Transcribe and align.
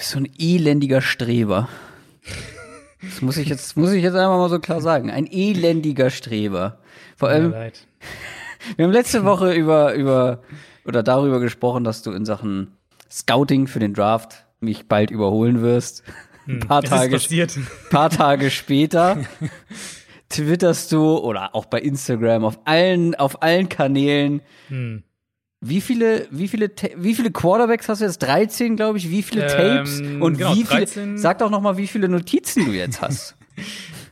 so 0.00 0.18
ein 0.18 0.28
elendiger 0.38 1.00
Streber. 1.00 1.68
Das 3.02 3.22
muss 3.22 3.36
ich 3.36 3.48
jetzt, 3.48 3.76
muss 3.76 3.92
ich 3.92 4.02
jetzt 4.02 4.14
einfach 4.14 4.36
mal 4.36 4.48
so 4.48 4.58
klar 4.58 4.80
sagen. 4.80 5.10
Ein 5.10 5.26
elendiger 5.30 6.10
Streber. 6.10 6.78
Vor 7.16 7.28
allem, 7.28 7.52
wir 7.52 8.84
haben 8.84 8.92
letzte 8.92 9.24
Woche 9.24 9.52
über, 9.52 9.94
über, 9.94 10.42
oder 10.84 11.02
darüber 11.02 11.40
gesprochen, 11.40 11.84
dass 11.84 12.02
du 12.02 12.12
in 12.12 12.24
Sachen 12.24 12.76
Scouting 13.10 13.66
für 13.66 13.78
den 13.78 13.94
Draft 13.94 14.46
mich 14.60 14.88
bald 14.88 15.10
überholen 15.10 15.62
wirst. 15.62 16.02
Ein 16.46 16.60
paar, 16.60 16.82
Es 16.82 16.90
Tage, 16.90 17.18
paar 17.90 18.10
Tage 18.10 18.50
später 18.50 19.18
twitterst 20.28 20.92
du 20.92 21.18
oder 21.18 21.54
auch 21.54 21.66
bei 21.66 21.80
Instagram 21.80 22.44
auf 22.44 22.58
allen, 22.64 23.14
auf 23.14 23.42
allen 23.42 23.68
Kanälen. 23.68 24.42
Hm. 24.68 25.02
Wie 25.60 25.80
viele, 25.80 26.28
wie 26.30 26.46
viele, 26.46 26.70
wie 26.96 27.14
viele 27.14 27.32
Quarterbacks 27.32 27.88
hast 27.88 28.00
du 28.00 28.04
jetzt? 28.04 28.18
13, 28.18 28.76
glaube 28.76 28.98
ich. 28.98 29.10
Wie 29.10 29.22
viele 29.22 29.42
Ähm, 29.42 29.48
Tapes? 29.48 30.00
Und 30.00 30.38
genau, 30.38 30.54
wie 30.54 30.64
viele, 30.64 30.80
13. 30.80 31.18
sag 31.18 31.38
doch 31.38 31.50
noch 31.50 31.60
mal, 31.60 31.76
wie 31.76 31.88
viele 31.88 32.08
Notizen 32.08 32.66
du 32.66 32.72
jetzt 32.72 33.00
hast. 33.00 33.36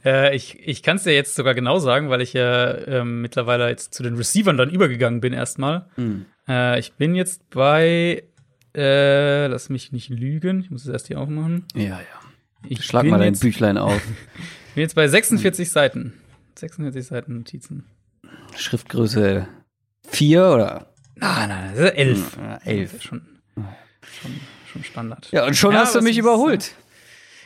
Äh, 0.05 0.37
ich 0.37 0.61
ich 0.65 0.85
kann 0.85 0.99
es 0.99 1.03
dir 1.03 1.15
jetzt 1.15 1.35
sogar 1.35 1.55
genau 1.55 1.81
sagen, 1.81 2.11
weil 2.11 2.21
ich 2.21 2.33
ja 2.33 2.77
ähm, 2.87 3.23
mittlerweile 3.23 3.69
jetzt 3.69 3.93
zu 3.93 4.05
den 4.05 4.15
Receivern 4.15 4.57
dann 4.57 4.71
übergegangen 4.71 5.21
bin 5.21 5.33
erstmal. 5.33 5.87
Hm. 5.97 6.27
Äh, 6.47 6.79
ich 6.79 6.93
bin 6.93 7.17
jetzt 7.17 7.51
bei, 7.51 8.23
äh, 8.77 9.49
lass 9.49 9.69
mich 9.69 9.91
nicht 9.91 10.09
lügen, 10.09 10.61
ich 10.61 10.71
muss 10.71 10.83
es 10.83 10.89
erst 10.93 11.09
hier 11.09 11.21
aufmachen. 11.21 11.65
ja, 11.75 11.83
ja. 11.83 12.01
Ich 12.69 12.85
Schlag 12.85 13.05
mal 13.07 13.19
dein 13.19 13.35
jetzt, 13.35 13.41
Büchlein 13.41 13.79
auf. 13.79 14.01
bin 14.77 14.83
jetzt 14.83 14.95
bei 14.95 15.09
46 15.09 15.71
Seiten. 15.71 16.13
46 16.57 17.05
Seiten 17.05 17.39
Notizen. 17.39 17.87
Schriftgröße 18.57 19.49
4 20.09 20.51
oder? 20.51 20.95
Nein, 21.17 21.49
nein, 21.49 21.71
das 21.75 21.85
ist 21.87 21.97
elf. 21.97 22.37
Ja, 22.37 22.55
Das 22.55 22.67
elf. 22.67 22.95
ist 22.95 23.03
schon, 23.05 23.23
schon, 23.57 24.41
schon 24.73 24.85
Standard. 24.85 25.29
Ja, 25.33 25.47
und 25.47 25.57
schon 25.57 25.73
Ja, 25.73 25.81
hast 25.81 25.95
du 25.95 26.01
mich 26.01 26.13
ist- 26.13 26.19
überholt. 26.19 26.73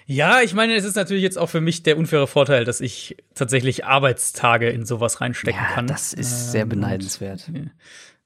Ja, 0.06 0.40
ich 0.40 0.54
meine, 0.54 0.74
es 0.74 0.84
ist 0.84 0.96
natürlich 0.96 1.22
jetzt 1.22 1.38
auch 1.38 1.46
für 1.48 1.60
mich 1.60 1.84
der 1.84 1.96
unfaire 1.96 2.26
Vorteil, 2.26 2.64
dass 2.64 2.80
ich 2.80 3.16
tatsächlich 3.34 3.84
Arbeitstage 3.84 4.68
in 4.68 4.84
sowas 4.84 5.20
reinstecken 5.20 5.60
Ja, 5.60 5.72
kann. 5.74 5.86
das 5.86 6.12
ist 6.12 6.50
sehr 6.50 6.62
Ähm, 6.62 6.68
beneidenswert. 6.70 7.46
und, 7.48 7.70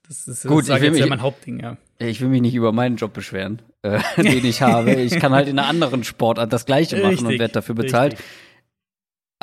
Das 0.09 0.27
ist 0.27 0.47
Gut, 0.47 0.69
das 0.69 0.77
ich 0.77 0.83
will 0.83 0.89
jetzt 0.91 0.98
ja 0.98 1.05
mich- 1.05 1.11
mein 1.11 1.20
Hauptding, 1.23 1.61
ja. 1.61 1.77
Ich 1.98 2.20
will 2.23 2.29
mich 2.29 2.41
nicht 2.41 2.55
über 2.55 2.73
meinen 2.73 2.97
Job 2.97 3.12
beschweren, 3.12 3.61
äh, 3.83 4.01
den 4.17 4.45
ich 4.47 4.62
habe. 4.62 4.92
Ich 4.95 5.19
kann 5.19 5.33
halt 5.34 5.47
in 5.48 5.58
einer 5.58 5.69
anderen 5.69 6.05
Sportart 6.05 6.51
das 6.53 6.64
Gleiche 6.67 6.97
machen 6.97 7.19
und 7.19 7.27
Richtig, 7.27 7.39
werde 7.41 7.53
dafür 7.53 7.75
bezahlt. 7.75 8.12
richtig. 8.14 8.27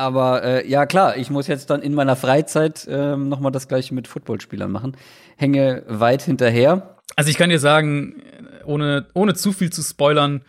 Aber 0.01 0.43
äh, 0.43 0.67
ja, 0.67 0.87
klar, 0.87 1.15
ich 1.15 1.29
muss 1.29 1.45
jetzt 1.45 1.69
dann 1.69 1.83
in 1.83 1.93
meiner 1.93 2.15
Freizeit 2.15 2.87
ähm, 2.89 3.29
noch 3.29 3.39
mal 3.39 3.51
das 3.51 3.67
Gleiche 3.67 3.93
mit 3.93 4.07
Footballspielern 4.07 4.71
machen. 4.71 4.97
Hänge 5.37 5.83
weit 5.87 6.23
hinterher. 6.23 6.95
Also 7.15 7.29
ich 7.29 7.37
kann 7.37 7.51
dir 7.51 7.59
sagen, 7.59 8.23
ohne, 8.65 9.05
ohne 9.13 9.35
zu 9.35 9.53
viel 9.53 9.71
zu 9.71 9.83
spoilern, 9.83 10.41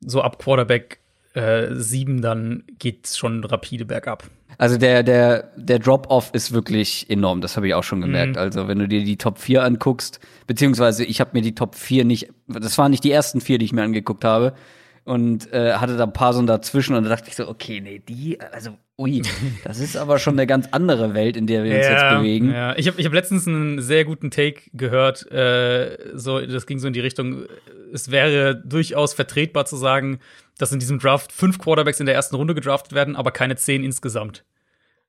so 0.00 0.20
ab 0.20 0.38
Quarterback 0.38 0.98
äh, 1.32 1.68
7 1.70 2.20
dann 2.20 2.64
geht's 2.78 3.16
schon 3.16 3.44
rapide 3.44 3.86
bergab. 3.86 4.24
Also 4.58 4.76
der, 4.76 5.02
der, 5.02 5.52
der 5.56 5.78
Drop-Off 5.78 6.28
ist 6.34 6.52
wirklich 6.52 7.08
enorm, 7.08 7.40
das 7.40 7.56
habe 7.56 7.68
ich 7.68 7.72
auch 7.72 7.82
schon 7.82 8.02
gemerkt. 8.02 8.36
Mhm. 8.36 8.42
Also 8.42 8.68
wenn 8.68 8.78
du 8.78 8.86
dir 8.86 9.04
die 9.04 9.16
Top 9.16 9.38
4 9.38 9.64
anguckst, 9.64 10.20
beziehungsweise 10.46 11.02
ich 11.02 11.18
habe 11.20 11.30
mir 11.32 11.40
die 11.40 11.54
Top 11.54 11.76
4 11.76 12.04
nicht, 12.04 12.28
das 12.46 12.76
waren 12.76 12.90
nicht 12.90 13.04
die 13.04 13.10
ersten 13.10 13.40
vier, 13.40 13.56
die 13.56 13.64
ich 13.64 13.72
mir 13.72 13.84
angeguckt 13.84 14.24
habe. 14.24 14.52
Und 15.06 15.52
äh, 15.52 15.74
hatte 15.74 15.96
da 15.96 16.02
ein 16.02 16.12
paar 16.12 16.32
so 16.32 16.42
dazwischen 16.42 16.96
und 16.96 17.04
da 17.04 17.10
dachte 17.10 17.28
ich 17.28 17.36
so, 17.36 17.48
okay, 17.48 17.80
nee, 17.80 18.00
die, 18.00 18.40
also, 18.40 18.76
ui, 18.98 19.22
das 19.64 19.78
ist 19.78 19.96
aber 19.96 20.18
schon 20.18 20.34
eine 20.34 20.48
ganz 20.48 20.66
andere 20.72 21.14
Welt, 21.14 21.36
in 21.36 21.46
der 21.46 21.62
wir 21.62 21.76
uns 21.76 21.86
jetzt 21.86 22.10
bewegen. 22.10 22.50
Ja. 22.50 22.76
Ich 22.76 22.88
habe 22.88 23.00
ich 23.00 23.06
hab 23.06 23.12
letztens 23.12 23.46
einen 23.46 23.80
sehr 23.80 24.04
guten 24.04 24.32
Take 24.32 24.62
gehört, 24.72 25.30
äh, 25.30 25.96
so, 26.14 26.40
das 26.40 26.66
ging 26.66 26.80
so 26.80 26.88
in 26.88 26.92
die 26.92 26.98
Richtung, 26.98 27.44
es 27.92 28.10
wäre 28.10 28.56
durchaus 28.56 29.14
vertretbar 29.14 29.64
zu 29.64 29.76
sagen, 29.76 30.18
dass 30.58 30.72
in 30.72 30.80
diesem 30.80 30.98
Draft 30.98 31.30
fünf 31.30 31.60
Quarterbacks 31.60 32.00
in 32.00 32.06
der 32.06 32.16
ersten 32.16 32.34
Runde 32.34 32.56
gedraftet 32.56 32.92
werden, 32.92 33.14
aber 33.14 33.30
keine 33.30 33.54
zehn 33.54 33.84
insgesamt. 33.84 34.44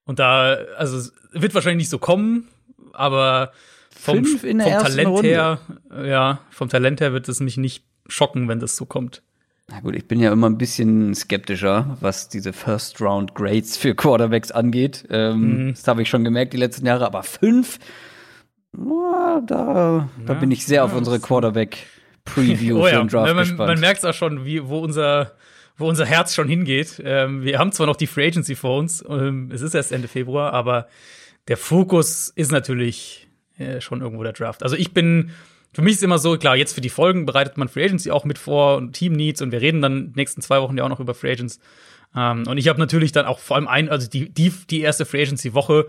Und 0.05 0.19
da, 0.19 0.57
also 0.77 0.95
es 0.95 1.11
wird 1.31 1.55
wahrscheinlich 1.55 1.85
nicht 1.85 1.89
so 1.89 1.97
kommen, 1.97 2.49
aber 2.93 3.51
vom, 3.89 4.23
Fünf 4.23 4.43
in 4.43 4.59
der 4.59 4.67
vom 4.67 4.73
ersten 4.73 4.89
Talent 4.89 5.09
Runde? 5.09 5.27
her, 5.27 5.59
ja, 6.05 6.39
vom 6.51 6.69
Talent 6.69 7.01
her 7.01 7.13
wird 7.13 7.27
es 7.27 7.39
mich 7.39 7.57
nicht 7.57 7.83
schocken, 8.07 8.47
wenn 8.47 8.59
das 8.59 8.77
so 8.77 8.85
kommt. 8.85 9.23
Na 9.69 9.81
gut, 9.81 9.95
ich 9.97 10.07
bin 10.07 10.19
ja 10.21 10.31
immer 10.31 10.49
ein 10.49 10.57
bisschen 10.57 11.13
skeptischer, 11.13 11.97
was 11.99 12.29
diese 12.29 12.53
First 12.53 13.01
Round 13.01 13.35
Grades 13.35 13.75
für 13.75 13.93
Quarterbacks 13.95 14.51
angeht. 14.51 15.05
Ähm, 15.09 15.65
Mhm. 15.65 15.69
Das 15.73 15.87
habe 15.87 16.01
ich 16.01 16.09
schon 16.09 16.23
gemerkt 16.23 16.53
die 16.53 16.57
letzten 16.57 16.85
Jahre, 16.85 17.05
aber 17.05 17.23
fünf, 17.23 17.77
na, 18.71 19.41
da, 19.45 20.09
da 20.25 20.33
Ja, 20.33 20.39
bin 20.39 20.51
ich 20.51 20.65
sehr 20.65 20.85
auf 20.85 20.91
ja, 20.91 20.97
unsere 20.97 21.17
das- 21.17 21.27
Quarterback 21.27 21.77
Preview 22.25 22.79
Oh 22.79 22.83
für 22.83 22.91
ja, 22.91 22.99
den 22.99 23.07
Draft 23.09 23.27
man, 23.35 23.37
gespannt. 23.37 23.69
man 23.69 23.79
merkt 23.79 23.99
es 23.99 24.05
auch 24.05 24.13
schon, 24.13 24.45
wie, 24.45 24.67
wo 24.67 24.79
unser 24.79 25.33
wo 25.79 25.87
unser 25.87 26.05
Herz 26.07 26.33
schon 26.33 26.47
hingeht. 26.47 26.99
Ähm, 27.05 27.43
wir 27.43 27.59
haben 27.59 27.71
zwar 27.71 27.85
noch 27.85 27.95
die 27.97 28.07
Free 28.07 28.25
Agency 28.27 28.55
vor 28.55 28.79
uns, 28.79 29.03
ähm, 29.07 29.51
es 29.53 29.61
ist 29.61 29.75
erst 29.75 29.91
Ende 29.91 30.07
Februar, 30.07 30.51
aber 30.53 30.87
der 31.49 31.55
Fokus 31.57 32.29
ist 32.35 32.51
natürlich 32.51 33.27
äh, 33.59 33.79
schon 33.79 34.01
irgendwo 34.01 34.23
der 34.23 34.33
Draft. 34.33 34.63
Also 34.63 34.75
ich 34.75 34.91
bin, 34.93 35.29
für 35.77 35.83
mich 35.83 35.93
ist 35.93 36.01
immer 36.03 36.17
so, 36.17 36.39
klar, 36.39 36.55
jetzt 36.55 36.73
für 36.73 36.81
die 36.81 36.89
Folgen 36.89 37.27
bereitet 37.27 37.55
man 37.55 37.67
Free 37.67 37.83
Agency 37.85 38.09
auch 38.09 38.25
mit 38.25 38.39
vor 38.39 38.77
und 38.77 38.93
Team 38.93 39.13
Needs 39.13 39.43
und 39.43 39.51
wir 39.51 39.61
reden 39.61 39.79
dann 39.79 40.11
nächsten 40.15 40.41
zwei 40.41 40.59
Wochen 40.59 40.75
ja 40.75 40.83
auch 40.83 40.89
noch 40.89 40.99
über 40.99 41.13
Free 41.13 41.31
Agents. 41.31 41.59
Ähm, 42.15 42.45
und 42.47 42.57
ich 42.57 42.67
habe 42.67 42.79
natürlich 42.79 43.11
dann 43.11 43.27
auch 43.27 43.37
vor 43.37 43.57
allem 43.57 43.67
ein, 43.67 43.87
also 43.87 44.09
die, 44.09 44.27
die, 44.33 44.51
die 44.71 44.81
erste 44.81 45.05
Free 45.05 45.21
Agency 45.21 45.53
Woche, 45.53 45.85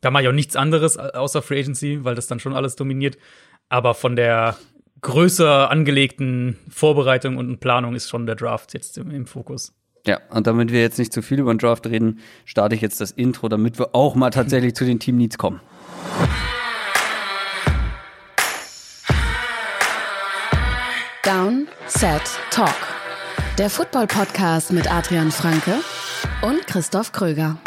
da 0.00 0.10
mache 0.10 0.24
ich 0.24 0.28
auch 0.28 0.32
nichts 0.32 0.56
anderes 0.56 0.98
au- 0.98 1.10
außer 1.10 1.40
Free 1.40 1.60
Agency, 1.60 2.00
weil 2.02 2.16
das 2.16 2.26
dann 2.26 2.40
schon 2.40 2.52
alles 2.52 2.74
dominiert. 2.74 3.16
Aber 3.68 3.94
von 3.94 4.16
der 4.16 4.56
größer 5.02 5.70
angelegten 5.70 6.58
Vorbereitung 6.68 7.36
und 7.36 7.60
Planung 7.60 7.94
ist 7.94 8.08
schon 8.08 8.26
der 8.26 8.34
Draft 8.34 8.74
jetzt 8.74 8.98
im, 8.98 9.12
im 9.12 9.26
Fokus. 9.26 9.72
ja, 10.04 10.18
und 10.30 10.48
damit 10.48 10.72
wir 10.72 10.80
jetzt 10.80 10.98
nicht 10.98 11.12
zu 11.12 11.22
viel 11.22 11.38
über 11.38 11.54
den 11.54 11.58
Draft 11.58 11.86
reden, 11.86 12.18
starte 12.44 12.74
ich 12.74 12.80
jetzt 12.80 13.00
das 13.00 13.12
Intro, 13.12 13.48
damit 13.48 13.78
wir 13.78 13.94
auch 13.94 14.16
mal 14.16 14.30
tatsächlich 14.30 14.74
zu 14.74 14.84
den 14.84 14.98
Team 14.98 15.16
Needs 15.16 15.38
kommen. 15.38 15.60
Down, 21.28 21.68
Set, 21.88 22.22
Talk. 22.50 22.74
Der 23.58 23.68
Football-Podcast 23.68 24.72
mit 24.72 24.90
Adrian 24.90 25.30
Franke 25.30 25.74
und 26.40 26.66
Christoph 26.66 27.12
Kröger. 27.12 27.58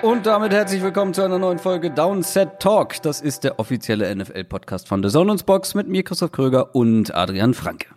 Und 0.00 0.24
damit 0.24 0.54
herzlich 0.54 0.82
willkommen 0.82 1.12
zu 1.12 1.20
einer 1.20 1.38
neuen 1.38 1.58
Folge 1.58 1.90
Downset 1.90 2.58
Talk. 2.58 3.02
Das 3.02 3.20
ist 3.20 3.44
der 3.44 3.58
offizielle 3.58 4.16
NFL-Podcast 4.16 4.88
von 4.88 5.02
The 5.02 5.10
Zone 5.10 5.30
und 5.30 5.44
Box 5.44 5.74
mit 5.74 5.88
mir, 5.88 6.02
Christoph 6.04 6.32
Kröger 6.32 6.74
und 6.74 7.14
Adrian 7.14 7.52
Franke. 7.52 7.88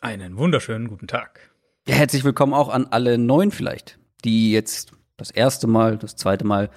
Einen 0.00 0.36
wunderschönen 0.36 0.88
guten 0.88 1.06
Tag. 1.06 1.52
Ja, 1.88 1.94
herzlich 1.94 2.24
willkommen 2.24 2.52
auch 2.52 2.68
an 2.68 2.88
alle 2.90 3.16
Neuen 3.16 3.52
vielleicht, 3.52 3.96
die 4.24 4.50
jetzt 4.50 4.90
das 5.16 5.30
erste 5.30 5.68
Mal, 5.68 5.96
das 5.96 6.16
zweite 6.16 6.44
Mal 6.44 6.68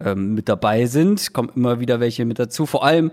ähm, 0.00 0.34
mit 0.34 0.48
dabei 0.48 0.86
sind. 0.86 1.32
Kommen 1.32 1.52
immer 1.54 1.78
wieder 1.78 2.00
welche 2.00 2.24
mit 2.24 2.40
dazu. 2.40 2.66
Vor 2.66 2.84
allem 2.84 3.12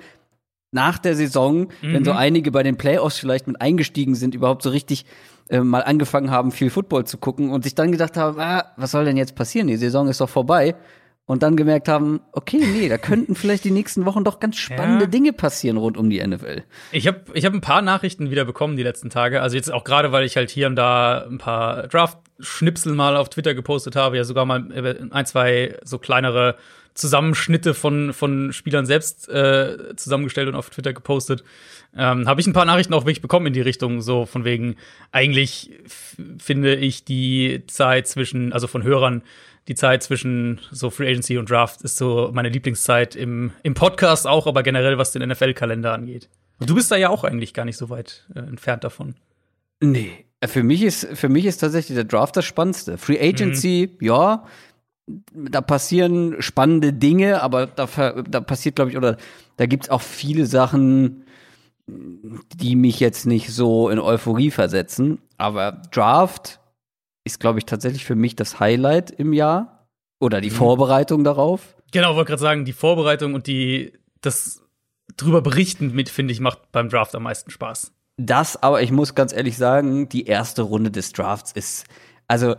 nach 0.72 0.98
der 0.98 1.16
Saison, 1.16 1.68
wenn 1.84 2.04
so 2.06 2.12
einige 2.12 2.50
bei 2.50 2.64
den 2.64 2.76
Playoffs 2.76 3.20
vielleicht 3.20 3.46
mit 3.46 3.62
eingestiegen 3.62 4.16
sind, 4.16 4.34
überhaupt 4.34 4.64
so 4.64 4.72
richtig 4.72 5.06
äh, 5.50 5.60
mal 5.60 5.84
angefangen 5.84 6.32
haben, 6.32 6.52
viel 6.52 6.72
Football 6.72 7.06
zu 7.06 7.20
gucken 7.20 7.52
und 7.52 7.64
sich 7.64 7.76
dann 7.76 7.92
gedacht 7.92 8.18
haben, 8.18 8.40
ah, 8.40 8.74
was 8.76 8.90
soll 8.90 9.06
denn 9.06 9.16
jetzt 9.16 9.36
passieren? 9.36 9.68
Die 9.68 9.78
Saison 9.78 10.08
ist 10.08 10.22
doch 10.22 10.30
vorbei. 10.30 10.74
Und 11.26 11.42
dann 11.42 11.56
gemerkt 11.56 11.88
haben, 11.88 12.20
okay, 12.34 12.58
nee, 12.58 12.90
da 12.90 12.98
könnten 12.98 13.36
vielleicht 13.36 13.64
die 13.64 13.72
nächsten 13.72 14.06
Wochen 14.06 14.26
doch 14.26 14.42
ganz 14.42 14.58
spannende 14.58 15.06
Ja. 15.06 15.10
Dinge 15.10 15.32
passieren 15.32 15.78
rund 15.78 15.96
um 15.96 16.10
die 16.10 16.26
NFL. 16.26 16.64
Ich 16.92 17.08
habe 17.08 17.22
ich 17.34 17.46
hab 17.46 17.54
ein 17.54 17.62
paar 17.62 17.82
Nachrichten 17.82 18.30
wieder 18.30 18.44
bekommen 18.44 18.76
die 18.76 18.84
letzten 18.84 19.10
Tage. 19.10 19.42
Also 19.42 19.56
jetzt 19.56 19.72
auch 19.72 19.86
gerade, 19.86 20.12
weil 20.12 20.26
ich 20.26 20.36
halt 20.36 20.50
hier 20.50 20.68
und 20.68 20.76
da 20.76 21.26
ein 21.26 21.38
paar 21.38 21.88
Draft-Schnipsel 21.88 22.94
mal 22.94 23.16
auf 23.16 23.30
Twitter 23.30 23.54
gepostet 23.56 23.96
habe, 23.96 24.18
ja 24.18 24.26
sogar 24.26 24.46
mal 24.46 24.68
ein, 25.12 25.26
zwei 25.26 25.78
so 25.86 25.98
kleinere 25.98 26.58
Zusammenschnitte 26.94 27.74
von, 27.74 28.12
von 28.14 28.52
Spielern 28.52 28.86
selbst 28.86 29.30
äh, 29.30 29.96
zusammengestellt 29.96 30.50
und 30.50 30.56
auf 30.56 30.70
Twitter 30.70 30.94
gepostet. 30.94 31.44
Ähm, 31.96 32.28
habe 32.28 32.42
ich 32.42 32.48
ein 32.48 32.54
paar 32.54 32.66
Nachrichten 32.66 32.94
auch 32.94 33.04
wirklich 33.06 33.22
bekommen 33.22 33.48
in 33.48 33.54
die 33.54 33.62
Richtung, 33.62 34.02
so 34.02 34.26
von 34.26 34.46
wegen, 34.46 34.76
eigentlich 35.12 35.72
finde 36.38 36.76
ich 36.76 37.06
die 37.06 37.64
Zeit 37.68 38.08
zwischen, 38.08 38.52
also 38.52 38.68
von 38.68 38.84
Hörern, 38.84 39.24
die 39.68 39.76
Zeit 39.76 40.04
zwischen 40.04 40.60
so 40.72 40.90
Free 40.90 41.10
Agency 41.10 41.38
und 41.38 41.50
Draft 41.50 41.82
ist 41.84 41.98
so 41.98 42.32
meine 42.34 42.50
Lieblingszeit 42.50 43.16
im, 43.16 43.52
im 43.64 43.74
Podcast 43.74 44.28
auch, 44.28 44.48
aber 44.48 44.64
generell 44.64 44.98
was 44.98 45.12
den 45.12 45.28
NFL-Kalender 45.28 45.94
angeht. 45.94 46.30
Und 46.60 46.70
du 46.70 46.76
bist 46.76 46.92
da 46.92 46.96
ja 46.96 47.10
auch 47.10 47.24
eigentlich 47.24 47.54
gar 47.54 47.66
nicht 47.66 47.78
so 47.78 47.90
weit 47.90 48.26
äh, 48.36 48.40
entfernt 48.40 48.84
davon. 48.84 49.16
Nee. 49.82 50.26
Für 50.46 50.64
mich 50.64 50.84
ist, 50.84 51.08
für 51.14 51.30
mich 51.30 51.46
ist 51.46 51.58
tatsächlich 51.58 51.96
der 51.96 52.04
Draft 52.04 52.36
das 52.36 52.46
Spannendste. 52.46 52.98
Free 52.98 53.20
Agency, 53.20 53.98
ja, 54.02 54.46
da 55.34 55.62
passieren 55.62 56.42
spannende 56.42 56.94
Dinge, 56.94 57.42
aber 57.42 57.68
da, 57.68 57.88
da 58.12 58.42
passiert, 58.42 58.76
glaube 58.76 58.92
ich, 58.92 58.98
oder 58.98 59.18
da 59.58 59.66
gibt's 59.66 59.90
auch 59.90 60.02
viele 60.02 60.46
Sachen, 60.46 61.26
die 61.88 62.76
mich 62.76 63.00
jetzt 63.00 63.26
nicht 63.26 63.52
so 63.52 63.90
in 63.90 64.00
Euphorie 64.00 64.52
versetzen. 64.52 65.20
Aber 65.38 65.82
Draft, 65.92 66.60
ist, 67.24 67.40
glaube 67.40 67.60
ich, 67.60 67.66
tatsächlich 67.66 68.06
für 68.06 68.16
mich 68.16 68.36
das 68.36 68.60
Highlight 68.60 69.12
im 69.12 69.34
Jahr 69.34 69.88
oder 70.20 70.42
die 70.42 70.50
mhm. 70.50 70.56
Vorbereitung 70.56 71.24
darauf. 71.24 71.76
Genau, 71.92 72.16
wollte 72.16 72.30
gerade 72.30 72.42
sagen, 72.42 72.66
die 72.66 72.74
Vorbereitung 72.74 73.34
und 73.34 73.48
die 73.48 73.94
das 74.22 74.64
drüber 75.18 75.42
berichten 75.42 75.94
mit, 75.94 76.10
finde 76.10 76.32
ich, 76.32 76.40
macht 76.40 76.72
beim 76.72 76.90
Draft 76.90 77.14
am 77.16 77.24
meisten 77.24 77.52
Spaß. 77.52 77.92
Das, 78.18 78.62
aber 78.62 78.82
ich 78.82 78.92
muss 78.92 79.16
ganz 79.16 79.34
ehrlich 79.34 79.58
sagen, 79.58 80.08
die 80.10 80.26
erste 80.26 80.62
Runde 80.62 80.92
des 80.92 81.14
Drafts 81.14 81.52
ist, 81.52 81.86
also, 82.28 82.56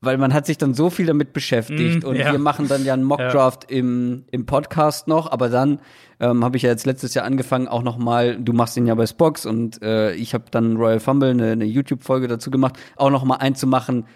weil 0.00 0.18
man 0.18 0.32
hat 0.32 0.46
sich 0.46 0.58
dann 0.58 0.74
so 0.74 0.90
viel 0.90 1.06
damit 1.06 1.32
beschäftigt 1.32 2.04
mm, 2.04 2.06
und 2.06 2.16
ja. 2.16 2.32
wir 2.32 2.38
machen 2.38 2.68
dann 2.68 2.84
ja 2.84 2.94
einen 2.94 3.04
Mockdraft 3.04 3.70
ja. 3.70 3.78
im, 3.78 4.24
im 4.30 4.46
Podcast 4.46 5.08
noch, 5.08 5.30
aber 5.30 5.48
dann 5.48 5.80
ähm, 6.20 6.44
habe 6.44 6.56
ich 6.56 6.62
ja 6.62 6.70
jetzt 6.70 6.86
letztes 6.86 7.14
Jahr 7.14 7.24
angefangen, 7.24 7.68
auch 7.68 7.82
noch 7.82 7.98
mal, 7.98 8.40
du 8.40 8.52
machst 8.52 8.76
ihn 8.76 8.86
ja 8.86 8.94
bei 8.94 9.06
Spox 9.06 9.46
und 9.46 9.82
äh, 9.82 10.12
ich 10.14 10.34
habe 10.34 10.44
dann 10.50 10.76
Royal 10.76 11.00
Fumble 11.00 11.30
eine, 11.30 11.52
eine 11.52 11.64
YouTube-Folge 11.64 12.28
dazu 12.28 12.50
gemacht, 12.50 12.78
auch 12.96 13.10
noch 13.10 13.24
mal 13.24 13.36
einzumachen, 13.36 14.06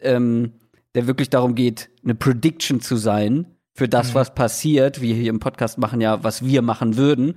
ähm, 0.00 0.52
der 0.94 1.06
wirklich 1.06 1.30
darum 1.30 1.54
geht, 1.54 1.90
eine 2.04 2.14
Prediction 2.14 2.80
zu 2.80 2.96
sein 2.96 3.46
für 3.74 3.88
das, 3.88 4.10
mhm. 4.10 4.14
was 4.14 4.34
passiert. 4.34 5.00
Wir 5.00 5.14
hier 5.14 5.30
im 5.30 5.40
Podcast 5.40 5.78
machen 5.78 6.00
ja, 6.00 6.22
was 6.22 6.44
wir 6.44 6.62
machen 6.62 6.96
würden. 6.96 7.36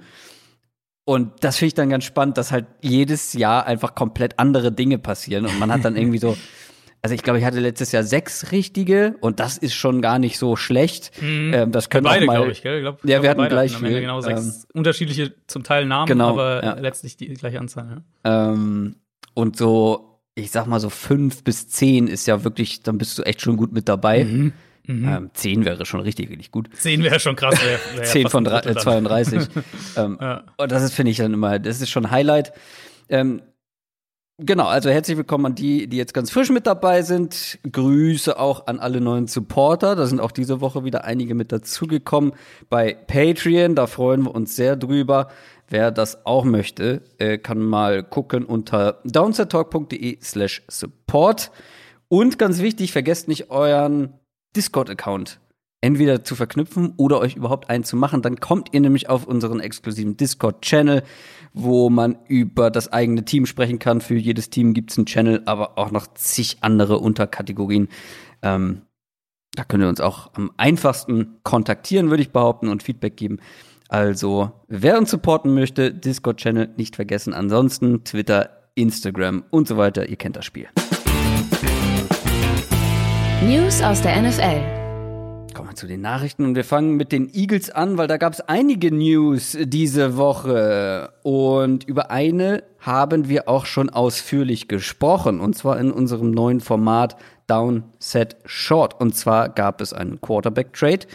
Und 1.05 1.43
das 1.43 1.57
finde 1.57 1.67
ich 1.67 1.73
dann 1.73 1.89
ganz 1.89 2.05
spannend, 2.05 2.37
dass 2.37 2.51
halt 2.51 2.65
jedes 2.81 3.33
Jahr 3.33 3.65
einfach 3.65 3.93
komplett 3.93 4.39
andere 4.39 4.71
Dinge 4.71 4.97
passieren 4.97 5.45
und 5.45 5.59
man 5.59 5.71
hat 5.71 5.83
dann 5.83 5.97
irgendwie 5.97 6.17
so 6.17 6.37
also 7.03 7.15
ich 7.15 7.21
glaube, 7.21 7.37
ich 7.37 7.43
hatte 7.43 7.59
letztes 7.59 7.91
Jahr 7.91 8.03
sechs 8.03 8.53
richtige 8.53 9.15
und 9.19 9.41
das 9.41 9.57
ist 9.57 9.73
schon 9.73 10.01
gar 10.01 10.19
nicht 10.19 10.39
so 10.39 10.55
schlecht. 10.55 11.11
Mhm. 11.21 11.53
Ähm, 11.53 11.71
das 11.73 11.89
können 11.89 12.05
beide, 12.05 12.25
glaube 12.25 12.51
ich, 12.51 12.61
gell? 12.61 12.77
Ich 12.77 12.81
glaub, 12.81 13.03
ja, 13.03 13.21
wir 13.21 13.29
hatten 13.29 13.45
gleich 13.49 13.75
hatten 13.75 13.85
viel. 13.85 13.99
Genau 13.99 14.21
sechs 14.21 14.63
ähm, 14.63 14.69
unterschiedliche 14.73 15.33
zum 15.47 15.63
Teil 15.63 15.85
Namen, 15.85 16.07
genau, 16.07 16.29
aber 16.29 16.63
ja. 16.63 16.73
letztlich 16.75 17.17
die 17.17 17.27
gleiche 17.33 17.59
Anzahl. 17.59 18.03
Ja. 18.25 18.51
Ähm, 18.53 18.95
und 19.33 19.57
so, 19.57 20.21
ich 20.35 20.51
sag 20.51 20.65
mal 20.65 20.79
so 20.79 20.89
fünf 20.89 21.43
bis 21.43 21.67
zehn 21.67 22.07
ist 22.07 22.25
ja 22.25 22.45
wirklich, 22.45 22.83
dann 22.83 22.97
bist 22.97 23.17
du 23.17 23.23
echt 23.23 23.41
schon 23.41 23.57
gut 23.57 23.73
mit 23.73 23.89
dabei. 23.89 24.23
Mhm. 24.23 24.53
Mhm. 24.85 25.07
Ähm, 25.07 25.29
10 25.33 25.63
wäre 25.63 25.85
schon 25.85 26.01
richtig, 26.01 26.29
richtig 26.29 26.51
gut. 26.51 26.69
Zehn 26.73 27.03
wäre 27.03 27.19
schon 27.19 27.37
krass. 27.37 27.55
Wär, 27.63 27.79
wär 27.95 28.03
10 28.03 28.27
von 28.27 28.43
drei, 28.43 28.59
äh, 28.59 28.75
32. 28.77 29.47
ähm, 29.95 30.17
ja. 30.19 30.43
Und 30.57 30.71
das 30.71 30.83
ist, 30.83 30.93
finde 30.93 31.11
ich, 31.11 31.17
dann 31.17 31.33
immer, 31.33 31.57
das 31.57 31.79
ist 31.79 31.89
schon 31.89 32.05
ein 32.05 32.11
Highlight. 32.11 32.51
Ähm, 33.07 33.41
Genau, 34.39 34.65
also 34.65 34.89
herzlich 34.89 35.15
willkommen 35.15 35.45
an 35.45 35.55
die, 35.55 35.85
die 35.85 35.97
jetzt 35.97 36.15
ganz 36.15 36.31
frisch 36.31 36.49
mit 36.49 36.65
dabei 36.65 37.03
sind. 37.03 37.59
Grüße 37.71 38.39
auch 38.39 38.65
an 38.65 38.79
alle 38.79 38.99
neuen 38.99 39.27
Supporter. 39.27 39.95
Da 39.95 40.07
sind 40.07 40.19
auch 40.19 40.31
diese 40.31 40.59
Woche 40.59 40.83
wieder 40.83 41.03
einige 41.03 41.35
mit 41.35 41.51
dazugekommen 41.51 42.33
bei 42.67 42.95
Patreon. 42.95 43.75
Da 43.75 43.85
freuen 43.85 44.23
wir 44.23 44.33
uns 44.33 44.55
sehr 44.55 44.75
drüber. 44.75 45.27
Wer 45.69 45.91
das 45.91 46.25
auch 46.25 46.45
möchte, 46.45 47.03
äh, 47.19 47.37
kann 47.37 47.59
mal 47.59 48.01
gucken 48.01 48.45
unter 48.45 49.01
downsettalk.de 49.05 50.17
slash 50.19 50.63
support. 50.67 51.51
Und 52.07 52.39
ganz 52.39 52.59
wichtig, 52.59 52.91
vergesst 52.91 53.27
nicht 53.27 53.51
euren 53.51 54.15
Discord-Account 54.55 55.39
entweder 55.83 56.23
zu 56.23 56.35
verknüpfen 56.35 56.93
oder 56.95 57.19
euch 57.19 57.35
überhaupt 57.35 57.69
einen 57.69 57.83
zu 57.83 57.97
machen. 57.97 58.21
Dann 58.21 58.39
kommt 58.39 58.69
ihr 58.71 58.79
nämlich 58.79 59.09
auf 59.09 59.27
unseren 59.27 59.59
exklusiven 59.59 60.15
Discord-Channel 60.15 61.03
wo 61.53 61.89
man 61.89 62.17
über 62.27 62.71
das 62.71 62.91
eigene 62.91 63.25
Team 63.25 63.45
sprechen 63.45 63.79
kann. 63.79 64.01
Für 64.01 64.15
jedes 64.15 64.49
Team 64.49 64.73
gibt 64.73 64.91
es 64.91 64.97
einen 64.97 65.05
Channel, 65.05 65.43
aber 65.45 65.77
auch 65.77 65.91
noch 65.91 66.07
zig 66.15 66.57
andere 66.61 66.99
Unterkategorien. 66.99 67.87
Ähm, 68.41 68.81
da 69.55 69.63
könnt 69.63 69.83
ihr 69.83 69.89
uns 69.89 70.01
auch 70.01 70.31
am 70.33 70.51
einfachsten 70.57 71.37
kontaktieren, 71.43 72.09
würde 72.09 72.23
ich 72.23 72.31
behaupten, 72.31 72.69
und 72.69 72.81
Feedback 72.81 73.15
geben. 73.17 73.37
Also, 73.87 74.51
wer 74.67 74.97
uns 74.97 75.11
supporten 75.11 75.53
möchte, 75.53 75.93
Discord-Channel 75.93 76.73
nicht 76.77 76.95
vergessen. 76.95 77.33
Ansonsten 77.35 78.03
Twitter, 78.03 78.49
Instagram 78.73 79.43
und 79.51 79.67
so 79.67 79.77
weiter. 79.77 80.09
Ihr 80.09 80.15
kennt 80.15 80.35
das 80.35 80.45
Spiel. 80.45 80.67
News 83.45 83.81
aus 83.83 84.01
der 84.01 84.19
NFL. 84.19 84.82
Wir 85.73 85.77
zu 85.77 85.87
den 85.87 86.01
Nachrichten 86.01 86.45
und 86.45 86.55
wir 86.55 86.65
fangen 86.65 86.97
mit 86.97 87.11
den 87.11 87.33
Eagles 87.33 87.71
an, 87.71 87.97
weil 87.97 88.07
da 88.07 88.17
gab 88.17 88.33
es 88.33 88.41
einige 88.41 88.93
News 88.93 89.57
diese 89.59 90.17
Woche. 90.17 91.11
Und 91.23 91.83
über 91.85 92.11
eine 92.11 92.63
haben 92.77 93.27
wir 93.27 93.49
auch 93.49 93.65
schon 93.65 93.89
ausführlich 93.89 94.67
gesprochen. 94.67 95.39
Und 95.39 95.55
zwar 95.55 95.79
in 95.79 95.91
unserem 95.91 96.29
neuen 96.29 96.59
Format 96.59 97.15
Down 97.47 97.85
Set 97.97 98.37
Short. 98.45 99.01
Und 99.01 99.15
zwar 99.15 99.49
gab 99.49 99.81
es 99.81 99.93
einen 99.93 100.21
Quarterback-Trade. 100.21 101.07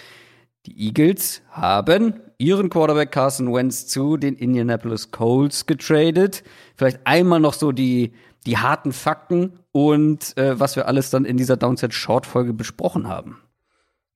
Die 0.67 0.87
Eagles 0.89 1.41
haben 1.53 2.15
ihren 2.37 2.69
Quarterback 2.69 3.13
Carson 3.13 3.55
Wentz 3.55 3.87
zu 3.87 4.17
den 4.17 4.35
Indianapolis 4.35 5.13
Colts 5.13 5.67
getradet. 5.67 6.43
Vielleicht 6.75 6.99
einmal 7.05 7.39
noch 7.39 7.55
so 7.55 7.71
die, 7.71 8.13
die 8.45 8.59
harten 8.59 8.91
Fakten 8.91 9.61
und 9.71 10.37
äh, 10.37 10.59
was 10.59 10.75
wir 10.75 10.89
alles 10.89 11.11
dann 11.11 11.25
in 11.25 11.37
dieser 11.37 11.57
Downset 11.57 11.95
Short 11.95 12.27
Folge 12.27 12.55
besprochen 12.55 13.07
haben. 13.07 13.37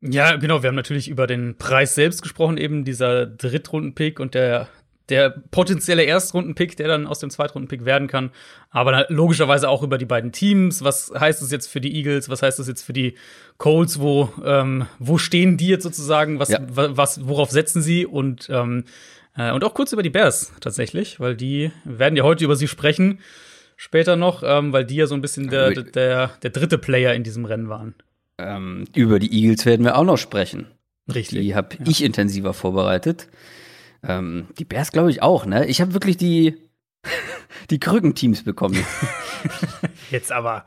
Ja, 0.03 0.37
genau. 0.37 0.63
Wir 0.63 0.69
haben 0.69 0.75
natürlich 0.75 1.09
über 1.09 1.27
den 1.27 1.57
Preis 1.57 1.95
selbst 1.95 2.23
gesprochen, 2.23 2.59
eben 2.59 2.85
dieser 2.85 3.25
Drittrunden-Pick 3.25 4.19
und 4.19 4.35
der, 4.35 4.69
der 5.09 5.31
potenzielle 5.31 6.03
Erstrunden-Pick, 6.03 6.77
der 6.77 6.89
dann 6.89 7.07
aus 7.07 7.21
dem 7.21 7.31
Zweitrunden-Pick 7.31 7.85
werden 7.85 8.09
kann. 8.09 8.33
Aber 8.71 9.07
logischerweise 9.11 9.69
auch 9.69 9.85
über 9.85 9.99
die 9.99 10.05
beiden 10.05 10.33
Teams. 10.33 10.83
Was 10.83 11.13
heißt 11.17 11.41
das 11.41 11.53
jetzt 11.53 11.69
für 11.69 11.81
die 11.81 11.95
Eagles? 11.95 12.29
Was 12.29 12.43
heißt 12.43 12.59
das 12.59 12.67
jetzt 12.67 12.83
für 12.83 12.93
die 12.93 13.15
Colts? 13.59 14.01
Wo, 14.01 14.33
ähm, 14.45 14.87
wo 14.99 15.19
stehen 15.19 15.57
die 15.57 15.69
jetzt 15.69 15.85
sozusagen? 15.85 16.41
Was, 16.41 16.49
ja. 16.49 16.59
was, 16.69 17.29
worauf 17.29 17.51
setzen 17.53 17.81
sie? 17.81 18.05
Und, 18.05 18.49
ähm, 18.51 18.85
äh, 19.37 19.53
und 19.53 19.63
auch 19.63 19.73
kurz 19.73 19.93
über 19.93 20.03
die 20.03 20.11
Bears 20.11 20.53
tatsächlich, 20.61 21.21
weil 21.21 21.37
die 21.37 21.71
werden 21.85 22.17
ja 22.17 22.25
heute 22.25 22.45
über 22.45 22.57
sie 22.57 22.67
sprechen. 22.67 23.21
Später 23.77 24.17
noch, 24.17 24.43
ähm, 24.45 24.73
weil 24.73 24.85
die 24.85 24.97
ja 24.97 25.07
so 25.07 25.15
ein 25.15 25.21
bisschen 25.21 25.49
der, 25.49 25.71
der, 25.71 26.31
der 26.43 26.51
dritte 26.51 26.79
Player 26.79 27.15
in 27.15 27.23
diesem 27.23 27.45
Rennen 27.45 27.69
waren. 27.69 27.95
Ähm, 28.39 28.87
über 28.95 29.19
die 29.19 29.33
Eagles 29.33 29.67
werden 29.67 29.85
wir 29.85 29.97
auch 29.97 30.05
noch 30.05 30.17
sprechen. 30.17 30.67
Richtig. 31.13 31.41
Die 31.41 31.55
habe 31.55 31.77
ja. 31.79 31.87
ich 31.87 32.03
intensiver 32.03 32.55
vorbereitet. 32.55 33.29
Ähm, 34.03 34.49
die 34.59 34.65
Bears 34.65 34.93
glaube 34.93 35.11
ich 35.11 35.23
auch, 35.23 35.47
ne? 35.47 35.67
Ich 35.67 35.81
habe 35.81 35.95
wirklich 35.95 36.17
die, 36.17 36.57
die 37.71 37.79
Krückenteams 37.79 38.43
bekommen. 38.43 38.85
Jetzt 40.11 40.33
aber. 40.33 40.65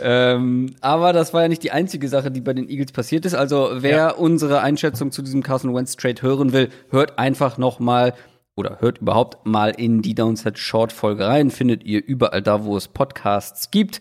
Ähm, 0.00 0.74
aber 0.80 1.12
das 1.12 1.34
war 1.34 1.42
ja 1.42 1.48
nicht 1.48 1.62
die 1.62 1.72
einzige 1.72 2.08
Sache, 2.08 2.30
die 2.30 2.40
bei 2.40 2.54
den 2.54 2.68
Eagles 2.68 2.92
passiert 2.92 3.26
ist. 3.26 3.34
Also 3.34 3.70
wer 3.74 3.96
ja. 3.96 4.10
unsere 4.10 4.60
Einschätzung 4.60 5.12
zu 5.12 5.22
diesem 5.22 5.42
Carson 5.42 5.74
Wentz 5.74 5.96
Trade 5.96 6.22
hören 6.22 6.52
will, 6.52 6.70
hört 6.90 7.18
einfach 7.18 7.58
noch 7.58 7.78
mal 7.78 8.14
oder 8.56 8.78
hört 8.80 8.98
überhaupt 8.98 9.46
mal 9.46 9.70
in 9.70 10.02
die 10.02 10.14
Downset 10.14 10.58
Short 10.58 10.92
Folge 10.92 11.26
rein. 11.26 11.50
Findet 11.50 11.84
ihr 11.84 12.04
überall 12.04 12.42
da, 12.42 12.64
wo 12.64 12.76
es 12.76 12.88
Podcasts 12.88 13.70
gibt 13.70 14.00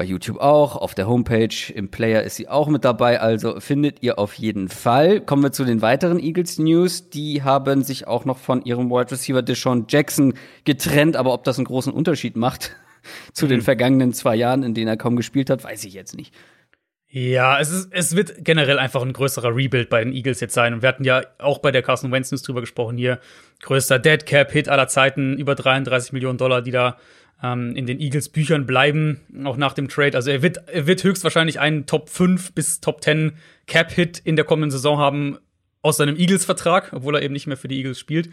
bei 0.00 0.06
YouTube 0.06 0.38
auch, 0.38 0.76
auf 0.76 0.94
der 0.94 1.06
Homepage, 1.06 1.70
im 1.74 1.90
Player 1.90 2.22
ist 2.22 2.36
sie 2.36 2.48
auch 2.48 2.68
mit 2.68 2.86
dabei, 2.86 3.20
also 3.20 3.60
findet 3.60 4.02
ihr 4.02 4.18
auf 4.18 4.32
jeden 4.32 4.70
Fall. 4.70 5.20
Kommen 5.20 5.42
wir 5.42 5.52
zu 5.52 5.66
den 5.66 5.82
weiteren 5.82 6.18
Eagles 6.18 6.58
News. 6.58 7.10
Die 7.10 7.42
haben 7.42 7.82
sich 7.82 8.06
auch 8.06 8.24
noch 8.24 8.38
von 8.38 8.64
ihrem 8.64 8.88
Wide 8.88 9.10
Receiver 9.10 9.42
Deshaun 9.42 9.84
Jackson 9.90 10.32
getrennt, 10.64 11.16
aber 11.16 11.34
ob 11.34 11.44
das 11.44 11.58
einen 11.58 11.66
großen 11.66 11.92
Unterschied 11.92 12.34
macht 12.34 12.74
zu 13.34 13.46
den 13.46 13.58
mhm. 13.58 13.64
vergangenen 13.64 14.14
zwei 14.14 14.36
Jahren, 14.36 14.62
in 14.62 14.72
denen 14.72 14.88
er 14.88 14.96
kaum 14.96 15.16
gespielt 15.16 15.50
hat, 15.50 15.64
weiß 15.64 15.84
ich 15.84 15.92
jetzt 15.92 16.16
nicht. 16.16 16.34
Ja, 17.12 17.60
es, 17.60 17.70
ist, 17.70 17.88
es 17.92 18.16
wird 18.16 18.36
generell 18.38 18.78
einfach 18.78 19.02
ein 19.02 19.12
größerer 19.12 19.54
Rebuild 19.54 19.90
bei 19.90 20.02
den 20.02 20.14
Eagles 20.14 20.40
jetzt 20.40 20.54
sein. 20.54 20.72
Und 20.72 20.80
wir 20.80 20.88
hatten 20.88 21.04
ja 21.04 21.24
auch 21.36 21.58
bei 21.58 21.72
der 21.72 21.82
Carson 21.82 22.10
Wentz 22.10 22.30
News 22.30 22.42
drüber 22.42 22.62
gesprochen 22.62 22.96
hier. 22.96 23.20
Größter 23.60 23.98
Dead 23.98 24.24
Cap 24.24 24.50
Hit 24.50 24.70
aller 24.70 24.88
Zeiten, 24.88 25.36
über 25.36 25.56
33 25.56 26.14
Millionen 26.14 26.38
Dollar, 26.38 26.62
die 26.62 26.70
da 26.70 26.96
ähm, 27.42 27.74
in 27.74 27.86
den 27.86 28.00
Eagles 28.00 28.28
Büchern 28.28 28.66
bleiben, 28.66 29.20
auch 29.44 29.56
nach 29.56 29.72
dem 29.72 29.88
Trade. 29.88 30.16
Also 30.16 30.30
er 30.30 30.42
wird, 30.42 30.68
er 30.68 30.86
wird 30.86 31.02
höchstwahrscheinlich 31.02 31.60
einen 31.60 31.86
Top 31.86 32.08
5 32.08 32.52
bis 32.52 32.80
Top 32.80 33.02
10 33.02 33.32
Cap-Hit 33.66 34.18
in 34.18 34.36
der 34.36 34.44
kommenden 34.44 34.70
Saison 34.70 34.98
haben 34.98 35.38
aus 35.82 35.96
seinem 35.96 36.16
Eagles-Vertrag, 36.16 36.92
obwohl 36.92 37.16
er 37.16 37.22
eben 37.22 37.32
nicht 37.32 37.46
mehr 37.46 37.56
für 37.56 37.68
die 37.68 37.78
Eagles 37.78 37.98
spielt. 37.98 38.30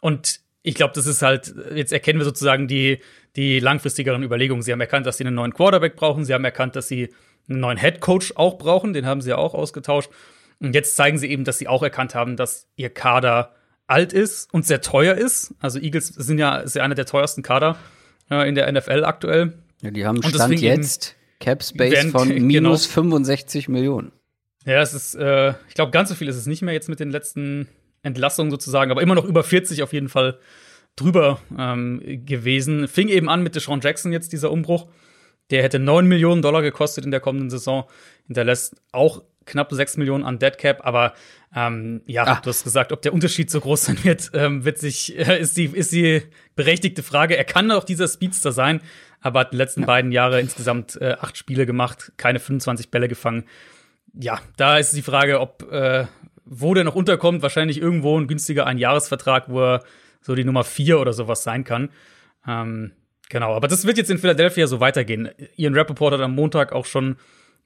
Und 0.00 0.40
ich 0.62 0.74
glaube, 0.74 0.92
das 0.94 1.06
ist 1.06 1.22
halt, 1.22 1.54
jetzt 1.74 1.92
erkennen 1.92 2.18
wir 2.18 2.24
sozusagen 2.24 2.66
die, 2.66 2.98
die 3.36 3.60
langfristigeren 3.60 4.22
Überlegungen. 4.22 4.62
Sie 4.62 4.72
haben 4.72 4.80
erkannt, 4.80 5.06
dass 5.06 5.16
sie 5.16 5.24
einen 5.24 5.36
neuen 5.36 5.54
Quarterback 5.54 5.96
brauchen. 5.96 6.24
Sie 6.24 6.34
haben 6.34 6.44
erkannt, 6.44 6.76
dass 6.76 6.88
sie 6.88 7.14
einen 7.48 7.60
neuen 7.60 7.78
Head 7.78 8.00
Coach 8.00 8.32
auch 8.36 8.58
brauchen. 8.58 8.92
Den 8.92 9.06
haben 9.06 9.20
sie 9.20 9.30
ja 9.30 9.38
auch 9.38 9.54
ausgetauscht. 9.54 10.10
Und 10.58 10.74
jetzt 10.74 10.96
zeigen 10.96 11.16
sie 11.16 11.30
eben, 11.30 11.44
dass 11.44 11.58
sie 11.58 11.68
auch 11.68 11.82
erkannt 11.82 12.14
haben, 12.14 12.36
dass 12.36 12.68
ihr 12.76 12.90
Kader 12.90 13.54
alt 13.86 14.12
ist 14.12 14.52
und 14.52 14.66
sehr 14.66 14.80
teuer 14.80 15.14
ist. 15.14 15.54
Also 15.60 15.78
Eagles 15.78 16.08
sind 16.08 16.38
ja, 16.38 16.58
ist 16.58 16.76
ja 16.76 16.82
einer 16.82 16.94
der 16.94 17.06
teuersten 17.06 17.42
Kader 17.42 17.76
äh, 18.30 18.48
in 18.48 18.54
der 18.54 18.70
NFL 18.70 19.04
aktuell. 19.04 19.52
Ja, 19.82 19.90
die 19.90 20.06
haben 20.06 20.22
Stand 20.22 20.60
jetzt 20.60 21.16
Cap 21.40 21.62
Space 21.62 22.10
von 22.10 22.28
genau. 22.34 22.46
minus 22.46 22.84
genau. 22.84 22.94
65 22.94 23.68
Millionen. 23.68 24.12
Ja, 24.66 24.82
es 24.82 24.92
ist, 24.92 25.14
äh, 25.14 25.54
ich 25.68 25.74
glaube, 25.74 25.90
ganz 25.90 26.10
so 26.10 26.14
viel 26.14 26.28
ist 26.28 26.36
es 26.36 26.46
nicht 26.46 26.62
mehr 26.62 26.74
jetzt 26.74 26.88
mit 26.88 27.00
den 27.00 27.10
letzten 27.10 27.68
Entlassungen 28.02 28.50
sozusagen, 28.50 28.90
aber 28.90 29.02
immer 29.02 29.14
noch 29.14 29.24
über 29.24 29.42
40 29.42 29.82
auf 29.82 29.92
jeden 29.92 30.08
Fall 30.08 30.38
drüber 30.96 31.40
ähm, 31.58 32.02
gewesen. 32.26 32.88
Fing 32.88 33.08
eben 33.08 33.28
an 33.28 33.42
mit 33.42 33.54
Deshaun 33.54 33.80
Jackson 33.80 34.12
jetzt 34.12 34.32
dieser 34.32 34.50
Umbruch. 34.50 34.88
Der 35.50 35.62
hätte 35.62 35.78
9 35.78 36.06
Millionen 36.06 36.42
Dollar 36.42 36.62
gekostet 36.62 37.04
in 37.04 37.10
der 37.10 37.20
kommenden 37.20 37.50
Saison. 37.50 37.84
Hinterlässt 38.26 38.76
auch 38.92 39.22
knapp 39.50 39.72
6 39.72 39.96
Millionen 39.96 40.24
an 40.24 40.38
Dead 40.38 40.56
Cap, 40.56 40.80
aber 40.84 41.14
ähm, 41.54 42.02
ja, 42.06 42.24
ah. 42.24 42.40
du 42.42 42.48
hast 42.48 42.64
gesagt, 42.64 42.92
ob 42.92 43.02
der 43.02 43.12
Unterschied 43.12 43.50
so 43.50 43.60
groß 43.60 43.84
sein 43.86 44.04
wird, 44.04 44.30
ähm, 44.34 44.64
wird 44.64 44.78
sich, 44.78 45.18
äh, 45.18 45.40
ist, 45.40 45.56
die, 45.56 45.66
ist 45.66 45.92
die 45.92 46.22
berechtigte 46.56 47.02
Frage. 47.02 47.36
Er 47.36 47.44
kann 47.44 47.70
auch 47.70 47.84
dieser 47.84 48.08
Speedster 48.08 48.52
sein, 48.52 48.80
aber 49.20 49.40
hat 49.40 49.52
die 49.52 49.56
letzten 49.56 49.80
ja. 49.80 49.86
beiden 49.86 50.12
Jahre 50.12 50.40
insgesamt 50.40 51.00
äh, 51.00 51.16
acht 51.20 51.36
Spiele 51.36 51.66
gemacht, 51.66 52.12
keine 52.16 52.38
25 52.38 52.90
Bälle 52.90 53.08
gefangen. 53.08 53.44
Ja, 54.14 54.40
da 54.56 54.78
ist 54.78 54.96
die 54.96 55.02
Frage, 55.02 55.40
ob 55.40 55.70
äh, 55.70 56.06
wo 56.50 56.74
der 56.74 56.84
noch 56.84 56.96
unterkommt, 56.96 57.42
wahrscheinlich 57.42 57.80
irgendwo 57.80 58.18
ein 58.18 58.26
günstiger 58.26 58.66
Einjahresvertrag, 58.66 59.44
wo 59.48 59.60
er 59.62 59.84
so 60.20 60.34
die 60.34 60.44
Nummer 60.44 60.64
vier 60.64 61.00
oder 61.00 61.12
sowas 61.12 61.44
sein 61.44 61.62
kann. 61.62 61.90
Ähm, 62.46 62.92
genau, 63.28 63.54
aber 63.54 63.68
das 63.68 63.86
wird 63.86 63.98
jetzt 63.98 64.10
in 64.10 64.18
Philadelphia 64.18 64.66
so 64.66 64.80
weitergehen. 64.80 65.30
Ian 65.56 65.74
Rappaport 65.74 66.14
hat 66.14 66.20
am 66.20 66.34
Montag 66.34 66.72
auch 66.72 66.86
schon 66.86 67.16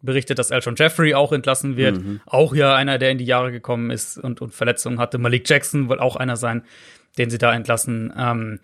berichtet, 0.05 0.39
dass 0.39 0.51
Elton 0.51 0.75
Jeffrey 0.77 1.15
auch 1.15 1.33
entlassen 1.33 1.77
wird. 1.77 1.97
Mhm. 1.97 2.21
Auch 2.27 2.55
ja 2.55 2.75
einer, 2.75 2.99
der 2.99 3.11
in 3.11 3.19
die 3.19 3.25
Jahre 3.25 3.53
gekommen 3.53 3.91
ist 3.91 4.19
und, 4.19 4.41
und 4.41 4.53
Verletzungen 4.53 4.99
hatte. 4.99 5.19
Malik 5.19 5.49
Jackson 5.49 5.89
wird 5.89 6.01
auch 6.01 6.17
einer 6.17 6.37
sein, 6.37 6.63
den 7.19 7.31
sie 7.31 7.39
da 7.39 7.55
entlassen. 7.55 8.13
Ähm, 8.17 8.61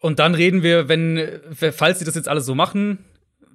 und 0.00 0.18
dann 0.18 0.34
reden 0.34 0.62
wir, 0.62 0.88
wenn, 0.88 1.40
falls 1.52 1.98
sie 1.98 2.04
das 2.04 2.14
jetzt 2.14 2.28
alles 2.28 2.46
so 2.46 2.54
machen, 2.54 3.04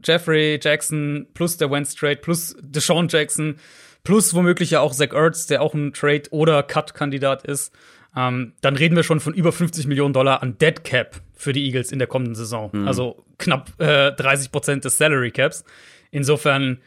Jeffrey 0.04 0.60
Jackson 0.62 1.28
plus 1.34 1.58
der 1.58 1.72
Wentz 1.72 1.96
Trade 1.96 2.18
plus 2.18 2.56
Deshaun 2.62 3.08
Jackson 3.08 3.56
plus 4.04 4.34
womöglich 4.34 4.72
ja 4.72 4.80
auch 4.80 4.94
Zach 4.94 5.14
Ertz, 5.14 5.48
der 5.48 5.62
auch 5.62 5.74
ein 5.74 5.94
Trade- 5.94 6.30
oder 6.30 6.62
Cut-Kandidat 6.64 7.44
ist, 7.46 7.74
ähm, 8.16 8.54
dann 8.62 8.76
reden 8.76 8.96
wir 8.96 9.04
schon 9.04 9.20
von 9.20 9.34
über 9.34 9.52
50 9.52 9.88
Millionen 9.88 10.14
Dollar 10.14 10.42
an 10.42 10.58
Dead 10.58 10.84
Cap 10.84 11.22
für 11.34 11.52
die 11.52 11.66
Eagles 11.66 11.92
in 11.92 12.00
der 12.00 12.08
kommenden 12.08 12.36
Saison. 12.36 12.70
Mhm. 12.72 12.88
Also 12.88 13.26
knapp 13.38 13.80
äh, 13.82 14.12
30 14.12 14.52
Prozent 14.52 14.86
des 14.86 14.98
Salary 14.98 15.32
Caps. 15.32 15.66
Insofern 16.12 16.80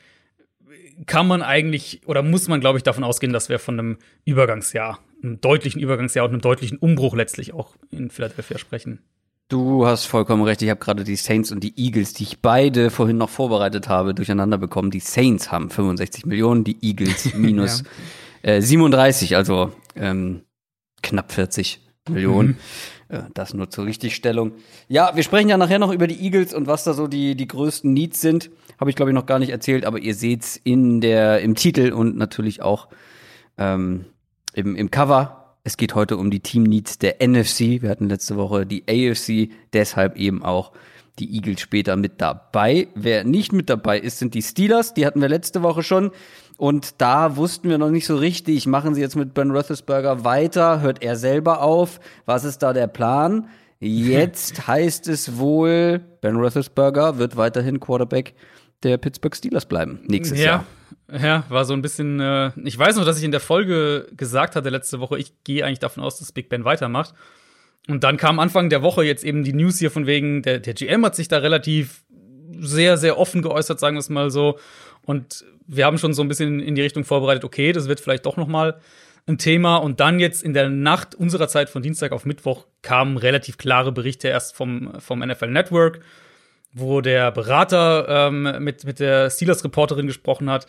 kann 1.07 1.27
man 1.27 1.43
eigentlich 1.43 2.03
oder 2.07 2.23
muss 2.23 2.49
man, 2.49 2.61
glaube 2.61 2.79
ich, 2.79 2.83
davon 2.83 3.05
ausgehen, 3.05 3.33
dass 3.33 3.49
wir 3.49 3.59
von 3.59 3.79
einem 3.79 3.99
Übergangsjahr, 4.25 4.99
einem 5.23 5.41
deutlichen 5.41 5.81
Übergangsjahr 5.81 6.25
und 6.25 6.33
einem 6.33 6.41
deutlichen 6.41 6.79
Umbruch 6.79 7.15
letztlich 7.15 7.53
auch 7.53 7.77
in 7.91 8.11
Philadelphia 8.11 8.59
sprechen. 8.59 9.01
Du 9.49 9.87
hast 9.87 10.05
vollkommen 10.05 10.43
recht. 10.43 10.61
Ich 10.61 10.69
habe 10.69 10.81
gerade 10.81 11.05
die 11.05 11.17
Saints 11.17 11.51
und 11.51 11.65
die 11.65 11.73
Eagles, 11.79 12.13
die 12.13 12.25
ich 12.25 12.41
beide 12.41 12.91
vorhin 12.91 13.17
noch 13.17 13.31
vorbereitet 13.31 13.89
habe, 13.89 14.13
durcheinander 14.13 14.59
bekommen. 14.59 14.91
Die 14.91 15.01
Saints 15.01 15.51
haben 15.51 15.71
65 15.71 16.27
Millionen, 16.27 16.65
die 16.65 16.77
Eagles 16.83 17.33
minus 17.35 17.83
ja. 18.43 18.53
äh, 18.53 18.61
37, 18.61 19.37
also 19.37 19.73
ähm, 19.97 20.43
knapp 21.03 21.33
40 21.33 21.81
Millionen. 22.11 22.49
Mhm. 22.49 22.57
Äh, 23.09 23.23
das 23.35 23.55
nur 23.55 23.71
zur 23.71 23.87
Richtigstellung. 23.87 24.53
Ja, 24.89 25.15
wir 25.15 25.23
sprechen 25.23 25.49
ja 25.49 25.57
nachher 25.57 25.79
noch 25.79 25.93
über 25.93 26.07
die 26.07 26.23
Eagles 26.23 26.55
und 26.55 26.67
was 26.67 26.85
da 26.85 26.93
so 26.93 27.07
die, 27.07 27.35
die 27.35 27.49
größten 27.49 27.93
Needs 27.93 28.21
sind. 28.21 28.51
Habe 28.79 28.91
ich, 28.91 28.97
glaube 28.97 29.11
ich, 29.11 29.15
noch 29.15 29.27
gar 29.27 29.39
nicht 29.39 29.51
erzählt, 29.51 29.85
aber 29.85 29.99
ihr 29.99 30.15
seht's 30.15 30.61
in 30.63 31.01
der, 31.01 31.41
im 31.41 31.55
Titel 31.55 31.93
und 31.93 32.17
natürlich 32.17 32.63
auch 32.63 32.89
ähm, 33.57 34.05
im, 34.55 34.77
im 34.77 34.91
Cover. 34.91 35.57
Es 35.65 35.77
geht 35.77 35.95
heute 35.95 36.17
um 36.17 36.31
die 36.31 36.41
Team 36.41 36.63
Needs 36.63 36.99
der 36.99 37.17
NFC. 37.27 37.83
Wir 37.83 37.91
hatten 37.91 38.09
letzte 38.09 38.37
Woche 38.37 38.65
die 38.65 38.85
AFC, 38.89 39.51
deshalb 39.73 40.17
eben 40.17 40.45
auch 40.45 40.73
die 41.19 41.35
Eagles 41.35 41.61
später 41.61 41.97
mit 41.97 42.21
dabei. 42.21 42.89
Wer 42.95 43.25
nicht 43.25 43.53
mit 43.53 43.69
dabei 43.69 43.99
ist, 43.99 44.19
sind 44.19 44.35
die 44.35 44.43
Steelers. 44.43 44.95
Die 44.95 45.05
hatten 45.05 45.21
wir 45.21 45.29
letzte 45.29 45.63
Woche 45.63 45.83
schon. 45.83 46.13
Und 46.59 47.01
da 47.01 47.37
wussten 47.37 47.71
wir 47.71 47.79
noch 47.79 47.91
nicht 47.91 48.05
so 48.05 48.17
richtig, 48.17 48.67
machen 48.67 48.93
sie 48.93 49.01
jetzt 49.01 49.15
mit 49.15 49.33
Ben 49.33 49.53
Roethlisberger 49.53 50.25
weiter? 50.25 50.81
Hört 50.81 51.05
er 51.05 51.15
selber 51.15 51.63
auf? 51.63 52.01
Was 52.27 52.43
ist 52.43 52.59
da 52.59 52.73
der 52.73 52.89
Plan? 52.89 53.49
Jetzt 53.79 54.67
heißt 54.67 55.07
es 55.07 55.39
wohl, 55.39 56.01
Ben 56.21 56.35
Roethlisberger 56.35 57.19
wird 57.19 57.37
weiterhin 57.37 57.79
Quarterback 57.79 58.35
der 58.83 58.99
Pittsburgh 58.99 59.37
Steelers 59.37 59.67
bleiben 59.67 60.01
nächstes 60.09 60.39
ja. 60.39 60.45
Jahr. 60.45 60.67
Ja, 61.23 61.45
war 61.49 61.65
so 61.65 61.75
ein 61.75 61.83
bisschen. 61.83 62.19
Äh, 62.19 62.51
ich 62.65 62.77
weiß 62.77 62.97
noch, 62.97 63.05
dass 63.05 63.19
ich 63.19 63.25
in 63.25 63.31
der 63.31 63.41
Folge 63.41 64.09
gesagt 64.17 64.57
hatte 64.57 64.69
letzte 64.69 64.99
Woche, 64.99 65.17
ich 65.17 65.33
gehe 65.45 65.65
eigentlich 65.65 65.79
davon 65.79 66.03
aus, 66.03 66.19
dass 66.19 66.33
Big 66.33 66.49
Ben 66.49 66.65
weitermacht. 66.65 67.15
Und 67.87 68.03
dann 68.03 68.17
kam 68.17 68.41
Anfang 68.41 68.69
der 68.69 68.83
Woche 68.83 69.05
jetzt 69.05 69.23
eben 69.23 69.45
die 69.45 69.53
News 69.53 69.79
hier 69.79 69.93
von 69.93 70.07
wegen, 70.07 70.43
der, 70.43 70.59
der 70.59 70.75
GM 70.75 71.05
hat 71.05 71.15
sich 71.15 71.29
da 71.29 71.39
relativ 71.39 72.03
sehr, 72.59 72.99
sehr 72.99 73.17
offen 73.17 73.43
geäußert, 73.43 73.79
sagen 73.79 73.95
wir 73.95 74.01
es 74.01 74.11
mal 74.11 74.31
so. 74.31 74.59
Und 75.03 75.45
wir 75.69 75.85
haben 75.85 75.99
schon 75.99 76.15
so 76.15 76.23
ein 76.23 76.29
bisschen 76.29 76.61
in 76.61 76.75
die 76.75 76.83
Richtung 76.83 77.05
vorbereitet, 77.05 77.45
okay, 77.45 77.73
das 77.73 77.89
wird 77.89 78.01
vielleicht 78.01 78.27
doch 78.27 78.37
noch 78.37 78.49
mal 78.49 78.81
ein 79.27 79.39
Thema. 79.39 79.77
Und 79.77 80.01
dann 80.01 80.19
jetzt 80.19 80.43
in 80.43 80.55
der 80.55 80.71
Nacht 80.71 81.15
unserer 81.15 81.47
Zeit 81.49 81.71
von 81.71 81.83
Dienstag 81.83 82.13
auf 82.13 82.25
Mittwoch 82.25 82.67
kamen 82.83 83.19
relativ 83.19 83.59
klare 83.59 83.93
Berichte 83.93 84.29
erst 84.29 84.57
vom, 84.57 84.99
vom 84.99 85.21
NFL 85.21 85.51
Network, 85.51 86.01
wo 86.73 87.01
der 87.01 87.31
Berater 87.31 88.07
ähm, 88.09 88.65
mit, 88.65 88.85
mit 88.85 88.99
der 88.99 89.31
Steelers-Reporterin 89.31 90.07
gesprochen 90.07 90.51
hat, 90.51 90.67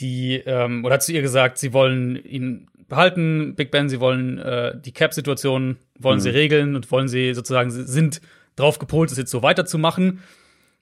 die, 0.00 0.42
ähm, 0.46 0.84
oder 0.84 0.94
hat 0.94 1.02
zu 1.02 1.12
ihr 1.12 1.22
gesagt, 1.22 1.58
sie 1.58 1.72
wollen 1.72 2.16
ihn 2.16 2.68
behalten, 2.88 3.54
Big 3.54 3.70
Ben, 3.70 3.88
sie 3.88 4.00
wollen 4.00 4.38
äh, 4.38 4.72
die 4.80 4.92
Cap-Situation, 4.92 5.76
wollen 5.98 6.18
mhm. 6.18 6.22
sie 6.22 6.30
regeln 6.30 6.74
und 6.74 6.90
wollen 6.90 7.08
sie 7.08 7.34
sozusagen, 7.34 7.70
sie 7.70 7.84
sind 7.84 8.22
drauf 8.56 8.78
gepolt, 8.78 9.10
es 9.10 9.18
jetzt 9.18 9.30
so 9.30 9.42
weiterzumachen. 9.42 10.20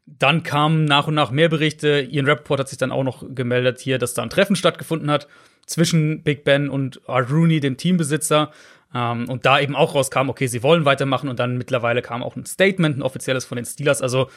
Dann 0.06 0.44
kamen 0.44 0.84
nach 0.84 1.08
und 1.08 1.14
nach 1.14 1.30
mehr 1.30 1.48
Berichte. 1.48 2.00
Ian 2.08 2.26
Rappaport 2.26 2.60
hat 2.60 2.68
sich 2.68 2.78
dann 2.78 2.92
auch 2.92 3.02
noch 3.02 3.24
gemeldet 3.34 3.80
hier, 3.80 3.98
dass 3.98 4.14
da 4.14 4.22
ein 4.22 4.30
Treffen 4.30 4.56
stattgefunden 4.56 5.10
hat 5.10 5.26
zwischen 5.66 6.22
Big 6.22 6.44
Ben 6.44 6.70
und 6.70 7.00
Art 7.08 7.30
Rooney, 7.30 7.58
dem 7.60 7.76
Teambesitzer. 7.76 8.52
Ähm, 8.94 9.28
und 9.28 9.44
da 9.44 9.58
eben 9.58 9.74
auch 9.74 9.94
rauskam, 9.94 10.28
okay, 10.28 10.46
sie 10.46 10.62
wollen 10.62 10.84
weitermachen. 10.84 11.28
Und 11.28 11.40
dann 11.40 11.58
mittlerweile 11.58 12.02
kam 12.02 12.22
auch 12.22 12.36
ein 12.36 12.46
Statement, 12.46 12.98
ein 12.98 13.02
offizielles 13.02 13.44
von 13.44 13.56
den 13.56 13.64
Steelers. 13.64 14.00
Also 14.00 14.30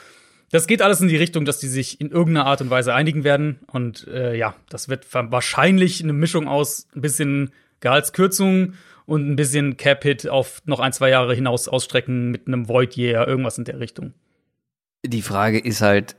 das 0.52 0.66
geht 0.66 0.82
alles 0.82 1.02
in 1.02 1.08
die 1.08 1.18
Richtung, 1.18 1.46
dass 1.46 1.60
die 1.60 1.68
sich 1.68 2.02
in 2.02 2.10
irgendeiner 2.10 2.48
Art 2.48 2.62
und 2.62 2.72
Weise 2.72 2.94
einigen 2.94 3.24
werden. 3.24 3.60
Und 3.68 4.08
äh, 4.08 4.36
ja, 4.36 4.56
das 4.70 4.90
wird 4.90 5.06
wahrscheinlich 5.14 6.04
eine 6.04 6.14
Mischung 6.14 6.48
aus 6.48 6.88
ein 6.96 7.02
bisschen 7.02 7.52
Gehaltskürzung 7.80 8.74
und 9.06 9.30
ein 9.30 9.36
bisschen 9.36 9.78
Cap-Hit 9.78 10.28
auf 10.28 10.62
noch 10.66 10.80
ein, 10.80 10.94
zwei 10.94 11.10
Jahre 11.10 11.36
hinaus 11.36 11.68
ausstrecken 11.68 12.32
mit 12.32 12.48
einem 12.48 12.68
Void 12.68 12.98
Year, 12.98 13.28
irgendwas 13.28 13.58
in 13.58 13.66
der 13.66 13.80
Richtung. 13.80 14.14
Die 15.06 15.22
Frage 15.22 15.60
ist 15.60 15.82
halt, 15.82 16.16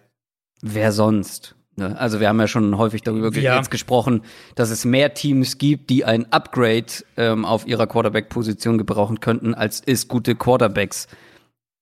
wer 0.62 0.92
sonst? 0.92 1.54
Ne? 1.76 1.98
Also 1.98 2.20
wir 2.20 2.28
haben 2.28 2.40
ja 2.40 2.48
schon 2.48 2.76
häufig 2.78 3.02
darüber 3.02 3.32
ja. 3.32 3.56
jetzt 3.56 3.70
gesprochen, 3.70 4.22
dass 4.54 4.70
es 4.70 4.84
mehr 4.84 5.14
Teams 5.14 5.58
gibt, 5.58 5.90
die 5.90 6.04
ein 6.04 6.30
Upgrade 6.32 6.86
ähm, 7.16 7.44
auf 7.44 7.66
ihrer 7.66 7.86
Quarterback-Position 7.86 8.78
gebrauchen 8.78 9.20
könnten, 9.20 9.54
als 9.54 9.82
es 9.84 10.08
gute 10.08 10.34
Quarterbacks 10.34 11.08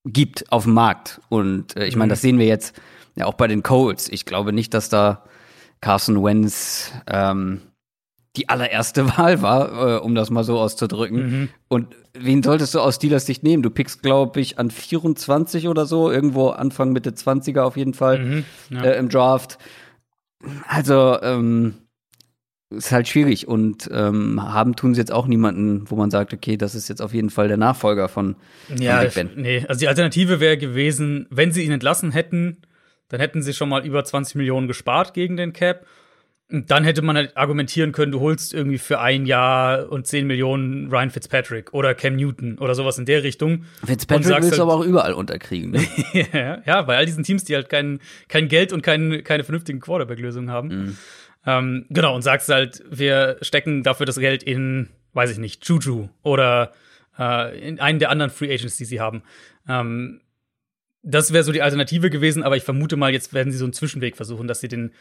gibt 0.05 0.51
auf 0.51 0.65
dem 0.65 0.75
Markt. 0.75 1.21
Und 1.29 1.77
äh, 1.77 1.87
ich 1.87 1.97
meine, 1.97 2.09
mhm. 2.09 2.11
das 2.11 2.21
sehen 2.21 2.39
wir 2.39 2.47
jetzt 2.47 2.81
ja 3.17 3.27
auch 3.27 3.35
bei 3.35 3.47
den 3.47 3.63
Colts. 3.63 4.09
Ich 4.09 4.25
glaube 4.25 4.53
nicht, 4.53 4.73
dass 4.75 4.89
da 4.89 5.25
Carson 5.81 6.23
Wentz 6.23 6.93
ähm, 7.07 7.63
die 8.37 8.49
allererste 8.49 9.09
Wahl 9.17 9.43
war, 9.43 9.97
äh, 9.97 10.01
um 10.01 10.15
das 10.15 10.31
mal 10.31 10.45
so 10.45 10.59
auszudrücken. 10.59 11.17
Mhm. 11.17 11.49
Und 11.69 11.97
wen 12.13 12.43
solltest 12.43 12.75
du 12.75 12.81
aus 12.81 12.97
Steelers 12.97 13.27
Sicht 13.27 13.43
nehmen? 13.43 13.63
Du 13.63 13.71
pickst, 13.71 14.03
glaube 14.03 14.41
ich, 14.41 14.59
an 14.59 14.71
24 14.71 15.69
oder 15.69 15.87
so, 15.87 16.11
irgendwo 16.11 16.49
Anfang 16.51 16.93
Mitte 16.93 17.11
20er 17.11 17.63
auf 17.63 17.77
jeden 17.77 17.95
Fall 17.95 18.19
mhm, 18.19 18.45
ja. 18.71 18.83
äh, 18.83 18.99
im 18.99 19.09
Draft. 19.09 19.59
Also, 20.69 21.21
ähm, 21.23 21.75
ist 22.71 22.93
halt 22.93 23.09
schwierig 23.09 23.49
und 23.49 23.89
ähm, 23.93 24.43
haben 24.43 24.77
tun 24.77 24.95
sie 24.95 25.01
jetzt 25.01 25.13
auch 25.13 25.27
niemanden, 25.27 25.91
wo 25.91 25.97
man 25.97 26.11
sagt, 26.11 26.35
okay, 26.35 26.59
das 26.59 26.75
ist 26.75 26.89
jetzt 26.89 27.01
auf 27.01 27.15
jeden 27.15 27.31
Fall 27.31 27.49
der 27.49 27.57
Nachfolger 27.57 28.09
von, 28.09 28.37
ja, 28.77 29.01
Big 29.01 29.15
Ben. 29.15 29.31
Nee, 29.37 29.65
also 29.67 29.79
die 29.79 29.89
Alternative 29.89 30.39
wäre 30.39 30.59
gewesen, 30.59 31.27
wenn 31.31 31.51
sie 31.51 31.65
ihn 31.65 31.73
entlassen 31.73 32.13
hätten, 32.13 32.59
dann 33.09 33.21
hätten 33.21 33.43
sie 33.43 33.55
schon 33.55 33.71
mal 33.71 33.87
über 33.87 34.05
20 34.05 34.35
Millionen 34.35 34.69
gespart 34.69 35.15
gegen 35.15 35.39
den 35.39 35.55
Cap 35.55 35.87
dann 36.51 36.85
hätte 36.85 37.03
man 37.03 37.17
halt 37.17 37.37
argumentieren 37.37 37.93
können, 37.93 38.11
du 38.11 38.21
holst 38.21 38.55
irgendwie 38.55 38.79
für 38.79 39.01
ein 39.01 39.27
Jahr 39.27 39.91
und 39.93 40.07
10 40.07 40.27
Millionen 40.27 40.91
Ryan 40.91 41.11
Fitzpatrick 41.11 41.75
oder 41.75 41.95
Cam 41.95 42.17
Newton 42.17 42.57
oder 42.57 42.75
sowas 42.75 42.97
in 42.97 43.05
der 43.05 43.23
Richtung. 43.23 43.65
Fitzpatrick 43.85 44.29
willst 44.29 44.51
halt, 44.51 44.59
du 44.59 44.63
aber 44.63 44.75
auch 44.75 44.85
überall 44.85 45.13
unterkriegen. 45.13 45.73
Ne? 45.73 45.87
ja, 46.33 46.63
ja, 46.65 46.83
bei 46.83 46.97
all 46.97 47.05
diesen 47.05 47.23
Teams, 47.23 47.45
die 47.45 47.55
halt 47.55 47.69
kein, 47.69 48.01
kein 48.29 48.49
Geld 48.49 48.73
und 48.73 48.83
kein, 48.83 49.23
keine 49.25 49.45
vernünftigen 49.45 49.81
Quarterback-Lösungen 49.81 50.51
haben. 50.51 50.69
Mhm. 50.69 50.97
Ähm, 51.45 51.87
genau, 51.91 52.15
und 52.15 52.23
sagst 52.23 52.49
halt, 52.49 52.83
wir 52.91 53.37
stecken 53.43 53.83
dafür 53.83 54.07
das 54.07 54.19
Geld 54.19 54.43
in, 54.43 54.89
weiß 55.13 55.31
ich 55.31 55.39
nicht, 55.39 55.69
Juju 55.69 56.09
oder 56.23 56.73
äh, 57.19 57.59
in 57.61 57.79
einen 57.79 57.99
der 57.99 58.09
anderen 58.09 58.31
Free 58.31 58.53
Agents, 58.53 58.79
die 58.79 58.87
sie 58.87 59.01
haben. 59.01 59.23
Ähm, 59.69 60.23
das 61.03 61.33
wäre 61.33 61.45
so 61.45 61.53
die 61.53 61.63
Alternative 61.63 62.09
gewesen, 62.09 62.43
aber 62.43 62.57
ich 62.57 62.65
vermute 62.65 62.97
mal, 62.97 63.13
jetzt 63.13 63.35
werden 63.35 63.53
sie 63.53 63.59
so 63.59 63.67
einen 63.67 63.75
Zwischenweg 63.75 64.17
versuchen, 64.17 64.49
dass 64.49 64.61
sie 64.61 64.69
den 64.69 64.93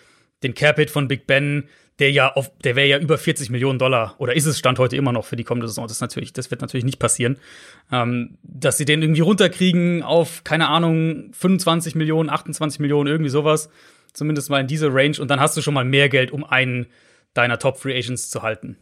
den 0.44 0.54
Capit 0.54 0.90
von 0.90 1.08
Big 1.08 1.28
Ben, 1.28 1.68
der 2.00 2.12
ja 2.12 2.34
auf, 2.34 2.52
der 2.60 2.76
wäre 2.76 2.88
ja 2.88 3.00
über 3.00 3.18
40 3.18 3.50
Millionen 3.50 3.80
Dollar 3.80 4.16
oder 4.20 4.36
ist 4.36 4.46
es 4.46 4.60
stand 4.60 4.78
heute 4.78 4.96
immer 4.96 5.12
noch 5.12 5.26
für 5.26 5.36
die 5.36 5.44
kommende 5.44 5.68
Saison. 5.68 5.86
Das 5.86 5.94
ist 5.94 6.02
natürlich, 6.02 6.32
das 6.34 6.52
wird 6.52 6.62
natürlich 6.62 6.86
nicht 6.86 7.00
passieren, 7.00 7.38
ähm, 7.92 8.38
dass 8.44 8.78
sie 8.78 8.86
den 8.86 9.02
irgendwie 9.02 9.22
runterkriegen 9.22 10.04
auf 10.04 10.44
keine 10.44 10.68
Ahnung 10.70 11.32
25 11.34 11.96
Millionen, 11.96 12.30
28 12.30 12.80
Millionen 12.80 13.08
irgendwie 13.10 13.32
sowas, 13.32 13.70
zumindest 14.14 14.50
mal 14.50 14.62
in 14.62 14.68
diese 14.68 14.94
Range 14.94 15.20
und 15.20 15.30
dann 15.30 15.40
hast 15.40 15.58
du 15.58 15.62
schon 15.62 15.74
mal 15.74 15.86
mehr 15.86 16.10
Geld, 16.10 16.32
um 16.32 16.44
einen 16.44 16.88
deiner 17.34 17.58
Top 17.58 17.78
Free 17.78 17.98
Agents 17.98 18.30
zu 18.30 18.44
halten. 18.44 18.78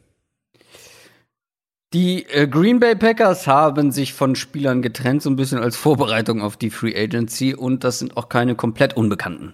Die 1.93 2.25
äh, 2.25 2.47
Green 2.47 2.81
Bay 2.81 2.95
Packers 2.95 3.47
haben 3.47 3.91
sich 3.91 4.13
von 4.13 4.35
Spielern 4.35 4.81
getrennt, 4.81 5.21
so 5.21 5.29
ein 5.29 5.37
bisschen 5.37 5.59
als 5.59 5.77
Vorbereitung 5.77 6.41
auf 6.41 6.57
die 6.57 6.69
Free 6.69 6.93
Agency 6.93 7.55
und 7.55 7.85
das 7.85 7.99
sind 7.99 8.17
auch 8.17 8.27
keine 8.27 8.55
komplett 8.55 8.97
Unbekannten. 8.97 9.53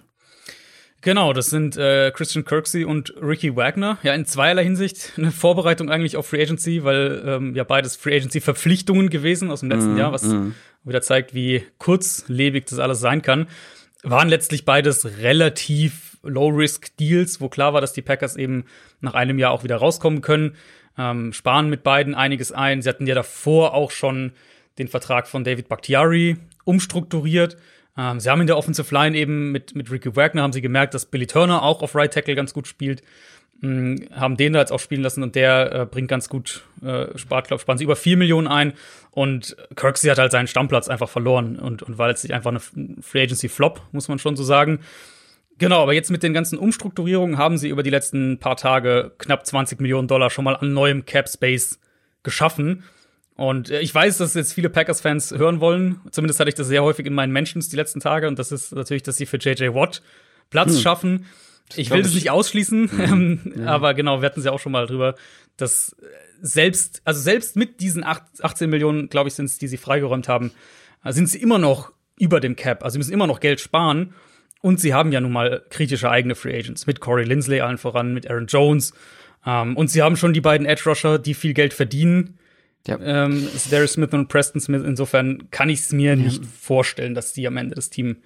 Genau, 1.02 1.32
das 1.32 1.50
sind 1.50 1.76
äh, 1.76 2.12
Christian 2.12 2.44
Kirksey 2.44 2.84
und 2.84 3.12
Ricky 3.20 3.56
Wagner. 3.56 3.98
Ja, 4.04 4.14
in 4.14 4.24
zweierlei 4.24 4.62
Hinsicht 4.62 5.12
eine 5.16 5.32
Vorbereitung 5.32 5.90
eigentlich 5.90 6.16
auf 6.16 6.28
Free 6.28 6.40
Agency, 6.40 6.84
weil 6.84 7.24
ähm, 7.26 7.56
ja 7.56 7.64
beides 7.64 7.96
Free 7.96 8.16
Agency 8.16 8.40
Verpflichtungen 8.40 9.10
gewesen 9.10 9.50
aus 9.50 9.60
dem 9.60 9.70
letzten 9.70 9.94
mm, 9.94 9.98
Jahr, 9.98 10.12
was 10.12 10.22
mm. 10.22 10.52
wieder 10.84 11.02
zeigt, 11.02 11.34
wie 11.34 11.64
kurzlebig 11.78 12.66
das 12.66 12.78
alles 12.78 13.00
sein 13.00 13.20
kann. 13.20 13.48
Waren 14.04 14.28
letztlich 14.28 14.64
beides 14.64 15.18
relativ 15.18 16.18
Low-Risk-Deals, 16.22 17.40
wo 17.40 17.48
klar 17.48 17.74
war, 17.74 17.80
dass 17.80 17.92
die 17.92 18.02
Packers 18.02 18.36
eben 18.36 18.64
nach 19.00 19.14
einem 19.14 19.40
Jahr 19.40 19.50
auch 19.50 19.64
wieder 19.64 19.76
rauskommen 19.76 20.20
können. 20.20 20.54
Ähm, 20.96 21.32
sparen 21.32 21.68
mit 21.68 21.82
beiden 21.82 22.14
einiges 22.14 22.52
ein. 22.52 22.80
Sie 22.80 22.88
hatten 22.88 23.08
ja 23.08 23.16
davor 23.16 23.74
auch 23.74 23.90
schon 23.90 24.32
den 24.78 24.86
Vertrag 24.86 25.26
von 25.26 25.42
David 25.42 25.68
Bakhtiari 25.68 26.36
umstrukturiert 26.64 27.56
ähm, 27.96 28.20
sie 28.20 28.30
haben 28.30 28.40
in 28.40 28.46
der 28.46 28.56
Offensive 28.56 28.92
Line 28.94 29.16
eben 29.16 29.52
mit, 29.52 29.74
mit 29.74 29.90
Ricky 29.90 30.14
Wagner 30.16 30.42
haben 30.42 30.52
sie 30.52 30.62
gemerkt, 30.62 30.94
dass 30.94 31.06
Billy 31.06 31.26
Turner 31.26 31.62
auch 31.62 31.82
auf 31.82 31.94
Right 31.94 32.12
Tackle 32.12 32.34
ganz 32.34 32.54
gut 32.54 32.66
spielt. 32.66 33.02
Ähm, 33.62 34.08
haben 34.12 34.36
den 34.36 34.54
da 34.54 34.60
jetzt 34.60 34.72
auch 34.72 34.80
spielen 34.80 35.02
lassen 35.02 35.22
und 35.22 35.34
der 35.34 35.72
äh, 35.72 35.86
bringt 35.86 36.08
ganz 36.08 36.28
gut, 36.28 36.64
äh, 36.82 37.16
spart, 37.16 37.48
glaube 37.48 37.60
sparen 37.60 37.78
sie 37.78 37.84
über 37.84 37.96
4 37.96 38.16
Millionen 38.16 38.48
ein. 38.48 38.72
Und 39.10 39.56
Kirksey 39.76 40.08
hat 40.08 40.18
halt 40.18 40.32
seinen 40.32 40.48
Stammplatz 40.48 40.88
einfach 40.88 41.08
verloren 41.08 41.58
und, 41.58 41.82
und 41.82 41.98
war 41.98 42.08
letztlich 42.08 42.32
einfach 42.32 42.50
eine 42.50 42.60
Free 43.02 43.22
Agency 43.22 43.48
Flop, 43.48 43.82
muss 43.92 44.08
man 44.08 44.18
schon 44.18 44.36
so 44.36 44.42
sagen. 44.42 44.80
Genau, 45.58 45.82
aber 45.82 45.92
jetzt 45.92 46.10
mit 46.10 46.22
den 46.22 46.32
ganzen 46.32 46.58
Umstrukturierungen 46.58 47.36
haben 47.36 47.58
sie 47.58 47.68
über 47.68 47.82
die 47.82 47.90
letzten 47.90 48.38
paar 48.38 48.56
Tage 48.56 49.12
knapp 49.18 49.46
20 49.46 49.80
Millionen 49.80 50.08
Dollar 50.08 50.30
schon 50.30 50.44
mal 50.44 50.56
an 50.56 50.72
neuem 50.72 51.04
Cap 51.04 51.28
Space 51.28 51.78
geschaffen. 52.22 52.84
Und 53.36 53.70
äh, 53.70 53.80
ich 53.80 53.94
weiß, 53.94 54.18
dass 54.18 54.34
jetzt 54.34 54.52
viele 54.52 54.70
Packers-Fans 54.70 55.32
hören 55.32 55.60
wollen. 55.60 56.00
Zumindest 56.10 56.40
hatte 56.40 56.48
ich 56.48 56.54
das 56.54 56.68
sehr 56.68 56.82
häufig 56.82 57.06
in 57.06 57.14
meinen 57.14 57.32
Mentions 57.32 57.68
die 57.68 57.76
letzten 57.76 58.00
Tage. 58.00 58.28
Und 58.28 58.38
das 58.38 58.52
ist 58.52 58.72
natürlich, 58.72 59.02
dass 59.02 59.16
sie 59.16 59.26
für 59.26 59.38
JJ 59.38 59.74
Watt 59.74 60.02
Platz 60.50 60.74
hm. 60.74 60.80
schaffen. 60.80 61.26
Ich 61.76 61.90
will 61.90 62.02
das 62.02 62.14
nicht 62.14 62.30
ausschließen, 62.30 62.90
mhm. 62.92 63.54
ja. 63.60 63.66
aber 63.66 63.94
genau, 63.94 64.20
wir 64.20 64.26
hatten 64.26 64.42
sie 64.42 64.52
auch 64.52 64.60
schon 64.60 64.72
mal 64.72 64.86
drüber, 64.86 65.14
dass 65.56 65.96
selbst, 66.42 67.00
also 67.04 67.20
selbst 67.20 67.56
mit 67.56 67.80
diesen 67.80 68.04
18 68.04 68.68
Millionen, 68.68 69.08
glaube 69.08 69.28
ich, 69.28 69.34
sind 69.34 69.46
es, 69.46 69.56
die 69.56 69.68
sie 69.68 69.78
freigeräumt 69.78 70.28
haben, 70.28 70.50
sind 71.04 71.28
sie 71.28 71.40
immer 71.40 71.58
noch 71.58 71.92
über 72.18 72.40
dem 72.40 72.56
Cap. 72.56 72.84
Also 72.84 72.94
sie 72.94 72.98
müssen 72.98 73.12
immer 73.12 73.26
noch 73.26 73.40
Geld 73.40 73.60
sparen. 73.60 74.12
Und 74.60 74.80
sie 74.80 74.94
haben 74.94 75.10
ja 75.10 75.20
nun 75.20 75.32
mal 75.32 75.64
kritische 75.70 76.08
eigene 76.08 76.36
Free 76.36 76.56
Agents 76.56 76.86
mit 76.86 77.00
Corey 77.00 77.24
Lindsley 77.24 77.60
allen 77.60 77.78
voran, 77.78 78.14
mit 78.14 78.30
Aaron 78.30 78.46
Jones. 78.46 78.92
Um, 79.44 79.76
und 79.76 79.88
sie 79.88 80.02
haben 80.02 80.16
schon 80.16 80.32
die 80.32 80.40
beiden 80.40 80.66
Edge 80.66 80.84
Rusher, 80.86 81.18
die 81.18 81.34
viel 81.34 81.52
Geld 81.52 81.74
verdienen. 81.74 82.38
Ja. 82.86 82.98
Ähm, 83.00 83.48
Darius 83.70 83.92
Smith 83.92 84.12
und 84.12 84.28
Preston 84.28 84.60
Smith. 84.60 84.82
Insofern 84.84 85.50
kann 85.50 85.68
ich 85.68 85.80
es 85.80 85.92
mir 85.92 86.10
ja. 86.10 86.16
nicht 86.16 86.44
vorstellen, 86.44 87.14
dass 87.14 87.32
die 87.32 87.46
am 87.46 87.56
Ende 87.56 87.74
das 87.74 87.90
Team 87.90 88.16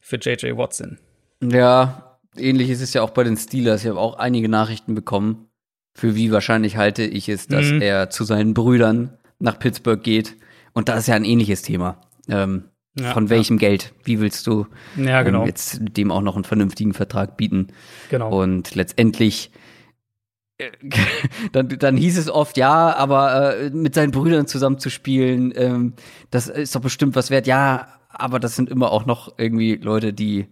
für 0.00 0.16
JJ 0.16 0.56
Watt 0.56 0.74
sind. 0.74 0.98
Ja, 1.42 2.18
ähnlich 2.36 2.70
ist 2.70 2.80
es 2.80 2.94
ja 2.94 3.02
auch 3.02 3.10
bei 3.10 3.24
den 3.24 3.36
Steelers. 3.36 3.82
Ich 3.82 3.88
habe 3.88 3.98
auch 3.98 4.18
einige 4.18 4.48
Nachrichten 4.48 4.94
bekommen, 4.94 5.48
für 5.94 6.14
wie 6.14 6.30
wahrscheinlich 6.32 6.76
halte 6.76 7.04
ich 7.04 7.28
es, 7.28 7.46
dass 7.46 7.70
mhm. 7.70 7.80
er 7.80 8.10
zu 8.10 8.24
seinen 8.24 8.54
Brüdern 8.54 9.16
nach 9.38 9.58
Pittsburgh 9.58 10.02
geht. 10.02 10.36
Und 10.72 10.88
da 10.88 10.96
ist 10.96 11.08
ja 11.08 11.14
ein 11.14 11.24
ähnliches 11.24 11.62
Thema. 11.62 12.00
Ähm, 12.28 12.64
ja, 12.98 13.12
von 13.12 13.28
welchem 13.28 13.56
ja. 13.56 13.68
Geld? 13.68 13.92
Wie 14.04 14.20
willst 14.20 14.46
du 14.46 14.66
ja, 14.96 15.22
genau. 15.22 15.40
ähm, 15.40 15.46
jetzt 15.46 15.80
dem 15.80 16.10
auch 16.10 16.22
noch 16.22 16.36
einen 16.36 16.44
vernünftigen 16.44 16.94
Vertrag 16.94 17.36
bieten? 17.36 17.68
Genau. 18.10 18.42
Und 18.42 18.74
letztendlich 18.74 19.50
dann, 21.52 21.68
dann 21.68 21.96
hieß 21.96 22.18
es 22.18 22.30
oft, 22.30 22.56
ja, 22.56 22.94
aber 22.94 23.56
äh, 23.56 23.70
mit 23.70 23.94
seinen 23.94 24.12
Brüdern 24.12 24.46
zusammen 24.46 24.78
zu 24.78 24.90
spielen, 24.90 25.52
ähm, 25.56 25.94
das 26.30 26.48
ist 26.48 26.74
doch 26.74 26.80
bestimmt 26.80 27.16
was 27.16 27.30
wert. 27.30 27.46
Ja, 27.46 27.88
aber 28.08 28.38
das 28.38 28.54
sind 28.56 28.70
immer 28.70 28.92
auch 28.92 29.06
noch 29.06 29.34
irgendwie 29.38 29.76
Leute, 29.76 30.12
die 30.12 30.46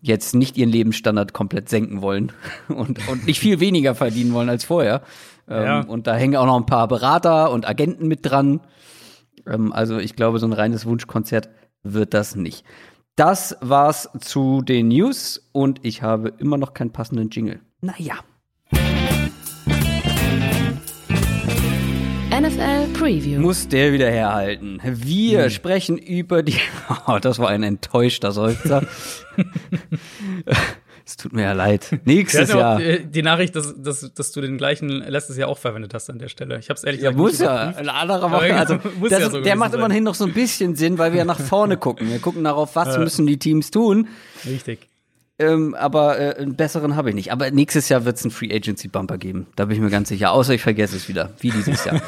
jetzt 0.00 0.34
nicht 0.34 0.58
ihren 0.58 0.68
Lebensstandard 0.68 1.32
komplett 1.32 1.68
senken 1.68 2.02
wollen 2.02 2.32
und, 2.68 3.08
und 3.08 3.26
nicht 3.26 3.40
viel 3.40 3.60
weniger 3.60 3.94
verdienen 3.94 4.34
wollen 4.34 4.48
als 4.48 4.64
vorher. 4.64 5.02
Ähm, 5.48 5.62
ja. 5.62 5.80
Und 5.80 6.06
da 6.06 6.14
hängen 6.14 6.36
auch 6.36 6.46
noch 6.46 6.56
ein 6.56 6.66
paar 6.66 6.88
Berater 6.88 7.50
und 7.50 7.68
Agenten 7.68 8.08
mit 8.08 8.20
dran. 8.22 8.60
Ähm, 9.46 9.72
also 9.72 9.98
ich 9.98 10.16
glaube, 10.16 10.38
so 10.38 10.46
ein 10.46 10.52
reines 10.52 10.84
Wunschkonzert 10.84 11.48
wird 11.82 12.14
das 12.14 12.36
nicht. 12.36 12.64
Das 13.16 13.56
war's 13.60 14.08
zu 14.20 14.62
den 14.62 14.88
News 14.88 15.48
und 15.52 15.80
ich 15.82 16.02
habe 16.02 16.32
immer 16.38 16.56
noch 16.56 16.74
keinen 16.74 16.92
passenden 16.92 17.30
Jingle. 17.30 17.60
Naja. 17.80 18.14
NFL 22.52 22.88
Preview. 22.92 23.40
Muss 23.40 23.68
der 23.68 23.92
wieder 23.92 24.10
herhalten. 24.10 24.80
Wir 24.82 25.44
hm. 25.44 25.50
sprechen 25.50 25.98
über 25.98 26.42
die. 26.42 26.56
Oh, 27.06 27.18
das 27.20 27.38
war 27.38 27.48
ein 27.48 27.62
enttäuschter 27.62 28.32
Seufzer. 28.32 28.86
es 31.06 31.16
tut 31.16 31.32
mir 31.32 31.42
ja 31.42 31.52
leid. 31.52 31.98
Nächstes 32.04 32.52
Jahr. 32.52 32.78
Die, 32.78 33.04
die 33.04 33.22
Nachricht, 33.22 33.56
dass, 33.56 33.74
dass, 33.76 34.12
dass 34.14 34.32
du 34.32 34.40
den 34.40 34.56
gleichen 34.58 34.88
letztes 34.88 35.36
Jahr 35.36 35.48
auch 35.48 35.58
verwendet 35.58 35.94
hast 35.94 36.10
an 36.10 36.18
der 36.18 36.28
Stelle. 36.28 36.58
Ich 36.58 36.68
habe 36.68 36.78
es 36.78 36.84
ehrlich 36.84 37.00
gesagt 37.00 37.16
Ja, 37.16 37.22
muss 37.22 37.38
ja. 37.40 37.68
Ein 37.68 37.88
anderer 37.88 38.28
macht, 38.28 38.50
also, 38.50 38.78
muss 39.00 39.10
das, 39.10 39.20
ja 39.20 39.30
so 39.30 39.40
der 39.40 39.56
macht 39.56 39.72
sein. 39.72 39.80
immerhin 39.80 40.04
noch 40.04 40.14
so 40.14 40.26
ein 40.26 40.32
bisschen 40.32 40.76
Sinn, 40.76 40.98
weil 40.98 41.12
wir 41.12 41.24
nach 41.24 41.40
vorne 41.40 41.76
gucken. 41.76 42.10
Wir 42.10 42.18
gucken 42.18 42.44
darauf, 42.44 42.76
was 42.76 42.98
müssen 42.98 43.26
die 43.26 43.38
Teams 43.38 43.70
tun. 43.70 44.08
Richtig. 44.44 44.91
Ähm, 45.38 45.74
aber 45.74 46.18
äh, 46.18 46.36
einen 46.36 46.56
besseren 46.56 46.96
habe 46.96 47.10
ich 47.10 47.14
nicht. 47.14 47.32
Aber 47.32 47.50
nächstes 47.50 47.88
Jahr 47.88 48.04
wird 48.04 48.16
es 48.16 48.24
einen 48.24 48.30
Free 48.30 48.54
Agency 48.54 48.88
Bumper 48.88 49.18
geben. 49.18 49.46
Da 49.56 49.64
bin 49.64 49.76
ich 49.76 49.82
mir 49.82 49.90
ganz 49.90 50.08
sicher. 50.08 50.32
Außer 50.32 50.54
ich 50.54 50.62
vergesse 50.62 50.96
es 50.96 51.08
wieder, 51.08 51.32
wie 51.40 51.50
dieses 51.50 51.84
Jahr. 51.84 52.02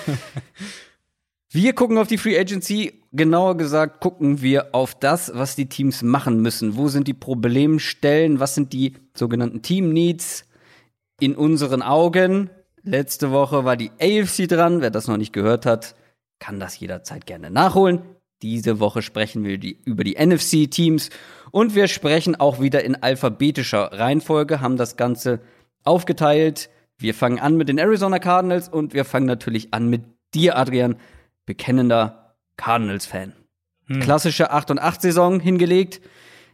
wir 1.51 1.73
gucken 1.75 1.99
auf 1.99 2.09
die 2.09 2.19
Free 2.19 2.39
Agency. 2.39 3.03
Genauer 3.13 3.57
gesagt 3.57 4.01
gucken 4.01 4.43
wir 4.43 4.75
auf 4.75 4.95
das, 4.95 5.33
was 5.35 5.57
die 5.57 5.67
Teams 5.67 6.03
machen 6.03 6.43
müssen. 6.43 6.77
Wo 6.77 6.89
sind 6.89 7.09
die 7.09 7.15
Problemstellen? 7.15 8.41
Was 8.41 8.55
sind 8.55 8.73
die 8.73 8.95
sogenannten 9.15 9.63
Team 9.63 9.93
Needs 9.93 10.45
in 11.21 11.35
unseren 11.35 11.83
Augen? 11.83 12.51
Letzte 12.83 13.31
Woche 13.31 13.65
war 13.65 13.77
die 13.77 13.91
AFC 14.01 14.47
dran. 14.47 14.83
Wer 14.83 14.91
das 14.91 15.09
noch 15.09 15.17
nicht 15.17 15.33
gehört 15.33 15.65
hat, 15.65 15.95
kann 16.39 16.61
das 16.61 16.79
jederzeit 16.79 17.25
gerne 17.25 17.51
nachholen. 17.51 18.03
Diese 18.43 18.79
Woche 18.79 19.01
sprechen 19.01 19.45
wir 19.45 19.57
die, 19.57 19.81
über 19.85 20.05
die 20.05 20.17
NFC-Teams 20.23 21.09
und 21.55 21.77
wir 21.77 21.87
sprechen 21.87 22.35
auch 22.35 22.61
wieder 22.61 22.83
in 22.83 23.01
alphabetischer 23.01 23.93
Reihenfolge, 23.93 24.61
haben 24.61 24.77
das 24.77 24.97
Ganze 24.97 25.39
aufgeteilt. 25.85 26.69
Wir 26.99 27.15
fangen 27.15 27.39
an 27.39 27.57
mit 27.57 27.69
den 27.69 27.79
Arizona 27.79 28.19
Cardinals 28.19 28.69
und 28.69 28.93
wir 28.93 29.05
fangen 29.05 29.27
natürlich 29.27 29.73
an 29.73 29.89
mit 29.89 30.03
dir, 30.35 30.59
Adrian, 30.59 30.97
bekennender 31.47 32.35
Cardinals-Fan. 32.57 33.35
Hm. 33.87 34.01
Klassische 34.01 34.51
8 34.51 34.73
und 34.73 34.81
8 34.81 35.01
Saison 35.01 35.39
hingelegt, 35.39 36.01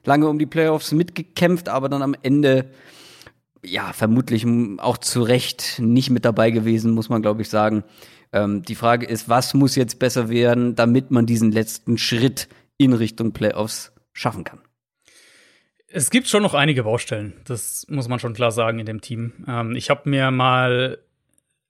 lange 0.05 0.29
um 0.29 0.39
die 0.39 0.45
Playoffs 0.45 0.93
mitgekämpft, 0.93 1.71
aber 1.71 1.89
dann 1.89 2.03
am 2.03 2.15
Ende 2.21 2.69
ja, 3.65 3.95
vermutlich 3.95 4.47
auch 4.81 4.99
zu 4.99 5.23
Recht 5.23 5.79
nicht 5.79 6.11
mit 6.11 6.27
dabei 6.27 6.51
gewesen, 6.51 6.93
muss 6.93 7.09
man 7.09 7.23
glaube 7.23 7.41
ich 7.41 7.49
sagen. 7.49 7.85
Ähm, 8.35 8.65
die 8.65 8.75
Frage 8.75 9.07
ist, 9.07 9.31
was 9.31 9.55
muss 9.55 9.77
jetzt 9.77 9.99
besser 9.99 10.29
werden, 10.29 10.75
damit 10.75 11.11
man 11.11 11.25
diesen 11.25 11.53
letzten 11.53 11.97
Schritt 11.97 12.49
in 12.77 12.93
Richtung 12.93 13.33
Playoffs 13.33 13.93
schaffen 14.13 14.45
kann? 14.45 14.61
Es 15.93 16.11
gibt 16.11 16.29
schon 16.29 16.43
noch 16.43 16.55
einige 16.55 16.85
Baustellen, 16.85 17.35
das 17.45 17.85
muss 17.89 18.09
man 18.09 18.21
schon 18.21 18.33
klar 18.33 18.53
sagen 18.53 18.79
in 18.79 18.87
dem 18.87 19.01
Team. 19.01 19.33
Ähm, 19.49 19.75
ich 19.75 19.91
habe 19.91 20.09
mir 20.09 20.31
mal 20.31 20.99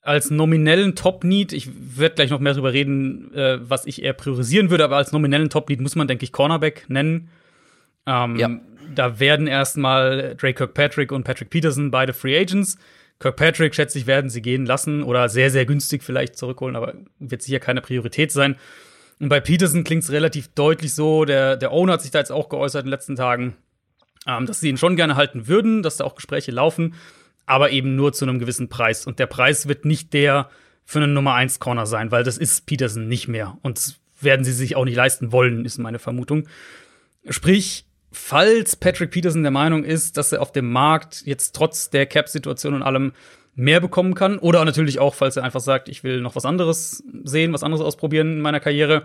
als 0.03 0.31
nominellen 0.31 0.95
Top-Need, 0.95 1.53
ich 1.53 1.71
werde 1.99 2.17
gleich 2.17 2.31
noch 2.31 2.41
mehr 2.41 2.53
darüber 2.53 2.73
reden, 2.73 3.35
äh, 3.35 3.59
was 3.61 3.87
ich 3.87 4.03
eher 4.03 4.13
priorisieren 4.13 4.71
würde, 4.71 4.85
aber 4.85 4.97
als 4.97 5.13
nominellen 5.13 5.51
Top-Need 5.51 5.81
muss 5.81 5.97
man, 5.97 6.09
denke 6.09 6.25
ich, 6.25 6.33
Cornerback 6.33 6.85
nennen. 6.89 7.29
Ähm, 8.07 8.37
ja. 8.37 8.61
Da 8.95 9.21
werden 9.21 9.47
erstmal 9.47 10.35
Drake 10.37 10.55
Kirkpatrick 10.55 11.13
und 11.13 11.25
Patrick 11.25 11.51
Peterson 11.51 11.91
beide 11.91 12.13
Free 12.13 12.39
Agents. 12.39 12.77
Kirkpatrick, 13.21 13.75
schätze 13.75 13.99
ich, 13.99 14.07
werden 14.07 14.31
sie 14.31 14.43
gehen 14.43 14.67
lassen 14.67 15.03
oder 15.03 15.29
sehr, 15.29 15.51
sehr 15.51 15.67
günstig 15.67 16.03
vielleicht 16.03 16.37
zurückholen, 16.37 16.77
aber 16.77 16.95
wird 17.19 17.43
sicher 17.43 17.61
keine 17.61 17.83
Priorität 17.83 18.33
sein. 18.33 18.57
Und 19.19 19.29
bei 19.29 19.41
Peterson 19.41 19.85
klingt 19.85 20.03
es 20.03 20.11
relativ 20.11 20.49
deutlich 20.49 20.95
so, 20.95 21.27
der, 21.27 21.57
der 21.57 21.73
Owner 21.73 21.95
hat 21.95 22.03
sich 22.03 22.11
da 22.11 22.19
jetzt 22.19 22.33
auch 22.33 22.49
geäußert 22.49 22.83
in 22.83 22.87
den 22.87 22.93
letzten 22.93 23.17
Tagen 23.17 23.55
ähm, 24.27 24.47
dass 24.47 24.61
sie 24.61 24.69
ihn 24.69 24.77
schon 24.77 24.97
gerne 24.97 25.17
halten 25.17 25.49
würden, 25.49 25.83
dass 25.83 25.97
da 25.97 26.05
auch 26.05 26.15
Gespräche 26.15 26.53
laufen, 26.53 26.95
aber 27.47 27.71
eben 27.71 27.97
nur 27.97 28.13
zu 28.13 28.25
einem 28.25 28.39
gewissen 28.39 28.69
Preis. 28.69 29.07
Und 29.07 29.19
der 29.19 29.27
Preis 29.27 29.67
wird 29.67 29.85
nicht 29.85 30.13
der 30.13 30.51
für 30.85 30.99
einen 30.99 31.13
Nummer 31.13 31.35
1 31.35 31.61
Corner 31.61 31.87
sein, 31.87 32.11
weil 32.11 32.25
das 32.25 32.39
ist 32.39 32.67
Peterson 32.67 33.09
nicht 33.09 33.29
mehr. 33.29 33.57
Und 33.63 33.99
werden 34.21 34.45
sie 34.45 34.53
sich 34.53 34.77
auch 34.77 34.85
nicht 34.85 34.97
leisten 34.97 35.33
wollen, 35.33 35.65
ist 35.65 35.79
meine 35.79 35.99
Vermutung. 35.99 36.49
Sprich, 37.29 37.87
falls 38.13 38.77
Patrick 38.77 39.11
Peterson 39.11 39.43
der 39.43 39.51
Meinung 39.51 39.85
ist, 39.85 40.17
dass 40.17 40.33
er 40.33 40.43
auf 40.43 40.53
dem 40.53 40.71
Markt 40.71 41.23
jetzt 41.25 41.55
trotz 41.55 41.91
der 41.91 42.07
Cap-Situation 42.07 42.75
und 42.75 42.83
allem 42.83 43.13
mehr 43.55 43.81
bekommen 43.81 44.15
kann, 44.15 44.39
oder 44.39 44.65
natürlich 44.65 44.99
auch, 44.99 45.15
falls 45.15 45.37
er 45.37 45.45
einfach 45.45 45.61
sagt, 45.61 45.89
ich 45.89 46.03
will 46.03 46.21
noch 46.21 46.37
was 46.37 46.45
anderes 46.45 47.03
sehen, 47.25 47.53
was 47.53 47.63
anderes 47.63 47.85
ausprobieren 47.85 48.35
in 48.35 48.41
meiner 48.41 48.61
Karriere, 48.61 49.05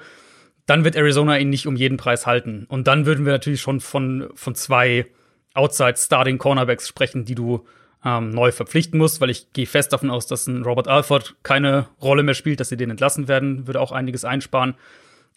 dann 0.66 0.84
wird 0.84 0.96
Arizona 0.96 1.38
ihn 1.38 1.50
nicht 1.50 1.68
um 1.68 1.76
jeden 1.76 1.98
Preis 1.98 2.26
halten. 2.26 2.66
Und 2.70 2.88
dann 2.88 3.06
würden 3.06 3.26
wir 3.26 3.34
natürlich 3.34 3.62
schon 3.62 3.80
von, 3.80 4.30
von 4.34 4.56
zwei 4.56 5.06
Outside-Starting 5.54 6.38
Cornerbacks 6.38 6.88
sprechen, 6.88 7.26
die 7.26 7.36
du 7.36 7.66
ähm, 8.04 8.30
neu 8.30 8.52
verpflichten 8.52 8.98
musst, 8.98 9.22
weil 9.22 9.30
ich 9.30 9.52
gehe 9.54 9.66
fest 9.66 9.94
davon 9.94 10.10
aus, 10.10 10.28
dass 10.28 10.48
ein 10.48 10.64
Robert 10.64 10.88
Alford 10.88 11.36
keine 11.44 11.88
Rolle 12.02 12.24
mehr 12.24 12.34
spielt, 12.34 12.60
dass 12.60 12.70
sie 12.70 12.78
den 12.78 12.92
entlassen 12.92 13.28
werden, 13.28 13.68
würde 13.68 13.82
auch 13.82 13.92
einiges 13.92 14.26
einsparen 14.26 14.76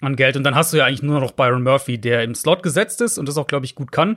an 0.00 0.16
Geld. 0.16 0.36
Und 0.36 0.44
dann 0.44 0.54
hast 0.54 0.72
du 0.72 0.76
ja 0.76 0.84
eigentlich 0.84 1.02
nur 1.02 1.20
noch 1.20 1.32
Byron 1.32 1.62
Murphy, 1.62 1.98
der 1.98 2.22
im 2.22 2.34
Slot 2.34 2.62
gesetzt 2.62 3.00
ist 3.00 3.18
und 3.18 3.28
das 3.28 3.38
auch, 3.38 3.46
glaube 3.46 3.66
ich, 3.66 3.74
gut 3.74 3.92
kann. 3.92 4.16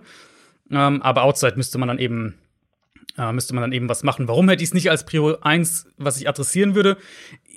Ähm, 0.70 1.02
aber 1.02 1.24
Outside 1.24 1.56
müsste 1.56 1.78
man 1.78 1.88
dann 1.88 2.00
eben 2.00 2.36
äh, 3.18 3.32
müsste 3.32 3.54
man 3.54 3.62
dann 3.62 3.74
eben 3.74 3.90
was 3.90 4.04
machen. 4.04 4.28
Warum 4.28 4.48
hätte 4.50 4.64
ich 4.64 4.70
es 4.70 4.74
nicht 4.74 4.90
als 4.90 5.06
Prio 5.06 5.38
1, 5.42 5.88
was 5.98 6.20
ich 6.20 6.30
adressieren 6.30 6.76
würde? 6.76 6.98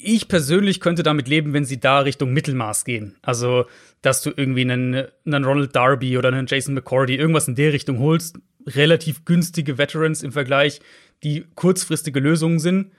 Ich 0.06 0.28
persönlich 0.28 0.80
könnte 0.80 1.02
damit 1.02 1.28
leben, 1.28 1.54
wenn 1.54 1.64
sie 1.64 1.80
da 1.80 2.00
Richtung 2.00 2.34
Mittelmaß 2.34 2.84
gehen. 2.84 3.16
Also, 3.22 3.64
dass 4.02 4.20
du 4.20 4.32
irgendwie 4.36 4.60
einen, 4.60 5.06
einen 5.24 5.44
Ronald 5.44 5.74
Darby 5.74 6.18
oder 6.18 6.28
einen 6.28 6.46
Jason 6.46 6.74
McCordy, 6.74 7.16
irgendwas 7.16 7.48
in 7.48 7.54
der 7.54 7.72
Richtung 7.72 7.98
holst. 7.98 8.38
Relativ 8.66 9.24
günstige 9.24 9.78
Veterans 9.78 10.22
im 10.22 10.32
Vergleich, 10.32 10.80
die 11.22 11.46
kurzfristige 11.54 12.20
Lösungen 12.20 12.58
sind. 12.58 12.92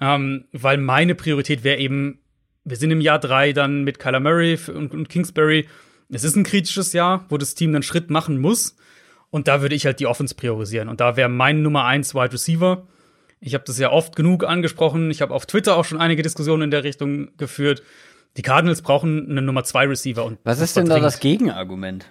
Ähm, 0.00 0.44
weil 0.52 0.78
meine 0.78 1.16
Priorität 1.16 1.64
wäre 1.64 1.78
eben, 1.78 2.20
wir 2.64 2.76
sind 2.76 2.92
im 2.92 3.00
Jahr 3.00 3.18
drei 3.18 3.52
dann 3.52 3.82
mit 3.82 3.98
Kyler 3.98 4.20
Murray 4.20 4.56
und, 4.72 4.92
und 4.92 5.08
Kingsbury. 5.08 5.66
Es 6.10 6.22
ist 6.22 6.36
ein 6.36 6.44
kritisches 6.44 6.92
Jahr, 6.92 7.26
wo 7.28 7.38
das 7.38 7.56
Team 7.56 7.70
einen 7.70 7.82
Schritt 7.82 8.08
machen 8.08 8.38
muss. 8.38 8.76
Und 9.30 9.48
da 9.48 9.62
würde 9.62 9.74
ich 9.74 9.84
halt 9.84 9.98
die 9.98 10.06
Offense 10.06 10.36
priorisieren. 10.36 10.88
Und 10.88 11.00
da 11.00 11.16
wäre 11.16 11.28
mein 11.28 11.62
Nummer 11.62 11.86
eins 11.86 12.14
Wide 12.14 12.34
Receiver. 12.34 12.86
Ich 13.44 13.54
habe 13.54 13.64
das 13.66 13.76
ja 13.78 13.90
oft 13.90 14.14
genug 14.14 14.44
angesprochen. 14.44 15.10
Ich 15.10 15.20
habe 15.20 15.34
auf 15.34 15.46
Twitter 15.46 15.76
auch 15.76 15.84
schon 15.84 15.98
einige 15.98 16.22
Diskussionen 16.22 16.62
in 16.62 16.70
der 16.70 16.84
Richtung 16.84 17.36
geführt. 17.36 17.82
Die 18.36 18.42
Cardinals 18.42 18.82
brauchen 18.82 19.28
einen 19.28 19.44
Nummer 19.44 19.64
zwei 19.64 19.86
Receiver. 19.86 20.24
Und 20.24 20.38
Was 20.44 20.60
ist 20.60 20.76
denn 20.76 20.86
da 20.86 21.00
das 21.00 21.18
Gegenargument? 21.18 22.06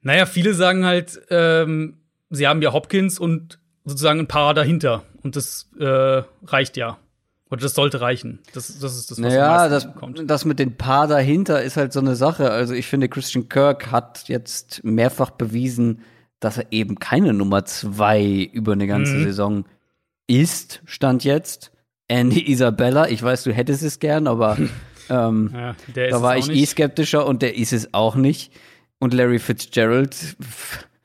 Naja, 0.00 0.26
viele 0.26 0.54
sagen 0.54 0.86
halt, 0.86 1.20
ähm, 1.30 1.98
sie 2.30 2.46
haben 2.46 2.62
ja 2.62 2.72
Hopkins 2.72 3.18
und 3.18 3.58
sozusagen 3.84 4.20
ein 4.20 4.28
paar 4.28 4.54
dahinter. 4.54 5.02
Und 5.24 5.34
das 5.34 5.68
äh, 5.80 6.22
reicht 6.46 6.76
ja. 6.76 6.98
Oder 7.50 7.62
das 7.62 7.74
sollte 7.74 8.00
reichen. 8.00 8.38
Das, 8.52 8.78
das 8.78 8.96
ist 8.96 9.10
das, 9.10 9.20
was 9.20 9.32
naja, 9.32 9.68
das, 9.68 9.92
kommt. 9.94 10.22
das 10.30 10.44
mit 10.44 10.60
den 10.60 10.76
Paar 10.76 11.08
dahinter 11.08 11.62
ist 11.62 11.76
halt 11.76 11.92
so 11.92 11.98
eine 11.98 12.14
Sache. 12.14 12.52
Also 12.52 12.74
ich 12.74 12.86
finde, 12.86 13.08
Christian 13.08 13.48
Kirk 13.48 13.90
hat 13.90 14.28
jetzt 14.28 14.84
mehrfach 14.84 15.30
bewiesen, 15.30 16.02
dass 16.38 16.58
er 16.58 16.66
eben 16.70 17.00
keine 17.00 17.32
Nummer 17.32 17.64
zwei 17.64 18.48
über 18.52 18.72
eine 18.72 18.86
ganze 18.86 19.14
mhm. 19.14 19.24
Saison 19.24 19.64
ist, 20.28 20.82
stand 20.84 21.24
jetzt. 21.24 21.72
Andy 22.06 22.50
Isabella, 22.50 23.08
ich 23.08 23.22
weiß, 23.22 23.42
du 23.42 23.52
hättest 23.52 23.82
es 23.82 23.98
gern, 23.98 24.26
aber 24.26 24.56
ähm, 25.10 25.50
ja, 25.52 25.74
da 25.94 26.22
war 26.22 26.36
ich 26.36 26.48
eh 26.48 26.64
skeptischer 26.64 27.26
und 27.26 27.42
der 27.42 27.56
ist 27.56 27.72
es 27.72 27.92
auch 27.92 28.14
nicht. 28.14 28.52
Und 29.00 29.14
Larry 29.14 29.38
Fitzgerald 29.38 30.36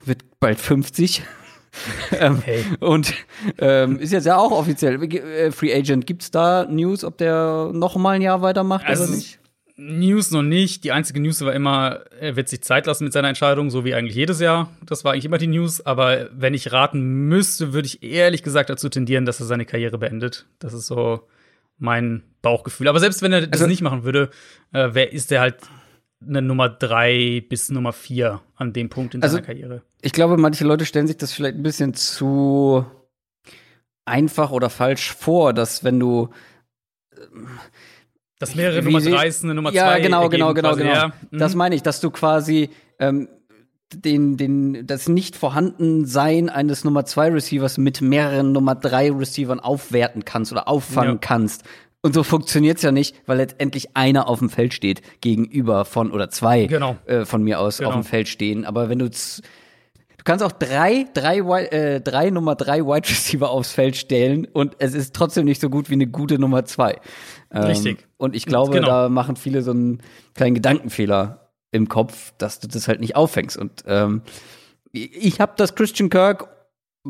wird 0.04 0.24
bald 0.40 0.60
50. 0.60 1.24
ähm, 2.20 2.42
hey. 2.44 2.64
Und 2.80 3.14
ähm, 3.58 4.00
ist 4.00 4.14
jetzt 4.14 4.26
ja 4.26 4.38
auch 4.38 4.52
offiziell 4.52 5.02
äh, 5.02 5.52
Free 5.52 5.74
Agent. 5.74 6.06
Gibt's 6.06 6.32
da 6.32 6.66
News, 6.66 7.04
ob 7.04 7.18
der 7.18 7.72
noch 7.74 7.96
mal 7.96 8.12
ein 8.12 8.22
Jahr 8.22 8.42
weitermacht 8.42 8.86
also, 8.86 9.04
oder 9.04 9.14
nicht? 9.14 9.40
News 9.76 10.32
noch 10.32 10.44
nicht. 10.44 10.84
Die 10.84 10.92
einzige 10.92 11.20
News 11.20 11.42
war 11.42 11.54
immer, 11.54 12.02
er 12.20 12.36
wird 12.36 12.48
sich 12.48 12.62
Zeit 12.62 12.86
lassen 12.86 13.06
mit 13.06 13.14
seiner 13.14 13.30
Entscheidung, 13.30 13.72
so 13.72 13.84
wie 13.86 13.96
eigentlich 13.96 14.16
jedes 14.16 14.40
Jahr. 14.40 14.70
Das 14.86 15.04
war 15.04 15.14
eigentlich 15.14 15.26
immer 15.26 15.40
die 15.40 15.48
News. 15.48 15.82
Aber 15.82 16.30
wenn 16.32 16.54
ich 16.54 16.72
raten 16.72 17.28
müsste, 17.28 17.74
würde 17.74 17.88
ich 17.88 18.04
ehrlich 18.04 18.44
gesagt 18.44 18.70
dazu 18.70 18.90
tendieren, 18.90 19.26
dass 19.26 19.40
er 19.40 19.48
seine 19.48 19.66
Karriere 19.66 19.98
beendet. 19.98 20.46
Das 20.60 20.74
ist 20.74 20.86
so 20.86 21.28
mein 21.80 22.24
Bauchgefühl. 22.42 22.88
Aber 22.88 23.00
selbst 23.00 23.22
wenn 23.24 23.34
er 23.34 23.42
das 23.42 23.62
also, 23.62 23.68
nicht 23.68 23.82
machen 23.82 24.04
würde, 24.04 24.30
äh, 24.74 24.90
wer 24.92 25.12
ist 25.12 25.32
der 25.32 25.42
halt 25.42 25.58
eine 26.22 26.42
Nummer 26.42 26.70
drei 26.70 27.44
bis 27.50 27.70
Nummer 27.70 27.94
vier 27.94 28.42
an 28.56 28.74
dem 28.74 28.90
Punkt 28.90 29.16
in 29.16 29.24
also, 29.24 29.36
seiner 29.36 29.46
Karriere? 29.46 29.82
Ich 30.02 30.14
glaube, 30.14 30.38
manche 30.38 30.66
Leute 30.66 30.86
stellen 30.86 31.08
sich 31.08 31.18
das 31.18 31.34
vielleicht 31.34 31.56
ein 31.56 31.64
bisschen 31.64 31.96
zu 31.96 32.86
einfach 34.06 34.52
oder 34.52 34.70
falsch 34.70 35.14
vor, 35.14 35.54
dass 35.54 35.84
wenn 35.84 36.00
du 36.00 36.30
ähm, 37.18 37.48
dass 38.44 38.56
mehrere 38.56 38.82
Nummer 38.82 39.00
3 39.00 39.28
ist 39.28 39.44
eine 39.44 39.54
Nummer 39.54 39.72
2. 39.72 39.76
Ja, 39.76 39.98
genau, 40.00 40.30
genau, 40.30 40.54
genau, 40.54 40.76
genau. 40.76 40.92
Ja. 40.92 41.14
Mhm. 41.32 41.38
Das 41.38 41.56
meine 41.56 41.76
ich, 41.76 41.82
dass 41.82 42.02
du 42.02 42.12
quasi 42.12 42.70
ähm, 43.00 43.30
den, 43.94 44.38
den, 44.38 44.86
das 44.86 45.08
Nicht-Vorhandensein 45.08 46.50
eines 46.50 46.84
Nummer 46.84 47.06
2 47.06 47.32
Receivers 47.32 47.78
mit 47.78 48.02
mehreren 48.02 48.52
Nummer 48.52 48.76
3 48.76 49.12
Receivern 49.12 49.60
aufwerten 49.60 50.26
kannst 50.26 50.52
oder 50.52 50.68
auffangen 50.68 51.14
ja. 51.14 51.20
kannst. 51.22 51.64
Und 52.02 52.14
so 52.14 52.24
funktioniert's 52.24 52.82
ja 52.82 52.92
nicht, 52.92 53.16
weil 53.28 53.38
letztendlich 53.38 53.96
einer 53.96 54.28
auf 54.28 54.40
dem 54.40 54.50
Feld 54.50 54.74
steht 54.74 55.02
gegenüber 55.22 55.86
von 55.86 56.12
oder 56.12 56.30
zwei 56.30 56.66
genau. 56.66 56.98
äh, 57.06 57.24
von 57.24 57.44
mir 57.44 57.62
aus 57.62 57.78
genau. 57.78 57.92
auf 57.92 57.96
dem 57.96 58.04
Feld 58.04 58.28
stehen. 58.28 58.66
Aber 58.66 58.90
wenn 58.90 59.00
du 59.00 59.10
Du 60.24 60.32
kannst 60.32 60.46
auch 60.46 60.54
drei, 60.54 61.06
drei, 61.14 61.40
äh, 61.40 62.00
drei 62.00 62.30
Nummer 62.30 62.56
drei 62.56 62.80
Wide 62.86 63.10
Receiver 63.10 63.50
aufs 63.50 63.74
Feld 63.74 63.98
stellen 63.98 64.48
und 64.54 64.74
es 64.80 64.94
ist 64.94 65.14
trotzdem 65.14 65.44
nicht 65.44 65.60
so 65.60 65.70
gut 65.70 65.90
wie 65.90 65.96
eine 65.96 66.08
gute 66.08 66.40
Nummer 66.40 66.64
zwei. 66.64 66.96
Ähm, 67.54 67.64
Richtig. 67.64 68.08
Und 68.18 68.36
ich 68.36 68.46
glaube, 68.46 68.74
genau. 68.74 68.88
da 68.88 69.10
machen 69.10 69.36
viele 69.36 69.62
so 69.62 69.72
einen 69.72 70.02
kleinen 70.34 70.56
Gedankenfehler 70.56 71.52
im 71.72 71.88
Kopf, 71.88 72.34
dass 72.38 72.60
du 72.60 72.68
das 72.68 72.88
halt 72.88 73.00
nicht 73.00 73.16
auffängst. 73.16 73.58
Und 73.58 73.84
ähm, 73.88 74.22
ich 74.92 75.40
habe 75.40 75.54
das 75.58 75.76
Christian 75.76 76.10
Kirk 76.10 76.50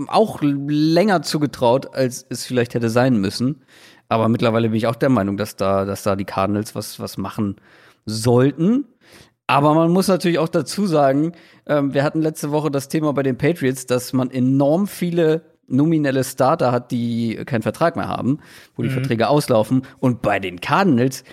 auch 0.07 0.41
länger 0.41 1.21
zugetraut, 1.21 1.95
als 1.95 2.25
es 2.29 2.45
vielleicht 2.45 2.73
hätte 2.73 2.89
sein 2.89 3.17
müssen. 3.17 3.63
Aber 4.09 4.27
mittlerweile 4.27 4.69
bin 4.69 4.77
ich 4.77 4.87
auch 4.87 4.95
der 4.95 5.09
Meinung, 5.09 5.37
dass 5.37 5.55
da, 5.55 5.85
dass 5.85 6.03
da 6.03 6.15
die 6.15 6.25
Cardinals 6.25 6.75
was, 6.75 6.99
was 6.99 7.17
machen 7.17 7.57
sollten. 8.05 8.85
Aber 9.47 9.73
man 9.73 9.91
muss 9.91 10.07
natürlich 10.07 10.39
auch 10.39 10.49
dazu 10.49 10.87
sagen, 10.87 11.33
ähm, 11.65 11.93
wir 11.93 12.03
hatten 12.03 12.21
letzte 12.21 12.51
Woche 12.51 12.71
das 12.71 12.87
Thema 12.87 13.13
bei 13.13 13.23
den 13.23 13.37
Patriots, 13.37 13.85
dass 13.85 14.13
man 14.13 14.31
enorm 14.31 14.87
viele 14.87 15.41
nominelle 15.73 16.23
Starter 16.23 16.71
hat, 16.71 16.91
die 16.91 17.35
keinen 17.45 17.61
Vertrag 17.61 17.95
mehr 17.95 18.07
haben, 18.07 18.39
wo 18.75 18.83
die 18.83 18.89
mhm. 18.89 18.93
Verträge 18.93 19.27
auslaufen. 19.27 19.83
Und 19.99 20.21
bei 20.21 20.39
den 20.39 20.61
Cardinals, 20.61 21.23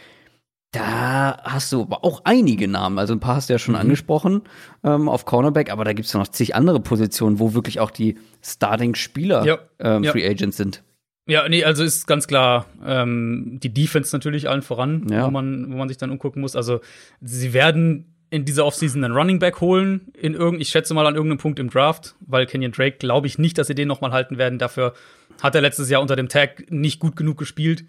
da 0.73 1.39
hast 1.43 1.73
du 1.73 1.83
aber 1.83 2.05
auch 2.05 2.23
einige 2.25 2.69
Namen. 2.69 2.99
Also 2.99 3.13
ein 3.15 3.21
paar 3.21 3.37
hast 3.37 3.49
du 3.49 3.55
ja 3.55 3.59
schon 3.59 3.75
mhm. 3.75 3.81
angesprochen 3.81 4.43
ähm, 4.85 5.09
auf 5.09 5.25
Cornerback, 5.25 5.71
aber 5.71 5.85
da 5.85 5.93
gibt 5.93 6.07
es 6.07 6.15
noch 6.15 6.29
zig 6.29 6.55
andere 6.55 6.81
Positionen, 6.81 7.39
wo 7.39 7.55
wirklich 7.55 7.81
auch 7.81 7.91
die 7.91 8.17
Starting-Spieler 8.43 9.45
ja. 9.45 9.59
ähm, 9.79 10.05
ja. 10.05 10.13
Free 10.13 10.29
Agents 10.29 10.57
sind. 10.57 10.83
Ja, 11.27 11.49
nee, 11.49 11.65
also 11.65 11.85
ist 11.85 12.07
ganz 12.07 12.27
klar 12.27 12.67
ähm, 12.85 13.59
die 13.63 13.73
Defense 13.73 14.15
natürlich 14.15 14.49
allen 14.49 14.63
voran, 14.63 15.07
ja. 15.11 15.27
wo, 15.27 15.31
man, 15.31 15.73
wo 15.73 15.77
man 15.77 15.89
sich 15.89 15.99
dann 15.99 16.11
umgucken 16.11 16.41
muss. 16.41 16.57
Also 16.57 16.81
sie 17.21 17.53
werden 17.53 18.15
in 18.31 18.45
dieser 18.45 18.65
Offseason 18.65 19.03
einen 19.05 19.15
Running 19.15 19.41
Back 19.41 19.61
holen, 19.61 20.13
in 20.15 20.35
irgend, 20.35 20.61
ich 20.61 20.69
schätze 20.69 20.95
mal 20.95 21.07
an 21.07 21.17
irgendeinem 21.17 21.39
Punkt 21.39 21.59
im 21.59 21.69
Draft, 21.69 22.15
weil 22.21 22.47
Kenyon 22.47 22.73
Drake 22.73 22.99
glaube 22.99 23.27
ich 23.27 23.39
nicht, 23.39 23.59
dass 23.59 23.67
sie 23.67 23.75
den 23.75 23.89
noch 23.89 24.01
mal 24.01 24.13
halten 24.13 24.39
werden. 24.39 24.59
Dafür 24.59 24.95
hat 25.43 25.55
er 25.55 25.61
letztes 25.61 25.91
Jahr 25.91 26.01
unter 26.01 26.17
dem 26.17 26.29
Tag 26.29 26.71
nicht 26.71 27.01
gut 27.01 27.17
genug 27.17 27.39
gespielt. 27.39 27.85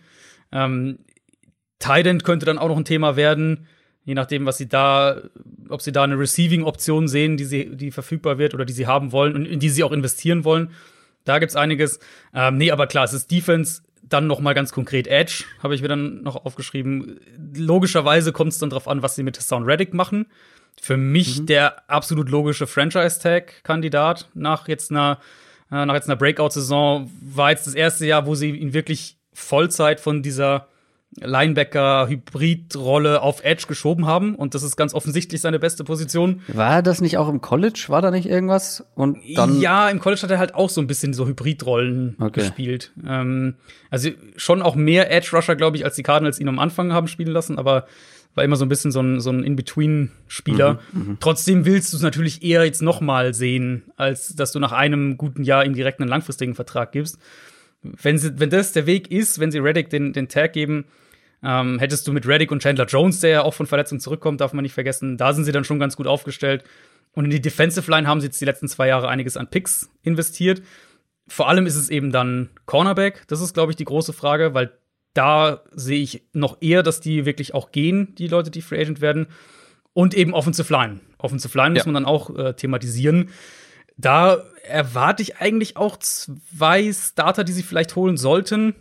Ähm, 0.51 0.99
Tident 1.80 2.23
könnte 2.23 2.45
dann 2.45 2.58
auch 2.58 2.69
noch 2.69 2.77
ein 2.77 2.86
Thema 2.86 3.15
werden, 3.15 3.67
je 4.04 4.15
nachdem, 4.15 4.45
was 4.45 4.58
sie 4.58 4.67
da, 4.67 5.21
ob 5.69 5.82
sie 5.82 5.91
da 5.91 6.04
eine 6.04 6.17
Receiving-Option 6.17 7.08
sehen, 7.08 7.38
die 7.38 7.45
sie, 7.45 7.75
die 7.75 7.91
verfügbar 7.91 8.38
wird 8.38 8.54
oder 8.54 8.65
die 8.65 8.73
sie 8.73 8.88
haben 8.88 9.12
wollen 9.12 9.36
und 9.36 9.45
in 9.45 9.60
die 9.60 9.69
sie 9.69 9.84
auch 9.84 9.91
investieren 9.91 10.43
wollen. 10.43 10.71
Da 11.23 11.38
gibt's 11.38 11.56
einiges. 11.56 11.99
Ähm, 12.34 12.58
nee, 12.58 12.71
aber 12.71 12.88
klar, 12.88 13.06
es 13.06 13.13
ist 13.13 13.30
Defense, 13.30 13.84
dann 14.13 14.28
noch 14.28 14.39
mal 14.39 14.54
ganz 14.54 14.71
konkret 14.71 15.08
Edge, 15.08 15.43
habe 15.62 15.76
ich 15.76 15.82
mir 15.82 15.88
dann 15.88 16.21
noch 16.21 16.45
aufgeschrieben. 16.45 17.19
Logischerweise 17.56 18.32
kommt 18.32 18.54
es 18.54 18.60
dann 18.60 18.69
drauf 18.69 18.88
an, 18.88 19.02
was 19.02 19.15
sie 19.15 19.24
mit 19.24 19.36
Sound 19.41 19.67
Reddick 19.67 19.93
machen. 19.93 20.28
Für 20.82 20.97
mich 20.97 21.41
mhm. 21.41 21.45
der 21.47 21.89
absolut 21.89 22.30
logische 22.30 22.67
Franchise-Tag-Kandidat 22.67 24.30
nach 24.34 24.67
jetzt 24.67 24.91
einer, 24.91 25.19
äh, 25.71 25.86
nach 25.86 25.93
jetzt 25.93 26.10
einer 26.10 26.15
Breakout-Saison 26.15 27.12
war 27.21 27.52
jetzt 27.52 27.67
das 27.67 27.74
erste 27.74 28.06
Jahr, 28.06 28.26
wo 28.26 28.36
sie 28.36 28.52
ihn 28.52 28.74
wirklich 28.74 29.17
Vollzeit 29.34 30.00
von 30.00 30.24
dieser 30.24 30.67
Linebacker-Hybrid-Rolle 31.19 33.21
auf 33.21 33.43
Edge 33.43 33.65
geschoben 33.67 34.06
haben 34.06 34.36
und 34.36 34.56
das 34.56 34.63
ist 34.63 34.78
ganz 34.78 34.93
offensichtlich 34.93 35.41
seine 35.41 35.60
beste 35.60 35.84
Position. 35.84 36.41
War 36.47 36.82
das 36.82 37.02
nicht 37.02 37.17
auch 37.17 37.28
im 37.28 37.41
College? 37.41 37.88
War 37.89 38.02
da 38.02 38.12
nicht 38.12 38.28
irgendwas? 38.28 38.86
Und 38.95 39.17
dann 39.36 39.60
ja, 39.60 39.89
im 39.89 40.00
College 40.00 40.21
hat 40.21 40.32
er 40.32 40.39
halt 40.39 40.56
auch 40.56 40.69
so 40.69 40.80
ein 40.80 40.88
bisschen 40.88 41.13
so 41.13 41.28
Hybrid-Rollen 41.28 42.15
okay. 42.19 42.39
gespielt. 42.39 42.93
Ähm, 43.06 43.56
also 43.89 44.10
schon 44.38 44.62
auch 44.62 44.76
mehr 44.76 45.12
Edge-Rusher, 45.12 45.58
glaube 45.58 45.76
ich, 45.76 45.84
als 45.84 45.95
die 45.95 46.04
Cardinals 46.04 46.39
ihn 46.39 46.47
am 46.47 46.60
Anfang 46.60 46.93
haben 46.93 47.10
spielen 47.10 47.32
lassen, 47.32 47.60
aber 47.60 47.88
war 48.34 48.45
immer 48.45 48.56
so 48.56 48.63
ein 48.63 48.69
bisschen 48.69 48.91
so 48.91 49.02
ein, 49.02 49.19
so 49.19 49.32
ein 49.32 49.43
In-Between-Spieler. 49.43 50.80
Mhm, 50.93 51.02
mh. 51.02 51.17
Trotzdem 51.19 51.65
willst 51.65 51.91
du 51.91 51.97
es 51.97 52.04
natürlich 52.04 52.43
eher 52.43 52.63
jetzt 52.63 52.82
noch 52.82 53.02
mal 53.02 53.34
sehen, 53.34 53.84
als 53.97 54.34
dass 54.36 54.54
du 54.54 54.60
nach 54.60 54.71
einem 54.71 55.17
guten 55.17 55.43
Jahr 55.43 55.65
ihm 55.65 55.74
direkt 55.74 56.00
einen 56.00 56.10
langfristigen 56.10 56.56
Vertrag 56.56 56.93
gibst. 56.93 57.19
Wenn, 57.84 58.17
sie, 58.17 58.39
wenn 58.39 58.50
das 58.50 58.71
der 58.71 58.86
Weg 58.86 59.12
ist, 59.12 59.39
wenn 59.39 59.52
sie 59.52 59.60
Reddick 59.60 59.89
den, 59.89 60.13
den 60.13 60.30
Tag 60.30 60.54
geben, 60.54 60.86
ähm, 61.43 61.80
hättest 61.80 62.08
du 62.08 62.13
mit 62.13 62.27
Reddick 62.27 62.51
und 62.51 62.62
Chandler 62.62 62.86
Jones, 62.86 63.19
der 63.19 63.30
ja 63.30 63.41
auch 63.43 63.54
von 63.54 63.65
Verletzung 63.65 63.99
zurückkommt, 63.99 64.41
darf 64.41 64.54
man 64.54 64.63
nicht 64.63 64.73
vergessen, 64.73 65.17
da 65.17 65.34
sind 65.34 65.45
sie 65.45 65.51
dann 65.51 65.63
schon 65.63 65.80
ganz 65.80 65.95
gut 65.95 66.08
aufgestellt. 66.08 66.63
Und 67.13 67.25
in 67.25 67.32
die 67.32 67.41
Defensive 67.41 67.89
Line 67.89 68.08
haben 68.08 68.21
sie 68.21 68.27
jetzt 68.27 68.39
die 68.39 68.45
letzten 68.45 68.67
zwei 68.67 68.88
Jahre 68.88 69.10
einiges 69.10 69.38
an 69.38 69.49
Picks 69.49 69.89
investiert. 70.01 70.62
Vor 71.27 71.49
allem 71.49 71.65
ist 71.65 71.75
es 71.75 71.89
eben 71.89 72.12
dann 72.12 72.49
Cornerback. 72.65 73.27
Das 73.27 73.41
ist, 73.41 73.54
glaube 73.54 73.71
ich, 73.71 73.75
die 73.75 73.86
große 73.86 74.13
Frage, 74.13 74.54
weil 74.54 74.71
da 75.13 75.63
sehe 75.71 76.01
ich 76.01 76.23
noch 76.34 76.62
eher, 76.62 76.84
dass 76.84 77.01
die 77.01 77.25
wirklich 77.25 77.54
auch 77.54 77.71
gehen, 77.71 78.15
die 78.15 78.27
Leute, 78.27 78.49
die 78.49 78.62
Free 78.62 78.80
Agent 78.80 79.01
werden. 79.01 79.27
Und 79.93 80.13
eben 80.13 80.34
Offensive 80.34 80.71
Line. 80.71 81.01
Offensive 81.17 81.58
Line 81.58 81.73
muss 81.73 81.86
man 81.86 81.95
dann 81.95 82.06
auch 82.06 82.36
äh, 82.38 82.54
thematisieren. 82.54 83.30
Da 83.97 84.43
erwarte 84.63 85.21
ich 85.21 85.38
eigentlich 85.38 85.75
auch 85.75 85.97
zwei 85.97 86.93
Starter, 86.93 87.43
die 87.43 87.51
sie 87.51 87.63
vielleicht 87.63 87.95
holen 87.97 88.15
sollten. 88.15 88.73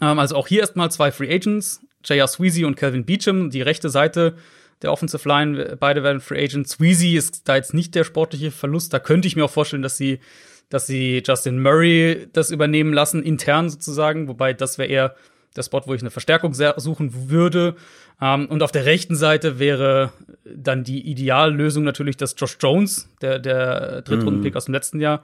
Ähm, 0.00 0.18
also 0.18 0.36
auch 0.36 0.48
hier 0.48 0.60
erstmal 0.60 0.90
zwei 0.90 1.12
Free 1.12 1.32
Agents. 1.32 1.86
J.R. 2.04 2.28
Sweezy 2.28 2.64
und 2.64 2.76
Calvin 2.76 3.04
Beecham. 3.04 3.50
Die 3.50 3.62
rechte 3.62 3.90
Seite 3.90 4.34
der 4.82 4.92
Offensive 4.92 5.28
Line. 5.28 5.76
Beide 5.78 6.02
werden 6.02 6.20
Free 6.20 6.42
Agents. 6.42 6.72
Sweezy 6.72 7.16
ist 7.16 7.48
da 7.48 7.56
jetzt 7.56 7.74
nicht 7.74 7.94
der 7.94 8.04
sportliche 8.04 8.50
Verlust. 8.50 8.92
Da 8.92 8.98
könnte 8.98 9.28
ich 9.28 9.36
mir 9.36 9.44
auch 9.44 9.50
vorstellen, 9.50 9.82
dass 9.82 9.96
sie, 9.96 10.20
dass 10.68 10.86
sie 10.86 11.22
Justin 11.26 11.60
Murray 11.60 12.28
das 12.32 12.50
übernehmen 12.50 12.92
lassen, 12.92 13.22
intern 13.22 13.70
sozusagen. 13.70 14.28
Wobei 14.28 14.52
das 14.52 14.78
wäre 14.78 14.88
eher 14.88 15.14
der 15.56 15.62
Spot, 15.62 15.82
wo 15.86 15.94
ich 15.94 16.02
eine 16.02 16.10
Verstärkung 16.10 16.54
suchen 16.54 17.30
würde. 17.30 17.74
Um, 18.20 18.46
und 18.46 18.64
auf 18.64 18.72
der 18.72 18.84
rechten 18.84 19.14
Seite 19.14 19.60
wäre 19.60 20.12
dann 20.44 20.82
die 20.82 21.08
Ideallösung 21.08 21.84
natürlich, 21.84 22.16
dass 22.16 22.34
Josh 22.36 22.56
Jones, 22.60 23.08
der, 23.22 23.38
der 23.38 24.02
Drittrundenpick 24.02 24.54
mm. 24.54 24.56
aus 24.56 24.64
dem 24.64 24.74
letzten 24.74 25.00
Jahr, 25.00 25.22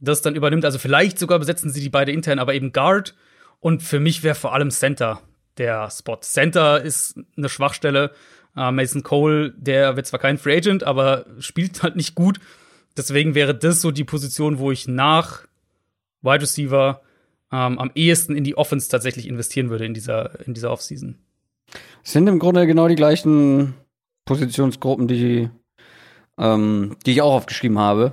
das 0.00 0.20
dann 0.20 0.34
übernimmt. 0.34 0.66
Also 0.66 0.78
vielleicht 0.78 1.18
sogar 1.18 1.38
besetzen 1.38 1.70
sie 1.70 1.80
die 1.80 1.88
beide 1.88 2.12
intern, 2.12 2.38
aber 2.38 2.52
eben 2.52 2.72
Guard. 2.72 3.14
Und 3.60 3.82
für 3.82 4.00
mich 4.00 4.22
wäre 4.22 4.34
vor 4.34 4.52
allem 4.52 4.70
Center 4.70 5.22
der 5.58 5.90
Spot. 5.90 6.18
Center 6.20 6.82
ist 6.82 7.18
eine 7.36 7.48
Schwachstelle. 7.48 8.12
Uh, 8.58 8.70
Mason 8.70 9.02
Cole, 9.02 9.52
der 9.58 9.96
wird 9.96 10.06
zwar 10.06 10.18
kein 10.18 10.38
Free 10.38 10.56
Agent, 10.56 10.82
aber 10.82 11.26
spielt 11.40 11.82
halt 11.82 11.96
nicht 11.96 12.14
gut. 12.14 12.40
Deswegen 12.96 13.34
wäre 13.34 13.54
das 13.54 13.82
so 13.82 13.90
die 13.90 14.04
Position, 14.04 14.58
wo 14.58 14.70
ich 14.70 14.88
nach 14.88 15.46
Wide 16.22 16.40
Receiver 16.40 17.02
ähm, 17.52 17.78
am 17.78 17.90
ehesten 17.94 18.34
in 18.34 18.44
die 18.44 18.56
Offense 18.56 18.88
tatsächlich 18.88 19.28
investieren 19.28 19.68
würde 19.68 19.84
in 19.84 19.94
dieser, 19.94 20.46
in 20.46 20.54
dieser 20.54 20.70
Offseason. 20.70 21.16
Es 22.02 22.12
sind 22.12 22.26
im 22.26 22.38
Grunde 22.38 22.66
genau 22.66 22.88
die 22.88 22.94
gleichen 22.94 23.74
Positionsgruppen, 24.24 25.06
die, 25.08 25.50
ähm, 26.38 26.96
die 27.04 27.12
ich 27.12 27.22
auch 27.22 27.34
aufgeschrieben 27.34 27.78
habe. 27.78 28.12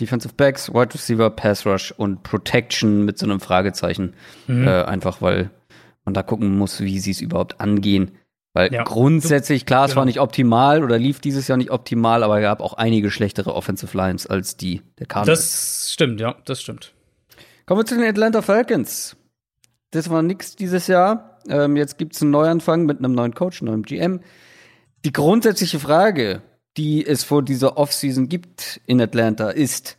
Defensive 0.00 0.34
Backs, 0.34 0.72
Wide 0.72 0.94
Receiver, 0.94 1.30
Pass 1.30 1.64
Rush 1.66 1.92
und 1.92 2.22
Protection 2.22 3.04
mit 3.04 3.18
so 3.18 3.26
einem 3.26 3.40
Fragezeichen. 3.40 4.14
Mhm. 4.46 4.66
Äh, 4.66 4.82
einfach 4.82 5.22
weil 5.22 5.50
man 6.04 6.14
da 6.14 6.22
gucken 6.22 6.56
muss, 6.56 6.80
wie 6.80 6.98
sie 6.98 7.12
es 7.12 7.20
überhaupt 7.20 7.60
angehen. 7.60 8.12
Weil 8.54 8.72
ja. 8.72 8.82
grundsätzlich, 8.82 9.64
klar, 9.64 9.86
es 9.86 9.92
genau. 9.92 10.00
war 10.00 10.04
nicht 10.04 10.20
optimal 10.20 10.84
oder 10.84 10.98
lief 10.98 11.20
dieses 11.20 11.48
Jahr 11.48 11.56
nicht 11.56 11.70
optimal, 11.70 12.22
aber 12.22 12.38
es 12.38 12.42
gab 12.42 12.60
auch 12.60 12.74
einige 12.74 13.10
schlechtere 13.10 13.54
Offensive 13.54 13.96
Lines 13.96 14.26
als 14.26 14.56
die 14.56 14.82
der 14.98 15.06
Cardinals. 15.06 15.40
Das 15.40 15.92
stimmt, 15.92 16.20
ja, 16.20 16.36
das 16.44 16.60
stimmt. 16.60 16.92
Kommen 17.64 17.80
wir 17.80 17.86
zu 17.86 17.96
den 17.96 18.04
Atlanta 18.04 18.42
Falcons. 18.42 19.16
Das 19.90 20.10
war 20.10 20.22
nix 20.22 20.56
dieses 20.56 20.86
Jahr. 20.86 21.38
Ähm, 21.48 21.76
jetzt 21.76 21.96
gibt 21.96 22.14
es 22.14 22.22
einen 22.22 22.30
Neuanfang 22.30 22.84
mit 22.84 22.98
einem 22.98 23.14
neuen 23.14 23.34
Coach, 23.34 23.62
einem 23.62 23.70
neuen 23.70 23.82
GM. 23.84 24.20
Die 25.04 25.12
grundsätzliche 25.12 25.78
Frage, 25.78 26.42
die 26.76 27.04
es 27.06 27.24
vor 27.24 27.42
dieser 27.42 27.76
Offseason 27.78 28.28
gibt 28.28 28.80
in 28.86 29.00
Atlanta, 29.00 29.50
ist, 29.50 29.96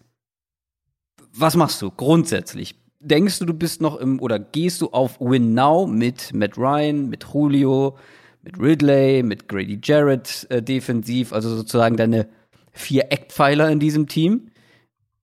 was 1.33 1.55
machst 1.55 1.81
du 1.81 1.89
grundsätzlich? 1.89 2.75
Denkst 3.05 3.39
du, 3.39 3.45
du 3.45 3.53
bist 3.53 3.81
noch 3.81 3.97
im 3.97 4.21
oder 4.21 4.39
gehst 4.39 4.81
du 4.81 4.87
auf 4.91 5.19
Win 5.19 5.53
Now 5.53 5.85
mit 5.85 6.33
Matt 6.33 6.57
Ryan, 6.57 7.09
mit 7.09 7.25
Julio, 7.33 7.97
mit 8.43 8.57
Ridley, 8.59 9.23
mit 9.23 9.49
Grady 9.49 9.79
Jarrett 9.83 10.47
äh, 10.49 10.61
defensiv, 10.61 11.33
also 11.33 11.53
sozusagen 11.53 11.97
deine 11.97 12.29
vier 12.71 13.11
Eckpfeiler 13.11 13.69
in 13.69 13.79
diesem 13.79 14.07
Team? 14.07 14.47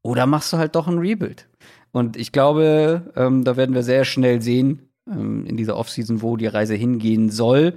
Oder 0.02 0.26
machst 0.26 0.52
du 0.52 0.58
halt 0.58 0.74
doch 0.74 0.88
ein 0.88 0.98
Rebuild? 0.98 1.48
Und 1.92 2.16
ich 2.16 2.32
glaube, 2.32 3.12
ähm, 3.16 3.44
da 3.44 3.56
werden 3.56 3.74
wir 3.74 3.82
sehr 3.82 4.04
schnell 4.04 4.42
sehen, 4.42 4.90
ähm, 5.10 5.46
in 5.46 5.56
dieser 5.56 5.76
Offseason, 5.76 6.22
wo 6.22 6.36
die 6.36 6.46
Reise 6.46 6.74
hingehen 6.74 7.30
soll. 7.30 7.74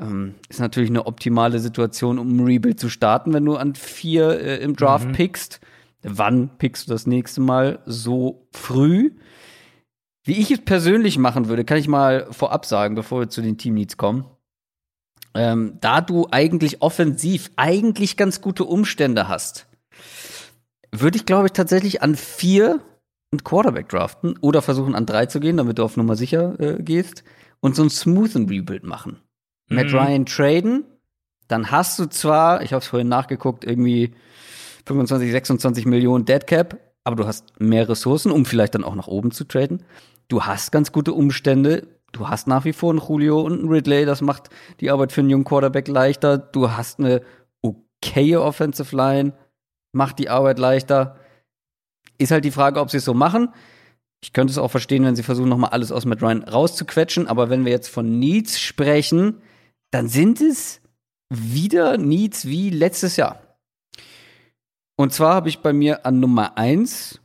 Ähm, 0.00 0.34
ist 0.48 0.60
natürlich 0.60 0.90
eine 0.90 1.06
optimale 1.06 1.58
Situation, 1.58 2.18
um 2.18 2.36
ein 2.36 2.44
Rebuild 2.44 2.78
zu 2.78 2.88
starten, 2.88 3.32
wenn 3.32 3.44
du 3.44 3.56
an 3.56 3.74
vier 3.74 4.40
äh, 4.40 4.56
im 4.58 4.76
Draft 4.76 5.08
mhm. 5.08 5.12
pickst. 5.12 5.60
Wann 6.02 6.58
pickst 6.58 6.88
du 6.88 6.92
das 6.92 7.06
nächste 7.06 7.40
Mal 7.40 7.80
so 7.86 8.48
früh? 8.52 9.12
Wie 10.24 10.38
ich 10.38 10.50
es 10.50 10.60
persönlich 10.64 11.18
machen 11.18 11.48
würde, 11.48 11.64
kann 11.64 11.78
ich 11.78 11.88
mal 11.88 12.26
vorab 12.30 12.66
sagen, 12.66 12.94
bevor 12.94 13.20
wir 13.20 13.28
zu 13.28 13.42
den 13.42 13.58
Team 13.58 13.74
Needs 13.74 13.96
kommen. 13.96 14.26
Ähm, 15.34 15.78
da 15.80 16.00
du 16.00 16.28
eigentlich 16.30 16.82
offensiv 16.82 17.50
eigentlich 17.56 18.16
ganz 18.16 18.40
gute 18.40 18.64
Umstände 18.64 19.28
hast, 19.28 19.66
würde 20.92 21.16
ich, 21.16 21.26
glaube 21.26 21.46
ich, 21.46 21.52
tatsächlich 21.52 22.02
an 22.02 22.16
vier 22.16 22.80
einen 23.32 23.42
Quarterback 23.42 23.88
draften 23.88 24.36
oder 24.40 24.60
versuchen 24.60 24.94
an 24.94 25.06
drei 25.06 25.26
zu 25.26 25.40
gehen, 25.40 25.56
damit 25.56 25.78
du 25.78 25.84
auf 25.84 25.96
Nummer 25.96 26.16
sicher 26.16 26.60
äh, 26.60 26.82
gehst 26.82 27.24
und 27.60 27.74
so 27.74 27.82
ein 27.82 27.90
smoothen 27.90 28.46
Rebuild 28.48 28.84
machen. 28.84 29.20
Mhm. 29.68 29.76
Matt 29.76 29.92
Ryan 29.92 30.26
traden, 30.26 30.84
dann 31.48 31.70
hast 31.70 31.98
du 31.98 32.06
zwar, 32.06 32.62
ich 32.62 32.72
habe 32.72 32.82
es 32.82 32.88
vorhin 32.88 33.08
nachgeguckt, 33.08 33.64
irgendwie 33.64 34.14
25, 34.86 35.30
26 35.30 35.86
Millionen 35.86 36.24
Dead 36.24 36.46
Cap, 36.46 36.78
aber 37.04 37.16
du 37.16 37.26
hast 37.26 37.60
mehr 37.60 37.88
Ressourcen, 37.88 38.30
um 38.30 38.44
vielleicht 38.44 38.74
dann 38.74 38.84
auch 38.84 38.94
nach 38.94 39.08
oben 39.08 39.30
zu 39.30 39.44
traden. 39.44 39.82
Du 40.28 40.44
hast 40.44 40.72
ganz 40.72 40.92
gute 40.92 41.12
Umstände. 41.12 41.86
Du 42.12 42.28
hast 42.28 42.46
nach 42.46 42.64
wie 42.64 42.72
vor 42.72 42.90
einen 42.90 43.00
Julio 43.00 43.40
und 43.40 43.60
einen 43.60 43.68
Ridley, 43.68 44.04
das 44.04 44.20
macht 44.20 44.50
die 44.80 44.90
Arbeit 44.90 45.12
für 45.12 45.22
einen 45.22 45.30
jungen 45.30 45.44
Quarterback 45.44 45.88
leichter. 45.88 46.36
Du 46.36 46.70
hast 46.70 46.98
eine 46.98 47.22
okaye 47.62 48.40
Offensive 48.40 48.94
Line, 48.94 49.32
macht 49.92 50.18
die 50.18 50.28
Arbeit 50.28 50.58
leichter. 50.58 51.16
Ist 52.18 52.30
halt 52.30 52.44
die 52.44 52.50
Frage, 52.50 52.80
ob 52.80 52.90
sie 52.90 52.98
es 52.98 53.04
so 53.04 53.14
machen. 53.14 53.48
Ich 54.22 54.32
könnte 54.32 54.52
es 54.52 54.58
auch 54.58 54.70
verstehen, 54.70 55.04
wenn 55.04 55.16
sie 55.16 55.22
versuchen, 55.22 55.48
nochmal 55.48 55.70
alles 55.70 55.90
aus 55.90 56.04
Matt 56.04 56.22
Ryan 56.22 56.44
rauszuquetschen. 56.44 57.26
Aber 57.26 57.50
wenn 57.50 57.64
wir 57.64 57.72
jetzt 57.72 57.88
von 57.88 58.18
Needs 58.18 58.60
sprechen, 58.60 59.40
dann 59.90 60.08
sind 60.08 60.40
es 60.40 60.80
wieder 61.28 61.96
Needs 61.98 62.46
wie 62.46 62.70
letztes 62.70 63.16
Jahr. 63.16 63.41
Und 64.96 65.12
zwar 65.12 65.34
habe 65.34 65.48
ich 65.48 65.60
bei 65.60 65.72
mir 65.72 66.06
an 66.06 66.20
Nummer 66.20 66.56
1 66.56 67.20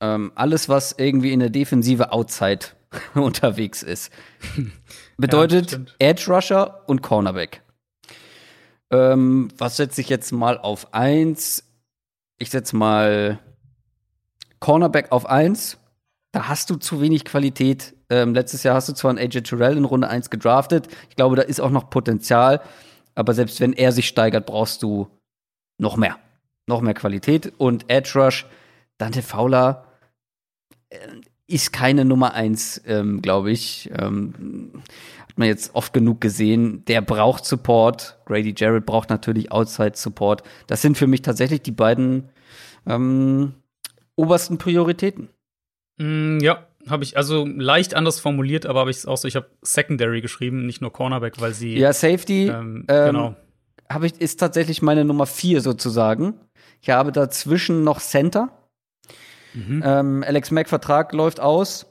ähm, 0.00 0.32
alles, 0.34 0.68
was 0.68 0.92
irgendwie 0.98 1.32
in 1.32 1.40
der 1.40 1.50
Defensive 1.50 2.12
Outside 2.12 2.66
unterwegs 3.14 3.82
ist. 3.82 4.12
Bedeutet 5.16 5.72
ja, 5.72 5.78
Edge 5.98 6.24
Rusher 6.28 6.82
und 6.86 7.02
Cornerback. 7.02 7.62
Ähm, 8.90 9.48
was 9.56 9.76
setze 9.76 10.00
ich 10.00 10.08
jetzt 10.08 10.32
mal 10.32 10.58
auf 10.58 10.92
1? 10.92 11.64
Ich 12.38 12.50
setze 12.50 12.76
mal 12.76 13.38
Cornerback 14.60 15.12
auf 15.12 15.26
1, 15.26 15.78
da 16.32 16.48
hast 16.48 16.70
du 16.70 16.76
zu 16.76 17.00
wenig 17.00 17.24
Qualität. 17.24 17.94
Ähm, 18.10 18.34
letztes 18.34 18.62
Jahr 18.62 18.74
hast 18.74 18.88
du 18.88 18.92
zwar 18.92 19.10
einen 19.10 19.18
AJ 19.18 19.42
Terrell 19.42 19.76
in 19.76 19.84
Runde 19.84 20.08
1 20.08 20.30
gedraftet. 20.30 20.88
Ich 21.08 21.16
glaube, 21.16 21.36
da 21.36 21.42
ist 21.42 21.60
auch 21.60 21.70
noch 21.70 21.90
Potenzial. 21.90 22.60
Aber 23.14 23.34
selbst 23.34 23.60
wenn 23.60 23.72
er 23.72 23.92
sich 23.92 24.08
steigert, 24.08 24.46
brauchst 24.46 24.82
du 24.82 25.08
noch 25.78 25.96
mehr. 25.96 26.18
Noch 26.66 26.80
mehr 26.80 26.94
Qualität. 26.94 27.52
Und 27.58 27.90
Edge 27.90 28.12
Rush, 28.14 28.46
Dante 28.98 29.22
Fowler 29.22 29.86
äh, 30.88 30.98
ist 31.46 31.72
keine 31.72 32.04
Nummer 32.04 32.34
1, 32.34 32.82
ähm, 32.86 33.20
glaube 33.20 33.50
ich. 33.50 33.90
Ähm, 33.98 34.82
hat 35.28 35.38
man 35.38 35.48
jetzt 35.48 35.74
oft 35.74 35.92
genug 35.92 36.20
gesehen. 36.20 36.84
Der 36.86 37.02
braucht 37.02 37.44
Support. 37.44 38.18
Grady 38.24 38.54
Jarrett 38.56 38.86
braucht 38.86 39.10
natürlich 39.10 39.52
Outside 39.52 39.92
Support. 39.94 40.42
Das 40.66 40.80
sind 40.80 40.96
für 40.96 41.06
mich 41.06 41.22
tatsächlich 41.22 41.62
die 41.62 41.72
beiden 41.72 42.30
ähm, 42.86 43.54
obersten 44.16 44.58
Prioritäten? 44.58 45.28
Mm, 45.98 46.38
ja, 46.40 46.66
habe 46.88 47.04
ich 47.04 47.16
also 47.16 47.46
leicht 47.46 47.94
anders 47.94 48.20
formuliert, 48.20 48.66
aber 48.66 48.80
habe 48.80 48.90
ich 48.90 48.98
es 48.98 49.06
auch 49.06 49.16
so, 49.16 49.28
ich 49.28 49.36
habe 49.36 49.46
Secondary 49.62 50.20
geschrieben, 50.20 50.66
nicht 50.66 50.80
nur 50.80 50.92
Cornerback, 50.92 51.40
weil 51.40 51.54
sie. 51.54 51.76
Ja, 51.76 51.92
Safety. 51.92 52.48
Ähm, 52.48 52.84
ähm, 52.88 53.06
genau. 53.06 53.36
Habe 53.88 54.06
ich, 54.06 54.20
ist 54.20 54.40
tatsächlich 54.40 54.82
meine 54.82 55.04
Nummer 55.04 55.26
vier 55.26 55.60
sozusagen. 55.60 56.34
Ich 56.84 56.90
habe 56.90 57.12
dazwischen 57.12 57.82
noch 57.82 57.98
Center. 57.98 58.50
Mhm. 59.54 59.82
Ähm, 59.82 60.24
Alex 60.26 60.50
Mack 60.50 60.68
Vertrag 60.68 61.14
läuft 61.14 61.40
aus. 61.40 61.86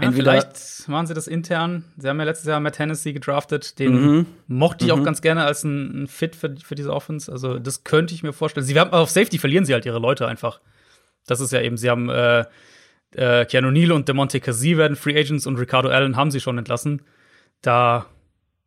Ja, 0.00 0.12
vielleicht 0.12 0.86
machen 0.86 1.08
sie 1.08 1.14
das 1.14 1.26
intern. 1.26 1.82
Sie 1.96 2.08
haben 2.08 2.20
ja 2.20 2.24
letztes 2.24 2.46
Jahr 2.46 2.60
Matt 2.60 2.78
Hennessy 2.78 3.12
gedraftet. 3.12 3.80
Den 3.80 4.00
mhm. 4.00 4.26
mochte 4.46 4.84
ich 4.84 4.94
mhm. 4.94 5.00
auch 5.00 5.04
ganz 5.04 5.22
gerne 5.22 5.42
als 5.42 5.64
ein, 5.64 6.04
ein 6.04 6.06
Fit 6.06 6.36
für, 6.36 6.54
für, 6.62 6.76
diese 6.76 6.92
Offense. 6.92 7.32
Also, 7.32 7.58
das 7.58 7.82
könnte 7.82 8.14
ich 8.14 8.22
mir 8.22 8.32
vorstellen. 8.32 8.64
Sie 8.64 8.78
haben 8.78 8.92
auf 8.92 9.10
Safety 9.10 9.38
verlieren 9.38 9.64
sie 9.64 9.72
halt 9.72 9.86
ihre 9.86 9.98
Leute 9.98 10.28
einfach. 10.28 10.60
Das 11.26 11.40
ist 11.40 11.50
ja 11.50 11.60
eben, 11.60 11.76
sie 11.76 11.90
haben 11.90 12.08
äh, 12.10 12.44
äh, 13.16 13.44
Keanu 13.44 13.72
Neal 13.72 13.90
und 13.90 14.08
DeMonte 14.08 14.38
Cassie 14.38 14.76
werden 14.76 14.96
Free 14.96 15.18
Agents 15.18 15.48
und 15.48 15.56
Ricardo 15.56 15.88
Allen 15.88 16.14
haben 16.14 16.30
sie 16.30 16.38
schon 16.38 16.58
entlassen. 16.58 17.02
Da 17.60 18.06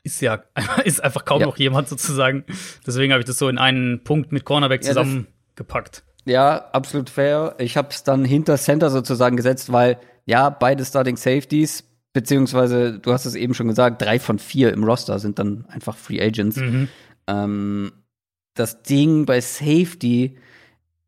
ist 0.04 0.22
ja 0.22 0.44
ist 0.86 1.04
einfach 1.04 1.26
kaum 1.26 1.42
ja. 1.42 1.48
noch 1.48 1.58
jemand 1.58 1.88
sozusagen. 1.90 2.44
Deswegen 2.86 3.14
habe 3.14 3.22
ich 3.22 3.26
das 3.26 3.38
so 3.38 3.50
in 3.50 3.58
einen 3.58 4.04
Punkt 4.04 4.32
mit 4.32 4.46
Cornerback 4.46 4.84
zusammengepackt. 4.84 6.04
Ja, 6.26 6.70
absolut 6.72 7.10
fair. 7.10 7.56
Ich 7.58 7.76
habe 7.76 7.90
es 7.90 8.04
dann 8.04 8.24
hinter 8.24 8.58
Center 8.58 8.90
sozusagen 8.90 9.36
gesetzt, 9.36 9.72
weil 9.72 10.00
ja, 10.26 10.50
beide 10.50 10.86
Starting 10.86 11.18
Safeties, 11.18 11.84
beziehungsweise, 12.14 13.00
du 13.00 13.12
hast 13.12 13.26
es 13.26 13.36
eben 13.36 13.54
schon 13.54 13.68
gesagt, 13.68 14.02
drei 14.02 14.20
von 14.20 14.40
vier 14.40 14.72
im 14.72 14.84
Roster 14.84 15.20
sind 15.20 15.38
dann 15.40 15.66
einfach 15.68 15.98
Free 15.98 16.22
Agents. 16.22 16.58
Mhm. 16.58 16.88
Ähm, 17.28 17.92
das 18.54 18.84
Ding 18.84 19.26
bei 19.26 19.42
Safety 19.42 20.38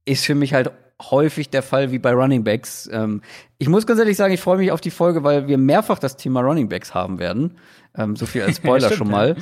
ist 0.05 0.25
für 0.25 0.36
mich 0.36 0.53
halt 0.53 0.71
häufig 1.01 1.49
der 1.49 1.63
Fall 1.63 1.91
wie 1.91 1.99
bei 1.99 2.12
Running 2.13 2.43
Backs. 2.43 2.89
Ähm, 2.91 3.21
ich 3.58 3.69
muss 3.69 3.86
ganz 3.86 3.99
ehrlich 3.99 4.17
sagen, 4.17 4.34
ich 4.34 4.41
freue 4.41 4.58
mich 4.58 4.71
auf 4.71 4.81
die 4.81 4.91
Folge, 4.91 5.23
weil 5.23 5.47
wir 5.47 5.58
mehrfach 5.58 5.99
das 5.99 6.17
Thema 6.17 6.41
Running 6.41 6.69
Backs 6.69 6.93
haben 6.93 7.19
werden. 7.19 7.58
Ähm, 7.97 8.15
so 8.15 8.25
viel 8.25 8.43
als 8.43 8.58
Spoiler 8.58 8.91
schon 8.91 9.10
mal. 9.10 9.36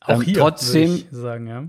Auch 0.00 0.16
ähm, 0.16 0.22
hier, 0.22 0.38
trotzdem 0.38 1.04
sagen, 1.10 1.46
ja. 1.46 1.68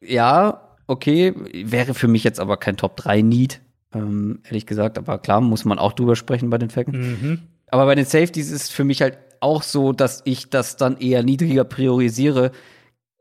Ja, 0.00 0.76
okay, 0.86 1.34
wäre 1.52 1.94
für 1.94 2.08
mich 2.08 2.24
jetzt 2.24 2.40
aber 2.40 2.56
kein 2.56 2.76
Top 2.76 2.96
3 2.96 3.22
Need 3.22 3.60
ähm, 3.96 4.40
ehrlich 4.44 4.66
gesagt. 4.66 4.98
Aber 4.98 5.18
klar, 5.18 5.40
muss 5.40 5.64
man 5.64 5.78
auch 5.78 5.92
drüber 5.92 6.16
sprechen 6.16 6.50
bei 6.50 6.58
den 6.58 6.70
Falcons. 6.70 6.96
Mhm. 6.96 7.42
Aber 7.68 7.86
bei 7.86 7.94
den 7.94 8.04
Safeties 8.04 8.50
ist 8.50 8.62
es 8.64 8.70
für 8.70 8.84
mich 8.84 9.02
halt 9.02 9.18
auch 9.40 9.62
so, 9.62 9.92
dass 9.92 10.22
ich 10.24 10.50
das 10.50 10.76
dann 10.76 10.98
eher 10.98 11.22
niedriger 11.22 11.64
priorisiere. 11.64 12.52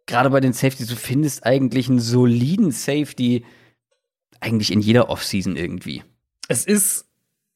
gerade 0.05 0.29
bei 0.29 0.39
den 0.39 0.53
Safeties, 0.53 0.87
du 0.87 0.95
findest 0.95 1.45
eigentlich 1.45 1.89
einen 1.89 1.99
soliden 1.99 2.71
Safety 2.71 3.43
eigentlich 4.39 4.71
in 4.71 4.81
jeder 4.81 5.09
Offseason 5.09 5.55
irgendwie. 5.55 6.03
Es 6.47 6.65
ist 6.65 7.07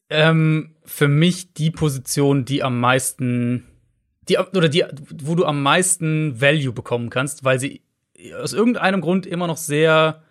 ähm, 0.10 0.76
für 0.84 1.08
mich 1.08 1.54
die 1.54 1.70
Position, 1.70 2.46
die 2.46 2.64
am 2.64 2.80
meisten, 2.80 3.66
die, 4.30 4.38
oder 4.38 4.70
die, 4.70 4.86
wo 5.24 5.36
du 5.36 5.46
am 5.46 5.62
meisten 5.62 6.40
Value 6.40 6.72
bekommen 6.72 7.10
kannst, 7.10 7.44
weil 7.44 7.60
sie 7.60 7.82
aus 8.42 8.54
irgendeinem 8.54 9.02
Grund 9.02 9.26
immer 9.26 9.48
noch 9.48 9.58
sehr 9.58 10.24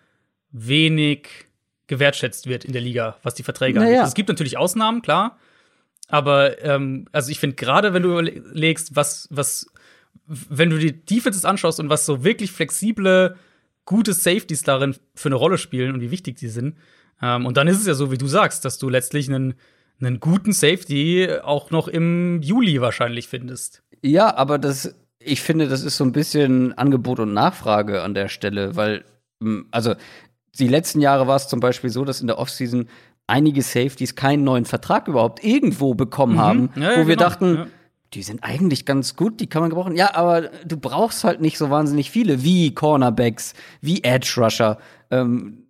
wenig 0.51 1.27
gewertschätzt 1.87 2.47
wird 2.47 2.65
in 2.65 2.73
der 2.73 2.81
Liga, 2.81 3.17
was 3.23 3.35
die 3.35 3.43
Verträge 3.43 3.79
naja. 3.79 3.99
angeht. 3.99 4.07
Es 4.07 4.13
gibt 4.13 4.29
natürlich 4.29 4.57
Ausnahmen, 4.57 5.01
klar. 5.01 5.37
Aber 6.07 6.61
ähm, 6.63 7.07
also 7.11 7.31
ich 7.31 7.39
finde 7.39 7.55
gerade, 7.55 7.93
wenn 7.93 8.03
du 8.03 8.17
überlegst, 8.17 8.95
was, 8.95 9.27
was, 9.31 9.67
wenn 10.25 10.69
du 10.69 10.77
die 10.77 10.93
Defenses 11.05 11.45
anschaust 11.45 11.79
und 11.79 11.89
was 11.89 12.05
so 12.05 12.23
wirklich 12.23 12.51
flexible, 12.51 13.35
gute 13.85 14.13
Safeties 14.13 14.63
darin 14.63 14.95
für 15.15 15.29
eine 15.29 15.35
Rolle 15.35 15.57
spielen 15.57 15.93
und 15.93 16.01
wie 16.01 16.11
wichtig 16.11 16.37
die 16.37 16.47
sind, 16.47 16.75
ähm, 17.21 17.45
und 17.45 17.57
dann 17.57 17.67
ist 17.67 17.79
es 17.79 17.87
ja 17.87 17.93
so, 17.93 18.11
wie 18.11 18.17
du 18.17 18.27
sagst, 18.27 18.65
dass 18.65 18.77
du 18.77 18.89
letztlich 18.89 19.29
einen, 19.29 19.55
einen 20.01 20.19
guten 20.19 20.53
Safety 20.53 21.29
auch 21.41 21.71
noch 21.71 21.87
im 21.87 22.41
Juli 22.41 22.81
wahrscheinlich 22.81 23.27
findest. 23.27 23.83
Ja, 24.01 24.35
aber 24.35 24.57
das, 24.57 24.95
ich 25.19 25.41
finde, 25.41 25.67
das 25.67 25.83
ist 25.83 25.97
so 25.97 26.03
ein 26.03 26.11
bisschen 26.11 26.77
Angebot 26.77 27.19
und 27.19 27.33
Nachfrage 27.33 28.01
an 28.01 28.13
der 28.13 28.29
Stelle, 28.29 28.75
weil, 28.75 29.03
also 29.71 29.95
die 30.57 30.67
letzten 30.67 31.01
Jahre 31.01 31.27
war 31.27 31.35
es 31.35 31.47
zum 31.47 31.59
Beispiel 31.59 31.89
so, 31.89 32.05
dass 32.05 32.21
in 32.21 32.27
der 32.27 32.39
Offseason 32.39 32.87
einige 33.27 33.61
Safeties 33.61 34.15
keinen 34.15 34.43
neuen 34.43 34.65
Vertrag 34.65 35.07
überhaupt 35.07 35.43
irgendwo 35.43 35.93
bekommen 35.93 36.33
mhm. 36.33 36.39
haben, 36.39 36.69
ja, 36.75 36.81
ja, 36.81 36.91
wo 36.93 37.07
wir 37.07 37.15
genau. 37.15 37.29
dachten, 37.29 37.55
ja. 37.55 37.67
die 38.13 38.23
sind 38.23 38.43
eigentlich 38.43 38.85
ganz 38.85 39.15
gut, 39.15 39.39
die 39.39 39.47
kann 39.47 39.61
man 39.61 39.69
gebrauchen. 39.69 39.95
Ja, 39.95 40.15
aber 40.15 40.49
du 40.65 40.77
brauchst 40.77 41.23
halt 41.23 41.41
nicht 41.41 41.57
so 41.57 41.69
wahnsinnig 41.69 42.09
viele, 42.09 42.43
wie 42.43 42.73
Cornerbacks, 42.73 43.53
wie 43.81 44.03
Edge 44.03 44.33
Rusher 44.37 44.79
ähm, 45.11 45.65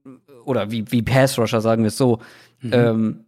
oder 0.46 0.72
wie, 0.72 0.90
wie 0.92 1.02
Pass 1.02 1.38
Rusher, 1.38 1.62
sagen 1.62 1.84
wir 1.84 1.90
es 1.90 1.98
so. 1.98 2.20
Mhm. 2.62 2.74
Ähm, 2.74 3.26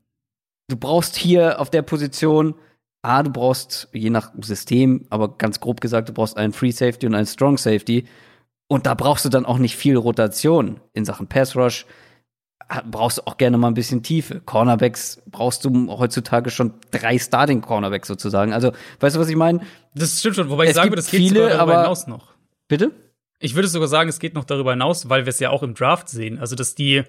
du 0.69 0.77
brauchst 0.77 1.15
hier 1.15 1.59
auf 1.59 1.69
der 1.69 1.81
Position 1.81 2.55
A, 3.03 3.23
du 3.23 3.31
brauchst, 3.31 3.89
je 3.93 4.09
nach 4.09 4.31
System, 4.41 5.05
aber 5.09 5.37
ganz 5.37 5.59
grob 5.59 5.81
gesagt, 5.81 6.09
du 6.09 6.13
brauchst 6.13 6.37
einen 6.37 6.53
Free 6.53 6.71
Safety 6.71 7.07
und 7.07 7.15
einen 7.15 7.25
Strong 7.25 7.57
Safety. 7.57 8.05
Und 8.67 8.85
da 8.85 8.93
brauchst 8.93 9.25
du 9.25 9.29
dann 9.29 9.45
auch 9.45 9.57
nicht 9.57 9.75
viel 9.75 9.97
Rotation 9.97 10.79
in 10.93 11.03
Sachen 11.03 11.27
Pass 11.27 11.55
Rush. 11.55 11.85
Brauchst 12.89 13.17
du 13.17 13.27
auch 13.27 13.37
gerne 13.37 13.57
mal 13.57 13.67
ein 13.67 13.73
bisschen 13.73 14.01
Tiefe. 14.01 14.39
Cornerbacks 14.39 15.21
brauchst 15.25 15.65
du 15.65 15.89
heutzutage 15.97 16.51
schon 16.51 16.75
drei 16.91 17.17
Starting 17.17 17.59
Cornerbacks 17.61 18.07
sozusagen. 18.07 18.53
Also, 18.53 18.71
weißt 19.01 19.15
du, 19.15 19.19
was 19.19 19.27
ich 19.27 19.35
meine? 19.35 19.61
Das 19.93 20.19
stimmt 20.19 20.37
schon, 20.37 20.49
wobei 20.49 20.65
ich 20.65 20.73
sage, 20.73 20.95
das 20.95 21.11
geht 21.11 21.19
viele, 21.19 21.41
sogar 21.41 21.57
darüber 21.57 21.81
hinaus 21.81 22.07
noch. 22.07 22.33
Bitte? 22.69 22.91
Ich 23.39 23.55
würde 23.55 23.67
sogar 23.67 23.89
sagen, 23.89 24.09
es 24.09 24.19
geht 24.19 24.35
noch 24.35 24.45
darüber 24.45 24.71
hinaus, 24.71 25.09
weil 25.09 25.25
wir 25.25 25.31
es 25.31 25.39
ja 25.39 25.49
auch 25.49 25.63
im 25.63 25.73
Draft 25.73 26.07
sehen. 26.07 26.39
Also, 26.39 26.55
dass 26.55 26.75
die 26.75 27.03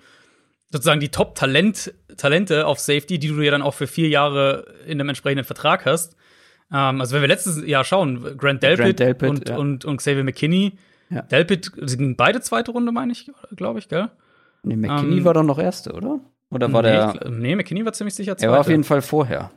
sozusagen 0.73 1.01
die 1.01 1.11
Top-Talent, 1.11 1.93
Talente 2.17 2.67
auf 2.67 2.81
Safety, 2.81 3.19
die 3.19 3.29
du 3.29 3.41
ja 3.43 3.51
dann 3.51 3.63
auch 3.63 3.75
für 3.75 3.87
vier 3.87 4.09
Jahre 4.09 4.65
in 4.87 4.93
einem 4.93 5.11
entsprechenden 5.11 5.45
Vertrag 5.45 5.85
hast. 5.85 6.17
Ähm, 6.73 7.01
also, 7.01 7.15
wenn 7.15 7.21
wir 7.21 7.29
letztes 7.29 7.65
Jahr 7.65 7.85
schauen, 7.85 8.37
Grant 8.39 8.63
Delpit, 8.63 8.85
Grant 8.85 8.99
Delpit 8.99 9.29
und, 9.29 9.49
ja. 9.49 9.57
und, 9.57 9.85
und 9.85 9.99
Xavier 9.99 10.25
McKinney, 10.25 10.79
ja. 11.11 11.23
Delpit 11.23 11.71
sind 11.83 12.17
beide 12.17 12.41
zweite 12.41 12.73
Runde, 12.73 12.91
meine 12.91 13.13
ich, 13.13 13.31
glaube 13.55 13.79
ich, 13.79 13.89
gell? 13.89 14.09
Nee, 14.63 14.77
McKinney 14.77 15.19
ähm, 15.19 15.25
war 15.25 15.35
doch 15.35 15.43
noch 15.43 15.59
erste, 15.59 15.93
oder? 15.93 16.21
Oder 16.51 16.73
war 16.73 16.83
nee, 16.83 16.89
der. 16.89 17.31
nee, 17.31 17.55
McKinney 17.55 17.85
war 17.85 17.93
ziemlich 17.93 18.15
sicher 18.15 18.37
zweite. 18.37 18.47
Er 18.47 18.53
war 18.53 18.61
auf 18.61 18.69
jeden 18.69 18.85
Fall 18.85 19.03
vorher. 19.03 19.51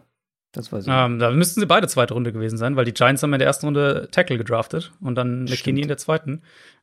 Das 0.51 0.71
weiß 0.71 0.85
ich. 0.85 0.91
Ähm, 0.93 1.19
da 1.19 1.31
müssten 1.31 1.59
sie 1.59 1.65
beide 1.65 1.87
zweite 1.87 2.13
Runde 2.13 2.31
gewesen 2.31 2.57
sein, 2.57 2.75
weil 2.75 2.85
die 2.85 2.93
Giants 2.93 3.21
haben 3.23 3.33
in 3.33 3.39
der 3.39 3.47
ersten 3.47 3.67
Runde 3.67 4.07
Tackle 4.11 4.37
gedraftet 4.37 4.91
und 5.01 5.15
dann 5.15 5.43
McKinney 5.45 5.81
in 5.81 5.87
der 5.87 5.97
zweiten. 5.97 6.41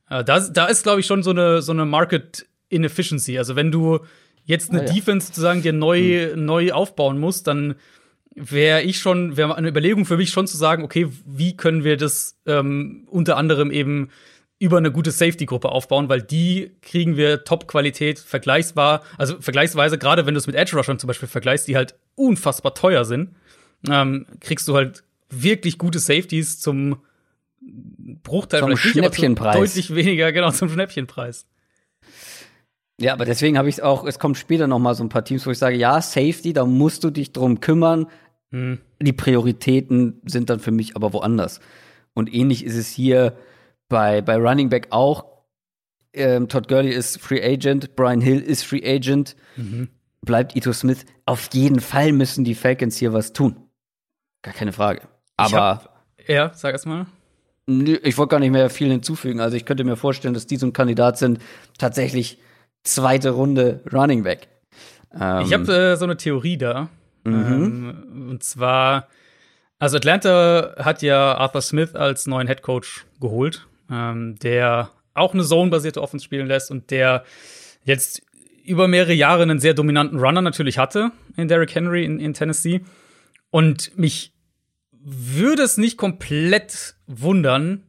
Äh, 0.09 0.23
da, 0.23 0.39
da 0.39 0.65
ist, 0.65 0.83
glaube 0.83 0.99
ich, 0.99 1.05
schon 1.05 1.23
so 1.23 1.31
eine, 1.31 1.61
so 1.61 1.71
eine 1.71 1.85
Market 1.85 2.47
Inefficiency. 2.73 3.37
Also, 3.37 3.55
wenn 3.55 3.71
du 3.71 3.99
jetzt 4.45 4.71
eine 4.71 4.81
ah, 4.81 4.85
ja. 4.85 4.93
Defense 4.93 5.27
sozusagen 5.27 5.61
dir 5.61 5.73
neu, 5.73 6.31
hm. 6.31 6.45
neu 6.45 6.71
aufbauen 6.73 7.19
musst, 7.19 7.47
dann 7.47 7.75
wäre 8.35 8.81
ich 8.81 8.99
schon, 8.99 9.37
wäre 9.37 9.55
eine 9.55 9.69
Überlegung 9.69 10.05
für 10.05 10.17
mich 10.17 10.31
schon 10.31 10.47
zu 10.47 10.57
sagen, 10.57 10.83
okay, 10.83 11.07
wie 11.25 11.55
können 11.55 11.83
wir 11.83 11.97
das 11.97 12.39
ähm, 12.45 13.07
unter 13.09 13.37
anderem 13.37 13.71
eben 13.71 14.09
über 14.59 14.77
eine 14.77 14.91
gute 14.91 15.11
Safety-Gruppe 15.11 15.69
aufbauen, 15.69 16.09
weil 16.09 16.21
die 16.21 16.71
kriegen 16.81 17.17
wir 17.17 17.43
Top-Qualität 17.43 18.17
vergleichsbar, 18.19 19.03
also 19.17 19.39
vergleichsweise, 19.39 19.97
gerade 19.97 20.25
wenn 20.25 20.33
du 20.33 20.39
es 20.39 20.47
mit 20.47 20.55
Edge-Rushern 20.55 20.99
zum 20.99 21.07
Beispiel 21.07 21.27
vergleichst, 21.27 21.67
die 21.67 21.75
halt 21.75 21.95
unfassbar 22.15 22.73
teuer 22.73 23.05
sind, 23.05 23.35
ähm, 23.89 24.25
kriegst 24.39 24.67
du 24.67 24.75
halt 24.75 25.03
wirklich 25.29 25.77
gute 25.77 25.99
Safeties 25.99 26.59
zum 26.59 26.97
Bruchteil 27.61 28.61
zum 28.61 28.77
Schnäppchenpreis. 28.77 29.55
deutlich 29.57 29.93
weniger, 29.93 30.31
genau, 30.31 30.51
zum 30.51 30.69
Schnäppchenpreis. 30.69 31.45
Ja, 32.99 33.13
aber 33.13 33.25
deswegen 33.25 33.57
habe 33.57 33.69
ich 33.69 33.81
auch, 33.81 34.05
es 34.05 34.19
kommt 34.19 34.37
später 34.37 34.67
noch 34.67 34.79
mal 34.79 34.93
so 34.95 35.03
ein 35.03 35.09
paar 35.09 35.25
Teams, 35.25 35.45
wo 35.45 35.51
ich 35.51 35.57
sage, 35.57 35.75
ja, 35.75 36.01
Safety, 36.01 36.53
da 36.53 36.65
musst 36.65 37.03
du 37.03 37.09
dich 37.09 37.31
drum 37.31 37.59
kümmern. 37.59 38.07
Hm. 38.51 38.79
Die 39.01 39.13
Prioritäten 39.13 40.21
sind 40.25 40.49
dann 40.49 40.59
für 40.59 40.71
mich 40.71 40.95
aber 40.95 41.11
woanders. 41.11 41.59
Und 42.13 42.33
ähnlich 42.33 42.63
ist 42.63 42.75
es 42.75 42.89
hier 42.89 43.35
bei, 43.89 44.21
bei 44.21 44.37
Running 44.37 44.69
Back 44.69 44.87
auch. 44.91 45.25
Ähm, 46.13 46.47
Todd 46.47 46.67
Gurley 46.67 46.91
ist 46.91 47.19
Free 47.19 47.43
Agent, 47.43 47.95
Brian 47.95 48.21
Hill 48.21 48.39
ist 48.39 48.63
Free 48.63 48.83
Agent. 48.85 49.35
Mhm. 49.57 49.89
Bleibt 50.21 50.55
Ito 50.55 50.71
Smith. 50.71 51.05
Auf 51.25 51.49
jeden 51.53 51.79
Fall 51.79 52.11
müssen 52.11 52.43
die 52.43 52.55
Falcons 52.55 52.97
hier 52.97 53.11
was 53.11 53.33
tun. 53.33 53.55
Gar 54.43 54.53
keine 54.53 54.71
Frage. 54.71 55.01
Aber. 55.35 55.57
Hab, 55.57 56.03
ja, 56.27 56.51
sag 56.53 56.73
erst 56.73 56.85
mal. 56.85 57.07
Ich 57.65 58.17
wollte 58.17 58.31
gar 58.31 58.39
nicht 58.39 58.51
mehr 58.51 58.69
viel 58.69 58.89
hinzufügen. 58.89 59.39
Also 59.39 59.57
ich 59.57 59.65
könnte 59.65 59.83
mir 59.83 59.95
vorstellen, 59.95 60.33
dass 60.33 60.47
die 60.47 60.57
so 60.57 60.67
ein 60.67 60.73
Kandidat 60.73 61.17
sind, 61.17 61.39
tatsächlich 61.77 62.37
zweite 62.83 63.31
Runde 63.31 63.81
Running 63.91 64.23
Back. 64.23 64.47
Ähm, 65.13 65.41
ich 65.45 65.53
habe 65.53 65.71
äh, 65.73 65.95
so 65.95 66.05
eine 66.05 66.17
Theorie 66.17 66.57
da. 66.57 66.89
Mhm. 67.23 67.33
Ähm, 67.33 68.29
und 68.31 68.43
zwar, 68.43 69.07
also 69.79 69.97
Atlanta 69.97 70.75
hat 70.77 71.01
ja 71.01 71.35
Arthur 71.35 71.61
Smith 71.61 71.95
als 71.95 72.27
neuen 72.27 72.47
Head 72.47 72.61
Coach 72.61 73.05
geholt 73.19 73.67
ähm, 73.93 74.35
der 74.39 74.89
auch 75.13 75.33
eine 75.33 75.43
Zone-basierte 75.43 76.01
Offense 76.01 76.25
spielen 76.25 76.47
lässt 76.47 76.71
und 76.71 76.91
der 76.91 77.23
jetzt 77.83 78.23
über 78.65 78.87
mehrere 78.87 79.13
Jahre 79.13 79.43
einen 79.43 79.59
sehr 79.59 79.73
dominanten 79.73 80.19
Runner 80.19 80.41
natürlich 80.41 80.77
hatte 80.77 81.11
in 81.35 81.47
Derrick 81.47 81.75
Henry 81.75 82.05
in, 82.05 82.19
in 82.19 82.33
Tennessee. 82.33 82.81
Und 83.51 83.97
mich 83.97 84.33
würde 84.91 85.63
es 85.63 85.77
nicht 85.77 85.97
komplett 85.97 86.95
wundern, 87.05 87.83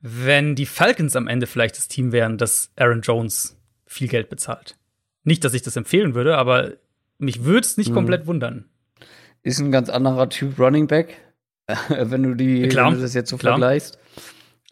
wenn 0.00 0.54
die 0.54 0.66
Falcons 0.66 1.16
am 1.16 1.28
Ende 1.28 1.46
vielleicht 1.46 1.76
das 1.76 1.88
Team 1.88 2.12
wären, 2.12 2.36
das 2.36 2.70
Aaron 2.76 3.00
Jones 3.00 3.56
viel 3.92 4.08
Geld 4.08 4.28
bezahlt. 4.28 4.76
Nicht, 5.24 5.44
dass 5.44 5.54
ich 5.54 5.62
das 5.62 5.76
empfehlen 5.76 6.14
würde, 6.14 6.36
aber 6.36 6.72
mich 7.18 7.44
würde 7.44 7.60
es 7.60 7.76
nicht 7.76 7.90
mhm. 7.90 7.94
komplett 7.94 8.26
wundern. 8.26 8.66
Ist 9.42 9.60
ein 9.60 9.72
ganz 9.72 9.88
anderer 9.88 10.28
Typ 10.28 10.58
Running 10.58 10.86
Back, 10.86 11.16
wenn 11.88 12.22
du 12.22 12.34
die 12.34 12.68
Klar. 12.68 12.90
wenn 12.90 12.96
du 12.96 13.02
das 13.02 13.14
jetzt 13.14 13.30
so 13.30 13.36
Klar. 13.36 13.54
vergleichst. 13.54 13.98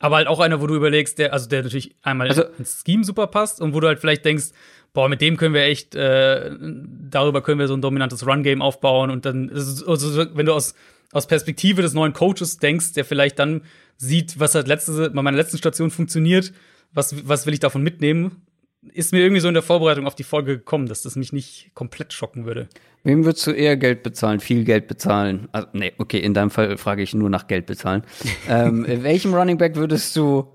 Aber 0.01 0.17
halt 0.17 0.29
auch 0.29 0.41
einer, 0.41 0.61
wo 0.63 0.67
du 0.67 0.75
überlegst, 0.75 1.19
der, 1.19 1.33
also 1.33 1.49
der 1.49 1.63
natürlich 1.63 1.95
einmal 2.03 2.29
also, 2.29 2.45
ins 2.59 2.83
Scheme 2.85 3.05
super 3.05 3.27
passt 3.27 3.61
und 3.61 3.75
wo 3.75 3.81
du 3.81 3.87
halt 3.87 4.01
vielleicht 4.01 4.25
denkst, 4.25 4.47
boah, 4.93 5.09
mit 5.09 5.21
dem 5.21 5.37
können 5.37 5.55
wir 5.55 5.63
echt, 5.63 5.95
äh, 5.95 6.51
darüber 6.59 7.43
können 7.43 7.61
wir 7.61 7.69
so 7.69 7.75
ein 7.75 7.83
dominantes 7.83 8.27
Run-Game 8.27 8.63
aufbauen 8.63 9.11
und 9.11 9.27
dann, 9.27 9.51
also, 9.51 10.27
wenn 10.35 10.47
du 10.47 10.55
aus, 10.55 10.75
aus 11.13 11.27
Perspektive 11.27 11.83
des 11.83 11.93
neuen 11.93 12.13
Coaches 12.15 12.57
denkst, 12.57 12.95
der 12.95 13.05
vielleicht 13.05 13.39
dann 13.39 13.63
sieht, 13.97 14.41
was 14.41 14.55
halt 14.55 14.69
letzte, 14.69 15.11
bei 15.11 15.23
meiner 15.23 15.37
letzten 15.37 15.59
Station 15.59 15.91
funktioniert, 15.91 16.53
was, 16.93 17.29
was 17.29 17.47
will 17.47 17.53
ich 17.53 17.61
davon 17.61 17.83
mitnehmen, 17.83 18.43
ist 18.83 19.13
mir 19.13 19.21
irgendwie 19.21 19.41
so 19.41 19.49
in 19.49 19.55
der 19.55 19.63
Vorbereitung 19.63 20.07
auf 20.07 20.15
die 20.15 20.23
Folge 20.23 20.59
gekommen, 20.59 20.87
dass 20.87 21.03
das 21.03 21.17
mich 21.17 21.33
nicht 21.33 21.71
komplett 21.75 22.13
schocken 22.13 22.47
würde. 22.47 22.69
Wem 23.03 23.25
würdest 23.25 23.47
du 23.47 23.53
eher 23.53 23.77
Geld 23.77 24.03
bezahlen, 24.03 24.41
viel 24.41 24.65
Geld 24.65 24.87
bezahlen? 24.87 25.49
Also, 25.53 25.69
nee, 25.73 25.93
okay, 25.99 26.19
in 26.19 26.35
deinem 26.35 26.51
Fall 26.51 26.77
frage 26.77 27.03
ich 27.03 27.15
nur 27.15 27.31
nach 27.31 27.47
Geld 27.47 27.67
bezahlen. 27.67 28.03
ähm, 28.49 28.85
welchem 28.87 29.35
Running 29.35 29.59
Back 29.59 29.77
würdest 29.77 30.17
du 30.17 30.49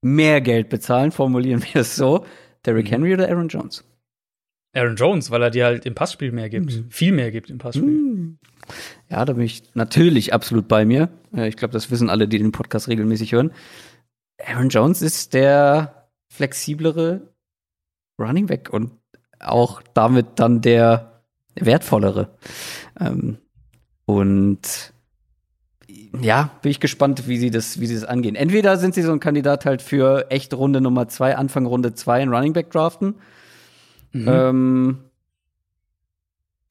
mehr 0.00 0.40
Geld 0.40 0.68
bezahlen? 0.68 1.12
Formulieren 1.12 1.62
wir 1.62 1.80
es 1.80 1.96
so. 1.96 2.24
Derrick 2.64 2.86
mhm. 2.86 2.90
Henry 2.90 3.14
oder 3.14 3.28
Aaron 3.28 3.48
Jones? 3.48 3.84
Aaron 4.74 4.96
Jones, 4.96 5.30
weil 5.30 5.42
er 5.42 5.50
dir 5.50 5.66
halt 5.66 5.86
im 5.86 5.94
Passspiel 5.94 6.32
mehr 6.32 6.48
gibt. 6.48 6.72
Mhm. 6.72 6.90
Viel 6.90 7.12
mehr 7.12 7.30
gibt 7.30 7.50
im 7.50 7.58
Passspiel. 7.58 7.84
Mhm. 7.84 8.38
Ja, 9.10 9.24
da 9.24 9.32
bin 9.34 9.44
ich 9.44 9.62
natürlich 9.74 10.32
absolut 10.32 10.68
bei 10.68 10.84
mir. 10.84 11.10
Ich 11.32 11.56
glaube, 11.56 11.72
das 11.72 11.90
wissen 11.90 12.08
alle, 12.08 12.28
die 12.28 12.38
den 12.38 12.52
Podcast 12.52 12.88
regelmäßig 12.88 13.32
hören. 13.32 13.52
Aaron 14.44 14.68
Jones 14.68 15.02
ist 15.02 15.34
der 15.34 16.08
flexiblere 16.28 17.31
Running 18.18 18.46
Back 18.46 18.70
und 18.70 18.92
auch 19.40 19.82
damit 19.94 20.26
dann 20.36 20.60
der 20.60 21.22
wertvollere. 21.54 22.36
Ähm, 23.00 23.38
und 24.04 24.92
ja, 26.20 26.50
bin 26.62 26.70
ich 26.70 26.80
gespannt, 26.80 27.26
wie 27.26 27.38
sie 27.38 27.50
das, 27.50 27.80
wie 27.80 27.86
sie 27.86 27.94
das 27.94 28.04
angehen. 28.04 28.36
Entweder 28.36 28.76
sind 28.76 28.94
sie 28.94 29.02
so 29.02 29.12
ein 29.12 29.20
Kandidat 29.20 29.64
halt 29.64 29.82
für 29.82 30.30
echt 30.30 30.52
Runde 30.54 30.80
Nummer 30.80 31.08
zwei, 31.08 31.36
Anfang 31.36 31.66
Runde 31.66 31.94
zwei 31.94 32.22
in 32.22 32.28
Running 32.28 32.52
Back 32.52 32.70
draften. 32.70 33.14
Mhm. 34.12 34.28
Ähm, 34.28 34.98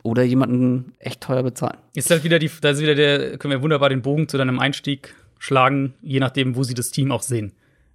oder 0.03 0.23
jemanden 0.23 0.93
echt 0.99 1.21
teuer 1.21 1.43
bezahlen. 1.43 1.77
Ist 1.93 2.09
halt 2.09 2.23
wieder 2.23 2.39
die, 2.39 2.49
da 2.61 2.71
ist 2.71 2.81
wieder 2.81 2.95
der, 2.95 3.37
können 3.37 3.51
wir 3.51 3.61
wunderbar 3.61 3.89
den 3.89 4.01
Bogen 4.01 4.27
zu 4.27 4.37
deinem 4.37 4.59
Einstieg 4.59 5.15
schlagen, 5.37 5.93
je 6.01 6.19
nachdem, 6.19 6.55
wo 6.55 6.63
sie 6.63 6.73
das 6.73 6.91
Team 6.91 7.11
auch 7.11 7.21
sehen. 7.21 7.53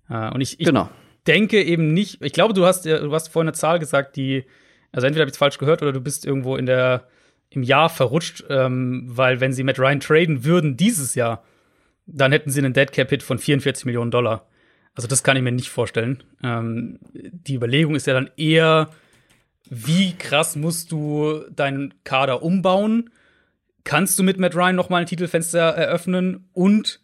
Äh, 0.09 0.33
und 0.33 0.41
ich, 0.41 0.61
ich 0.61 0.67
Genau. 0.67 0.89
Denke 1.27 1.63
eben 1.63 1.93
nicht, 1.95 2.23
ich 2.23 2.33
glaube, 2.33 2.55
du 2.55 2.65
hast, 2.67 2.85
ja- 2.85 2.99
du 3.01 3.13
hast 3.13 3.29
vorhin 3.29 3.49
eine 3.49 3.55
Zahl 3.55 3.79
gesagt, 3.79 4.17
die, 4.17 4.45
also 4.93 5.07
entweder 5.07 5.23
habe 5.23 5.29
ich 5.31 5.35
es 5.35 5.39
falsch 5.39 5.59
gehört 5.59 5.83
oder 5.83 5.93
du 5.93 6.01
bist 6.01 6.25
irgendwo 6.25 6.57
in 6.57 6.67
der, 6.67 7.07
im 7.51 7.63
Jahr 7.63 7.89
verrutscht, 7.89 8.45
ähm, 8.49 9.05
weil 9.07 9.41
wenn 9.41 9.53
sie 9.53 9.63
Matt 9.65 9.79
Ryan 9.79 10.01
traden 10.01 10.45
würden 10.45 10.77
dieses 10.77 11.15
Jahr, 11.15 11.45
dann 12.07 12.33
hätten 12.33 12.51
sie 12.51 12.61
einen 12.61 12.73
Dead 12.73 12.91
Cap 12.93 13.11
Hit 13.11 13.23
von 13.23 13.39
44 13.39 13.85
Millionen 13.85 14.11
Dollar. 14.11 14.47
Also 14.95 15.09
das 15.09 15.23
kann 15.23 15.37
ich 15.37 15.43
mir 15.43 15.53
nicht 15.53 15.69
vorstellen. 15.71 16.23
Ähm, 16.43 16.99
die 17.13 17.55
Überlegung 17.55 17.95
ist 17.95 18.07
ja 18.07 18.15
dann 18.15 18.31
eher, 18.37 18.89
wie 19.69 20.15
krass 20.17 20.57
musst 20.57 20.93
du 20.93 21.41
deinen 21.55 21.93
Kader 22.05 22.43
umbauen? 22.43 23.11
Kannst 23.85 24.19
du 24.19 24.23
mit 24.23 24.39
Matt 24.39 24.55
Ryan 24.55 24.75
noch 24.77 24.89
mal 24.89 24.99
ein 24.99 25.07
Titelfenster 25.07 25.59
eröffnen? 25.61 26.49
Und 26.53 27.01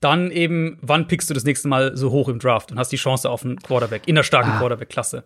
dann 0.00 0.30
eben, 0.30 0.78
wann 0.82 1.06
pickst 1.08 1.30
du 1.30 1.34
das 1.34 1.44
nächste 1.44 1.68
Mal 1.68 1.96
so 1.96 2.10
hoch 2.10 2.28
im 2.28 2.38
Draft 2.38 2.70
und 2.72 2.78
hast 2.78 2.92
die 2.92 2.96
Chance 2.96 3.28
auf 3.30 3.44
einen 3.44 3.56
Quarterback 3.58 4.02
in 4.06 4.14
der 4.14 4.22
starken 4.22 4.50
Ah. 4.52 4.58
Quarterback-Klasse? 4.58 5.24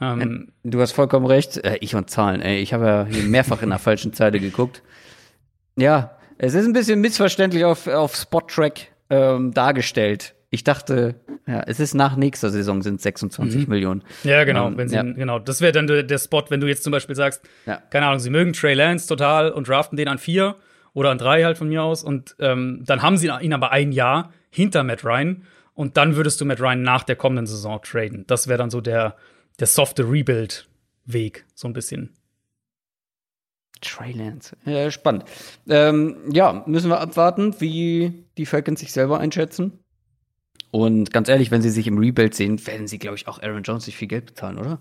Ähm, 0.00 0.52
Du 0.62 0.80
hast 0.80 0.92
vollkommen 0.92 1.26
recht. 1.26 1.56
Äh, 1.58 1.78
ich 1.80 1.94
und 1.94 2.08
Zahlen, 2.10 2.40
ey. 2.40 2.58
Ich 2.60 2.72
habe 2.72 2.86
ja 2.86 3.06
hier 3.10 3.24
mehrfach 3.24 3.62
in 3.62 3.70
der 3.70 3.78
falschen 3.80 4.12
Zeile 4.12 4.38
geguckt. 4.40 4.82
Ja, 5.76 6.16
es 6.38 6.54
ist 6.54 6.66
ein 6.66 6.72
bisschen 6.72 7.00
missverständlich 7.00 7.64
auf, 7.64 7.86
auf 7.86 8.14
Spot-Track 8.16 8.88
ähm, 9.10 9.52
dargestellt. 9.54 10.34
Ich 10.50 10.64
dachte, 10.64 11.16
ja, 11.46 11.62
es 11.66 11.78
ist 11.78 11.94
nach 11.94 12.16
nächster 12.16 12.50
Saison 12.50 12.80
sind 12.82 13.00
26 13.00 13.68
Millionen. 13.68 14.02
Ja, 14.24 14.44
genau. 14.44 14.68
Ähm, 14.68 14.78
wenn 14.78 14.88
sie, 14.88 14.96
ja. 14.96 15.02
genau. 15.02 15.38
Das 15.38 15.60
wäre 15.60 15.72
dann 15.72 15.86
der, 15.86 16.02
der 16.04 16.18
Spot, 16.18 16.42
wenn 16.48 16.60
du 16.60 16.66
jetzt 16.66 16.84
zum 16.84 16.90
Beispiel 16.90 17.14
sagst, 17.14 17.42
Ja. 17.66 17.76
keine 17.90 18.06
Ahnung, 18.06 18.18
sie 18.20 18.30
mögen 18.30 18.52
Trey 18.54 18.74
Lance 18.74 19.06
total 19.08 19.50
und 19.50 19.68
draften 19.68 19.96
den 19.96 20.08
an 20.08 20.18
vier 20.18 20.56
oder 20.94 21.10
an 21.10 21.18
drei 21.18 21.44
halt 21.44 21.58
von 21.58 21.68
mir 21.68 21.82
aus 21.82 22.02
und 22.02 22.36
ähm, 22.38 22.82
dann 22.86 23.02
haben 23.02 23.16
sie 23.16 23.28
ihn 23.28 23.52
aber 23.52 23.72
ein 23.72 23.92
Jahr 23.92 24.32
hinter 24.50 24.82
Matt 24.82 25.04
Ryan 25.04 25.44
und 25.74 25.96
dann 25.96 26.16
würdest 26.16 26.40
du 26.40 26.44
Matt 26.44 26.60
Ryan 26.60 26.82
nach 26.82 27.04
der 27.04 27.16
kommenden 27.16 27.46
Saison 27.46 27.80
traden. 27.82 28.24
Das 28.26 28.48
wäre 28.48 28.58
dann 28.58 28.70
so 28.70 28.80
der, 28.80 29.16
der 29.60 29.66
softe 29.66 30.10
Rebuild-Weg, 30.10 31.44
so 31.54 31.68
ein 31.68 31.72
bisschen. 31.72 32.14
Trey 33.80 34.12
Lance. 34.12 34.56
Ja, 34.64 34.90
spannend. 34.90 35.24
Ähm, 35.68 36.16
ja, 36.32 36.64
müssen 36.66 36.90
wir 36.90 37.00
abwarten, 37.00 37.54
wie 37.60 38.24
die 38.36 38.46
Falcons 38.46 38.80
sich 38.80 38.92
selber 38.92 39.20
einschätzen. 39.20 39.78
Und 40.70 41.12
ganz 41.12 41.28
ehrlich, 41.28 41.50
wenn 41.50 41.62
sie 41.62 41.70
sich 41.70 41.86
im 41.86 41.98
Rebuild 41.98 42.34
sehen, 42.34 42.64
werden 42.66 42.88
sie, 42.88 42.98
glaube 42.98 43.16
ich, 43.16 43.26
auch 43.26 43.40
Aaron 43.40 43.62
Jones 43.62 43.86
nicht 43.86 43.96
viel 43.96 44.08
Geld 44.08 44.26
bezahlen, 44.26 44.58
oder? 44.58 44.80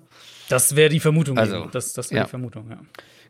Das 0.50 0.76
wäre 0.76 0.90
die 0.90 1.00
Vermutung. 1.00 1.38
Also, 1.38 1.58
eben. 1.64 1.72
das, 1.72 1.94
das 1.94 2.12
wäre 2.12 2.20
ja. 2.20 2.24
die 2.26 2.30
Vermutung, 2.30 2.70
ja. 2.70 2.80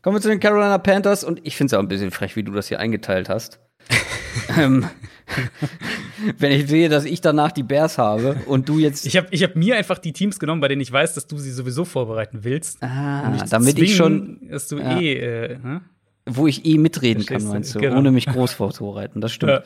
Kommen 0.02 0.16
wir 0.18 0.22
zu 0.22 0.30
den 0.30 0.40
Carolina 0.40 0.78
Panthers 0.78 1.24
und 1.24 1.40
ich 1.44 1.56
finde 1.58 1.68
es 1.68 1.74
auch 1.74 1.82
ein 1.82 1.88
bisschen 1.88 2.12
frech, 2.12 2.36
wie 2.36 2.44
du 2.44 2.52
das 2.52 2.68
hier 2.68 2.80
eingeteilt 2.80 3.30
hast. 3.30 3.60
ähm, 4.58 4.88
wenn 6.38 6.52
ich 6.52 6.68
sehe, 6.68 6.90
dass 6.90 7.06
ich 7.06 7.22
danach 7.22 7.52
die 7.52 7.64
Bears 7.64 7.98
habe 7.98 8.38
und 8.46 8.70
du 8.70 8.80
jetzt. 8.80 9.06
Ich 9.06 9.18
habe 9.18 9.28
ich 9.32 9.44
hab 9.44 9.56
mir 9.56 9.76
einfach 9.76 9.98
die 9.98 10.14
Teams 10.14 10.40
genommen, 10.40 10.62
bei 10.62 10.68
denen 10.68 10.82
ich 10.82 10.92
weiß, 10.92 11.14
dass 11.14 11.28
du 11.28 11.38
sie 11.38 11.52
sowieso 11.52 11.86
vorbereiten 11.86 12.44
willst. 12.44 12.84
ah, 12.84 13.28
Um 13.28 13.50
damit 13.50 13.80
ich 13.80 13.96
schon, 13.96 14.38
zwingen, 14.38 14.50
Dass 14.52 14.68
du 14.68 14.78
Ja. 14.78 15.00
eh. 15.00 15.14
Äh, 15.14 15.56
hm? 15.62 15.82
wo 16.30 16.46
ich 16.46 16.66
eh 16.66 16.78
mitreden 16.78 17.24
Verstehst 17.24 17.46
kann, 17.46 17.54
meinst 17.54 17.76
du, 17.76 17.80
genau. 17.80 17.98
ohne 17.98 18.12
mich 18.12 18.26
groß 18.26 18.52
vorzureiten. 18.52 19.22
Das 19.22 19.32
stimmt. 19.32 19.52
Ja. 19.54 19.64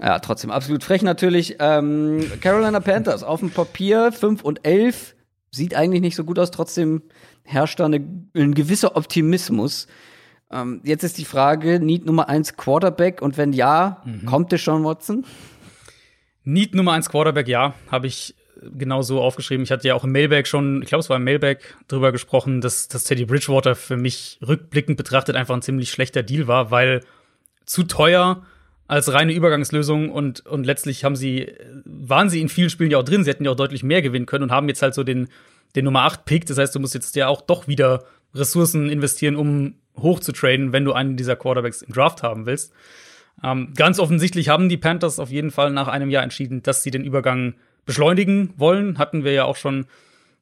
Ja, 0.00 0.18
trotzdem 0.18 0.50
absolut 0.50 0.82
frech 0.82 1.02
natürlich. 1.02 1.56
Ähm, 1.58 2.24
Carolina 2.40 2.80
Panthers 2.80 3.22
auf 3.22 3.40
dem 3.40 3.50
Papier 3.50 4.10
5 4.10 4.42
und 4.42 4.64
11 4.66 5.14
sieht 5.52 5.74
eigentlich 5.74 6.00
nicht 6.00 6.16
so 6.16 6.24
gut 6.24 6.38
aus. 6.38 6.50
Trotzdem 6.50 7.02
herrscht 7.44 7.78
da 7.80 7.84
eine, 7.84 8.00
ein 8.34 8.54
gewisser 8.54 8.96
Optimismus. 8.96 9.86
Ähm, 10.50 10.80
jetzt 10.84 11.04
ist 11.04 11.18
die 11.18 11.24
Frage: 11.24 11.78
Need 11.78 12.04
Nummer 12.06 12.28
1 12.28 12.56
Quarterback 12.56 13.22
und 13.22 13.36
wenn 13.36 13.52
ja, 13.52 14.02
Mhm. 14.04 14.26
kommt 14.26 14.52
Deshaun 14.52 14.84
Watson? 14.84 15.24
Need 16.44 16.74
Nummer 16.74 16.92
1 16.92 17.08
Quarterback, 17.08 17.46
ja, 17.48 17.74
habe 17.90 18.06
ich 18.08 18.34
genau 18.76 19.02
so 19.02 19.20
aufgeschrieben. 19.20 19.64
Ich 19.64 19.70
hatte 19.70 19.86
ja 19.88 19.94
auch 19.94 20.04
im 20.04 20.12
Mailbag 20.12 20.46
schon, 20.46 20.82
ich 20.82 20.88
glaube, 20.88 21.00
es 21.00 21.10
war 21.10 21.16
im 21.16 21.24
Mailbag 21.24 21.58
drüber 21.88 22.12
gesprochen, 22.12 22.60
dass, 22.60 22.88
dass 22.88 23.04
Teddy 23.04 23.24
Bridgewater 23.26 23.74
für 23.74 23.96
mich 23.96 24.38
rückblickend 24.46 24.96
betrachtet 24.96 25.36
einfach 25.36 25.54
ein 25.54 25.62
ziemlich 25.62 25.90
schlechter 25.90 26.22
Deal 26.22 26.46
war, 26.48 26.70
weil 26.70 27.00
zu 27.64 27.82
teuer 27.84 28.42
als 28.92 29.10
reine 29.10 29.32
Übergangslösung 29.32 30.10
und, 30.10 30.44
und 30.44 30.66
letztlich 30.66 31.02
haben 31.02 31.16
sie, 31.16 31.50
waren 31.86 32.28
sie 32.28 32.42
in 32.42 32.50
vielen 32.50 32.68
Spielen 32.68 32.90
ja 32.90 32.98
auch 32.98 33.02
drin. 33.02 33.24
Sie 33.24 33.30
hätten 33.30 33.46
ja 33.46 33.50
auch 33.50 33.56
deutlich 33.56 33.82
mehr 33.82 34.02
gewinnen 34.02 34.26
können 34.26 34.44
und 34.44 34.52
haben 34.52 34.68
jetzt 34.68 34.82
halt 34.82 34.92
so 34.92 35.02
den, 35.02 35.28
den 35.74 35.86
Nummer 35.86 36.02
8 36.02 36.26
Pick. 36.26 36.44
Das 36.44 36.58
heißt, 36.58 36.74
du 36.74 36.78
musst 36.78 36.92
jetzt 36.92 37.16
ja 37.16 37.28
auch 37.28 37.40
doch 37.40 37.66
wieder 37.66 38.04
Ressourcen 38.34 38.90
investieren, 38.90 39.34
um 39.36 39.76
hoch 39.96 40.20
zu 40.20 40.32
traden, 40.32 40.74
wenn 40.74 40.84
du 40.84 40.92
einen 40.92 41.16
dieser 41.16 41.36
Quarterbacks 41.36 41.80
im 41.80 41.94
Draft 41.94 42.22
haben 42.22 42.44
willst. 42.44 42.74
Ähm, 43.42 43.72
ganz 43.74 43.98
offensichtlich 43.98 44.50
haben 44.50 44.68
die 44.68 44.76
Panthers 44.76 45.18
auf 45.18 45.30
jeden 45.30 45.52
Fall 45.52 45.72
nach 45.72 45.88
einem 45.88 46.10
Jahr 46.10 46.22
entschieden, 46.22 46.62
dass 46.62 46.82
sie 46.82 46.90
den 46.90 47.02
Übergang 47.02 47.54
beschleunigen 47.86 48.52
wollen. 48.58 48.98
Hatten 48.98 49.24
wir 49.24 49.32
ja 49.32 49.44
auch 49.44 49.56
schon 49.56 49.86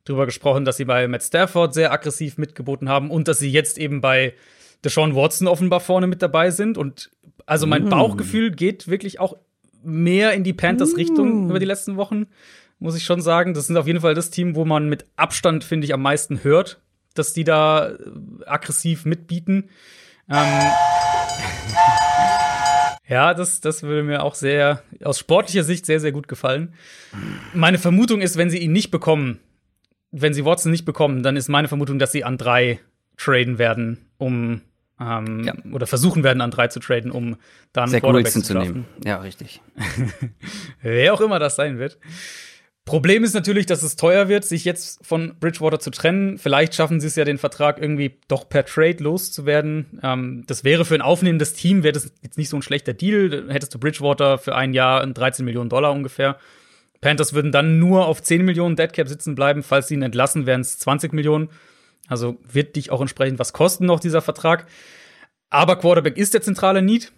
drüber 0.04 0.26
gesprochen, 0.26 0.64
dass 0.64 0.76
sie 0.76 0.86
bei 0.86 1.06
Matt 1.06 1.22
Stafford 1.22 1.72
sehr 1.72 1.92
aggressiv 1.92 2.36
mitgeboten 2.36 2.88
haben 2.88 3.12
und 3.12 3.28
dass 3.28 3.38
sie 3.38 3.52
jetzt 3.52 3.78
eben 3.78 4.00
bei 4.00 4.34
Deshaun 4.82 5.14
Watson 5.14 5.46
offenbar 5.46 5.78
vorne 5.78 6.08
mit 6.08 6.20
dabei 6.20 6.50
sind. 6.50 6.78
Und 6.78 7.10
also 7.46 7.66
mein 7.66 7.88
Bauchgefühl 7.88 8.50
geht 8.50 8.88
wirklich 8.88 9.20
auch 9.20 9.36
mehr 9.82 10.32
in 10.32 10.44
die 10.44 10.52
Panthers 10.52 10.96
Richtung 10.96 11.48
über 11.48 11.58
die 11.58 11.66
letzten 11.66 11.96
Wochen, 11.96 12.26
muss 12.78 12.96
ich 12.96 13.04
schon 13.04 13.20
sagen. 13.20 13.54
Das 13.54 13.66
sind 13.66 13.76
auf 13.76 13.86
jeden 13.86 14.00
Fall 14.00 14.14
das 14.14 14.30
Team, 14.30 14.54
wo 14.54 14.64
man 14.64 14.88
mit 14.88 15.06
Abstand, 15.16 15.64
finde 15.64 15.86
ich, 15.86 15.94
am 15.94 16.02
meisten 16.02 16.44
hört, 16.44 16.80
dass 17.14 17.32
die 17.32 17.44
da 17.44 17.90
äh, 17.90 17.96
aggressiv 18.46 19.04
mitbieten. 19.04 19.70
Ähm, 20.28 20.46
ja, 23.08 23.34
das, 23.34 23.60
das 23.60 23.82
würde 23.82 24.02
mir 24.02 24.22
auch 24.22 24.34
sehr, 24.34 24.82
aus 25.04 25.18
sportlicher 25.18 25.64
Sicht 25.64 25.86
sehr, 25.86 26.00
sehr 26.00 26.12
gut 26.12 26.28
gefallen. 26.28 26.74
Meine 27.54 27.78
Vermutung 27.78 28.20
ist, 28.20 28.36
wenn 28.36 28.50
sie 28.50 28.58
ihn 28.58 28.72
nicht 28.72 28.90
bekommen, 28.90 29.40
wenn 30.12 30.34
sie 30.34 30.44
Watson 30.44 30.72
nicht 30.72 30.84
bekommen, 30.84 31.22
dann 31.22 31.36
ist 31.36 31.48
meine 31.48 31.68
Vermutung, 31.68 31.98
dass 31.98 32.12
sie 32.12 32.24
an 32.24 32.38
drei 32.38 32.80
traden 33.16 33.58
werden, 33.58 33.98
um 34.18 34.62
ähm, 35.00 35.44
Ja. 35.44 35.54
oder 35.72 35.86
versuchen 35.86 36.22
werden, 36.24 36.40
an 36.40 36.50
drei 36.50 36.68
zu 36.68 36.78
traden, 36.80 37.10
um 37.10 37.36
dann 37.72 37.88
Zach 37.90 38.02
Wilson 38.02 38.42
zu 38.44 38.54
draften. 38.54 38.72
nehmen. 38.72 38.86
Ja, 39.04 39.16
richtig. 39.18 39.60
Wer 40.82 41.14
auch 41.14 41.20
immer 41.20 41.38
das 41.38 41.56
sein 41.56 41.78
wird. 41.78 41.98
Problem 42.86 43.22
ist 43.22 43.34
natürlich, 43.34 43.66
dass 43.66 43.82
es 43.84 43.94
teuer 43.94 44.28
wird, 44.28 44.44
sich 44.44 44.64
jetzt 44.64 45.06
von 45.06 45.36
Bridgewater 45.38 45.78
zu 45.78 45.90
trennen. 45.90 46.38
Vielleicht 46.38 46.74
schaffen 46.74 46.98
sie 46.98 47.06
es 47.06 47.14
ja, 47.14 47.24
den 47.24 47.38
Vertrag 47.38 47.80
irgendwie 47.80 48.18
doch 48.26 48.48
per 48.48 48.64
Trade 48.64 48.96
loszuwerden. 49.04 50.00
Ähm, 50.02 50.44
das 50.46 50.64
wäre 50.64 50.84
für 50.84 50.94
ein 50.96 51.02
aufnehmendes 51.02 51.52
Team, 51.52 51.82
wäre 51.84 51.92
das 51.92 52.12
jetzt 52.22 52.36
nicht 52.36 52.48
so 52.48 52.56
ein 52.56 52.62
schlechter 52.62 52.92
Deal. 52.92 53.28
Dann 53.28 53.50
Hättest 53.50 53.74
du 53.74 53.78
Bridgewater 53.78 54.38
für 54.38 54.56
ein 54.56 54.72
Jahr 54.72 55.04
in 55.04 55.14
13 55.14 55.44
Millionen 55.44 55.68
Dollar 55.70 55.92
ungefähr. 55.92 56.36
Panthers 57.00 57.32
würden 57.32 57.52
dann 57.52 57.78
nur 57.78 58.06
auf 58.06 58.22
10 58.22 58.44
Millionen 58.44 58.74
Deadcap 58.76 59.08
sitzen 59.08 59.34
bleiben. 59.36 59.62
Falls 59.62 59.86
sie 59.88 59.94
ihn 59.94 60.02
entlassen, 60.02 60.46
wären 60.46 60.62
es 60.62 60.78
20 60.78 61.12
Millionen. 61.12 61.48
Also 62.10 62.38
wird 62.42 62.76
dich 62.76 62.90
auch 62.90 63.00
entsprechend 63.00 63.38
was 63.38 63.54
kosten 63.54 63.86
noch 63.86 64.00
dieser 64.00 64.20
Vertrag. 64.20 64.66
Aber 65.48 65.76
Quarterback 65.76 66.18
ist 66.18 66.34
der 66.34 66.42
zentrale 66.42 66.82
Need 66.82 67.12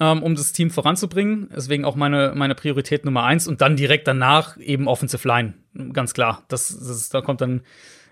ähm, 0.00 0.22
um 0.22 0.34
das 0.34 0.52
Team 0.52 0.70
voranzubringen. 0.70 1.50
Deswegen 1.54 1.84
auch 1.84 1.96
meine, 1.96 2.32
meine 2.34 2.54
Priorität 2.54 3.04
Nummer 3.04 3.24
eins 3.24 3.46
und 3.46 3.60
dann 3.60 3.76
direkt 3.76 4.08
danach 4.08 4.56
eben 4.58 4.88
Offensive 4.88 5.26
Line. 5.28 5.54
Ganz 5.92 6.14
klar. 6.14 6.44
Das, 6.48 6.68
das 6.68 7.08
da 7.10 7.20
kommt 7.20 7.40
dann 7.40 7.60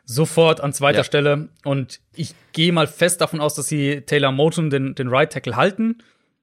sofort 0.05 0.61
an 0.61 0.73
zweiter 0.73 0.99
Ja. 0.99 1.05
Stelle. 1.05 1.49
Und 1.65 2.01
ich 2.15 2.35
gehe 2.53 2.73
mal 2.73 2.87
fest 2.87 3.21
davon 3.21 3.41
aus, 3.41 3.55
dass 3.55 3.67
sie 3.67 4.03
Taylor 4.03 4.31
Moton, 4.31 4.71
den, 4.71 4.95
den 4.95 5.09
Right 5.09 5.33
Tackle, 5.33 5.57
halten. 5.57 5.99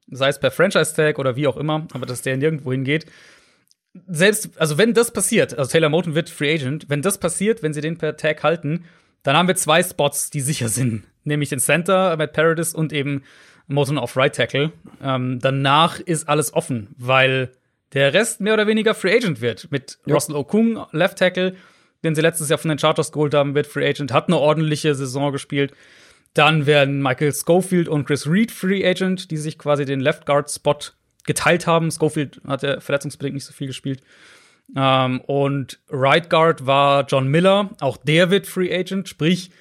Sei 0.10 0.28
es 0.28 0.40
per 0.40 0.52
Franchise-Tag 0.52 1.20
oder 1.20 1.36
wie 1.36 1.48
auch 1.48 1.56
immer, 1.56 1.88
aber 1.94 2.06
dass 2.06 2.24
der 2.24 2.36
nirgendwo 2.36 2.72
hingeht. 2.72 3.06
Selbst, 4.08 4.50
also 4.60 4.78
wenn 4.78 4.94
das 4.94 5.12
passiert, 5.12 5.58
also 5.58 5.70
Taylor 5.70 5.90
Moton 5.90 6.16
wird 6.16 6.30
Free 6.30 6.54
Agent, 6.56 6.90
wenn 6.90 7.02
das 7.02 7.18
passiert, 7.18 7.62
wenn 7.62 7.74
sie 7.74 7.82
den 7.82 7.98
per 7.98 8.18
Tag 8.18 8.42
halten, 8.44 8.86
dann 9.24 9.38
haben 9.38 9.48
wir 9.48 9.56
zwei 9.56 9.84
Spots, 9.84 10.30
die 10.30 10.42
sicher 10.42 10.70
sind. 10.70 11.04
Nämlich 11.24 11.50
den 11.50 11.60
Center, 11.60 12.16
Matt 12.18 12.34
Paradis 12.34 12.74
und 12.74 12.94
eben 12.94 13.24
Moton 13.68 13.98
auf 13.98 14.18
Right 14.18 14.36
Tackle. 14.36 14.72
Ähm, 15.02 15.40
danach 15.40 16.00
ist 16.00 16.28
alles 16.28 16.54
offen, 16.54 16.90
weil 16.98 17.52
der 17.94 18.14
Rest 18.14 18.42
mehr 18.42 18.54
oder 18.54 18.68
weniger 18.68 18.94
Free 18.94 19.16
Agent 19.16 19.42
wird. 19.42 19.72
Mit 19.72 20.00
Russell 20.08 20.36
Okung, 20.36 20.86
Left 20.92 21.18
Tackle, 21.18 21.56
den 22.04 22.16
sie 22.16 22.22
letztes 22.22 22.50
Jahr 22.50 22.58
von 22.58 22.70
den 22.70 22.80
Chargers 22.80 23.12
geholt 23.12 23.34
haben, 23.34 23.54
wird 23.54 23.68
Free 23.68 23.88
Agent, 23.88 24.12
hat 24.12 24.28
eine 24.28 24.38
ordentliche 24.38 24.96
Saison 24.96 25.32
gespielt. 25.32 25.74
Dann 26.34 26.66
werden 26.66 27.02
Michael 27.02 27.34
Schofield 27.34 27.90
und 27.90 28.06
Chris 28.06 28.26
Reed 28.26 28.52
Free 28.52 28.88
Agent, 28.88 29.32
die 29.32 29.38
sich 29.38 29.58
quasi 29.58 29.86
den 29.86 30.00
Left 30.00 30.26
Guard 30.26 30.50
Spot 30.50 30.78
geteilt 31.26 31.68
haben. 31.68 31.92
Schofield 31.92 32.42
hat 32.48 32.64
ja 32.64 32.80
verletzungsbedingt 32.80 33.36
nicht 33.36 33.46
so 33.46 33.54
viel 33.54 33.68
gespielt. 33.68 34.02
Ähm, 34.76 35.22
und 35.22 35.80
Right 35.90 36.30
Guard 36.30 36.66
war 36.66 37.06
John 37.08 37.28
Miller, 37.28 37.72
auch 37.80 37.98
der 37.98 38.30
wird 38.30 38.48
Free 38.48 38.74
Agent, 38.74 39.10
sprich 39.10 39.52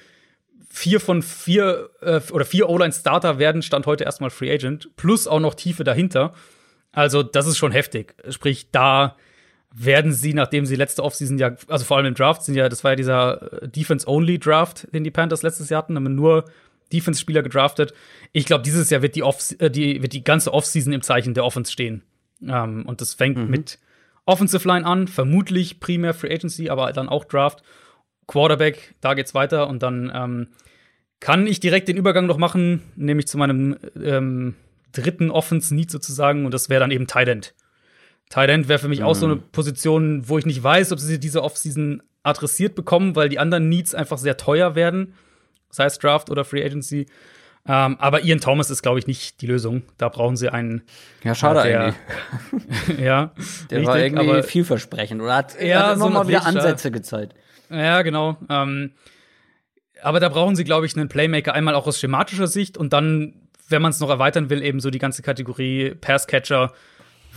vier 0.69 0.99
von 1.01 1.21
vier 1.21 1.89
äh, 2.01 2.21
oder 2.31 2.45
vier 2.45 2.69
O-Line-Starter 2.69 3.37
werden 3.37 3.61
Stand 3.61 3.85
heute 3.85 4.05
erstmal 4.05 4.29
Free 4.29 4.51
Agent, 4.51 4.95
plus 4.95 5.27
auch 5.27 5.39
noch 5.39 5.53
Tiefe 5.53 5.83
dahinter. 5.83 6.33
Also, 6.93 7.23
das 7.23 7.47
ist 7.47 7.57
schon 7.57 7.71
heftig. 7.71 8.15
Sprich, 8.29 8.71
da 8.71 9.15
werden 9.73 10.11
sie, 10.11 10.33
nachdem 10.33 10.65
sie 10.65 10.75
letzte 10.75 11.03
Offseason 11.03 11.37
ja, 11.37 11.55
also 11.67 11.85
vor 11.85 11.97
allem 11.97 12.07
im 12.07 12.13
Draft, 12.13 12.43
sind 12.43 12.55
ja, 12.55 12.67
das 12.67 12.83
war 12.83 12.91
ja 12.91 12.95
dieser 12.95 13.63
äh, 13.63 13.67
Defense-Only-Draft, 13.67 14.93
den 14.93 15.03
die 15.03 15.11
Panthers 15.11 15.43
letztes 15.43 15.69
Jahr 15.69 15.79
hatten, 15.79 15.95
haben 15.95 16.15
nur 16.15 16.45
Defense-Spieler 16.91 17.41
gedraftet. 17.41 17.93
Ich 18.33 18.45
glaube, 18.45 18.63
dieses 18.63 18.89
Jahr 18.89 19.01
wird 19.01 19.15
die, 19.15 19.23
Off 19.23 19.55
äh, 19.59 19.69
die, 19.69 20.01
wird 20.01 20.13
die 20.13 20.23
ganze 20.23 20.53
Offseason 20.53 20.91
im 20.93 21.01
Zeichen 21.01 21.33
der 21.33 21.45
Offense 21.45 21.71
stehen. 21.71 22.03
Ähm, 22.45 22.85
und 22.85 22.99
das 23.01 23.13
fängt 23.13 23.49
mit 23.49 23.79
Offensive 24.31 24.65
Line 24.67 24.85
an, 24.85 25.07
vermutlich 25.07 25.81
primär 25.81 26.13
Free 26.13 26.33
Agency, 26.33 26.69
aber 26.69 26.91
dann 26.93 27.09
auch 27.09 27.25
Draft. 27.25 27.61
Quarterback, 28.27 28.95
da 29.01 29.13
geht's 29.13 29.33
weiter 29.33 29.67
und 29.67 29.83
dann 29.83 30.09
ähm, 30.13 30.47
kann 31.19 31.47
ich 31.47 31.59
direkt 31.59 31.89
den 31.89 31.97
Übergang 31.97 32.27
noch 32.27 32.37
machen, 32.37 32.81
nämlich 32.95 33.27
zu 33.27 33.37
meinem 33.37 33.77
ähm, 34.01 34.55
dritten 34.93 35.31
Offense-Need 35.31 35.91
sozusagen 35.91 36.45
und 36.45 36.53
das 36.53 36.69
wäre 36.69 36.79
dann 36.79 36.91
eben 36.91 37.07
Tight 37.07 37.27
End. 37.27 37.53
Tight 38.29 38.49
End 38.49 38.69
wäre 38.69 38.79
für 38.79 38.87
mich 38.87 39.01
mhm. 39.01 39.05
auch 39.05 39.15
so 39.15 39.25
eine 39.25 39.35
Position, 39.35 40.29
wo 40.29 40.37
ich 40.37 40.45
nicht 40.45 40.63
weiß, 40.63 40.93
ob 40.93 40.99
sie 40.99 41.19
diese 41.19 41.43
Offseason 41.43 42.01
adressiert 42.23 42.73
bekommen, 42.75 43.17
weil 43.17 43.27
die 43.27 43.39
anderen 43.39 43.67
Needs 43.67 43.93
einfach 43.93 44.17
sehr 44.17 44.37
teuer 44.37 44.75
werden, 44.75 45.13
sei 45.69 45.85
es 45.85 45.99
Draft 45.99 46.29
oder 46.29 46.45
Free 46.45 46.63
Agency. 46.63 47.07
Ähm, 47.67 47.97
aber 47.99 48.23
Ian 48.23 48.39
Thomas 48.39 48.69
ist, 48.69 48.81
glaube 48.81 48.99
ich, 48.99 49.07
nicht 49.07 49.41
die 49.41 49.47
Lösung. 49.47 49.83
Da 49.97 50.09
brauchen 50.09 50.35
sie 50.35 50.49
einen. 50.49 50.81
Ja, 51.23 51.35
schade 51.35 51.61
der, 51.63 51.81
eigentlich. 51.81 52.99
ja. 52.99 53.31
Der 53.69 53.79
richtig, 53.79 53.87
war 53.87 53.99
irgendwie 53.99 54.29
aber, 54.29 54.43
vielversprechend 54.43 55.21
oder 55.21 55.35
hat, 55.35 55.61
ja, 55.61 55.89
hat 55.89 55.99
so 55.99 56.09
mal 56.09 56.27
wieder 56.27 56.45
Ansätze 56.45 56.91
gezeigt. 56.91 57.35
Ja, 57.69 58.01
genau. 58.01 58.37
Ähm, 58.49 58.91
aber 60.01 60.19
da 60.19 60.29
brauchen 60.29 60.55
sie, 60.55 60.63
glaube 60.63 60.87
ich, 60.87 60.95
einen 60.95 61.07
Playmaker 61.07 61.53
einmal 61.53 61.75
auch 61.75 61.85
aus 61.85 61.99
schematischer 61.99 62.47
Sicht 62.47 62.77
und 62.77 62.93
dann, 62.93 63.33
wenn 63.69 63.81
man 63.81 63.91
es 63.91 63.99
noch 63.99 64.09
erweitern 64.09 64.49
will, 64.49 64.63
eben 64.63 64.79
so 64.79 64.89
die 64.89 64.99
ganze 64.99 65.21
Kategorie 65.21 65.93
Passcatcher, 65.93 66.73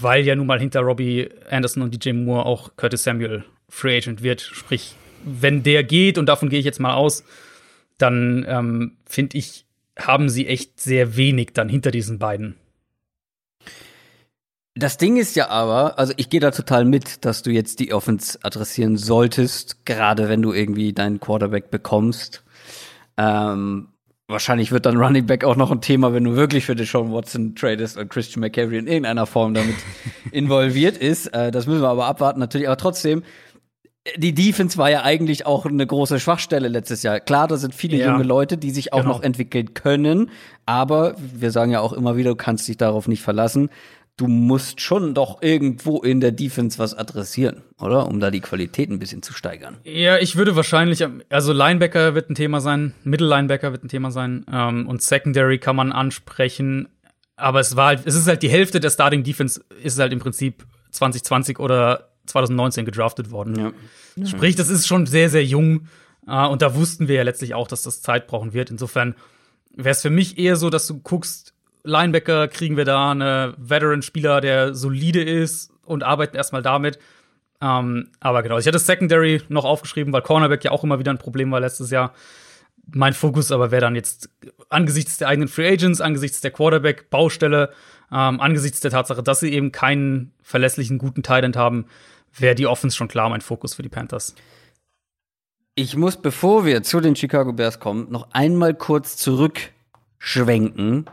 weil 0.00 0.24
ja 0.24 0.34
nun 0.34 0.46
mal 0.46 0.58
hinter 0.58 0.80
Robbie 0.80 1.28
Anderson 1.50 1.82
und 1.82 1.94
DJ 1.94 2.12
Moore 2.12 2.46
auch 2.46 2.70
Curtis 2.76 3.04
Samuel 3.04 3.44
Free 3.68 3.98
Agent 3.98 4.22
wird. 4.22 4.40
Sprich, 4.40 4.94
wenn 5.22 5.62
der 5.62 5.84
geht, 5.84 6.16
und 6.16 6.26
davon 6.26 6.48
gehe 6.48 6.58
ich 6.58 6.64
jetzt 6.64 6.80
mal 6.80 6.94
aus, 6.94 7.24
dann 7.98 8.44
ähm, 8.48 8.96
finde 9.06 9.36
ich, 9.38 9.63
haben 9.98 10.28
sie 10.28 10.46
echt 10.46 10.80
sehr 10.80 11.16
wenig 11.16 11.52
dann 11.54 11.68
hinter 11.68 11.90
diesen 11.90 12.18
beiden. 12.18 12.56
Das 14.76 14.98
Ding 14.98 15.16
ist 15.16 15.36
ja 15.36 15.50
aber, 15.50 16.00
also 16.00 16.12
ich 16.16 16.30
gehe 16.30 16.40
da 16.40 16.50
total 16.50 16.84
mit, 16.84 17.24
dass 17.24 17.42
du 17.42 17.50
jetzt 17.50 17.78
die 17.78 17.92
Offense 17.92 18.40
adressieren 18.42 18.96
solltest, 18.96 19.86
gerade 19.86 20.28
wenn 20.28 20.42
du 20.42 20.52
irgendwie 20.52 20.92
deinen 20.92 21.20
Quarterback 21.20 21.70
bekommst. 21.70 22.42
Ähm, 23.16 23.90
wahrscheinlich 24.26 24.72
wird 24.72 24.86
dann 24.86 24.96
Running 24.96 25.26
Back 25.26 25.44
auch 25.44 25.54
noch 25.54 25.70
ein 25.70 25.80
Thema, 25.80 26.12
wenn 26.12 26.24
du 26.24 26.34
wirklich 26.34 26.64
für 26.64 26.74
Deshaun 26.74 27.12
Watson 27.12 27.54
tradest 27.54 27.96
und 27.96 28.08
Christian 28.08 28.40
McCaffrey 28.40 28.78
in 28.78 28.88
irgendeiner 28.88 29.26
Form 29.26 29.54
damit 29.54 29.76
involviert 30.32 30.96
ist. 30.96 31.28
Äh, 31.28 31.52
das 31.52 31.68
müssen 31.68 31.82
wir 31.82 31.90
aber 31.90 32.06
abwarten 32.06 32.40
natürlich. 32.40 32.66
Aber 32.66 32.76
trotzdem, 32.76 33.22
die 34.16 34.34
Defense 34.34 34.76
war 34.76 34.90
ja 34.90 35.02
eigentlich 35.02 35.46
auch 35.46 35.64
eine 35.64 35.86
große 35.86 36.20
Schwachstelle 36.20 36.68
letztes 36.68 37.02
Jahr. 37.02 37.20
Klar, 37.20 37.48
da 37.48 37.56
sind 37.56 37.74
viele 37.74 37.96
ja. 37.96 38.10
junge 38.10 38.24
Leute, 38.24 38.58
die 38.58 38.70
sich 38.70 38.92
auch 38.92 39.00
genau. 39.00 39.14
noch 39.14 39.22
entwickeln 39.22 39.72
können, 39.74 40.30
aber 40.66 41.14
wir 41.18 41.50
sagen 41.50 41.70
ja 41.72 41.80
auch 41.80 41.92
immer 41.92 42.16
wieder, 42.16 42.30
du 42.30 42.36
kannst 42.36 42.68
dich 42.68 42.76
darauf 42.76 43.08
nicht 43.08 43.22
verlassen. 43.22 43.70
Du 44.16 44.28
musst 44.28 44.80
schon 44.80 45.12
doch 45.12 45.42
irgendwo 45.42 46.00
in 46.00 46.20
der 46.20 46.30
Defense 46.30 46.78
was 46.78 46.94
adressieren, 46.94 47.62
oder? 47.80 48.06
Um 48.06 48.20
da 48.20 48.30
die 48.30 48.40
Qualität 48.40 48.88
ein 48.88 49.00
bisschen 49.00 49.22
zu 49.22 49.32
steigern. 49.32 49.78
Ja, 49.82 50.18
ich 50.18 50.36
würde 50.36 50.54
wahrscheinlich, 50.54 51.04
also 51.30 51.52
Linebacker 51.52 52.14
wird 52.14 52.30
ein 52.30 52.36
Thema 52.36 52.60
sein, 52.60 52.94
Middle 53.02 53.26
Linebacker 53.26 53.72
wird 53.72 53.82
ein 53.82 53.88
Thema 53.88 54.12
sein 54.12 54.46
ähm, 54.52 54.86
und 54.86 55.02
Secondary 55.02 55.58
kann 55.58 55.74
man 55.74 55.90
ansprechen. 55.90 56.88
Aber 57.34 57.58
es 57.58 57.74
war 57.74 57.86
halt, 57.86 58.02
es 58.04 58.14
ist 58.14 58.28
halt 58.28 58.44
die 58.44 58.50
Hälfte 58.50 58.78
der 58.78 58.90
Starting 58.90 59.24
Defense 59.24 59.64
ist 59.82 59.98
halt 59.98 60.12
im 60.12 60.20
Prinzip 60.20 60.64
2020 60.92 61.58
oder 61.58 62.13
2019 62.26 62.84
gedraftet 62.84 63.30
worden. 63.30 63.74
Ja. 64.16 64.26
Sprich, 64.26 64.56
das 64.56 64.70
ist 64.70 64.86
schon 64.86 65.06
sehr, 65.06 65.30
sehr 65.30 65.44
jung. 65.44 65.88
Äh, 66.26 66.46
und 66.46 66.62
da 66.62 66.74
wussten 66.74 67.08
wir 67.08 67.16
ja 67.16 67.22
letztlich 67.22 67.54
auch, 67.54 67.68
dass 67.68 67.82
das 67.82 68.02
Zeit 68.02 68.26
brauchen 68.26 68.52
wird. 68.52 68.70
Insofern 68.70 69.14
wäre 69.74 69.90
es 69.90 70.02
für 70.02 70.10
mich 70.10 70.38
eher 70.38 70.56
so, 70.56 70.70
dass 70.70 70.86
du 70.86 71.00
guckst, 71.00 71.54
Linebacker 71.84 72.48
kriegen 72.48 72.76
wir 72.76 72.84
da 72.84 73.10
eine 73.10 73.54
Veteran-Spieler, 73.58 74.40
der 74.40 74.74
solide 74.74 75.22
ist 75.22 75.70
und 75.84 76.02
arbeiten 76.02 76.36
erstmal 76.36 76.62
damit. 76.62 76.98
Ähm, 77.60 78.08
aber 78.20 78.42
genau, 78.42 78.58
ich 78.58 78.66
hatte 78.66 78.78
Secondary 78.78 79.42
noch 79.48 79.64
aufgeschrieben, 79.64 80.12
weil 80.12 80.22
Cornerback 80.22 80.64
ja 80.64 80.70
auch 80.70 80.84
immer 80.84 80.98
wieder 80.98 81.12
ein 81.12 81.18
Problem 81.18 81.50
war 81.50 81.60
letztes 81.60 81.90
Jahr. 81.90 82.14
Mein 82.86 83.14
Fokus 83.14 83.52
aber 83.52 83.70
wäre 83.70 83.80
dann 83.80 83.94
jetzt 83.94 84.28
angesichts 84.68 85.18
der 85.18 85.28
eigenen 85.28 85.48
Free 85.48 85.68
Agents, 85.68 86.00
angesichts 86.00 86.40
der 86.40 86.50
Quarterback-Baustelle, 86.50 87.70
ähm, 88.12 88.40
angesichts 88.40 88.80
der 88.80 88.90
Tatsache, 88.90 89.22
dass 89.22 89.40
sie 89.40 89.52
eben 89.52 89.72
keinen 89.72 90.32
verlässlichen 90.42 90.98
guten 90.98 91.22
Tight 91.22 91.56
haben, 91.56 91.86
wäre 92.36 92.54
die 92.54 92.66
Offense 92.66 92.96
schon 92.96 93.08
klar 93.08 93.28
mein 93.28 93.40
Fokus 93.40 93.74
für 93.74 93.82
die 93.82 93.88
Panthers. 93.88 94.34
Ich 95.74 95.96
muss, 95.96 96.16
bevor 96.16 96.64
wir 96.64 96.82
zu 96.82 97.00
den 97.00 97.16
Chicago 97.16 97.52
Bears 97.52 97.80
kommen, 97.80 98.10
noch 98.10 98.28
einmal 98.32 98.74
kurz 98.74 99.16
zurückschwenken 99.16 101.06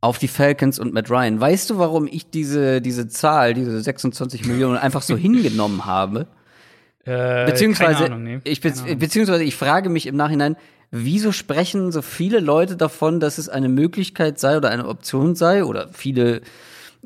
auf 0.00 0.18
die 0.18 0.28
Falcons 0.28 0.78
und 0.78 0.94
Matt 0.94 1.10
Ryan. 1.10 1.38
Weißt 1.38 1.68
du, 1.68 1.78
warum 1.78 2.06
ich 2.06 2.30
diese, 2.30 2.80
diese 2.80 3.08
Zahl, 3.08 3.52
diese 3.52 3.80
26 3.80 4.46
Millionen 4.46 4.78
einfach 4.78 5.02
so 5.02 5.16
hingenommen 5.18 5.84
habe? 5.84 6.26
Äh, 7.04 7.46
beziehungsweise, 7.46 8.06
Ahnung, 8.06 8.22
nee. 8.22 8.40
ich, 8.44 8.60
be 8.60 8.72
beziehungsweise 8.96 9.44
ich 9.44 9.56
frage 9.56 9.88
mich 9.90 10.06
im 10.06 10.16
Nachhinein, 10.16 10.56
wieso 10.90 11.32
sprechen 11.32 11.92
so 11.92 12.02
viele 12.02 12.40
Leute 12.40 12.76
davon, 12.76 13.20
dass 13.20 13.38
es 13.38 13.48
eine 13.48 13.68
Möglichkeit 13.68 14.38
sei 14.38 14.56
oder 14.56 14.70
eine 14.70 14.86
Option 14.86 15.34
sei 15.34 15.64
oder 15.64 15.88
viele 15.92 16.40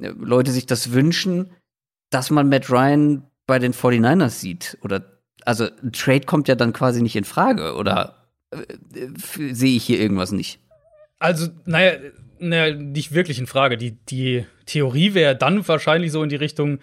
äh, 0.00 0.08
Leute 0.16 0.52
sich 0.52 0.66
das 0.66 0.92
wünschen, 0.92 1.50
dass 2.10 2.30
man 2.30 2.48
Matt 2.48 2.70
Ryan 2.70 3.24
bei 3.46 3.58
den 3.58 3.72
49ers 3.72 4.30
sieht. 4.30 4.78
Oder 4.82 5.04
also 5.44 5.68
ein 5.82 5.92
Trade 5.92 6.26
kommt 6.26 6.48
ja 6.48 6.54
dann 6.54 6.72
quasi 6.72 7.02
nicht 7.02 7.16
in 7.16 7.24
Frage, 7.24 7.74
oder 7.74 8.26
äh, 8.50 8.56
sehe 9.52 9.76
ich 9.76 9.84
hier 9.84 10.00
irgendwas 10.00 10.32
nicht? 10.32 10.60
Also, 11.18 11.48
naja, 11.64 11.98
naja, 12.38 12.74
nicht 12.74 13.12
wirklich 13.12 13.38
in 13.38 13.46
Frage. 13.46 13.76
Die, 13.76 13.92
die 13.92 14.44
Theorie 14.66 15.14
wäre 15.14 15.36
dann 15.36 15.66
wahrscheinlich 15.66 16.12
so 16.12 16.22
in 16.22 16.28
die 16.28 16.36
Richtung, 16.36 16.80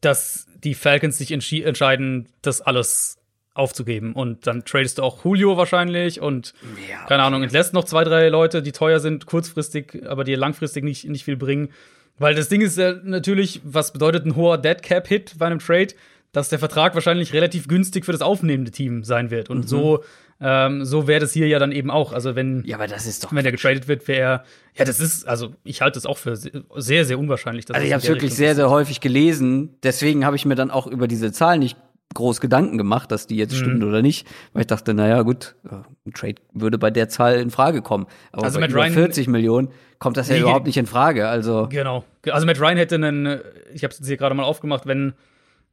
dass 0.00 0.46
die 0.62 0.74
Falcons 0.74 1.18
sich 1.18 1.32
entscheiden, 1.32 2.28
das 2.42 2.60
alles 2.60 3.18
aufzugeben. 3.54 4.12
Und 4.14 4.46
dann 4.46 4.64
tradest 4.64 4.98
du 4.98 5.02
auch 5.02 5.24
Julio 5.24 5.56
wahrscheinlich 5.56 6.20
und 6.20 6.54
ja, 6.88 6.96
okay. 6.96 7.08
keine 7.08 7.22
Ahnung, 7.22 7.42
entlässt 7.42 7.72
noch 7.72 7.84
zwei, 7.84 8.04
drei 8.04 8.28
Leute, 8.28 8.62
die 8.62 8.72
teuer 8.72 8.98
sind, 8.98 9.26
kurzfristig, 9.26 10.02
aber 10.06 10.24
dir 10.24 10.36
langfristig 10.36 10.82
nicht, 10.82 11.08
nicht 11.08 11.24
viel 11.24 11.36
bringen. 11.36 11.70
Weil 12.18 12.34
das 12.34 12.48
Ding 12.48 12.60
ist 12.60 12.78
ja 12.78 12.94
natürlich, 13.02 13.60
was 13.64 13.92
bedeutet 13.92 14.24
ein 14.24 14.36
hoher 14.36 14.58
Dead 14.58 14.80
Cap 14.82 15.08
Hit 15.08 15.34
bei 15.38 15.46
einem 15.46 15.58
Trade? 15.58 15.88
Dass 16.32 16.48
der 16.48 16.58
Vertrag 16.58 16.94
wahrscheinlich 16.94 17.32
relativ 17.32 17.68
günstig 17.68 18.04
für 18.04 18.12
das 18.12 18.20
aufnehmende 18.20 18.72
Team 18.72 19.04
sein 19.04 19.30
wird. 19.30 19.50
Und 19.50 19.58
mhm. 19.58 19.68
so, 19.68 20.04
ähm, 20.40 20.84
so 20.84 21.06
wäre 21.06 21.20
das 21.20 21.32
hier 21.32 21.46
ja 21.46 21.60
dann 21.60 21.70
eben 21.70 21.90
auch. 21.90 22.12
Also 22.12 22.34
wenn, 22.34 22.64
ja, 22.66 22.76
aber 22.76 22.88
das 22.88 23.06
ist 23.06 23.22
doch 23.22 23.32
wenn 23.32 23.44
der 23.44 23.52
getradet 23.52 23.86
wird, 23.86 24.08
wäre 24.08 24.20
er, 24.20 24.44
ja, 24.76 24.84
das 24.84 24.98
ist, 24.98 25.28
also 25.28 25.52
ich 25.62 25.80
halte 25.80 25.96
das 25.96 26.06
auch 26.06 26.18
für 26.18 26.36
sehr, 26.36 27.04
sehr 27.04 27.18
unwahrscheinlich. 27.18 27.66
also 27.72 27.86
ich 27.86 27.92
habe 27.92 28.02
es 28.02 28.08
wirklich 28.08 28.32
Richtung 28.32 28.36
sehr, 28.36 28.54
sehr 28.56 28.70
häufig 28.70 29.00
gelesen. 29.00 29.76
Deswegen 29.84 30.24
habe 30.24 30.34
ich 30.34 30.44
mir 30.44 30.56
dann 30.56 30.72
auch 30.72 30.88
über 30.88 31.06
diese 31.06 31.30
Zahl 31.30 31.58
nicht 31.58 31.76
groß 32.14 32.40
Gedanken 32.40 32.78
gemacht, 32.78 33.10
dass 33.10 33.26
die 33.26 33.36
jetzt 33.36 33.52
mhm. 33.52 33.58
stimmen 33.58 33.82
oder 33.82 34.02
nicht, 34.02 34.26
weil 34.52 34.62
ich 34.62 34.66
dachte, 34.66 34.94
naja, 34.94 35.22
gut, 35.22 35.56
ein 35.64 36.12
Trade 36.12 36.36
würde 36.52 36.78
bei 36.78 36.90
der 36.90 37.08
Zahl 37.08 37.40
in 37.40 37.50
Frage 37.50 37.82
kommen. 37.82 38.06
Aber 38.32 38.44
also 38.44 38.60
bei 38.60 38.66
über 38.66 38.82
Ryan, 38.82 38.92
40 38.92 39.28
Millionen 39.28 39.68
kommt 39.98 40.16
das 40.16 40.28
ja 40.28 40.34
nee, 40.34 40.40
überhaupt 40.42 40.66
nicht 40.66 40.76
in 40.76 40.86
Frage. 40.86 41.28
Also 41.28 41.68
genau. 41.68 42.04
Also 42.30 42.46
Matt 42.46 42.60
Ryan 42.60 42.76
hätte 42.76 42.94
einen, 42.96 43.40
ich 43.72 43.84
habe 43.84 43.94
es 43.94 44.06
hier 44.06 44.16
gerade 44.16 44.34
mal 44.34 44.44
aufgemacht, 44.44 44.86
wenn 44.86 45.14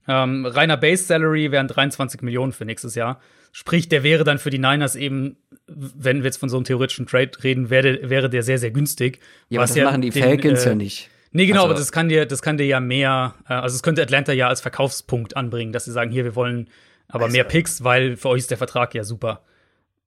ähm, 0.07 0.45
reiner 0.45 0.77
Base 0.77 1.03
Salary 1.03 1.51
wären 1.51 1.67
23 1.67 2.21
Millionen 2.21 2.51
für 2.51 2.65
nächstes 2.65 2.95
Jahr. 2.95 3.19
Sprich, 3.51 3.89
der 3.89 4.03
wäre 4.03 4.23
dann 4.23 4.39
für 4.39 4.49
die 4.49 4.59
Niners 4.59 4.95
eben, 4.95 5.37
wenn 5.67 6.19
wir 6.19 6.25
jetzt 6.25 6.37
von 6.37 6.49
so 6.49 6.57
einem 6.57 6.63
theoretischen 6.63 7.05
Trade 7.05 7.31
reden, 7.43 7.69
wäre, 7.69 8.09
wäre 8.09 8.29
der 8.29 8.43
sehr, 8.43 8.57
sehr 8.57 8.71
günstig. 8.71 9.19
Ja, 9.49 9.59
was 9.59 9.71
das 9.71 9.77
ja 9.77 9.85
machen 9.85 10.01
die 10.01 10.09
den, 10.09 10.23
Falcons 10.23 10.65
äh, 10.65 10.69
ja 10.69 10.75
nicht. 10.75 11.09
Nee, 11.33 11.45
genau, 11.45 11.61
also, 11.61 11.71
aber 11.71 11.79
das 11.79 11.91
kann 11.91 12.09
dir, 12.09 12.25
das 12.25 12.41
kann 12.41 12.57
dir 12.57 12.65
ja 12.65 12.79
mehr, 12.79 13.35
äh, 13.47 13.53
also 13.53 13.75
es 13.75 13.83
könnte 13.83 14.01
Atlanta 14.01 14.33
ja 14.33 14.47
als 14.47 14.61
Verkaufspunkt 14.61 15.37
anbringen, 15.37 15.71
dass 15.71 15.85
sie 15.85 15.91
sagen, 15.91 16.11
hier, 16.11 16.23
wir 16.23 16.35
wollen 16.35 16.69
aber 17.07 17.25
also, 17.25 17.35
mehr 17.35 17.43
Picks, 17.43 17.83
weil 17.83 18.17
für 18.17 18.29
euch 18.29 18.39
ist 18.39 18.51
der 18.51 18.57
Vertrag 18.57 18.93
ja 18.95 19.03
super. 19.03 19.41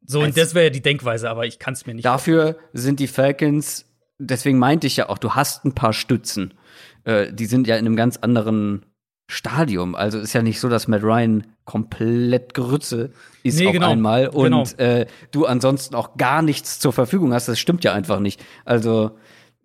So, 0.06 0.18
also, 0.18 0.28
und 0.28 0.36
das 0.36 0.54
wäre 0.54 0.66
ja 0.66 0.70
die 0.70 0.82
Denkweise, 0.82 1.30
aber 1.30 1.46
ich 1.46 1.58
kann 1.58 1.74
es 1.74 1.86
mir 1.86 1.94
nicht. 1.94 2.04
Dafür 2.04 2.44
machen. 2.44 2.56
sind 2.72 3.00
die 3.00 3.06
Falcons, 3.06 3.86
deswegen 4.18 4.58
meinte 4.58 4.86
ich 4.86 4.96
ja 4.96 5.08
auch, 5.08 5.18
du 5.18 5.34
hast 5.34 5.64
ein 5.64 5.74
paar 5.74 5.92
Stützen. 5.92 6.54
Äh, 7.04 7.32
die 7.32 7.46
sind 7.46 7.66
ja 7.66 7.76
in 7.76 7.86
einem 7.86 7.96
ganz 7.96 8.16
anderen 8.18 8.86
Stadium. 9.26 9.94
Also 9.94 10.18
ist 10.18 10.32
ja 10.32 10.42
nicht 10.42 10.60
so, 10.60 10.68
dass 10.68 10.88
Matt 10.88 11.02
Ryan 11.02 11.46
komplett 11.64 12.54
Grütze 12.54 13.10
ist 13.42 13.58
nee, 13.58 13.66
auf 13.66 13.72
genau, 13.72 13.88
einmal 13.88 14.28
und 14.28 14.44
genau. 14.44 14.64
äh, 14.76 15.06
du 15.30 15.46
ansonsten 15.46 15.94
auch 15.94 16.16
gar 16.16 16.42
nichts 16.42 16.78
zur 16.78 16.92
Verfügung 16.92 17.32
hast. 17.32 17.48
Das 17.48 17.58
stimmt 17.58 17.84
ja 17.84 17.94
einfach 17.94 18.20
nicht. 18.20 18.44
Also 18.64 19.12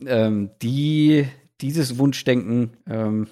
ähm, 0.06 0.52
die 0.62 1.28
dieses 1.62 1.98
Wunschdenken, 1.98 2.78
ähm, 2.90 3.28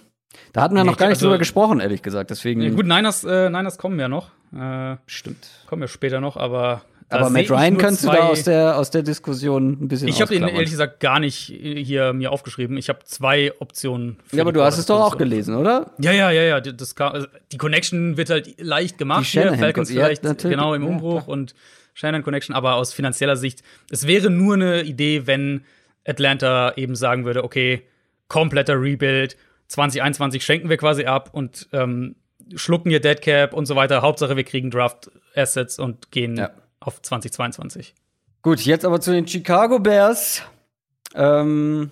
da 0.53 0.61
hatten 0.61 0.75
wir 0.75 0.83
nee, 0.83 0.89
noch 0.89 0.97
gar 0.97 1.07
nicht 1.07 1.17
also, 1.17 1.27
drüber 1.27 1.37
gesprochen, 1.37 1.79
ehrlich 1.79 2.01
gesagt. 2.01 2.29
Deswegen. 2.29 2.61
Ja, 2.61 2.69
gut, 2.71 2.85
Niners, 2.85 3.23
äh, 3.23 3.49
Niners 3.49 3.77
kommen 3.77 3.99
ja 3.99 4.09
noch. 4.09 4.31
Äh, 4.53 4.97
Stimmt. 5.05 5.49
Kommen 5.67 5.81
ja 5.81 5.87
später 5.87 6.19
noch, 6.19 6.37
aber. 6.37 6.83
Aber 7.09 7.29
Matt 7.29 7.49
Ryan 7.49 7.77
kannst 7.77 8.03
du 8.03 8.07
da 8.07 8.27
aus 8.27 8.43
der, 8.43 8.77
aus 8.77 8.91
der 8.91 9.01
Diskussion 9.01 9.77
ein 9.81 9.87
bisschen 9.87 10.09
Ich 10.09 10.21
habe 10.21 10.35
ihn 10.35 10.43
ehrlich 10.43 10.71
gesagt 10.71 10.99
gar 10.99 11.19
nicht 11.19 11.37
hier 11.37 12.11
mir 12.11 12.31
aufgeschrieben. 12.31 12.75
Ich 12.77 12.89
habe 12.89 12.99
zwei 13.05 13.53
Optionen. 13.59 14.17
ja, 14.31 14.41
aber 14.41 14.51
du 14.51 14.61
hast 14.61 14.77
es 14.77 14.87
doch 14.87 14.99
auch 14.99 15.17
gelesen, 15.17 15.55
oder? 15.55 15.91
Ja, 15.99 16.11
ja, 16.11 16.31
ja, 16.31 16.43
ja. 16.43 16.59
Das 16.59 16.95
kam, 16.95 17.13
also 17.13 17.27
die 17.51 17.57
Connection 17.57 18.17
wird 18.17 18.29
halt 18.29 18.61
leicht 18.61 18.97
gemacht. 18.97 19.23
Die 19.23 19.39
hier, 19.41 19.53
Falcons 19.53 19.89
vielleicht 19.89 20.25
ja, 20.25 20.33
genau 20.33 20.73
im 20.73 20.85
Umbruch 20.85 21.27
ja, 21.27 21.33
und 21.33 21.55
Shannon 21.93 22.23
Connection, 22.23 22.53
aber 22.53 22.75
aus 22.75 22.93
finanzieller 22.93 23.37
Sicht, 23.37 23.63
es 23.89 24.05
wäre 24.05 24.29
nur 24.29 24.55
eine 24.55 24.83
Idee, 24.83 25.25
wenn 25.25 25.63
Atlanta 26.05 26.73
eben 26.75 26.95
sagen 26.95 27.25
würde, 27.25 27.43
okay, 27.43 27.83
kompletter 28.27 28.79
Rebuild, 28.79 29.37
2021 29.69 30.43
schenken 30.43 30.69
wir 30.69 30.77
quasi 30.77 31.05
ab 31.05 31.29
und 31.31 31.67
ähm, 31.73 32.15
schlucken 32.55 32.91
ihr 32.91 32.99
Deadcap 32.99 33.53
und 33.53 33.65
so 33.65 33.75
weiter. 33.75 34.01
Hauptsache, 34.01 34.35
wir 34.35 34.43
kriegen 34.43 34.71
Draft 34.71 35.09
Assets 35.35 35.79
und 35.79 36.11
gehen 36.11 36.37
ja. 36.37 36.51
Auf 36.79 37.01
2022. 37.01 37.93
Gut, 38.41 38.61
jetzt 38.61 38.85
aber 38.85 39.01
zu 39.01 39.11
den 39.11 39.27
Chicago 39.27 39.79
Bears. 39.79 40.43
Ähm, 41.15 41.91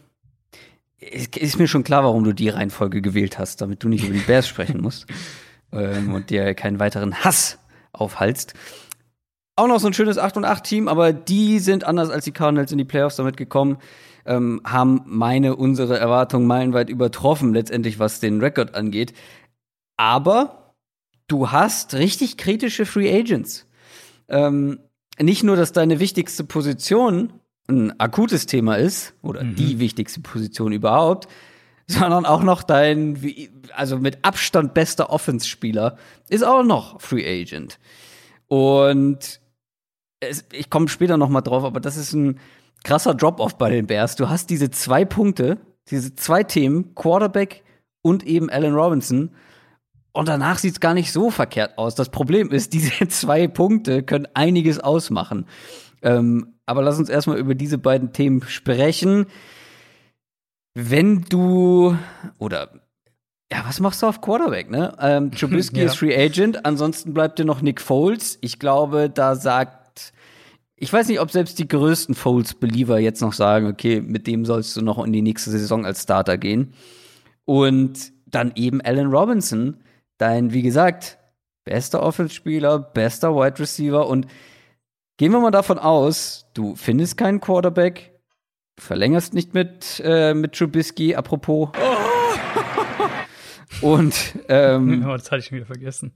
ist 1.00 1.60
mir 1.60 1.68
schon 1.68 1.84
klar, 1.84 2.04
warum 2.04 2.24
du 2.24 2.34
die 2.34 2.50
Reihenfolge 2.50 3.02
gewählt 3.02 3.38
hast, 3.38 3.62
damit 3.62 3.84
du 3.84 3.90
nicht 3.90 4.06
über 4.06 4.14
die 4.14 4.20
Bears 4.20 4.48
sprechen 4.48 4.82
musst 4.82 5.06
ähm, 5.72 6.14
und 6.14 6.30
dir 6.30 6.54
keinen 6.54 6.80
weiteren 6.80 7.24
Hass 7.24 7.60
aufhalst. 7.92 8.54
Auch 9.58 9.68
noch 9.68 9.80
so 9.80 9.88
ein 9.88 9.94
schönes 9.94 10.18
8 10.18 10.38
und 10.38 10.46
8 10.46 10.64
Team, 10.64 10.88
aber 10.88 11.14
die 11.14 11.60
sind 11.60 11.86
anders 11.86 12.10
als 12.10 12.26
die 12.26 12.32
Cardinals 12.32 12.72
in 12.72 12.78
die 12.78 12.86
Playoffs 12.86 13.16
damit 13.16 13.38
gekommen, 13.38 13.78
ähm, 14.26 14.62
haben 14.66 15.02
meine, 15.06 15.56
unsere 15.56 15.98
Erwartungen 15.98 16.48
meilenweit 16.48 16.90
übertroffen, 16.90 17.54
letztendlich 17.54 18.00
was 18.00 18.20
den 18.20 18.42
Rekord 18.42 18.76
angeht. 18.76 19.14
Aber 19.98 20.74
du 21.28 21.52
hast 21.52 21.94
richtig 21.94 22.38
kritische 22.38 22.86
Free 22.86 23.14
Agents. 23.18 23.65
Ähm, 24.30 24.80
nicht 25.20 25.44
nur, 25.44 25.56
dass 25.56 25.72
deine 25.72 26.00
wichtigste 26.00 26.44
Position 26.44 27.34
ein 27.68 28.00
akutes 28.00 28.46
Thema 28.46 28.76
ist, 28.76 29.14
oder 29.22 29.44
mhm. 29.44 29.56
die 29.56 29.80
wichtigste 29.80 30.22
Position 30.22 30.72
überhaupt, 30.72 31.28
sondern 31.88 32.26
auch 32.26 32.44
noch 32.44 32.64
dein, 32.64 33.18
also 33.74 34.00
mit 34.00 34.20
Abstand 34.24 34.74
bester 34.74 35.10
Offense-Spieler 35.10 35.98
ist 36.30 36.44
auch 36.44 36.64
noch 36.64 37.00
Free 37.02 37.42
Agent. 37.42 37.80
Und 38.48 39.40
es, 40.20 40.46
ich 40.52 40.70
komme 40.70 40.88
später 40.88 41.18
noch 41.18 41.30
mal 41.30 41.42
drauf, 41.42 41.64
aber 41.64 41.80
das 41.80 41.98
ist 41.98 42.14
ein 42.14 42.40
krasser 42.84 43.14
Drop-off 43.14 43.58
bei 43.58 43.70
den 43.70 43.88
Bears. 43.88 44.16
Du 44.16 44.30
hast 44.30 44.50
diese 44.50 44.70
zwei 44.72 45.06
Punkte, 45.06 45.58
diese 45.90 46.16
zwei 46.16 46.44
Themen, 46.44 46.96
Quarterback 46.96 47.64
und 48.02 48.24
eben 48.24 48.50
Allen 48.50 48.76
Robinson. 48.76 49.32
Und 50.16 50.30
danach 50.30 50.60
sieht 50.60 50.74
es 50.74 50.80
gar 50.80 50.94
nicht 50.94 51.12
so 51.12 51.30
verkehrt 51.30 51.78
aus. 51.78 51.94
Das 51.94 52.10
Problem 52.10 52.50
ist, 52.52 52.72
diese 52.74 53.08
zwei 53.10 53.48
Punkte 53.48 54.02
können 54.02 54.28
einiges 54.34 54.80
ausmachen. 54.80 55.46
Ähm, 56.02 56.54
aber 56.66 56.82
lass 56.82 56.98
uns 56.98 57.10
erstmal 57.10 57.38
über 57.38 57.54
diese 57.54 57.78
beiden 57.78 58.14
Themen 58.14 58.42
sprechen. 58.48 59.26
Wenn 60.74 61.24
du 61.24 61.98
oder 62.38 62.70
ja, 63.52 63.64
was 63.68 63.80
machst 63.80 64.02
du 64.02 64.08
auf 64.08 64.22
Quarterback, 64.22 64.72
ne? 64.72 64.96
Ähm, 65.00 65.32
Trubisky 65.36 65.80
ja. 65.80 65.86
ist 65.86 65.98
Free 65.98 66.16
Agent, 66.16 66.66
ansonsten 66.66 67.14
bleibt 67.14 67.38
dir 67.38 67.46
noch 67.46 67.62
Nick 67.62 67.82
Foles. 67.82 68.38
Ich 68.42 68.58
glaube, 68.58 69.10
da 69.10 69.36
sagt 69.36 70.14
ich 70.78 70.92
weiß 70.92 71.08
nicht, 71.08 71.22
ob 71.22 71.32
selbst 71.32 71.58
die 71.60 71.68
größten 71.68 72.16
Foles-Believer 72.16 73.00
jetzt 73.00 73.22
noch 73.22 73.34
sagen, 73.34 73.68
okay, 73.68 74.02
mit 74.02 74.28
dem 74.28 74.46
sollst 74.46 74.76
du 74.76 74.82
noch 74.82 75.04
in 75.04 75.14
die 75.14 75.22
nächste 75.22 75.50
Saison 75.50 75.86
als 75.86 76.04
Starter 76.04 76.38
gehen. 76.38 76.74
Und 77.46 78.12
dann 78.26 78.52
eben 78.56 78.82
Allen 78.82 79.08
Robinson, 79.08 79.78
dein, 80.18 80.54
wie 80.54 80.62
gesagt, 80.62 81.18
bester 81.64 82.02
Offenspieler, 82.02 82.80
bester 82.80 83.36
Wide 83.36 83.60
Receiver 83.60 84.08
und 84.08 84.28
Gehen 85.18 85.32
wir 85.32 85.40
mal 85.40 85.52
davon 85.52 85.80
aus, 85.80 86.46
du 86.54 86.76
findest 86.76 87.16
keinen 87.18 87.40
Quarterback, 87.40 88.20
verlängerst 88.78 89.34
nicht 89.34 89.54
mit, 89.54 90.02
äh, 90.04 90.34
mit 90.34 90.52
Trubisky, 90.54 91.16
apropos. 91.16 91.70
Oh. 91.72 91.96
Und 93.82 94.14
ähm, 94.50 95.06
oh, 95.08 95.16
das 95.16 95.32
hatte 95.32 95.40
ich 95.40 95.46
schon 95.46 95.56
wieder 95.56 95.68
vergessen. 95.68 96.14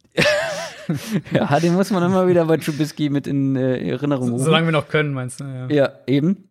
ja, 1.32 1.60
den 1.62 1.76
muss 1.76 1.92
man 1.92 2.04
immer 2.04 2.28
wieder 2.28 2.44
bei 2.44 2.58
Trubisky 2.58 3.10
mit 3.10 3.26
in 3.26 3.56
äh, 3.56 3.90
Erinnerung 3.90 4.32
rufen. 4.32 4.44
Solange 4.44 4.68
wir 4.68 4.74
noch 4.74 4.90
können, 4.90 5.14
meinst 5.14 5.40
du? 5.40 5.46
Ja. 5.46 5.68
ja, 5.70 5.92
eben. 6.06 6.50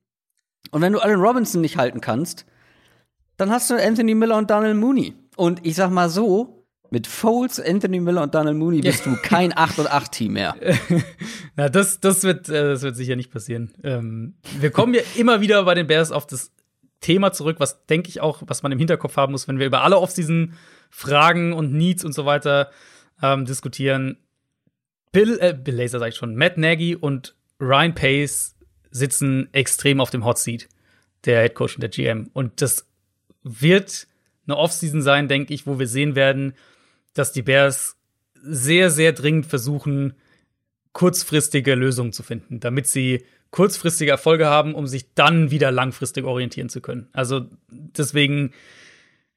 Und 0.71 0.81
wenn 0.81 0.95
du 0.95 1.01
Allen 1.01 1.21
Robinson 1.21 1.61
nicht 1.61 1.77
halten 1.77 2.01
kannst, 2.01 2.47
dann 3.37 3.51
hast 3.51 3.69
du 3.69 3.75
Anthony 3.75 4.15
Miller 4.15 4.39
und 4.39 4.49
Daniel 4.49 4.75
Mooney. 4.75 5.15
Und 5.37 5.67
ich 5.67 5.75
sag 5.75 5.91
mal 5.91 6.09
so, 6.09 6.58
mit 6.91 7.07
Foles, 7.07 7.61
Anthony 7.61 8.01
Miller 8.01 8.23
und 8.23 8.35
Daniel 8.35 8.55
Mooney 8.55 8.81
bist 8.81 9.05
du 9.07 9.17
kein 9.23 9.57
8 9.57 9.81
und 9.81 9.91
8 9.91 10.11
Team 10.13 10.33
mehr. 10.35 10.55
Na, 11.57 11.69
das, 11.69 12.01
das, 12.01 12.23
wird, 12.23 12.49
äh, 12.49 12.71
das 12.71 12.83
wird 12.83 12.97
sicher 12.97 13.17
nicht 13.17 13.31
passieren. 13.31 13.73
Ähm, 13.83 14.35
wir 14.59 14.71
kommen 14.71 14.95
ja 14.95 15.03
immer 15.17 15.41
wieder 15.41 15.63
bei 15.65 15.75
den 15.75 15.87
Bears 15.87 16.13
auf 16.13 16.27
das 16.27 16.53
Thema 17.01 17.33
zurück, 17.33 17.57
was 17.61 17.87
denke 17.87 18.09
ich 18.09 18.21
auch, 18.21 18.43
was 18.47 18.63
man 18.63 18.73
im 18.73 18.79
Hinterkopf 18.79 19.17
haben 19.17 19.33
muss, 19.33 19.49
wenn 19.49 19.59
wir 19.59 19.67
über 19.67 19.83
alle 19.83 19.99
Offseason 19.99 20.55
Fragen 20.91 21.53
und 21.53 21.73
Needs 21.73 22.05
und 22.05 22.13
so 22.13 22.25
weiter 22.25 22.71
ähm, 23.23 23.45
diskutieren. 23.45 24.19
Bill, 25.13 25.39
äh, 25.41 25.55
Bill 25.55 25.75
Laser 25.75 25.99
sag 25.99 26.09
ich 26.09 26.17
schon, 26.17 26.37
Matt 26.37 26.59
Nagy 26.59 26.97
und 26.97 27.35
Ryan 27.61 27.95
Pace 27.95 28.57
sitzen 28.91 29.49
extrem 29.53 30.01
auf 30.01 30.11
dem 30.11 30.25
Hot 30.25 30.39
Seat, 30.39 30.69
der 31.25 31.43
Head 31.43 31.55
Coach 31.55 31.77
und 31.77 31.83
der 31.83 31.91
GM. 31.91 32.31
Und 32.33 32.63
das 32.63 32.87
wird 33.43 34.07
eine 34.47 34.57
Offseason 34.57 35.03
sein, 35.03 35.29
denke 35.29 35.53
ich, 35.55 35.67
wo 35.67 35.79
wir 35.79 35.87
sehen 35.87 36.15
werden, 36.15 36.55
dass 37.15 37.33
die 37.33 37.43
Bears 37.43 37.97
sehr, 38.35 38.91
sehr 38.91 39.13
dringend 39.13 39.47
versuchen, 39.47 40.15
kurzfristige 40.93 41.75
Lösungen 41.75 42.13
zu 42.13 42.23
finden, 42.23 42.61
damit 42.61 42.87
sie 42.87 43.25
kurzfristige 43.51 44.11
Erfolge 44.11 44.47
haben, 44.47 44.75
um 44.75 44.87
sich 44.87 45.15
dann 45.15 45.51
wieder 45.51 45.71
langfristig 45.71 46.25
orientieren 46.25 46.69
zu 46.69 46.81
können. 46.81 47.09
Also 47.13 47.47
deswegen, 47.69 48.53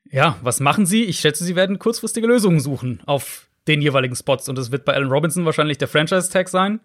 ja, 0.09 0.37
was 0.41 0.59
machen 0.59 0.85
sie? 0.85 1.05
Ich 1.05 1.19
schätze, 1.19 1.43
sie 1.43 1.55
werden 1.55 1.79
kurzfristige 1.79 2.27
Lösungen 2.27 2.59
suchen 2.59 3.01
auf 3.05 3.47
den 3.67 3.81
jeweiligen 3.81 4.15
Spots. 4.15 4.49
Und 4.49 4.57
das 4.57 4.71
wird 4.71 4.85
bei 4.85 4.93
Allen 4.93 5.09
Robinson 5.09 5.45
wahrscheinlich 5.45 5.77
der 5.77 5.87
Franchise-Tag 5.87 6.49
sein. 6.49 6.79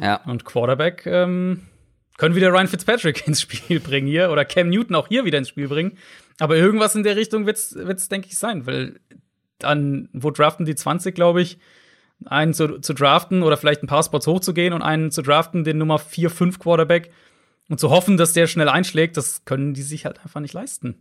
Ja. 0.00 0.22
Und 0.24 0.44
Quarterback 0.44 1.06
ähm, 1.06 1.62
können 2.16 2.34
wieder 2.34 2.50
Ryan 2.50 2.68
Fitzpatrick 2.68 3.26
ins 3.26 3.42
Spiel 3.42 3.80
bringen 3.80 4.06
hier 4.06 4.30
oder 4.30 4.44
Cam 4.44 4.70
Newton 4.70 4.96
auch 4.96 5.08
hier 5.08 5.24
wieder 5.24 5.38
ins 5.38 5.48
Spiel 5.48 5.68
bringen. 5.68 5.98
Aber 6.38 6.56
irgendwas 6.56 6.94
in 6.94 7.02
der 7.02 7.16
Richtung 7.16 7.46
wird's, 7.46 7.74
wird's 7.74 8.08
denke 8.08 8.28
ich, 8.28 8.38
sein, 8.38 8.66
weil 8.66 9.00
dann, 9.58 10.08
wo 10.12 10.30
draften 10.30 10.64
die 10.64 10.74
20, 10.74 11.14
glaube 11.14 11.42
ich, 11.42 11.58
einen 12.24 12.54
zu, 12.54 12.80
zu 12.80 12.94
draften 12.94 13.42
oder 13.42 13.56
vielleicht 13.56 13.82
ein 13.82 13.86
paar 13.86 14.02
Spots 14.02 14.26
hochzugehen 14.26 14.72
und 14.72 14.82
einen 14.82 15.10
zu 15.10 15.22
draften, 15.22 15.64
den 15.64 15.78
Nummer 15.78 15.98
4, 15.98 16.30
5 16.30 16.58
Quarterback 16.58 17.10
und 17.68 17.78
zu 17.78 17.90
hoffen, 17.90 18.16
dass 18.16 18.32
der 18.32 18.46
schnell 18.46 18.68
einschlägt, 18.68 19.16
das 19.16 19.44
können 19.44 19.74
die 19.74 19.82
sich 19.82 20.04
halt 20.04 20.20
einfach 20.20 20.40
nicht 20.40 20.54
leisten. 20.54 20.96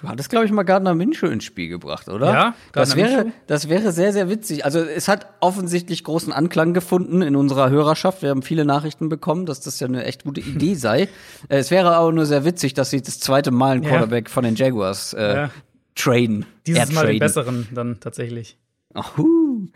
Du 0.00 0.08
hattest, 0.08 0.30
glaube 0.30 0.46
ich, 0.46 0.52
mal 0.52 0.62
Gardner 0.62 0.94
Minshew 0.94 1.26
ins 1.26 1.42
Spiel 1.42 1.68
gebracht, 1.68 2.08
oder? 2.08 2.32
Ja, 2.32 2.54
das 2.70 2.94
wäre, 2.94 3.32
das 3.48 3.68
wäre 3.68 3.90
sehr, 3.90 4.12
sehr 4.12 4.28
witzig. 4.28 4.64
Also 4.64 4.78
es 4.78 5.08
hat 5.08 5.26
offensichtlich 5.40 6.04
großen 6.04 6.32
Anklang 6.32 6.72
gefunden 6.72 7.20
in 7.20 7.34
unserer 7.34 7.68
Hörerschaft. 7.68 8.22
Wir 8.22 8.30
haben 8.30 8.42
viele 8.42 8.64
Nachrichten 8.64 9.08
bekommen, 9.08 9.44
dass 9.44 9.60
das 9.60 9.80
ja 9.80 9.88
eine 9.88 10.04
echt 10.04 10.22
gute 10.22 10.40
Idee 10.40 10.74
sei. 10.76 11.02
Äh, 11.48 11.58
es 11.58 11.72
wäre 11.72 11.96
aber 11.96 12.12
nur 12.12 12.26
sehr 12.26 12.44
witzig, 12.44 12.74
dass 12.74 12.90
sie 12.90 13.02
das 13.02 13.18
zweite 13.18 13.50
Mal 13.50 13.72
einen 13.72 13.82
Quarterback 13.82 14.28
ja. 14.28 14.32
von 14.32 14.44
den 14.44 14.54
Jaguars 14.54 15.14
äh, 15.14 15.34
ja. 15.34 15.50
Traden. 15.98 16.46
Dieses 16.66 16.92
Mal 16.92 17.06
den 17.06 17.18
besseren 17.18 17.68
dann 17.74 18.00
tatsächlich. 18.00 18.56
Ahu. 18.94 19.66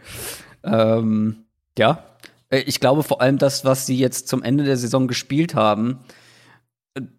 Ähm, 0.65 1.45
ja, 1.77 2.05
äh, 2.51 2.61
ich 2.61 2.81
glaube 2.81 3.03
vor 3.03 3.21
allem 3.21 3.39
das, 3.39 3.65
was 3.65 3.87
sie 3.87 3.99
jetzt 3.99 4.29
zum 4.29 4.43
Ende 4.43 4.65
der 4.65 4.77
Saison 4.77 5.09
gespielt 5.09 5.55
haben, 5.55 5.99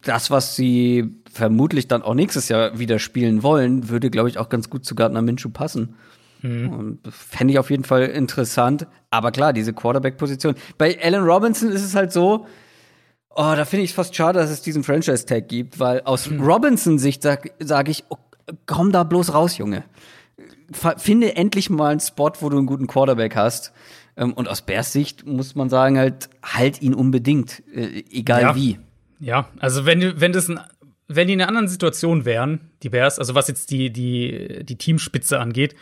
das, 0.02 0.32
was 0.32 0.56
sie 0.56 1.16
vermutlich 1.32 1.88
dann 1.88 2.04
auch 2.04 2.14
nächstes 2.14 2.48
Jahr 2.48 2.78
wieder 2.78 3.00
spielen 3.00 3.42
wollen, 3.44 3.90
würde, 3.90 4.10
glaube 4.12 4.30
ich, 4.30 4.38
auch 4.38 4.50
ganz 4.50 4.70
gut 4.70 4.86
zu 4.86 4.94
Gardner 4.96 5.24
Minshew 5.24 5.50
passen. 5.50 5.96
Mhm. 6.44 7.00
Fände 7.10 7.54
ich 7.54 7.60
auf 7.60 7.72
jeden 7.72 7.84
Fall 7.84 8.04
interessant. 8.04 8.86
Aber 9.10 9.32
klar, 9.32 9.52
diese 9.52 9.74
Quarterback-Position. 9.74 10.56
Bei 10.78 11.02
Allen 11.02 11.24
Robinson 11.24 11.72
ist 11.72 11.84
es 11.84 11.96
halt 11.96 12.12
so, 12.12 12.46
oh, 13.32 13.54
da 13.56 13.66
finde 13.66 13.84
ich 13.86 13.92
es 13.92 13.96
fast 13.96 14.16
schade, 14.16 14.38
dass 14.40 14.52
es 14.52 14.62
diesen 14.62 14.84
Franchise-Tag 14.84 15.48
gibt, 15.48 15.80
weil 15.80 16.02
aus 16.02 16.30
mhm. 16.30 16.42
Robinson-Sicht 16.42 17.24
sage 17.24 17.52
sag 17.60 17.90
ich, 17.90 18.04
oh, 18.10 18.18
komm 18.66 18.92
da 18.92 19.04
bloß 19.04 19.34
raus, 19.34 19.58
Junge. 19.58 19.84
Finde 20.98 21.36
endlich 21.36 21.70
mal 21.70 21.92
einen 21.92 22.00
Spot, 22.00 22.32
wo 22.40 22.50
du 22.50 22.58
einen 22.58 22.66
guten 22.66 22.88
Quarterback 22.88 23.36
hast. 23.36 23.74
Ähm, 24.16 24.34
und 24.34 24.48
aus 24.48 24.62
Bears 24.62 24.92
Sicht 24.92 25.26
muss 25.26 25.56
man 25.56 25.70
sagen, 25.70 25.98
halt, 25.98 26.30
halt 26.44 26.82
ihn 26.82 26.94
unbedingt, 26.94 27.64
äh, 27.74 28.04
egal 28.12 28.42
ja. 28.42 28.56
wie. 28.56 28.80
Ja, 29.20 29.48
also 29.60 29.86
wenn, 29.86 30.20
wenn 30.20 30.34
das 30.34 30.50
ein, 30.50 30.60
wenn 31.08 31.28
die 31.28 31.34
in 31.34 31.42
einer 31.42 31.50
anderen 31.50 31.68
Situation 31.68 32.26
wären, 32.26 32.72
die 32.82 32.90
Bears, 32.90 33.20
also 33.20 33.36
was 33.36 33.48
jetzt 33.48 33.72
die, 33.72 33.92
die, 33.92 34.64
die 34.64 34.78
Teamspitze 34.78 35.40
angeht, 35.40 35.76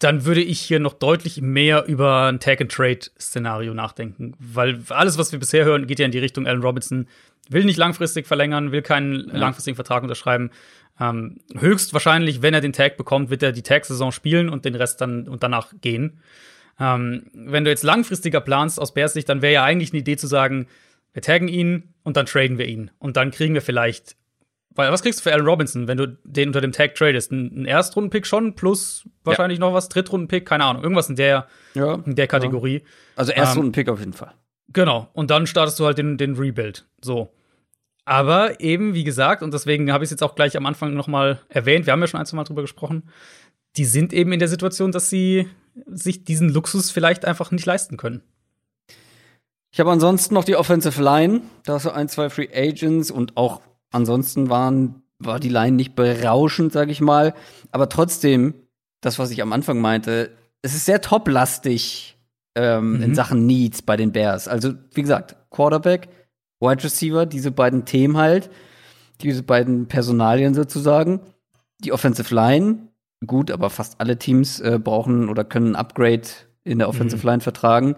dann 0.00 0.24
würde 0.24 0.42
ich 0.42 0.60
hier 0.60 0.80
noch 0.80 0.94
deutlich 0.94 1.40
mehr 1.42 1.84
über 1.86 2.26
ein 2.26 2.40
Tag-and-Trade-Szenario 2.40 3.74
nachdenken. 3.74 4.34
Weil 4.38 4.80
alles, 4.88 5.18
was 5.18 5.30
wir 5.30 5.38
bisher 5.38 5.64
hören, 5.64 5.86
geht 5.86 5.98
ja 5.98 6.06
in 6.06 6.10
die 6.10 6.18
Richtung, 6.18 6.46
Allen 6.46 6.62
Robinson 6.62 7.06
will 7.50 7.64
nicht 7.64 7.76
langfristig 7.76 8.26
verlängern, 8.26 8.72
will 8.72 8.82
keinen 8.82 9.28
ja. 9.28 9.36
langfristigen 9.36 9.74
Vertrag 9.74 10.02
unterschreiben. 10.02 10.50
Ähm, 10.98 11.38
höchstwahrscheinlich, 11.54 12.40
wenn 12.40 12.54
er 12.54 12.60
den 12.62 12.72
Tag 12.72 12.96
bekommt, 12.96 13.30
wird 13.30 13.42
er 13.42 13.52
die 13.52 13.62
Tag-Saison 13.62 14.10
spielen 14.10 14.48
und 14.48 14.64
den 14.64 14.74
Rest 14.74 15.00
dann 15.00 15.28
und 15.28 15.42
danach 15.42 15.72
gehen. 15.80 16.20
Ähm, 16.78 17.26
wenn 17.34 17.64
du 17.64 17.70
jetzt 17.70 17.82
langfristiger 17.82 18.40
planst 18.40 18.80
aus 18.80 18.94
Bears 18.94 19.12
Sicht, 19.12 19.28
dann 19.28 19.42
wäre 19.42 19.52
ja 19.52 19.64
eigentlich 19.64 19.92
eine 19.92 20.00
Idee 20.00 20.16
zu 20.16 20.26
sagen, 20.26 20.66
wir 21.12 21.22
taggen 21.22 21.48
ihn 21.48 21.94
und 22.04 22.16
dann 22.16 22.26
traden 22.26 22.56
wir 22.56 22.66
ihn. 22.66 22.90
Und 22.98 23.16
dann 23.16 23.30
kriegen 23.32 23.54
wir 23.54 23.62
vielleicht. 23.62 24.16
Was 24.88 25.02
kriegst 25.02 25.20
du 25.20 25.22
für 25.24 25.32
Allen 25.32 25.46
Robinson, 25.46 25.88
wenn 25.88 25.98
du 25.98 26.06
den 26.24 26.48
unter 26.48 26.60
dem 26.60 26.72
Tag 26.72 26.94
tradest? 26.94 27.32
Ein, 27.32 27.62
ein 27.62 27.64
Erstrunden-Pick 27.66 28.26
schon, 28.26 28.54
plus 28.54 29.08
wahrscheinlich 29.24 29.58
ja. 29.58 29.66
noch 29.66 29.74
was, 29.74 29.88
Drittrunden-Pick, 29.88 30.46
keine 30.46 30.64
Ahnung, 30.64 30.82
irgendwas 30.82 31.08
in 31.08 31.16
der, 31.16 31.48
ja, 31.74 31.94
in 32.06 32.14
der 32.14 32.26
Kategorie. 32.26 32.78
Ja. 32.78 32.88
Also 33.16 33.32
Erstrunden-Pick 33.32 33.88
ähm, 33.88 33.92
auf 33.94 33.98
jeden 34.00 34.12
Fall. 34.12 34.32
Genau. 34.72 35.08
Und 35.12 35.30
dann 35.30 35.46
startest 35.46 35.78
du 35.80 35.86
halt 35.86 35.98
den, 35.98 36.16
den 36.16 36.36
Rebuild. 36.36 36.86
So. 37.02 37.34
Aber 38.04 38.60
eben, 38.60 38.94
wie 38.94 39.04
gesagt, 39.04 39.42
und 39.42 39.52
deswegen 39.52 39.92
habe 39.92 40.04
ich 40.04 40.08
es 40.08 40.10
jetzt 40.12 40.22
auch 40.22 40.34
gleich 40.34 40.56
am 40.56 40.66
Anfang 40.66 40.94
noch 40.94 41.06
mal 41.06 41.40
erwähnt, 41.48 41.86
wir 41.86 41.92
haben 41.92 42.00
ja 42.00 42.06
schon 42.06 42.20
ein, 42.20 42.26
zwei 42.26 42.36
Mal 42.36 42.44
drüber 42.44 42.62
gesprochen, 42.62 43.08
die 43.76 43.84
sind 43.84 44.12
eben 44.12 44.32
in 44.32 44.38
der 44.38 44.48
Situation, 44.48 44.92
dass 44.92 45.10
sie 45.10 45.48
sich 45.86 46.24
diesen 46.24 46.48
Luxus 46.48 46.90
vielleicht 46.90 47.24
einfach 47.24 47.50
nicht 47.50 47.66
leisten 47.66 47.96
können. 47.96 48.22
Ich 49.72 49.78
habe 49.78 49.90
ansonsten 49.90 50.34
noch 50.34 50.44
die 50.44 50.56
Offensive 50.56 51.00
Line. 51.00 51.42
Da 51.64 51.74
hast 51.74 51.86
du 51.86 51.90
ein, 51.90 52.08
zwei 52.08 52.28
Free 52.28 52.48
Agents 52.52 53.10
und 53.10 53.36
auch 53.36 53.60
ansonsten 53.90 54.50
waren, 54.50 55.02
war 55.18 55.40
die 55.40 55.48
Line 55.48 55.76
nicht 55.76 55.94
berauschend, 55.94 56.72
sag 56.72 56.88
ich 56.90 57.00
mal. 57.00 57.34
Aber 57.70 57.88
trotzdem, 57.88 58.54
das, 59.00 59.18
was 59.18 59.30
ich 59.30 59.42
am 59.42 59.52
Anfang 59.52 59.80
meinte, 59.80 60.30
es 60.62 60.74
ist 60.74 60.86
sehr 60.86 61.00
toplastig 61.00 62.16
ähm, 62.54 62.96
mhm. 62.96 63.02
in 63.02 63.14
Sachen 63.14 63.46
Needs 63.46 63.82
bei 63.82 63.96
den 63.96 64.12
Bears. 64.12 64.48
Also, 64.48 64.74
wie 64.92 65.02
gesagt, 65.02 65.36
Quarterback, 65.50 66.08
Wide 66.60 66.84
Receiver, 66.84 67.26
diese 67.26 67.50
beiden 67.50 67.84
Themen 67.84 68.16
halt, 68.16 68.50
diese 69.22 69.42
beiden 69.42 69.86
Personalien 69.86 70.54
sozusagen. 70.54 71.20
Die 71.82 71.92
Offensive 71.92 72.34
Line, 72.34 72.88
gut, 73.26 73.50
aber 73.50 73.70
fast 73.70 74.00
alle 74.00 74.18
Teams 74.18 74.60
äh, 74.60 74.78
brauchen 74.82 75.28
oder 75.28 75.44
können 75.44 75.72
ein 75.72 75.76
Upgrade 75.76 76.28
in 76.64 76.78
der 76.78 76.88
Offensive 76.88 77.22
mhm. 77.22 77.30
Line 77.30 77.40
vertragen. 77.40 77.96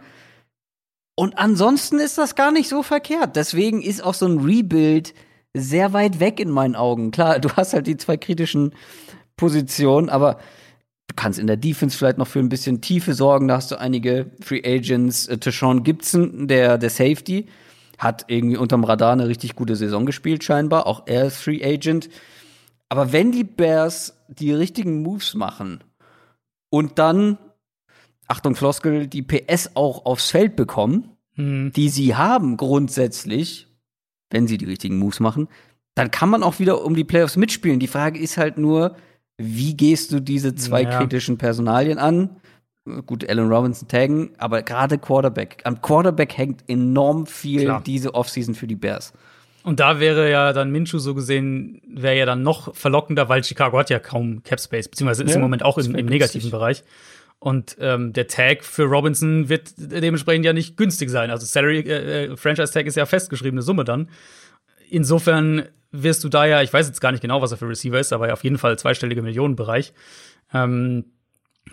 Und 1.14 1.38
ansonsten 1.38 1.98
ist 1.98 2.16
das 2.16 2.34
gar 2.34 2.52
nicht 2.52 2.68
so 2.68 2.82
verkehrt. 2.82 3.36
Deswegen 3.36 3.82
ist 3.82 4.02
auch 4.02 4.14
so 4.14 4.26
ein 4.26 4.38
Rebuild 4.38 5.14
sehr 5.54 5.92
weit 5.92 6.20
weg 6.20 6.40
in 6.40 6.50
meinen 6.50 6.76
Augen. 6.76 7.10
Klar, 7.10 7.38
du 7.38 7.50
hast 7.50 7.74
halt 7.74 7.86
die 7.86 7.96
zwei 7.96 8.16
kritischen 8.16 8.74
Positionen, 9.36 10.08
aber 10.08 10.38
du 11.08 11.14
kannst 11.16 11.38
in 11.38 11.46
der 11.46 11.56
Defense 11.56 11.96
vielleicht 11.96 12.18
noch 12.18 12.26
für 12.26 12.38
ein 12.38 12.48
bisschen 12.48 12.80
Tiefe 12.80 13.14
sorgen. 13.14 13.48
Da 13.48 13.56
hast 13.56 13.70
du 13.70 13.78
einige 13.78 14.30
Free 14.40 14.62
Agents. 14.64 15.26
Äh, 15.26 15.38
Tashawn 15.38 15.82
Gibson, 15.82 16.48
der, 16.48 16.78
der 16.78 16.90
Safety, 16.90 17.46
hat 17.98 18.24
irgendwie 18.28 18.56
unterm 18.56 18.84
Radar 18.84 19.12
eine 19.12 19.28
richtig 19.28 19.54
gute 19.54 19.76
Saison 19.76 20.06
gespielt, 20.06 20.42
scheinbar. 20.42 20.86
Auch 20.86 21.02
er 21.06 21.26
ist 21.26 21.36
Free 21.36 21.64
Agent. 21.64 22.08
Aber 22.88 23.12
wenn 23.12 23.32
die 23.32 23.44
Bears 23.44 24.16
die 24.28 24.52
richtigen 24.52 25.02
Moves 25.02 25.34
machen 25.34 25.82
und 26.68 26.98
dann 26.98 27.38
Achtung 28.28 28.54
Floskel, 28.54 29.06
die 29.06 29.22
PS 29.22 29.72
auch 29.74 30.04
aufs 30.06 30.30
Feld 30.30 30.56
bekommen, 30.56 31.10
mhm. 31.36 31.72
die 31.74 31.88
sie 31.88 32.14
haben 32.14 32.56
grundsätzlich, 32.56 33.66
wenn 34.32 34.46
sie 34.46 34.58
die 34.58 34.64
richtigen 34.64 34.98
Moves 34.98 35.20
machen, 35.20 35.48
dann 35.94 36.10
kann 36.10 36.30
man 36.30 36.42
auch 36.42 36.58
wieder 36.58 36.84
um 36.84 36.96
die 36.96 37.04
Playoffs 37.04 37.36
mitspielen. 37.36 37.78
Die 37.78 37.86
Frage 37.86 38.18
ist 38.18 38.38
halt 38.38 38.58
nur, 38.58 38.96
wie 39.38 39.76
gehst 39.76 40.12
du 40.12 40.20
diese 40.20 40.54
zwei 40.54 40.82
ja. 40.82 40.98
kritischen 40.98 41.38
Personalien 41.38 41.98
an? 41.98 42.36
Gut, 43.06 43.28
Allen 43.28 43.48
Robinson 43.48 43.86
taggen, 43.86 44.30
aber 44.38 44.62
gerade 44.62 44.98
Quarterback. 44.98 45.60
Am 45.64 45.80
Quarterback 45.80 46.36
hängt 46.36 46.64
enorm 46.68 47.26
viel 47.26 47.62
Klar. 47.62 47.82
diese 47.84 48.14
Offseason 48.14 48.54
für 48.54 48.66
die 48.66 48.74
Bears. 48.74 49.12
Und 49.62 49.78
da 49.78 50.00
wäre 50.00 50.28
ja 50.28 50.52
dann 50.52 50.72
Minshu 50.72 50.98
so 50.98 51.14
gesehen, 51.14 51.80
wäre 51.86 52.18
ja 52.18 52.26
dann 52.26 52.42
noch 52.42 52.74
verlockender, 52.74 53.28
weil 53.28 53.44
Chicago 53.44 53.78
hat 53.78 53.90
ja 53.90 54.00
kaum 54.00 54.42
Cap 54.42 54.60
Space, 54.60 54.88
beziehungsweise 54.88 55.22
ist 55.22 55.30
ja, 55.30 55.36
im 55.36 55.42
Moment 55.42 55.64
auch 55.64 55.78
im, 55.78 55.94
im 55.94 56.06
negativen 56.06 56.50
Bereich. 56.50 56.82
Und 57.42 57.76
ähm, 57.80 58.12
der 58.12 58.28
Tag 58.28 58.62
für 58.62 58.84
Robinson 58.84 59.48
wird 59.48 59.72
dementsprechend 59.76 60.44
ja 60.44 60.52
nicht 60.52 60.76
günstig 60.76 61.10
sein. 61.10 61.32
Also 61.32 61.44
Salary, 61.44 61.80
äh, 61.80 62.26
äh, 62.26 62.36
Franchise 62.36 62.72
Tag 62.72 62.86
ist 62.86 62.96
ja 62.96 63.04
festgeschriebene 63.04 63.62
Summe 63.62 63.82
dann. 63.82 64.10
Insofern 64.88 65.64
wirst 65.90 66.22
du 66.22 66.28
da 66.28 66.46
ja, 66.46 66.62
ich 66.62 66.72
weiß 66.72 66.86
jetzt 66.86 67.00
gar 67.00 67.10
nicht 67.10 67.20
genau, 67.20 67.42
was 67.42 67.50
er 67.50 67.58
für 67.58 67.68
Receiver 67.68 67.98
ist, 67.98 68.12
aber 68.12 68.28
ja 68.28 68.34
auf 68.34 68.44
jeden 68.44 68.58
Fall 68.58 68.78
zweistellige 68.78 69.22
Millionenbereich. 69.22 69.92
Ähm, 70.54 71.06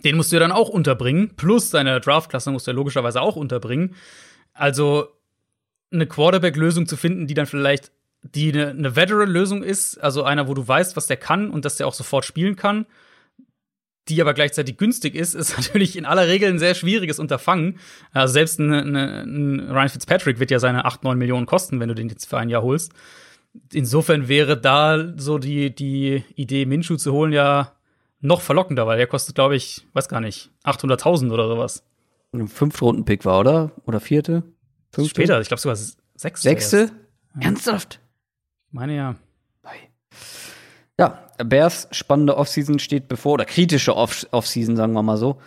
den 0.04 0.16
musst 0.16 0.32
du 0.32 0.38
ja 0.38 0.40
dann 0.40 0.52
auch 0.52 0.70
unterbringen. 0.70 1.36
Plus 1.36 1.70
deine 1.70 2.00
Draftklasse 2.00 2.50
musst 2.50 2.66
du 2.66 2.72
ja 2.72 2.76
logischerweise 2.76 3.22
auch 3.22 3.36
unterbringen. 3.36 3.94
Also 4.54 5.10
eine 5.92 6.08
Quarterback-Lösung 6.08 6.88
zu 6.88 6.98
finden, 6.98 7.28
die 7.28 7.36
dann 7.36 7.46
vielleicht 7.46 7.92
die 8.24 8.52
eine, 8.52 8.70
eine 8.70 8.96
Veteran-Lösung 8.96 9.62
ist, 9.62 10.02
also 10.02 10.24
einer, 10.24 10.48
wo 10.48 10.56
du 10.56 10.68
weißt, 10.68 10.96
was 10.96 11.06
der 11.06 11.18
kann 11.18 11.52
und 11.52 11.64
dass 11.64 11.76
der 11.76 11.86
auch 11.86 11.94
sofort 11.94 12.26
spielen 12.26 12.56
kann 12.56 12.88
die 14.10 14.22
aber 14.22 14.34
gleichzeitig 14.34 14.78
günstig 14.78 15.16
ist, 15.16 15.34
ist 15.34 15.58
natürlich 15.58 15.98
in 15.98 16.06
aller 16.06 16.28
Regel 16.28 16.50
ein 16.50 16.60
sehr 16.60 16.76
schwieriges 16.76 17.20
Unterfangen. 17.20 17.80
Also 18.12 18.34
selbst 18.34 18.60
ein, 18.60 18.72
ein, 18.72 18.96
ein 18.96 19.60
Ryan 19.72 19.90
Fitzpatrick 19.90 20.40
wird 20.40 20.52
ja 20.52 20.60
seine 20.60 20.86
8, 20.86 21.04
9 21.04 21.18
Millionen 21.18 21.46
kosten, 21.46 21.80
wenn 21.80 21.90
du 21.90 21.96
den 21.96 22.10
jetzt 22.10 22.26
für 22.26 22.38
ein 22.38 22.50
Jahr 22.50 22.64
holst. 22.64 22.94
Insofern 23.74 24.28
wäre 24.28 24.60
da 24.60 25.14
so 25.18 25.38
die, 25.38 25.74
die 25.74 26.24
Idee, 26.36 26.66
Minshu 26.66 26.98
zu 26.98 27.12
holen, 27.14 27.34
ja 27.34 27.74
noch 28.22 28.42
verlockender, 28.42 28.86
weil 28.86 28.98
der 28.98 29.08
kostet, 29.08 29.36
glaube 29.36 29.56
ich, 29.56 29.88
weiß 29.94 30.10
gar 30.10 30.20
nicht, 30.20 30.52
800.000 30.66 31.32
oder 31.32 31.48
sowas. 31.48 31.84
Ein 32.34 32.48
Fünf-Runden-Pick 32.48 33.26
war, 33.26 33.40
oder? 33.40 33.72
Oder 33.86 34.00
vierte? 34.00 34.44
Fünfte? 34.92 35.10
Später, 35.10 35.42
ich 35.42 35.48
glaube 35.48 35.62
sogar 35.62 35.76
sechste. 35.76 36.50
Sechste? 36.50 36.92
Ernsthaft? 37.40 38.00
Ich 38.68 38.74
meine 38.74 38.96
ja. 38.96 39.16
Ja, 41.00 41.29
Bears 41.44 41.88
spannende 41.92 42.38
Offseason 42.38 42.80
steht 42.80 43.08
bevor, 43.08 43.34
oder 43.34 43.46
kritische 43.46 43.96
Off 43.96 44.28
Offseason, 44.32 44.76
sagen 44.76 44.94
wir 44.94 45.04
mal 45.04 45.18
so. 45.18 45.38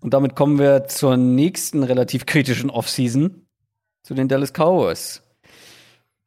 Und 0.00 0.14
damit 0.14 0.36
kommen 0.36 0.58
wir 0.58 0.86
zur 0.86 1.16
nächsten 1.16 1.82
relativ 1.82 2.26
kritischen 2.26 2.70
Offseason, 2.70 3.46
zu 4.02 4.14
den 4.14 4.28
Dallas 4.28 4.52
Cowboys. 4.52 5.22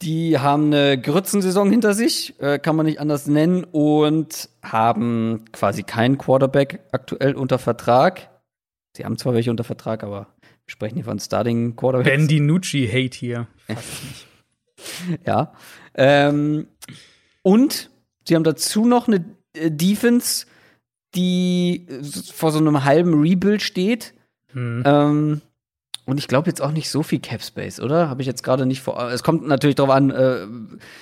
Die 0.02 0.40
haben 0.40 0.68
eine 0.68 1.00
Grützensaison 1.00 1.70
hinter 1.70 1.94
sich, 1.94 2.40
äh, 2.40 2.58
kann 2.58 2.76
man 2.76 2.86
nicht 2.86 3.00
anders 3.00 3.28
nennen, 3.28 3.66
und 3.66 4.50
haben 4.64 5.46
quasi 5.52 5.84
keinen 5.84 6.18
Quarterback 6.18 6.82
aktuell 6.92 7.36
unter 7.36 7.60
Vertrag. 7.60 8.30
Sie 8.96 9.06
haben 9.06 9.18
zwar 9.18 9.34
welche 9.34 9.52
unter 9.52 9.64
Vertrag, 9.64 10.04
aber 10.04 10.28
wir 10.42 10.72
sprechen 10.72 10.96
hier 10.96 11.06
von 11.06 11.20
Starting 11.20 11.76
Quarterbacks. 11.76 12.10
Ben 12.10 12.28
DiNucci 12.28 12.88
Hate 12.88 13.18
hier. 13.18 13.48
ja. 15.26 15.54
Ähm, 15.96 16.68
und 17.42 17.90
Sie 18.30 18.36
haben 18.36 18.44
dazu 18.44 18.86
noch 18.86 19.08
eine 19.08 19.26
äh, 19.54 19.72
Defense, 19.72 20.46
die 21.16 21.88
vor 22.32 22.52
so 22.52 22.60
einem 22.60 22.86
halben 22.86 23.20
Rebuild 23.20 23.62
steht. 23.62 24.14
Hm. 24.54 24.84
Ähm, 24.86 25.42
und 26.06 26.18
ich 26.18 26.28
glaube 26.28 26.48
jetzt 26.48 26.62
auch 26.62 26.72
nicht 26.72 26.90
so 26.90 27.04
viel 27.04 27.20
Cap 27.20 27.44
Space, 27.44 27.80
oder? 27.80 28.10
Habe 28.10 28.22
ich 28.22 28.28
jetzt 28.28 28.44
gerade 28.44 28.66
nicht 28.66 28.82
vor. 28.82 29.12
Es 29.12 29.24
kommt 29.24 29.48
natürlich 29.48 29.76
darauf 29.76 29.94
an, 29.94 30.12
äh, 30.12 30.46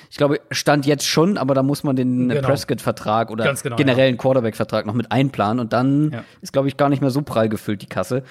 ich 0.10 0.18
glaube, 0.18 0.40
Stand 0.52 0.86
jetzt 0.86 1.06
schon, 1.06 1.38
aber 1.38 1.54
da 1.54 1.64
muss 1.64 1.84
man 1.84 1.96
den 1.96 2.30
genau. 2.30 2.48
Prescott-Vertrag 2.48 3.30
oder 3.30 3.54
genau, 3.54 3.76
generellen 3.76 4.16
ja. 4.16 4.22
Quarterback-Vertrag 4.22 4.86
noch 4.86 4.94
mit 4.94 5.12
einplanen 5.12 5.60
und 5.60 5.74
dann 5.74 6.12
ja. 6.12 6.24
ist, 6.42 6.52
glaube 6.54 6.68
ich, 6.68 6.78
gar 6.78 6.90
nicht 6.90 7.02
mehr 7.02 7.12
so 7.12 7.22
prall 7.22 7.48
gefüllt, 7.50 7.82
die 7.82 7.88
Kasse. 7.88 8.24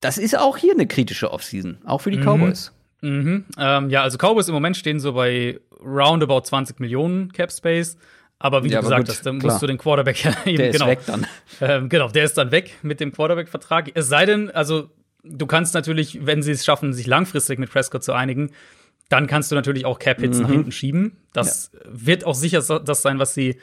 Das 0.00 0.18
ist 0.18 0.38
auch 0.38 0.56
hier 0.58 0.74
eine 0.74 0.86
kritische 0.86 1.30
Offseason, 1.30 1.78
auch 1.84 2.02
für 2.02 2.10
die 2.10 2.18
mhm. 2.18 2.24
Cowboys. 2.24 2.72
Mhm. 3.00 3.44
Ähm, 3.58 3.90
ja, 3.90 4.02
also 4.02 4.18
Cowboys 4.18 4.48
im 4.48 4.54
Moment 4.54 4.76
stehen 4.76 5.00
so 5.00 5.12
bei 5.12 5.60
roundabout 5.82 6.42
20 6.42 6.80
Millionen 6.80 7.32
Cap 7.32 7.52
Space. 7.52 7.96
Aber 8.38 8.62
wie 8.62 8.68
ja, 8.68 8.78
du 8.78 8.84
gesagt 8.84 9.06
gut, 9.06 9.16
hast, 9.16 9.26
dann 9.26 9.38
musst 9.38 9.60
du 9.60 9.66
den 9.66 9.78
Quarterback 9.78 10.22
ja 10.24 10.32
eben 10.44 10.58
der 10.58 10.70
genau. 10.70 10.86
Ist 10.86 10.90
weg 10.90 11.00
dann. 11.06 11.26
Ähm, 11.60 11.88
genau, 11.88 12.08
der 12.08 12.22
ist 12.22 12.38
dann 12.38 12.52
weg 12.52 12.76
mit 12.82 13.00
dem 13.00 13.10
Quarterback-Vertrag. 13.10 13.90
Es 13.94 14.08
sei 14.08 14.26
denn, 14.26 14.48
also 14.50 14.90
du 15.24 15.46
kannst 15.46 15.74
natürlich, 15.74 16.24
wenn 16.24 16.40
sie 16.42 16.52
es 16.52 16.64
schaffen, 16.64 16.92
sich 16.92 17.06
langfristig 17.06 17.58
mit 17.58 17.68
Prescott 17.68 18.04
zu 18.04 18.12
einigen, 18.12 18.52
dann 19.08 19.26
kannst 19.26 19.50
du 19.50 19.56
natürlich 19.56 19.84
auch 19.84 19.98
Cap-Hits 19.98 20.36
mhm. 20.36 20.42
nach 20.42 20.50
hinten 20.50 20.72
schieben. 20.72 21.16
Das 21.32 21.72
ja. 21.72 21.80
wird 21.90 22.24
auch 22.24 22.36
sicher 22.36 22.60
das 22.60 23.02
sein, 23.02 23.18
was 23.18 23.34
sie 23.34 23.58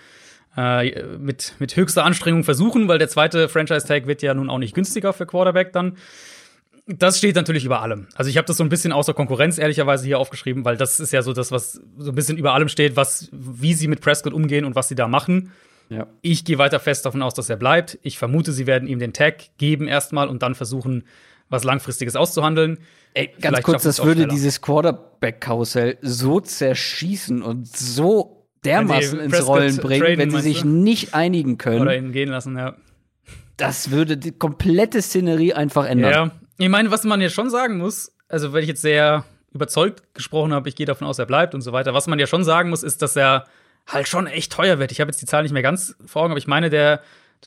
äh, 0.57 1.03
mit, 1.17 1.53
mit 1.59 1.75
höchster 1.75 2.03
Anstrengung 2.03 2.43
versuchen, 2.43 2.87
weil 2.87 2.99
der 2.99 3.09
zweite 3.09 3.47
Franchise-Tag 3.47 4.07
wird 4.07 4.21
ja 4.21 4.33
nun 4.33 4.49
auch 4.49 4.57
nicht 4.57 4.75
günstiger 4.75 5.13
für 5.13 5.25
Quarterback 5.25 5.71
dann 5.71 5.97
das 6.87 7.17
steht 7.17 7.35
natürlich 7.35 7.65
über 7.65 7.81
allem. 7.81 8.07
Also 8.15 8.29
ich 8.29 8.37
habe 8.37 8.45
das 8.45 8.57
so 8.57 8.63
ein 8.63 8.69
bisschen 8.69 8.91
außer 8.91 9.13
Konkurrenz 9.13 9.57
ehrlicherweise 9.57 10.05
hier 10.05 10.19
aufgeschrieben, 10.19 10.65
weil 10.65 10.77
das 10.77 10.99
ist 10.99 11.11
ja 11.11 11.23
so 11.23 11.33
das, 11.33 11.51
was 11.51 11.81
so 11.97 12.11
ein 12.11 12.15
bisschen 12.15 12.37
über 12.37 12.53
allem 12.53 12.69
steht, 12.69 12.95
was, 12.95 13.29
wie 13.31 13.73
sie 13.73 13.87
mit 13.87 14.01
Prescott 14.01 14.33
umgehen 14.33 14.65
und 14.65 14.75
was 14.75 14.87
sie 14.87 14.95
da 14.95 15.07
machen. 15.07 15.51
Ja. 15.89 16.07
Ich 16.21 16.45
gehe 16.45 16.57
weiter 16.57 16.79
fest 16.79 17.05
davon 17.05 17.21
aus, 17.21 17.33
dass 17.33 17.49
er 17.49 17.57
bleibt. 17.57 17.97
Ich 18.03 18.17
vermute, 18.17 18.51
sie 18.51 18.67
werden 18.67 18.87
ihm 18.87 18.99
den 18.99 19.13
Tag 19.13 19.57
geben 19.57 19.87
erstmal 19.87 20.27
und 20.27 20.43
dann 20.43 20.53
versuchen, 20.55 21.05
was 21.49 21.63
langfristiges 21.63 22.15
auszuhandeln. 22.15 22.79
Ey, 23.13 23.27
ganz 23.27 23.39
Vielleicht 23.39 23.63
kurz, 23.63 23.83
das 23.83 24.03
würde 24.03 24.27
dieses 24.27 24.61
Quarterback-Karussell 24.61 25.97
so 26.01 26.39
zerschießen 26.39 27.41
und 27.41 27.67
so 27.67 28.47
dermaßen 28.63 29.19
ins 29.19 29.47
Rollen 29.47 29.77
bringen, 29.77 30.17
wenn 30.17 30.31
sie 30.31 30.41
sich 30.41 30.61
du? 30.61 30.67
nicht 30.67 31.13
einigen 31.13 31.57
können. 31.57 31.81
Oder 31.81 31.95
ihn 31.95 32.11
gehen 32.11 32.29
lassen, 32.29 32.57
ja. 32.57 32.75
Das 33.57 33.91
würde 33.91 34.17
die 34.17 34.33
komplette 34.33 35.01
Szenerie 35.01 35.53
einfach 35.53 35.85
ändern. 35.85 36.11
Ja, 36.11 36.31
ich 36.57 36.69
meine, 36.69 36.91
was 36.91 37.03
man 37.03 37.21
ja 37.21 37.29
schon 37.29 37.49
sagen 37.49 37.77
muss, 37.77 38.15
also 38.27 38.53
wenn 38.53 38.61
ich 38.61 38.69
jetzt 38.69 38.81
sehr 38.81 39.25
überzeugt 39.53 40.13
gesprochen 40.13 40.53
habe, 40.53 40.69
ich 40.69 40.75
gehe 40.75 40.85
davon 40.85 41.07
aus, 41.07 41.19
er 41.19 41.25
bleibt 41.25 41.55
und 41.55 41.61
so 41.61 41.71
weiter. 41.71 41.93
Was 41.93 42.07
man 42.07 42.19
ja 42.19 42.27
schon 42.27 42.43
sagen 42.43 42.69
muss, 42.69 42.83
ist, 42.83 43.01
dass 43.01 43.15
er 43.15 43.45
halt 43.87 44.07
schon 44.07 44.27
echt 44.27 44.51
teuer 44.51 44.79
wird. 44.79 44.91
Ich 44.91 44.99
habe 44.99 45.09
jetzt 45.09 45.21
die 45.21 45.25
Zahl 45.25 45.43
nicht 45.43 45.53
mehr 45.53 45.61
ganz 45.61 45.95
vor 46.05 46.23
Augen, 46.23 46.31
aber 46.31 46.37
ich 46.37 46.47
meine, 46.47 46.69
der 46.69 47.01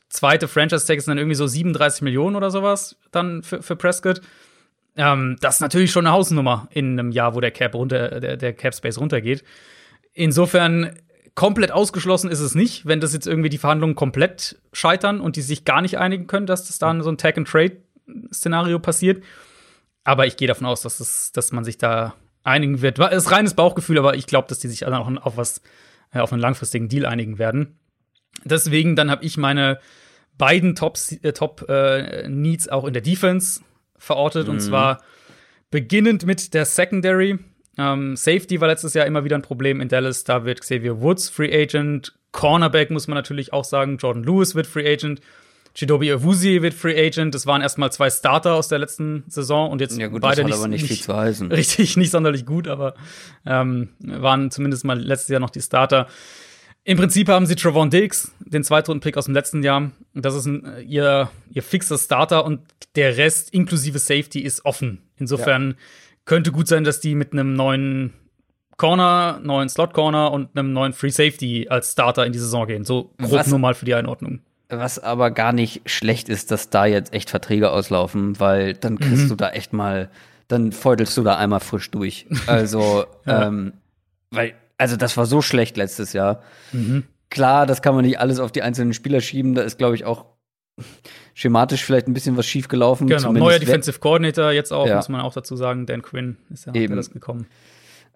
zweite 0.09 0.47
Franchise-Tag 0.47 0.97
ist 0.97 1.07
dann 1.07 1.17
irgendwie 1.17 1.35
so 1.35 1.45
37 1.45 2.01
Millionen 2.01 2.35
oder 2.35 2.51
sowas 2.51 2.97
dann 3.11 3.43
für, 3.43 3.61
für 3.61 3.75
Prescott. 3.75 4.21
Ähm, 4.95 5.37
das 5.41 5.55
ist 5.55 5.61
natürlich 5.61 5.91
schon 5.91 6.07
eine 6.07 6.15
Hausnummer 6.15 6.67
in 6.71 6.99
einem 6.99 7.11
Jahr, 7.11 7.35
wo 7.35 7.41
der 7.41 7.51
Cap 7.51 7.75
runter, 7.75 8.19
der, 8.19 8.37
der 8.37 8.53
Cap 8.53 8.73
Space 8.73 8.97
runtergeht. 8.97 9.43
Insofern 10.13 10.95
komplett 11.35 11.71
ausgeschlossen 11.71 12.31
ist 12.31 12.39
es 12.39 12.55
nicht, 12.55 12.85
wenn 12.85 12.99
das 12.99 13.13
jetzt 13.13 13.27
irgendwie 13.27 13.49
die 13.49 13.57
Verhandlungen 13.57 13.95
komplett 13.95 14.57
scheitern 14.73 15.21
und 15.21 15.35
die 15.35 15.41
sich 15.41 15.63
gar 15.63 15.81
nicht 15.81 15.97
einigen 15.97 16.27
können, 16.27 16.47
dass 16.47 16.67
das 16.67 16.79
dann 16.79 17.01
so 17.03 17.09
ein 17.09 17.17
Tag 17.17 17.37
and 17.37 17.47
Trade 17.47 17.77
Szenario 18.33 18.79
passiert. 18.79 19.23
Aber 20.03 20.25
ich 20.25 20.37
gehe 20.37 20.47
davon 20.47 20.65
aus, 20.65 20.81
dass, 20.81 20.99
es, 20.99 21.31
dass 21.31 21.51
man 21.51 21.63
sich 21.63 21.77
da 21.77 22.15
einigen 22.43 22.81
wird. 22.81 22.99
Es 22.99 23.25
ist 23.25 23.31
reines 23.31 23.53
Bauchgefühl, 23.53 23.97
aber 23.97 24.15
ich 24.15 24.25
glaube, 24.25 24.47
dass 24.47 24.59
die 24.59 24.67
sich 24.67 24.79
dann 24.79 24.93
auch 24.93 25.25
auf 25.25 25.37
was, 25.37 25.61
äh, 26.13 26.19
auf 26.19 26.31
einen 26.31 26.41
langfristigen 26.41 26.89
Deal 26.89 27.05
einigen 27.05 27.37
werden. 27.37 27.79
Deswegen 28.43 28.95
dann 28.95 29.11
habe 29.11 29.25
ich 29.25 29.37
meine 29.37 29.79
beiden 30.37 30.75
Top, 30.75 30.97
äh, 31.21 31.33
Top 31.33 31.65
äh, 31.69 32.27
Needs 32.27 32.69
auch 32.69 32.85
in 32.85 32.93
der 32.93 33.01
Defense 33.01 33.61
verortet 33.97 34.47
mhm. 34.47 34.53
und 34.53 34.59
zwar 34.61 35.03
beginnend 35.69 36.25
mit 36.25 36.53
der 36.53 36.65
Secondary. 36.65 37.37
Ähm, 37.77 38.15
Safety 38.15 38.59
war 38.59 38.67
letztes 38.67 38.93
Jahr 38.93 39.05
immer 39.05 39.23
wieder 39.23 39.37
ein 39.37 39.41
Problem 39.41 39.81
in 39.81 39.89
Dallas. 39.89 40.23
Da 40.23 40.45
wird 40.45 40.61
Xavier 40.61 41.01
Woods 41.01 41.29
Free 41.29 41.53
Agent. 41.53 42.13
Cornerback 42.31 42.89
muss 42.89 43.07
man 43.07 43.15
natürlich 43.15 43.53
auch 43.53 43.63
sagen. 43.63 43.97
Jordan 43.97 44.23
Lewis 44.23 44.55
wird 44.55 44.67
Free 44.67 44.91
Agent. 44.91 45.21
Chidobi 45.75 46.11
Awuzie 46.11 46.61
wird 46.61 46.73
Free 46.73 46.99
Agent. 46.99 47.33
Das 47.35 47.45
waren 47.45 47.61
erstmal 47.61 47.91
zwei 47.91 48.09
Starter 48.09 48.53
aus 48.53 48.67
der 48.67 48.79
letzten 48.79 49.23
Saison 49.27 49.71
und 49.71 49.81
jetzt 49.81 49.97
ja 49.97 50.07
gut, 50.07 50.21
beide 50.21 50.37
das 50.37 50.43
hat 50.43 50.47
nicht, 50.47 50.57
aber 50.57 50.67
nicht, 50.67 50.87
viel 50.87 50.99
zu 50.99 51.15
heißen. 51.15 51.51
richtig, 51.51 51.97
nicht 51.97 52.11
sonderlich 52.11 52.45
gut, 52.45 52.67
aber 52.67 52.95
ähm, 53.45 53.89
waren 53.99 54.51
zumindest 54.51 54.85
mal 54.85 54.99
letztes 54.99 55.29
Jahr 55.29 55.39
noch 55.39 55.49
die 55.49 55.61
Starter. 55.61 56.07
Im 56.83 56.97
Prinzip 56.97 57.27
haben 57.27 57.45
sie 57.45 57.55
Travon 57.55 57.89
Diggs, 57.89 58.31
den 58.39 58.63
Zweitrunden-Pick 58.63 59.17
aus 59.17 59.25
dem 59.25 59.33
letzten 59.33 59.63
Jahr. 59.63 59.91
Das 60.13 60.33
ist 60.33 60.45
ein, 60.45 60.65
ihr, 60.87 61.29
ihr 61.51 61.63
fixer 61.63 61.97
Starter 61.97 62.45
und 62.45 62.61
der 62.95 63.17
Rest 63.17 63.53
inklusive 63.53 63.99
Safety 63.99 64.39
ist 64.39 64.65
offen. 64.65 65.03
Insofern 65.17 65.71
ja. 65.71 65.75
könnte 66.25 66.51
gut 66.51 66.67
sein, 66.67 66.83
dass 66.83 66.99
die 66.99 67.15
mit 67.15 67.33
einem 67.33 67.53
neuen 67.53 68.13
Corner, 68.77 69.39
neuen 69.43 69.67
Slot 69.69 69.93
Corner 69.93 70.31
und 70.31 70.57
einem 70.57 70.71
neuen 70.71 70.93
Free 70.93 71.09
Safety 71.09 71.67
als 71.69 71.91
Starter 71.91 72.25
in 72.25 72.31
die 72.31 72.39
Saison 72.39 72.65
gehen. 72.65 72.85
So 72.85 73.13
grob 73.19 73.31
Was? 73.31 73.47
nur 73.47 73.59
mal 73.59 73.75
für 73.75 73.85
die 73.85 73.93
Einordnung. 73.93 74.39
Was 74.69 74.99
aber 74.99 75.31
gar 75.31 75.51
nicht 75.51 75.81
schlecht 75.89 76.29
ist, 76.29 76.51
dass 76.51 76.69
da 76.69 76.85
jetzt 76.85 77.11
echt 77.11 77.31
Verträge 77.31 77.71
auslaufen, 77.71 78.39
weil 78.39 78.75
dann 78.75 78.99
kriegst 78.99 79.23
mhm. 79.23 79.29
du 79.29 79.35
da 79.35 79.49
echt 79.49 79.73
mal, 79.73 80.09
dann 80.47 80.71
feudelst 80.71 81.17
du 81.17 81.23
da 81.23 81.37
einmal 81.37 81.59
frisch 81.59 81.89
durch. 81.89 82.27
Also, 82.45 83.05
ja. 83.25 83.47
ähm, 83.47 83.73
weil, 84.29 84.53
also 84.77 84.95
das 84.95 85.17
war 85.17 85.25
so 85.25 85.41
schlecht 85.41 85.75
letztes 85.75 86.13
Jahr. 86.13 86.43
Mhm. 86.71 87.03
Klar, 87.31 87.65
das 87.65 87.81
kann 87.81 87.95
man 87.95 88.05
nicht 88.05 88.19
alles 88.19 88.39
auf 88.39 88.51
die 88.51 88.61
einzelnen 88.61 88.93
Spieler 88.93 89.21
schieben. 89.21 89.55
Da 89.55 89.63
ist, 89.63 89.79
glaube 89.79 89.95
ich, 89.95 90.05
auch 90.05 90.25
schematisch 91.33 91.83
vielleicht 91.83 92.07
ein 92.07 92.13
bisschen 92.13 92.37
was 92.37 92.45
schief 92.45 92.67
gelaufen. 92.67 93.07
Genau, 93.07 93.31
neuer 93.31 93.59
Defensive 93.59 93.99
Coordinator 93.99 94.51
jetzt 94.51 94.71
auch, 94.71 94.87
ja. 94.87 94.97
muss 94.97 95.09
man 95.09 95.21
auch 95.21 95.33
dazu 95.33 95.55
sagen. 95.55 95.87
Dan 95.87 96.01
Quinn 96.01 96.37
ist 96.51 96.67
ja 96.67 96.73
Eben. 96.73 96.95
das 96.95 97.11
gekommen. 97.11 97.47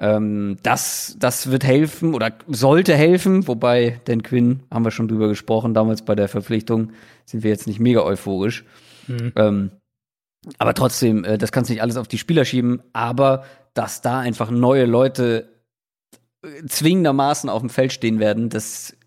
Ähm, 0.03 0.57
das, 0.63 1.15
das 1.17 1.49
wird 1.49 1.63
helfen 1.63 2.13
oder 2.13 2.33
sollte 2.47 2.93
helfen, 2.93 3.47
wobei 3.47 4.01
Dan 4.03 4.21
Quinn, 4.21 4.63
haben 4.69 4.83
wir 4.83 4.91
schon 4.91 5.07
drüber 5.07 5.29
gesprochen, 5.29 5.73
damals 5.73 6.03
bei 6.03 6.13
der 6.13 6.27
Verpflichtung 6.27 6.91
sind 7.23 7.43
wir 7.43 7.51
jetzt 7.51 7.67
nicht 7.67 7.79
mega 7.79 8.01
euphorisch. 8.01 8.65
Mhm. 9.07 9.31
Ähm, 9.37 9.71
aber 10.57 10.73
trotzdem, 10.73 11.23
äh, 11.23 11.37
das 11.37 11.53
kannst 11.53 11.69
du 11.69 11.73
nicht 11.73 11.81
alles 11.81 11.95
auf 11.95 12.09
die 12.09 12.17
Spieler 12.17 12.43
schieben, 12.43 12.83
aber 12.91 13.45
dass 13.73 14.01
da 14.01 14.19
einfach 14.19 14.51
neue 14.51 14.83
Leute 14.83 15.47
äh, 16.43 16.65
zwingendermaßen 16.65 17.49
auf 17.49 17.61
dem 17.61 17.69
Feld 17.69 17.93
stehen 17.93 18.19
werden, 18.19 18.49
das 18.49 18.97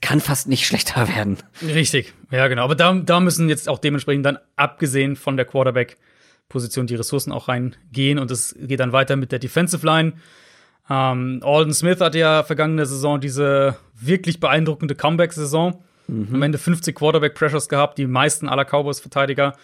kann 0.00 0.20
fast 0.20 0.46
nicht 0.46 0.64
schlechter 0.68 1.08
werden. 1.08 1.38
Richtig, 1.60 2.14
ja 2.30 2.46
genau. 2.46 2.62
Aber 2.62 2.76
da, 2.76 2.94
da 2.94 3.18
müssen 3.18 3.48
jetzt 3.48 3.68
auch 3.68 3.80
dementsprechend 3.80 4.26
dann, 4.26 4.38
abgesehen 4.54 5.16
von 5.16 5.36
der 5.36 5.44
Quarterback- 5.44 5.96
Position 6.50 6.86
die 6.86 6.96
Ressourcen 6.96 7.32
auch 7.32 7.48
reingehen. 7.48 8.18
Und 8.18 8.30
es 8.30 8.54
geht 8.60 8.80
dann 8.80 8.92
weiter 8.92 9.16
mit 9.16 9.32
der 9.32 9.38
Defensive 9.38 9.86
Line. 9.86 10.12
Ähm, 10.90 11.40
Alden 11.42 11.72
Smith 11.72 12.00
hatte 12.00 12.18
ja 12.18 12.42
vergangene 12.42 12.84
Saison 12.84 13.18
diese 13.18 13.76
wirklich 13.98 14.40
beeindruckende 14.40 14.94
Comeback-Saison. 14.94 15.82
Mhm. 16.08 16.34
Am 16.34 16.42
Ende 16.42 16.58
50 16.58 16.94
Quarterback-Pressures 16.94 17.70
gehabt, 17.70 17.96
die 17.96 18.06
meisten 18.06 18.48
aller 18.48 18.66
Cowboys-Verteidiger. 18.66 19.56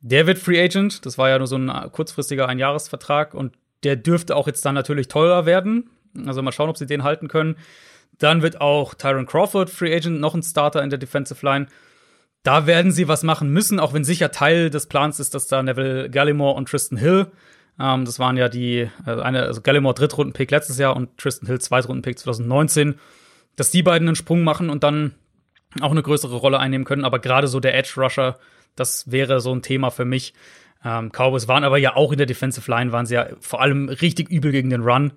Der 0.00 0.26
wird 0.26 0.38
Free 0.38 0.60
Agent. 0.60 1.06
Das 1.06 1.18
war 1.18 1.28
ja 1.28 1.38
nur 1.38 1.46
so 1.46 1.56
ein 1.56 1.70
kurzfristiger 1.92 2.48
Einjahresvertrag. 2.48 3.34
Und 3.34 3.52
der 3.84 3.96
dürfte 3.96 4.34
auch 4.34 4.46
jetzt 4.46 4.64
dann 4.64 4.74
natürlich 4.74 5.08
teurer 5.08 5.46
werden. 5.46 5.90
Also 6.26 6.42
mal 6.42 6.52
schauen, 6.52 6.70
ob 6.70 6.78
sie 6.78 6.86
den 6.86 7.04
halten 7.04 7.28
können. 7.28 7.56
Dann 8.18 8.42
wird 8.42 8.60
auch 8.60 8.94
Tyron 8.94 9.26
Crawford 9.26 9.70
Free 9.70 9.94
Agent, 9.94 10.20
noch 10.20 10.34
ein 10.34 10.42
Starter 10.42 10.82
in 10.82 10.90
der 10.90 10.98
Defensive 10.98 11.44
Line 11.44 11.66
da 12.42 12.66
werden 12.66 12.92
sie 12.92 13.08
was 13.08 13.22
machen 13.22 13.50
müssen, 13.50 13.78
auch 13.80 13.92
wenn 13.92 14.04
sicher 14.04 14.30
Teil 14.30 14.70
des 14.70 14.86
Plans 14.86 15.20
ist, 15.20 15.34
dass 15.34 15.46
da 15.46 15.62
Neville 15.62 16.08
Gallimore 16.10 16.54
und 16.54 16.68
Tristan 16.68 16.98
Hill, 16.98 17.26
ähm, 17.80 18.04
das 18.04 18.18
waren 18.18 18.36
ja 18.36 18.48
die, 18.48 18.88
also 19.04 19.22
eine, 19.22 19.42
also 19.42 19.62
Gallimore 19.62 19.94
Drittrunden-Pick 19.94 20.50
letztes 20.50 20.78
Jahr 20.78 20.94
und 20.94 21.16
Tristan 21.18 21.46
Hill 21.46 21.60
Zweitrunden-Pick 21.60 22.18
2019, 22.18 22.96
dass 23.56 23.70
die 23.70 23.82
beiden 23.82 24.08
einen 24.08 24.16
Sprung 24.16 24.42
machen 24.42 24.70
und 24.70 24.84
dann 24.84 25.14
auch 25.80 25.90
eine 25.90 26.02
größere 26.02 26.36
Rolle 26.36 26.58
einnehmen 26.58 26.84
können. 26.84 27.04
Aber 27.04 27.18
gerade 27.20 27.46
so 27.46 27.60
der 27.60 27.76
Edge 27.76 27.94
Rusher, 27.96 28.38
das 28.76 29.10
wäre 29.10 29.40
so 29.40 29.54
ein 29.54 29.62
Thema 29.62 29.90
für 29.90 30.04
mich. 30.04 30.34
Ähm, 30.84 31.10
Cowboys 31.10 31.48
waren 31.48 31.64
aber 31.64 31.78
ja 31.78 31.96
auch 31.96 32.12
in 32.12 32.18
der 32.18 32.26
Defensive 32.26 32.70
Line, 32.70 32.92
waren 32.92 33.06
sie 33.06 33.14
ja 33.14 33.28
vor 33.40 33.60
allem 33.60 33.88
richtig 33.88 34.30
übel 34.30 34.52
gegen 34.52 34.70
den 34.70 34.82
Run. 34.82 35.12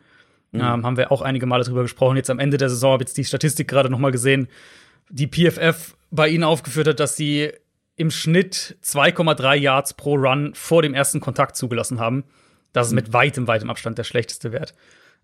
Mhm. 0.52 0.60
Ähm, 0.60 0.86
haben 0.86 0.98
wir 0.98 1.12
auch 1.12 1.22
einige 1.22 1.46
Male 1.46 1.64
drüber 1.64 1.82
gesprochen. 1.82 2.18
Jetzt 2.18 2.30
am 2.30 2.40
Ende 2.40 2.58
der 2.58 2.70
Saison 2.70 2.94
habe 2.94 3.04
ich 3.04 3.10
jetzt 3.10 3.18
die 3.18 3.26
Statistik 3.26 3.68
gerade 3.68 3.90
noch 3.90 4.00
mal 4.00 4.12
gesehen. 4.12 4.48
Die 5.10 5.28
PFF 5.28 5.96
bei 6.14 6.30
ihnen 6.30 6.44
aufgeführt 6.44 6.88
hat, 6.88 7.00
dass 7.00 7.16
sie 7.16 7.52
im 7.96 8.12
Schnitt 8.12 8.78
2,3 8.84 9.56
Yards 9.56 9.96
pro 9.96 10.16
Run 10.16 10.54
vor 10.54 10.82
dem 10.82 10.94
ersten 10.94 11.20
Kontakt 11.20 11.56
zugelassen 11.56 12.00
haben. 12.00 12.24
Das 12.72 12.88
ist 12.88 12.94
mit 12.94 13.14
weitem, 13.14 13.48
weitem 13.48 13.70
Abstand 13.70 13.98
der 13.98 14.04
schlechteste 14.04 14.52
Wert 14.52 14.74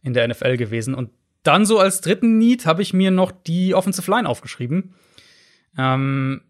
in 0.01 0.13
der 0.13 0.27
NFL 0.27 0.57
gewesen. 0.57 0.95
Und 0.95 1.11
dann 1.43 1.65
so 1.65 1.79
als 1.79 2.01
dritten 2.01 2.37
Need 2.37 2.65
habe 2.65 2.81
ich 2.81 2.93
mir 2.93 3.11
noch 3.11 3.31
die 3.31 3.73
Offensive 3.75 4.09
Line 4.09 4.27
aufgeschrieben. 4.27 4.95
Ähm, 5.77 6.41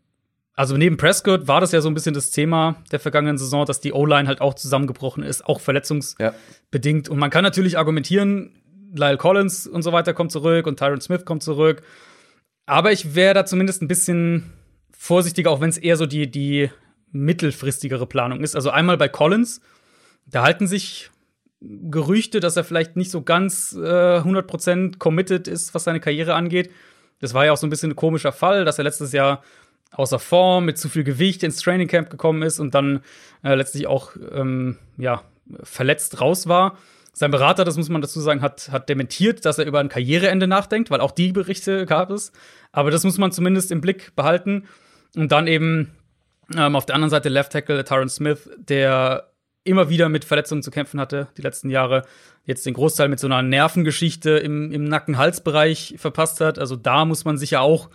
also 0.56 0.78
neben 0.78 0.98
Prescott 0.98 1.48
war 1.48 1.62
das 1.62 1.72
ja 1.72 1.82
so 1.82 1.90
ein 1.90 1.94
bisschen 1.94 2.14
das 2.14 2.32
Thema 2.32 2.82
der 2.92 3.00
vergangenen 3.00 3.38
Saison, 3.38 3.66
dass 3.66 3.82
die 3.82 3.94
O-Line 3.94 4.28
halt 4.28 4.42
auch 4.42 4.54
zusammengebrochen 4.54 5.24
ist, 5.24 5.46
auch 5.46 5.60
verletzungsbedingt. 5.60 7.08
Ja. 7.08 7.12
Und 7.12 7.20
man 7.20 7.30
kann 7.30 7.44
natürlich 7.44 7.78
argumentieren, 7.78 8.56
Lyle 8.94 9.18
Collins 9.18 9.68
und 9.68 9.84
so 9.84 9.92
weiter 9.92 10.14
kommt 10.14 10.32
zurück 10.32 10.66
und 10.66 10.80
Tyron 10.80 11.02
Smith 11.02 11.26
kommt 11.26 11.44
zurück. 11.44 11.84
Aber 12.70 12.92
ich 12.92 13.16
wäre 13.16 13.34
da 13.34 13.46
zumindest 13.46 13.82
ein 13.82 13.88
bisschen 13.88 14.54
vorsichtiger, 14.92 15.50
auch 15.50 15.60
wenn 15.60 15.72
es 15.72 15.78
eher 15.80 15.98
so 15.98 16.06
die, 16.06 16.30
die 16.30 16.70
mittelfristigere 17.12 18.06
Planung 18.06 18.42
ist. 18.42 18.56
Also 18.56 18.70
einmal 18.70 18.96
bei 18.96 19.10
Collins, 19.10 19.60
da 20.28 20.44
halten 20.44 20.68
sich 20.68 21.10
Gerüchte, 21.62 22.40
dass 22.40 22.58
er 22.58 22.64
vielleicht 22.64 22.96
nicht 22.96 23.10
so 23.10 23.24
ganz 23.24 23.74
äh, 23.74 24.20
100% 24.20 25.00
committed 25.00 25.48
ist, 25.48 25.74
was 25.74 25.86
seine 25.86 26.00
Karriere 26.00 26.36
angeht. 26.36 26.70
Das 27.20 27.34
war 27.34 27.44
ja 27.44 27.54
auch 27.54 27.58
so 27.58 27.66
ein 27.66 27.72
bisschen 27.72 27.92
ein 27.92 27.96
komischer 27.96 28.32
Fall, 28.32 28.66
dass 28.66 28.78
er 28.78 28.84
letztes 28.84 29.14
Jahr 29.14 29.44
außer 29.92 30.20
Form 30.20 30.66
mit 30.66 30.78
zu 30.78 30.90
viel 30.90 31.04
Gewicht 31.04 31.42
ins 31.42 31.58
Training 31.58 31.88
Camp 31.88 32.12
gekommen 32.12 32.44
ist 32.44 32.60
und 32.60 32.76
dann 32.76 33.02
äh, 33.44 33.56
letztlich 33.56 33.88
auch 33.88 34.12
ähm, 34.32 34.78
ja, 34.96 35.24
verletzt 35.64 36.22
raus 36.22 36.48
war. 36.48 36.78
Sein 37.20 37.32
Berater, 37.32 37.66
das 37.66 37.76
muss 37.76 37.90
man 37.90 38.02
dazu 38.02 38.22
sagen, 38.22 38.42
hat, 38.42 38.70
hat 38.72 38.88
dementiert, 38.88 39.44
dass 39.44 39.58
er 39.58 39.66
über 39.66 39.82
ein 39.82 39.90
Karriereende 39.90 40.48
nachdenkt, 40.48 40.90
weil 40.90 41.02
auch 41.02 41.12
die 41.12 41.34
Berichte 41.34 41.86
gab 41.86 42.12
es. 42.12 42.32
Aber 42.72 42.92
das 42.92 43.04
muss 43.04 43.18
man 43.18 43.34
zumindest 43.34 43.74
im 43.74 43.82
Blick 43.82 44.16
behalten. 44.16 44.70
Und 45.18 45.30
dann 45.34 45.46
eben 45.46 45.92
ähm, 46.56 46.78
auf 46.78 46.86
der 46.86 46.96
anderen 46.96 47.10
Seite 47.10 47.28
Left 47.28 47.52
Tackle 47.52 47.84
Tyron 47.84 48.08
Smith, 48.08 48.50
der 48.58 49.34
immer 49.66 49.90
wieder 49.90 50.08
mit 50.08 50.24
Verletzungen 50.24 50.64
zu 50.64 50.72
kämpfen 50.72 50.98
hatte 50.98 51.28
die 51.36 51.42
letzten 51.42 51.70
Jahre. 51.70 52.06
Jetzt 52.46 52.66
den 52.66 52.74
Großteil 52.74 53.10
mit 53.10 53.20
so 53.20 53.28
einer 53.28 53.42
Nervengeschichte 53.42 54.38
im, 54.38 54.72
im 54.72 54.86
Nacken-Hals-Bereich 54.86 55.96
verpasst 55.98 56.40
hat. 56.40 56.58
Also 56.58 56.78
da 56.78 57.04
muss 57.04 57.26
man 57.26 57.38
sicher 57.38 57.60
auch 57.60 57.90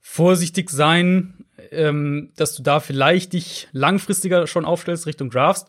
vorsichtig 0.00 0.70
sein, 0.70 1.44
ähm, 1.72 2.30
dass 2.36 2.54
du 2.54 2.62
da 2.62 2.78
vielleicht 2.78 3.32
dich 3.32 3.66
langfristiger 3.72 4.46
schon 4.46 4.64
aufstellst 4.64 5.08
Richtung 5.08 5.28
Drafts. 5.28 5.68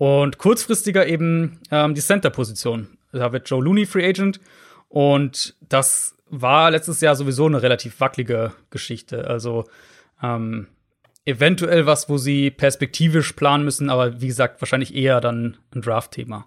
Und 0.00 0.38
kurzfristiger 0.38 1.06
eben 1.06 1.60
ähm, 1.70 1.94
die 1.94 2.00
Center-Position. 2.00 2.88
Da 3.12 3.32
wird 3.32 3.50
Joe 3.50 3.62
Looney 3.62 3.84
Free 3.84 4.08
Agent. 4.08 4.40
Und 4.88 5.54
das 5.60 6.16
war 6.30 6.70
letztes 6.70 7.02
Jahr 7.02 7.14
sowieso 7.16 7.44
eine 7.44 7.60
relativ 7.60 8.00
wackelige 8.00 8.54
Geschichte. 8.70 9.26
Also 9.28 9.66
ähm, 10.22 10.68
eventuell 11.26 11.84
was, 11.84 12.08
wo 12.08 12.16
sie 12.16 12.50
perspektivisch 12.50 13.34
planen 13.34 13.62
müssen, 13.62 13.90
aber 13.90 14.22
wie 14.22 14.28
gesagt, 14.28 14.62
wahrscheinlich 14.62 14.94
eher 14.94 15.20
dann 15.20 15.58
ein 15.74 15.82
Draft-Thema. 15.82 16.46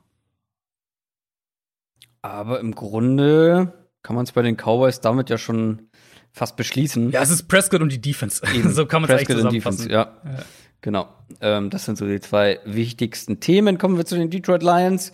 Aber 2.24 2.60
im 2.60 2.74
Grunde 2.74 3.72
kann 4.02 4.16
man 4.16 4.24
es 4.24 4.32
bei 4.32 4.42
den 4.42 4.58
Cowboys 4.58 5.00
damit 5.00 5.30
ja 5.30 5.38
schon 5.38 5.90
fast 6.32 6.58
beschließen. 6.58 7.12
Ja, 7.12 7.22
es 7.22 7.30
ist 7.30 7.44
Prescott 7.44 7.82
und 7.82 7.92
die 7.92 8.02
Defense. 8.02 8.42
so 8.70 8.88
kann 8.88 9.04
man 9.04 9.12
es 9.12 9.18
eigentlich 9.18 9.38
zusammenfassen. 9.38 9.92
ja. 9.92 10.18
ja. 10.26 10.44
Genau. 10.84 11.08
Ähm, 11.40 11.70
das 11.70 11.86
sind 11.86 11.98
so 11.98 12.06
die 12.06 12.20
zwei 12.20 12.60
wichtigsten 12.66 13.40
Themen. 13.40 13.78
Kommen 13.78 13.98
wir 13.98 14.06
zu 14.06 14.16
den 14.16 14.30
Detroit 14.30 14.62
Lions. 14.62 15.14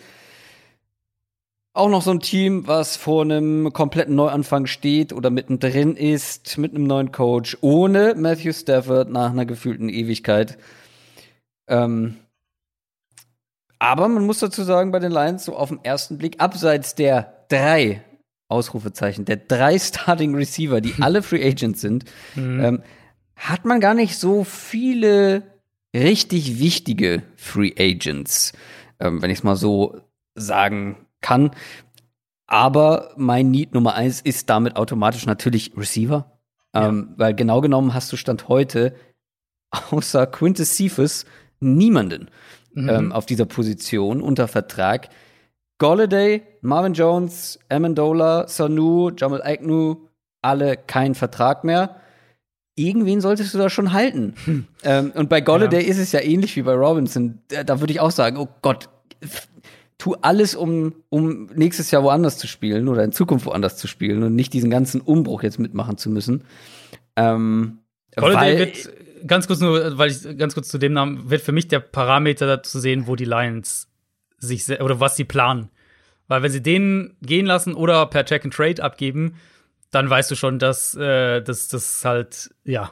Auch 1.73 1.89
noch 1.89 2.01
so 2.01 2.09
ein 2.09 2.19
Team, 2.19 2.65
was 2.67 2.97
vor 2.97 3.21
einem 3.21 3.71
kompletten 3.71 4.15
Neuanfang 4.15 4.65
steht 4.65 5.13
oder 5.13 5.29
mittendrin 5.29 5.95
ist, 5.95 6.57
mit 6.57 6.73
einem 6.73 6.85
neuen 6.85 7.11
Coach, 7.11 7.55
ohne 7.61 8.15
Matthew 8.15 8.53
Stafford 8.53 9.11
nach 9.11 9.29
einer 9.29 9.45
gefühlten 9.45 9.89
Ewigkeit. 9.89 10.57
Ähm, 11.67 12.15
aber 13.77 14.07
man 14.07 14.25
muss 14.25 14.39
dazu 14.39 14.63
sagen, 14.63 14.91
bei 14.91 14.99
den 14.99 15.11
Lions, 15.11 15.45
so 15.45 15.55
auf 15.55 15.69
den 15.69 15.83
ersten 15.83 16.17
Blick, 16.17 16.41
abseits 16.41 16.95
der 16.95 17.45
drei 17.47 18.03
Ausrufezeichen, 18.47 19.25
der 19.25 19.37
drei 19.37 19.77
Starting 19.77 20.33
Receiver, 20.33 20.81
die 20.81 20.95
alle 20.99 21.21
Free 21.21 21.47
Agents 21.47 21.79
sind, 21.79 22.05
mhm. 22.33 22.59
ähm, 22.59 22.83
hat 23.35 23.65
man 23.65 23.79
gar 23.79 23.93
nicht 23.93 24.17
so 24.17 24.43
viele 24.43 25.58
richtig 25.95 26.59
wichtige 26.59 27.23
Free 27.35 27.73
Agents, 27.77 28.53
ähm, 28.99 29.21
wenn 29.21 29.31
ich 29.31 29.39
es 29.39 29.43
mal 29.43 29.55
so 29.55 30.01
sagen 30.35 31.05
kann. 31.21 31.51
Aber 32.47 33.13
mein 33.15 33.51
Need 33.51 33.73
Nummer 33.73 33.93
eins 33.93 34.21
ist 34.21 34.49
damit 34.49 34.75
automatisch 34.75 35.25
natürlich 35.25 35.73
Receiver. 35.77 36.39
Ja. 36.73 36.87
Ähm, 36.87 37.13
weil 37.17 37.33
genau 37.33 37.61
genommen 37.61 37.93
hast 37.93 38.11
du 38.11 38.17
Stand 38.17 38.47
heute 38.47 38.95
außer 39.91 40.27
Quintus 40.27 40.75
Cephas 40.75 41.25
niemanden 41.59 42.29
mhm. 42.73 42.89
ähm, 42.89 43.11
auf 43.11 43.25
dieser 43.25 43.45
Position 43.45 44.21
unter 44.21 44.47
Vertrag. 44.47 45.09
Golladay, 45.77 46.43
Marvin 46.61 46.93
Jones, 46.93 47.59
Amendola, 47.69 48.47
Sanu, 48.47 49.11
Jamal 49.15 49.41
Agnew, 49.41 50.07
alle 50.41 50.75
kein 50.75 51.15
Vertrag 51.15 51.63
mehr. 51.63 52.01
Irgendwen 52.79 53.19
solltest 53.19 53.53
du 53.53 53.57
da 53.57 53.69
schon 53.69 53.91
halten. 53.91 54.33
Hm. 54.45 54.65
Ähm, 54.83 55.11
und 55.13 55.29
bei 55.29 55.41
Golladay 55.41 55.81
ja. 55.83 55.89
ist 55.89 55.97
es 55.97 56.11
ja 56.11 56.21
ähnlich 56.21 56.55
wie 56.55 56.61
bei 56.61 56.73
Robinson. 56.73 57.39
Da, 57.49 57.63
da 57.63 57.79
würde 57.79 57.91
ich 57.91 57.99
auch 57.99 58.11
sagen, 58.11 58.37
oh 58.37 58.47
Gott, 58.61 58.89
tu 59.97 60.15
alles, 60.21 60.55
um, 60.55 60.95
um 61.09 61.47
nächstes 61.53 61.91
Jahr 61.91 62.03
woanders 62.03 62.37
zu 62.37 62.47
spielen 62.47 62.87
oder 62.87 63.03
in 63.03 63.11
Zukunft 63.11 63.45
woanders 63.45 63.77
zu 63.77 63.87
spielen 63.87 64.23
und 64.23 64.33
nicht 64.33 64.53
diesen 64.53 64.69
ganzen 64.69 65.01
Umbruch 65.01 65.43
jetzt 65.43 65.59
mitmachen 65.59 65.97
zu 65.97 66.09
müssen. 66.09 66.45
Ähm, 67.15 67.79
Golladay 68.15 68.59
wird, 68.59 68.89
ganz 69.27 69.47
kurz 69.47 69.59
nur, 69.59 69.97
weil 69.97 70.09
ich 70.09 70.37
ganz 70.37 70.53
kurz 70.53 70.69
zu 70.69 70.77
dem 70.77 70.93
Namen, 70.93 71.29
wird 71.29 71.41
für 71.41 71.51
mich 71.51 71.67
der 71.67 71.81
Parameter 71.81 72.63
zu 72.63 72.79
sehen, 72.79 73.07
wo 73.07 73.15
die 73.15 73.25
Lions 73.25 73.89
sich 74.37 74.69
oder 74.79 74.99
was 75.01 75.17
sie 75.17 75.25
planen. 75.25 75.69
Weil 76.29 76.43
wenn 76.43 76.51
sie 76.51 76.63
den 76.63 77.17
gehen 77.21 77.45
lassen 77.45 77.73
oder 77.73 78.05
per 78.05 78.23
Check 78.23 78.45
and 78.45 78.53
Trade 78.53 78.81
abgeben, 78.81 79.35
dann 79.91 80.09
weißt 80.09 80.29
du 80.31 80.35
schon, 80.35 80.59
dass 80.59 80.95
äh, 80.95 81.41
das 81.41 82.01
halt 82.03 82.51
ja 82.63 82.91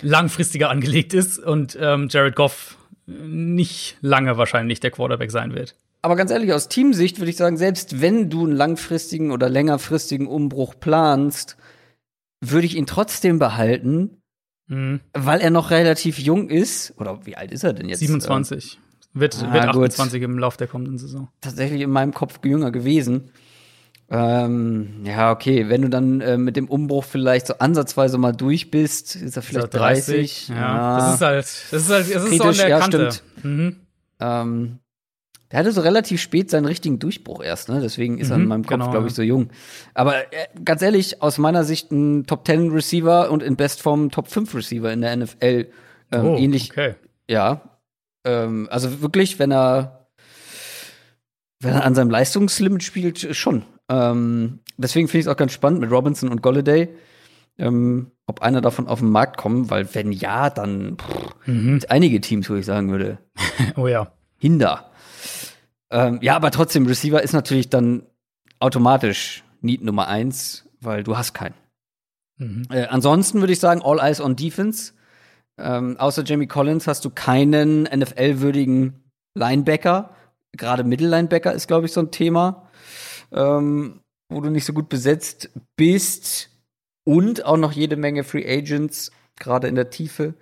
langfristiger 0.00 0.70
angelegt 0.70 1.14
ist 1.14 1.38
und 1.38 1.76
ähm, 1.80 2.08
Jared 2.10 2.36
Goff 2.36 2.76
nicht 3.06 3.96
lange 4.00 4.36
wahrscheinlich 4.36 4.80
der 4.80 4.90
Quarterback 4.90 5.30
sein 5.30 5.54
wird. 5.54 5.76
Aber 6.02 6.16
ganz 6.16 6.30
ehrlich, 6.30 6.52
aus 6.52 6.68
Teamsicht 6.68 7.18
würde 7.18 7.30
ich 7.30 7.36
sagen, 7.36 7.56
selbst 7.56 8.00
wenn 8.00 8.30
du 8.30 8.44
einen 8.44 8.54
langfristigen 8.54 9.32
oder 9.32 9.48
längerfristigen 9.48 10.26
Umbruch 10.26 10.74
planst, 10.78 11.56
würde 12.40 12.66
ich 12.66 12.76
ihn 12.76 12.86
trotzdem 12.86 13.38
behalten, 13.38 14.22
mhm. 14.68 15.00
weil 15.14 15.40
er 15.40 15.50
noch 15.50 15.70
relativ 15.70 16.18
jung 16.18 16.48
ist. 16.48 16.94
Oder 16.98 17.26
wie 17.26 17.36
alt 17.36 17.50
ist 17.50 17.64
er 17.64 17.72
denn 17.72 17.88
jetzt? 17.88 18.00
27. 18.00 18.78
Wird, 19.14 19.42
ah, 19.42 19.52
wird 19.52 19.64
28 19.64 20.20
gut. 20.20 20.24
im 20.24 20.38
Lauf 20.38 20.56
der 20.56 20.66
kommenden 20.66 20.98
Saison. 20.98 21.28
Tatsächlich 21.40 21.80
in 21.80 21.90
meinem 21.90 22.12
Kopf 22.12 22.38
jünger 22.44 22.70
gewesen. 22.70 23.30
Ähm, 24.08 25.02
ja, 25.04 25.32
okay, 25.32 25.68
wenn 25.68 25.82
du 25.82 25.88
dann 25.88 26.20
äh, 26.20 26.38
mit 26.38 26.56
dem 26.56 26.68
Umbruch 26.68 27.04
vielleicht 27.04 27.48
so 27.48 27.54
ansatzweise 27.58 28.18
mal 28.18 28.32
durch 28.32 28.70
bist, 28.70 29.16
ist 29.16 29.36
er 29.36 29.42
vielleicht 29.42 29.74
30. 29.74 30.46
30. 30.46 30.48
Ja, 30.48 30.54
ja, 30.54 30.98
das 30.98 31.14
ist 31.14 31.20
halt, 31.20 31.38
das 31.44 31.72
ist 31.72 31.90
halt, 31.90 32.14
das 32.14 32.24
ist 32.24 32.38
so 32.38 32.44
an 32.44 32.54
der 32.54 32.78
Kante. 32.78 33.02
Ja, 33.02 33.10
stimmt. 33.10 33.44
Mhm. 33.44 33.76
Ähm, 34.20 34.78
der 35.50 35.60
hatte 35.60 35.72
so 35.72 35.80
relativ 35.80 36.20
spät 36.20 36.50
seinen 36.50 36.66
richtigen 36.66 36.98
Durchbruch 36.98 37.42
erst, 37.42 37.68
ne? 37.68 37.80
Deswegen 37.80 38.18
ist 38.18 38.28
mhm, 38.28 38.32
er 38.32 38.36
in 38.36 38.42
mhm, 38.42 38.48
meinem 38.48 38.66
Kopf, 38.66 38.78
genau. 38.78 38.90
glaube 38.90 39.08
ich, 39.08 39.14
so 39.14 39.22
jung. 39.22 39.50
Aber 39.94 40.32
äh, 40.32 40.46
ganz 40.64 40.82
ehrlich, 40.82 41.22
aus 41.22 41.38
meiner 41.38 41.64
Sicht 41.64 41.90
ein 41.90 42.26
Top 42.26 42.46
10 42.46 42.70
Receiver 42.70 43.30
und 43.30 43.42
in 43.42 43.56
Bestform 43.56 44.10
Top 44.10 44.28
5 44.28 44.54
Receiver 44.54 44.92
in 44.92 45.00
der 45.00 45.16
NFL. 45.16 45.68
Ähm, 46.12 46.24
oh, 46.24 46.36
ähnlich. 46.36 46.70
Okay. 46.70 46.94
Ja. 47.28 47.62
Ähm, 48.24 48.68
also 48.70 49.00
wirklich, 49.02 49.38
wenn 49.38 49.52
er, 49.52 50.08
wenn 51.60 51.74
er 51.74 51.84
an 51.84 51.94
seinem 51.94 52.10
Leistungslimit 52.10 52.82
spielt, 52.82 53.34
schon. 53.36 53.64
Ähm, 53.88 54.60
deswegen 54.76 55.08
finde 55.08 55.20
ich 55.20 55.26
es 55.26 55.32
auch 55.32 55.36
ganz 55.36 55.52
spannend 55.52 55.80
mit 55.80 55.90
Robinson 55.90 56.30
und 56.30 56.42
Golladay. 56.42 56.88
Ähm, 57.58 58.10
ob 58.26 58.42
einer 58.42 58.60
davon 58.60 58.86
auf 58.86 58.98
den 58.98 59.10
Markt 59.10 59.38
kommt, 59.38 59.70
weil 59.70 59.94
wenn 59.94 60.12
ja, 60.12 60.50
dann 60.50 60.98
pff, 60.98 61.46
mhm. 61.46 61.80
einige 61.88 62.20
Teams, 62.20 62.50
wo 62.50 62.54
ich 62.54 62.66
sagen 62.66 62.90
würde. 62.90 63.18
oh 63.76 63.86
ja. 63.86 64.12
Hinder. 64.38 64.90
Ähm, 65.90 66.18
ja, 66.20 66.36
aber 66.36 66.50
trotzdem, 66.50 66.86
Receiver 66.86 67.22
ist 67.22 67.32
natürlich 67.32 67.70
dann 67.70 68.02
automatisch 68.58 69.44
Need 69.60 69.82
Nummer 69.82 70.08
eins, 70.08 70.68
weil 70.80 71.02
du 71.02 71.16
hast 71.16 71.32
keinen. 71.32 71.54
Mhm. 72.38 72.64
Äh, 72.70 72.86
ansonsten 72.86 73.40
würde 73.40 73.52
ich 73.52 73.60
sagen, 73.60 73.80
All 73.82 74.00
Eyes 74.00 74.20
on 74.20 74.36
Defense. 74.36 74.92
Ähm, 75.58 75.96
außer 75.98 76.22
Jamie 76.24 76.46
Collins 76.46 76.86
hast 76.86 77.04
du 77.04 77.10
keinen 77.10 77.84
NFL-würdigen 77.84 79.04
Linebacker. 79.34 80.10
Gerade 80.52 80.84
Mittellinebacker 80.84 81.52
ist, 81.52 81.66
glaube 81.66 81.86
ich, 81.86 81.92
so 81.92 82.00
ein 82.00 82.10
Thema, 82.10 82.65
ähm, 83.36 84.00
wo 84.28 84.40
du 84.40 84.50
nicht 84.50 84.64
so 84.64 84.72
gut 84.72 84.88
besetzt 84.88 85.50
bist. 85.76 86.50
Und 87.04 87.44
auch 87.44 87.56
noch 87.56 87.70
jede 87.70 87.96
Menge 87.96 88.24
Free 88.24 88.44
Agents, 88.44 89.12
gerade 89.38 89.68
in 89.68 89.76
der 89.76 89.90
Tiefe. 89.90 90.34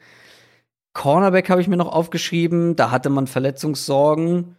Cornerback 0.94 1.50
habe 1.50 1.60
ich 1.60 1.68
mir 1.68 1.76
noch 1.76 1.92
aufgeschrieben. 1.92 2.76
Da 2.76 2.90
hatte 2.90 3.10
man 3.10 3.26
Verletzungssorgen 3.26 4.56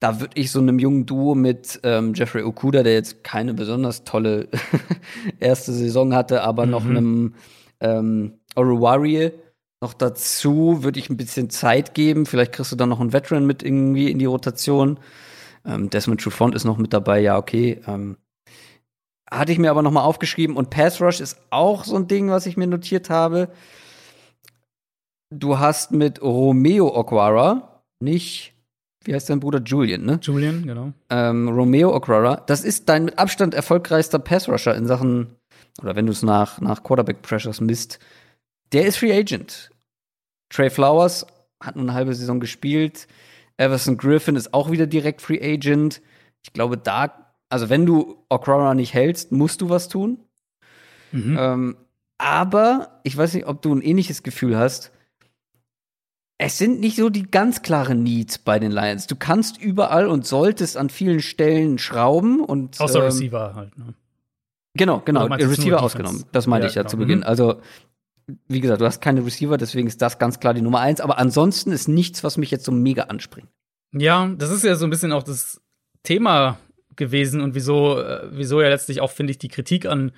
da 0.00 0.18
würde 0.18 0.40
ich 0.40 0.50
so 0.50 0.58
einem 0.58 0.78
jungen 0.78 1.06
Duo 1.06 1.34
mit 1.34 1.78
ähm, 1.82 2.14
Jeffrey 2.14 2.42
Okuda, 2.42 2.82
der 2.82 2.94
jetzt 2.94 3.22
keine 3.22 3.52
besonders 3.52 4.04
tolle 4.04 4.48
erste 5.40 5.72
Saison 5.72 6.14
hatte, 6.14 6.42
aber 6.42 6.64
mhm. 6.64 6.70
noch 6.70 6.86
einem 6.86 7.34
ähm, 7.80 8.32
Oruwari 8.56 9.32
noch 9.82 9.94
dazu, 9.94 10.82
würde 10.82 10.98
ich 10.98 11.10
ein 11.10 11.16
bisschen 11.16 11.48
Zeit 11.50 11.94
geben. 11.94 12.26
Vielleicht 12.26 12.52
kriegst 12.52 12.72
du 12.72 12.76
dann 12.76 12.88
noch 12.88 13.00
einen 13.00 13.12
Veteran 13.12 13.46
mit 13.46 13.62
irgendwie 13.62 14.10
in 14.10 14.18
die 14.18 14.26
Rotation. 14.26 14.98
Ähm, 15.64 15.90
Desmond 15.90 16.20
Trufant 16.20 16.54
ist 16.54 16.64
noch 16.64 16.78
mit 16.78 16.92
dabei, 16.92 17.20
ja, 17.20 17.36
okay. 17.36 17.80
Ähm, 17.86 18.16
hatte 19.30 19.52
ich 19.52 19.58
mir 19.58 19.70
aber 19.70 19.82
noch 19.82 19.92
mal 19.92 20.02
aufgeschrieben. 20.02 20.56
Und 20.56 20.70
Pass 20.70 21.00
Rush 21.00 21.20
ist 21.20 21.40
auch 21.50 21.84
so 21.84 21.96
ein 21.96 22.08
Ding, 22.08 22.30
was 22.30 22.46
ich 22.46 22.56
mir 22.56 22.66
notiert 22.66 23.10
habe. 23.10 23.48
Du 25.32 25.58
hast 25.58 25.92
mit 25.92 26.20
Romeo 26.20 26.88
Okwara 26.96 27.82
nicht 28.00 28.54
wie 29.04 29.14
heißt 29.14 29.30
dein 29.30 29.40
Bruder? 29.40 29.60
Julian, 29.64 30.04
ne? 30.04 30.18
Julian, 30.22 30.66
genau. 30.66 30.92
Ähm, 31.08 31.48
Romeo 31.48 31.94
Okwara, 31.94 32.36
das 32.46 32.64
ist 32.64 32.88
dein 32.88 33.06
mit 33.06 33.18
Abstand 33.18 33.54
erfolgreichster 33.54 34.18
Passrusher 34.18 34.74
in 34.74 34.86
Sachen, 34.86 35.36
oder 35.82 35.96
wenn 35.96 36.06
du 36.06 36.12
es 36.12 36.22
nach, 36.22 36.60
nach 36.60 36.82
Quarterback 36.82 37.22
Pressures 37.22 37.60
misst, 37.60 37.98
der 38.72 38.86
ist 38.86 38.98
Free 38.98 39.16
Agent. 39.16 39.70
Trey 40.50 40.68
Flowers 40.68 41.26
hat 41.62 41.76
nur 41.76 41.84
eine 41.84 41.94
halbe 41.94 42.14
Saison 42.14 42.40
gespielt. 42.40 43.06
Everson 43.60 43.96
Griffin 43.96 44.36
ist 44.36 44.54
auch 44.54 44.70
wieder 44.70 44.86
direkt 44.86 45.22
Free 45.22 45.40
Agent. 45.40 46.00
Ich 46.42 46.52
glaube, 46.52 46.78
da, 46.78 47.32
also 47.48 47.68
wenn 47.68 47.86
du 47.86 48.24
Okwara 48.28 48.74
nicht 48.74 48.94
hältst, 48.94 49.32
musst 49.32 49.60
du 49.60 49.68
was 49.68 49.88
tun. 49.88 50.18
Mhm. 51.12 51.36
Ähm, 51.38 51.76
aber 52.18 53.00
ich 53.04 53.16
weiß 53.16 53.34
nicht, 53.34 53.46
ob 53.46 53.62
du 53.62 53.74
ein 53.74 53.82
ähnliches 53.82 54.22
Gefühl 54.22 54.56
hast 54.56 54.92
es 56.42 56.56
sind 56.56 56.80
nicht 56.80 56.96
so 56.96 57.10
die 57.10 57.30
ganz 57.30 57.60
klaren 57.60 58.02
Needs 58.02 58.38
bei 58.38 58.58
den 58.58 58.72
Lions. 58.72 59.06
Du 59.06 59.14
kannst 59.14 59.60
überall 59.60 60.06
und 60.06 60.26
solltest 60.26 60.78
an 60.78 60.88
vielen 60.88 61.20
Stellen 61.20 61.78
schrauben 61.78 62.40
und 62.40 62.80
außer 62.80 63.00
ähm, 63.00 63.04
Receiver 63.04 63.54
halt. 63.54 63.76
Ne? 63.76 63.92
Genau, 64.72 65.02
genau, 65.04 65.26
Receiver 65.26 65.82
ausgenommen. 65.82 66.24
Das 66.32 66.46
meinte 66.46 66.64
ja, 66.66 66.70
ich 66.70 66.76
ja 66.76 66.82
genau. 66.82 66.90
zu 66.90 66.96
Beginn. 66.96 67.18
Mhm. 67.18 67.24
Also 67.24 67.60
wie 68.48 68.60
gesagt, 68.60 68.80
du 68.80 68.86
hast 68.86 69.00
keine 69.00 69.24
Receiver, 69.24 69.56
deswegen 69.56 69.88
ist 69.88 70.02
das 70.02 70.18
ganz 70.18 70.40
klar 70.40 70.54
die 70.54 70.62
Nummer 70.62 70.80
eins. 70.80 71.00
Aber 71.00 71.18
ansonsten 71.18 71.72
ist 71.72 71.88
nichts, 71.88 72.24
was 72.24 72.36
mich 72.36 72.50
jetzt 72.50 72.64
so 72.64 72.72
mega 72.72 73.04
anspringt. 73.04 73.48
Ja, 73.92 74.28
das 74.36 74.50
ist 74.50 74.64
ja 74.64 74.76
so 74.76 74.86
ein 74.86 74.90
bisschen 74.90 75.12
auch 75.12 75.22
das 75.22 75.60
Thema 76.02 76.58
gewesen 76.96 77.40
und 77.40 77.54
wieso, 77.54 78.00
äh, 78.00 78.28
wieso 78.30 78.60
ja 78.60 78.68
letztlich 78.68 79.00
auch, 79.00 79.10
finde 79.10 79.32
ich, 79.32 79.38
die 79.38 79.48
Kritik 79.48 79.86
an 79.86 80.12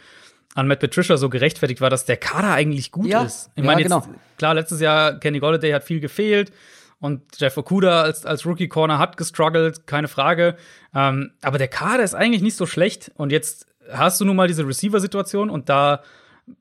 an 0.55 0.69
Matt 0.69 0.81
Patricia 0.81 1.17
so 1.17 1.29
gerechtfertigt 1.29 1.81
war, 1.81 1.91
dass 1.91 2.05
der 2.05 2.17
Kader 2.17 2.53
eigentlich 2.53 2.93
gut 2.93 3.07
ja, 3.07 3.23
ist. 3.23 3.51
Ich 3.55 3.65
meine, 3.65 3.81
ja, 3.81 3.89
genau. 3.89 4.07
klar, 4.37 4.55
letztes 4.55 4.81
Jahr 4.81 5.19
Kenny 5.19 5.39
Golladay 5.39 5.73
hat 5.73 5.85
viel 5.85 6.01
gefehlt 6.01 6.53
und 7.01 7.23
Jeff 7.39 7.57
Okuda 7.57 8.03
als, 8.03 8.27
als 8.27 8.45
Rookie 8.45 8.69
Corner 8.69 8.99
hat 8.99 9.17
gestruggelt, 9.17 9.87
keine 9.87 10.09
Frage. 10.09 10.57
Ähm, 10.95 11.33
aber 11.41 11.59
der 11.59 11.69
Kader 11.69 12.05
ist 12.05 12.15
eigentlich 12.15 12.43
nicht 12.43 12.57
so 12.57 12.67
schlecht 12.67 13.11
und 13.15 13.33
jetzt 13.33 13.67
hast 13.91 14.21
du 14.21 14.25
nun 14.25 14.37
mal 14.37 14.47
diese 14.47 14.67
Receiver-Situation 14.67 15.51
und 15.51 15.69
da, 15.69 16.03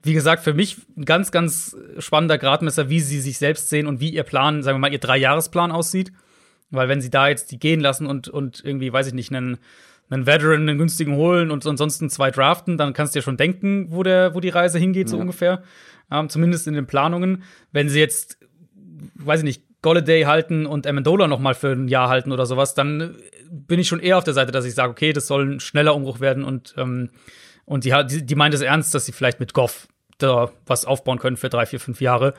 wie 0.03 0.13
gesagt, 0.13 0.43
für 0.43 0.53
mich 0.53 0.77
ein 0.95 1.05
ganz, 1.05 1.31
ganz 1.31 1.75
spannender 1.97 2.37
Gradmesser, 2.37 2.89
wie 2.89 2.99
sie 2.99 3.19
sich 3.19 3.37
selbst 3.37 3.69
sehen 3.69 3.87
und 3.87 3.99
wie 3.99 4.09
ihr 4.09 4.23
Plan, 4.23 4.63
sagen 4.63 4.77
wir 4.77 4.79
mal, 4.81 4.93
ihr 4.93 4.99
Dreijahresplan 4.99 5.71
aussieht. 5.71 6.11
Weil 6.69 6.87
wenn 6.87 7.01
sie 7.01 7.09
da 7.09 7.27
jetzt 7.27 7.51
die 7.51 7.59
gehen 7.59 7.81
lassen 7.81 8.05
und, 8.05 8.29
und 8.29 8.63
irgendwie, 8.63 8.93
weiß 8.93 9.07
ich 9.07 9.13
nicht, 9.13 9.33
einen 9.33 9.57
einen 10.11 10.25
Veteran, 10.25 10.67
einen 10.67 10.77
günstigen 10.77 11.15
holen 11.15 11.51
und 11.51 11.65
ansonsten 11.65 12.09
zwei 12.09 12.31
draften, 12.31 12.77
dann 12.77 12.93
kannst 12.93 13.15
du 13.15 13.19
dir 13.19 13.23
schon 13.23 13.37
denken, 13.37 13.87
wo, 13.89 14.03
der, 14.03 14.35
wo 14.35 14.41
die 14.41 14.49
Reise 14.49 14.77
hingeht, 14.77 15.09
so 15.09 15.15
ja. 15.15 15.21
ungefähr. 15.21 15.63
Ähm, 16.11 16.27
zumindest 16.29 16.67
in 16.67 16.73
den 16.73 16.85
Planungen. 16.85 17.43
Wenn 17.71 17.87
sie 17.87 17.99
jetzt, 17.99 18.37
weiß 19.15 19.39
ich 19.39 19.45
nicht, 19.45 19.63
Golladay 19.81 20.23
halten 20.23 20.65
und 20.65 20.85
Amendola 20.85 21.27
noch 21.27 21.39
mal 21.39 21.55
für 21.55 21.71
ein 21.71 21.87
Jahr 21.87 22.09
halten 22.09 22.33
oder 22.33 22.45
sowas, 22.45 22.75
dann 22.75 23.15
bin 23.49 23.79
ich 23.79 23.87
schon 23.87 24.01
eher 24.01 24.17
auf 24.17 24.25
der 24.25 24.33
Seite, 24.33 24.51
dass 24.51 24.65
ich 24.65 24.75
sage, 24.75 24.91
okay, 24.91 25.13
das 25.13 25.27
soll 25.27 25.53
ein 25.53 25.59
schneller 25.61 25.95
Umbruch 25.95 26.19
werden 26.19 26.43
und, 26.43 26.75
ähm, 26.77 27.09
und 27.71 27.85
die, 27.85 27.93
die, 28.09 28.25
die 28.25 28.35
meint 28.35 28.53
es 28.53 28.59
ernst, 28.59 28.93
dass 28.93 29.05
sie 29.05 29.13
vielleicht 29.13 29.39
mit 29.39 29.53
Goff 29.53 29.87
da 30.17 30.51
was 30.65 30.83
aufbauen 30.83 31.19
können 31.19 31.37
für 31.37 31.47
drei, 31.47 31.65
vier, 31.65 31.79
fünf 31.79 32.01
Jahre. 32.01 32.33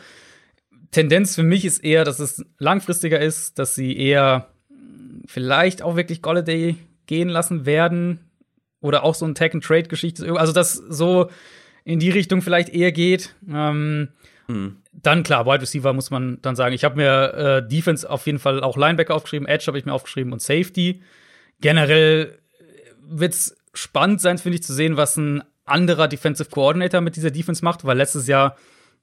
Tendenz 0.90 1.36
für 1.36 1.42
mich 1.42 1.64
ist 1.64 1.82
eher, 1.82 2.04
dass 2.04 2.18
es 2.18 2.44
langfristiger 2.58 3.18
ist, 3.18 3.58
dass 3.58 3.74
sie 3.74 3.96
eher 3.96 4.48
vielleicht 5.24 5.80
auch 5.80 5.96
wirklich 5.96 6.20
Golladay 6.20 6.76
gehen 7.06 7.30
lassen 7.30 7.64
werden. 7.64 8.20
Oder 8.82 9.04
auch 9.04 9.14
so 9.14 9.24
ein 9.24 9.34
Tag-and-Trade-Geschichte. 9.34 10.38
Also, 10.38 10.52
dass 10.52 10.74
so 10.74 11.30
in 11.84 11.98
die 11.98 12.10
Richtung 12.10 12.42
vielleicht 12.42 12.68
eher 12.68 12.92
geht. 12.92 13.34
Ähm, 13.50 14.08
hm. 14.48 14.82
Dann 14.92 15.22
klar, 15.22 15.46
Wide 15.46 15.62
Receiver 15.62 15.94
muss 15.94 16.10
man 16.10 16.42
dann 16.42 16.56
sagen. 16.56 16.74
Ich 16.74 16.84
habe 16.84 16.96
mir 16.96 17.32
äh, 17.32 17.66
Defense 17.66 18.10
auf 18.10 18.26
jeden 18.26 18.38
Fall 18.38 18.62
auch 18.62 18.76
Linebacker 18.76 19.14
aufgeschrieben, 19.14 19.48
Edge 19.48 19.64
habe 19.68 19.78
ich 19.78 19.86
mir 19.86 19.94
aufgeschrieben 19.94 20.34
und 20.34 20.42
Safety. 20.42 21.00
generell 21.62 22.38
wird's 23.00 23.56
spannend 23.72 24.20
sein, 24.20 24.38
finde 24.38 24.56
ich, 24.56 24.62
zu 24.62 24.72
sehen, 24.72 24.96
was 24.96 25.16
ein 25.16 25.42
anderer 25.64 26.08
Defensive 26.08 26.50
Coordinator 26.50 27.00
mit 27.00 27.16
dieser 27.16 27.30
Defense 27.30 27.64
macht, 27.64 27.84
weil 27.84 27.96
letztes 27.96 28.26
Jahr, 28.26 28.56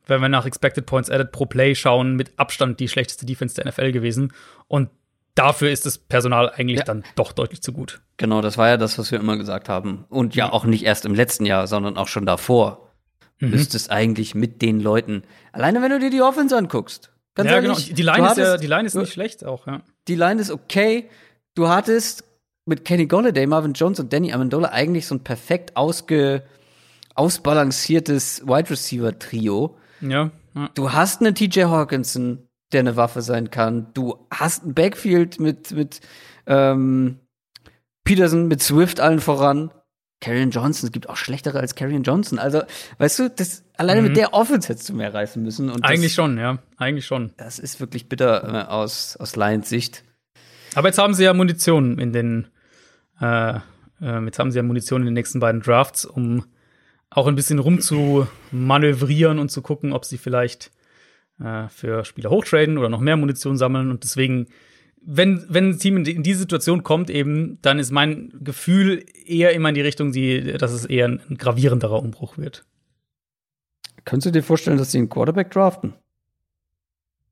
wenn 0.07 0.21
wir 0.21 0.29
nach 0.29 0.45
Expected 0.45 0.85
Points 0.85 1.09
Added 1.09 1.31
pro 1.31 1.45
Play 1.45 1.75
schauen, 1.75 2.15
mit 2.15 2.33
Abstand 2.37 2.79
die 2.79 2.87
schlechteste 2.87 3.25
Defense 3.25 3.55
der 3.55 3.71
NFL 3.71 3.91
gewesen. 3.91 4.33
Und 4.67 4.89
dafür 5.35 5.71
ist 5.71 5.85
das 5.85 5.97
Personal 5.97 6.49
eigentlich 6.49 6.79
ja. 6.79 6.85
dann 6.85 7.03
doch 7.15 7.31
deutlich 7.31 7.61
zu 7.61 7.71
gut. 7.71 8.01
Genau, 8.17 8.41
das 8.41 8.57
war 8.57 8.67
ja 8.67 8.77
das, 8.77 8.97
was 8.97 9.11
wir 9.11 9.19
immer 9.19 9.37
gesagt 9.37 9.69
haben. 9.69 10.05
Und 10.09 10.35
ja 10.35 10.51
auch 10.51 10.65
nicht 10.65 10.83
erst 10.83 11.05
im 11.05 11.15
letzten 11.15 11.45
Jahr, 11.45 11.67
sondern 11.67 11.97
auch 11.97 12.07
schon 12.07 12.25
davor. 12.25 12.89
Mhm. 13.39 13.51
Müsstest 13.51 13.89
eigentlich 13.89 14.35
mit 14.35 14.61
den 14.61 14.81
Leuten, 14.81 15.23
alleine 15.53 15.81
wenn 15.81 15.91
du 15.91 15.99
dir 15.99 16.09
die 16.09 16.21
Offense 16.21 16.57
anguckst. 16.57 17.11
Ganz 17.35 17.49
ja, 17.49 17.55
ehrlich, 17.55 17.85
genau. 17.85 17.95
Die 17.95 18.01
Line, 18.01 18.27
ist 18.31 18.37
ja, 18.37 18.57
die 18.57 18.67
Line 18.67 18.85
ist 18.85 18.95
nicht 18.95 19.13
schlecht 19.13 19.45
auch, 19.45 19.65
ja. 19.65 19.81
Die 20.09 20.15
Line 20.15 20.41
ist 20.41 20.51
okay. 20.51 21.09
Du 21.55 21.69
hattest 21.69 22.25
mit 22.69 22.85
Kenny 22.85 23.07
Golladay, 23.07 23.45
Marvin 23.47 23.73
Jones 23.73 23.99
und 23.99 24.13
Danny 24.13 24.31
Amendola 24.31 24.69
eigentlich 24.69 25.07
so 25.07 25.15
ein 25.15 25.23
perfekt 25.23 25.75
ausge, 25.75 26.43
ausbalanciertes 27.15 28.43
Wide 28.45 28.69
Receiver 28.69 29.17
Trio. 29.17 29.75
Ja, 29.99 30.31
ja. 30.55 30.69
Du 30.75 30.93
hast 30.93 31.21
einen 31.21 31.35
TJ 31.35 31.63
Hawkinson, 31.63 32.47
der 32.71 32.81
eine 32.81 32.95
Waffe 32.95 33.21
sein 33.21 33.51
kann. 33.51 33.87
Du 33.93 34.25
hast 34.31 34.65
ein 34.65 34.73
Backfield 34.73 35.39
mit, 35.39 35.71
mit 35.71 36.01
ähm, 36.47 37.19
Peterson, 38.03 38.47
mit 38.47 38.63
Swift 38.63 38.99
allen 38.99 39.19
voran. 39.19 39.71
Karrion 40.21 40.51
Johnson, 40.51 40.87
es 40.87 40.91
gibt 40.91 41.07
auch 41.07 41.15
schlechtere 41.15 41.59
als 41.59 41.75
Karrion 41.75 42.03
Johnson. 42.03 42.39
Also, 42.39 42.61
weißt 42.97 43.19
du, 43.19 43.29
das, 43.29 43.63
alleine 43.77 44.01
mhm. 44.01 44.07
mit 44.09 44.17
der 44.17 44.33
Offense 44.33 44.67
hättest 44.67 44.89
du 44.89 44.93
mehr 44.93 45.13
reißen 45.13 45.41
müssen. 45.41 45.69
Und 45.69 45.85
eigentlich 45.85 46.11
das, 46.11 46.15
schon, 46.15 46.37
ja. 46.37 46.59
Eigentlich 46.77 47.05
schon. 47.05 47.31
Das 47.37 47.57
ist 47.57 47.79
wirklich 47.79 48.09
bitter 48.09 48.43
äh, 48.43 48.67
aus, 48.67 49.15
aus 49.17 49.35
Lions 49.35 49.69
Sicht. 49.69 50.03
Aber 50.75 50.89
jetzt 50.89 50.97
haben 50.97 51.13
sie 51.13 51.23
ja 51.23 51.33
Munition 51.33 51.99
in 51.99 52.11
den, 52.11 52.47
äh, 53.21 53.59
äh, 54.01 54.25
jetzt 54.25 54.39
haben 54.39 54.51
sie 54.51 54.57
ja 54.57 54.63
Munition 54.63 55.01
in 55.01 55.07
den 55.07 55.13
nächsten 55.13 55.39
beiden 55.39 55.61
Drafts, 55.61 56.05
um 56.05 56.45
auch 57.09 57.27
ein 57.27 57.35
bisschen 57.35 57.59
rumzumanövrieren 57.59 59.39
und 59.39 59.49
zu 59.49 59.61
gucken, 59.61 59.93
ob 59.93 60.05
sie 60.05 60.17
vielleicht 60.17 60.71
äh, 61.39 61.67
für 61.69 62.05
Spieler 62.05 62.29
hochtraden 62.29 62.77
oder 62.77 62.89
noch 62.89 62.99
mehr 62.99 63.17
Munition 63.17 63.57
sammeln. 63.57 63.89
Und 63.89 64.03
deswegen, 64.03 64.47
wenn, 65.01 65.45
wenn 65.49 65.69
ein 65.69 65.79
Team 65.79 65.97
in 65.97 66.05
in 66.05 66.23
die 66.23 66.33
Situation 66.33 66.83
kommt, 66.83 67.09
eben, 67.09 67.59
dann 67.61 67.79
ist 67.79 67.91
mein 67.91 68.31
Gefühl 68.41 69.05
eher 69.25 69.53
immer 69.53 69.69
in 69.69 69.75
die 69.75 69.81
Richtung, 69.81 70.11
die, 70.11 70.53
dass 70.53 70.71
es 70.71 70.85
eher 70.85 71.07
ein, 71.07 71.21
ein 71.29 71.37
gravierenderer 71.37 72.01
Umbruch 72.01 72.37
wird. 72.37 72.65
Könntest 74.05 74.27
du 74.27 74.39
dir 74.39 74.43
vorstellen, 74.43 74.77
dass 74.77 74.91
sie 74.91 74.99
einen 74.99 75.09
Quarterback 75.09 75.51
draften? 75.51 75.93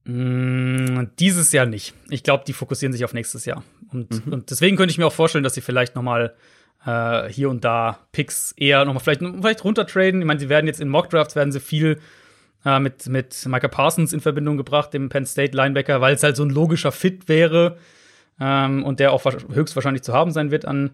Mm, 0.07 1.07
dieses 1.19 1.51
Jahr 1.51 1.65
nicht. 1.65 1.93
Ich 2.09 2.23
glaube, 2.23 2.45
die 2.47 2.53
fokussieren 2.53 2.93
sich 2.93 3.03
auf 3.03 3.13
nächstes 3.13 3.43
Jahr. 3.45 3.63
Und, 3.91 4.25
mhm. 4.25 4.33
und 4.33 4.51
deswegen 4.51 4.77
könnte 4.77 4.91
ich 4.91 4.97
mir 4.97 5.05
auch 5.05 5.13
vorstellen, 5.13 5.43
dass 5.43 5.53
sie 5.53 5.61
vielleicht 5.61 5.95
noch 5.95 6.01
mal 6.01 6.33
äh, 6.85 7.27
hier 7.29 7.49
und 7.49 7.65
da 7.65 7.99
Picks 8.13 8.53
eher 8.53 8.85
noch 8.85 8.93
mal 8.93 9.01
vielleicht, 9.01 9.19
vielleicht 9.19 9.63
runtertraden. 9.65 10.21
Ich 10.21 10.25
meine, 10.25 10.39
sie 10.39 10.49
werden 10.49 10.65
jetzt 10.65 10.79
in 10.79 10.87
Mockdrafts 10.87 11.35
werden 11.35 11.51
sie 11.51 11.59
viel 11.59 11.99
äh, 12.63 12.79
mit, 12.79 13.07
mit 13.09 13.45
Micah 13.47 13.67
Parsons 13.67 14.13
in 14.13 14.21
Verbindung 14.21 14.55
gebracht, 14.55 14.93
dem 14.93 15.09
Penn 15.09 15.25
State 15.25 15.55
Linebacker, 15.55 15.99
weil 15.99 16.15
es 16.15 16.23
halt 16.23 16.37
so 16.37 16.43
ein 16.43 16.51
logischer 16.51 16.93
Fit 16.93 17.27
wäre 17.27 17.77
ähm, 18.39 18.85
und 18.85 19.01
der 19.01 19.11
auch 19.11 19.25
höchstwahrscheinlich 19.25 20.03
zu 20.03 20.13
haben 20.13 20.31
sein 20.31 20.51
wird 20.51 20.63
an, 20.63 20.91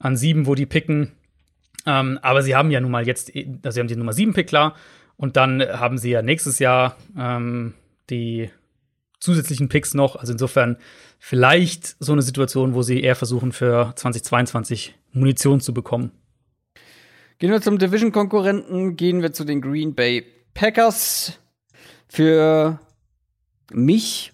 an 0.00 0.16
sieben, 0.16 0.46
wo 0.46 0.56
die 0.56 0.66
picken. 0.66 1.12
Ähm, 1.86 2.18
aber 2.20 2.42
sie 2.42 2.56
haben 2.56 2.72
ja 2.72 2.80
nun 2.80 2.90
mal 2.90 3.06
jetzt, 3.06 3.30
also 3.36 3.70
sie 3.70 3.80
haben 3.80 3.88
die 3.88 3.96
Nummer 3.96 4.12
sieben 4.12 4.34
Pick 4.34 4.48
klar 4.48 4.74
und 5.16 5.36
dann 5.36 5.62
haben 5.62 5.98
sie 5.98 6.10
ja 6.10 6.22
nächstes 6.22 6.58
Jahr 6.58 6.96
ähm, 7.16 7.74
die 8.10 8.50
zusätzlichen 9.20 9.68
Picks 9.68 9.94
noch. 9.94 10.16
Also 10.16 10.32
insofern 10.32 10.76
vielleicht 11.18 11.96
so 11.98 12.12
eine 12.12 12.22
Situation, 12.22 12.74
wo 12.74 12.82
sie 12.82 13.02
eher 13.02 13.16
versuchen, 13.16 13.52
für 13.52 13.92
2022 13.96 14.94
Munition 15.12 15.60
zu 15.60 15.72
bekommen. 15.72 16.12
Gehen 17.38 17.50
wir 17.50 17.62
zum 17.62 17.78
Division-Konkurrenten, 17.78 18.96
gehen 18.96 19.22
wir 19.22 19.32
zu 19.32 19.44
den 19.44 19.60
Green 19.60 19.94
Bay 19.94 20.24
Packers. 20.54 21.38
Für 22.08 22.78
mich 23.72 24.32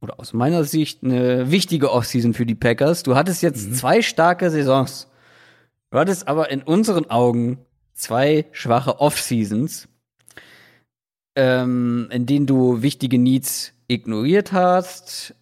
oder 0.00 0.18
aus 0.18 0.32
meiner 0.32 0.64
Sicht 0.64 1.04
eine 1.04 1.50
wichtige 1.50 1.92
Offseason 1.92 2.34
für 2.34 2.44
die 2.44 2.56
Packers. 2.56 3.04
Du 3.04 3.14
hattest 3.14 3.42
jetzt 3.42 3.68
mhm. 3.68 3.74
zwei 3.74 4.02
starke 4.02 4.50
Saisons. 4.50 5.08
Du 5.90 5.98
hattest 5.98 6.26
aber 6.26 6.50
in 6.50 6.62
unseren 6.62 7.08
Augen 7.08 7.58
zwei 7.94 8.46
schwache 8.50 8.98
Off-Seasons 8.98 9.88
ähm, 11.36 12.08
in 12.10 12.26
denen 12.26 12.46
du 12.46 12.82
wichtige 12.82 13.18
Needs 13.18 13.72
ignoriert 13.88 14.52
hast. 14.52 15.34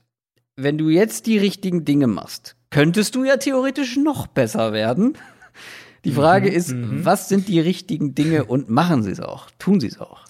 Wenn 0.56 0.78
du 0.78 0.88
jetzt 0.88 1.26
die 1.26 1.38
richtigen 1.38 1.84
Dinge 1.84 2.06
machst, 2.06 2.56
könntest 2.70 3.14
du 3.14 3.24
ja 3.24 3.36
theoretisch 3.36 3.96
noch 3.96 4.26
besser 4.26 4.72
werden. 4.72 5.16
Die 6.04 6.12
Frage 6.12 6.50
mhm, 6.50 6.56
ist, 6.56 6.72
mhm. 6.72 7.04
was 7.04 7.28
sind 7.28 7.46
die 7.46 7.60
richtigen 7.60 8.14
Dinge 8.14 8.46
und 8.46 8.70
machen 8.70 9.02
sie 9.02 9.10
es 9.10 9.20
auch? 9.20 9.50
Tun 9.58 9.80
sie 9.80 9.88
es 9.88 10.00
auch? 10.00 10.24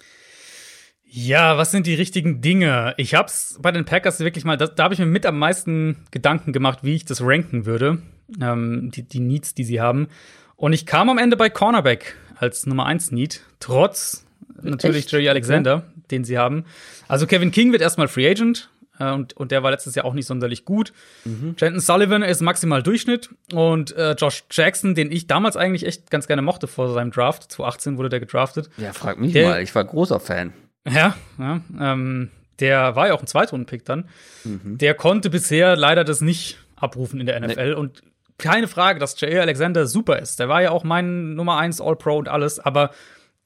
Ja, 1.04 1.56
was 1.58 1.70
sind 1.70 1.86
die 1.86 1.94
richtigen 1.94 2.40
Dinge? 2.40 2.94
Ich 2.96 3.14
hab's 3.14 3.56
bei 3.62 3.70
den 3.70 3.84
Packers 3.84 4.18
wirklich 4.18 4.44
mal, 4.44 4.56
da, 4.56 4.66
da 4.66 4.82
habe 4.82 4.94
ich 4.94 5.00
mir 5.00 5.06
mit 5.06 5.26
am 5.26 5.38
meisten 5.38 5.96
Gedanken 6.10 6.52
gemacht, 6.52 6.80
wie 6.82 6.96
ich 6.96 7.04
das 7.04 7.20
ranken 7.22 7.66
würde, 7.66 8.02
ähm, 8.40 8.90
die, 8.92 9.04
die 9.04 9.20
Needs, 9.20 9.54
die 9.54 9.62
sie 9.62 9.80
haben. 9.80 10.08
Und 10.56 10.72
ich 10.72 10.86
kam 10.86 11.08
am 11.08 11.18
Ende 11.18 11.36
bei 11.36 11.50
Cornerback 11.50 12.16
als 12.36 12.66
Nummer 12.66 12.86
1 12.86 13.12
Need, 13.12 13.42
trotz 13.60 14.24
natürlich 14.62 15.04
Echt? 15.04 15.12
Jerry 15.12 15.28
Alexander, 15.28 15.76
okay. 15.76 16.02
den 16.10 16.24
sie 16.24 16.38
haben. 16.38 16.64
Also 17.08 17.26
Kevin 17.26 17.50
King 17.50 17.72
wird 17.72 17.82
erstmal 17.82 18.08
Free 18.08 18.28
Agent. 18.28 18.68
Äh, 18.98 19.12
und, 19.12 19.32
und 19.36 19.50
der 19.50 19.62
war 19.62 19.70
letztes 19.70 19.94
Jahr 19.94 20.04
auch 20.04 20.14
nicht 20.14 20.26
sonderlich 20.26 20.64
gut. 20.64 20.92
Mhm. 21.24 21.56
Jenton 21.58 21.80
Sullivan 21.80 22.22
ist 22.22 22.40
maximal 22.42 22.82
Durchschnitt. 22.82 23.30
Und 23.52 23.96
äh, 23.96 24.12
Josh 24.12 24.44
Jackson, 24.50 24.94
den 24.94 25.10
ich 25.10 25.26
damals 25.26 25.56
eigentlich 25.56 25.86
echt 25.86 26.10
ganz 26.10 26.26
gerne 26.26 26.42
mochte 26.42 26.66
vor 26.66 26.92
seinem 26.92 27.10
Draft, 27.10 27.50
2018 27.50 27.98
wurde 27.98 28.10
der 28.10 28.20
gedraftet. 28.20 28.70
Ja, 28.76 28.92
frag 28.92 29.18
mich 29.18 29.32
der, 29.32 29.48
mal, 29.48 29.62
ich 29.62 29.74
war 29.74 29.84
großer 29.84 30.20
Fan. 30.20 30.52
Ja, 30.88 31.16
ja 31.38 31.60
ähm, 31.80 32.30
der 32.60 32.94
war 32.94 33.08
ja 33.08 33.14
auch 33.14 33.20
ein 33.20 33.26
Zweitrunden-Pick 33.26 33.84
dann. 33.84 34.08
Mhm. 34.44 34.78
Der 34.78 34.94
konnte 34.94 35.30
bisher 35.30 35.76
leider 35.76 36.04
das 36.04 36.20
nicht 36.20 36.58
abrufen 36.76 37.20
in 37.20 37.26
der 37.26 37.40
NFL. 37.40 37.70
Nee. 37.70 37.74
Und 37.74 38.02
keine 38.38 38.68
Frage, 38.68 38.98
dass 38.98 39.20
J.A. 39.20 39.40
Alexander 39.40 39.86
super 39.86 40.18
ist. 40.18 40.40
Der 40.40 40.48
war 40.48 40.62
ja 40.62 40.70
auch 40.70 40.84
mein 40.84 41.34
Nummer 41.34 41.58
1 41.58 41.80
All-Pro 41.80 42.16
und 42.16 42.28
alles, 42.28 42.58
aber 42.58 42.90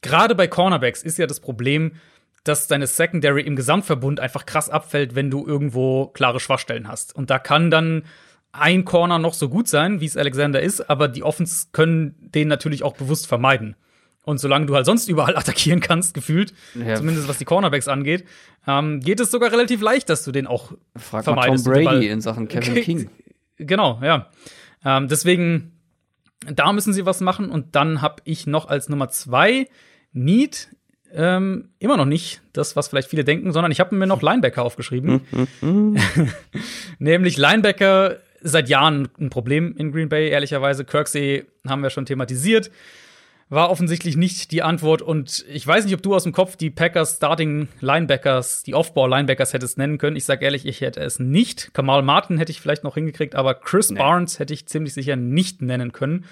gerade 0.05 0.37
bei 0.37 0.47
Cornerbacks 0.47 1.03
ist 1.03 1.19
ja 1.19 1.27
das 1.27 1.41
Problem, 1.41 1.93
dass 2.45 2.69
deine 2.69 2.87
Secondary 2.87 3.41
im 3.41 3.57
Gesamtverbund 3.57 4.21
einfach 4.21 4.47
krass 4.47 4.69
abfällt, 4.69 5.15
wenn 5.15 5.31
du 5.31 5.47
irgendwo 5.47 6.09
klare 6.09 6.39
Schwachstellen 6.39 6.87
hast. 6.87 7.17
Und 7.17 7.31
da 7.31 7.39
kann 7.39 7.71
dann 7.71 8.05
ein 8.53 8.85
Corner 8.85 9.19
noch 9.19 9.35
so 9.35 9.49
gut 9.49 9.67
sein, 9.67 10.01
wie 10.01 10.07
es 10.07 10.17
Alexander 10.17 10.61
ist, 10.61 10.89
aber 10.89 11.09
die 11.09 11.23
Offens 11.23 11.71
können 11.73 12.15
den 12.21 12.47
natürlich 12.47 12.85
auch 12.85 12.95
bewusst 12.95 13.27
vermeiden. 13.27 13.75
Und 14.25 14.39
solange 14.39 14.67
du 14.67 14.75
halt 14.75 14.87
sonst 14.87 15.09
überall 15.09 15.37
attackieren 15.37 15.81
kannst, 15.81 16.15
gefühlt, 16.15 16.55
ja. 16.75 16.95
zumindest 16.95 17.29
was 17.29 17.39
die 17.39 17.45
Cornerbacks 17.45 17.89
angeht, 17.89 18.25
ähm, 18.67 19.01
geht 19.01 19.21
es 19.21 19.31
sogar 19.31 19.51
relativ 19.51 19.81
leicht, 19.81 20.09
dass 20.09 20.23
du 20.23 20.31
den 20.31 20.47
auch 20.47 20.73
Frag 20.97 21.25
vermeidest. 21.25 21.67
Mal 21.67 21.75
Tom 21.75 21.85
Brady 21.85 22.09
in 22.09 22.21
Sachen 22.21 22.47
Kevin 22.49 22.75
King. 22.83 23.11
Genau, 23.57 24.01
ja. 24.03 24.31
Ähm, 24.85 25.09
deswegen, 25.09 25.73
da 26.47 26.73
müssen 26.73 26.93
sie 26.93 27.07
was 27.07 27.21
machen. 27.21 27.51
Und 27.51 27.75
dann 27.75 28.03
habe 28.03 28.17
ich 28.25 28.47
noch 28.47 28.69
als 28.69 28.89
Nummer 28.89 29.09
zwei 29.09 29.67
Need 30.15 30.69
ähm, 31.15 31.69
immer 31.79 31.97
noch 31.97 32.07
nicht 32.07 32.41
das, 32.53 32.75
was 32.75 32.89
vielleicht 32.89 33.09
viele 33.09 33.25
denken, 33.25 33.53
sondern 33.53 33.71
ich 33.71 33.81
habe 33.81 33.95
mir 33.95 34.07
noch 34.07 34.23
Linebacker 34.23 34.63
aufgeschrieben. 34.63 35.21
Nämlich 36.99 37.37
Linebacker 37.37 38.17
seit 38.43 38.69
Jahren 38.69 39.09
ein 39.19 39.31
Problem 39.31 39.75
in 39.77 39.93
Green 39.93 40.09
Bay, 40.09 40.29
ehrlicherweise. 40.29 40.85
Kirksey 40.85 41.45
haben 41.67 41.83
wir 41.83 41.91
schon 41.91 42.05
thematisiert. 42.05 42.71
War 43.49 43.71
offensichtlich 43.71 44.17
nicht 44.17 44.51
die 44.51 44.63
Antwort. 44.63 45.03
Und 45.03 45.45
ich 45.49 45.67
weiß 45.67 45.85
nicht, 45.85 45.95
ob 45.95 46.03
du 46.03 46.15
aus 46.15 46.25
dem 46.25 46.33
Kopf 46.33 46.57
die 46.57 46.71
Packers 46.71 47.17
Starting 47.17 47.69
Linebackers, 47.81 48.65
die 48.65 48.75
Offball 48.75 49.09
Linebackers 49.09 49.53
hättest 49.53 49.79
nennen 49.79 49.99
können. 49.99 50.17
Ich 50.17 50.25
sag 50.25 50.43
ehrlich, 50.43 50.67
ich 50.67 50.81
hätte 50.81 51.01
es 51.01 51.21
nicht. 51.21 51.73
Kamal 51.75 52.03
Martin 52.03 52.39
hätte 52.39 52.51
ich 52.51 52.61
vielleicht 52.61 52.85
noch 52.85 52.95
hingekriegt, 52.95 53.35
aber 53.35 53.55
Chris 53.55 53.91
nee. 53.91 53.99
Barnes 53.99 54.39
hätte 54.39 54.53
ich 54.53 54.67
ziemlich 54.67 54.95
sicher 54.95 55.15
nicht 55.15 55.63
nennen 55.63 55.93
können. 55.93 56.25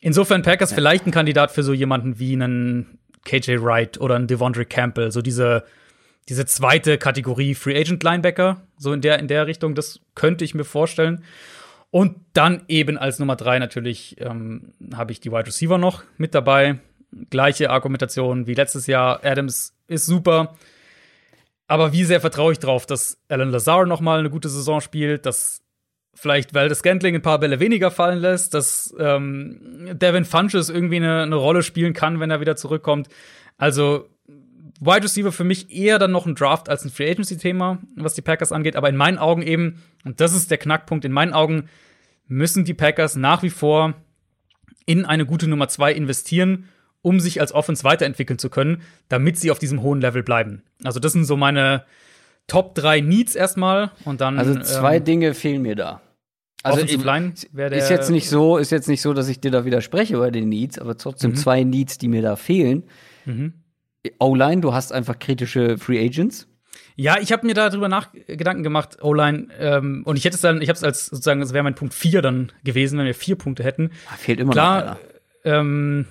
Insofern 0.00 0.42
Packers 0.42 0.70
ja. 0.70 0.76
vielleicht 0.76 1.06
ein 1.06 1.10
Kandidat 1.10 1.50
für 1.50 1.62
so 1.62 1.72
jemanden 1.72 2.18
wie 2.18 2.32
einen 2.32 2.98
KJ 3.24 3.62
Wright 3.62 4.00
oder 4.00 4.16
ein 4.16 4.26
Devondre 4.26 4.64
Campbell, 4.64 5.10
so 5.12 5.22
diese, 5.22 5.64
diese 6.28 6.46
zweite 6.46 6.98
Kategorie 6.98 7.54
Free 7.54 7.78
Agent 7.78 8.02
Linebacker, 8.02 8.62
so 8.76 8.92
in 8.92 9.00
der, 9.00 9.18
in 9.18 9.28
der 9.28 9.46
Richtung, 9.46 9.74
das 9.74 10.00
könnte 10.14 10.44
ich 10.44 10.54
mir 10.54 10.64
vorstellen. 10.64 11.24
Und 11.90 12.16
dann 12.32 12.62
eben 12.66 12.98
als 12.98 13.20
Nummer 13.20 13.36
drei 13.36 13.58
natürlich 13.58 14.16
ähm, 14.20 14.72
habe 14.94 15.12
ich 15.12 15.20
die 15.20 15.30
Wide 15.30 15.46
Receiver 15.46 15.78
noch 15.78 16.02
mit 16.16 16.34
dabei. 16.34 16.80
Gleiche 17.30 17.70
Argumentation 17.70 18.48
wie 18.48 18.54
letztes 18.54 18.88
Jahr. 18.88 19.24
Adams 19.24 19.76
ist 19.86 20.06
super. 20.06 20.56
Aber 21.68 21.92
wie 21.92 22.04
sehr 22.04 22.20
vertraue 22.20 22.52
ich 22.52 22.58
drauf, 22.58 22.84
dass 22.84 23.18
Alan 23.28 23.50
Lazar 23.50 23.86
noch 23.86 24.00
mal 24.00 24.18
eine 24.18 24.30
gute 24.30 24.48
Saison 24.48 24.80
spielt, 24.80 25.24
dass 25.24 25.62
vielleicht 26.14 26.54
weil 26.54 26.68
das 26.68 26.78
Scantling 26.78 27.14
ein 27.14 27.22
paar 27.22 27.38
Bälle 27.38 27.60
weniger 27.60 27.90
fallen 27.90 28.18
lässt, 28.18 28.54
dass 28.54 28.94
ähm, 28.98 29.88
Devin 29.92 30.24
Funches 30.24 30.70
irgendwie 30.70 30.96
eine, 30.96 31.22
eine 31.22 31.36
Rolle 31.36 31.62
spielen 31.62 31.92
kann, 31.92 32.20
wenn 32.20 32.30
er 32.30 32.40
wieder 32.40 32.56
zurückkommt. 32.56 33.08
Also 33.58 34.08
Wide 34.80 35.04
Receiver 35.04 35.32
für 35.32 35.44
mich 35.44 35.70
eher 35.70 35.98
dann 35.98 36.10
noch 36.10 36.26
ein 36.26 36.34
Draft 36.34 36.68
als 36.68 36.84
ein 36.84 36.90
Free 36.90 37.10
Agency 37.10 37.38
Thema, 37.38 37.78
was 37.96 38.14
die 38.14 38.22
Packers 38.22 38.52
angeht, 38.52 38.76
aber 38.76 38.88
in 38.88 38.96
meinen 38.96 39.18
Augen 39.18 39.42
eben, 39.42 39.82
und 40.04 40.20
das 40.20 40.34
ist 40.34 40.50
der 40.50 40.58
Knackpunkt, 40.58 41.04
in 41.04 41.12
meinen 41.12 41.32
Augen 41.32 41.68
müssen 42.26 42.64
die 42.64 42.74
Packers 42.74 43.16
nach 43.16 43.42
wie 43.42 43.50
vor 43.50 43.94
in 44.86 45.04
eine 45.04 45.26
gute 45.26 45.48
Nummer 45.48 45.68
zwei 45.68 45.92
investieren, 45.92 46.68
um 47.02 47.20
sich 47.20 47.40
als 47.40 47.52
Offense 47.52 47.84
weiterentwickeln 47.84 48.38
zu 48.38 48.50
können, 48.50 48.82
damit 49.08 49.38
sie 49.38 49.50
auf 49.50 49.58
diesem 49.58 49.82
hohen 49.82 50.00
Level 50.00 50.22
bleiben. 50.22 50.62
Also 50.82 51.00
das 51.00 51.12
sind 51.12 51.24
so 51.24 51.36
meine 51.36 51.84
Top 52.46 52.74
3 52.74 53.00
Needs 53.00 53.34
erstmal 53.34 53.90
und 54.04 54.20
dann 54.20 54.38
Also 54.38 54.58
zwei 54.60 54.96
ähm, 54.98 55.04
Dinge 55.04 55.34
fehlen 55.34 55.62
mir 55.62 55.76
da. 55.76 56.00
Also 56.62 56.78
Offensive 56.78 57.04
Line 57.04 57.32
ist 57.76 57.90
jetzt 57.90 58.10
nicht 58.10 58.28
so, 58.28 58.56
ist 58.56 58.70
jetzt 58.70 58.88
nicht 58.88 59.02
so, 59.02 59.12
dass 59.12 59.28
ich 59.28 59.38
dir 59.40 59.50
da 59.50 59.64
widerspreche 59.66 60.16
bei 60.18 60.30
den 60.30 60.48
Needs, 60.48 60.78
aber 60.78 60.96
trotzdem 60.96 61.32
Mhm. 61.32 61.36
zwei 61.36 61.62
Needs, 61.62 61.98
die 61.98 62.08
mir 62.08 62.22
da 62.22 62.36
fehlen. 62.36 62.84
Mhm. 63.26 63.52
O-Line, 64.18 64.60
du 64.62 64.72
hast 64.74 64.92
einfach 64.92 65.18
kritische 65.18 65.76
Free 65.78 66.02
Agents. 66.04 66.46
Ja, 66.96 67.16
ich 67.20 67.32
habe 67.32 67.46
mir 67.46 67.54
darüber 67.54 67.88
nach 67.88 68.10
Gedanken 68.26 68.62
gemacht, 68.62 69.02
O-Line, 69.02 69.48
ähm, 69.58 70.02
und 70.04 70.16
ich 70.16 70.24
hätte 70.24 70.36
es 70.36 70.40
dann, 70.42 70.62
ich 70.62 70.68
habe 70.68 70.76
es 70.76 70.84
als 70.84 71.06
sozusagen, 71.06 71.40
das 71.40 71.52
wäre 71.52 71.64
mein 71.64 71.74
Punkt 71.74 71.92
4 71.92 72.22
dann 72.22 72.52
gewesen, 72.62 72.98
wenn 72.98 73.06
wir 73.06 73.14
vier 73.14 73.36
Punkte 73.36 73.64
hätten. 73.64 73.90
Ah, 74.10 74.16
Fehlt 74.16 74.38
immer 74.40 74.48
noch 74.48 74.54
Klar, 74.54 74.82
einer. 74.82 74.98
ähm, 75.44 76.06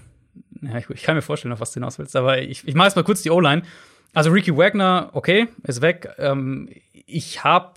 ja, 0.62 0.78
ich, 0.78 0.90
ich 0.90 1.04
kann 1.04 1.16
mir 1.16 1.22
vorstellen, 1.22 1.54
auf 1.54 1.62
was 1.62 1.72
du 1.72 1.76
hinaus 1.76 2.00
willst, 2.00 2.16
aber 2.16 2.42
ich, 2.42 2.68
ich 2.68 2.76
mache 2.76 2.88
jetzt 2.88 2.96
mal 2.96 3.04
kurz 3.04 3.22
die 3.22 3.32
O-Line. 3.32 3.64
Also 4.14 4.30
Ricky 4.32 4.56
Wagner, 4.56 5.10
okay, 5.14 5.48
ist 5.64 5.82
weg. 5.82 6.10
Ähm, 6.18 6.70
ich 7.06 7.44
habe 7.44 7.74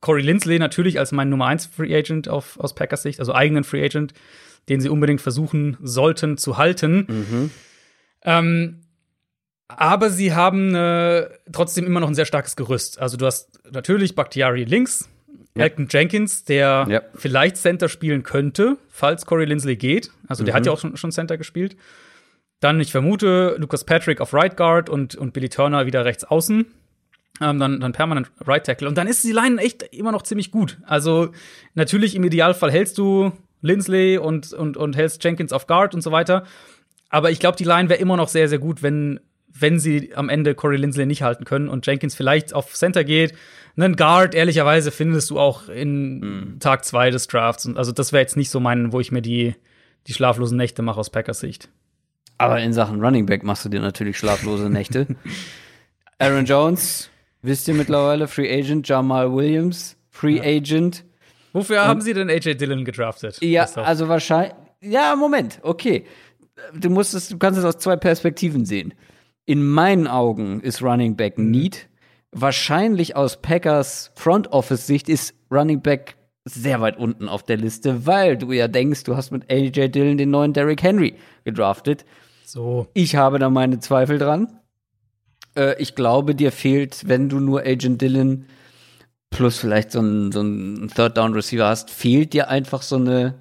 Corey 0.00 0.22
Lindsley 0.22 0.58
natürlich 0.58 0.98
als 0.98 1.12
mein 1.12 1.28
Nummer 1.28 1.46
1 1.46 1.66
Free 1.66 1.94
Agent 1.94 2.28
auf, 2.28 2.58
aus 2.58 2.74
Packers 2.74 3.02
Sicht, 3.02 3.20
also 3.20 3.34
eigenen 3.34 3.64
Free 3.64 3.84
Agent, 3.84 4.14
den 4.68 4.80
sie 4.80 4.88
unbedingt 4.88 5.20
versuchen 5.20 5.76
sollten 5.82 6.38
zu 6.38 6.56
halten. 6.56 7.06
Mhm. 7.08 7.50
Ähm, 8.22 8.80
aber 9.68 10.10
sie 10.10 10.32
haben 10.34 10.74
äh, 10.74 11.28
trotzdem 11.52 11.86
immer 11.86 12.00
noch 12.00 12.08
ein 12.08 12.14
sehr 12.14 12.24
starkes 12.24 12.56
Gerüst. 12.56 13.00
Also 13.00 13.16
du 13.16 13.26
hast 13.26 13.60
natürlich 13.70 14.14
Bakhtiari 14.14 14.64
links, 14.64 15.08
Ja. 15.56 15.64
Elton 15.64 15.88
Jenkins, 15.90 16.44
der 16.44 16.86
Ja. 16.88 17.02
vielleicht 17.14 17.56
Center 17.56 17.88
spielen 17.88 18.22
könnte, 18.22 18.76
falls 18.88 19.26
Corey 19.26 19.46
Lindsley 19.46 19.76
geht. 19.76 20.10
Also 20.28 20.44
der 20.44 20.54
Mhm. 20.54 20.56
hat 20.56 20.66
ja 20.66 20.72
auch 20.72 20.78
schon, 20.80 20.96
schon 20.96 21.12
Center 21.12 21.36
gespielt. 21.36 21.76
Dann, 22.60 22.78
ich 22.80 22.92
vermute, 22.92 23.56
Lucas 23.58 23.84
Patrick 23.84 24.20
auf 24.20 24.34
Right 24.34 24.56
Guard 24.56 24.90
und, 24.90 25.14
und 25.14 25.32
Billy 25.32 25.48
Turner 25.48 25.86
wieder 25.86 26.04
rechts 26.04 26.24
außen. 26.24 26.66
Ähm, 27.40 27.58
dann, 27.58 27.80
dann 27.80 27.92
permanent 27.92 28.30
Right 28.40 28.64
Tackle. 28.64 28.86
Und 28.86 28.98
dann 28.98 29.06
ist 29.06 29.24
die 29.24 29.32
Line 29.32 29.60
echt 29.60 29.82
immer 29.82 30.12
noch 30.12 30.22
ziemlich 30.22 30.50
gut. 30.50 30.78
Also 30.84 31.30
natürlich 31.74 32.14
im 32.14 32.24
Idealfall 32.24 32.70
hältst 32.70 32.98
du 32.98 33.32
Lindsley 33.62 34.18
und, 34.18 34.52
und, 34.52 34.76
und 34.76 34.96
hältst 34.96 35.24
Jenkins 35.24 35.52
auf 35.52 35.66
Guard 35.66 35.94
und 35.94 36.02
so 36.02 36.12
weiter. 36.12 36.44
Aber 37.08 37.30
ich 37.30 37.40
glaube, 37.40 37.56
die 37.56 37.64
Line 37.64 37.88
wäre 37.88 37.98
immer 37.98 38.16
noch 38.16 38.28
sehr, 38.28 38.48
sehr 38.48 38.58
gut, 38.58 38.82
wenn, 38.82 39.20
wenn 39.48 39.78
sie 39.78 40.14
am 40.14 40.28
Ende 40.28 40.54
Corey 40.54 40.76
Lindsley 40.76 41.06
nicht 41.06 41.22
halten 41.22 41.44
können 41.44 41.68
und 41.68 41.86
Jenkins 41.86 42.14
vielleicht 42.14 42.54
auf 42.54 42.74
Center 42.74 43.04
geht. 43.04 43.34
Einen 43.76 43.96
Guard, 43.96 44.34
ehrlicherweise, 44.34 44.90
findest 44.90 45.30
du 45.30 45.38
auch 45.38 45.68
in 45.68 46.56
Tag 46.60 46.84
zwei 46.84 47.10
des 47.10 47.26
Drafts. 47.26 47.64
Und 47.64 47.78
also, 47.78 47.92
das 47.92 48.12
wäre 48.12 48.20
jetzt 48.20 48.36
nicht 48.36 48.50
so 48.50 48.60
mein, 48.60 48.92
wo 48.92 49.00
ich 49.00 49.12
mir 49.12 49.22
die, 49.22 49.54
die 50.06 50.12
schlaflosen 50.12 50.56
Nächte 50.56 50.82
mache 50.82 51.00
aus 51.00 51.10
Packers 51.10 51.40
Sicht. 51.40 51.70
Aber 52.40 52.58
in 52.60 52.72
Sachen 52.72 53.04
Running 53.04 53.26
Back 53.26 53.42
machst 53.42 53.64
du 53.64 53.68
dir 53.68 53.80
natürlich 53.80 54.16
schlaflose 54.16 54.70
Nächte. 54.70 55.06
Aaron 56.18 56.46
Jones, 56.46 57.10
wisst 57.42 57.68
ihr 57.68 57.74
mittlerweile, 57.74 58.28
Free 58.28 58.50
Agent, 58.50 58.88
Jamal 58.88 59.30
Williams, 59.32 59.96
Free 60.08 60.40
Agent. 60.40 61.04
Wofür 61.52 61.86
haben 61.86 62.00
sie 62.00 62.14
denn 62.14 62.30
AJ 62.30 62.54
Dillon 62.54 62.84
gedraftet? 62.84 63.38
Ja, 63.42 63.64
also 63.76 64.08
wahrscheinlich. 64.08 64.54
Ja, 64.80 65.14
Moment, 65.16 65.58
okay. 65.62 66.06
Du 66.74 66.88
musst 66.88 67.12
es, 67.14 67.28
du 67.28 67.36
kannst 67.36 67.58
es 67.58 67.64
aus 67.66 67.76
zwei 67.78 67.96
Perspektiven 67.96 68.64
sehen. 68.64 68.94
In 69.44 69.62
meinen 69.68 70.06
Augen 70.06 70.60
ist 70.60 70.82
Running 70.82 71.16
Back 71.16 71.36
Mhm. 71.36 71.50
Need. 71.50 71.88
Wahrscheinlich 72.32 73.16
aus 73.16 73.42
Packers 73.42 74.12
Front 74.14 74.52
Office 74.52 74.86
Sicht 74.86 75.08
ist 75.08 75.34
Running 75.50 75.82
Back 75.82 76.16
sehr 76.44 76.80
weit 76.80 76.96
unten 76.96 77.28
auf 77.28 77.42
der 77.42 77.56
Liste, 77.58 78.06
weil 78.06 78.38
du 78.38 78.52
ja 78.52 78.66
denkst, 78.68 79.04
du 79.04 79.16
hast 79.16 79.30
mit 79.30 79.50
AJ 79.50 79.88
Dillon 79.88 80.16
den 80.16 80.30
neuen 80.30 80.52
Derrick 80.54 80.82
Henry 80.82 81.16
gedraftet. 81.44 82.04
So. 82.50 82.86
Ich 82.94 83.16
habe 83.16 83.38
da 83.38 83.50
meine 83.50 83.80
Zweifel 83.80 84.18
dran. 84.18 84.60
Äh, 85.56 85.80
ich 85.80 85.94
glaube, 85.94 86.34
dir 86.34 86.52
fehlt, 86.52 87.08
wenn 87.08 87.28
du 87.28 87.40
nur 87.40 87.60
Agent 87.60 88.00
Dillon 88.02 88.46
plus 89.30 89.58
vielleicht 89.58 89.92
so 89.92 90.00
ein, 90.00 90.32
so 90.32 90.42
ein 90.42 90.90
Third 90.94 91.16
Down 91.16 91.34
Receiver 91.34 91.66
hast, 91.66 91.90
fehlt 91.90 92.32
dir 92.32 92.48
einfach 92.48 92.82
so 92.82 92.96
eine 92.96 93.34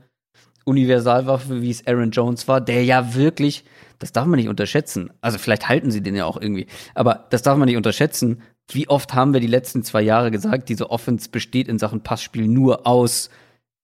Universalwaffe, 0.65 1.61
wie 1.61 1.71
es 1.71 1.85
Aaron 1.87 2.11
Jones 2.11 2.47
war, 2.47 2.61
der 2.61 2.83
ja 2.83 3.15
wirklich, 3.15 3.65
das 3.97 4.11
darf 4.11 4.27
man 4.27 4.37
nicht 4.37 4.49
unterschätzen. 4.49 5.11
Also 5.19 5.39
vielleicht 5.39 5.67
halten 5.67 5.89
sie 5.89 6.01
den 6.01 6.15
ja 6.15 6.25
auch 6.25 6.39
irgendwie, 6.39 6.67
aber 6.93 7.25
das 7.31 7.41
darf 7.41 7.57
man 7.57 7.65
nicht 7.65 7.77
unterschätzen. 7.77 8.43
Wie 8.71 8.87
oft 8.87 9.15
haben 9.15 9.33
wir 9.33 9.39
die 9.39 9.47
letzten 9.47 9.83
zwei 9.83 10.03
Jahre 10.03 10.29
gesagt, 10.29 10.69
diese 10.69 10.91
Offense 10.91 11.29
besteht 11.29 11.67
in 11.67 11.79
Sachen 11.79 12.01
Passspiel 12.01 12.47
nur 12.47 12.85
aus 12.85 13.31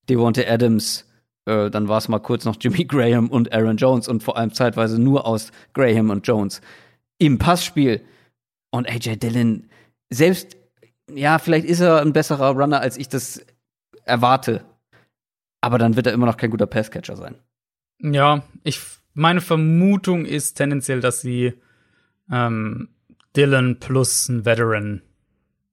Devonta 0.08 0.44
Adams, 0.48 1.06
äh, 1.46 1.70
dann 1.70 1.88
war 1.88 1.98
es 1.98 2.08
mal 2.08 2.20
kurz 2.20 2.46
noch 2.46 2.58
Jimmy 2.60 2.86
Graham 2.86 3.30
und 3.30 3.54
Aaron 3.54 3.78
Jones 3.78 4.08
und 4.08 4.24
vor 4.24 4.38
allem 4.38 4.54
zeitweise 4.54 5.00
nur 5.00 5.26
aus 5.26 5.52
Graham 5.74 6.10
und 6.10 6.28
Jones. 6.28 6.62
Im 7.18 7.38
Passspiel 7.38 8.04
und 8.72 8.90
AJ 8.90 9.18
Dillon, 9.18 9.70
selbst, 10.10 10.58
ja, 11.14 11.40
vielleicht 11.40 11.66
ist 11.66 11.80
er 11.80 12.02
ein 12.02 12.14
besserer 12.14 12.52
Runner, 12.52 12.82
als 12.82 12.98
ich 12.98 13.10
das 13.10 13.46
erwarte. 14.04 14.66
Aber 15.62 15.78
dann 15.78 15.96
wird 15.96 16.08
er 16.08 16.14
immer 16.14 16.26
noch 16.26 16.38
kein 16.38 16.52
guter 16.52 16.68
Passcatcher 16.68 17.16
sein. 17.16 17.36
Ja, 18.00 18.44
ich, 18.64 18.82
meine 19.14 19.42
Vermutung 19.42 20.26
ist 20.26 20.56
tendenziell, 20.56 21.00
dass 21.00 21.22
sie 21.22 21.54
ähm, 22.32 22.90
Dylan 23.36 23.80
plus 23.80 24.30
ein 24.30 24.46
Veteran, 24.46 25.02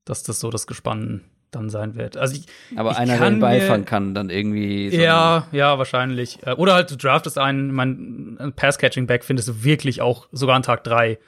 dass 0.05 0.23
das 0.23 0.41
so 0.41 0.51
das 0.51 0.67
Gespann 0.67 1.23
dann 1.53 1.71
sein 1.71 1.95
wird. 1.95 2.17
Also 2.17 2.35
ich, 2.35 2.47
Aber 2.77 2.91
Ich 2.91 2.97
einer, 2.97 3.13
der 3.13 3.19
kann 3.21 3.35
den 3.35 3.41
Ball 3.41 3.59
mir- 3.61 3.67
fangen 3.67 3.85
kann, 3.85 4.15
dann 4.15 4.29
irgendwie. 4.31 4.91
so 4.91 4.97
ja, 5.01 5.47
ja, 5.53 5.79
wahrscheinlich. 5.79 6.39
Äh, 6.45 6.53
Oder 6.55 6.75
halt 6.75 6.91
du 6.91 6.97
draftest 6.97 7.39
einen, 7.39 7.73
mein 7.73 8.53
Pass-Catching-Back 8.57 9.23
findest 9.25 9.49
du 9.49 9.63
wirklich 9.63 10.01
auch 10.03 10.29
sogar 10.33 10.57
an 10.57 10.63
Tag 10.65 10.83
drei 10.83 11.19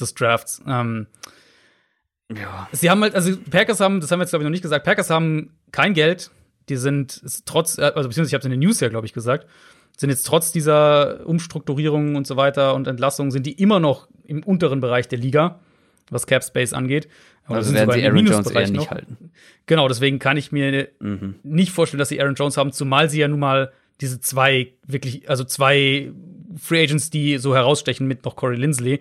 des 0.00 0.14
Drafts. 0.14 0.62
Ähm, 0.66 1.06
Ja. 2.34 2.68
Sie 2.72 2.88
haben 2.90 3.02
halt, 3.02 3.14
also 3.14 3.36
Packers 3.50 3.80
haben, 3.80 4.00
das 4.00 4.10
haben 4.10 4.18
wir 4.18 4.22
jetzt 4.24 4.30
glaube 4.30 4.42
ich 4.42 4.46
noch 4.46 4.50
nicht 4.52 4.62
gesagt, 4.62 4.84
Packers 4.84 5.10
haben 5.10 5.50
kein 5.72 5.92
Geld. 5.94 6.30
Die 6.70 6.76
sind 6.76 7.20
trotz, 7.44 7.76
äh, 7.76 7.82
also 7.82 8.08
beziehungsweise 8.08 8.28
ich 8.28 8.34
habe 8.34 8.40
es 8.40 8.44
in 8.46 8.50
den 8.52 8.60
News 8.60 8.80
ja 8.80 8.88
glaube 8.88 9.06
ich 9.06 9.12
gesagt, 9.12 9.46
sind 9.96 10.10
jetzt 10.10 10.24
trotz 10.26 10.50
dieser 10.50 11.26
Umstrukturierung 11.26 12.16
und 12.16 12.26
so 12.26 12.36
weiter 12.36 12.74
und 12.74 12.88
Entlassungen 12.88 13.30
sind 13.30 13.44
die 13.46 13.52
immer 13.52 13.78
noch 13.80 14.08
im 14.24 14.42
unteren 14.42 14.80
Bereich 14.80 15.06
der 15.08 15.18
Liga, 15.18 15.60
was 16.10 16.26
Cap 16.26 16.42
Space 16.42 16.72
angeht. 16.72 17.08
Oder 17.48 17.56
Also 17.58 17.74
werden 17.74 17.90
sie 17.92 18.04
Aaron 18.06 18.26
Jones 18.26 18.50
eher 18.50 18.60
nicht 18.62 18.74
noch. 18.74 18.90
halten. 18.90 19.30
Genau, 19.66 19.88
deswegen 19.88 20.18
kann 20.18 20.36
ich 20.36 20.50
mir 20.52 20.88
Mhm. 21.00 21.36
nicht 21.42 21.72
vorstellen, 21.72 21.98
dass 21.98 22.08
sie 22.08 22.20
Aaron 22.20 22.34
Jones 22.34 22.56
haben, 22.56 22.72
zumal 22.72 23.10
sie 23.10 23.20
ja 23.20 23.28
nun 23.28 23.40
mal 23.40 23.72
diese 24.00 24.20
zwei 24.20 24.72
wirklich, 24.86 25.28
also 25.28 25.44
zwei 25.44 26.10
Free 26.56 26.82
Agents, 26.82 27.10
die 27.10 27.38
so 27.38 27.54
herausstechen 27.54 28.06
mit 28.06 28.24
noch 28.24 28.36
Corey 28.36 28.56
Lindsley. 28.56 29.00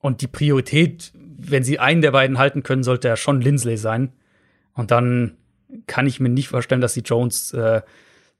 Und 0.00 0.22
die 0.22 0.26
Priorität, 0.28 1.12
wenn 1.14 1.62
sie 1.64 1.78
einen 1.78 2.02
der 2.02 2.12
beiden 2.12 2.38
halten 2.38 2.62
können, 2.62 2.82
sollte 2.84 3.08
ja 3.08 3.16
schon 3.16 3.40
Lindsley 3.40 3.76
sein. 3.76 4.12
Und 4.74 4.90
dann 4.90 5.36
kann 5.86 6.06
ich 6.06 6.20
mir 6.20 6.28
nicht 6.28 6.48
vorstellen, 6.48 6.80
dass 6.80 6.94
sie 6.94 7.00
Jones, 7.00 7.52
äh, 7.52 7.82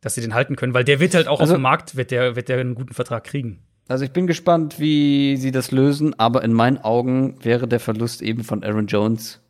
dass 0.00 0.14
sie 0.14 0.20
den 0.20 0.34
halten 0.34 0.56
können, 0.56 0.72
weil 0.72 0.84
der 0.84 1.00
wird 1.00 1.14
halt 1.14 1.26
auch 1.28 1.40
Also- 1.40 1.55
auf 1.55 1.59
dem 1.59 1.62
Markt, 1.62 1.96
wird 1.96 2.10
der, 2.12 2.36
wird 2.36 2.48
der 2.48 2.59
einen 2.60 2.74
guten 2.76 2.94
Vertrag 2.94 3.24
kriegen. 3.24 3.59
Also 3.89 4.05
ich 4.05 4.12
bin 4.12 4.27
gespannt, 4.27 4.78
wie 4.78 5.36
sie 5.39 5.51
das 5.51 5.70
lösen, 5.70 6.19
aber 6.19 6.44
in 6.44 6.52
meinen 6.52 6.78
Augen 6.78 7.43
wäre 7.43 7.66
der 7.66 7.81
Verlust 7.81 8.20
eben 8.20 8.44
von 8.44 8.62
Aaron 8.62 8.86
Jones 8.86 9.40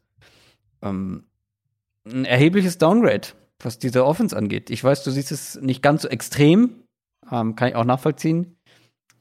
ähm, 0.81 1.25
ein 2.07 2.25
erhebliches 2.25 2.79
Downgrade, 2.79 3.29
was 3.59 3.81
diese 3.81 4.07
Offense 4.07 4.37
angeht. 4.37 4.71
Ich 4.71 4.83
weiß, 4.83 5.03
du 5.03 5.11
siehst 5.11 5.33
es 5.33 5.61
nicht 5.61 5.83
ganz 5.83 6.03
so 6.03 6.09
extrem, 6.09 6.71
ähm, 7.31 7.57
kann 7.57 7.69
ich 7.69 7.75
auch 7.75 7.85
nachvollziehen. 7.85 8.57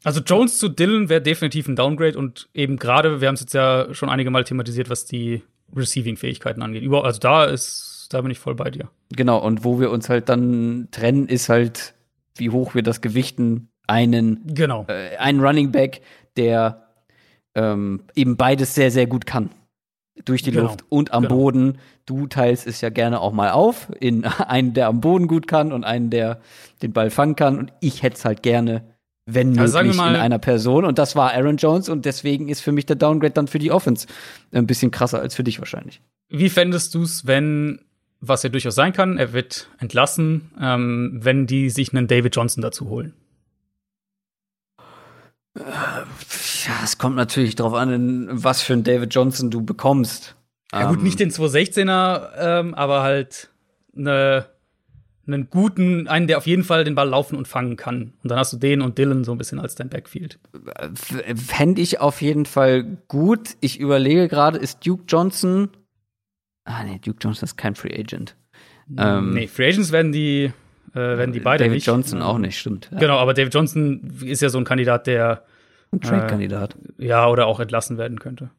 Also 0.04 0.22
Jones 0.22 0.60
zu 0.60 0.70
Dylan 0.70 1.10
wäre 1.10 1.22
definitiv 1.22 1.68
ein 1.68 1.76
Downgrade 1.76 2.18
und 2.18 2.48
eben 2.54 2.78
gerade, 2.78 3.20
wir 3.20 3.28
haben 3.28 3.36
es 3.36 3.42
jetzt 3.42 3.56
ja 3.56 3.94
schon 3.96 4.10
einige 4.10 4.30
Mal 4.30 4.44
thematisiert, 4.44 4.92
was 4.92 5.06
die 5.06 5.42
Receiving-Fähigkeiten 5.76 6.62
angeht. 6.62 6.84
Über, 6.84 7.04
also 7.04 7.20
da 7.20 7.46
ist, 7.46 8.08
da 8.12 8.22
bin 8.22 8.30
ich 8.30 8.40
voll 8.40 8.54
bei 8.54 8.70
dir. 8.70 8.90
Genau, 9.10 9.40
und 9.44 9.64
wo 9.64 9.80
wir 9.80 9.90
uns 9.90 10.10
halt 10.10 10.30
dann 10.30 10.90
trennen, 10.92 11.28
ist 11.28 11.50
halt, 11.50 11.96
wie 12.36 12.52
hoch 12.52 12.76
wir 12.76 12.84
das 12.84 13.02
gewichten, 13.02 13.70
einen, 13.88 14.42
Genau. 14.54 14.86
äh, 14.88 15.18
einen 15.18 15.40
Running 15.40 15.72
Back, 15.72 16.02
der 16.36 16.84
ähm, 17.56 18.02
eben 18.16 18.38
beides 18.38 18.76
sehr, 18.76 18.92
sehr 18.92 19.08
gut 19.08 19.26
kann. 19.26 19.50
Durch 20.26 20.42
die 20.42 20.52
Genau, 20.52 20.64
Luft 20.66 20.84
und 20.90 21.14
am 21.14 21.24
genau. 21.24 21.36
Boden. 21.36 21.78
Du 22.06 22.26
teilst 22.28 22.66
es 22.68 22.82
ja 22.82 22.90
gerne 22.90 23.20
auch 23.22 23.34
mal 23.34 23.52
auf 23.52 23.88
in 24.00 24.26
einen, 24.48 24.74
der 24.74 24.88
am 24.88 25.02
Boden 25.02 25.28
gut 25.28 25.48
kann 25.48 25.72
und 25.72 25.84
einen, 25.84 26.10
der 26.10 26.40
den 26.82 26.92
Ball 26.94 27.10
fangen 27.10 27.36
kann. 27.36 27.58
Und 27.58 27.72
ich 27.82 28.02
hätte 28.04 28.18
es 28.18 28.26
halt 28.26 28.42
gerne, 28.44 28.84
wenn 29.26 29.58
Also 29.60 29.78
möglich, 29.80 29.96
mal- 29.98 30.16
in 30.16 30.20
einer 30.22 30.40
Person. 30.40 30.86
Und 30.86 30.98
das 30.98 31.16
war 31.16 31.34
Aaron 31.34 31.58
Jones 31.58 31.88
und 31.90 32.06
deswegen 32.06 32.50
ist 32.50 32.62
für 32.62 32.72
mich 32.72 32.86
der 32.88 32.96
Downgrade 32.96 33.34
dann 33.34 33.48
für 33.48 33.60
die 33.60 33.72
Offense 33.72 34.08
ein 34.52 34.66
bisschen 34.68 34.90
krasser 34.92 35.20
als 35.20 35.36
für 35.36 35.44
dich 35.44 35.60
wahrscheinlich. 35.60 36.02
Wie 36.30 36.50
fändest 36.50 36.96
du 36.96 37.04
es, 37.04 37.28
wenn, 37.28 37.80
was 38.20 38.42
ja 38.44 38.50
durchaus 38.50 38.76
sein 38.76 38.94
kann, 38.94 39.18
er 39.18 39.34
wird 39.34 39.70
entlassen, 39.80 40.52
ähm, 40.60 41.20
wenn 41.22 41.46
die 41.48 41.70
sich 41.70 41.94
einen 41.96 42.08
David 42.08 42.36
Johnson 42.36 42.62
dazu 42.62 42.90
holen? 42.90 43.14
Ja, 45.60 46.74
es 46.84 46.98
kommt 46.98 47.16
natürlich 47.16 47.56
darauf 47.56 47.74
an, 47.74 48.28
was 48.32 48.62
für 48.62 48.74
einen 48.74 48.84
David 48.84 49.14
Johnson 49.14 49.50
du 49.50 49.64
bekommst. 49.64 50.36
Ja, 50.72 50.90
gut, 50.90 50.98
Ähm, 50.98 51.04
nicht 51.04 51.20
den 51.20 51.32
216er, 51.32 52.30
ähm, 52.38 52.74
aber 52.74 53.02
halt 53.02 53.50
eine, 53.96 54.48
einen 55.26 55.50
guten, 55.50 56.08
einen, 56.08 56.28
der 56.28 56.38
auf 56.38 56.48
jeden 56.48 56.64
Fall 56.64 56.84
den 56.84 56.96
Ball 56.96 57.10
laufen 57.10 57.38
und 57.38 57.48
fangen 57.48 57.78
kann. 57.78 58.14
Und 58.24 58.32
dann 58.32 58.38
hast 58.40 58.54
du 58.54 58.58
den 58.58 58.82
und 58.82 58.98
Dylan 58.98 59.24
so 59.24 59.32
ein 59.32 59.38
bisschen 59.38 59.60
als 59.60 59.76
dein 59.76 59.90
Backfield. 59.90 60.40
Fände 61.36 61.82
ich 61.82 62.00
auf 62.00 62.22
jeden 62.22 62.46
Fall 62.46 62.84
gut. 63.08 63.56
Ich 63.62 63.80
überlege 63.80 64.28
gerade, 64.28 64.58
ist 64.58 64.86
Duke 64.86 65.04
Johnson. 65.08 65.70
Ah, 66.66 66.84
nee, 66.84 67.00
Duke 67.04 67.20
Johnson 67.22 67.46
ist 67.46 67.58
kein 67.58 67.76
Free 67.76 67.98
Agent. 67.98 68.36
Ähm, 68.98 69.34
nee, 69.34 69.48
Free 69.48 69.70
Agents 69.70 69.92
werden 69.92 70.12
die, 70.12 70.52
äh, 70.94 70.96
werden 70.96 71.34
die 71.34 71.40
beide 71.40 71.64
David 71.66 71.76
nicht. 71.76 71.88
Johnson 71.88 72.22
auch 72.22 72.38
nicht, 72.38 72.58
stimmt. 72.60 72.90
Ja. 72.92 73.00
Genau, 73.00 73.18
aber 73.18 73.34
David 73.34 73.54
Johnson 73.54 74.20
ist 74.24 74.42
ja 74.42 74.50
so 74.50 74.58
ein 74.58 74.64
Kandidat, 74.66 75.08
der 75.08 75.44
Ein 75.92 76.02
Trade-Kandidat. 76.02 76.76
ja 76.98 77.28
oder 77.28 77.48
auch 77.48 77.60
entlassen 77.60 77.98
werden 77.98 78.20
könnte. 78.20 78.50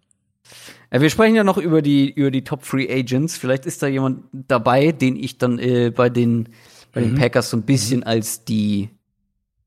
Äh, 0.90 1.00
wir 1.00 1.10
sprechen 1.10 1.34
ja 1.34 1.44
noch 1.44 1.58
über 1.58 1.82
die, 1.82 2.10
über 2.10 2.30
die 2.30 2.44
Top 2.44 2.64
Free 2.64 2.88
Agents. 2.90 3.36
Vielleicht 3.36 3.66
ist 3.66 3.82
da 3.82 3.86
jemand 3.86 4.24
dabei, 4.32 4.92
den 4.92 5.16
ich 5.16 5.38
dann 5.38 5.58
äh, 5.58 5.90
bei 5.90 6.08
den, 6.08 6.48
bei 6.92 7.00
den 7.00 7.14
Packers 7.14 7.50
so 7.50 7.56
ein 7.56 7.62
bisschen 7.62 8.02
als 8.02 8.44
die, 8.44 8.90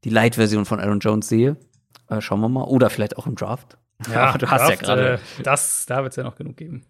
die 0.03 0.09
Light-Version 0.09 0.65
von 0.65 0.79
Aaron 0.79 0.99
Jones 0.99 1.27
sehe. 1.27 1.57
Äh, 2.09 2.21
schauen 2.21 2.41
wir 2.41 2.49
mal. 2.49 2.63
Oder 2.63 2.89
vielleicht 2.89 3.17
auch 3.17 3.27
im 3.27 3.35
Draft. 3.35 3.77
Aber 4.11 4.37
du 4.39 4.49
hast 4.49 4.61
ja 4.61 4.67
Draft, 4.67 4.83
gerade. 4.83 5.13
Äh, 5.13 5.43
das, 5.43 5.85
da 5.85 6.03
wird 6.03 6.13
es 6.13 6.15
ja 6.17 6.23
noch 6.23 6.35
genug 6.35 6.57
geben. 6.57 6.83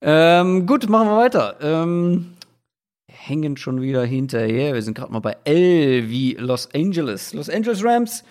Ähm, 0.00 0.66
gut, 0.66 0.88
machen 0.88 1.08
wir 1.08 1.16
weiter. 1.16 1.56
Ähm, 1.60 2.35
hängen 3.26 3.56
schon 3.56 3.80
wieder 3.80 4.04
hinterher. 4.04 4.74
Wir 4.74 4.82
sind 4.82 4.94
gerade 4.94 5.12
mal 5.12 5.20
bei 5.20 5.36
L 5.44 6.08
wie 6.08 6.34
Los 6.34 6.68
Angeles. 6.74 7.32
Los 7.32 7.50
Angeles 7.50 7.84
Rams. 7.84 8.24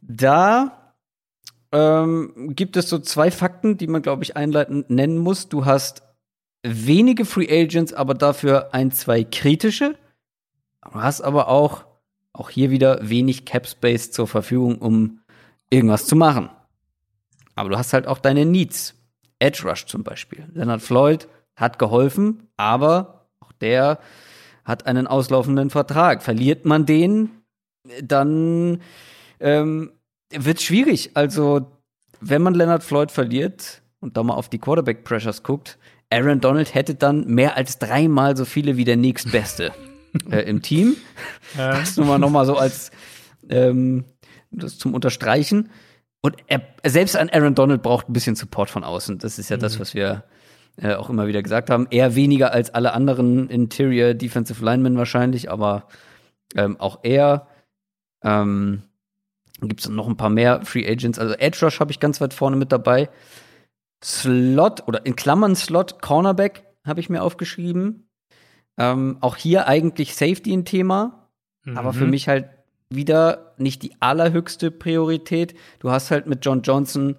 Da 0.00 0.94
ähm, 1.72 2.54
gibt 2.54 2.76
es 2.76 2.88
so 2.88 2.98
zwei 2.98 3.30
Fakten, 3.30 3.76
die 3.76 3.86
man, 3.86 4.02
glaube 4.02 4.22
ich, 4.22 4.36
einleitend 4.36 4.90
nennen 4.90 5.18
muss. 5.18 5.48
Du 5.48 5.64
hast 5.64 6.02
wenige 6.62 7.24
Free 7.24 7.48
Agents, 7.50 7.92
aber 7.92 8.14
dafür 8.14 8.74
ein, 8.74 8.90
zwei 8.92 9.24
kritische. 9.24 9.96
Du 10.82 11.00
hast 11.00 11.20
aber 11.20 11.48
auch, 11.48 11.84
auch 12.32 12.50
hier 12.50 12.70
wieder 12.70 13.08
wenig 13.08 13.44
Cap 13.44 13.66
Space 13.66 14.10
zur 14.10 14.26
Verfügung, 14.26 14.78
um 14.78 15.20
irgendwas 15.70 16.06
zu 16.06 16.16
machen. 16.16 16.50
Aber 17.54 17.68
du 17.68 17.76
hast 17.76 17.92
halt 17.92 18.06
auch 18.06 18.18
deine 18.18 18.46
Needs. 18.46 18.94
Edge 19.40 19.62
Rush 19.68 19.86
zum 19.86 20.02
Beispiel. 20.02 20.48
Leonard 20.52 20.82
Floyd 20.82 21.28
hat 21.54 21.78
geholfen, 21.78 22.48
aber 22.56 23.17
der 23.60 23.98
hat 24.64 24.86
einen 24.86 25.06
auslaufenden 25.06 25.70
Vertrag. 25.70 26.22
Verliert 26.22 26.64
man 26.64 26.86
den, 26.86 27.30
dann 28.02 28.80
ähm, 29.40 29.92
wird 30.30 30.60
schwierig. 30.60 31.12
Also, 31.14 31.72
wenn 32.20 32.42
man 32.42 32.54
Leonard 32.54 32.82
Floyd 32.82 33.10
verliert 33.10 33.82
und 34.00 34.16
da 34.16 34.22
mal 34.22 34.34
auf 34.34 34.48
die 34.48 34.58
Quarterback 34.58 35.04
Pressures 35.04 35.42
guckt, 35.42 35.78
Aaron 36.10 36.40
Donald 36.40 36.74
hätte 36.74 36.94
dann 36.94 37.26
mehr 37.26 37.56
als 37.56 37.78
dreimal 37.78 38.36
so 38.36 38.44
viele 38.44 38.76
wie 38.76 38.84
der 38.84 38.96
nächstbeste 38.96 39.72
äh, 40.30 40.40
im 40.40 40.62
Team. 40.62 40.96
Das 41.56 41.96
nur 41.96 42.06
mal 42.06 42.18
noch 42.18 42.30
mal 42.30 42.46
so 42.46 42.56
als 42.56 42.90
ähm, 43.48 44.04
das 44.50 44.78
zum 44.78 44.94
Unterstreichen. 44.94 45.70
Und 46.20 46.36
er, 46.46 46.62
selbst 46.84 47.16
ein 47.16 47.30
Aaron 47.30 47.54
Donald 47.54 47.82
braucht 47.82 48.08
ein 48.08 48.12
bisschen 48.12 48.34
Support 48.34 48.70
von 48.70 48.84
außen. 48.84 49.18
Das 49.18 49.38
ist 49.38 49.50
ja 49.50 49.56
das, 49.56 49.78
was 49.78 49.94
wir 49.94 50.24
äh, 50.80 50.94
auch 50.94 51.10
immer 51.10 51.26
wieder 51.26 51.42
gesagt 51.42 51.70
haben. 51.70 51.86
Eher 51.90 52.14
weniger 52.14 52.52
als 52.52 52.70
alle 52.70 52.92
anderen 52.92 53.50
Interior 53.50 54.14
Defensive 54.14 54.64
Linemen 54.64 54.96
wahrscheinlich, 54.96 55.50
aber 55.50 55.88
ähm, 56.54 56.78
auch 56.80 57.00
er. 57.02 57.48
Ähm, 58.22 58.82
Gibt 59.60 59.80
es 59.80 59.88
noch 59.88 60.06
ein 60.06 60.16
paar 60.16 60.30
mehr 60.30 60.62
Free 60.64 60.88
Agents. 60.88 61.18
Also 61.18 61.34
Edge 61.34 61.58
Rush 61.64 61.80
habe 61.80 61.90
ich 61.90 61.98
ganz 61.98 62.20
weit 62.20 62.32
vorne 62.32 62.56
mit 62.56 62.70
dabei. 62.70 63.08
Slot 64.02 64.86
oder 64.86 65.04
in 65.04 65.16
Klammern 65.16 65.56
Slot, 65.56 66.00
Cornerback 66.00 66.64
habe 66.86 67.00
ich 67.00 67.10
mir 67.10 67.22
aufgeschrieben. 67.22 68.08
Ähm, 68.76 69.18
auch 69.20 69.36
hier 69.36 69.66
eigentlich 69.66 70.14
Safety 70.14 70.52
ein 70.52 70.64
Thema, 70.64 71.28
aber 71.74 71.92
für 71.92 72.06
mich 72.06 72.28
halt 72.28 72.48
wieder 72.88 73.54
nicht 73.58 73.82
die 73.82 74.00
allerhöchste 74.00 74.70
Priorität. 74.70 75.54
Du 75.80 75.90
hast 75.90 76.12
halt 76.12 76.26
mit 76.26 76.44
John 76.46 76.62
Johnson 76.62 77.16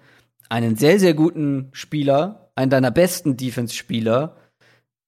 einen 0.48 0.76
sehr, 0.76 0.98
sehr 0.98 1.14
guten 1.14 1.68
Spieler, 1.72 2.49
einen 2.60 2.70
deiner 2.70 2.90
besten 2.90 3.36
Defense-Spieler 3.36 4.36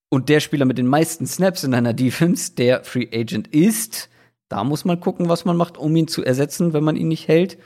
und 0.09 0.29
der 0.29 0.39
Spieler 0.39 0.65
mit 0.65 0.77
den 0.77 0.87
meisten 0.87 1.25
Snaps 1.25 1.63
in 1.63 1.71
deiner 1.71 1.93
Defense, 1.93 2.53
der 2.53 2.83
Free 2.83 3.07
Agent 3.13 3.47
ist. 3.47 4.09
Da 4.49 4.63
muss 4.63 4.85
man 4.85 4.99
gucken, 4.99 5.29
was 5.29 5.45
man 5.45 5.57
macht, 5.57 5.77
um 5.77 5.95
ihn 5.95 6.07
zu 6.07 6.23
ersetzen, 6.23 6.73
wenn 6.73 6.83
man 6.83 6.95
ihn 6.95 7.07
nicht 7.07 7.27
hält. 7.27 7.57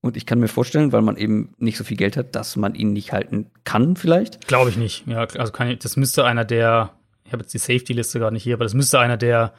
Und 0.00 0.16
ich 0.16 0.26
kann 0.26 0.38
mir 0.38 0.48
vorstellen, 0.48 0.92
weil 0.92 1.02
man 1.02 1.16
eben 1.16 1.54
nicht 1.58 1.76
so 1.76 1.84
viel 1.84 1.96
Geld 1.96 2.16
hat, 2.16 2.36
dass 2.36 2.54
man 2.54 2.74
ihn 2.74 2.92
nicht 2.92 3.12
halten 3.12 3.50
kann, 3.64 3.96
vielleicht. 3.96 4.46
Glaube 4.46 4.70
ich 4.70 4.76
nicht. 4.76 5.06
Ja, 5.06 5.26
also 5.36 5.50
kann 5.50 5.68
ich, 5.68 5.78
das 5.78 5.96
müsste 5.96 6.24
einer 6.24 6.44
der, 6.44 6.92
ich 7.24 7.32
habe 7.32 7.42
jetzt 7.42 7.54
die 7.54 7.58
Safety-Liste 7.58 8.20
gar 8.20 8.30
nicht 8.30 8.44
hier, 8.44 8.54
aber 8.54 8.64
das 8.64 8.74
müsste 8.74 9.00
einer 9.00 9.16
der 9.16 9.52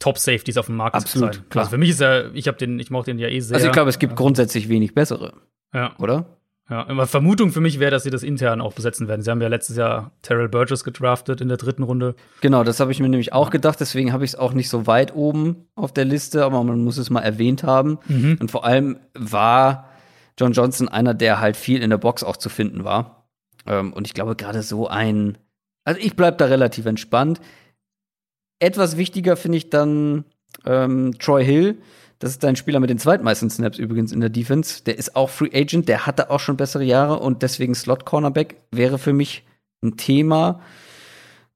Top-Safeties 0.00 0.56
auf 0.56 0.66
dem 0.66 0.76
Markt 0.76 0.96
Absolut, 0.96 1.34
sein. 1.34 1.44
klar. 1.48 1.64
Also 1.64 1.70
für 1.70 1.78
mich 1.78 1.90
ist 1.90 2.00
er, 2.00 2.34
ich 2.34 2.48
habe 2.48 2.58
den, 2.58 2.78
ich 2.78 2.90
mochte 2.90 3.10
den 3.10 3.18
ja 3.18 3.28
eh 3.28 3.40
sehr. 3.40 3.56
Also 3.56 3.66
ich 3.68 3.72
glaube, 3.72 3.90
es 3.90 3.98
gibt 3.98 4.16
grundsätzlich 4.16 4.68
wenig 4.68 4.94
bessere, 4.94 5.34
ja, 5.72 5.94
oder? 5.98 6.37
Ja. 6.70 6.86
Aber 6.86 7.06
Vermutung 7.06 7.50
für 7.50 7.60
mich 7.60 7.78
wäre, 7.78 7.90
dass 7.90 8.02
sie 8.02 8.10
das 8.10 8.22
intern 8.22 8.60
auch 8.60 8.74
besetzen 8.74 9.08
werden. 9.08 9.22
Sie 9.22 9.30
haben 9.30 9.40
ja 9.40 9.48
letztes 9.48 9.76
Jahr 9.76 10.12
Terrell 10.22 10.48
Burgess 10.48 10.84
gedraftet 10.84 11.40
in 11.40 11.48
der 11.48 11.56
dritten 11.56 11.82
Runde. 11.82 12.14
Genau, 12.40 12.62
das 12.64 12.80
habe 12.80 12.92
ich 12.92 13.00
mir 13.00 13.08
nämlich 13.08 13.32
auch 13.32 13.50
gedacht, 13.50 13.80
deswegen 13.80 14.12
habe 14.12 14.24
ich 14.24 14.32
es 14.32 14.36
auch 14.36 14.52
nicht 14.52 14.68
so 14.68 14.86
weit 14.86 15.14
oben 15.14 15.68
auf 15.74 15.92
der 15.92 16.04
Liste, 16.04 16.44
aber 16.44 16.62
man 16.62 16.84
muss 16.84 16.98
es 16.98 17.10
mal 17.10 17.20
erwähnt 17.20 17.62
haben. 17.62 17.98
Und 18.38 18.50
vor 18.50 18.64
allem 18.64 18.98
war 19.14 19.88
John 20.38 20.52
Johnson 20.52 20.88
einer, 20.88 21.14
der 21.14 21.40
halt 21.40 21.56
viel 21.56 21.82
in 21.82 21.90
der 21.90 21.98
Box 21.98 22.22
auch 22.22 22.36
zu 22.36 22.48
finden 22.48 22.84
war. 22.84 23.28
Ähm, 23.66 23.92
und 23.92 24.06
ich 24.06 24.14
glaube, 24.14 24.36
gerade 24.36 24.62
so 24.62 24.88
ein, 24.88 25.38
also 25.84 26.00
ich 26.00 26.16
bleib 26.16 26.38
da 26.38 26.46
relativ 26.46 26.86
entspannt. 26.86 27.40
Etwas 28.60 28.96
wichtiger 28.96 29.36
finde 29.36 29.58
ich 29.58 29.70
dann 29.70 30.24
ähm, 30.64 31.18
Troy 31.18 31.44
Hill. 31.44 31.78
Das 32.18 32.30
ist 32.30 32.44
ein 32.44 32.56
Spieler 32.56 32.80
mit 32.80 32.90
den 32.90 32.98
zweitmeisten 32.98 33.48
Snaps 33.48 33.78
übrigens 33.78 34.12
in 34.12 34.20
der 34.20 34.30
Defense. 34.30 34.82
Der 34.84 34.98
ist 34.98 35.14
auch 35.14 35.30
Free 35.30 35.50
Agent, 35.54 35.88
der 35.88 36.06
hatte 36.06 36.30
auch 36.30 36.40
schon 36.40 36.56
bessere 36.56 36.84
Jahre 36.84 37.20
und 37.20 37.42
deswegen 37.42 37.74
Slot 37.74 38.04
Cornerback 38.04 38.56
wäre 38.72 38.98
für 38.98 39.12
mich 39.12 39.44
ein 39.82 39.96
Thema. 39.96 40.60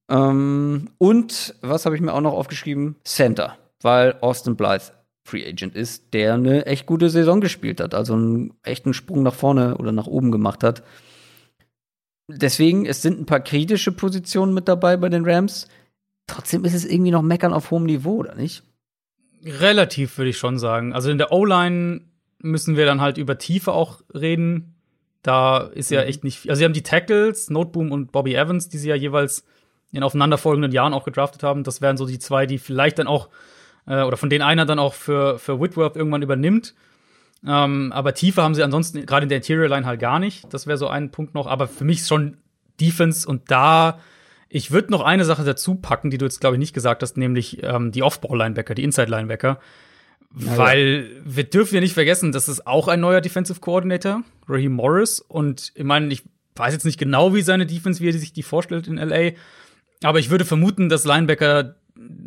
Ähm, 0.08 0.90
und 0.98 1.56
was 1.62 1.84
habe 1.84 1.96
ich 1.96 2.00
mir 2.00 2.12
auch 2.12 2.20
noch 2.20 2.34
aufgeschrieben? 2.34 2.96
Center, 3.04 3.58
weil 3.80 4.18
Austin 4.20 4.56
Blythe 4.56 4.92
Free 5.24 5.46
Agent 5.46 5.74
ist, 5.74 6.14
der 6.14 6.34
eine 6.34 6.66
echt 6.66 6.86
gute 6.86 7.10
Saison 7.10 7.40
gespielt 7.40 7.80
hat, 7.80 7.94
also 7.94 8.14
einen 8.14 8.54
echten 8.62 8.94
Sprung 8.94 9.22
nach 9.22 9.34
vorne 9.34 9.78
oder 9.78 9.92
nach 9.92 10.06
oben 10.06 10.30
gemacht 10.30 10.62
hat. 10.64 10.82
Deswegen, 12.28 12.86
es 12.86 13.02
sind 13.02 13.20
ein 13.20 13.26
paar 13.26 13.40
kritische 13.40 13.92
Positionen 13.92 14.54
mit 14.54 14.68
dabei 14.68 14.96
bei 14.96 15.08
den 15.08 15.24
Rams. 15.24 15.68
Trotzdem 16.26 16.64
ist 16.64 16.74
es 16.74 16.84
irgendwie 16.84 17.10
noch 17.10 17.22
meckern 17.22 17.52
auf 17.52 17.70
hohem 17.70 17.84
Niveau, 17.84 18.16
oder 18.16 18.34
nicht? 18.34 18.64
Relativ, 19.44 20.18
würde 20.18 20.30
ich 20.30 20.38
schon 20.38 20.58
sagen. 20.58 20.92
Also 20.92 21.10
in 21.10 21.18
der 21.18 21.32
O-Line 21.32 22.02
müssen 22.38 22.76
wir 22.76 22.86
dann 22.86 23.00
halt 23.00 23.18
über 23.18 23.38
Tiefe 23.38 23.72
auch 23.72 24.00
reden. 24.14 24.74
Da 25.22 25.58
ist 25.58 25.90
ja 25.90 26.02
echt 26.02 26.24
nicht 26.24 26.40
viel. 26.40 26.50
Also 26.50 26.60
sie 26.60 26.64
haben 26.64 26.72
die 26.72 26.82
Tackles, 26.82 27.50
Noteboom 27.50 27.92
und 27.92 28.12
Bobby 28.12 28.34
Evans, 28.34 28.68
die 28.68 28.78
sie 28.78 28.88
ja 28.88 28.94
jeweils 28.94 29.44
in 29.92 30.02
aufeinanderfolgenden 30.02 30.72
Jahren 30.72 30.94
auch 30.94 31.04
gedraftet 31.04 31.42
haben. 31.42 31.64
Das 31.64 31.80
wären 31.80 31.96
so 31.96 32.06
die 32.06 32.18
zwei, 32.18 32.46
die 32.46 32.58
vielleicht 32.58 32.98
dann 32.98 33.06
auch, 33.06 33.28
äh, 33.86 34.02
oder 34.02 34.16
von 34.16 34.30
denen 34.30 34.42
einer 34.42 34.64
dann 34.64 34.78
auch 34.78 34.94
für, 34.94 35.38
für 35.38 35.60
Whitworth 35.60 35.96
irgendwann 35.96 36.22
übernimmt. 36.22 36.74
Ähm, 37.46 37.92
aber 37.92 38.14
Tiefe 38.14 38.42
haben 38.42 38.54
sie 38.54 38.62
ansonsten 38.62 39.04
gerade 39.06 39.24
in 39.24 39.28
der 39.28 39.38
Interior 39.38 39.68
Line 39.68 39.86
halt 39.86 40.00
gar 40.00 40.18
nicht. 40.18 40.52
Das 40.52 40.66
wäre 40.66 40.78
so 40.78 40.88
ein 40.88 41.10
Punkt 41.10 41.34
noch. 41.34 41.46
Aber 41.46 41.68
für 41.68 41.84
mich 41.84 41.98
ist 41.98 42.08
schon 42.08 42.38
Defense 42.80 43.28
und 43.28 43.50
da 43.50 44.00
ich 44.54 44.70
würde 44.70 44.90
noch 44.90 45.00
eine 45.00 45.24
Sache 45.24 45.44
dazu 45.44 45.76
packen, 45.76 46.10
die 46.10 46.18
du 46.18 46.26
jetzt, 46.26 46.40
glaube 46.40 46.56
ich, 46.56 46.60
nicht 46.60 46.74
gesagt 46.74 47.02
hast, 47.02 47.16
nämlich 47.16 47.62
ähm, 47.62 47.90
die 47.90 48.02
Off-Ball-Linebacker, 48.02 48.74
die 48.74 48.84
Inside-Linebacker. 48.84 49.58
Weil 50.34 51.10
wir 51.24 51.44
dürfen 51.44 51.74
ja 51.74 51.80
nicht 51.80 51.94
vergessen, 51.94 52.32
das 52.32 52.48
ist 52.48 52.66
auch 52.66 52.88
ein 52.88 53.00
neuer 53.00 53.22
Defensive 53.22 53.60
Coordinator, 53.60 54.22
Raheem 54.46 54.72
Morris. 54.72 55.20
Und 55.20 55.72
ich 55.74 55.84
meine, 55.84 56.12
ich 56.12 56.22
weiß 56.56 56.74
jetzt 56.74 56.84
nicht 56.84 56.98
genau, 56.98 57.34
wie 57.34 57.40
seine 57.40 57.66
Defense, 57.66 58.00
wie 58.00 58.08
er 58.08 58.12
sich 58.12 58.34
die 58.34 58.42
vorstellt 58.42 58.88
in 58.88 58.96
LA. 58.96 59.32
Aber 60.02 60.18
ich 60.18 60.28
würde 60.28 60.44
vermuten, 60.44 60.90
dass 60.90 61.04
Linebacker 61.04 61.76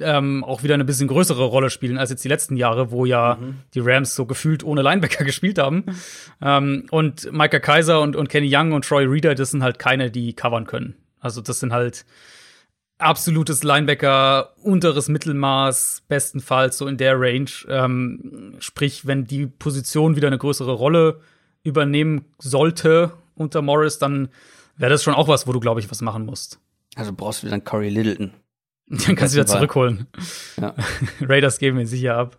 ähm, 0.02 0.44
auch 0.44 0.64
wieder 0.64 0.74
eine 0.74 0.86
bisschen 0.86 1.08
größere 1.08 1.44
Rolle 1.44 1.70
spielen 1.70 1.98
als 1.98 2.10
jetzt 2.10 2.24
die 2.24 2.30
letzten 2.30 2.58
Jahre, 2.58 2.90
wo 2.92 3.06
ja 3.06 3.38
die 3.74 3.82
Rams 3.82 4.16
so 4.16 4.26
gefühlt 4.26 4.64
ohne 4.64 4.82
Linebacker 4.82 5.24
gespielt 5.26 5.60
haben. 5.60 5.84
ähm, 6.42 6.86
und 6.90 7.32
Micah 7.32 7.60
Kaiser 7.60 8.02
und, 8.02 8.16
und 8.16 8.30
Kenny 8.30 8.50
Young 8.52 8.72
und 8.72 8.86
Troy 8.86 9.06
Reader, 9.06 9.36
das 9.36 9.52
sind 9.52 9.62
halt 9.62 9.78
keine, 9.78 10.10
die 10.10 10.34
covern 10.34 10.66
können. 10.66 10.96
Also 11.26 11.42
das 11.42 11.60
sind 11.60 11.74
halt 11.74 12.06
absolutes 13.00 13.64
Linebacker, 13.64 14.54
unteres 14.62 15.10
Mittelmaß, 15.10 16.04
bestenfalls 16.08 16.78
so 16.78 16.86
in 16.86 16.98
der 16.98 17.20
Range. 17.20 17.50
Ähm, 17.68 18.56
sprich, 18.60 19.08
wenn 19.08 19.26
die 19.26 19.48
Position 19.48 20.16
wieder 20.16 20.28
eine 20.28 20.38
größere 20.38 20.74
Rolle 20.74 21.20
übernehmen 21.64 22.26
sollte 22.38 23.12
unter 23.34 23.64
Morris, 23.64 23.98
dann 23.98 24.30
wäre 24.78 24.92
das 24.92 25.04
schon 25.04 25.16
auch 25.16 25.28
was, 25.28 25.48
wo 25.48 25.52
du, 25.52 25.60
glaube 25.60 25.80
ich, 25.80 25.90
was 25.90 26.02
machen 26.02 26.28
musst. 26.28 26.60
Also 26.96 27.12
brauchst 27.12 27.42
du 27.42 27.50
dann 27.50 27.64
Corey 27.64 27.90
Littleton. 27.90 28.32
Dann 28.88 29.16
kannst 29.16 29.34
du 29.34 29.40
wieder 29.40 29.48
zurückholen. 29.48 30.06
Ja. 30.62 30.76
Raiders 31.22 31.58
geben 31.58 31.80
ihn 31.80 31.88
sicher 31.88 32.18
ab. 32.18 32.38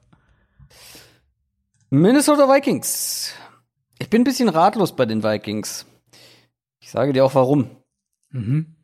Minnesota 1.91 2.49
Vikings. 2.49 3.35
Ich 3.99 4.09
bin 4.11 4.21
ein 4.21 4.25
bisschen 4.25 4.49
ratlos 4.49 4.95
bei 4.95 5.07
den 5.07 5.25
Vikings. 5.25 5.87
Ich 6.79 6.93
sage 6.93 7.13
dir 7.13 7.25
auch 7.25 7.35
warum. 7.35 7.69
Mhm. 8.31 8.76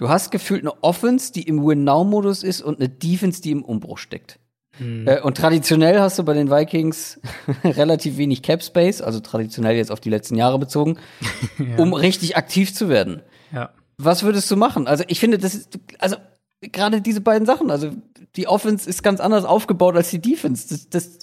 Du 0.00 0.08
hast 0.08 0.30
gefühlt 0.30 0.62
eine 0.62 0.82
Offense, 0.82 1.30
die 1.30 1.42
im 1.42 1.62
Win-Now-Modus 1.62 2.42
ist 2.42 2.62
und 2.62 2.80
eine 2.80 2.88
Defense, 2.88 3.42
die 3.42 3.50
im 3.50 3.62
Umbruch 3.62 3.98
steckt. 3.98 4.38
Hm. 4.78 5.06
Äh, 5.06 5.20
und 5.20 5.36
traditionell 5.36 6.00
hast 6.00 6.18
du 6.18 6.22
bei 6.22 6.32
den 6.32 6.50
Vikings 6.50 7.20
relativ 7.64 8.16
wenig 8.16 8.40
Cap 8.40 8.62
Space, 8.62 9.02
also 9.02 9.20
traditionell 9.20 9.76
jetzt 9.76 9.92
auf 9.92 10.00
die 10.00 10.08
letzten 10.08 10.36
Jahre 10.36 10.58
bezogen, 10.58 10.96
um 11.76 11.92
richtig 11.92 12.38
aktiv 12.38 12.72
zu 12.72 12.88
werden. 12.88 13.20
Ja. 13.52 13.74
Was 13.98 14.22
würdest 14.22 14.50
du 14.50 14.56
machen? 14.56 14.86
Also 14.86 15.04
ich 15.06 15.20
finde, 15.20 15.36
das 15.36 15.54
ist, 15.54 15.78
also 15.98 16.16
gerade 16.62 17.02
diese 17.02 17.20
beiden 17.20 17.44
Sachen, 17.44 17.70
also 17.70 17.90
die 18.36 18.48
Offense 18.48 18.88
ist 18.88 19.02
ganz 19.02 19.20
anders 19.20 19.44
aufgebaut 19.44 19.96
als 19.96 20.08
die 20.08 20.22
Defense. 20.22 20.66
Das, 20.70 20.88
das, 20.88 21.18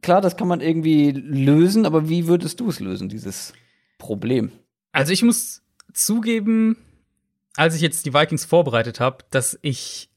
klar, 0.00 0.20
das 0.20 0.36
kann 0.36 0.46
man 0.46 0.60
irgendwie 0.60 1.10
lösen, 1.10 1.86
aber 1.86 2.08
wie 2.08 2.28
würdest 2.28 2.60
du 2.60 2.68
es 2.68 2.78
lösen, 2.78 3.08
dieses 3.08 3.52
Problem? 3.98 4.52
Also 4.92 5.12
ich 5.12 5.24
muss 5.24 5.62
zugeben, 5.92 6.76
als 7.56 7.74
ich 7.74 7.80
jetzt 7.80 8.06
die 8.06 8.14
Vikings 8.14 8.44
vorbereitet 8.44 9.00
habe, 9.00 9.24
dass 9.30 9.58
ich 9.62 10.08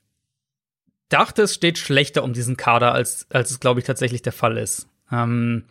dachte, 1.10 1.44
es 1.44 1.54
steht 1.54 1.78
schlechter 1.78 2.24
um 2.24 2.34
diesen 2.34 2.58
Kader, 2.58 2.94
als, 2.94 3.28
als 3.30 3.52
es, 3.52 3.60
glaube 3.60 3.80
ich, 3.80 3.86
tatsächlich 3.86 4.22
der 4.22 4.34
Fall 4.34 4.58
ist. 4.58 4.88
Ähm, 5.12 5.66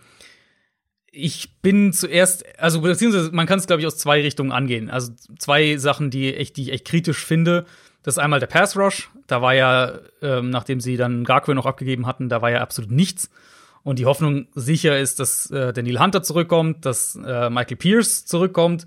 ich 1.10 1.60
bin 1.60 1.92
zuerst, 1.92 2.44
also 2.58 2.80
beziehungsweise 2.80 3.30
man 3.32 3.46
kann 3.46 3.58
es, 3.58 3.66
glaube 3.66 3.80
ich, 3.80 3.86
aus 3.86 3.98
zwei 3.98 4.22
Richtungen 4.22 4.52
angehen. 4.52 4.88
Also 4.88 5.12
zwei 5.38 5.76
Sachen, 5.76 6.10
die, 6.10 6.34
echt, 6.34 6.56
die 6.56 6.62
ich 6.62 6.72
echt 6.72 6.86
kritisch 6.86 7.24
finde. 7.24 7.66
Das 8.02 8.14
ist 8.14 8.18
einmal 8.18 8.40
der 8.40 8.46
Pass 8.46 8.76
Rush. 8.76 9.10
Da 9.26 9.42
war 9.42 9.54
ja, 9.54 9.98
ähm, 10.22 10.50
nachdem 10.50 10.80
sie 10.80 10.96
dann 10.96 11.24
Garquay 11.24 11.54
noch 11.54 11.66
abgegeben 11.66 12.06
hatten, 12.06 12.28
da 12.28 12.40
war 12.40 12.50
ja 12.50 12.60
absolut 12.60 12.90
nichts. 12.90 13.30
Und 13.84 13.98
die 13.98 14.06
Hoffnung 14.06 14.46
sicher 14.54 14.98
ist, 14.98 15.18
dass 15.18 15.50
äh, 15.50 15.72
Neil 15.82 15.98
Hunter 15.98 16.22
zurückkommt, 16.22 16.86
dass 16.86 17.16
äh, 17.16 17.50
Michael 17.50 17.76
Pierce 17.76 18.24
zurückkommt 18.26 18.86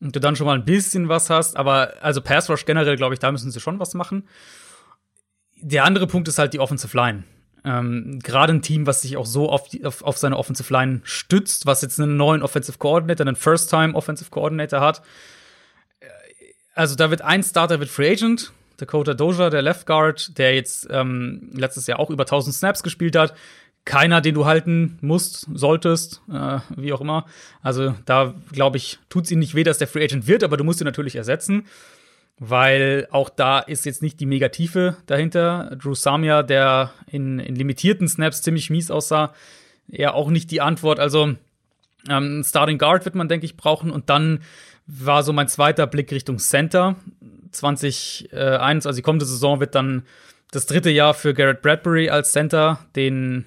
und 0.00 0.14
du 0.14 0.20
dann 0.20 0.36
schon 0.36 0.46
mal 0.46 0.58
ein 0.58 0.64
bisschen 0.66 1.08
was 1.08 1.30
hast. 1.30 1.56
Aber 1.56 1.94
also 2.02 2.20
Pass 2.20 2.50
Rush 2.50 2.66
generell, 2.66 2.96
glaube 2.96 3.14
ich, 3.14 3.20
da 3.20 3.32
müssen 3.32 3.50
sie 3.50 3.60
schon 3.60 3.78
was 3.78 3.94
machen. 3.94 4.28
Der 5.62 5.84
andere 5.84 6.06
Punkt 6.06 6.28
ist 6.28 6.38
halt 6.38 6.52
die 6.52 6.60
Offensive 6.60 6.94
Line. 6.94 7.24
Ähm, 7.64 8.18
Gerade 8.22 8.52
ein 8.52 8.62
Team, 8.62 8.86
was 8.86 9.02
sich 9.02 9.16
auch 9.16 9.24
so 9.26 9.48
auf, 9.50 9.68
die, 9.68 9.84
auf, 9.86 10.02
auf 10.02 10.18
seine 10.18 10.36
Offensive 10.36 10.70
Line 10.72 11.00
stützt, 11.04 11.64
was 11.64 11.80
jetzt 11.80 11.98
einen 11.98 12.16
neuen 12.18 12.42
Offensive 12.42 12.76
Coordinator, 12.78 13.26
einen 13.26 13.36
First-Time 13.36 13.94
Offensive 13.94 14.30
Coordinator 14.30 14.80
hat. 14.80 15.00
Äh, 16.00 16.06
Also 16.74 16.94
da 16.94 17.10
wird 17.10 17.22
ein 17.22 17.42
Starter 17.42 17.80
wird 17.80 17.88
Free 17.88 18.12
Agent, 18.12 18.52
Dakota 18.76 19.14
Doja, 19.14 19.48
der 19.48 19.62
Left 19.62 19.86
Guard, 19.86 20.36
der 20.36 20.54
jetzt 20.54 20.86
ähm, 20.90 21.50
letztes 21.54 21.86
Jahr 21.86 21.98
auch 21.98 22.10
über 22.10 22.24
1000 22.24 22.54
Snaps 22.54 22.82
gespielt 22.82 23.16
hat. 23.16 23.34
Keiner, 23.86 24.20
den 24.20 24.34
du 24.34 24.44
halten 24.44 24.98
musst, 25.00 25.46
solltest, 25.54 26.20
äh, 26.30 26.58
wie 26.76 26.92
auch 26.92 27.00
immer. 27.00 27.24
Also 27.62 27.94
da 28.04 28.34
glaube 28.52 28.76
ich, 28.76 28.98
tut 29.08 29.24
es 29.24 29.30
ihm 29.30 29.38
nicht 29.38 29.54
weh, 29.54 29.64
dass 29.64 29.78
der 29.78 29.88
Free 29.88 30.04
Agent 30.04 30.26
wird, 30.26 30.44
aber 30.44 30.58
du 30.58 30.64
musst 30.64 30.82
ihn 30.82 30.86
natürlich 30.86 31.16
ersetzen 31.16 31.64
weil 32.38 33.08
auch 33.10 33.30
da 33.30 33.60
ist 33.60 33.86
jetzt 33.86 34.02
nicht 34.02 34.20
die 34.20 34.26
Megatiefe 34.26 34.96
dahinter. 35.06 35.76
Drew 35.80 35.94
Samia, 35.94 36.42
der 36.42 36.92
in, 37.06 37.38
in 37.38 37.54
limitierten 37.54 38.08
Snaps 38.08 38.42
ziemlich 38.42 38.68
mies 38.70 38.90
aussah, 38.90 39.32
eher 39.88 40.14
auch 40.14 40.28
nicht 40.28 40.50
die 40.50 40.60
Antwort. 40.60 41.00
Also 41.00 41.34
ähm, 42.08 42.42
Starting 42.44 42.78
Guard 42.78 43.04
wird 43.04 43.14
man, 43.14 43.28
denke 43.28 43.46
ich, 43.46 43.56
brauchen. 43.56 43.90
Und 43.90 44.10
dann 44.10 44.40
war 44.86 45.22
so 45.22 45.32
mein 45.32 45.48
zweiter 45.48 45.86
Blick 45.86 46.12
Richtung 46.12 46.38
Center. 46.38 46.96
2021, 47.52 48.86
also 48.86 48.96
die 48.96 49.02
kommende 49.02 49.24
Saison 49.24 49.60
wird 49.60 49.74
dann 49.74 50.02
das 50.50 50.66
dritte 50.66 50.90
Jahr 50.90 51.14
für 51.14 51.32
Garrett 51.32 51.62
Bradbury 51.62 52.10
als 52.10 52.32
Center, 52.32 52.80
den 52.94 53.46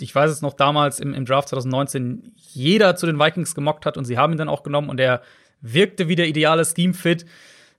ich 0.00 0.14
weiß 0.14 0.30
es 0.30 0.42
noch 0.42 0.54
damals 0.54 1.00
im, 1.00 1.14
im 1.14 1.24
Draft 1.24 1.48
2019 1.48 2.32
jeder 2.36 2.96
zu 2.96 3.06
den 3.06 3.18
Vikings 3.18 3.54
gemockt 3.54 3.86
hat 3.86 3.96
und 3.96 4.04
sie 4.04 4.18
haben 4.18 4.32
ihn 4.32 4.38
dann 4.38 4.48
auch 4.48 4.62
genommen 4.62 4.88
und 4.88 4.98
er 5.00 5.22
wirkte 5.60 6.08
wie 6.08 6.16
der 6.16 6.28
ideale 6.28 6.64
Scheme-Fit 6.64 7.24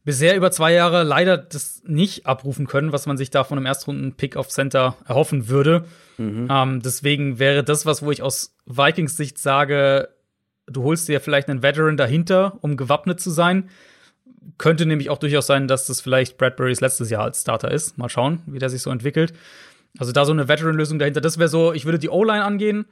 bisher 0.05 0.37
über 0.37 0.51
zwei 0.51 0.71
Jahre 0.71 1.03
leider 1.03 1.37
das 1.37 1.81
nicht 1.85 2.25
abrufen 2.25 2.67
können, 2.67 2.91
was 2.91 3.07
man 3.07 3.17
sich 3.17 3.31
da 3.31 3.43
von 3.43 3.57
einem 3.57 3.65
Erstrunden-Pick 3.65 4.37
auf 4.37 4.49
Center 4.49 4.95
erhoffen 5.05 5.49
würde. 5.49 5.85
Mhm. 6.17 6.47
Ähm, 6.49 6.81
deswegen 6.81 7.39
wäre 7.39 7.63
das 7.63 7.85
was, 7.85 8.03
wo 8.03 8.11
ich 8.11 8.21
aus 8.21 8.55
Vikings 8.65 9.17
Sicht 9.17 9.37
sage, 9.39 10.09
du 10.67 10.83
holst 10.83 11.07
dir 11.07 11.19
vielleicht 11.19 11.49
einen 11.49 11.63
Veteran 11.63 11.97
dahinter, 11.97 12.57
um 12.61 12.77
gewappnet 12.77 13.19
zu 13.19 13.31
sein. 13.31 13.69
Könnte 14.59 14.85
nämlich 14.85 15.09
auch 15.09 15.17
durchaus 15.17 15.47
sein, 15.47 15.67
dass 15.67 15.87
das 15.87 16.01
vielleicht 16.01 16.37
Bradburys 16.37 16.81
letztes 16.81 17.09
Jahr 17.09 17.23
als 17.23 17.41
Starter 17.41 17.71
ist. 17.71 17.97
Mal 17.97 18.09
schauen, 18.09 18.41
wie 18.45 18.59
der 18.59 18.69
sich 18.69 18.83
so 18.83 18.91
entwickelt. 18.91 19.33
Also 19.97 20.11
da 20.11 20.25
so 20.25 20.31
eine 20.33 20.47
Veteran-Lösung 20.47 20.99
dahinter. 20.99 21.21
Das 21.21 21.37
wäre 21.37 21.49
so, 21.49 21.73
ich 21.73 21.85
würde 21.85 21.99
die 21.99 22.09
O-Line 22.09 22.43
angehen, 22.43 22.85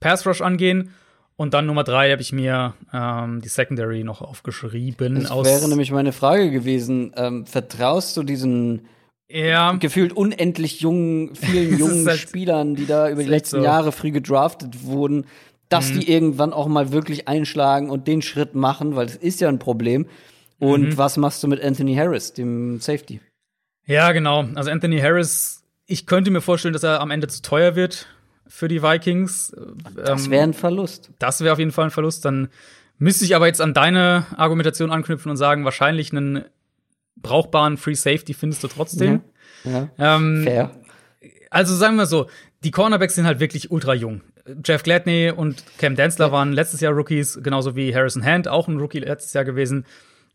Pass 0.00 0.26
Rush 0.26 0.40
angehen 0.40 0.90
und 1.36 1.54
dann 1.54 1.66
Nummer 1.66 1.84
drei 1.84 2.10
habe 2.12 2.22
ich 2.22 2.32
mir 2.32 2.74
ähm, 2.92 3.40
die 3.40 3.48
Secondary 3.48 4.04
noch 4.04 4.22
aufgeschrieben. 4.22 5.22
Das 5.22 5.30
wäre 5.44 5.68
nämlich 5.68 5.90
meine 5.90 6.12
Frage 6.12 6.50
gewesen. 6.50 7.12
Ähm, 7.16 7.46
vertraust 7.46 8.16
du 8.16 8.22
diesen 8.22 8.86
ja, 9.32 9.72
gefühlt 9.72 10.12
unendlich 10.12 10.80
jungen, 10.80 11.34
vielen 11.36 11.78
jungen 11.78 12.06
halt- 12.06 12.18
Spielern, 12.18 12.74
die 12.74 12.86
da 12.86 13.08
über 13.10 13.22
die 13.22 13.28
letzten 13.28 13.58
so. 13.58 13.62
Jahre 13.64 13.92
früh 13.92 14.10
gedraftet 14.10 14.84
wurden, 14.84 15.24
dass 15.68 15.92
Mhm. 15.92 16.00
die 16.00 16.12
irgendwann 16.12 16.52
auch 16.52 16.66
mal 16.66 16.90
wirklich 16.92 17.28
einschlagen 17.28 17.90
und 17.90 18.08
den 18.08 18.22
Schritt 18.22 18.54
machen, 18.56 18.96
weil 18.96 19.06
das 19.06 19.16
ist 19.16 19.40
ja 19.40 19.48
ein 19.48 19.58
Problem. 19.60 20.06
Und 20.58 20.82
Mhm. 20.90 20.98
was 20.98 21.16
machst 21.16 21.42
du 21.42 21.48
mit 21.48 21.62
Anthony 21.62 21.94
Harris, 21.94 22.32
dem 22.32 22.80
Safety? 22.80 23.20
Ja, 23.86 24.10
genau. 24.12 24.44
Also 24.56 24.70
Anthony 24.70 24.98
Harris, 24.98 25.59
ich 25.90 26.06
könnte 26.06 26.30
mir 26.30 26.40
vorstellen, 26.40 26.72
dass 26.72 26.82
er 26.82 27.00
am 27.00 27.10
Ende 27.10 27.28
zu 27.28 27.42
teuer 27.42 27.74
wird 27.76 28.06
für 28.46 28.68
die 28.68 28.82
Vikings. 28.82 29.54
Das 29.94 30.30
wäre 30.30 30.44
ein 30.44 30.54
Verlust. 30.54 31.10
Das 31.18 31.40
wäre 31.40 31.52
auf 31.52 31.58
jeden 31.58 31.72
Fall 31.72 31.86
ein 31.86 31.90
Verlust. 31.90 32.24
Dann 32.24 32.48
müsste 32.98 33.24
ich 33.24 33.34
aber 33.36 33.46
jetzt 33.46 33.60
an 33.60 33.74
deine 33.74 34.26
Argumentation 34.36 34.90
anknüpfen 34.90 35.30
und 35.30 35.36
sagen, 35.36 35.64
wahrscheinlich 35.64 36.12
einen 36.12 36.44
brauchbaren 37.16 37.76
Free 37.76 37.94
Safety 37.94 38.34
findest 38.34 38.62
du 38.64 38.68
trotzdem. 38.68 39.20
Ja, 39.64 39.88
Ähm, 39.98 40.42
fair. 40.44 40.70
also 41.50 41.74
sagen 41.74 41.96
wir 41.96 42.06
so, 42.06 42.28
die 42.64 42.70
Cornerbacks 42.70 43.14
sind 43.14 43.26
halt 43.26 43.40
wirklich 43.40 43.70
ultra 43.70 43.94
jung. 43.94 44.22
Jeff 44.64 44.82
Gladney 44.82 45.30
und 45.34 45.62
Cam 45.78 45.96
Densler 45.96 46.32
waren 46.32 46.52
letztes 46.52 46.80
Jahr 46.80 46.92
Rookies, 46.92 47.40
genauso 47.42 47.76
wie 47.76 47.94
Harrison 47.94 48.24
Hand, 48.24 48.48
auch 48.48 48.68
ein 48.68 48.78
Rookie 48.78 48.98
letztes 49.00 49.32
Jahr 49.32 49.44
gewesen. 49.44 49.84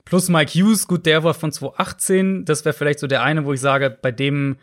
Plus 0.06 0.30
Mike 0.30 0.52
Hughes, 0.52 0.88
gut, 0.88 1.06
der 1.08 1.24
war 1.24 1.34
von 1.34 1.52
2018. 1.52 2.46
Das 2.46 2.64
wäre 2.66 2.74
vielleicht 2.74 3.00
so 3.00 3.08
der 3.08 3.24
eine, 3.24 3.46
wo 3.46 3.54
ich 3.54 3.60
sage, 3.60 3.90
bei 4.00 4.12
dem 4.12 4.58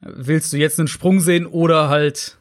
willst 0.00 0.52
du 0.52 0.56
jetzt 0.56 0.78
einen 0.78 0.88
Sprung 0.88 1.20
sehen 1.20 1.46
oder 1.46 1.88
halt 1.88 2.36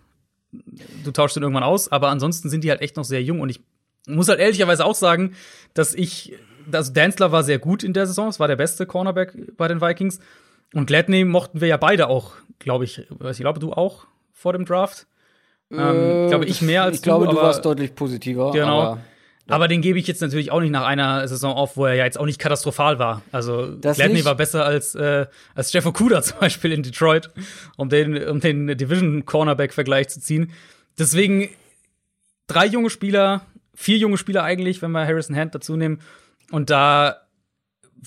du 1.04 1.12
tauschst 1.12 1.38
ihn 1.38 1.44
irgendwann 1.44 1.64
aus. 1.64 1.92
Aber 1.92 2.10
ansonsten 2.10 2.50
sind 2.50 2.64
die 2.64 2.70
halt 2.70 2.82
echt 2.82 2.96
noch 2.98 3.04
sehr 3.04 3.22
jung 3.22 3.42
und 3.42 3.50
ich 3.50 3.60
muss 4.08 4.30
halt 4.30 4.40
ehrlicherweise 4.40 4.86
auch 4.86 4.96
sagen, 4.96 5.34
dass 5.74 5.94
ich, 5.94 6.34
also 6.72 6.94
Densler 6.94 7.32
war 7.32 7.44
sehr 7.44 7.60
gut 7.60 7.84
in 7.84 7.94
der 7.94 8.06
Saison, 8.08 8.28
es 8.30 8.40
war 8.40 8.48
der 8.48 8.56
beste 8.56 8.86
Cornerback 8.86 9.56
bei 9.58 9.68
den 9.68 9.82
Vikings. 9.82 10.20
Und 10.74 10.86
Gladney 10.88 11.26
mochten 11.26 11.62
wir 11.62 11.68
ja 11.68 11.78
beide 11.78 12.08
auch, 12.08 12.34
glaube 12.60 12.84
ich. 12.84 13.00
Ich 13.00 13.38
glaube, 13.38 13.60
du 13.60 13.72
auch 13.74 14.06
vor 14.34 14.54
dem 14.54 14.66
Draft. 14.66 15.08
Ähm, 15.72 16.28
glaube 16.30 16.46
ich 16.46 16.62
mehr 16.62 16.84
als 16.84 16.98
Ich 16.98 17.02
glaube, 17.02 17.26
du, 17.26 17.32
du 17.32 17.38
aber- 17.38 17.48
warst 17.48 17.66
deutlich 17.66 17.96
positiver. 17.96 18.52
Genau. 18.52 18.98
Aber 19.48 19.56
Aber 19.56 19.68
den 19.68 19.82
gebe 19.82 20.00
ich 20.00 20.08
jetzt 20.08 20.22
natürlich 20.22 20.52
auch 20.52 20.60
nicht 20.60 20.72
nach 20.72 20.86
einer 20.86 21.28
Saison 21.28 21.54
auf, 21.56 21.78
wo 21.78 21.86
er 21.86 21.94
ja 21.94 22.06
jetzt 22.06 22.20
auch 22.20 22.26
nicht 22.26 22.40
katastrophal 22.40 22.98
war. 22.98 23.22
Also 23.32 23.68
Das 23.76 23.98
Gladney 23.98 24.16
nicht. 24.16 24.26
war 24.26 24.36
besser 24.36 24.66
als, 24.66 24.96
äh, 24.96 25.28
als 25.54 25.72
Jeff 25.72 25.86
Okuda 25.86 26.22
zum 26.24 26.40
Beispiel 26.40 26.72
in 26.72 26.82
Detroit, 26.82 27.30
um 27.78 27.90
den, 27.90 28.28
um 28.28 28.40
den 28.40 28.68
Division-Cornerback-Vergleich 28.78 30.10
zu 30.10 30.20
ziehen. 30.20 30.52
Deswegen 30.98 31.50
drei 32.48 32.66
junge 32.66 32.90
Spieler, 32.90 33.46
vier 33.76 33.98
junge 33.98 34.18
Spieler 34.18 34.44
eigentlich, 34.44 34.82
wenn 34.82 34.92
wir 34.92 35.06
Harrison 35.06 35.36
Hand 35.36 35.54
dazu 35.54 35.76
nehmen. 35.76 36.00
Und 36.52 36.70
da 36.70 37.22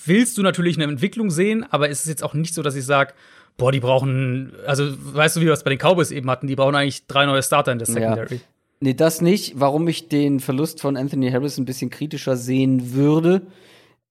willst 0.05 0.39
du 0.39 0.43
natürlich 0.43 0.77
eine 0.77 0.85
Entwicklung 0.90 1.31
sehen, 1.31 1.65
aber 1.70 1.89
es 1.89 2.01
ist 2.01 2.09
jetzt 2.09 2.24
auch 2.24 2.35
nicht 2.35 2.55
so, 2.55 2.62
dass 2.62 2.74
ich 2.74 2.85
sage, 2.85 3.15
boah, 3.56 3.73
die 3.73 3.81
brauchen, 3.81 4.52
also 4.66 4.93
weißt 5.15 5.36
du, 5.36 5.40
wie 5.40 5.47
wir 5.47 5.52
es 5.52 5.65
bei 5.65 5.70
den 5.70 5.78
Cowboys 5.78 6.10
eben 6.10 6.31
hatten, 6.31 6.47
die 6.47 6.56
brauchen 6.56 6.74
eigentlich 6.74 7.06
drei 7.06 7.27
neue 7.27 7.43
Starter 7.43 7.73
in 7.73 7.78
der 7.78 7.86
Secondary. 7.86 8.40
Nee, 8.80 8.94
das 8.94 9.20
nicht. 9.20 9.59
Warum 9.59 9.88
ich 9.88 10.09
den 10.09 10.40
Verlust 10.40 10.80
von 10.80 10.96
Anthony 10.96 11.30
Harris 11.30 11.59
ein 11.59 11.64
bisschen 11.64 11.90
kritischer 11.90 12.36
sehen 12.36 12.92
würde, 12.94 13.42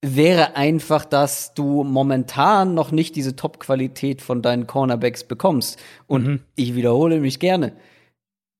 wäre 0.02 0.56
einfach, 0.56 1.06
dass 1.06 1.53
du 1.53 1.84
momentan 1.84 2.73
noch 2.73 2.91
nicht 2.91 3.15
diese 3.15 3.35
Top-Qualität 3.35 4.22
von 4.22 4.41
deinen 4.41 4.68
Cornerbacks 4.68 5.23
bekommst. 5.23 5.80
Und 6.06 6.26
Mhm. 6.27 6.39
ich 6.56 6.76
wiederhole 6.76 7.19
mich 7.19 7.39
gerne. 7.39 7.73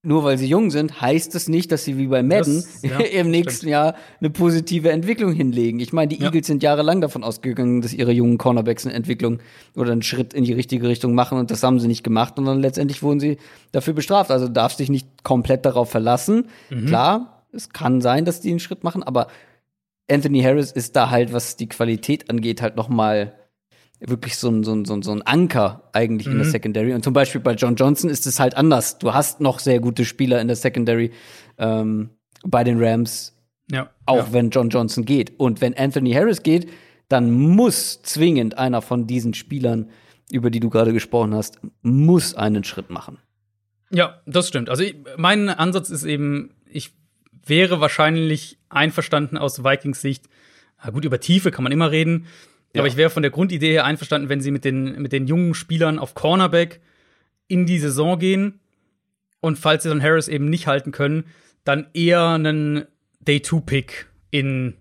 Nur 0.04 0.22
weil 0.22 0.38
sie 0.38 0.46
jung 0.46 0.70
sind, 0.70 1.00
heißt 1.00 1.34
es 1.34 1.48
nicht, 1.48 1.72
dass 1.72 1.84
sie 1.84 1.98
wie 1.98 2.06
bei 2.06 2.22
Madden 2.22 2.56
Das- 2.62 2.82
ja, 2.82 2.98
im 3.20 3.30
nächsten 3.30 3.52
stimmt. 3.56 3.70
Jahr 3.72 3.94
eine 4.20 4.30
positive 4.30 4.90
Entwicklung 4.92 5.32
hinlegen. 5.32 5.80
Ich 5.80 5.92
meine, 5.92 6.08
die 6.08 6.20
Ja. 6.20 6.26
Eagles 6.26 6.46
sind 6.46 6.62
jahrelang 6.62 7.00
davon 7.00 7.24
ausgegangen, 7.24 7.80
dass 7.80 7.92
ihre 7.92 8.12
jungen 8.12 8.38
Cornerbacks 8.38 8.86
eine 8.86 8.94
Entwicklung 8.94 9.40
oder 9.74 9.90
einen 9.90 10.02
Schritt 10.02 10.34
in 10.34 10.44
die 10.44 10.52
richtige 10.52 10.86
Richtung 10.88 11.14
machen 11.14 11.36
und 11.36 11.50
das 11.50 11.64
haben 11.64 11.80
sie 11.80 11.88
nicht 11.88 12.04
gemacht 12.04 12.38
und 12.38 12.44
dann 12.44 12.60
letztendlich 12.60 13.02
wurden 13.02 13.18
sie 13.18 13.38
dafür 13.72 13.92
bestraft. 13.92 14.30
Also 14.30 14.46
du 14.46 14.52
darfst 14.52 14.78
dich 14.78 14.88
nicht 14.88 15.24
komplett 15.24 15.66
darauf 15.66 15.90
verlassen. 15.90 16.46
Mhm. 16.70 16.86
Klar, 16.86 17.42
es 17.52 17.70
kann 17.70 18.00
sein, 18.00 18.24
dass 18.24 18.40
die 18.40 18.50
einen 18.50 18.60
Schritt 18.60 18.84
machen, 18.84 19.02
aber 19.02 19.26
Anthony 20.10 20.42
Harris 20.42 20.70
ist 20.70 20.94
da 20.94 21.10
halt, 21.10 21.32
was 21.32 21.56
die 21.56 21.68
Qualität 21.68 22.30
angeht, 22.30 22.62
halt 22.62 22.76
noch 22.76 22.88
mal 22.88 23.34
wirklich 24.00 24.36
so 24.36 24.48
ein, 24.48 24.62
so 24.64 24.72
ein, 24.74 24.84
so 24.84 24.94
ein, 24.94 25.02
so 25.02 25.12
ein 25.12 25.22
Anker 25.22 25.88
eigentlich 25.92 26.26
in 26.28 26.36
der 26.38 26.46
Mhm. 26.46 26.50
Secondary. 26.50 26.94
Und 26.94 27.02
zum 27.04 27.12
Beispiel 27.12 27.40
bei 27.40 27.54
John 27.54 27.74
Johnson 27.76 28.10
ist 28.10 28.26
es 28.26 28.38
halt 28.38 28.56
anders. 28.56 28.98
Du 28.98 29.12
hast 29.14 29.40
noch 29.40 29.58
sehr 29.58 29.80
gute 29.80 30.04
Spieler 30.04 30.40
in 30.40 30.46
der 30.46 30.56
Secondary 30.56 31.10
ähm, 31.58 32.10
bei 32.44 32.62
den 32.64 32.82
Rams, 32.82 33.36
Ja. 33.70 33.90
auch 34.06 34.16
ja. 34.28 34.32
wenn 34.32 34.50
John 34.50 34.68
Johnson 34.70 35.04
geht. 35.04 35.38
Und 35.40 35.60
wenn 35.60 35.76
Anthony 35.76 36.12
Harris 36.12 36.42
geht, 36.42 36.70
dann 37.08 37.30
muss 37.32 38.02
zwingend 38.02 38.58
einer 38.58 38.82
von 38.82 39.06
diesen 39.06 39.34
Spielern, 39.34 39.90
über 40.30 40.50
die 40.50 40.60
du 40.60 40.70
gerade 40.70 40.92
gesprochen 40.92 41.34
hast, 41.34 41.58
muss 41.82 42.34
einen 42.34 42.62
Schritt 42.64 42.90
machen. 42.90 43.18
Ja, 43.90 44.20
das 44.26 44.46
stimmt. 44.48 44.68
Also 44.68 44.82
ich, 44.82 44.94
mein 45.16 45.48
Ansatz 45.48 45.88
ist 45.90 46.04
eben, 46.04 46.54
ich 46.70 46.92
wäre 47.46 47.80
wahrscheinlich 47.80 48.58
einverstanden 48.68 49.38
aus 49.38 49.64
Vikings 49.64 50.02
Sicht. 50.02 50.28
Gut, 50.92 51.06
über 51.06 51.18
Tiefe 51.18 51.50
kann 51.50 51.62
man 51.64 51.72
immer 51.72 51.90
reden. 51.90 52.26
Ja. 52.78 52.82
Aber 52.82 52.88
ich 52.88 52.96
wäre 52.96 53.10
von 53.10 53.22
der 53.22 53.30
Grundidee 53.30 53.72
her 53.72 53.84
einverstanden, 53.84 54.28
wenn 54.28 54.40
sie 54.40 54.50
mit 54.50 54.64
den, 54.64 55.00
mit 55.02 55.12
den 55.12 55.26
jungen 55.26 55.54
Spielern 55.54 55.98
auf 55.98 56.14
Cornerback 56.14 56.80
in 57.48 57.66
die 57.66 57.78
Saison 57.78 58.18
gehen 58.18 58.60
und 59.40 59.58
falls 59.58 59.82
sie 59.82 59.88
dann 59.88 60.02
Harris 60.02 60.28
eben 60.28 60.48
nicht 60.48 60.66
halten 60.66 60.92
können, 60.92 61.24
dann 61.64 61.88
eher 61.92 62.26
einen 62.28 62.84
Day-2-Pick 63.20 64.06
in 64.30 64.74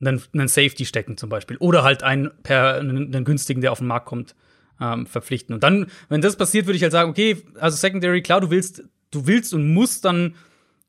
einen, 0.00 0.22
einen, 0.32 0.48
Safety 0.48 0.84
stecken 0.84 1.16
zum 1.16 1.28
Beispiel. 1.28 1.56
Oder 1.58 1.84
halt 1.84 2.02
einen, 2.02 2.30
per, 2.42 2.74
einen, 2.74 3.14
einen 3.14 3.24
günstigen, 3.24 3.60
der 3.60 3.72
auf 3.72 3.78
den 3.78 3.86
Markt 3.86 4.06
kommt, 4.06 4.34
ähm, 4.80 5.06
verpflichten. 5.06 5.54
Und 5.54 5.62
dann, 5.62 5.86
wenn 6.08 6.20
das 6.20 6.36
passiert, 6.36 6.66
würde 6.66 6.76
ich 6.76 6.82
halt 6.82 6.92
sagen, 6.92 7.10
okay, 7.10 7.42
also 7.58 7.76
Secondary, 7.76 8.22
klar, 8.22 8.40
du 8.40 8.50
willst, 8.50 8.82
du 9.10 9.26
willst 9.26 9.54
und 9.54 9.72
musst 9.72 10.04
dann 10.04 10.34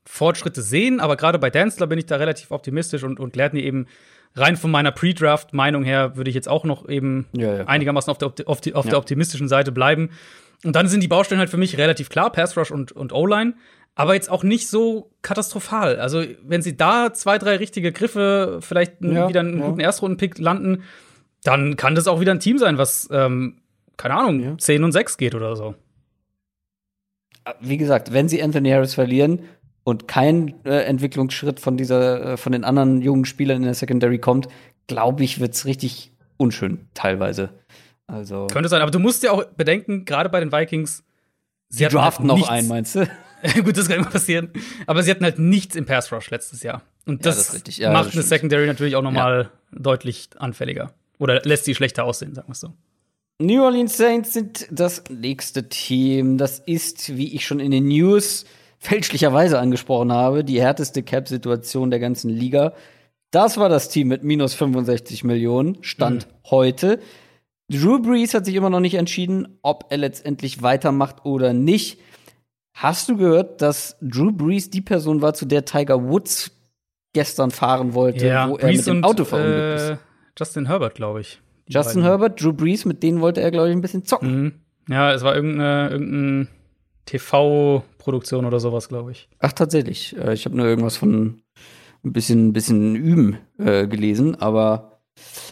Fortschritte 0.04 0.62
sehen, 0.62 1.00
aber 1.00 1.16
gerade 1.16 1.38
bei 1.38 1.50
Danzler 1.50 1.86
bin 1.86 1.98
ich 1.98 2.06
da 2.06 2.16
relativ 2.16 2.50
optimistisch 2.50 3.04
und, 3.04 3.18
und 3.18 3.32
Gladney 3.32 3.62
eben 3.62 3.86
rein 4.34 4.56
von 4.56 4.70
meiner 4.70 4.90
Pre-Draft-Meinung 4.90 5.84
her 5.84 6.16
würde 6.16 6.28
ich 6.28 6.34
jetzt 6.34 6.48
auch 6.48 6.64
noch 6.64 6.88
eben 6.88 7.26
ja, 7.32 7.58
ja, 7.58 7.64
einigermaßen 7.64 8.10
auf 8.10 8.18
der, 8.18 8.32
auf, 8.46 8.60
die, 8.60 8.74
auf 8.74 8.84
ja. 8.84 8.90
der 8.90 8.98
optimistischen 8.98 9.48
Seite 9.48 9.72
bleiben. 9.72 10.10
Und 10.64 10.76
dann 10.76 10.88
sind 10.88 11.02
die 11.02 11.08
Baustellen 11.08 11.38
halt 11.38 11.50
für 11.50 11.56
mich 11.56 11.78
relativ 11.78 12.08
klar, 12.08 12.30
Pass 12.30 12.56
Rush 12.56 12.70
und, 12.70 12.92
und 12.92 13.12
O-Line, 13.12 13.54
aber 13.94 14.14
jetzt 14.14 14.30
auch 14.30 14.42
nicht 14.42 14.68
so 14.68 15.10
katastrophal. 15.22 16.00
Also, 16.00 16.24
wenn 16.42 16.62
sie 16.62 16.76
da 16.76 17.12
zwei, 17.12 17.38
drei 17.38 17.56
richtige 17.56 17.92
Griffe, 17.92 18.58
vielleicht 18.60 19.00
wieder 19.00 19.40
einen 19.40 19.60
guten 19.60 19.80
Erstrunden-Pick 19.80 20.38
landen, 20.38 20.82
dann 21.44 21.76
kann 21.76 21.94
das 21.94 22.08
auch 22.08 22.20
wieder 22.20 22.32
ein 22.32 22.40
Team 22.40 22.58
sein, 22.58 22.78
was, 22.78 23.08
ähm, 23.12 23.58
keine 23.96 24.14
Ahnung, 24.14 24.40
ja. 24.40 24.58
10 24.58 24.82
und 24.82 24.92
6 24.92 25.16
geht 25.16 25.34
oder 25.34 25.54
so. 25.54 25.74
Wie 27.60 27.76
gesagt, 27.76 28.12
wenn 28.12 28.28
sie 28.28 28.42
Anthony 28.42 28.70
Harris 28.70 28.94
verlieren, 28.94 29.40
und 29.84 30.08
kein 30.08 30.54
äh, 30.64 30.84
Entwicklungsschritt 30.84 31.60
von 31.60 31.76
dieser, 31.76 32.32
äh, 32.32 32.36
von 32.36 32.52
den 32.52 32.64
anderen 32.64 33.02
jungen 33.02 33.26
Spielern 33.26 33.58
in 33.58 33.64
der 33.64 33.74
Secondary 33.74 34.18
kommt, 34.18 34.48
glaube 34.86 35.22
ich, 35.22 35.40
wird's 35.40 35.66
richtig 35.66 36.10
unschön 36.36 36.88
teilweise. 36.94 37.50
Also 38.06 38.48
könnte 38.48 38.68
sein, 38.68 38.82
aber 38.82 38.90
du 38.90 38.98
musst 38.98 39.22
ja 39.22 39.30
auch 39.30 39.44
bedenken, 39.44 40.04
gerade 40.04 40.28
bei 40.28 40.40
den 40.40 40.52
Vikings, 40.52 41.04
sie 41.68 41.86
draften 41.86 42.30
halt 42.30 42.40
noch 42.40 42.48
einen, 42.48 42.68
meinst 42.68 42.96
du? 42.96 43.08
Gut, 43.62 43.76
das 43.76 43.88
kann 43.88 43.98
immer 43.98 44.10
passieren. 44.10 44.50
Aber 44.86 45.02
sie 45.02 45.10
hatten 45.10 45.24
halt 45.24 45.38
nichts 45.38 45.76
im 45.76 45.84
Pass 45.84 46.10
Rush 46.10 46.30
letztes 46.30 46.62
Jahr. 46.62 46.82
Und 47.04 47.26
das, 47.26 47.52
ja, 47.52 47.58
das 47.64 47.76
ja, 47.76 47.92
macht 47.92 48.06
das 48.08 48.14
eine 48.14 48.22
Secondary 48.22 48.66
natürlich 48.66 48.96
auch 48.96 49.02
nochmal 49.02 49.50
ja. 49.72 49.78
deutlich 49.78 50.30
anfälliger. 50.38 50.94
Oder 51.18 51.42
lässt 51.42 51.66
sie 51.66 51.74
schlechter 51.74 52.04
aussehen, 52.04 52.34
sagen 52.34 52.48
wir 52.48 52.54
so. 52.54 52.72
New 53.38 53.62
Orleans 53.62 53.96
Saints 53.96 54.32
sind 54.32 54.66
das 54.70 55.04
nächste 55.10 55.68
Team. 55.68 56.38
Das 56.38 56.60
ist, 56.60 57.16
wie 57.16 57.34
ich 57.34 57.44
schon 57.44 57.60
in 57.60 57.70
den 57.70 57.88
News 57.88 58.46
fälschlicherweise 58.84 59.58
angesprochen 59.58 60.12
habe, 60.12 60.44
die 60.44 60.60
härteste 60.60 61.02
Cap-Situation 61.02 61.90
der 61.90 62.00
ganzen 62.00 62.28
Liga. 62.28 62.74
Das 63.30 63.56
war 63.56 63.70
das 63.70 63.88
Team 63.88 64.08
mit 64.08 64.22
minus 64.22 64.52
65 64.54 65.24
Millionen, 65.24 65.78
Stand 65.82 66.26
mhm. 66.26 66.50
heute. 66.50 67.00
Drew 67.72 67.98
Brees 68.00 68.34
hat 68.34 68.44
sich 68.44 68.54
immer 68.54 68.68
noch 68.68 68.80
nicht 68.80 68.94
entschieden, 68.94 69.58
ob 69.62 69.86
er 69.88 69.96
letztendlich 69.96 70.62
weitermacht 70.62 71.24
oder 71.24 71.54
nicht. 71.54 71.98
Hast 72.74 73.08
du 73.08 73.16
gehört, 73.16 73.62
dass 73.62 73.96
Drew 74.02 74.32
Brees 74.32 74.68
die 74.68 74.82
Person 74.82 75.22
war, 75.22 75.32
zu 75.32 75.46
der 75.46 75.64
Tiger 75.64 76.06
Woods 76.06 76.50
gestern 77.14 77.50
fahren 77.50 77.94
wollte, 77.94 78.26
ja, 78.26 78.50
wo 78.50 78.56
er 78.56 78.68
Brees 78.68 78.84
mit 78.84 78.86
dem 78.86 79.04
Auto 79.04 79.24
verunglückt 79.24 79.80
ist? 79.80 79.90
Äh, 79.90 79.96
Justin 80.38 80.66
Herbert, 80.66 80.94
glaube 80.94 81.22
ich. 81.22 81.40
Justin 81.68 82.02
beiden. 82.02 82.02
Herbert, 82.02 82.42
Drew 82.42 82.52
Brees, 82.52 82.84
mit 82.84 83.02
denen 83.02 83.22
wollte 83.22 83.40
er, 83.40 83.50
glaube 83.50 83.70
ich, 83.70 83.74
ein 83.74 83.80
bisschen 83.80 84.04
zocken. 84.04 84.42
Mhm. 84.42 84.52
Ja, 84.88 85.14
es 85.14 85.22
war 85.22 85.34
irgendein 85.34 86.48
TV-Produktion 88.04 88.44
oder 88.44 88.60
sowas, 88.60 88.88
glaube 88.88 89.12
ich. 89.12 89.28
Ach, 89.38 89.52
tatsächlich. 89.52 90.16
Äh, 90.16 90.34
ich 90.34 90.44
habe 90.44 90.56
nur 90.56 90.66
irgendwas 90.66 90.96
von 90.96 91.42
ein 92.04 92.12
bisschen, 92.12 92.52
bisschen 92.52 92.94
Üben 92.94 93.38
äh, 93.58 93.86
gelesen, 93.86 94.34
aber 94.36 95.00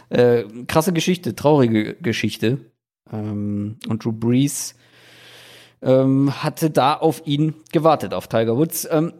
äh, 0.09 0.43
krasse 0.67 0.93
Geschichte, 0.93 1.35
traurige 1.35 1.95
Geschichte. 1.95 2.59
Ähm, 3.11 3.77
und 3.87 4.05
Drew 4.05 4.11
Brees 4.11 4.75
ähm, 5.81 6.43
hatte 6.43 6.69
da 6.69 6.93
auf 6.93 7.23
ihn 7.25 7.55
gewartet, 7.71 8.13
auf 8.13 8.27
Tiger 8.27 8.55
Woods. 8.55 8.87
Ähm, 8.89 9.13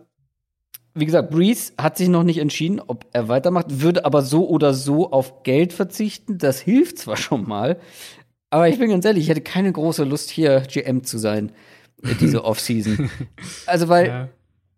wie 0.93 1.05
gesagt, 1.05 1.31
Brees 1.31 1.73
hat 1.79 1.97
sich 1.97 2.07
noch 2.07 2.21
nicht 2.21 2.37
entschieden, 2.37 2.79
ob 2.79 3.07
er 3.13 3.27
weitermacht, 3.27 3.81
würde 3.81 4.05
aber 4.05 4.21
so 4.21 4.47
oder 4.47 4.75
so 4.75 5.11
auf 5.11 5.41
Geld 5.41 5.73
verzichten. 5.73 6.37
Das 6.37 6.59
hilft 6.59 6.99
zwar 6.99 7.17
schon 7.17 7.47
mal, 7.47 7.79
aber 8.51 8.69
ich 8.69 8.77
bin 8.77 8.91
ganz 8.91 9.03
ehrlich, 9.03 9.23
ich 9.23 9.29
hätte 9.29 9.41
keine 9.41 9.71
große 9.71 10.03
Lust, 10.03 10.29
hier 10.29 10.61
GM 10.61 11.03
zu 11.03 11.17
sein 11.17 11.51
diese 12.19 12.43
Offseason. 12.45 13.09
also, 13.65 13.89
weil 13.89 14.07
ja. 14.07 14.29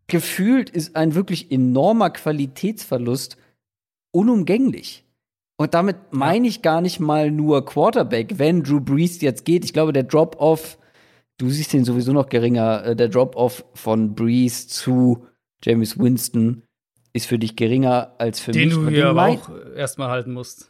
gefühlt 0.07 0.69
ist 0.69 0.95
ein 0.95 1.15
wirklich 1.15 1.51
enormer 1.51 2.09
Qualitätsverlust 2.09 3.37
unumgänglich. 4.11 5.03
Und 5.57 5.73
damit 5.73 5.97
meine 6.11 6.47
ich 6.47 6.61
gar 6.61 6.81
nicht 6.81 6.99
mal 6.99 7.31
nur 7.31 7.65
Quarterback, 7.65 8.37
wenn 8.37 8.63
Drew 8.63 8.81
Brees 8.81 9.21
jetzt 9.21 9.45
geht. 9.45 9.63
Ich 9.63 9.73
glaube, 9.73 9.93
der 9.93 10.03
Drop-Off, 10.03 10.77
du 11.37 11.49
siehst 11.49 11.71
den 11.73 11.85
sowieso 11.85 12.11
noch 12.11 12.27
geringer, 12.27 12.85
äh, 12.85 12.95
der 12.95 13.07
Drop-Off 13.07 13.65
von 13.73 14.15
Brees 14.15 14.67
zu 14.67 15.25
James 15.63 15.97
Winston 15.97 16.63
ist 17.13 17.27
für 17.27 17.39
dich 17.39 17.55
geringer 17.55 18.13
als 18.17 18.41
für 18.41 18.51
den 18.51 18.67
mich. 18.67 18.77
Du 18.77 18.85
den 18.85 18.93
du 18.95 19.07
aber 19.07 19.27
auch 19.27 19.49
erstmal 19.75 20.09
halten 20.09 20.33
musst. 20.33 20.69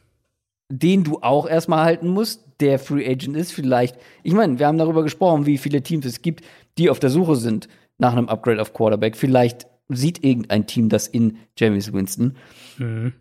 Den 0.70 1.04
du 1.04 1.20
auch 1.22 1.48
erstmal 1.48 1.84
halten 1.86 2.08
musst 2.08 2.46
der 2.60 2.80
Free 2.80 3.08
Agent 3.08 3.36
ist. 3.36 3.52
Vielleicht, 3.52 3.98
ich 4.24 4.34
meine, 4.34 4.60
wir 4.60 4.68
haben 4.68 4.78
darüber 4.78 5.04
gesprochen, 5.04 5.46
wie 5.46 5.58
viele 5.58 5.82
Teams 5.82 6.06
es 6.06 6.22
gibt, 6.22 6.44
die 6.78 6.90
auf 6.90 7.00
der 7.00 7.10
Suche 7.10 7.36
sind 7.36 7.68
nach 7.98 8.14
einem 8.14 8.30
Upgrade 8.30 8.62
auf 8.62 8.74
Quarterback. 8.74 9.16
Vielleicht 9.16 9.68
sieht 9.90 10.24
irgendein 10.24 10.66
Team 10.68 10.90
das 10.90 11.08
in 11.08 11.38
James 11.58 11.94
Winston. 11.94 12.36
Mhm. 12.78 13.14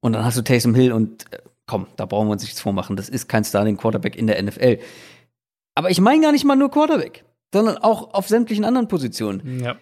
Und 0.00 0.12
dann 0.14 0.24
hast 0.24 0.38
du 0.38 0.42
Taysom 0.42 0.74
Hill 0.74 0.92
und 0.92 1.32
äh, 1.32 1.38
komm, 1.66 1.86
da 1.96 2.06
brauchen 2.06 2.28
wir 2.28 2.32
uns 2.32 2.42
nichts 2.42 2.60
vormachen. 2.60 2.96
Das 2.96 3.08
ist 3.08 3.28
kein 3.28 3.44
Starting 3.44 3.76
Quarterback 3.76 4.16
in 4.16 4.26
der 4.26 4.42
NFL. 4.42 4.78
Aber 5.74 5.90
ich 5.90 6.00
meine 6.00 6.22
gar 6.22 6.32
nicht 6.32 6.44
mal 6.44 6.56
nur 6.56 6.70
Quarterback, 6.70 7.24
sondern 7.52 7.78
auch 7.78 8.14
auf 8.14 8.28
sämtlichen 8.28 8.64
anderen 8.64 8.88
Positionen. 8.88 9.60
Ja. 9.62 9.76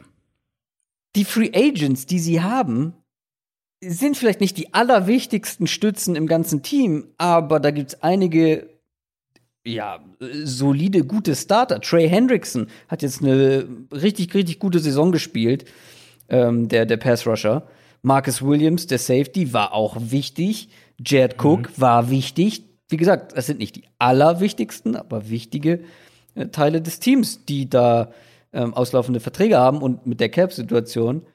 Die 1.16 1.24
Free 1.24 1.50
Agents, 1.54 2.06
die 2.06 2.18
sie 2.18 2.42
haben, 2.42 2.92
sind 3.80 4.16
vielleicht 4.16 4.40
nicht 4.40 4.56
die 4.56 4.74
allerwichtigsten 4.74 5.66
Stützen 5.66 6.16
im 6.16 6.26
ganzen 6.26 6.62
Team, 6.62 7.08
aber 7.16 7.60
da 7.60 7.70
gibt 7.70 7.90
es 7.90 8.02
einige 8.02 8.68
ja, 9.64 10.00
solide, 10.44 11.04
gute 11.04 11.36
Starter. 11.36 11.80
Trey 11.80 12.08
Hendrickson 12.08 12.68
hat 12.88 13.02
jetzt 13.02 13.22
eine 13.22 13.66
richtig, 13.92 14.34
richtig 14.34 14.58
gute 14.58 14.78
Saison 14.78 15.12
gespielt, 15.12 15.66
ähm, 16.28 16.68
der, 16.68 16.86
der 16.86 16.96
Pass-Rusher. 16.96 17.66
Marcus 18.02 18.42
Williams, 18.42 18.86
der 18.86 18.98
Safety, 18.98 19.52
war 19.52 19.74
auch 19.74 19.96
wichtig. 19.98 20.70
Jared 21.04 21.36
Cook 21.42 21.68
mhm. 21.70 21.80
war 21.80 22.10
wichtig. 22.10 22.64
Wie 22.88 22.96
gesagt, 22.96 23.36
das 23.36 23.46
sind 23.46 23.58
nicht 23.58 23.76
die 23.76 23.84
allerwichtigsten, 23.98 24.96
aber 24.96 25.28
wichtige 25.28 25.80
äh, 26.34 26.46
Teile 26.46 26.80
des 26.80 27.00
Teams, 27.00 27.44
die 27.44 27.68
da 27.68 28.12
ähm, 28.52 28.72
auslaufende 28.72 29.20
Verträge 29.20 29.58
haben 29.58 29.82
und 29.82 30.06
mit 30.06 30.20
der 30.20 30.30
Cap-Situation. 30.30 31.26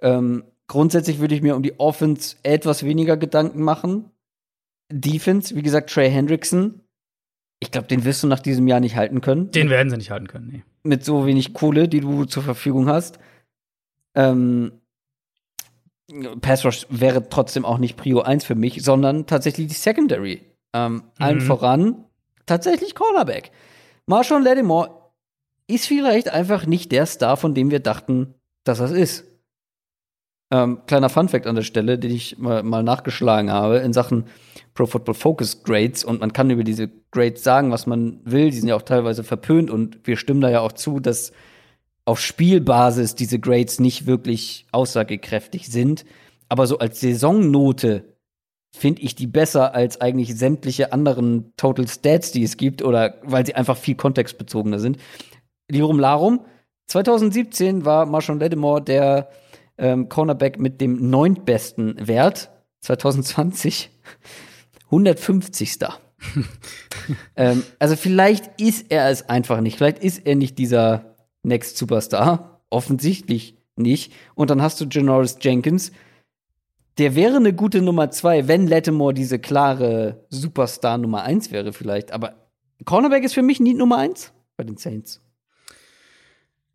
Ähm, 0.00 0.44
grundsätzlich 0.68 1.18
würde 1.18 1.34
ich 1.34 1.42
mir 1.42 1.56
um 1.56 1.62
die 1.62 1.78
Offense 1.78 2.36
etwas 2.42 2.84
weniger 2.84 3.16
Gedanken 3.16 3.62
machen. 3.62 4.10
Defense, 4.90 5.54
wie 5.54 5.62
gesagt, 5.62 5.90
Trey 5.90 6.10
Hendrickson 6.10 6.80
ich 7.60 7.70
glaube, 7.70 7.88
den 7.88 8.04
wirst 8.04 8.22
du 8.22 8.26
nach 8.26 8.40
diesem 8.40 8.68
Jahr 8.68 8.80
nicht 8.80 8.96
halten 8.96 9.20
können. 9.20 9.50
Den 9.50 9.70
werden 9.70 9.88
sie 9.90 9.96
nicht 9.96 10.10
halten 10.10 10.28
können, 10.28 10.48
nee. 10.48 10.62
Mit 10.82 11.04
so 11.04 11.26
wenig 11.26 11.54
Kohle, 11.54 11.88
die 11.88 12.00
du 12.00 12.24
zur 12.24 12.42
Verfügung 12.42 12.88
hast. 12.88 13.18
Ähm, 14.14 14.72
Pass 16.40 16.64
Rush 16.64 16.86
wäre 16.90 17.28
trotzdem 17.28 17.64
auch 17.64 17.78
nicht 17.78 17.96
Prio 17.96 18.20
1 18.20 18.44
für 18.44 18.54
mich, 18.54 18.82
sondern 18.84 19.26
tatsächlich 19.26 19.68
die 19.68 19.74
Secondary. 19.74 20.42
Ähm, 20.72 20.94
mhm. 20.94 21.02
Allen 21.18 21.40
voran 21.40 22.04
tatsächlich 22.44 22.94
Cornerback. 22.94 23.50
Marshawn 24.06 24.44
Lattimore 24.44 25.10
ist 25.66 25.86
vielleicht 25.86 26.28
einfach 26.28 26.66
nicht 26.66 26.92
der 26.92 27.06
Star, 27.06 27.36
von 27.36 27.54
dem 27.54 27.70
wir 27.70 27.80
dachten, 27.80 28.34
dass 28.62 28.78
er 28.78 28.86
es 28.86 28.92
ist. 28.92 29.24
Ähm, 30.50 30.82
kleiner 30.86 31.08
Funfact 31.08 31.46
an 31.46 31.56
der 31.56 31.62
Stelle, 31.62 31.98
den 31.98 32.12
ich 32.12 32.38
mal, 32.38 32.62
mal, 32.62 32.84
nachgeschlagen 32.84 33.50
habe 33.50 33.78
in 33.78 33.92
Sachen 33.92 34.26
Pro 34.74 34.86
Football 34.86 35.14
Focus 35.14 35.64
Grades 35.64 36.04
und 36.04 36.20
man 36.20 36.32
kann 36.32 36.50
über 36.50 36.62
diese 36.62 36.88
Grades 37.10 37.42
sagen, 37.42 37.72
was 37.72 37.86
man 37.86 38.20
will. 38.24 38.50
Die 38.50 38.58
sind 38.58 38.68
ja 38.68 38.76
auch 38.76 38.82
teilweise 38.82 39.24
verpönt 39.24 39.70
und 39.70 40.06
wir 40.06 40.16
stimmen 40.16 40.40
da 40.40 40.50
ja 40.50 40.60
auch 40.60 40.72
zu, 40.72 41.00
dass 41.00 41.32
auf 42.04 42.20
Spielbasis 42.20 43.16
diese 43.16 43.40
Grades 43.40 43.80
nicht 43.80 44.06
wirklich 44.06 44.66
aussagekräftig 44.70 45.66
sind. 45.66 46.04
Aber 46.48 46.68
so 46.68 46.78
als 46.78 47.00
Saisonnote 47.00 48.04
finde 48.76 49.02
ich 49.02 49.16
die 49.16 49.26
besser 49.26 49.74
als 49.74 50.00
eigentlich 50.00 50.36
sämtliche 50.36 50.92
anderen 50.92 51.52
Total 51.56 51.88
Stats, 51.88 52.30
die 52.30 52.44
es 52.44 52.56
gibt, 52.56 52.82
oder 52.82 53.16
weil 53.24 53.44
sie 53.44 53.56
einfach 53.56 53.76
viel 53.76 53.96
kontextbezogener 53.96 54.78
sind. 54.78 54.98
Lirum 55.68 55.98
Larum, 55.98 56.44
2017 56.86 57.84
war 57.84 58.06
Marshawn 58.06 58.38
Lattimore 58.38 58.82
der 58.82 59.30
ähm, 59.78 60.08
Cornerback 60.08 60.58
mit 60.58 60.80
dem 60.80 61.10
neuntbesten 61.10 62.06
Wert 62.06 62.50
2020 62.80 63.90
150. 64.86 65.78
ähm, 67.36 67.62
also 67.78 67.96
vielleicht 67.96 68.60
ist 68.60 68.90
er 68.90 69.10
es 69.10 69.28
einfach 69.28 69.60
nicht. 69.60 69.76
Vielleicht 69.76 69.98
ist 69.98 70.26
er 70.26 70.34
nicht 70.34 70.58
dieser 70.58 71.16
Next 71.42 71.76
Superstar. 71.76 72.62
Offensichtlich 72.70 73.56
nicht. 73.76 74.12
Und 74.34 74.50
dann 74.50 74.62
hast 74.62 74.80
du 74.80 74.86
Janoris 74.90 75.38
Jenkins. 75.40 75.92
Der 76.98 77.14
wäre 77.14 77.36
eine 77.36 77.52
gute 77.52 77.82
Nummer 77.82 78.10
zwei, 78.10 78.48
wenn 78.48 78.66
Lattimore 78.66 79.12
diese 79.12 79.38
klare 79.38 80.24
Superstar 80.30 80.98
Nummer 80.98 81.22
eins 81.22 81.50
wäre 81.50 81.72
vielleicht. 81.72 82.10
Aber 82.12 82.34
Cornerback 82.84 83.22
ist 83.22 83.34
für 83.34 83.42
mich 83.42 83.60
nie 83.60 83.74
Nummer 83.74 83.98
eins 83.98 84.32
bei 84.56 84.64
den 84.64 84.78
Saints. 84.78 85.20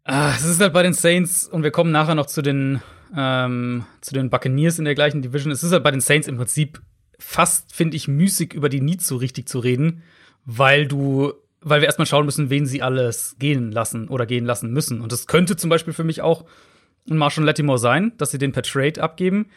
Ah, 0.04 0.34
es 0.36 0.44
ist 0.44 0.60
halt 0.60 0.74
bei 0.74 0.84
den 0.84 0.94
Saints 0.94 1.48
und 1.48 1.64
wir 1.64 1.72
kommen 1.72 1.92
nachher 1.92 2.16
noch 2.16 2.26
zu 2.26 2.42
den 2.42 2.82
ähm, 3.16 3.86
zu 4.02 4.14
den 4.14 4.30
Buccaneers 4.30 4.80
in 4.80 4.86
der 4.86 4.96
gleichen 4.96 5.22
Division. 5.22 5.52
Es 5.52 5.64
ist 5.64 5.72
halt 5.72 5.84
bei 5.84 5.92
den 5.92 6.02
Saints 6.02 6.28
im 6.28 6.38
Prinzip 6.38 6.82
fast, 7.20 7.76
finde 7.76 7.98
ich, 7.98 8.08
müßig 8.08 8.54
über 8.54 8.70
die 8.70 8.82
Needs 8.82 9.08
so 9.08 9.18
richtig 9.18 9.48
zu 9.48 9.60
reden, 9.60 10.02
weil 10.46 10.88
du, 10.88 11.34
weil 11.62 11.82
wir 11.82 11.86
erstmal 11.86 12.08
schauen 12.08 12.26
müssen, 12.26 12.50
wen 12.50 12.66
sie 12.66 12.82
alles 12.82 13.36
gehen 13.38 13.72
lassen 13.72 14.08
oder 14.08 14.26
gehen 14.26 14.46
lassen 14.46 14.72
müssen. 14.72 15.02
Und 15.02 15.12
das 15.12 15.28
könnte 15.28 15.56
zum 15.56 15.70
Beispiel 15.70 15.94
für 15.94 16.04
mich 16.04 16.22
auch 16.22 16.46
ein 17.10 17.18
Marshall 17.18 17.46
Lattimore 17.46 17.78
sein, 17.78 18.14
dass 18.18 18.32
sie 18.32 18.38
den 18.38 18.54
per 18.54 18.64
Trade 18.64 19.02
abgeben. 19.02 19.48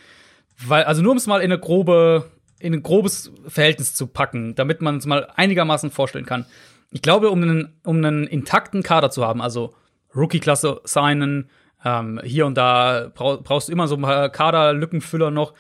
Weil, 0.65 0.85
also 0.85 1.03
nur 1.03 1.13
um 1.13 1.19
es 1.19 1.27
mal 1.27 1.41
in 1.41 1.51
eine 1.51 1.59
grobe, 1.59 2.31
in 2.59 2.75
ein 2.75 2.83
grobes 2.83 3.33
Verhältnis 3.47 3.95
zu 3.95 4.07
packen, 4.07 4.55
damit 4.55 4.83
man 4.83 4.99
es 4.99 5.07
mal 5.07 5.29
einigermaßen 5.37 5.91
vorstellen 5.91 6.27
kann. 6.27 6.45
Ich 6.91 7.03
glaube, 7.03 7.31
um 7.31 7.43
einen, 7.43 7.81
um 7.83 7.97
einen 7.97 8.27
intakten 8.27 8.83
Kader 8.83 9.11
zu 9.11 9.27
haben, 9.27 9.41
also 9.41 9.75
Rookie-Klasse 10.15 10.81
signen, 10.85 11.51
ähm, 11.85 12.21
hier 12.25 12.47
und 12.47 12.57
da 12.57 13.11
brauchst 13.15 13.69
du 13.69 13.73
immer 13.73 13.89
so 13.89 13.97
ein 13.97 14.03
paar 14.03 14.31
Kaderlückenfüller 14.31 15.31
noch, 15.31 15.55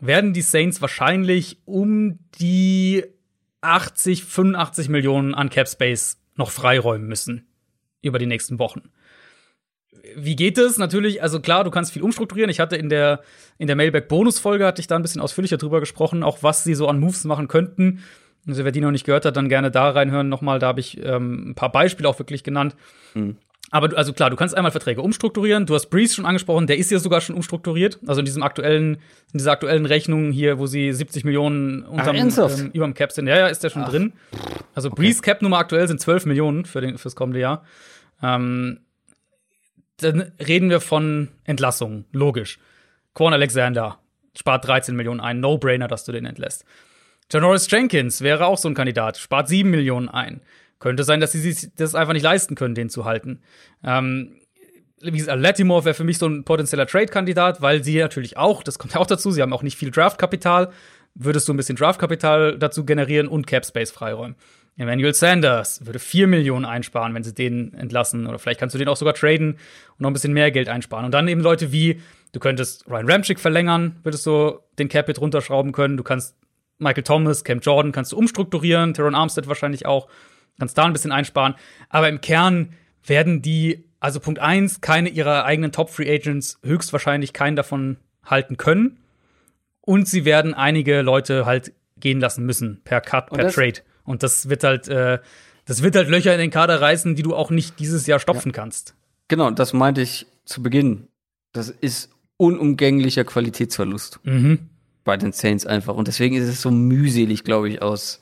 werden 0.00 0.32
die 0.32 0.42
Saints 0.42 0.80
wahrscheinlich 0.80 1.58
um 1.64 2.18
die 2.38 3.04
80, 3.62 4.24
85 4.24 4.88
Millionen 4.88 5.34
an 5.34 5.48
Cap 5.48 5.68
Space 5.68 6.20
noch 6.36 6.50
freiräumen 6.50 7.08
müssen 7.08 7.46
über 8.02 8.18
die 8.18 8.26
nächsten 8.26 8.58
Wochen. 8.58 8.90
Wie 10.16 10.36
geht 10.36 10.58
es? 10.58 10.76
Natürlich, 10.76 11.22
also 11.22 11.40
klar, 11.40 11.64
du 11.64 11.70
kannst 11.70 11.92
viel 11.92 12.02
umstrukturieren. 12.02 12.50
Ich 12.50 12.60
hatte 12.60 12.76
in 12.76 12.90
der, 12.90 13.22
in 13.56 13.66
der 13.66 13.76
Mailback-Bonus-Folge 13.76 14.66
hatte 14.66 14.80
ich 14.80 14.86
da 14.86 14.96
ein 14.96 15.02
bisschen 15.02 15.22
ausführlicher 15.22 15.56
drüber 15.56 15.80
gesprochen, 15.80 16.22
auch 16.22 16.42
was 16.42 16.62
sie 16.62 16.74
so 16.74 16.88
an 16.88 17.00
Moves 17.00 17.24
machen 17.24 17.48
könnten. 17.48 18.00
Also 18.46 18.64
wer 18.64 18.72
die 18.72 18.82
noch 18.82 18.90
nicht 18.90 19.06
gehört 19.06 19.24
hat, 19.24 19.36
dann 19.36 19.48
gerne 19.48 19.70
da 19.70 19.88
reinhören 19.88 20.28
nochmal. 20.28 20.58
Da 20.58 20.66
habe 20.66 20.80
ich 20.80 21.02
ähm, 21.02 21.50
ein 21.50 21.54
paar 21.54 21.72
Beispiele 21.72 22.08
auch 22.08 22.18
wirklich 22.18 22.44
genannt. 22.44 22.76
Mhm. 23.14 23.38
Aber 23.74 23.88
du, 23.88 23.96
also 23.96 24.12
klar, 24.12 24.30
du 24.30 24.36
kannst 24.36 24.56
einmal 24.56 24.70
Verträge 24.70 25.02
umstrukturieren. 25.02 25.66
Du 25.66 25.74
hast 25.74 25.86
Breeze 25.86 26.14
schon 26.14 26.26
angesprochen, 26.26 26.68
der 26.68 26.78
ist 26.78 26.92
ja 26.92 27.00
sogar 27.00 27.20
schon 27.20 27.34
umstrukturiert. 27.34 27.98
Also 28.06 28.20
in 28.20 28.24
diesem 28.24 28.44
aktuellen, 28.44 28.98
in 29.32 29.38
dieser 29.38 29.50
aktuellen 29.50 29.84
Rechnung 29.84 30.30
hier, 30.30 30.60
wo 30.60 30.68
sie 30.68 30.92
70 30.92 31.24
Millionen 31.24 31.82
unterm, 31.82 32.14
ähm, 32.14 32.70
überm 32.72 32.94
Cap 32.94 33.10
sind. 33.10 33.26
Ja, 33.26 33.36
ja, 33.36 33.48
ist 33.48 33.64
der 33.64 33.70
schon 33.70 33.82
Ach. 33.82 33.90
drin. 33.90 34.12
Also 34.76 34.92
okay. 34.92 35.02
Breeze 35.02 35.22
Cap 35.22 35.42
Nummer 35.42 35.58
aktuell 35.58 35.88
sind 35.88 36.00
12 36.00 36.26
Millionen 36.26 36.66
für 36.66 36.82
den, 36.82 36.98
fürs 36.98 37.16
kommende 37.16 37.40
Jahr. 37.40 37.64
Ähm, 38.22 38.78
dann 39.96 40.30
reden 40.46 40.70
wir 40.70 40.80
von 40.80 41.30
Entlassungen, 41.42 42.04
logisch. 42.12 42.60
Quan 43.12 43.32
Alexander 43.32 43.98
spart 44.38 44.68
13 44.68 44.94
Millionen 44.94 45.18
ein, 45.18 45.40
No-Brainer, 45.40 45.88
dass 45.88 46.04
du 46.04 46.12
den 46.12 46.26
entlässt. 46.26 46.64
Janoris 47.28 47.68
Jenkins 47.68 48.20
wäre 48.20 48.46
auch 48.46 48.58
so 48.58 48.68
ein 48.68 48.74
Kandidat, 48.74 49.16
spart 49.16 49.48
7 49.48 49.68
Millionen 49.68 50.08
ein. 50.08 50.42
Könnte 50.84 51.02
sein, 51.02 51.18
dass 51.18 51.32
sie 51.32 51.40
sich 51.40 51.70
das 51.76 51.94
einfach 51.94 52.12
nicht 52.12 52.24
leisten 52.24 52.56
können, 52.56 52.74
den 52.74 52.90
zu 52.90 53.06
halten. 53.06 53.40
Ähm, 53.82 54.36
wie 55.00 55.16
gesagt, 55.16 55.40
Latimore 55.40 55.86
wäre 55.86 55.94
für 55.94 56.04
mich 56.04 56.18
so 56.18 56.26
ein 56.26 56.44
potenzieller 56.44 56.86
Trade-Kandidat, 56.86 57.62
weil 57.62 57.82
sie 57.82 57.96
natürlich 57.96 58.36
auch, 58.36 58.62
das 58.62 58.78
kommt 58.78 58.92
ja 58.92 59.00
auch 59.00 59.06
dazu, 59.06 59.30
sie 59.30 59.40
haben 59.40 59.54
auch 59.54 59.62
nicht 59.62 59.78
viel 59.78 59.90
Draft-Kapital. 59.90 60.70
Würdest 61.14 61.48
du 61.48 61.54
ein 61.54 61.56
bisschen 61.56 61.76
Draft-Kapital 61.76 62.58
dazu 62.58 62.84
generieren 62.84 63.28
und 63.28 63.46
Cap-Space 63.46 63.92
freiräumen. 63.92 64.36
Emmanuel 64.76 65.14
Sanders 65.14 65.86
würde 65.86 65.98
4 65.98 66.26
Millionen 66.26 66.66
einsparen, 66.66 67.14
wenn 67.14 67.24
sie 67.24 67.32
den 67.32 67.72
entlassen. 67.72 68.26
Oder 68.26 68.38
vielleicht 68.38 68.60
kannst 68.60 68.74
du 68.74 68.78
den 68.78 68.88
auch 68.88 68.98
sogar 68.98 69.14
traden 69.14 69.52
und 69.52 70.00
noch 70.00 70.10
ein 70.10 70.12
bisschen 70.12 70.34
mehr 70.34 70.50
Geld 70.50 70.68
einsparen. 70.68 71.06
Und 71.06 71.12
dann 71.12 71.28
eben 71.28 71.40
Leute 71.40 71.72
wie, 71.72 72.02
du 72.32 72.40
könntest 72.40 72.86
Ryan 72.90 73.10
Ramchick 73.10 73.40
verlängern, 73.40 73.96
würdest 74.02 74.26
du 74.26 74.58
den 74.78 74.90
Cap-Hit 74.90 75.18
runterschrauben 75.18 75.72
können. 75.72 75.96
Du 75.96 76.02
kannst 76.02 76.36
Michael 76.76 77.04
Thomas, 77.04 77.42
Cam 77.42 77.60
Jordan 77.60 77.90
kannst 77.90 78.12
du 78.12 78.18
umstrukturieren, 78.18 78.92
Teron 78.92 79.14
Armstead 79.14 79.48
wahrscheinlich 79.48 79.86
auch 79.86 80.08
kannst 80.58 80.78
da 80.78 80.84
ein 80.84 80.92
bisschen 80.92 81.12
einsparen. 81.12 81.54
Aber 81.88 82.08
im 82.08 82.20
Kern 82.20 82.74
werden 83.06 83.42
die, 83.42 83.84
also 84.00 84.20
Punkt 84.20 84.40
eins, 84.40 84.80
keine 84.80 85.08
ihrer 85.08 85.44
eigenen 85.44 85.72
Top 85.72 85.90
Free 85.90 86.12
Agents 86.12 86.58
höchstwahrscheinlich 86.64 87.32
keinen 87.32 87.56
davon 87.56 87.96
halten 88.24 88.56
können. 88.56 88.98
Und 89.80 90.08
sie 90.08 90.24
werden 90.24 90.54
einige 90.54 91.02
Leute 91.02 91.44
halt 91.44 91.72
gehen 91.98 92.20
lassen 92.20 92.44
müssen 92.44 92.80
per 92.84 93.00
Cut, 93.00 93.30
per 93.30 93.50
Trade. 93.50 93.80
Und 94.04 94.22
das 94.22 94.48
wird 94.48 94.64
halt, 94.64 94.88
äh, 94.88 95.18
das 95.66 95.82
wird 95.82 95.96
halt 95.96 96.08
Löcher 96.08 96.32
in 96.32 96.38
den 96.38 96.50
Kader 96.50 96.80
reißen, 96.80 97.14
die 97.14 97.22
du 97.22 97.34
auch 97.34 97.50
nicht 97.50 97.78
dieses 97.78 98.06
Jahr 98.06 98.18
stopfen 98.18 98.50
ja. 98.50 98.54
kannst. 98.54 98.94
Genau, 99.28 99.50
das 99.50 99.72
meinte 99.72 100.00
ich 100.00 100.26
zu 100.44 100.62
Beginn. 100.62 101.08
Das 101.52 101.70
ist 101.70 102.10
unumgänglicher 102.36 103.24
Qualitätsverlust. 103.24 104.20
Mhm. 104.24 104.70
Bei 105.04 105.16
den 105.16 105.32
Saints 105.32 105.66
einfach. 105.66 105.94
Und 105.94 106.08
deswegen 106.08 106.36
ist 106.36 106.48
es 106.48 106.62
so 106.62 106.70
mühselig, 106.70 107.44
glaube 107.44 107.68
ich, 107.68 107.82
aus 107.82 108.20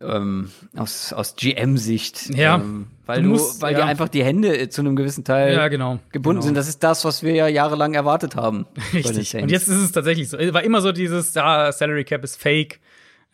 ähm, 0.00 0.50
aus, 0.76 1.12
aus 1.12 1.36
GM-Sicht. 1.36 2.30
Ja. 2.34 2.56
Ähm, 2.56 2.88
weil 3.06 3.22
du, 3.22 3.30
musst, 3.30 3.62
weil 3.62 3.72
ja. 3.72 3.80
dir 3.80 3.86
einfach 3.86 4.08
die 4.08 4.24
Hände 4.24 4.68
zu 4.68 4.82
einem 4.82 4.96
gewissen 4.96 5.24
Teil 5.24 5.54
ja, 5.54 5.68
genau, 5.68 6.00
gebunden 6.12 6.40
genau. 6.40 6.46
sind. 6.46 6.54
Das 6.54 6.68
ist 6.68 6.82
das, 6.82 7.04
was 7.04 7.22
wir 7.22 7.32
ja 7.32 7.48
jahrelang 7.48 7.94
erwartet 7.94 8.36
haben. 8.36 8.66
Richtig. 8.92 9.34
Und 9.36 9.50
jetzt 9.50 9.68
ist 9.68 9.76
es 9.76 9.92
tatsächlich 9.92 10.28
so. 10.28 10.38
War 10.38 10.62
immer 10.62 10.80
so 10.80 10.92
dieses, 10.92 11.34
ja, 11.34 11.72
Salary 11.72 12.04
Cap 12.04 12.24
ist 12.24 12.40
fake. 12.40 12.80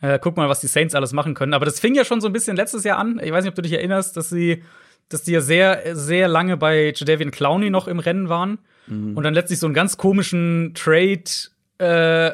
Äh, 0.01 0.19
guck 0.21 0.37
mal, 0.37 0.49
was 0.49 0.59
die 0.59 0.67
Saints 0.67 0.95
alles 0.95 1.13
machen 1.13 1.33
können. 1.33 1.53
Aber 1.53 1.65
das 1.65 1.79
fing 1.79 1.95
ja 1.95 2.05
schon 2.05 2.21
so 2.21 2.27
ein 2.27 2.33
bisschen 2.33 2.55
letztes 2.55 2.83
Jahr 2.83 2.97
an. 2.97 3.19
Ich 3.23 3.31
weiß 3.31 3.43
nicht, 3.43 3.51
ob 3.51 3.55
du 3.55 3.61
dich 3.61 3.73
erinnerst, 3.73 4.15
dass 4.15 4.29
sie, 4.29 4.63
dass 5.09 5.23
die 5.23 5.31
ja 5.31 5.41
sehr, 5.41 5.95
sehr 5.95 6.27
lange 6.27 6.57
bei 6.57 6.93
Jadavian 6.95 7.31
Clowney 7.31 7.69
noch 7.69 7.87
im 7.87 7.99
Rennen 7.99 8.29
waren. 8.29 8.59
Mhm. 8.87 9.17
Und 9.17 9.23
dann 9.23 9.33
letztlich 9.33 9.59
so 9.59 9.67
einen 9.67 9.73
ganz 9.73 9.97
komischen 9.97 10.73
Trade 10.75 11.23
äh, 11.77 12.31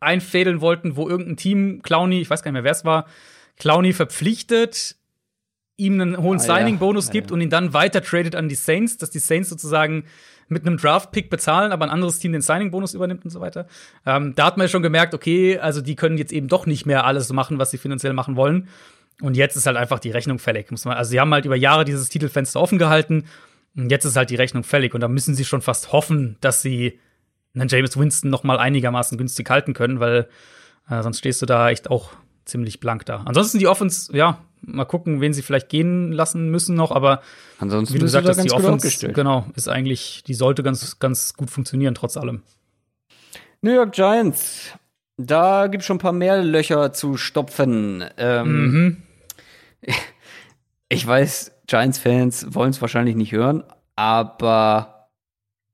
einfädeln 0.00 0.60
wollten, 0.60 0.96
wo 0.96 1.08
irgendein 1.08 1.36
Team, 1.36 1.82
Clowney, 1.82 2.20
ich 2.20 2.30
weiß 2.30 2.42
gar 2.42 2.50
nicht 2.50 2.54
mehr, 2.54 2.64
wer 2.64 2.72
es 2.72 2.84
war, 2.84 3.06
Clowney 3.60 3.92
verpflichtet, 3.92 4.96
ihm 5.76 6.00
einen 6.00 6.16
hohen 6.16 6.38
ah, 6.38 6.42
Signing-Bonus 6.42 7.06
ja. 7.06 7.12
gibt 7.12 7.28
ja, 7.28 7.30
ja. 7.30 7.34
und 7.34 7.40
ihn 7.42 7.50
dann 7.50 7.72
weiter 7.72 8.02
tradet 8.02 8.34
an 8.34 8.48
die 8.48 8.56
Saints, 8.56 8.96
dass 8.96 9.10
die 9.10 9.20
Saints 9.20 9.48
sozusagen 9.48 10.04
mit 10.48 10.66
einem 10.66 10.78
Draft-Pick 10.78 11.30
bezahlen, 11.30 11.70
aber 11.70 11.84
ein 11.84 11.90
anderes 11.90 12.18
Team 12.18 12.32
den 12.32 12.42
Signing-Bonus 12.42 12.94
übernimmt 12.94 13.24
und 13.24 13.30
so 13.30 13.40
weiter. 13.40 13.66
Ähm, 14.04 14.34
da 14.34 14.46
hat 14.46 14.56
man 14.56 14.64
ja 14.64 14.68
schon 14.68 14.82
gemerkt, 14.82 15.14
okay, 15.14 15.58
also 15.58 15.80
die 15.80 15.94
können 15.94 16.18
jetzt 16.18 16.32
eben 16.32 16.48
doch 16.48 16.66
nicht 16.66 16.86
mehr 16.86 17.04
alles 17.04 17.32
machen, 17.32 17.58
was 17.58 17.70
sie 17.70 17.78
finanziell 17.78 18.14
machen 18.14 18.34
wollen. 18.34 18.68
Und 19.20 19.36
jetzt 19.36 19.54
ist 19.54 19.66
halt 19.66 19.76
einfach 19.76 20.00
die 20.00 20.10
Rechnung 20.10 20.38
fällig. 20.38 20.70
Muss 20.70 20.84
man, 20.84 20.96
also 20.96 21.10
sie 21.10 21.20
haben 21.20 21.32
halt 21.32 21.44
über 21.44 21.56
Jahre 21.56 21.84
dieses 21.84 22.08
Titelfenster 22.08 22.60
offen 22.60 22.78
gehalten. 22.78 23.26
Und 23.76 23.90
jetzt 23.90 24.04
ist 24.04 24.16
halt 24.16 24.30
die 24.30 24.36
Rechnung 24.36 24.64
fällig. 24.64 24.94
Und 24.94 25.02
da 25.02 25.08
müssen 25.08 25.34
sie 25.34 25.44
schon 25.44 25.62
fast 25.62 25.92
hoffen, 25.92 26.36
dass 26.40 26.62
sie 26.62 26.98
einen 27.54 27.68
James 27.68 27.96
Winston 27.96 28.30
noch 28.30 28.42
mal 28.42 28.58
einigermaßen 28.58 29.18
günstig 29.18 29.48
halten 29.50 29.74
können, 29.74 30.00
weil 30.00 30.28
äh, 30.88 31.02
sonst 31.02 31.18
stehst 31.18 31.42
du 31.42 31.46
da 31.46 31.70
echt 31.70 31.90
auch 31.90 32.10
ziemlich 32.44 32.80
blank 32.80 33.06
da. 33.06 33.22
Ansonsten 33.24 33.58
die 33.58 33.68
Offense, 33.68 34.16
ja, 34.16 34.38
mal 34.62 34.84
gucken, 34.84 35.20
wen 35.20 35.32
sie 35.32 35.42
vielleicht 35.42 35.68
gehen 35.68 36.12
lassen 36.12 36.50
müssen 36.50 36.74
noch, 36.74 36.90
aber 36.90 37.22
Ansonsten 37.58 37.94
wie 37.94 37.98
du 37.98 38.04
gesagt 38.04 38.28
hast, 38.28 38.42
die 38.42 38.52
Offense, 38.52 39.12
genau, 39.12 39.46
ist 39.54 39.68
eigentlich, 39.68 40.22
die 40.26 40.34
sollte 40.34 40.62
ganz, 40.62 40.98
ganz 40.98 41.34
gut 41.34 41.50
funktionieren, 41.50 41.94
trotz 41.94 42.16
allem. 42.16 42.42
New 43.62 43.72
York 43.72 43.92
Giants, 43.92 44.72
da 45.16 45.66
gibt 45.66 45.82
es 45.82 45.86
schon 45.86 45.96
ein 45.96 46.00
paar 46.00 46.12
mehr 46.12 46.42
Löcher 46.42 46.92
zu 46.92 47.16
stopfen. 47.16 48.04
Ähm, 48.16 48.70
mhm. 48.70 49.02
Ich 50.92 51.06
weiß, 51.06 51.52
Giants-Fans 51.68 52.52
wollen 52.52 52.70
es 52.70 52.80
wahrscheinlich 52.80 53.14
nicht 53.14 53.30
hören, 53.30 53.62
aber 53.94 55.08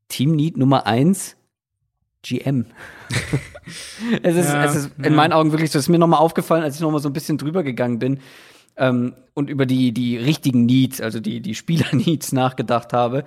Team 0.08 0.36
Need 0.36 0.58
Nummer 0.58 0.84
eins 0.86 1.36
GM. 2.20 2.66
es, 4.22 4.36
ist, 4.36 4.48
ja, 4.48 4.64
es 4.64 4.74
ist 4.76 4.90
in 4.98 5.04
ja. 5.04 5.10
meinen 5.10 5.32
Augen 5.32 5.52
wirklich 5.52 5.70
so, 5.70 5.78
es 5.78 5.86
ist 5.86 5.88
mir 5.88 5.98
nochmal 5.98 6.20
aufgefallen, 6.20 6.62
als 6.62 6.76
ich 6.76 6.80
nochmal 6.80 7.00
so 7.00 7.08
ein 7.08 7.12
bisschen 7.12 7.38
drüber 7.38 7.62
gegangen 7.62 7.98
bin 7.98 8.20
ähm, 8.76 9.14
und 9.34 9.50
über 9.50 9.66
die, 9.66 9.92
die 9.92 10.16
richtigen 10.16 10.66
Needs, 10.66 11.00
also 11.00 11.20
die, 11.20 11.40
die 11.40 11.54
Spieler-Needs 11.54 12.32
nachgedacht 12.32 12.92
habe. 12.92 13.24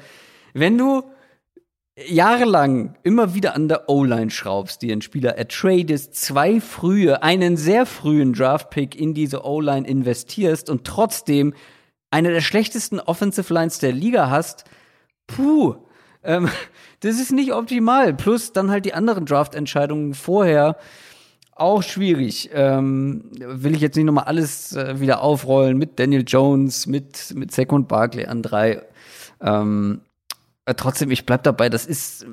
Wenn 0.54 0.78
du 0.78 1.04
jahrelang 2.08 2.96
immer 3.04 3.34
wieder 3.34 3.56
an 3.56 3.68
der 3.68 3.90
O-Line 3.90 4.32
schraubst, 4.32 4.82
dir 4.82 4.94
einen 4.94 5.02
Spieler 5.02 5.38
ertradest, 5.38 6.16
zwei 6.16 6.62
frühe, 6.62 7.24
einen 7.24 7.58
sehr 7.58 7.86
frühen 7.86 8.34
Draft-Pick 8.34 9.00
in 9.00 9.14
diese 9.14 9.44
O-Line 9.44 9.88
investierst 9.88 10.70
und 10.70 10.86
trotzdem 10.86 11.54
eine 12.12 12.32
der 12.32 12.42
schlechtesten 12.42 13.00
Offensive 13.00 13.54
Lines 13.54 13.80
der 13.80 13.92
Liga 13.92 14.30
hast, 14.30 14.66
puh, 15.28 15.76
ähm, 16.24 16.50
das 17.02 17.20
ist 17.20 17.32
nicht 17.32 17.54
optimal. 17.54 18.14
Plus 18.14 18.54
dann 18.54 18.70
halt 18.70 18.86
die 18.86 18.94
anderen 18.94 19.26
Draft-Entscheidungen 19.26 20.14
vorher 20.14 20.78
auch 21.56 21.84
schwierig. 21.84 22.50
Ähm, 22.54 23.32
will 23.34 23.76
ich 23.76 23.82
jetzt 23.82 23.96
nicht 23.96 24.06
nochmal 24.06 24.26
alles 24.26 24.76
äh, 24.76 25.00
wieder 25.00 25.22
aufrollen 25.22 25.78
mit 25.78 26.00
Daniel 26.00 26.24
Jones, 26.26 26.88
mit, 26.88 27.34
mit 27.36 27.52
Saquon 27.52 27.88
Barkley 27.88 28.26
an 28.26 28.42
drei. 28.42 28.82
Ähm, 29.42 30.02
äh, 30.66 30.74
trotzdem, 30.76 31.12
ich 31.12 31.26
bleib 31.26 31.44
dabei, 31.44 31.70
das 31.70 31.86
ist, 31.86 32.26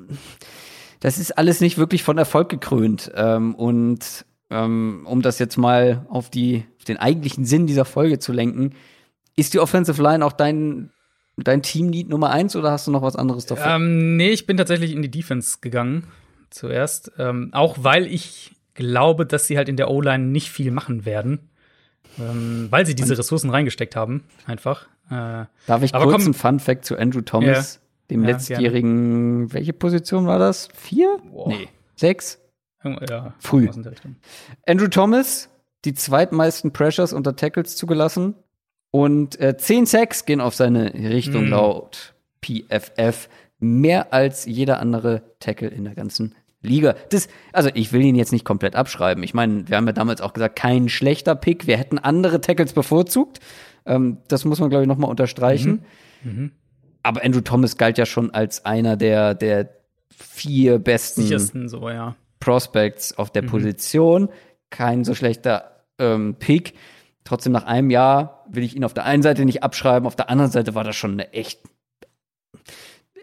das 1.00 1.18
ist 1.18 1.36
alles 1.36 1.60
nicht 1.60 1.78
wirklich 1.78 2.02
von 2.02 2.18
Erfolg 2.18 2.48
gekrönt. 2.48 3.10
Ähm, 3.14 3.54
und 3.54 4.24
ähm, 4.50 5.06
um 5.08 5.22
das 5.22 5.38
jetzt 5.38 5.56
mal 5.56 6.06
auf, 6.08 6.30
die, 6.30 6.64
auf 6.78 6.84
den 6.84 6.98
eigentlichen 6.98 7.44
Sinn 7.44 7.66
dieser 7.66 7.84
Folge 7.84 8.18
zu 8.18 8.32
lenken, 8.32 8.74
ist 9.34 9.54
die 9.54 9.58
Offensive 9.58 10.00
Line 10.02 10.24
auch 10.24 10.32
dein, 10.32 10.90
dein 11.36 11.62
Team-Need 11.62 12.08
Nummer 12.08 12.30
eins 12.30 12.56
oder 12.56 12.70
hast 12.70 12.86
du 12.86 12.90
noch 12.90 13.02
was 13.02 13.16
anderes 13.16 13.46
davon? 13.46 13.82
Ähm, 13.82 14.16
nee, 14.16 14.30
ich 14.30 14.46
bin 14.46 14.56
tatsächlich 14.56 14.92
in 14.92 15.02
die 15.02 15.10
Defense 15.10 15.58
gegangen 15.60 16.06
zuerst. 16.50 17.12
Ähm, 17.18 17.50
auch 17.52 17.76
weil 17.80 18.06
ich 18.06 18.56
glaube, 18.74 19.26
dass 19.26 19.46
sie 19.46 19.56
halt 19.56 19.68
in 19.68 19.76
der 19.76 19.90
O-Line 19.90 20.24
nicht 20.24 20.50
viel 20.50 20.70
machen 20.70 21.04
werden. 21.04 21.50
Ähm, 22.18 22.68
weil 22.70 22.86
sie 22.86 22.94
diese 22.94 23.18
Ressourcen 23.18 23.50
reingesteckt 23.50 23.96
haben, 23.96 24.24
einfach. 24.46 24.86
Äh, 25.10 25.44
Darf 25.66 25.82
ich 25.82 25.92
kurz 25.92 26.24
einen 26.24 26.34
Fun-Fact 26.34 26.84
zu 26.84 26.96
Andrew 26.96 27.20
Thomas, 27.20 27.74
ja. 27.74 27.80
dem 28.10 28.24
ja, 28.24 28.30
letztjährigen, 28.30 29.48
gerne. 29.48 29.52
welche 29.52 29.72
Position 29.72 30.26
war 30.26 30.38
das? 30.38 30.68
Vier? 30.74 31.18
Boah. 31.30 31.48
Nee. 31.48 31.68
Sechs? 31.94 32.40
Ja, 33.08 33.34
Früh. 33.38 33.68
Andrew 34.66 34.88
Thomas, 34.88 35.50
die 35.84 35.94
zweitmeisten 35.94 36.72
Pressures 36.72 37.12
unter 37.12 37.34
Tackles 37.34 37.76
zugelassen. 37.76 38.34
Und 38.96 39.38
äh, 39.40 39.58
zehn 39.58 39.84
Sacks 39.84 40.24
gehen 40.24 40.40
auf 40.40 40.54
seine 40.54 40.94
Richtung 40.94 41.48
mm. 41.48 41.50
laut 41.50 42.14
PFF. 42.42 43.28
Mehr 43.58 44.14
als 44.14 44.46
jeder 44.46 44.80
andere 44.80 45.34
Tackle 45.38 45.68
in 45.68 45.84
der 45.84 45.94
ganzen 45.94 46.34
Liga. 46.62 46.94
Das, 47.10 47.28
also 47.52 47.68
ich 47.74 47.92
will 47.92 48.00
ihn 48.00 48.14
jetzt 48.14 48.32
nicht 48.32 48.46
komplett 48.46 48.74
abschreiben. 48.74 49.22
Ich 49.22 49.34
meine, 49.34 49.68
wir 49.68 49.76
haben 49.76 49.86
ja 49.86 49.92
damals 49.92 50.22
auch 50.22 50.32
gesagt, 50.32 50.56
kein 50.56 50.88
schlechter 50.88 51.34
Pick. 51.34 51.66
Wir 51.66 51.76
hätten 51.76 51.98
andere 51.98 52.40
Tackles 52.40 52.72
bevorzugt. 52.72 53.40
Ähm, 53.84 54.16
das 54.28 54.46
muss 54.46 54.60
man, 54.60 54.70
glaube 54.70 54.84
ich, 54.84 54.88
noch 54.88 54.96
mal 54.96 55.08
unterstreichen. 55.08 55.84
Mhm. 56.22 56.30
Mhm. 56.30 56.52
Aber 57.02 57.22
Andrew 57.22 57.42
Thomas 57.42 57.76
galt 57.76 57.98
ja 57.98 58.06
schon 58.06 58.30
als 58.30 58.64
einer 58.64 58.96
der, 58.96 59.34
der 59.34 59.68
vier 60.08 60.78
besten 60.78 61.20
Sichersten, 61.20 61.68
so, 61.68 61.90
ja. 61.90 62.16
Prospects 62.40 63.18
auf 63.18 63.30
der 63.30 63.42
mhm. 63.42 63.48
Position. 63.48 64.28
Kein 64.70 65.04
so 65.04 65.14
schlechter 65.14 65.82
ähm, 65.98 66.36
Pick. 66.38 66.72
Trotzdem 67.24 67.52
nach 67.52 67.64
einem 67.64 67.90
Jahr 67.90 68.35
will 68.50 68.62
ich 68.62 68.76
ihn 68.76 68.84
auf 68.84 68.94
der 68.94 69.04
einen 69.04 69.22
Seite 69.22 69.44
nicht 69.44 69.62
abschreiben, 69.62 70.06
auf 70.06 70.16
der 70.16 70.30
anderen 70.30 70.50
Seite 70.50 70.74
war 70.74 70.84
das 70.84 70.96
schon 70.96 71.12
eine 71.12 71.32
echt 71.32 71.60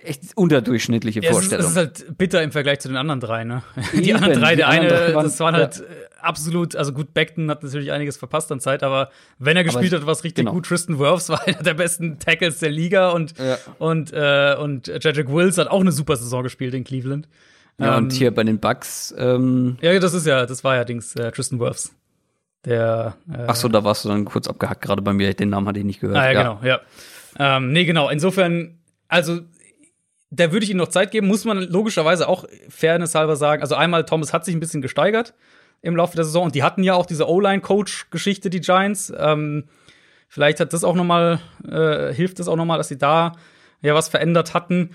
echt 0.03 0.35
unterdurchschnittliche 0.35 1.21
ja, 1.21 1.31
Vorstellung. 1.31 1.63
Das 1.63 1.71
ist, 1.71 1.77
halt 1.77 2.17
bitter 2.17 2.43
im 2.43 2.51
Vergleich 2.51 2.79
zu 2.79 2.87
den 2.87 2.97
anderen 2.97 3.19
drei, 3.19 3.43
ne? 3.43 3.63
Die 3.93 4.09
Eben, 4.09 4.17
anderen 4.17 4.41
drei, 4.41 4.55
der 4.55 4.67
eine, 4.67 4.87
drei 4.87 5.13
waren, 5.13 5.23
das 5.23 5.39
waren 5.39 5.55
halt 5.55 5.77
ja. 5.77 5.83
absolut, 6.19 6.75
also 6.75 6.93
gut, 6.93 7.13
Beckton 7.13 7.49
hat 7.49 7.63
natürlich 7.63 7.91
einiges 7.91 8.17
verpasst 8.17 8.51
an 8.51 8.59
Zeit, 8.59 8.83
aber 8.83 9.09
wenn 9.39 9.57
er 9.57 9.63
gespielt 9.63 9.93
aber, 9.93 10.01
hat, 10.01 10.07
war 10.07 10.13
es 10.13 10.23
richtig 10.23 10.45
genau. 10.45 10.53
gut. 10.53 10.65
Tristan 10.65 10.99
Wirfs 10.99 11.29
war 11.29 11.41
einer 11.47 11.63
der 11.63 11.73
besten 11.73 12.19
Tackles 12.19 12.59
der 12.59 12.71
Liga 12.71 13.11
und, 13.11 13.37
ja. 13.37 13.57
und, 13.79 14.11
äh, 14.13 14.55
und 14.59 14.87
Jedrick 14.87 15.29
Wills 15.29 15.57
hat 15.57 15.67
auch 15.67 15.81
eine 15.81 15.91
super 15.91 16.15
Saison 16.15 16.43
gespielt 16.43 16.73
in 16.73 16.83
Cleveland. 16.83 17.27
Ja, 17.79 17.97
ähm, 17.97 18.05
und 18.05 18.13
hier 18.13 18.31
bei 18.31 18.43
den 18.43 18.59
Bucks. 18.59 19.13
Ähm 19.17 19.77
ja, 19.81 19.97
das 19.99 20.13
ist 20.13 20.27
ja, 20.27 20.45
das 20.45 20.63
war 20.63 20.75
ja 20.75 20.83
Dings, 20.83 21.15
äh, 21.15 21.31
Tristan 21.31 21.59
Wirfs. 21.59 21.95
Der. 22.65 23.15
Äh, 23.31 23.45
Ach 23.47 23.55
so, 23.55 23.67
da 23.67 23.83
warst 23.83 24.05
du 24.05 24.09
dann 24.09 24.25
kurz 24.25 24.47
abgehackt, 24.47 24.81
gerade 24.81 25.01
bei 25.01 25.13
mir. 25.13 25.33
Den 25.33 25.49
Namen 25.49 25.67
hatte 25.67 25.79
ich 25.79 25.85
nicht 25.85 25.99
gehört. 25.99 26.17
Ah, 26.17 26.25
ja, 26.25 26.31
ja. 26.31 26.41
genau, 26.41 26.59
ja. 26.63 26.79
Ähm, 27.39 27.71
nee, 27.71 27.85
genau. 27.85 28.09
Insofern, 28.09 28.79
also, 29.07 29.41
da 30.29 30.51
würde 30.51 30.63
ich 30.63 30.69
ihnen 30.69 30.79
noch 30.79 30.87
Zeit 30.87 31.11
geben, 31.11 31.27
muss 31.27 31.45
man 31.45 31.59
logischerweise 31.59 32.27
auch 32.27 32.45
fairness 32.69 33.15
halber 33.15 33.35
sagen. 33.35 33.61
Also, 33.61 33.75
einmal, 33.75 34.05
Thomas 34.05 34.33
hat 34.33 34.45
sich 34.45 34.55
ein 34.55 34.59
bisschen 34.59 34.81
gesteigert 34.81 35.33
im 35.81 35.95
Laufe 35.97 36.15
der 36.15 36.25
Saison 36.25 36.45
und 36.45 36.55
die 36.55 36.63
hatten 36.63 36.81
ja 36.83 36.93
auch 36.93 37.05
diese 37.05 37.27
O-Line-Coach-Geschichte, 37.27 38.49
die 38.49 38.61
Giants. 38.61 39.11
Ähm, 39.17 39.65
vielleicht 40.29 40.61
hat 40.61 40.71
das 40.71 40.85
auch 40.85 40.95
noch 40.95 41.03
mal, 41.03 41.39
äh, 41.69 42.13
hilft 42.13 42.39
das 42.39 42.47
auch 42.47 42.55
noch 42.55 42.65
mal, 42.65 42.77
dass 42.77 42.87
sie 42.87 42.97
da 42.97 43.33
ja 43.81 43.93
was 43.93 44.07
verändert 44.07 44.53
hatten. 44.53 44.91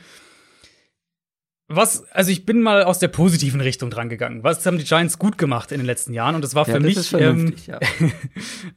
Was, 1.71 2.11
also 2.13 2.31
ich 2.31 2.47
bin 2.47 2.63
mal 2.63 2.83
aus 2.83 2.99
der 2.99 3.09
positiven 3.09 3.61
Richtung 3.61 3.91
dran 3.91 4.09
gegangen. 4.09 4.43
Was 4.43 4.65
haben 4.65 4.79
die 4.79 4.85
Giants 4.85 5.19
gut 5.19 5.37
gemacht 5.37 5.71
in 5.71 5.79
den 5.79 5.87
letzten 5.87 6.15
Jahren? 6.15 6.35
Und 6.35 6.43
das 6.43 6.55
war 6.55 6.65
für 6.65 6.73
ja, 6.73 6.81
mich, 6.81 7.13
ähm, 7.13 7.55
ja. 7.67 7.79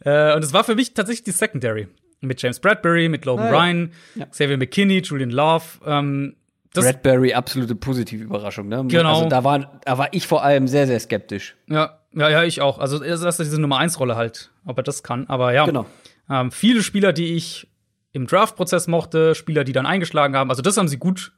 äh, 0.33 0.35
und 0.35 0.43
es 0.43 0.51
war 0.51 0.65
für 0.65 0.75
mich 0.75 0.93
tatsächlich 0.93 1.23
die 1.23 1.31
Secondary 1.31 1.87
mit 2.19 2.41
James 2.41 2.59
Bradbury, 2.59 3.07
mit 3.07 3.23
Logan 3.23 3.47
ah, 3.47 3.49
Ryan, 3.49 3.91
ja. 4.15 4.25
Xavier 4.25 4.57
McKinney, 4.57 4.99
Julian 4.99 5.31
Love. 5.31 5.63
Ähm, 5.85 6.35
Bradbury 6.73 7.33
absolute 7.33 7.75
positive 7.75 8.23
Überraschung, 8.23 8.67
ne? 8.67 8.83
Genau. 8.87 9.15
Also 9.15 9.29
da 9.29 9.43
war, 9.43 9.79
da 9.83 9.97
war 9.97 10.13
ich 10.13 10.27
vor 10.27 10.43
allem 10.43 10.67
sehr, 10.67 10.85
sehr 10.85 10.99
skeptisch. 10.99 11.55
Ja, 11.67 11.99
ja, 12.13 12.29
ja, 12.29 12.43
ich 12.43 12.61
auch. 12.61 12.77
Also 12.79 12.99
dass 12.99 13.39
er 13.39 13.45
diese 13.45 13.59
Nummer 13.59 13.77
1 13.77 13.99
Rolle 13.99 14.17
halt, 14.17 14.51
ob 14.65 14.77
er 14.77 14.83
das 14.83 15.01
kann. 15.01 15.27
Aber 15.27 15.53
ja, 15.53 15.65
genau. 15.65 15.85
Ähm, 16.29 16.51
viele 16.51 16.83
Spieler, 16.83 17.13
die 17.13 17.35
ich 17.35 17.67
im 18.13 18.27
Draft-Prozess 18.27 18.87
mochte, 18.87 19.35
Spieler, 19.35 19.63
die 19.63 19.73
dann 19.73 19.85
eingeschlagen 19.85 20.35
haben. 20.35 20.49
Also 20.49 20.61
das 20.61 20.77
haben 20.77 20.89
sie 20.89 20.97
gut 20.97 21.33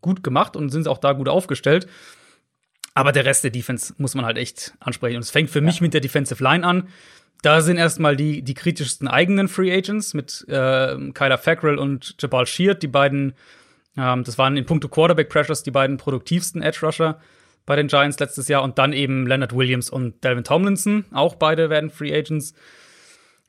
gut 0.00 0.22
gemacht 0.22 0.56
und 0.56 0.70
sind 0.70 0.88
auch 0.88 0.98
da 0.98 1.12
gut 1.12 1.28
aufgestellt. 1.28 1.86
Aber 2.94 3.12
der 3.12 3.24
Rest 3.24 3.44
der 3.44 3.50
Defense 3.50 3.94
muss 3.98 4.14
man 4.14 4.24
halt 4.24 4.38
echt 4.38 4.74
ansprechen. 4.80 5.16
Und 5.16 5.22
es 5.22 5.30
fängt 5.30 5.50
für 5.50 5.60
ja. 5.60 5.64
mich 5.64 5.80
mit 5.80 5.94
der 5.94 6.00
Defensive 6.00 6.42
Line 6.42 6.66
an. 6.66 6.88
Da 7.42 7.60
sind 7.60 7.76
erstmal 7.76 8.16
die, 8.16 8.42
die 8.42 8.54
kritischsten 8.54 9.06
eigenen 9.06 9.46
Free 9.46 9.72
Agents 9.72 10.14
mit 10.14 10.44
äh, 10.48 10.96
Kyler 11.12 11.38
Fackrell 11.38 11.78
und 11.78 12.16
Jabal 12.18 12.46
Sheard, 12.46 12.82
die 12.82 12.88
beiden, 12.88 13.34
ähm, 13.96 14.24
das 14.24 14.38
waren 14.38 14.56
in 14.56 14.66
puncto 14.66 14.88
Quarterback 14.88 15.28
Pressures 15.28 15.62
die 15.62 15.70
beiden 15.70 15.98
produktivsten 15.98 16.62
Edge 16.62 16.80
Rusher 16.82 17.20
bei 17.64 17.76
den 17.76 17.86
Giants 17.86 18.18
letztes 18.18 18.48
Jahr. 18.48 18.64
Und 18.64 18.78
dann 18.78 18.92
eben 18.92 19.26
Leonard 19.28 19.54
Williams 19.54 19.90
und 19.90 20.24
Delvin 20.24 20.42
Tomlinson, 20.42 21.04
auch 21.12 21.36
beide 21.36 21.70
werden 21.70 21.90
Free 21.90 22.12
Agents. 22.12 22.54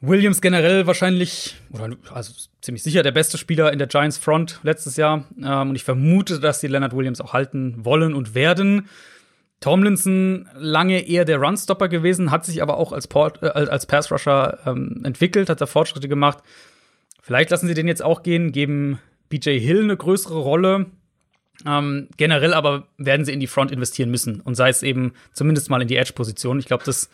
Williams 0.01 0.41
generell 0.41 0.88
wahrscheinlich, 0.88 1.55
oder 1.71 1.89
also 2.13 2.34
ziemlich 2.61 2.84
sicher 2.84 3.03
der 3.03 3.11
beste 3.11 3.38
Spieler 3.38 3.73
in 3.73 3.80
der 3.80 3.88
Giants 3.88 4.17
Front 4.17 4.59
letztes 4.63 4.95
Jahr. 4.95 5.26
Ähm, 5.41 5.69
und 5.69 5.76
ich 5.76 5.84
vermute, 5.84 6.39
dass 6.39 6.61
sie 6.61 6.67
Leonard 6.67 6.95
Williams 6.95 7.19
auch 7.19 7.34
halten 7.34 7.84
wollen 7.84 8.13
und 8.13 8.34
werden. 8.34 8.88
Tomlinson 9.59 10.47
lange 10.55 11.05
eher 11.05 11.26
der 11.26 11.39
Runstopper 11.39 11.89
gewesen, 11.89 12.31
hat 12.31 12.45
sich 12.45 12.61
aber 12.61 12.77
auch 12.77 12.93
als, 12.93 13.07
Port, 13.07 13.43
äh, 13.43 13.47
als 13.47 13.85
Pass-Rusher 13.85 14.59
ähm, 14.65 15.01
entwickelt, 15.03 15.49
hat 15.49 15.59
da 15.59 15.65
Fortschritte 15.65 16.07
gemacht. 16.07 16.39
Vielleicht 17.21 17.49
lassen 17.49 17.67
sie 17.67 17.73
den 17.73 17.88
jetzt 17.88 18.01
auch 18.01 18.23
gehen, 18.23 18.53
geben 18.53 18.99
BJ 19.27 19.59
Hill 19.59 19.84
eine 19.84 19.97
größere 19.97 20.39
Rolle. 20.39 20.85
Ähm, 21.67 22.07
generell 22.15 22.53
aber 22.53 22.88
werden 22.97 23.26
sie 23.26 23.34
in 23.34 23.41
die 23.41 23.47
Front 23.47 23.71
investieren 23.71 24.09
müssen 24.09 24.39
und 24.39 24.55
sei 24.55 24.69
es 24.69 24.81
eben 24.81 25.11
zumindest 25.34 25.69
mal 25.69 25.81
in 25.81 25.89
die 25.89 25.97
Edge-Position. 25.97 26.57
Ich 26.57 26.65
glaube, 26.65 26.85
das 26.85 27.09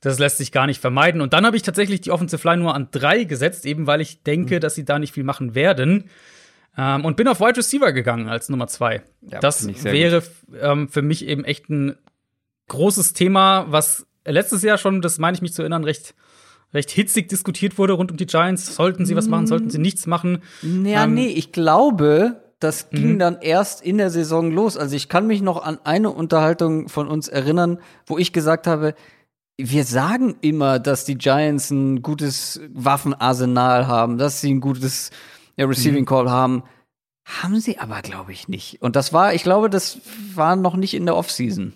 das 0.00 0.18
lässt 0.18 0.38
sich 0.38 0.52
gar 0.52 0.66
nicht 0.66 0.80
vermeiden. 0.80 1.20
Und 1.20 1.32
dann 1.32 1.44
habe 1.44 1.56
ich 1.56 1.62
tatsächlich 1.62 2.00
die 2.00 2.10
Offensive 2.10 2.46
Line 2.46 2.62
nur 2.62 2.74
an 2.74 2.88
drei 2.90 3.24
gesetzt, 3.24 3.66
eben 3.66 3.86
weil 3.86 4.00
ich 4.00 4.22
denke, 4.22 4.56
mhm. 4.56 4.60
dass 4.60 4.74
sie 4.74 4.84
da 4.84 4.98
nicht 4.98 5.12
viel 5.12 5.24
machen 5.24 5.54
werden. 5.54 6.04
Ähm, 6.76 7.04
und 7.04 7.16
bin 7.16 7.26
auf 7.26 7.40
Wide 7.40 7.56
Receiver 7.56 7.92
gegangen 7.92 8.28
als 8.28 8.48
Nummer 8.48 8.68
zwei. 8.68 9.02
Ja, 9.22 9.40
das 9.40 9.66
wäre 9.84 10.22
ähm, 10.60 10.88
für 10.88 11.02
mich 11.02 11.26
eben 11.26 11.44
echt 11.44 11.68
ein 11.68 11.96
großes 12.68 13.14
Thema, 13.14 13.66
was 13.68 14.06
letztes 14.24 14.62
Jahr 14.62 14.78
schon, 14.78 15.02
das 15.02 15.18
meine 15.18 15.34
ich 15.34 15.42
mich 15.42 15.54
zu 15.54 15.62
erinnern, 15.62 15.84
recht 15.84 16.14
recht 16.74 16.90
hitzig 16.90 17.28
diskutiert 17.28 17.78
wurde 17.78 17.94
rund 17.94 18.10
um 18.10 18.16
die 18.16 18.26
Giants. 18.26 18.74
Sollten 18.74 19.06
sie 19.06 19.16
was 19.16 19.28
machen, 19.28 19.46
sollten 19.46 19.70
sie 19.70 19.78
nichts 19.78 20.06
machen? 20.06 20.42
Ja, 20.62 21.04
ähm, 21.04 21.14
nee, 21.14 21.28
ich 21.28 21.52
glaube, 21.52 22.42
das 22.60 22.90
ging 22.90 23.14
mhm. 23.14 23.18
dann 23.18 23.38
erst 23.40 23.82
in 23.82 23.98
der 23.98 24.10
Saison 24.10 24.50
los. 24.50 24.76
Also 24.76 24.96
ich 24.96 25.08
kann 25.08 25.26
mich 25.26 25.42
noch 25.42 25.62
an 25.62 25.78
eine 25.84 26.10
Unterhaltung 26.10 26.88
von 26.88 27.08
uns 27.08 27.28
erinnern, 27.28 27.78
wo 28.06 28.18
ich 28.18 28.32
gesagt 28.32 28.66
habe, 28.66 28.94
wir 29.58 29.84
sagen 29.84 30.36
immer, 30.40 30.78
dass 30.78 31.04
die 31.04 31.18
Giants 31.18 31.70
ein 31.70 32.00
gutes 32.00 32.60
Waffenarsenal 32.72 33.88
haben, 33.88 34.16
dass 34.16 34.40
sie 34.40 34.54
ein 34.54 34.60
gutes 34.60 35.10
ja, 35.56 35.66
Receiving 35.66 36.02
mhm. 36.02 36.06
Call 36.06 36.30
haben. 36.30 36.62
Haben 37.24 37.60
sie 37.60 37.78
aber, 37.78 38.00
glaube 38.00 38.32
ich, 38.32 38.48
nicht. 38.48 38.80
Und 38.80 38.96
das 38.96 39.12
war, 39.12 39.34
ich 39.34 39.42
glaube, 39.42 39.68
das 39.68 39.98
war 40.34 40.56
noch 40.56 40.76
nicht 40.76 40.94
in 40.94 41.04
der 41.04 41.16
Offseason. 41.16 41.74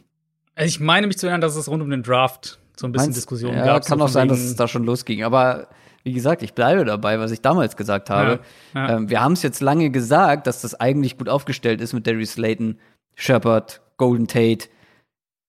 Also 0.54 0.68
ich 0.68 0.80
meine 0.80 1.06
mich 1.09 1.18
zu 1.18 1.26
erinnern, 1.26 1.40
dass 1.40 1.56
es 1.56 1.68
rund 1.68 1.82
um 1.82 1.90
den 1.90 2.02
Draft 2.02 2.59
so 2.76 2.86
ein 2.86 2.92
bisschen 2.92 3.09
Meinst, 3.09 3.18
Diskussion 3.18 3.54
ja, 3.54 3.66
gab. 3.66 3.84
Kann 3.84 4.00
auch 4.00 4.09
sein, 4.09 4.28
dass 4.28 4.38
es 4.38 4.54
da 4.54 4.68
schon 4.68 4.84
losging. 4.84 5.24
Aber 5.24 5.68
wie 6.04 6.12
gesagt, 6.12 6.42
ich 6.42 6.54
bleibe 6.54 6.84
dabei, 6.84 7.18
was 7.18 7.32
ich 7.32 7.40
damals 7.40 7.76
gesagt 7.76 8.10
habe. 8.10 8.40
Ja, 8.74 8.88
ja. 8.88 8.96
Ähm, 8.96 9.10
wir 9.10 9.20
haben 9.20 9.32
es 9.32 9.42
jetzt 9.42 9.60
lange 9.60 9.90
gesagt, 9.90 10.46
dass 10.46 10.62
das 10.62 10.78
eigentlich 10.78 11.18
gut 11.18 11.28
aufgestellt 11.28 11.80
ist 11.80 11.92
mit 11.92 12.06
Darius 12.06 12.32
Slayton, 12.32 12.78
Shepard, 13.14 13.80
Golden 13.98 14.28
Tate. 14.28 14.68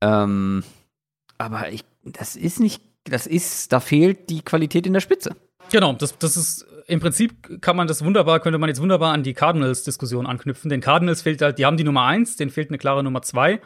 Ähm, 0.02 0.64
aber 1.38 1.70
ich 1.70 1.86
das 2.04 2.36
ist 2.36 2.60
nicht, 2.60 2.82
das 3.06 3.28
ist, 3.28 3.72
da 3.72 3.80
fehlt 3.80 4.30
die 4.30 4.42
Qualität 4.42 4.88
in 4.88 4.94
der 4.94 5.02
Spitze. 5.02 5.36
Genau, 5.72 5.94
das, 5.94 6.18
das 6.18 6.38
ist 6.38 6.66
im 6.88 7.00
Prinzip 7.00 7.62
kann 7.62 7.76
man 7.76 7.88
das 7.88 8.04
wunderbar, 8.04 8.40
könnte 8.40 8.58
man 8.58 8.70
jetzt 8.70 8.82
wunderbar 8.82 9.14
an 9.14 9.24
die 9.24 9.34
Cardinals-Diskussion 9.34 10.26
anknüpfen. 10.26 10.70
Den 10.70 10.82
Cardinals 10.82 11.22
fehlt 11.22 11.42
halt, 11.42 11.58
die 11.58 11.66
haben 11.66 11.78
die 11.78 11.84
Nummer 11.84 12.04
eins, 12.04 12.36
denen 12.36 12.52
fehlt 12.52 12.70
eine 12.70 12.78
klare 12.78 13.04
Nummer 13.04 13.22
zwei. 13.22 13.62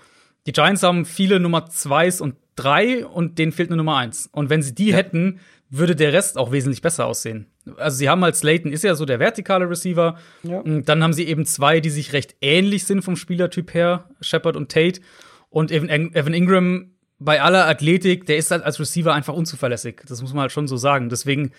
Die 0.45 0.51
Giants 0.51 0.83
haben 0.83 1.05
viele 1.05 1.39
Nummer 1.39 1.65
zweis 1.69 2.21
und 2.21 2.35
drei 2.55 3.05
und 3.05 3.37
denen 3.39 3.51
fehlt 3.51 3.69
eine 3.69 3.77
Nummer 3.77 3.97
eins. 3.97 4.29
Und 4.31 4.49
wenn 4.49 4.61
sie 4.61 4.73
die 4.73 4.89
ja. 4.89 4.97
hätten, 4.97 5.39
würde 5.69 5.95
der 5.95 6.13
Rest 6.13 6.37
auch 6.37 6.51
wesentlich 6.51 6.81
besser 6.81 7.05
aussehen. 7.05 7.47
Also 7.75 7.97
sie 7.97 8.07
haben 8.07 8.23
halt 8.23 8.35
Slayton 8.35 8.71
ist 8.71 8.83
ja 8.83 8.95
so 8.95 9.05
der 9.05 9.19
vertikale 9.19 9.69
Receiver. 9.69 10.17
Ja. 10.43 10.63
Dann 10.63 11.03
haben 11.03 11.13
sie 11.13 11.27
eben 11.27 11.45
zwei, 11.45 11.81
die 11.81 11.89
sich 11.89 12.13
recht 12.13 12.35
ähnlich 12.39 12.85
sind 12.85 13.01
vom 13.01 13.17
Spielertyp 13.17 13.73
her, 13.73 14.09
Shepard 14.21 14.55
und 14.55 14.71
Tate. 14.71 15.01
Und 15.49 15.71
Evan 15.71 16.33
Ingram 16.33 16.91
bei 17.19 17.41
aller 17.41 17.67
Athletik, 17.67 18.25
der 18.25 18.37
ist 18.37 18.51
halt 18.51 18.63
als 18.63 18.79
Receiver 18.79 19.13
einfach 19.13 19.33
unzuverlässig. 19.33 20.01
Das 20.07 20.21
muss 20.21 20.33
man 20.33 20.41
halt 20.41 20.51
schon 20.51 20.67
so 20.67 20.77
sagen. 20.77 21.09
Deswegen 21.09 21.51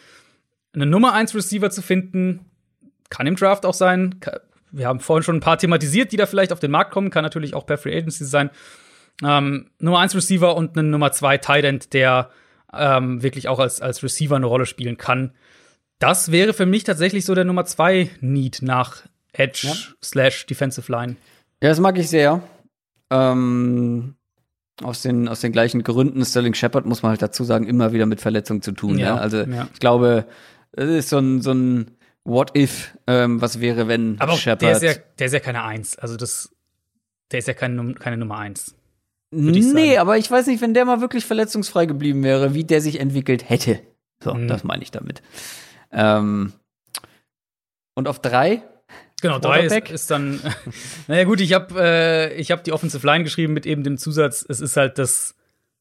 eine 0.72 0.86
Nummer 0.86 1.14
1 1.14 1.35
Receiver 1.35 1.70
zu 1.70 1.82
finden, 1.82 2.47
kann 3.10 3.26
im 3.26 3.36
Draft 3.36 3.66
auch 3.66 3.74
sein. 3.74 4.20
Wir 4.70 4.86
haben 4.86 5.01
vorhin 5.01 5.24
schon 5.24 5.36
ein 5.36 5.40
paar 5.40 5.59
thematisiert, 5.59 6.12
die 6.12 6.16
da 6.16 6.26
vielleicht 6.26 6.52
auf 6.52 6.60
den 6.60 6.70
Markt 6.70 6.93
kommen. 6.93 7.10
Kann 7.10 7.24
natürlich 7.24 7.55
auch 7.55 7.66
per 7.66 7.78
Free 7.78 7.97
Agency 7.97 8.24
sein. 8.24 8.51
ähm, 9.24 9.70
Nummer 9.78 9.98
1 9.98 10.14
Receiver 10.14 10.55
und 10.55 10.78
einen 10.78 10.90
Nummer 10.90 11.10
2 11.10 11.39
Tight 11.39 11.64
End, 11.64 11.93
der 11.93 12.30
ähm, 12.72 13.22
wirklich 13.22 13.48
auch 13.48 13.59
als, 13.59 13.80
als 13.80 14.02
Receiver 14.02 14.36
eine 14.36 14.47
Rolle 14.47 14.66
spielen 14.66 14.97
kann. 14.97 15.32
Das 15.98 16.30
wäre 16.30 16.52
für 16.52 16.66
mich 16.66 16.85
tatsächlich 16.85 17.24
so 17.24 17.35
der 17.35 17.44
Nummer 17.44 17.64
2 17.64 18.10
Need 18.20 18.62
nach 18.62 19.02
Edge 19.32 19.66
ja. 19.68 19.74
slash 20.02 20.47
Defensive 20.47 20.90
Line. 20.93 21.16
Ja, 21.60 21.70
das 21.70 21.80
mag 21.80 21.98
ich 21.98 22.09
sehr. 22.09 22.43
Ähm, 23.10 24.14
aus 24.82 25.02
den, 25.02 25.28
aus 25.28 25.40
den 25.40 25.52
gleichen 25.52 25.82
Gründen. 25.82 26.24
Sterling 26.24 26.55
Shepard 26.55 26.86
muss 26.86 27.02
man 27.02 27.10
halt 27.10 27.22
dazu 27.22 27.44
sagen, 27.44 27.66
immer 27.66 27.92
wieder 27.92 28.06
mit 28.06 28.20
Verletzungen 28.20 28.62
zu 28.62 28.72
tun. 28.72 28.98
Ja, 28.98 29.14
ne? 29.14 29.20
Also 29.20 29.38
ja. 29.38 29.68
ich 29.72 29.80
glaube, 29.80 30.26
es 30.72 30.88
ist 30.88 31.09
so 31.09 31.18
ein, 31.18 31.40
so 31.42 31.52
ein 31.52 31.90
What 32.24 32.56
if, 32.56 32.96
ähm, 33.06 33.40
was 33.40 33.60
wäre, 33.60 33.88
wenn 33.88 34.20
Aber 34.20 34.34
Shepard. 34.34 34.62
Der 34.62 34.72
ist, 34.72 34.82
ja, 34.82 34.92
der 35.18 35.26
ist 35.26 35.32
ja 35.32 35.40
keine 35.40 35.64
Eins. 35.64 35.98
Also 35.98 36.16
das, 36.16 36.55
der 37.32 37.38
ist 37.38 37.48
ja 37.48 37.55
keine, 37.55 37.94
keine 37.94 38.18
Nummer 38.18 38.38
Eins. 38.38 38.74
Nee, 39.30 39.98
aber 39.98 40.16
ich 40.16 40.30
weiß 40.30 40.46
nicht, 40.46 40.62
wenn 40.62 40.74
der 40.74 40.84
mal 40.84 41.00
wirklich 41.00 41.24
verletzungsfrei 41.24 41.86
geblieben 41.86 42.22
wäre, 42.22 42.55
wie 42.55 42.64
der 42.64 42.80
sich 42.80 43.00
entwickelt 43.00 43.48
hätte. 43.48 43.80
So, 44.22 44.34
mhm. 44.34 44.48
das 44.48 44.64
meine 44.64 44.82
ich 44.82 44.90
damit. 44.90 45.22
Ähm, 45.92 46.52
und 47.94 48.09
auf 48.09 48.20
drei? 48.20 48.62
Genau, 49.20 49.39
drei 49.39 49.65
ist, 49.65 49.90
ist, 49.90 50.11
dann. 50.11 50.40
naja, 51.09 51.24
gut, 51.24 51.40
ich 51.40 51.53
habe 51.53 51.74
äh, 51.78 52.35
ich 52.35 52.51
hab 52.51 52.62
die 52.65 52.73
Offensive 52.73 53.05
Line 53.07 53.24
geschrieben 53.24 53.53
mit 53.53 53.66
eben 53.66 53.82
dem 53.82 53.99
Zusatz, 53.99 54.45
es 54.49 54.61
ist 54.61 54.77
halt 54.77 54.99
das 54.99 55.35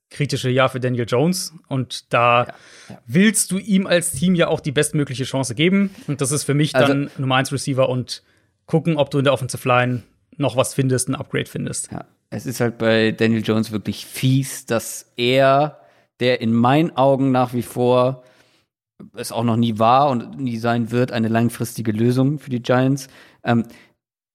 kritische 0.10 0.50
Jahr 0.50 0.70
für 0.70 0.80
Daniel 0.80 1.06
Jones. 1.08 1.54
Und 1.68 2.12
da 2.14 2.44
ja, 2.44 2.54
ja. 2.90 3.00
willst 3.06 3.52
du 3.52 3.58
ihm 3.58 3.88
als 3.88 4.12
Team 4.12 4.36
ja 4.36 4.48
auch 4.48 4.60
die 4.60 4.72
bestmögliche 4.72 5.26
Chance 5.26 5.54
geben. 5.54 5.94
Und 6.08 6.22
das 6.22 6.32
ist 6.32 6.46
für 6.46 6.54
mich 6.54 6.76
also, 6.76 6.88
dann 6.88 7.12
Nummer 7.18 7.36
1 7.36 7.52
Receiver 7.52 7.90
und 7.90 8.24
gucken, 8.66 8.98
ob 8.98 9.12
du 9.12 9.20
in 9.20 9.24
der 9.24 9.34
Offensive 9.34 9.68
Line 9.68 10.04
noch 10.38 10.56
was 10.56 10.74
findest, 10.74 11.10
ein 11.10 11.16
Upgrade 11.16 11.48
findest. 11.48 11.92
Ja, 11.92 12.06
es 12.30 12.46
ist 12.46 12.60
halt 12.60 12.78
bei 12.78 13.12
Daniel 13.12 13.44
Jones 13.44 13.72
wirklich 13.72 14.06
fies, 14.06 14.66
dass 14.66 15.12
er, 15.18 15.80
der 16.20 16.42
in 16.42 16.54
meinen 16.54 16.96
Augen 16.96 17.32
nach 17.32 17.54
wie 17.54 17.62
vor 17.62 18.24
es 19.16 19.32
auch 19.32 19.44
noch 19.44 19.58
nie 19.58 19.80
war 19.80 20.10
und 20.10 20.40
nie 20.40 20.58
sein 20.58 20.92
wird, 20.92 21.12
eine 21.12 21.28
langfristige 21.28 21.92
Lösung 21.92 22.40
für 22.40 22.50
die 22.50 22.62
Giants, 22.62 23.08
ähm, 23.44 23.66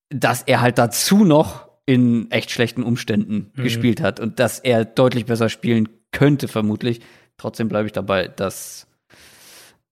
dass 0.09 0.43
er 0.43 0.61
halt 0.61 0.79
dazu 0.79 1.25
noch 1.25 1.69
in 1.87 2.31
echt 2.31 2.51
schlechten 2.51 2.83
Umständen 2.83 3.51
mhm. 3.55 3.63
gespielt 3.63 4.01
hat 4.01 4.21
und 4.21 4.39
dass 4.39 4.59
er 4.59 4.85
deutlich 4.85 5.27
besser 5.27 5.49
spielen 5.49 5.89
könnte, 6.13 6.49
vermutlich. 6.49 7.01
Trotzdem 7.39 7.69
bleibe 7.69 7.87
ich 7.87 7.93
dabei, 7.93 8.29
dass 8.29 8.87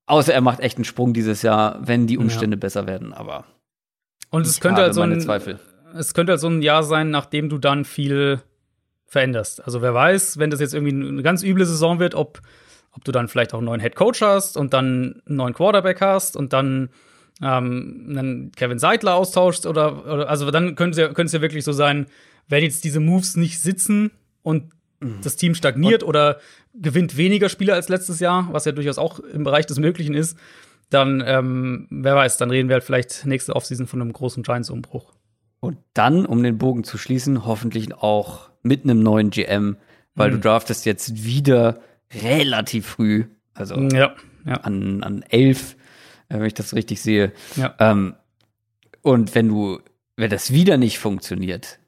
außer 0.07 0.33
er 0.33 0.41
macht 0.41 0.61
echt 0.61 0.77
einen 0.77 0.85
Sprung 0.85 1.15
dieses 1.15 1.43
Jahr, 1.43 1.81
wenn 1.87 2.07
die 2.07 2.19
Umstände 2.19 2.57
ja. 2.57 2.61
besser 2.61 2.87
werden, 2.87 3.13
aber 3.13 3.45
und 4.31 4.47
es 4.47 4.61
könnte 4.61 4.83
halt 4.83 4.95
so 4.95 5.03
ein 5.03 5.21
Zweifel. 5.21 5.59
es 5.95 6.15
könnte 6.15 6.33
halt 6.33 6.41
so 6.41 6.49
ein 6.49 6.63
Jahr 6.63 6.85
sein, 6.85 7.11
nachdem 7.11 7.49
du 7.49 7.59
dann 7.59 7.85
viel 7.85 8.41
veränderst. 9.07 9.65
Also 9.65 9.83
wer 9.83 9.93
weiß, 9.93 10.39
wenn 10.39 10.51
das 10.51 10.61
jetzt 10.61 10.73
irgendwie 10.73 10.95
eine 10.95 11.23
ganz 11.23 11.43
üble 11.43 11.67
Saison 11.67 11.99
wird, 11.99 12.15
ob 12.15 12.41
ob 12.93 13.05
du 13.05 13.13
dann 13.13 13.29
vielleicht 13.29 13.55
auch 13.55 13.59
einen 13.59 13.67
neuen 13.67 13.81
Head 13.81 13.97
Coach 13.97 14.21
hast 14.21 14.57
und 14.57 14.73
dann 14.73 15.23
einen 15.27 15.37
neuen 15.37 15.55
Quarterback 15.55 16.01
hast 16.01 16.37
und 16.37 16.53
dann 16.53 16.91
ähm, 17.43 18.07
einen 18.09 18.53
Kevin 18.53 18.79
Seidler 18.79 19.15
austauschst 19.15 19.67
oder, 19.67 20.05
oder 20.07 20.29
also 20.29 20.51
dann 20.51 20.75
könnte 20.75 21.01
es 21.01 21.33
ja, 21.33 21.39
ja 21.39 21.43
wirklich 21.43 21.65
so 21.65 21.73
sein, 21.73 22.07
wenn 22.49 22.63
jetzt 22.63 22.85
diese 22.85 23.01
Moves 23.01 23.37
nicht 23.37 23.61
sitzen 23.61 24.11
und 24.43 24.73
mhm. 25.01 25.21
das 25.23 25.37
Team 25.37 25.55
stagniert 25.55 26.03
und 26.03 26.11
oder 26.11 26.39
gewinnt 26.75 27.17
weniger 27.17 27.49
Spieler 27.49 27.75
als 27.75 27.89
letztes 27.89 28.21
Jahr, 28.21 28.49
was 28.53 28.65
ja 28.65 28.73
durchaus 28.73 28.99
auch 28.99 29.21
im 29.21 29.45
Bereich 29.45 29.67
des 29.67 29.79
Möglichen 29.79 30.15
ist, 30.15 30.37
dann, 30.91 31.23
ähm, 31.25 31.87
wer 31.91 32.17
weiß, 32.17 32.37
dann 32.37 32.51
reden 32.51 32.69
wir 32.69 32.75
halt 32.75 32.85
vielleicht 32.85 33.25
nächste 33.25 33.55
Offseason 33.55 33.87
von 33.87 34.01
einem 34.01 34.13
großen 34.13 34.43
Giants-Umbruch. 34.43 35.13
Und 35.61 35.79
dann, 35.95 36.27
um 36.27 36.43
den 36.43 36.59
Bogen 36.59 36.85
zu 36.85 36.99
schließen, 36.99 37.47
hoffentlich 37.47 37.95
auch 37.95 38.51
mit 38.63 38.85
einem 38.85 39.03
neuen 39.03 39.31
GM, 39.31 39.77
weil 40.15 40.31
mhm. 40.31 40.35
du 40.35 40.41
draftest 40.41 40.87
jetzt 40.87 41.25
wieder 41.25 41.81
relativ 42.13 42.87
früh, 42.87 43.25
also 43.55 43.77
ja, 43.77 44.15
ja. 44.45 44.55
An, 44.55 45.03
an 45.03 45.23
elf 45.23 45.77
äh, 46.31 46.39
wenn 46.39 46.47
ich 46.47 46.55
das 46.55 46.75
richtig 46.75 47.03
sehe. 47.03 47.33
Ja. 47.57 47.75
Ähm, 47.79 48.15
und 49.03 49.35
wenn 49.35 49.49
du, 49.49 49.81
wenn 50.17 50.31
das 50.31 50.53
wieder 50.53 50.79
nicht 50.79 50.99
funktioniert, 50.99 51.79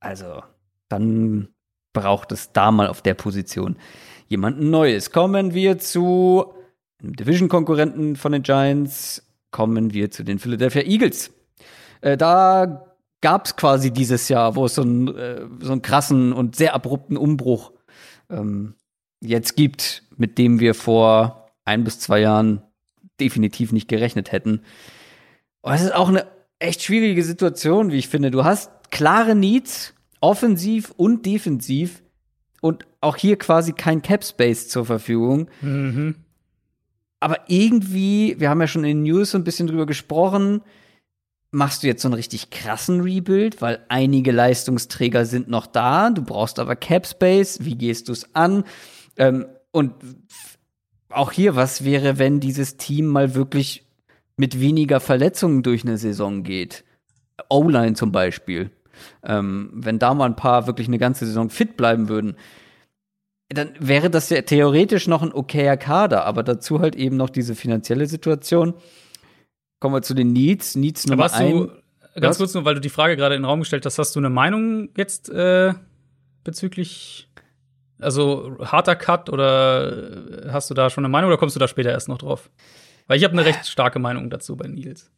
also 0.00 0.42
dann 0.88 1.48
braucht 1.92 2.32
es 2.32 2.52
da 2.52 2.70
mal 2.70 2.88
auf 2.88 3.02
der 3.02 3.14
Position 3.14 3.76
jemanden 4.26 4.70
Neues. 4.70 5.10
Kommen 5.10 5.54
wir 5.54 5.78
zu 5.78 6.52
einem 7.00 7.16
Division-Konkurrenten 7.16 8.16
von 8.16 8.32
den 8.32 8.42
Giants, 8.42 9.26
kommen 9.50 9.94
wir 9.94 10.10
zu 10.10 10.24
den 10.24 10.38
Philadelphia 10.38 10.82
Eagles. 10.82 11.30
Äh, 12.00 12.16
da 12.16 12.84
gab 13.20 13.46
es 13.46 13.56
quasi 13.56 13.90
dieses 13.90 14.28
Jahr, 14.28 14.54
wo 14.54 14.66
es 14.66 14.74
so, 14.74 14.82
ein, 14.82 15.16
äh, 15.16 15.46
so 15.60 15.72
einen 15.72 15.82
krassen 15.82 16.32
und 16.32 16.56
sehr 16.56 16.74
abrupten 16.74 17.16
Umbruch 17.16 17.72
ähm, 18.30 18.74
jetzt 19.20 19.56
gibt, 19.56 20.02
mit 20.16 20.38
dem 20.38 20.60
wir 20.60 20.74
vor 20.74 21.50
ein 21.64 21.84
bis 21.84 22.00
zwei 22.00 22.20
Jahren 22.20 22.62
definitiv 23.20 23.72
nicht 23.72 23.88
gerechnet 23.88 24.32
hätten. 24.32 24.62
Und 25.60 25.72
es 25.72 25.82
ist 25.82 25.94
auch 25.94 26.08
eine 26.08 26.26
echt 26.58 26.82
schwierige 26.82 27.22
Situation, 27.22 27.90
wie 27.90 27.98
ich 27.98 28.08
finde. 28.08 28.30
Du 28.30 28.44
hast 28.44 28.70
klare 28.90 29.34
Needs, 29.34 29.94
offensiv 30.20 30.92
und 30.96 31.26
defensiv 31.26 32.02
und 32.60 32.86
auch 33.00 33.16
hier 33.16 33.36
quasi 33.36 33.72
kein 33.72 34.02
Cap 34.02 34.24
Space 34.24 34.68
zur 34.68 34.84
Verfügung. 34.84 35.48
Mhm. 35.60 36.16
Aber 37.20 37.38
irgendwie, 37.48 38.36
wir 38.38 38.48
haben 38.48 38.60
ja 38.60 38.66
schon 38.66 38.84
in 38.84 38.98
den 38.98 39.02
News 39.02 39.32
so 39.32 39.38
ein 39.38 39.44
bisschen 39.44 39.66
drüber 39.66 39.86
gesprochen, 39.86 40.62
machst 41.50 41.82
du 41.82 41.86
jetzt 41.86 42.02
so 42.02 42.08
einen 42.08 42.14
richtig 42.14 42.50
krassen 42.50 43.00
Rebuild, 43.00 43.60
weil 43.62 43.84
einige 43.88 44.32
Leistungsträger 44.32 45.24
sind 45.24 45.48
noch 45.48 45.66
da, 45.66 46.10
du 46.10 46.22
brauchst 46.22 46.58
aber 46.58 46.76
Cap 46.76 47.06
Space, 47.06 47.58
wie 47.62 47.76
gehst 47.76 48.08
du 48.08 48.12
es 48.12 48.34
an? 48.34 48.64
Ähm, 49.18 49.46
und 49.70 49.92
auch 51.10 51.32
hier, 51.32 51.56
was 51.56 51.84
wäre, 51.84 52.18
wenn 52.18 52.40
dieses 52.40 52.76
Team 52.76 53.06
mal 53.06 53.34
wirklich 53.34 53.86
mit 54.36 54.60
weniger 54.60 55.00
Verletzungen 55.00 55.62
durch 55.62 55.84
eine 55.84 55.98
Saison 55.98 56.42
geht? 56.42 56.84
O-Line 57.48 57.94
zum 57.94 58.12
Beispiel. 58.12 58.70
Ähm, 59.22 59.70
wenn 59.72 59.98
da 59.98 60.14
mal 60.14 60.26
ein 60.26 60.36
paar 60.36 60.66
wirklich 60.66 60.88
eine 60.88 60.98
ganze 60.98 61.26
Saison 61.26 61.50
fit 61.50 61.76
bleiben 61.76 62.08
würden, 62.08 62.36
dann 63.48 63.70
wäre 63.78 64.10
das 64.10 64.28
ja 64.30 64.42
theoretisch 64.42 65.06
noch 65.06 65.22
ein 65.22 65.32
okayer 65.32 65.76
Kader, 65.76 66.24
aber 66.24 66.42
dazu 66.42 66.80
halt 66.80 66.96
eben 66.96 67.16
noch 67.16 67.30
diese 67.30 67.54
finanzielle 67.54 68.06
Situation. 68.06 68.74
Kommen 69.80 69.94
wir 69.94 70.02
zu 70.02 70.14
den 70.14 70.32
Needs. 70.32 70.74
Needs 70.74 71.06
Nummer 71.06 71.32
ein. 71.32 71.70
Ganz 72.20 72.38
kurz 72.38 72.52
nur, 72.54 72.64
weil 72.64 72.74
du 72.74 72.80
die 72.80 72.88
Frage 72.88 73.16
gerade 73.16 73.36
in 73.36 73.42
den 73.42 73.46
Raum 73.46 73.60
gestellt 73.60 73.86
hast, 73.86 73.98
hast 73.98 74.16
du 74.16 74.20
eine 74.20 74.28
Meinung 74.28 74.88
jetzt 74.96 75.30
äh, 75.30 75.72
bezüglich 76.42 77.27
also 78.00 78.56
harter 78.60 78.96
Cut 78.96 79.30
oder 79.30 80.50
hast 80.50 80.70
du 80.70 80.74
da 80.74 80.90
schon 80.90 81.04
eine 81.04 81.10
Meinung 81.10 81.28
oder 81.28 81.38
kommst 81.38 81.56
du 81.56 81.60
da 81.60 81.68
später 81.68 81.90
erst 81.90 82.08
noch 82.08 82.18
drauf? 82.18 82.50
Weil 83.06 83.16
ich 83.18 83.24
habe 83.24 83.32
eine 83.32 83.44
recht 83.44 83.66
starke 83.66 83.98
Meinung 83.98 84.30
dazu 84.30 84.56
bei 84.56 84.68
Nils. 84.68 85.10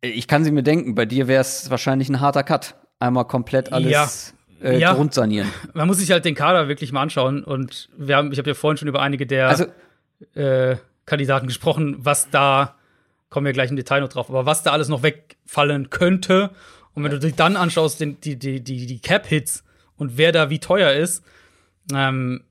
Ich 0.00 0.28
kann 0.28 0.44
sie 0.44 0.50
mir 0.50 0.62
denken, 0.62 0.94
bei 0.94 1.06
dir 1.06 1.28
wäre 1.28 1.40
es 1.40 1.70
wahrscheinlich 1.70 2.08
ein 2.08 2.20
harter 2.20 2.42
Cut. 2.42 2.74
Einmal 2.98 3.26
komplett 3.26 3.72
alles 3.72 3.90
ja. 4.60 4.68
Äh, 4.68 4.78
ja. 4.78 4.94
grundsanieren. 4.94 5.50
Man 5.74 5.86
muss 5.86 5.98
sich 5.98 6.10
halt 6.10 6.24
den 6.24 6.34
Kader 6.34 6.68
wirklich 6.68 6.92
mal 6.92 7.02
anschauen. 7.02 7.44
Und 7.44 7.88
wir 7.96 8.16
haben, 8.16 8.32
ich 8.32 8.38
habe 8.38 8.50
ja 8.50 8.54
vorhin 8.54 8.76
schon 8.76 8.88
über 8.88 9.00
einige 9.00 9.26
der 9.26 9.48
also, 9.48 9.66
äh, 10.34 10.76
Kandidaten 11.04 11.46
gesprochen, 11.46 11.96
was 11.98 12.30
da, 12.30 12.74
kommen 13.30 13.46
wir 13.46 13.52
gleich 13.52 13.70
im 13.70 13.76
Detail 13.76 14.00
noch 14.00 14.08
drauf, 14.08 14.28
aber 14.28 14.46
was 14.46 14.62
da 14.62 14.72
alles 14.72 14.88
noch 14.88 15.02
wegfallen 15.02 15.90
könnte. 15.90 16.50
Und 16.94 17.04
wenn 17.04 17.10
du 17.10 17.18
dir 17.18 17.32
dann 17.32 17.56
anschaust, 17.56 18.00
den, 18.00 18.20
die, 18.20 18.38
die, 18.38 18.62
die, 18.62 18.86
die 18.86 18.98
Cap-Hits 18.98 19.64
und 19.96 20.16
wer 20.16 20.32
da 20.32 20.50
wie 20.50 20.58
teuer 20.58 20.92
ist, 20.92 21.22
ähm, 21.92 22.42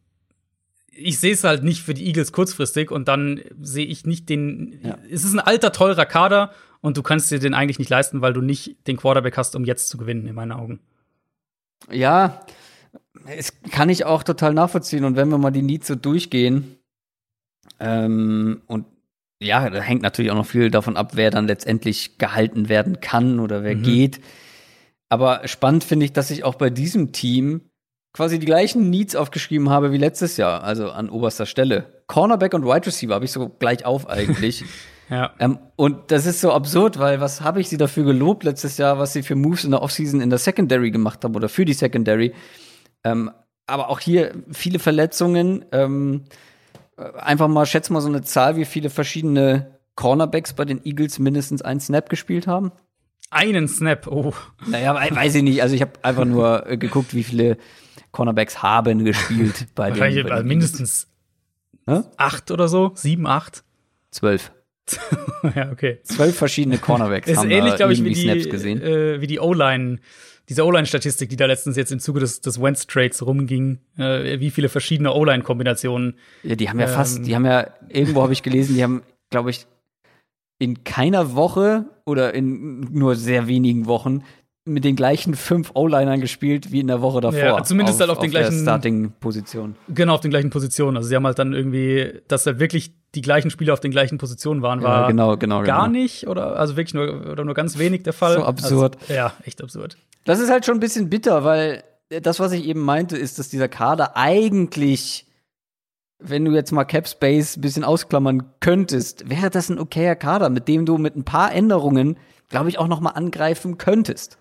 ich 0.91 1.19
sehe 1.19 1.33
es 1.33 1.43
halt 1.43 1.63
nicht 1.63 1.83
für 1.83 1.93
die 1.93 2.05
Eagles 2.07 2.31
kurzfristig 2.31 2.89
und 2.89 3.07
dann 3.07 3.41
sehe 3.61 3.85
ich 3.85 4.05
nicht 4.05 4.29
den. 4.29 4.79
Ja. 4.81 4.97
Es 5.09 5.25
ist 5.25 5.33
ein 5.33 5.39
alter, 5.39 5.71
teurer 5.71 6.05
Kader 6.05 6.51
und 6.81 6.97
du 6.97 7.03
kannst 7.03 7.31
dir 7.31 7.39
den 7.39 7.53
eigentlich 7.53 7.79
nicht 7.79 7.89
leisten, 7.89 8.21
weil 8.21 8.33
du 8.33 8.41
nicht 8.41 8.87
den 8.87 8.97
Quarterback 8.97 9.37
hast, 9.37 9.55
um 9.55 9.65
jetzt 9.65 9.89
zu 9.89 9.97
gewinnen, 9.97 10.25
in 10.27 10.35
meinen 10.35 10.53
Augen. 10.53 10.79
Ja, 11.91 12.45
es 13.25 13.53
kann 13.71 13.89
ich 13.89 14.05
auch 14.05 14.23
total 14.23 14.53
nachvollziehen. 14.53 15.03
Und 15.03 15.15
wenn 15.15 15.29
wir 15.29 15.37
mal 15.37 15.51
die 15.51 15.61
Needs 15.61 15.87
so 15.87 15.95
durchgehen, 15.95 16.77
ähm, 17.79 18.61
und 18.67 18.85
ja, 19.39 19.69
da 19.69 19.81
hängt 19.81 20.01
natürlich 20.01 20.31
auch 20.31 20.35
noch 20.35 20.45
viel 20.45 20.71
davon 20.71 20.95
ab, 20.95 21.11
wer 21.15 21.29
dann 21.29 21.47
letztendlich 21.47 22.17
gehalten 22.17 22.69
werden 22.69 23.01
kann 23.01 23.39
oder 23.39 23.63
wer 23.63 23.75
mhm. 23.75 23.83
geht. 23.83 24.21
Aber 25.09 25.47
spannend 25.47 25.83
finde 25.83 26.05
ich, 26.05 26.13
dass 26.13 26.31
ich 26.31 26.43
auch 26.43 26.55
bei 26.55 26.69
diesem 26.69 27.11
Team 27.11 27.61
quasi 28.15 28.39
die 28.39 28.45
gleichen 28.45 28.89
Needs 28.89 29.13
aufgeschrieben 29.13 29.69
habe 29.69 29.91
wie 29.91 29.97
letztes 29.97 30.37
Jahr, 30.37 30.63
also 30.63 30.89
an 30.89 31.09
oberster 31.09 31.45
Stelle. 31.45 32.01
Cornerback 32.07 32.53
und 32.53 32.63
Wide 32.63 32.85
Receiver 32.85 33.13
habe 33.13 33.25
ich 33.25 33.31
so 33.33 33.49
gleich 33.49 33.83
auf 33.83 34.07
eigentlich. 34.07 34.63
ja. 35.09 35.33
Ähm, 35.37 35.59
und 35.75 36.11
das 36.11 36.25
ist 36.25 36.39
so 36.39 36.53
absurd, 36.53 36.97
weil 36.97 37.19
was 37.19 37.41
habe 37.41 37.59
ich 37.59 37.67
sie 37.67 37.75
dafür 37.75 38.05
gelobt 38.05 38.45
letztes 38.45 38.77
Jahr, 38.77 38.99
was 38.99 39.11
sie 39.11 39.21
für 39.21 39.35
Moves 39.35 39.65
in 39.65 39.71
der 39.71 39.81
Offseason 39.81 40.21
in 40.21 40.29
der 40.29 40.39
Secondary 40.39 40.91
gemacht 40.91 41.25
haben 41.25 41.35
oder 41.35 41.49
für 41.49 41.65
die 41.65 41.73
Secondary. 41.73 42.33
Ähm, 43.03 43.31
aber 43.67 43.89
auch 43.89 43.99
hier 43.99 44.31
viele 44.49 44.79
Verletzungen. 44.79 45.65
Ähm, 45.73 46.23
einfach 47.17 47.49
mal, 47.49 47.65
schätz 47.65 47.89
mal 47.89 47.99
so 47.99 48.07
eine 48.07 48.21
Zahl, 48.21 48.55
wie 48.55 48.63
viele 48.63 48.89
verschiedene 48.89 49.77
Cornerbacks 49.95 50.53
bei 50.53 50.63
den 50.63 50.85
Eagles 50.85 51.19
mindestens 51.19 51.61
einen 51.63 51.81
Snap 51.81 52.09
gespielt 52.09 52.47
haben. 52.47 52.71
Einen 53.35 53.67
Snap. 53.67 54.07
Oh. 54.07 54.33
Naja, 54.67 54.95
weiß 54.95 55.35
ich 55.35 55.43
nicht. 55.43 55.61
Also 55.61 55.75
ich 55.75 55.81
habe 55.81 55.91
einfach 56.01 56.25
nur 56.25 56.67
äh, 56.67 56.77
geguckt, 56.77 57.13
wie 57.13 57.23
viele 57.23 57.57
Cornerbacks 58.11 58.63
haben 58.63 59.03
gespielt 59.03 59.67
bei 59.75 59.91
den. 59.91 59.99
Bei 59.99 60.09
den 60.09 60.47
mindestens 60.47 61.07
Hä? 61.87 62.01
acht 62.17 62.49
oder 62.49 62.67
so, 62.67 62.91
sieben, 62.95 63.27
acht. 63.27 63.63
Zwölf. 64.09 64.51
ja, 65.55 65.71
okay. 65.71 65.99
Zwölf 66.03 66.37
verschiedene 66.37 66.77
Cornerbacks 66.77 67.27
ist 67.27 67.37
haben 67.37 67.51
ähnlich, 67.51 67.75
glaube 67.75 67.93
ich, 67.93 68.03
wie 68.03 68.13
die 68.13 68.21
Snaps 68.21 68.43
die, 68.43 68.49
gesehen. 68.49 68.81
Äh, 68.81 69.19
wie 69.19 69.27
die 69.27 69.39
O-Line, 69.39 69.99
diese 70.47 70.63
O-Line-Statistik, 70.63 71.29
die 71.29 71.35
da 71.35 71.45
letztens 71.47 71.75
jetzt 71.75 71.91
im 71.91 71.99
Zuge 71.99 72.19
des, 72.19 72.41
des 72.41 72.61
Wentz-Trades 72.61 73.25
rumging, 73.25 73.79
äh, 73.97 74.39
wie 74.39 74.51
viele 74.51 74.69
verschiedene 74.69 75.13
O-Line-Kombinationen. 75.13 76.17
Ja, 76.43 76.55
die 76.55 76.69
haben 76.69 76.79
ja 76.79 76.87
ähm, 76.87 76.93
fast, 76.93 77.25
die 77.25 77.35
haben 77.35 77.45
ja, 77.45 77.67
irgendwo 77.89 78.21
habe 78.21 78.33
ich 78.33 78.43
gelesen, 78.43 78.75
die 78.75 78.83
haben, 78.83 79.01
glaube 79.31 79.49
ich, 79.49 79.65
in 80.65 80.83
keiner 80.83 81.35
Woche 81.35 81.85
oder 82.05 82.33
in 82.33 82.81
nur 82.91 83.15
sehr 83.15 83.47
wenigen 83.47 83.85
Wochen 83.85 84.23
mit 84.67 84.83
den 84.83 84.95
gleichen 84.95 85.35
fünf 85.35 85.71
O-Linern 85.75 86.19
gespielt 86.19 86.71
wie 86.71 86.79
in 86.79 86.87
der 86.87 86.99
Woche 87.01 87.21
davor. 87.21 87.39
Ja, 87.39 87.63
zumindest 87.63 88.01
auf, 88.01 88.07
halt 88.07 88.17
auf 88.17 88.19
den 88.19 88.31
gleichen 88.31 88.59
Starting-Position. 88.59 89.75
Genau, 89.89 90.15
auf 90.15 90.21
den 90.21 90.31
gleichen 90.31 90.49
Positionen. 90.49 90.97
Also 90.97 91.07
sie 91.07 91.15
haben 91.15 91.25
halt 91.25 91.37
dann 91.37 91.53
irgendwie, 91.53 92.21
dass 92.27 92.47
halt 92.47 92.59
wirklich 92.59 92.91
die 93.13 93.21
gleichen 93.21 93.51
Spieler 93.51 93.73
auf 93.73 93.79
den 93.79 93.91
gleichen 93.91 94.17
Positionen 94.17 94.63
waren, 94.63 94.81
war 94.81 95.01
ja, 95.01 95.07
genau, 95.07 95.37
genau, 95.37 95.61
gar 95.61 95.87
genau. 95.87 95.99
nicht 95.99 96.27
oder 96.27 96.57
also 96.57 96.75
wirklich 96.75 96.95
nur 96.95 97.31
oder 97.31 97.45
nur 97.45 97.53
ganz 97.53 97.77
wenig 97.77 98.03
der 98.03 98.13
Fall. 98.13 98.37
So 98.37 98.43
absurd. 98.43 98.97
Also, 99.01 99.13
ja, 99.13 99.33
echt 99.43 99.61
absurd. 99.61 99.97
Das 100.25 100.39
ist 100.39 100.49
halt 100.49 100.65
schon 100.65 100.77
ein 100.77 100.81
bisschen 100.81 101.09
bitter, 101.11 101.43
weil 101.43 101.83
das, 102.09 102.39
was 102.39 102.51
ich 102.51 102.65
eben 102.65 102.81
meinte, 102.81 103.17
ist, 103.17 103.37
dass 103.37 103.49
dieser 103.49 103.67
Kader 103.67 104.17
eigentlich, 104.17 105.27
wenn 106.19 106.45
du 106.45 106.51
jetzt 106.51 106.71
mal 106.71 106.85
Cap 106.85 107.07
Space 107.07 107.57
ein 107.57 107.61
bisschen 107.61 107.83
ausklammern 107.83 108.43
könntest, 108.59 109.29
wäre 109.29 109.49
das 109.49 109.69
ein 109.69 109.79
okayer 109.79 110.15
Kader, 110.15 110.49
mit 110.49 110.67
dem 110.67 110.85
du 110.85 110.97
mit 110.97 111.15
ein 111.15 111.25
paar 111.25 111.53
Änderungen, 111.53 112.17
glaube 112.49 112.69
ich, 112.69 112.79
auch 112.79 112.87
noch 112.87 113.01
mal 113.01 113.11
angreifen 113.11 113.77
könntest. 113.77 114.37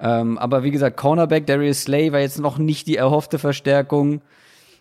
Ähm, 0.00 0.38
aber 0.38 0.62
wie 0.62 0.70
gesagt, 0.70 0.96
Cornerback 0.96 1.46
Darius 1.46 1.82
Slay 1.82 2.12
war 2.12 2.20
jetzt 2.20 2.38
noch 2.38 2.58
nicht 2.58 2.86
die 2.86 2.96
erhoffte 2.96 3.38
Verstärkung. 3.38 4.20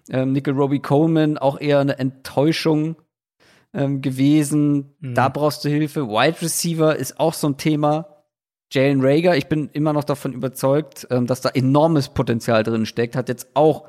Ähm, 0.10 0.32
Nickel 0.32 0.54
Robbie 0.54 0.80
Coleman 0.80 1.38
auch 1.38 1.60
eher 1.60 1.80
eine 1.80 1.98
Enttäuschung 1.98 2.98
ähm, 3.74 4.02
gewesen. 4.02 4.96
Mhm. 5.00 5.16
Da 5.16 5.30
brauchst 5.30 5.66
du 5.66 5.70
Hilfe. 5.70 6.08
Wide 6.08 6.42
Receiver 6.42 6.96
ist 6.96 7.20
auch 7.20 7.34
so 7.34 7.48
ein 7.48 7.58
Thema. 7.58 8.08
Jalen 8.72 9.00
Rager, 9.02 9.38
ich 9.38 9.48
bin 9.48 9.70
immer 9.72 9.94
noch 9.94 10.04
davon 10.04 10.34
überzeugt, 10.34 11.08
ähm, 11.10 11.26
dass 11.26 11.42
da 11.42 11.50
enormes 11.50 12.10
Potenzial 12.10 12.64
drin 12.64 12.86
steckt. 12.86 13.16
Hat 13.16 13.30
jetzt 13.30 13.48
auch 13.54 13.86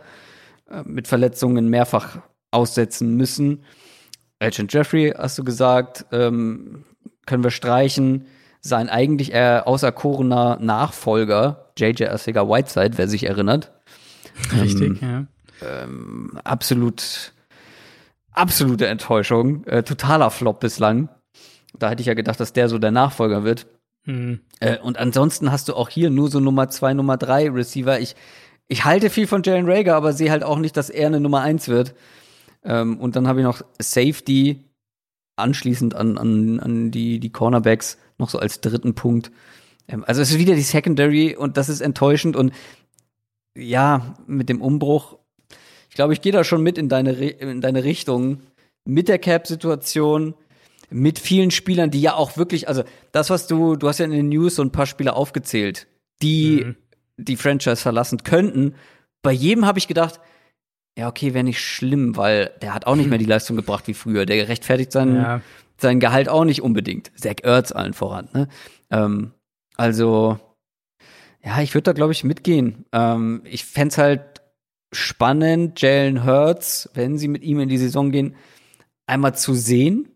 äh, 0.71 0.83
mit 0.85 1.09
Verletzungen 1.09 1.69
mehrfach 1.69 2.19
aussetzen 2.51 3.17
müssen. 3.17 3.65
Agent 4.41 4.73
Jeffrey, 4.73 5.13
hast 5.17 5.39
du 5.39 5.45
gesagt, 5.45 6.07
ähm, 6.13 6.85
können 7.27 7.45
wir 7.45 7.51
streichen. 7.51 8.27
Sein 8.61 8.89
eigentlich 8.89 9.33
äh, 9.35 9.61
auserkorener 9.65 10.59
Nachfolger, 10.61 11.71
JJ 11.77 12.05
Arcega 12.07 12.49
Whiteside, 12.49 12.99
wer 12.99 13.09
sich 13.09 13.25
erinnert. 13.25 13.73
Richtig, 14.61 15.01
ja. 15.01 15.27
Ähm, 15.63 16.39
absolut, 16.45 17.33
absolute 18.33 18.87
Enttäuschung. 18.87 19.65
Äh, 19.65 19.83
totaler 19.83 20.31
Flop 20.31 20.61
bislang. 20.61 21.09
Da 21.79 21.91
hätte 21.91 22.01
ich 22.01 22.07
ja 22.07 22.15
gedacht, 22.15 22.41
dass 22.41 22.53
der 22.53 22.69
so 22.69 22.79
der 22.79 22.91
Nachfolger 22.91 23.45
wird. 23.45 23.67
Mhm. 24.05 24.41
Äh, 24.61 24.79
und 24.79 24.99
ansonsten 24.99 25.53
hast 25.53 25.69
du 25.69 25.75
auch 25.75 25.89
hier 25.89 26.11
nur 26.11 26.31
so 26.31 26.41
Nummer 26.41 26.69
zwei, 26.69 26.95
Nummer 26.95 27.17
drei 27.17 27.49
Receiver. 27.51 28.01
Ich, 28.01 28.17
ich 28.69 28.85
halte 28.85 29.11
viel 29.11 29.27
von 29.27 29.43
Jalen 29.43 29.69
Rager, 29.69 29.97
aber 29.97 30.13
sehe 30.13 30.31
halt 30.31 30.45
auch 30.45 30.59
nicht, 30.59 30.77
dass 30.77 30.91
er 30.91 31.07
eine 31.07 31.21
Nummer 31.21 31.41
eins 31.41 31.69
wird. 31.69 31.95
Ähm, 32.63 32.99
und 32.99 33.17
dann 33.17 33.27
habe 33.27 33.41
ich 33.41 33.45
noch 33.45 33.63
Safety 33.81 34.65
anschließend 35.37 35.95
an, 35.95 36.19
an, 36.19 36.61
an 36.61 36.91
die, 36.91 37.19
die 37.19 37.33
Cornerbacks 37.33 37.99
noch 38.19 38.29
so 38.29 38.39
als 38.39 38.61
dritten 38.61 38.95
Punkt. 38.95 39.31
Ähm, 39.89 40.05
also 40.07 40.21
es 40.21 40.31
ist 40.31 40.39
wieder 40.39 40.55
die 40.55 40.63
Secondary 40.63 41.35
und 41.35 41.57
das 41.57 41.69
ist 41.69 41.81
enttäuschend 41.81 42.37
und 42.37 42.53
ja, 43.57 44.15
mit 44.27 44.49
dem 44.49 44.61
Umbruch, 44.61 45.19
ich 45.89 45.95
glaube, 45.95 46.13
ich 46.13 46.21
gehe 46.21 46.33
da 46.33 46.45
schon 46.45 46.63
mit 46.63 46.79
in 46.79 46.89
deine, 46.89 47.13
in 47.13 47.61
deine 47.61 47.83
Richtung. 47.83 48.41
Mit 48.85 49.09
der 49.09 49.19
Cap-Situation, 49.19 50.35
mit 50.91 51.19
vielen 51.19 51.51
Spielern, 51.51 51.91
die 51.91 52.01
ja 52.01 52.15
auch 52.15 52.37
wirklich, 52.37 52.69
also 52.69 52.85
das, 53.13 53.31
was 53.31 53.47
du, 53.47 53.77
du 53.77 53.89
hast 53.89 53.99
ja 53.99 54.05
in 54.05 54.13
den 54.13 54.29
News 54.29 54.55
so 54.55 54.63
ein 54.63 54.71
paar 54.73 54.87
Spieler 54.87 55.17
aufgezählt, 55.17 55.87
die 56.23 56.65
Mhm. 56.65 56.77
Die 57.19 57.37
Franchise 57.37 57.77
verlassen 57.77 58.23
könnten. 58.23 58.75
Bei 59.23 59.33
jedem 59.33 59.67
habe 59.67 59.79
ich 59.79 59.89
gedacht, 59.89 60.21
ja, 60.97 61.09
okay, 61.09 61.35
wäre 61.35 61.45
nicht 61.45 61.61
schlimm, 61.61 62.17
weil 62.17 62.51
der 62.63 62.75
hat 62.75 62.87
auch 62.87 62.97
nicht 62.97 63.11
mehr 63.11 63.19
die 63.19 63.25
Leistung 63.35 63.57
gebracht 63.57 63.87
wie 63.89 63.95
früher. 63.95 64.25
Der 64.27 64.49
rechtfertigt 64.49 64.93
seinen, 64.93 65.17
Ja. 65.17 65.41
sein 65.81 66.01
Gehalt 66.01 66.29
auch 66.29 66.45
nicht 66.45 66.63
unbedingt. 66.63 67.11
Zach 67.17 67.37
Ertz 67.43 67.73
allen 67.73 67.93
voran. 67.95 68.29
Ne? 68.33 68.49
Ähm, 68.91 69.33
also, 69.77 70.39
ja, 71.45 71.61
ich 71.61 71.75
würde 71.75 71.85
da, 71.85 71.93
glaube 71.93 72.13
ich, 72.13 72.25
mitgehen. 72.25 72.85
Ähm, 72.93 73.43
ich 73.45 73.65
fände 73.65 73.97
halt 73.99 74.23
spannend, 74.93 75.81
Jalen 75.81 76.25
Hurts, 76.25 76.89
wenn 76.95 77.19
sie 77.19 77.29
mit 77.29 77.43
ihm 77.43 77.61
in 77.61 77.69
die 77.69 77.79
Saison 77.79 78.11
gehen, 78.11 78.35
einmal 79.07 79.35
zu 79.37 79.55
sehen, 79.55 80.09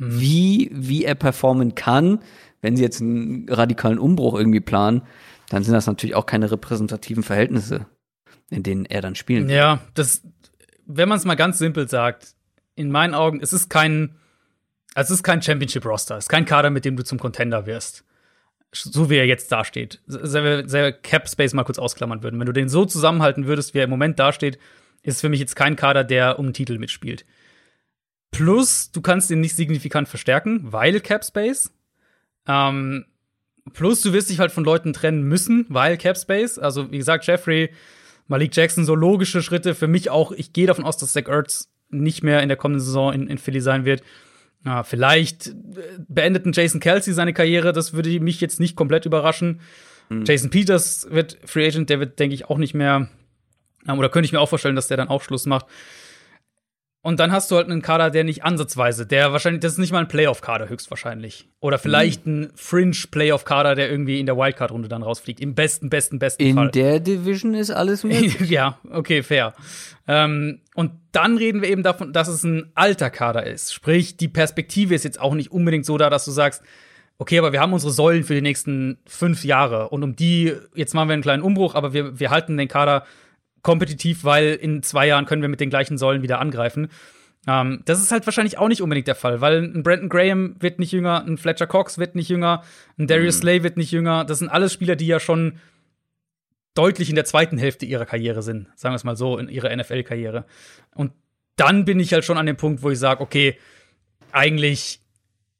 Mhm. 0.00 0.20
wie, 0.20 0.70
wie 0.72 1.04
er 1.04 1.14
performen 1.16 1.74
kann. 1.74 2.20
Wenn 2.60 2.76
sie 2.76 2.82
jetzt 2.84 3.00
einen 3.00 3.48
radikalen 3.48 3.98
Umbruch 3.98 4.34
irgendwie 4.36 4.60
planen, 4.60 5.02
dann 5.48 5.62
sind 5.62 5.74
das 5.74 5.86
natürlich 5.86 6.14
auch 6.14 6.26
keine 6.26 6.50
repräsentativen 6.50 7.22
Verhältnisse, 7.22 7.86
in 8.50 8.62
denen 8.62 8.84
er 8.84 9.00
dann 9.00 9.14
spielen 9.14 9.48
wird. 9.48 9.56
Ja, 9.56 9.80
das, 9.94 10.22
wenn 10.86 11.08
man 11.08 11.18
es 11.18 11.24
mal 11.24 11.34
ganz 11.34 11.58
simpel 11.58 11.88
sagt, 11.88 12.34
in 12.74 12.90
meinen 12.90 13.14
Augen, 13.14 13.40
es 13.40 13.52
ist 13.52 13.68
kein, 13.68 14.16
es 14.94 15.10
ist 15.10 15.22
kein 15.22 15.42
Championship-Roster, 15.42 16.16
es 16.16 16.24
ist 16.24 16.28
kein 16.28 16.44
Kader, 16.44 16.70
mit 16.70 16.84
dem 16.84 16.96
du 16.96 17.04
zum 17.04 17.18
Contender 17.18 17.66
wirst. 17.66 18.04
So 18.72 19.08
wie 19.08 19.16
er 19.16 19.26
jetzt 19.26 19.50
dasteht. 19.50 20.02
Sehr, 20.06 20.68
sehr 20.68 20.92
Cap 20.92 21.26
Space 21.28 21.54
mal 21.54 21.64
kurz 21.64 21.78
ausklammern 21.78 22.22
würden. 22.22 22.38
Wenn 22.38 22.46
du 22.46 22.52
den 22.52 22.68
so 22.68 22.84
zusammenhalten 22.84 23.46
würdest, 23.46 23.72
wie 23.72 23.78
er 23.78 23.84
im 23.84 23.90
Moment 23.90 24.18
dasteht, 24.18 24.58
ist 25.02 25.22
für 25.22 25.30
mich 25.30 25.40
jetzt 25.40 25.56
kein 25.56 25.74
Kader, 25.74 26.04
der 26.04 26.38
um 26.38 26.46
einen 26.46 26.54
Titel 26.54 26.78
mitspielt. 26.78 27.24
Plus, 28.30 28.92
du 28.92 29.00
kannst 29.00 29.30
ihn 29.30 29.40
nicht 29.40 29.56
signifikant 29.56 30.06
verstärken, 30.08 30.60
weil 30.70 31.00
Cap 31.00 31.24
Space. 31.24 31.72
Ähm, 32.46 33.06
plus, 33.72 34.00
du 34.02 34.12
wirst 34.12 34.30
dich 34.30 34.38
halt 34.38 34.52
von 34.52 34.64
Leuten 34.64 34.92
trennen 34.92 35.22
müssen, 35.22 35.66
weil 35.68 35.96
Cap 35.96 36.16
Space. 36.16 36.58
Also, 36.58 36.90
wie 36.90 36.98
gesagt, 36.98 37.26
Jeffrey, 37.26 37.70
Malik 38.26 38.54
Jackson, 38.54 38.84
so 38.84 38.94
logische 38.94 39.42
Schritte. 39.42 39.74
Für 39.74 39.88
mich 39.88 40.10
auch, 40.10 40.32
ich 40.32 40.52
gehe 40.52 40.66
davon 40.66 40.84
aus, 40.84 40.96
dass 40.96 41.12
Zach 41.12 41.28
Ertz 41.28 41.70
nicht 41.90 42.22
mehr 42.22 42.42
in 42.42 42.48
der 42.48 42.56
kommenden 42.56 42.84
Saison 42.84 43.12
in, 43.12 43.28
in 43.28 43.38
Philly 43.38 43.60
sein 43.60 43.84
wird. 43.84 44.02
Ja, 44.64 44.82
vielleicht 44.82 45.48
äh, 45.48 45.52
beendeten 46.08 46.52
Jason 46.52 46.80
Kelsey 46.80 47.14
seine 47.14 47.32
Karriere, 47.32 47.72
das 47.72 47.92
würde 47.92 48.18
mich 48.20 48.40
jetzt 48.40 48.60
nicht 48.60 48.76
komplett 48.76 49.06
überraschen. 49.06 49.60
Jason 50.24 50.50
Peters 50.50 51.06
wird 51.10 51.38
Free 51.44 51.66
Agent, 51.66 51.90
der 51.90 52.00
wird, 52.00 52.18
denke 52.18 52.34
ich, 52.34 52.46
auch 52.46 52.58
nicht 52.58 52.74
mehr, 52.74 53.08
ähm, 53.86 53.98
oder 53.98 54.08
könnte 54.08 54.26
ich 54.26 54.32
mir 54.32 54.40
auch 54.40 54.48
vorstellen, 54.48 54.76
dass 54.76 54.88
der 54.88 54.96
dann 54.96 55.08
auch 55.08 55.22
Schluss 55.22 55.46
macht. 55.46 55.66
Und 57.08 57.18
dann 57.20 57.32
hast 57.32 57.50
du 57.50 57.56
halt 57.56 57.70
einen 57.70 57.80
Kader, 57.80 58.10
der 58.10 58.22
nicht 58.22 58.44
ansatzweise, 58.44 59.06
der 59.06 59.32
wahrscheinlich, 59.32 59.62
das 59.62 59.72
ist 59.72 59.78
nicht 59.78 59.92
mal 59.92 60.00
ein 60.00 60.08
Playoff-Kader 60.08 60.68
höchstwahrscheinlich. 60.68 61.48
Oder 61.58 61.78
vielleicht 61.78 62.26
ein 62.26 62.50
Fringe-Playoff-Kader, 62.54 63.74
der 63.74 63.90
irgendwie 63.90 64.20
in 64.20 64.26
der 64.26 64.36
Wildcard-Runde 64.36 64.90
dann 64.90 65.02
rausfliegt. 65.02 65.40
Im 65.40 65.54
besten, 65.54 65.88
besten, 65.88 66.18
besten 66.18 66.42
In 66.42 66.56
Fall. 66.56 66.70
der 66.70 67.00
Division 67.00 67.54
ist 67.54 67.70
alles 67.70 68.04
möglich. 68.04 68.50
ja, 68.50 68.78
okay, 68.90 69.22
fair. 69.22 69.54
Ähm, 70.06 70.60
und 70.74 70.90
dann 71.12 71.38
reden 71.38 71.62
wir 71.62 71.70
eben 71.70 71.82
davon, 71.82 72.12
dass 72.12 72.28
es 72.28 72.44
ein 72.44 72.72
alter 72.74 73.08
Kader 73.08 73.46
ist. 73.46 73.72
Sprich, 73.72 74.18
die 74.18 74.28
Perspektive 74.28 74.94
ist 74.94 75.04
jetzt 75.04 75.18
auch 75.18 75.32
nicht 75.32 75.50
unbedingt 75.50 75.86
so 75.86 75.96
da, 75.96 76.10
dass 76.10 76.26
du 76.26 76.30
sagst, 76.30 76.62
okay, 77.16 77.38
aber 77.38 77.52
wir 77.52 77.62
haben 77.62 77.72
unsere 77.72 77.90
Säulen 77.90 78.24
für 78.24 78.34
die 78.34 78.42
nächsten 78.42 78.98
fünf 79.06 79.46
Jahre 79.46 79.88
und 79.88 80.02
um 80.02 80.14
die, 80.14 80.52
jetzt 80.74 80.92
machen 80.92 81.08
wir 81.08 81.14
einen 81.14 81.22
kleinen 81.22 81.42
Umbruch, 81.42 81.74
aber 81.74 81.94
wir, 81.94 82.20
wir 82.20 82.28
halten 82.28 82.58
den 82.58 82.68
Kader 82.68 83.06
kompetitiv, 83.62 84.24
weil 84.24 84.54
in 84.54 84.82
zwei 84.82 85.06
Jahren 85.06 85.26
können 85.26 85.42
wir 85.42 85.48
mit 85.48 85.60
den 85.60 85.70
gleichen 85.70 85.98
Säulen 85.98 86.22
wieder 86.22 86.40
angreifen. 86.40 86.88
Ähm, 87.46 87.82
das 87.84 88.00
ist 88.00 88.10
halt 88.12 88.26
wahrscheinlich 88.26 88.58
auch 88.58 88.68
nicht 88.68 88.82
unbedingt 88.82 89.06
der 89.08 89.14
Fall, 89.14 89.40
weil 89.40 89.62
ein 89.62 89.82
Brandon 89.82 90.08
Graham 90.08 90.56
wird 90.60 90.78
nicht 90.78 90.92
jünger, 90.92 91.24
ein 91.24 91.38
Fletcher 91.38 91.66
Cox 91.66 91.98
wird 91.98 92.14
nicht 92.14 92.28
jünger, 92.28 92.62
ein 92.98 93.06
Darius 93.06 93.38
Slay 93.38 93.62
wird 93.62 93.76
nicht 93.76 93.92
jünger. 93.92 94.24
Das 94.24 94.38
sind 94.40 94.48
alles 94.48 94.72
Spieler, 94.72 94.96
die 94.96 95.06
ja 95.06 95.20
schon 95.20 95.58
deutlich 96.74 97.08
in 97.08 97.14
der 97.16 97.24
zweiten 97.24 97.58
Hälfte 97.58 97.86
ihrer 97.86 98.06
Karriere 98.06 98.42
sind, 98.42 98.68
sagen 98.76 98.92
wir 98.92 98.96
es 98.96 99.04
mal 99.04 99.16
so, 99.16 99.38
in 99.38 99.48
ihrer 99.48 99.74
NFL-Karriere. 99.74 100.44
Und 100.94 101.12
dann 101.56 101.84
bin 101.84 101.98
ich 101.98 102.12
halt 102.12 102.24
schon 102.24 102.38
an 102.38 102.46
dem 102.46 102.56
Punkt, 102.56 102.82
wo 102.82 102.90
ich 102.90 102.98
sage, 102.98 103.20
okay, 103.20 103.56
eigentlich 104.30 105.00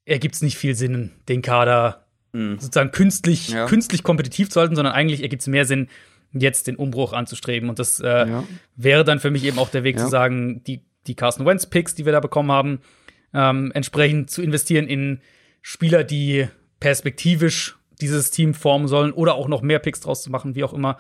ergibt 0.05 0.37
es 0.37 0.43
nicht 0.43 0.57
viel 0.57 0.75
Sinn, 0.75 1.11
den 1.29 1.43
Kader 1.43 2.05
sozusagen 2.33 2.93
künstlich, 2.93 3.49
Ja. 3.49 3.67
künstlich 3.67 4.03
kompetitiv 4.05 4.51
zu 4.51 4.61
halten, 4.61 4.77
sondern 4.77 4.95
eigentlich 4.95 5.23
ergibt 5.23 5.41
es 5.43 5.49
mehr 5.49 5.65
Sinn, 5.65 5.89
jetzt 6.33 6.67
den 6.67 6.77
Umbruch 6.77 7.13
anzustreben. 7.13 7.69
Und 7.69 7.79
das 7.79 8.01
äh, 8.01 8.07
Ja. 8.29 8.45
wäre 8.77 9.05
dann 9.05 9.21
für 9.21 9.31
mich 9.31 9.45
eben 9.45 9.59
auch 9.59 9.71
der 9.71 9.85
Weg 9.85 9.97
Ja. 9.97 10.05
zu 10.05 10.11
sagen, 10.11 10.63
die, 10.65 10.85
die 11.07 11.15
Carson 11.15 11.47
Wentz-Picks, 11.47 11.95
die 11.95 12.05
wir 12.05 12.13
da 12.13 12.21
bekommen 12.21 12.53
haben, 12.53 12.81
ähm, 13.35 13.71
entsprechend 13.75 14.31
zu 14.31 14.43
investieren 14.43 14.87
in 14.87 15.21
Spieler, 15.63 16.05
die 16.05 16.49
perspektivisch 16.81 17.77
dieses 18.01 18.31
Team 18.31 18.55
formen 18.55 18.89
sollen 18.89 19.13
oder 19.13 19.35
auch 19.35 19.49
noch 19.49 19.63
mehr 19.63 19.79
Picks 19.79 20.01
draus 20.01 20.23
zu 20.23 20.31
machen, 20.31 20.55
wie 20.55 20.65
auch 20.65 20.73
immer. 20.73 20.99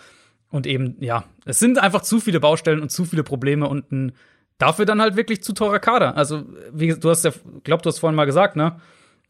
Und 0.50 0.66
eben, 0.66 0.96
ja, 1.00 1.24
es 1.44 1.58
sind 1.58 1.78
einfach 1.78 2.02
zu 2.02 2.20
viele 2.20 2.40
Baustellen 2.40 2.80
und 2.80 2.90
zu 2.90 3.04
viele 3.04 3.22
Probleme 3.22 3.68
und 3.68 3.92
ein 3.92 4.12
dafür 4.56 4.86
dann 4.86 5.00
halt 5.00 5.14
wirklich 5.16 5.42
zu 5.42 5.52
teurer 5.52 5.78
Kader. 5.78 6.16
Also, 6.16 6.44
wie 6.72 6.88
du 6.98 7.10
hast 7.10 7.24
ja, 7.24 7.30
glaub, 7.64 7.82
du 7.82 7.88
hast 7.88 7.98
vorhin 8.00 8.16
mal 8.16 8.24
gesagt, 8.24 8.56
ne? 8.56 8.80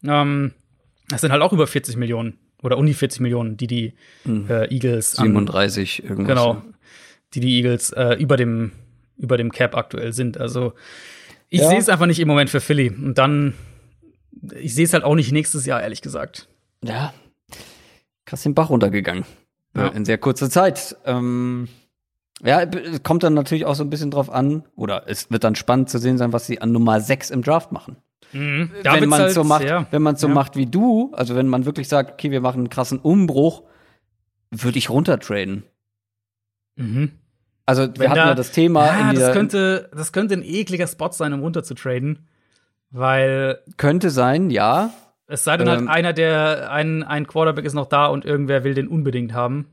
Ähm, 0.03 0.53
das 1.09 1.21
sind 1.21 1.31
halt 1.31 1.41
auch 1.41 1.53
über 1.53 1.67
40 1.67 1.97
Millionen, 1.97 2.37
Oder 2.61 2.77
um 2.77 2.85
die 2.85 2.93
40 2.93 3.21
Millionen, 3.21 3.55
die 3.57 3.67
die 3.67 3.93
Hm. 4.23 4.49
äh, 4.49 4.65
Eagles 4.73 5.17
an- 5.17 5.25
37 5.27 6.03
irgendwas. 6.03 6.27
Genau. 6.27 6.61
Die 7.33 7.39
die 7.39 7.55
Eagles 7.57 7.91
äh, 7.91 8.13
über 8.15 8.37
dem 8.37 8.71
über 9.17 9.37
dem 9.37 9.51
Cap 9.51 9.75
aktuell 9.75 10.13
sind. 10.13 10.37
Also 10.37 10.73
ich 11.49 11.59
Ja. 11.61 11.69
sehe 11.69 11.77
es 11.79 11.89
einfach 11.89 12.05
nicht 12.05 12.19
im 12.19 12.27
Moment 12.27 12.49
für 12.49 12.61
Philly. 12.61 12.89
Und 12.89 13.17
dann 13.17 13.53
ich 14.59 14.73
sehe 14.73 14.85
es 14.85 14.93
halt 14.93 15.03
auch 15.03 15.15
nicht 15.15 15.31
nächstes 15.31 15.65
Jahr, 15.65 15.81
ehrlich 15.81 16.01
gesagt. 16.01 16.47
Ja. 16.83 17.13
Krass 18.25 18.43
den 18.43 18.53
Bach 18.55 18.69
runtergegangen. 18.69 19.25
Ja. 19.75 19.87
Äh, 19.89 19.95
In 19.97 20.05
sehr 20.05 20.17
kurzer 20.17 20.49
Zeit. 20.49 20.95
Ähm, 21.05 21.67
ja, 22.41 22.61
es 22.63 23.03
kommt 23.03 23.23
dann 23.23 23.33
natürlich 23.33 23.65
auch 23.65 23.75
so 23.75 23.83
ein 23.83 23.89
bisschen 23.89 24.11
drauf 24.11 24.29
an, 24.29 24.63
oder 24.75 25.03
es 25.07 25.29
wird 25.29 25.43
dann 25.43 25.55
spannend 25.55 25.89
zu 25.89 25.97
sehen 25.97 26.17
sein, 26.17 26.31
was 26.31 26.47
sie 26.47 26.61
an 26.61 26.71
Nummer 26.71 27.01
6 27.01 27.29
im 27.31 27.41
Draft 27.41 27.71
machen. 27.73 27.97
Mhm. 28.31 28.71
wenn 28.83 29.09
man 29.09 29.29
so 29.31 29.43
macht, 29.43 29.63
ja. 29.63 29.87
wenn 29.91 30.01
man 30.01 30.15
so 30.15 30.27
Ja. 30.27 30.33
macht 30.33 30.55
wie 30.55 30.65
du, 30.65 31.11
also 31.13 31.35
wenn 31.35 31.47
man 31.47 31.65
wirklich 31.65 31.87
sagt, 31.87 32.11
okay, 32.13 32.31
wir 32.31 32.41
machen 32.41 32.59
einen 32.59 32.69
krassen 32.69 32.99
Umbruch, 32.99 33.63
würde 34.51 34.77
ich 34.77 34.89
runtertraden. 34.89 35.63
Mhm. 36.75 37.11
Also 37.65 37.83
wir 37.83 37.99
Wenn 37.99 38.09
hatten 38.09 38.17
da- 38.19 38.27
ja 38.29 38.35
das 38.35 38.51
Thema 38.51 38.85
Ja, 38.85 39.13
das 39.13 39.33
könnte, 39.33 39.89
das 39.95 40.11
könnte 40.11 40.33
ein 40.35 40.43
ekliger 40.43 40.87
Spot 40.87 41.11
sein, 41.11 41.33
um 41.33 41.41
runter 41.41 41.63
zu 41.63 41.73
traden. 41.75 42.27
Weil 42.91 43.59
könnte 43.77 44.09
sein, 44.09 44.49
ja. 44.49 44.91
es 45.27 45.43
sei 45.43 45.57
denn 45.57 45.67
Ähm. 45.67 45.77
halt 45.87 45.89
einer, 45.89 46.13
der 46.13 46.71
ein, 46.71 47.03
ein 47.03 47.27
Quarterback 47.27 47.65
ist 47.65 47.73
noch 47.75 47.85
da 47.85 48.07
und 48.07 48.25
irgendwer 48.25 48.63
will 48.63 48.73
den 48.73 48.87
unbedingt 48.87 49.33
haben. 49.33 49.67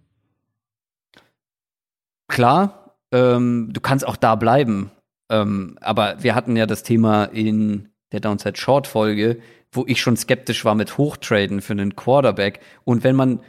Klar, 2.28 2.96
ähm, 3.12 3.70
du 3.72 3.80
kannst 3.80 4.06
auch 4.06 4.16
da 4.16 4.34
bleiben. 4.34 4.90
Ähm, 5.30 5.78
aber 5.80 6.22
wir 6.22 6.34
hatten 6.34 6.56
ja 6.56 6.66
das 6.66 6.82
Thema 6.82 7.24
in 7.24 7.88
der 8.12 8.20
Downside 8.20 8.56
Short 8.56 8.86
Folge, 8.86 9.38
wo 9.72 9.84
ich 9.86 10.00
schon 10.00 10.16
skeptisch 10.16 10.64
war 10.64 10.74
mit 10.74 10.96
Hochtraden 10.98 11.60
für 11.60 11.72
einen 11.72 11.96
Quarterback. 11.96 12.60
Und 12.84 13.04
wenn 13.04 13.16
man, 13.16 13.40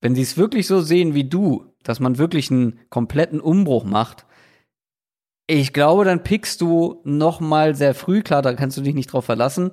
wenn 0.00 0.14
sie 0.14 0.22
es 0.22 0.36
wirklich 0.36 0.66
so 0.66 0.80
sehen 0.80 1.14
wie 1.14 1.24
du, 1.24 1.66
dass 1.82 2.00
man 2.00 2.18
wirklich 2.18 2.50
einen 2.50 2.78
kompletten 2.90 3.40
Umbruch 3.40 3.84
macht, 3.84 4.26
ich 5.46 5.72
glaube, 5.72 6.04
dann 6.04 6.22
pickst 6.22 6.60
du 6.60 7.00
noch 7.04 7.40
mal 7.40 7.74
sehr 7.74 7.94
früh. 7.94 8.22
Klar, 8.22 8.42
da 8.42 8.52
kannst 8.54 8.76
du 8.76 8.82
dich 8.82 8.94
nicht 8.94 9.12
drauf 9.12 9.24
verlassen. 9.24 9.72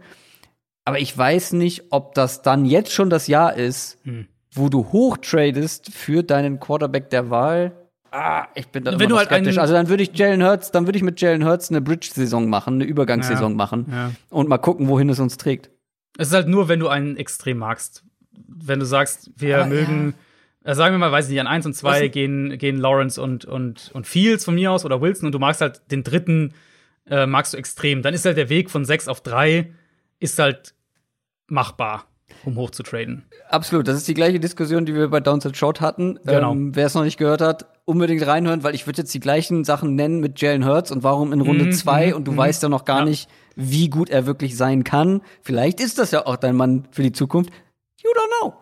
Aber 0.86 1.00
ich 1.00 1.16
weiß 1.16 1.54
nicht, 1.54 1.92
ob 1.92 2.16
das 2.16 2.42
dann 2.42 2.66
jetzt 2.66 2.92
schon 2.92 3.10
das 3.10 3.28
Jahr 3.28 3.56
ist, 3.56 4.00
Hm. 4.04 4.28
wo 4.54 4.70
du 4.70 4.92
hochtradest 4.92 5.94
für 5.94 6.24
deinen 6.24 6.60
Quarterback 6.60 7.10
der 7.10 7.30
Wahl. 7.30 7.77
Ah, 8.12 8.48
ich 8.56 8.68
bin 8.70 8.84
da 8.84 8.92
Wenn 8.98 9.10
immer 9.10 9.18
halt 9.20 9.28
skeptisch. 9.30 9.50
einen- 9.50 9.60
Also 9.60 9.74
dann 9.74 9.90
würde 9.90 10.04
ich 10.04 10.12
Jalen 10.18 10.44
Hurts, 10.44 10.72
dann 10.72 10.86
würde 10.88 10.98
ich 10.98 11.04
mit 11.04 11.20
Jalen 11.22 11.46
Hurts 11.46 11.70
eine 11.70 11.82
Bridge-Saison 11.82 12.50
machen, 12.50 12.76
eine 12.76 12.86
Übergangssaison 12.86 13.52
Ja. 13.52 13.58
machen 13.58 13.86
Ja. 13.92 14.12
und 14.30 14.48
mal 14.50 14.58
gucken, 14.58 14.88
wohin 14.88 15.10
es 15.10 15.20
uns 15.20 15.38
trägt. 15.38 15.70
Es 16.18 16.30
ist 16.30 16.34
halt 16.34 16.48
nur, 16.48 16.68
wenn 16.70 16.80
du 16.80 16.88
einen 16.88 17.18
extrem 17.18 17.58
magst. 17.60 18.04
Wenn 18.48 18.80
du 18.80 18.86
sagst, 18.86 19.30
wir 19.36 19.58
Aber 19.60 19.66
mögen, 19.68 20.14
äh, 20.64 20.74
sagen 20.74 20.94
wir 20.96 21.00
mal, 21.00 21.12
weiß 21.12 21.26
ich 21.26 21.32
nicht, 21.32 21.42
an 21.42 21.48
1 21.48 21.66
und 21.66 21.74
2 21.76 22.06
Was- 22.06 22.12
gehen, 22.12 22.58
gehen 22.58 22.78
Lawrence 22.78 23.22
und, 23.22 23.46
und, 23.46 23.92
und 23.94 24.08
Fields 24.08 24.46
von 24.46 24.56
mir 24.56 24.72
aus 24.72 24.86
oder 24.86 25.02
Wilson 25.02 25.28
und 25.28 25.32
du 25.34 25.40
magst 25.40 25.62
halt 25.62 25.82
den 25.92 26.04
dritten, 26.04 26.54
äh, 27.06 27.26
magst 27.26 27.54
du 27.54 27.58
extrem. 27.58 28.02
Dann 28.02 28.14
ist 28.14 28.26
halt 28.26 28.38
der 28.38 28.50
Weg 28.50 28.70
von 28.70 28.84
6 28.86 29.08
auf 29.08 29.22
3 29.22 29.72
ist 30.20 30.40
halt 30.40 30.74
machbar, 31.48 32.06
um 32.48 32.56
hoch 32.56 32.72
zu 32.72 32.82
traden. 32.82 33.26
Absolut, 33.50 33.88
das 33.88 33.98
ist 33.98 34.08
die 34.08 34.14
gleiche 34.14 34.40
Diskussion, 34.40 34.86
die 34.86 34.96
wir 34.96 35.10
bei 35.10 35.20
Downside 35.20 35.54
Short 35.54 35.82
hatten. 35.82 36.18
Genau. 36.26 36.54
Ähm, 36.54 36.76
Wer 36.76 36.86
es 36.86 36.94
noch 36.94 37.04
nicht 37.04 37.18
gehört 37.18 37.42
hat, 37.42 37.66
unbedingt 37.86 38.26
reinhören, 38.26 38.64
weil 38.64 38.74
ich 38.74 38.88
würde 38.88 39.02
jetzt 39.02 39.14
die 39.14 39.20
gleichen 39.20 39.66
Sachen 39.66 39.96
nennen 39.96 40.20
mit 40.22 40.40
Jalen 40.42 40.66
Hurts 40.66 40.92
und 40.92 41.04
warum 41.04 41.34
in 41.34 41.42
Runde 41.42 41.66
Mhm, 41.66 41.72
zwei 41.74 42.08
mhm, 42.08 42.14
und 42.16 42.26
du 42.26 42.32
mhm. 42.32 42.38
weißt 42.38 42.64
ja 42.64 42.70
noch 42.70 42.86
gar 42.86 43.00
Ja. 43.00 43.06
nicht, 43.06 43.30
wie 43.56 43.90
gut 43.90 44.10
er 44.10 44.26
wirklich 44.26 44.56
sein 44.56 44.84
kann. 44.84 45.22
Vielleicht 45.42 45.80
ist 45.82 46.00
das 46.00 46.12
ja 46.12 46.26
auch 46.26 46.38
dein 46.38 46.56
Mann 46.56 46.88
für 46.92 47.04
die 47.04 47.12
Zukunft. 47.12 47.52
You 48.04 48.10
don't 48.12 48.42
know. 48.42 48.54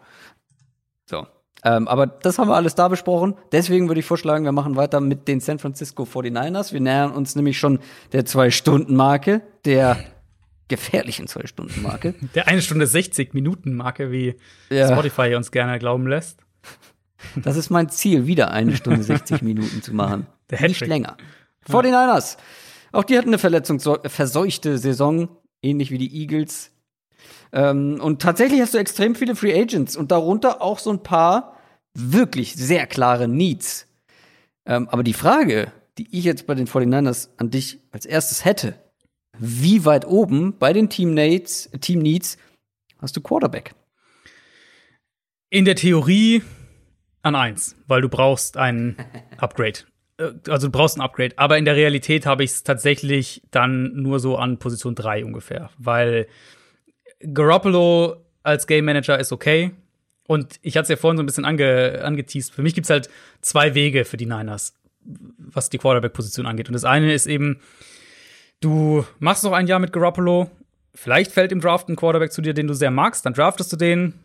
So. 1.10 1.28
Ähm, 1.64 1.88
aber 1.88 2.07
das 2.07 2.40
haben 2.40 2.48
wir 2.48 2.56
alles 2.56 2.76
da 2.76 2.88
besprochen. 2.88 3.36
Deswegen 3.52 3.88
würde 3.88 3.99
ich 3.99 4.06
vorschlagen, 4.06 4.45
wir 4.45 4.52
machen 4.52 4.76
weiter 4.76 4.99
mit 4.99 5.28
den 5.28 5.40
San 5.40 5.60
Francisco 5.60 6.03
49ers. 6.03 6.74
Wir 6.74 6.82
nähern 6.82 7.12
uns 7.12 7.36
nämlich 7.36 7.57
schon 7.60 7.80
der 8.14 8.26
Zwei-Stunden-Marke, 8.26 9.41
der 9.66 9.98
gefährlichen 10.68 11.28
Zwei-Stunden-Marke. 11.28 12.16
Der 12.36 12.48
1 12.48 12.64
Stunde 12.66 12.88
60 12.88 13.34
Minuten 13.34 13.76
Marke, 13.76 14.12
wie 14.12 14.36
Ja. 14.70 14.88
Spotify 14.92 15.36
uns 15.36 15.52
gerne 15.52 15.80
glauben 15.80 16.08
lässt. 16.08 16.40
Das 17.36 17.56
ist 17.58 17.70
mein 17.70 17.90
Ziel, 17.90 18.28
wieder 18.28 18.52
eine 18.52 18.76
Stunde 18.76 19.04
60 19.04 19.42
Minuten 19.42 19.82
zu 19.82 19.94
machen. 19.94 20.28
Der 20.50 20.62
Nicht 20.62 20.76
Hattrick. 20.76 20.90
länger. 20.90 21.18
49ers. 21.70 22.38
Auch 22.92 23.04
die 23.04 23.18
hatten 23.18 23.30
eine 23.30 23.40
verletzungsverseuchte 23.40 24.78
Saison, 24.78 25.30
ähnlich 25.62 25.92
wie 25.92 25.98
die 25.98 26.16
Eagles. 26.22 26.72
Ähm, 27.52 28.00
und 28.02 28.22
tatsächlich 28.22 28.62
hast 28.62 28.74
du 28.74 28.78
extrem 28.78 29.16
viele 29.16 29.36
Free 29.36 29.60
Agents 29.60 29.96
und 29.98 30.12
darunter 30.12 30.62
auch 30.62 30.80
so 30.80 30.92
ein 30.92 31.02
paar 31.04 31.58
wirklich 31.94 32.54
sehr 32.56 32.86
klare 32.88 33.28
Needs. 33.28 33.88
Ähm, 34.66 34.88
aber 34.90 35.04
die 35.04 35.14
Frage, 35.14 35.72
die 35.98 36.08
ich 36.12 36.26
jetzt 36.26 36.46
bei 36.48 36.54
den 36.56 36.68
49ers 36.68 37.30
an 37.38 37.50
dich 37.50 37.80
als 37.92 38.06
erstes 38.06 38.46
hätte, 38.46 38.76
wie 39.40 39.86
weit 39.86 40.06
oben 40.06 40.57
bei 40.57 40.74
den 40.74 40.90
Team 40.90 41.14
Needs, 41.14 41.70
Team 41.82 41.99
Needs 41.99 42.38
hast 42.99 43.16
du 43.16 43.22
Quarterback? 43.22 43.74
In 45.49 45.66
der 45.66 45.76
Theorie 45.76 46.41
an 47.22 47.36
1, 47.36 47.76
weil 47.88 48.02
du 48.02 48.10
brauchst 48.10 48.57
ein 48.57 48.98
Upgrade. 49.38 49.80
Äh, 50.18 50.32
Also 50.49 50.68
du 50.68 50.72
brauchst 50.72 50.98
ein 50.98 51.02
Upgrade, 51.02 51.38
aber 51.38 51.57
in 51.57 51.66
der 51.66 51.76
Realität 51.76 52.26
habe 52.26 52.44
ich 52.44 52.52
es 52.52 52.64
tatsächlich 52.64 53.41
dann 53.52 53.94
nur 53.95 54.20
so 54.20 54.38
an 54.38 54.60
Position 54.60 54.95
3 54.95 55.26
ungefähr, 55.26 55.70
weil 55.78 56.28
Garoppolo 57.34 58.18
als 58.44 58.68
Game 58.68 58.86
Manager 58.86 59.18
ist 59.20 59.32
okay. 59.32 59.72
Und 60.28 60.60
ich 60.62 60.76
hatte 60.76 60.84
es 60.84 60.90
ja 60.90 60.95
vorhin 60.95 61.18
so 61.18 61.24
ein 61.24 61.26
bisschen 61.28 61.45
ange, 61.45 62.02
angeteased. 62.03 62.53
Für 62.53 62.64
mich 62.64 62.74
gibt 62.74 62.86
es 62.86 62.90
halt 62.90 63.10
zwei 63.41 63.76
Wege 63.76 64.06
für 64.06 64.18
die 64.18 64.26
Niners, 64.26 64.74
was 65.38 65.70
die 65.70 65.78
Quarterback-Position 65.78 66.45
angeht. 66.48 66.68
Und 66.68 66.74
das 66.74 66.84
eine 66.84 67.14
ist 67.14 67.28
eben, 67.28 67.60
du 68.66 69.06
machst 69.20 69.44
noch 69.44 69.54
ein 69.54 69.68
Jahr 69.68 69.80
mit 69.80 69.94
Garoppolo, 69.94 70.50
vielleicht 70.94 71.32
fällt 71.32 71.52
im 71.52 71.62
Draft 71.62 71.88
ein 71.88 71.96
Quarterback 71.96 72.32
zu 72.32 72.42
dir, 72.42 72.54
den 72.54 72.68
du 72.68 72.74
sehr 72.74 72.92
magst, 72.92 73.26
dann 73.26 73.34
draftest 73.34 73.72
du 73.72 73.78
den, 73.78 74.16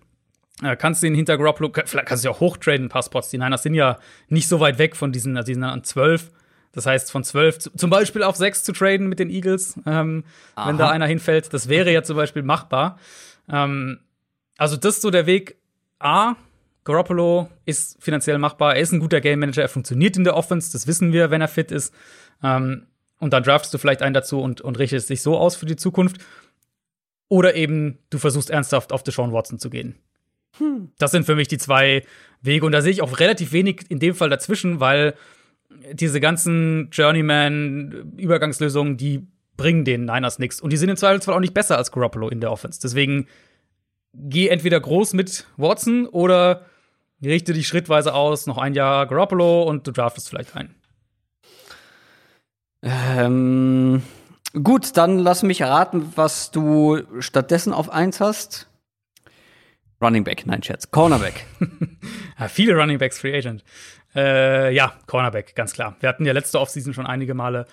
äh, 0.63 0.77
kannst 0.77 1.03
du 1.03 1.07
ihn 1.07 1.15
hinter 1.15 1.37
Garoppolo, 1.37 1.71
vielleicht 1.85 2.07
kannst 2.07 2.25
du 2.25 2.29
ja 2.29 2.35
auch 2.35 2.41
hochtraden, 2.41 2.87
ein 2.87 2.89
paar 2.89 3.03
Spots. 3.03 3.29
Die 3.29 3.39
Niners 3.39 3.63
sind 3.63 3.75
ja 3.75 3.99
nicht 4.29 4.49
so 4.49 4.59
weit 4.61 4.79
weg 4.79 4.97
von 4.97 5.13
diesen, 5.13 5.37
also 5.37 5.47
die 5.47 5.55
sind 5.55 5.65
an 5.65 5.85
12. 5.85 6.31
Das 6.73 6.87
heißt, 6.87 7.11
von 7.11 7.25
12 7.25 7.59
zu, 7.59 7.71
zum 7.77 7.91
Beispiel 7.91 8.23
auf 8.23 8.37
6 8.37 8.63
zu 8.63 8.73
traden 8.73 9.09
mit 9.09 9.19
den 9.19 9.29
Eagles, 9.29 9.79
ähm, 9.87 10.25
wenn 10.57 10.79
da 10.79 10.89
einer 10.89 11.07
hinfällt, 11.07 11.53
das 11.53 11.69
wäre 11.69 11.93
ja 11.93 12.03
zum 12.03 12.17
Beispiel 12.17 12.43
machbar. 12.43 12.99
Ähm, 13.51 13.99
also, 14.57 14.77
das 14.77 14.97
ist 14.97 15.03
so 15.03 15.11
der 15.11 15.27
Weg. 15.27 15.57
A, 15.99 16.37
Garoppolo 16.85 17.51
ist 17.67 18.03
finanziell 18.03 18.39
machbar, 18.39 18.77
er 18.77 18.83
ist 18.83 18.93
ein 18.93 19.01
guter 19.01 19.21
Game 19.21 19.41
Manager, 19.41 19.63
er 19.63 19.69
funktioniert 19.69 20.17
in 20.17 20.25
der 20.25 20.37
Offense, 20.37 20.73
das 20.73 20.87
wissen 20.87 21.13
wir, 21.13 21.31
wenn 21.31 21.41
er 21.41 21.49
fit 21.49 21.73
ist. 21.73 21.93
Ähm, 22.43 22.87
und 23.21 23.33
dann 23.33 23.45
draftest 23.45 23.73
du 23.73 23.79
vielleicht 23.79 24.03
einen 24.03 24.15
dazu 24.15 24.41
und, 24.41 24.61
und 24.61 24.79
richtest 24.79 25.11
dich 25.11 25.23
so 25.23 25.39
aus 25.39 25.55
für 25.55 25.67
die 25.67 25.77
Zukunft. 25.77 26.17
Oder 27.29 27.55
eben, 27.55 27.99
du 28.09 28.19
versuchst 28.19 28.51
ernsthaft 28.51 28.93
auf 28.93 29.05
Deshaun 29.05 29.33
Watson 29.33 29.61
zu 29.61 29.71
gehen. 29.71 29.95
Das 30.99 31.13
sind 31.13 31.27
für 31.27 31.37
mich 31.37 31.47
die 31.47 31.59
zwei 31.59 32.05
Wege. 32.43 32.67
Und 32.67 32.73
da 32.73 32.83
sehe 32.83 32.91
ich 32.91 33.03
auch 33.03 33.21
relativ 33.21 33.53
wenig 33.53 33.85
in 33.89 34.01
dem 34.01 34.17
Fall 34.17 34.31
dazwischen, 34.31 34.81
weil 34.81 35.15
diese 35.93 36.21
ganzen 36.21 36.89
Journeyman-Übergangslösungen, 36.91 38.97
die 38.97 39.29
bringen 39.57 39.85
den 39.85 40.07
Niners 40.07 40.39
nichts. 40.39 40.61
Und 40.61 40.73
die 40.73 40.77
sind 40.77 40.89
im 40.89 40.97
Zweifelsfall 40.97 41.37
auch 41.37 41.41
nicht 41.41 41.55
besser 41.55 41.77
als 41.77 41.93
Garoppolo 41.93 42.31
in 42.31 42.41
der 42.41 42.51
Offense. 42.51 42.81
Deswegen 42.83 43.27
geh 44.15 44.49
entweder 44.49 44.81
groß 44.81 45.13
mit 45.13 45.47
Watson 45.57 46.07
oder 46.07 46.65
richte 47.23 47.53
dich 47.53 47.69
schrittweise 47.69 48.15
aus, 48.15 48.47
noch 48.47 48.59
ein 48.59 48.75
Jahr 48.75 49.07
Garoppolo 49.07 49.63
und 49.63 49.87
du 49.87 49.93
draftest 49.93 50.31
vielleicht 50.31 50.57
ein. 50.57 50.75
Ähm, 52.83 54.03
gut, 54.63 54.97
dann 54.97 55.19
lass 55.19 55.43
mich 55.43 55.63
raten, 55.63 56.13
was 56.17 56.51
du 56.51 57.01
stattdessen 57.19 57.73
auf 57.73 57.91
1 57.91 58.21
hast. 58.21 58.69
Running 60.03 60.25
Back, 60.25 60.47
nein, 60.47 60.63
Scherz. 60.63 60.91
Cornerback. 60.91 61.47
Ja, 62.39 62.49
viele 62.49 62.75
Running 62.75 62.97
Backs 62.97 63.19
Free 63.19 63.37
Agent. 63.37 63.63
Äh, 64.15 64.75
ja, 64.75 64.95
Cornerback, 65.07 65.55
ganz 65.55 65.75
klar. 65.75 65.97
Wir 66.01 66.09
hatten 66.09 66.25
ja 66.25 66.33
letzte 66.33 66.59
Offseason 66.59 66.95
schon 66.95 67.05
einige 67.05 67.35
Male 67.35 67.67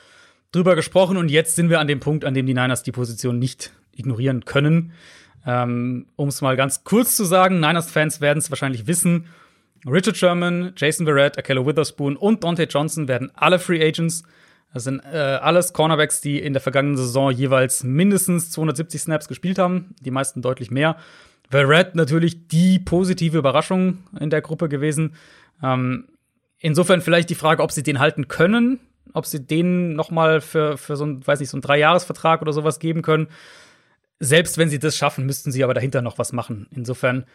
drüber 0.52 0.76
gesprochen 0.76 1.16
und 1.16 1.30
jetzt 1.30 1.56
sind 1.56 1.70
wir 1.70 1.80
an 1.80 1.88
dem 1.88 2.02
Punkt, 2.02 2.26
an 2.26 2.34
dem 2.34 2.46
die 2.46 2.54
Niners 2.54 2.84
die 2.84 2.92
Position 2.92 3.40
nicht 3.40 3.72
ignorieren 3.94 4.44
können. 4.44 4.92
Ähm, 5.46 6.08
um 6.18 6.28
es 6.28 6.42
mal 6.42 6.58
ganz 6.58 6.84
kurz 6.84 7.16
zu 7.16 7.24
sagen, 7.24 7.62
Niners-Fans 7.62 8.20
werden 8.20 8.40
es 8.40 8.52
wahrscheinlich 8.52 8.88
wissen. 8.88 9.28
Richard 9.86 10.18
Sherman, 10.18 10.74
Jason 10.76 11.06
Verrett, 11.06 11.38
Akello 11.38 11.66
Witherspoon 11.66 12.18
und 12.18 12.44
Dante 12.44 12.64
Johnson 12.64 13.08
werden 13.08 13.32
alle 13.36 13.58
Free 13.58 13.82
Agents. 13.82 14.24
Das 14.78 14.84
sind 14.84 15.00
äh, 15.12 15.18
alles 15.18 15.74
Cornerbacks, 15.74 16.22
die 16.22 16.38
in 16.38 16.54
der 16.54 16.62
vergangenen 16.62 16.98
Saison 16.98 17.32
jeweils 17.32 17.84
mindestens 17.84 18.52
270 18.52 19.02
Snaps 19.02 19.28
gespielt 19.28 19.58
haben, 19.58 19.96
die 20.02 20.12
meisten 20.12 20.44
deutlich 20.44 20.70
mehr. 20.70 20.98
Verrett 21.50 21.96
natürlich 21.96 22.48
die 22.48 22.78
positive 22.78 23.40
Überraschung 23.40 24.04
in 24.20 24.30
der 24.30 24.42
Gruppe 24.44 24.70
gewesen. 24.70 25.16
Ähm, 25.64 26.10
insofern 26.60 27.02
vielleicht 27.02 27.32
die 27.32 27.36
Frage, 27.36 27.64
ob 27.64 27.72
sie 27.72 27.82
den 27.82 27.98
halten 27.98 28.28
können, 28.28 28.80
ob 29.14 29.26
sie 29.26 29.40
den 29.40 29.96
noch 29.96 30.12
mal 30.12 30.42
für, 30.42 30.78
für 30.78 30.96
so 30.96 31.08
ein, 31.08 31.26
weiß 31.26 31.40
nicht, 31.40 31.50
so 31.50 31.58
einen 31.58 31.64
Dreijahresvertrag 31.64 32.44
oder 32.44 32.54
sowas 32.54 32.78
geben 32.78 33.02
können. 33.02 33.30
Selbst 34.20 34.60
wenn 34.60 34.70
sie 34.70 34.78
das 34.78 34.96
schaffen, 34.96 35.26
müssten 35.26 35.52
sie 35.52 35.64
aber 35.64 35.74
dahinter 35.74 36.04
noch 36.04 36.20
was 36.20 36.34
machen. 36.34 36.68
Insofern, 36.70 37.26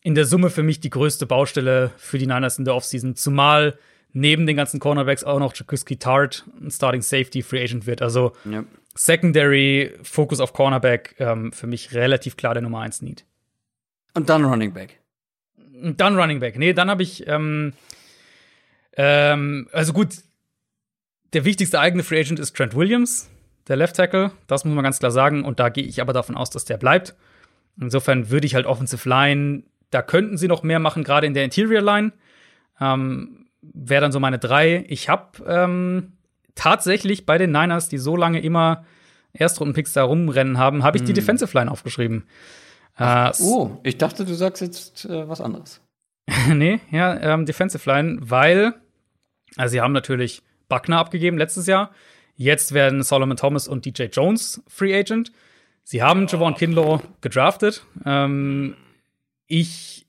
in 0.00 0.14
der 0.14 0.24
Summe 0.24 0.48
für 0.48 0.62
mich 0.62 0.80
die 0.80 0.88
größte 0.88 1.26
Baustelle 1.26 1.90
für 1.98 2.16
die 2.16 2.26
Niners 2.26 2.58
in 2.58 2.64
der 2.64 2.74
Offseason. 2.74 3.16
Zumal 3.16 3.78
neben 4.16 4.46
den 4.46 4.56
ganzen 4.56 4.80
Cornerbacks 4.80 5.24
auch 5.24 5.38
noch 5.38 5.54
Jakuski 5.54 5.98
Tart 5.98 6.46
ein 6.58 6.70
Starting 6.70 7.02
Safety 7.02 7.42
Free 7.42 7.62
Agent 7.62 7.86
wird. 7.86 8.00
Also 8.00 8.32
ja. 8.50 8.64
Secondary, 8.94 9.92
Fokus 10.02 10.40
auf 10.40 10.54
Cornerback, 10.54 11.16
ähm, 11.18 11.52
für 11.52 11.66
mich 11.66 11.92
relativ 11.92 12.38
klar 12.38 12.54
der 12.54 12.62
Nummer 12.62 12.80
1 12.80 13.02
Need. 13.02 13.26
Und 14.14 14.30
dann 14.30 14.42
Running 14.44 14.72
Back. 14.72 14.98
Und 15.82 16.00
dann 16.00 16.18
Running 16.18 16.40
Back. 16.40 16.58
Nee, 16.58 16.72
dann 16.72 16.88
habe 16.88 17.02
ich, 17.02 17.26
ähm, 17.28 17.74
ähm, 18.96 19.68
also 19.72 19.92
gut, 19.92 20.16
der 21.34 21.44
wichtigste 21.44 21.78
eigene 21.78 22.02
Free 22.02 22.20
Agent 22.20 22.40
ist 22.40 22.56
Trent 22.56 22.74
Williams, 22.74 23.28
der 23.68 23.76
Left 23.76 23.96
Tackle. 23.96 24.32
Das 24.46 24.64
muss 24.64 24.74
man 24.74 24.82
ganz 24.82 24.98
klar 24.98 25.12
sagen. 25.12 25.44
Und 25.44 25.60
da 25.60 25.68
gehe 25.68 25.84
ich 25.84 26.00
aber 26.00 26.14
davon 26.14 26.38
aus, 26.38 26.48
dass 26.48 26.64
der 26.64 26.78
bleibt. 26.78 27.14
Insofern 27.78 28.30
würde 28.30 28.46
ich 28.46 28.54
halt 28.54 28.64
Offensive 28.64 29.06
Line, 29.06 29.64
da 29.90 30.00
könnten 30.00 30.38
sie 30.38 30.48
noch 30.48 30.62
mehr 30.62 30.78
machen, 30.78 31.04
gerade 31.04 31.26
in 31.26 31.34
der 31.34 31.44
Interior 31.44 31.82
Line. 31.82 32.12
Ähm, 32.80 33.45
Wäre 33.72 34.00
dann 34.00 34.12
so 34.12 34.20
meine 34.20 34.38
drei. 34.38 34.84
Ich 34.88 35.08
habe 35.08 35.44
ähm, 35.46 36.12
tatsächlich 36.54 37.26
bei 37.26 37.38
den 37.38 37.52
Niners, 37.52 37.88
die 37.88 37.98
so 37.98 38.16
lange 38.16 38.40
immer 38.40 38.84
Erstrundenpicks 39.32 39.92
da 39.92 40.04
rumrennen 40.04 40.58
haben, 40.58 40.82
habe 40.82 40.96
ich 40.96 41.02
hm. 41.02 41.06
die 41.06 41.12
Defensive 41.12 41.56
Line 41.56 41.70
aufgeschrieben. 41.70 42.24
Ach, 42.96 43.38
äh, 43.38 43.42
oh, 43.42 43.78
ich 43.82 43.98
dachte, 43.98 44.24
du 44.24 44.34
sagst 44.34 44.62
jetzt 44.62 45.04
äh, 45.04 45.28
was 45.28 45.40
anderes. 45.40 45.80
nee, 46.48 46.80
ja, 46.90 47.18
ähm, 47.20 47.46
Defensive 47.46 47.88
Line, 47.88 48.18
weil, 48.20 48.74
also 49.56 49.72
sie 49.72 49.80
haben 49.80 49.92
natürlich 49.92 50.42
Buckner 50.68 50.98
abgegeben 50.98 51.38
letztes 51.38 51.66
Jahr. 51.66 51.90
Jetzt 52.34 52.72
werden 52.72 53.02
Solomon 53.02 53.36
Thomas 53.36 53.68
und 53.68 53.84
DJ 53.84 54.04
Jones 54.04 54.62
Free 54.66 54.98
Agent. 54.98 55.32
Sie 55.84 56.02
haben. 56.02 56.26
Javon 56.26 56.54
Kinlaw 56.54 57.00
gedraftet. 57.20 57.86
Ähm, 58.04 58.76
ich 59.46 60.05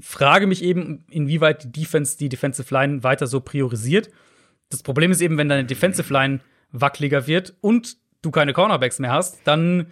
frage 0.00 0.46
mich 0.46 0.62
eben, 0.62 1.04
inwieweit 1.10 1.64
die 1.64 1.72
Defense 1.72 2.16
die 2.18 2.28
Defensive 2.28 2.72
Line 2.72 3.02
weiter 3.02 3.26
so 3.26 3.40
priorisiert. 3.40 4.10
Das 4.70 4.82
Problem 4.82 5.10
ist 5.10 5.20
eben, 5.20 5.38
wenn 5.38 5.48
deine 5.48 5.64
Defensive 5.64 6.12
Line 6.12 6.40
wackeliger 6.72 7.26
wird 7.26 7.54
und 7.60 7.96
du 8.22 8.30
keine 8.30 8.52
Cornerbacks 8.52 8.98
mehr 8.98 9.12
hast, 9.12 9.40
dann 9.44 9.86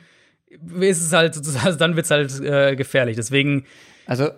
ist 0.81 1.03
es 1.03 1.13
halt, 1.13 1.37
also 1.37 1.79
dann 1.79 1.97
wird 1.97 2.07
es 2.07 2.11
halt 2.11 2.41
äh, 2.41 2.77
gefährlich. 2.77 3.17
Deswegen 3.17 3.65
also, 4.07 4.31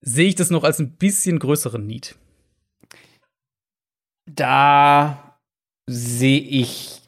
sehe 0.00 0.28
ich 0.28 0.36
das 0.36 0.50
noch 0.50 0.64
als 0.64 0.78
ein 0.78 0.92
bisschen 0.92 1.38
größeren 1.38 1.86
Need. 1.86 2.16
Da 4.24 5.38
sehe 5.86 6.40
ich 6.40 7.02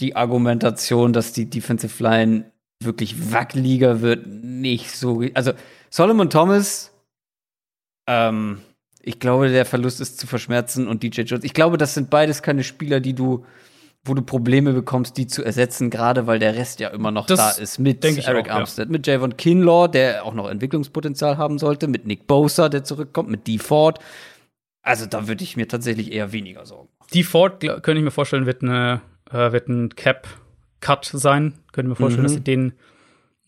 die 0.00 0.16
Argumentation, 0.16 1.12
dass 1.12 1.32
die 1.32 1.48
Defensive 1.48 2.02
Line 2.02 2.52
wirklich 2.80 3.32
wackeliger 3.32 4.02
wird, 4.02 4.26
nicht 4.26 4.90
so. 4.90 5.22
Also 5.32 5.52
Solomon 5.88 6.28
Thomas, 6.28 6.91
ähm, 8.06 8.58
ich 9.00 9.18
glaube, 9.18 9.48
der 9.48 9.64
Verlust 9.64 10.00
ist 10.00 10.18
zu 10.18 10.26
verschmerzen 10.26 10.86
und 10.86 11.02
DJ 11.02 11.22
Jones. 11.22 11.44
Ich 11.44 11.54
glaube, 11.54 11.76
das 11.76 11.94
sind 11.94 12.10
beides 12.10 12.42
keine 12.42 12.62
Spieler, 12.62 13.00
die 13.00 13.14
du, 13.14 13.44
wo 14.04 14.14
du 14.14 14.22
Probleme 14.22 14.72
bekommst, 14.72 15.16
die 15.16 15.26
zu 15.26 15.44
ersetzen, 15.44 15.90
gerade 15.90 16.26
weil 16.26 16.38
der 16.38 16.54
Rest 16.54 16.80
ja 16.80 16.88
immer 16.88 17.10
noch 17.10 17.26
das 17.26 17.38
da 17.38 17.50
ist. 17.62 17.78
Mit 17.78 18.04
Eric 18.04 18.50
auch, 18.50 18.56
Armstead, 18.56 18.86
ja. 18.86 18.92
mit 18.92 19.06
Javon 19.06 19.36
Kinlaw, 19.36 19.88
der 19.88 20.24
auch 20.24 20.34
noch 20.34 20.48
Entwicklungspotenzial 20.48 21.36
haben 21.36 21.58
sollte, 21.58 21.88
mit 21.88 22.06
Nick 22.06 22.26
Bosa, 22.26 22.68
der 22.68 22.84
zurückkommt, 22.84 23.28
mit 23.28 23.46
Dee 23.46 23.58
Ford. 23.58 23.98
Also 24.82 25.06
da 25.06 25.28
würde 25.28 25.44
ich 25.44 25.56
mir 25.56 25.68
tatsächlich 25.68 26.12
eher 26.12 26.32
weniger 26.32 26.64
sorgen. 26.64 26.88
Dee 27.12 27.24
Ford, 27.24 27.60
könnte 27.60 27.98
ich 27.98 28.04
mir 28.04 28.10
vorstellen, 28.10 28.46
wird, 28.46 28.62
eine, 28.62 29.00
äh, 29.30 29.52
wird 29.52 29.68
ein 29.68 29.94
Cap-Cut 29.94 31.04
sein. 31.12 31.54
Könnte 31.72 31.86
ich 31.86 31.90
mir 31.90 31.96
vorstellen, 31.96 32.22
mhm. 32.22 32.26
dass 32.26 32.34
sie 32.34 32.40
den 32.40 32.72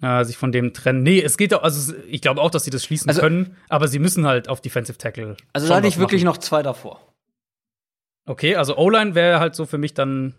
äh, 0.05 0.25
sich 0.25 0.37
von 0.37 0.53
dem 0.53 0.75
trennen. 0.75 1.03
Nee, 1.03 1.21
es 1.23 1.39
geht 1.39 1.55
auch, 1.55 1.63
also 1.63 1.95
ich 2.09 2.21
glaube 2.21 2.43
auch, 2.43 2.51
dass 2.51 2.65
sie 2.65 2.71
das 2.71 2.85
schließen 2.85 3.09
also, 3.09 3.23
können, 3.23 3.57
aber 3.69 3.89
sie 3.89 3.99
müssen 3.99 4.27
halt 4.27 4.49
auf 4.49 4.61
Defensive 4.61 4.99
Tackle. 4.99 5.37
Also 5.55 5.69
da 5.69 5.77
hatte 5.77 5.89
ich 5.89 5.99
wirklich 5.99 6.25
noch 6.25 6.37
zwei 6.37 6.63
davor. 6.63 7.01
Okay, 8.27 8.57
also 8.57 8.77
O-Line 8.77 9.15
wäre 9.15 9.41
halt 9.41 9.55
so 9.55 9.65
für 9.67 9.79
mich 9.79 9.95
dann 9.95 10.35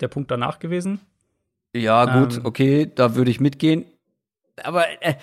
der 0.00 0.08
Punkt 0.08 0.30
danach 0.30 0.58
gewesen. 0.58 1.00
Ja, 1.74 2.20
gut, 2.20 2.36
ähm, 2.36 2.46
okay, 2.46 2.90
da 2.94 3.14
würde 3.14 3.30
ich 3.30 3.40
mitgehen. 3.40 3.86
Aber 4.62 4.86
äh, 5.02 5.14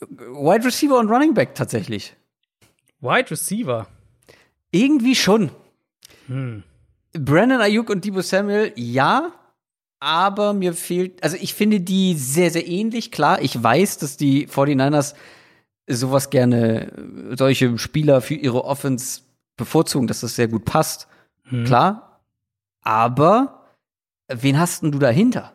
Wide 0.00 0.64
Receiver 0.64 0.98
und 0.98 1.08
Running 1.08 1.34
Back 1.34 1.54
tatsächlich. 1.54 2.14
Wide 3.00 3.30
Receiver? 3.30 3.86
Irgendwie 4.70 5.14
schon. 5.14 5.50
Hm. 6.26 6.62
Brandon 7.12 7.60
Ayuk 7.60 7.90
und 7.90 8.04
Debo 8.04 8.20
Samuel, 8.22 8.72
ja, 8.76 9.32
aber 10.00 10.54
mir 10.54 10.72
fehlt, 10.72 11.22
also 11.22 11.36
ich 11.38 11.54
finde 11.54 11.80
die 11.80 12.14
sehr, 12.14 12.50
sehr 12.50 12.66
ähnlich. 12.66 13.12
Klar, 13.12 13.42
ich 13.42 13.62
weiß, 13.62 13.98
dass 13.98 14.16
die 14.16 14.48
49ers 14.48 15.14
sowas 15.86 16.30
gerne, 16.30 16.92
solche 17.36 17.76
Spieler 17.78 18.22
für 18.22 18.34
ihre 18.34 18.64
Offense 18.64 19.20
bevorzugen, 19.56 20.06
dass 20.06 20.20
das 20.20 20.36
sehr 20.36 20.48
gut 20.48 20.64
passt. 20.64 21.06
Hm. 21.44 21.64
Klar. 21.64 22.22
Aber 22.82 23.66
wen 24.28 24.58
hast 24.58 24.82
denn 24.82 24.92
du 24.92 24.98
dahinter? 24.98 25.52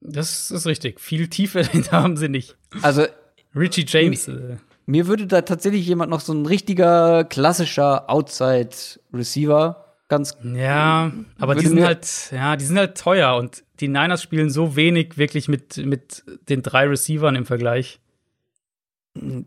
Das 0.00 0.50
ist 0.50 0.66
richtig. 0.66 1.00
Viel 1.00 1.28
Tiefe 1.28 1.62
dahinter 1.62 2.02
haben 2.02 2.18
sie 2.18 2.28
nicht. 2.28 2.56
Also 2.82 3.06
Richie 3.54 3.86
James. 3.88 4.26
Mir, 4.26 4.34
äh. 4.34 4.56
mir 4.84 5.06
würde 5.06 5.26
da 5.26 5.40
tatsächlich 5.40 5.86
jemand 5.86 6.10
noch 6.10 6.20
so 6.20 6.34
ein 6.34 6.44
richtiger 6.44 7.24
klassischer 7.24 8.10
Outside 8.10 8.76
Receiver 9.14 9.85
ganz. 10.08 10.36
Ja, 10.42 11.12
aber 11.38 11.54
die 11.54 11.66
sind 11.66 11.84
halt, 11.84 12.30
ja, 12.32 12.56
die 12.56 12.64
sind 12.64 12.78
halt 12.78 12.96
teuer 12.96 13.36
und 13.36 13.64
die 13.80 13.88
Niners 13.88 14.22
spielen 14.22 14.50
so 14.50 14.76
wenig 14.76 15.18
wirklich 15.18 15.48
mit, 15.48 15.76
mit 15.78 16.24
den 16.48 16.62
drei 16.62 16.86
Receivern 16.86 17.36
im 17.36 17.46
Vergleich. 17.46 18.00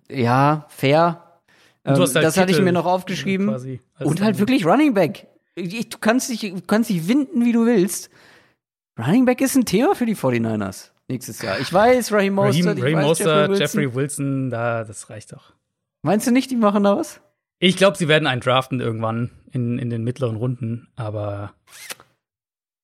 Ja, 0.09 0.65
fair. 0.69 1.23
Ähm, 1.85 1.95
halt 1.95 2.15
das 2.15 2.37
hatte 2.37 2.51
ich 2.51 2.61
mir 2.61 2.71
noch 2.71 2.85
aufgeschrieben. 2.85 3.49
und 3.99 4.21
halt 4.21 4.39
wirklich 4.39 4.65
Running 4.65 4.93
Back. 4.93 5.27
du 5.55 5.97
kannst 5.99 6.29
dich, 6.29 6.41
du 6.41 6.61
kannst 6.61 6.89
dich 6.89 7.07
winden, 7.07 7.45
wie 7.45 7.51
du 7.51 7.65
willst. 7.65 8.09
Running 8.97 9.25
Back 9.25 9.41
ist 9.41 9.55
ein 9.55 9.65
Thema 9.65 9.95
für 9.95 10.05
die 10.05 10.15
49ers 10.15 10.91
nächstes 11.09 11.41
Jahr. 11.41 11.59
Ich 11.59 11.73
weiß, 11.73 12.11
Raheem 12.11 12.35
Mostert, 12.35 12.77
Raheem, 12.77 12.95
Raheem 12.95 13.01
Mostert 13.01 13.49
Jeffrey, 13.49 13.59
Jeffrey 13.59 13.95
Wilson, 13.95 14.49
da, 14.49 14.83
das 14.83 15.09
reicht 15.09 15.33
doch. 15.33 15.53
Meinst 16.01 16.27
du 16.27 16.31
nicht, 16.31 16.49
die 16.51 16.55
machen 16.55 16.83
da 16.83 16.95
was? 16.95 17.19
Ich 17.59 17.75
glaube, 17.75 17.97
sie 17.97 18.07
werden 18.07 18.27
einen 18.27 18.39
draften 18.39 18.79
irgendwann 18.79 19.31
in, 19.51 19.79
in 19.79 19.89
den 19.89 20.03
mittleren 20.03 20.35
Runden, 20.35 20.89
aber 20.95 21.53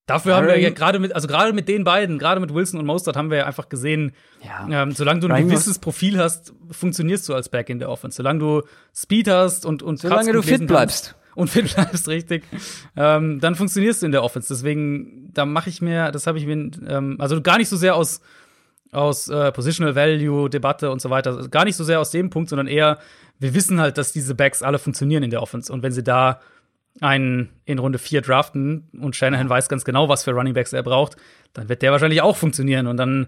dafür 0.06 0.34
Aaron. 0.34 0.50
haben 0.50 0.56
wir 0.56 0.62
ja 0.62 0.70
gerade 0.70 1.00
mit, 1.00 1.14
also 1.14 1.28
gerade 1.28 1.54
mit 1.54 1.68
den 1.68 1.84
beiden, 1.84 2.20
gerade 2.20 2.40
mit 2.40 2.54
Wilson 2.54 2.80
und 2.80 2.86
Mostert 2.86 3.16
haben 3.16 3.30
wir 3.30 3.40
ja 3.40 3.46
einfach 3.46 3.70
gesehen, 3.70 4.14
ja. 4.44 4.84
ähm, 4.84 4.92
solange 4.92 5.20
du 5.20 5.28
ein 5.28 5.32
Ryan 5.32 5.50
gewisses 5.50 5.80
Profil 5.80 6.20
hast, 6.20 6.54
funktionierst 6.72 7.28
du 7.30 7.34
als 7.34 7.50
Back 7.50 7.70
in 7.70 7.80
der 7.80 7.90
Offense. 7.90 8.18
Solange 8.18 8.40
du 8.40 8.62
Speed 8.94 9.28
hast 9.28 9.66
und, 9.66 9.84
und 9.84 10.00
solange 10.00 10.32
du 10.32 10.42
fit 10.42 10.68
bleibst. 10.68 11.16
Und 11.36 11.50
fit 11.50 11.74
bleibst, 11.76 12.08
richtig. 12.08 12.44
ähm, 12.96 13.40
dann 13.40 13.56
funktionierst 13.56 14.02
du 14.02 14.06
in 14.06 14.12
der 14.12 14.24
Offense. 14.24 14.54
Deswegen, 14.54 15.32
da 15.34 15.46
mache 15.46 15.70
ich 15.70 15.82
mir, 15.82 16.12
das 16.12 16.28
habe 16.28 16.38
ich 16.38 16.46
mir, 16.46 16.72
ähm, 16.88 17.18
also 17.20 17.42
gar 17.42 17.58
nicht 17.58 17.70
so 17.70 17.76
sehr 17.76 17.96
aus 17.96 18.22
aus 18.92 19.28
äh, 19.28 19.52
Positional 19.52 19.96
Value, 19.96 20.50
Debatte 20.50 20.90
und 20.90 21.02
so 21.02 21.10
weiter. 21.10 21.48
Gar 21.50 21.66
nicht 21.66 21.76
so 21.76 21.84
sehr 21.84 22.00
aus 22.00 22.12
dem 22.12 22.30
Punkt, 22.30 22.50
sondern 22.50 22.68
eher, 22.68 23.00
wir 23.40 23.54
wissen 23.54 23.80
halt, 23.82 23.98
dass 23.98 24.14
diese 24.14 24.36
Backs 24.36 24.64
alle 24.64 24.80
funktionieren 24.80 25.24
in 25.24 25.32
der 25.32 25.42
Offense. 25.42 25.72
Und 25.72 25.84
wenn 25.84 25.92
sie 25.92 26.04
da 26.04 26.40
einen 27.02 27.50
in 27.66 27.80
Runde 27.80 28.00
4 28.00 28.22
draften 28.22 28.90
und 29.00 29.16
Shanahan 29.16 29.50
weiß 29.50 29.70
ganz 29.70 29.84
genau, 29.84 30.08
was 30.10 30.24
für 30.24 30.32
Running 30.32 30.54
Backs 30.54 30.74
er 30.74 30.84
braucht, 30.84 31.18
dann 31.54 31.70
wird 31.70 31.82
der 31.82 31.92
wahrscheinlich 31.92 32.22
auch 32.22 32.38
funktionieren. 32.38 32.88
Und 32.88 32.98
dann 32.98 33.28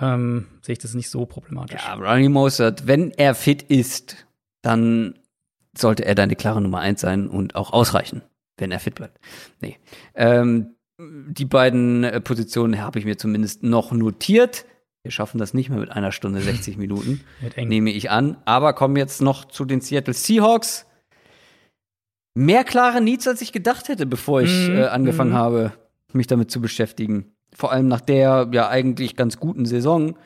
ähm, 0.00 0.46
sehe 0.62 0.74
ich 0.74 0.78
das 0.78 0.94
nicht 0.94 1.10
so 1.10 1.26
problematisch. 1.26 1.82
Ja, 1.84 1.94
Ronnie 1.94 2.28
Mostert, 2.28 2.86
wenn 2.86 3.10
er 3.12 3.34
fit 3.34 3.62
ist, 3.62 4.26
dann 4.62 5.18
sollte 5.76 6.04
er 6.04 6.14
deine 6.14 6.36
klare 6.36 6.60
Nummer 6.60 6.80
1 6.80 7.00
sein 7.00 7.28
und 7.28 7.56
auch 7.56 7.72
ausreichen, 7.72 8.22
wenn 8.58 8.70
er 8.70 8.80
fit 8.80 8.94
bleibt. 8.94 9.18
Nee. 9.60 9.76
Ähm, 10.14 10.74
die 10.98 11.44
beiden 11.44 12.04
äh, 12.04 12.20
Positionen 12.20 12.80
habe 12.80 12.98
ich 12.98 13.04
mir 13.04 13.18
zumindest 13.18 13.64
noch 13.64 13.90
notiert. 13.90 14.64
Wir 15.02 15.10
schaffen 15.10 15.38
das 15.38 15.52
nicht 15.52 15.68
mehr 15.68 15.80
mit 15.80 15.90
einer 15.90 16.12
Stunde 16.12 16.40
60 16.40 16.76
Minuten, 16.78 17.22
nehme 17.56 17.90
ich 17.90 18.10
an. 18.10 18.36
Aber 18.44 18.72
kommen 18.72 18.96
jetzt 18.96 19.20
noch 19.20 19.44
zu 19.44 19.64
den 19.64 19.80
Seattle 19.80 20.14
Seahawks. 20.14 20.86
Mehr 22.34 22.64
klare 22.64 23.00
Needs, 23.00 23.28
als 23.28 23.40
ich 23.40 23.52
gedacht 23.52 23.88
hätte, 23.88 24.06
bevor 24.06 24.42
ich 24.42 24.68
mm, 24.68 24.76
äh, 24.76 24.84
angefangen 24.86 25.32
mm. 25.32 25.36
habe, 25.36 25.72
mich 26.12 26.26
damit 26.26 26.50
zu 26.50 26.60
beschäftigen. 26.60 27.32
Vor 27.54 27.70
allem 27.70 27.86
nach 27.86 28.00
der 28.00 28.48
ja 28.52 28.68
eigentlich 28.68 29.14
ganz 29.14 29.38
guten 29.38 29.66
Saison. 29.66 30.16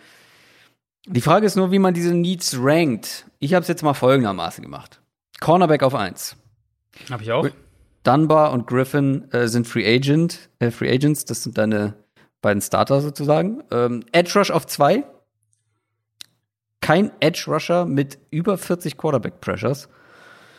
Die 1.07 1.21
Frage 1.21 1.47
ist 1.47 1.57
nur, 1.57 1.71
wie 1.71 1.79
man 1.79 1.95
diese 1.95 2.15
Needs 2.15 2.57
rankt. 2.59 3.27
Ich 3.39 3.55
habe 3.55 3.63
es 3.63 3.69
jetzt 3.69 3.83
mal 3.83 3.95
folgendermaßen 3.95 4.63
gemacht. 4.63 5.01
Cornerback 5.41 5.83
auf 5.83 5.95
1. 5.95 6.37
Habe 7.11 7.23
ich 7.23 7.33
auch. 7.33 7.49
Dunbar 8.03 8.53
und 8.53 8.67
Griffin 8.67 9.31
äh, 9.33 9.49
sind 9.49 9.67
Free 9.67 9.87
Agent, 9.87 10.49
äh, 10.61 10.71
Free 10.71 10.91
Agents, 10.91 11.25
das 11.25 11.43
sind 11.43 11.59
deine 11.59 11.95
beiden 12.41 12.63
Starter 12.63 13.01
sozusagen. 13.01 13.63
Ähm, 13.71 14.05
Edge 14.13 14.39
Rush 14.39 14.51
auf 14.51 14.67
zwei. 14.67 15.05
Kein 16.81 17.11
Edge 17.21 17.45
Rusher 17.49 17.85
mit 17.85 18.19
über 18.31 18.57
40 18.57 18.97
Quarterback 18.97 19.41
Pressures. 19.41 19.89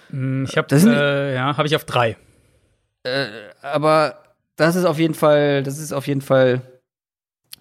Mm, 0.09 0.45
ich 0.45 0.57
habe 0.57 0.75
äh, 0.75 1.35
ja, 1.35 1.57
habe 1.57 1.67
ich 1.67 1.75
auf 1.75 1.85
drei. 1.85 2.17
Äh, 3.03 3.27
aber 3.61 4.23
das 4.55 4.75
ist 4.75 4.85
auf 4.85 4.99
jeden 4.99 5.13
Fall, 5.13 5.63
das 5.63 5.79
ist 5.79 5.93
auf 5.93 6.07
jeden 6.07 6.21
Fall 6.21 6.61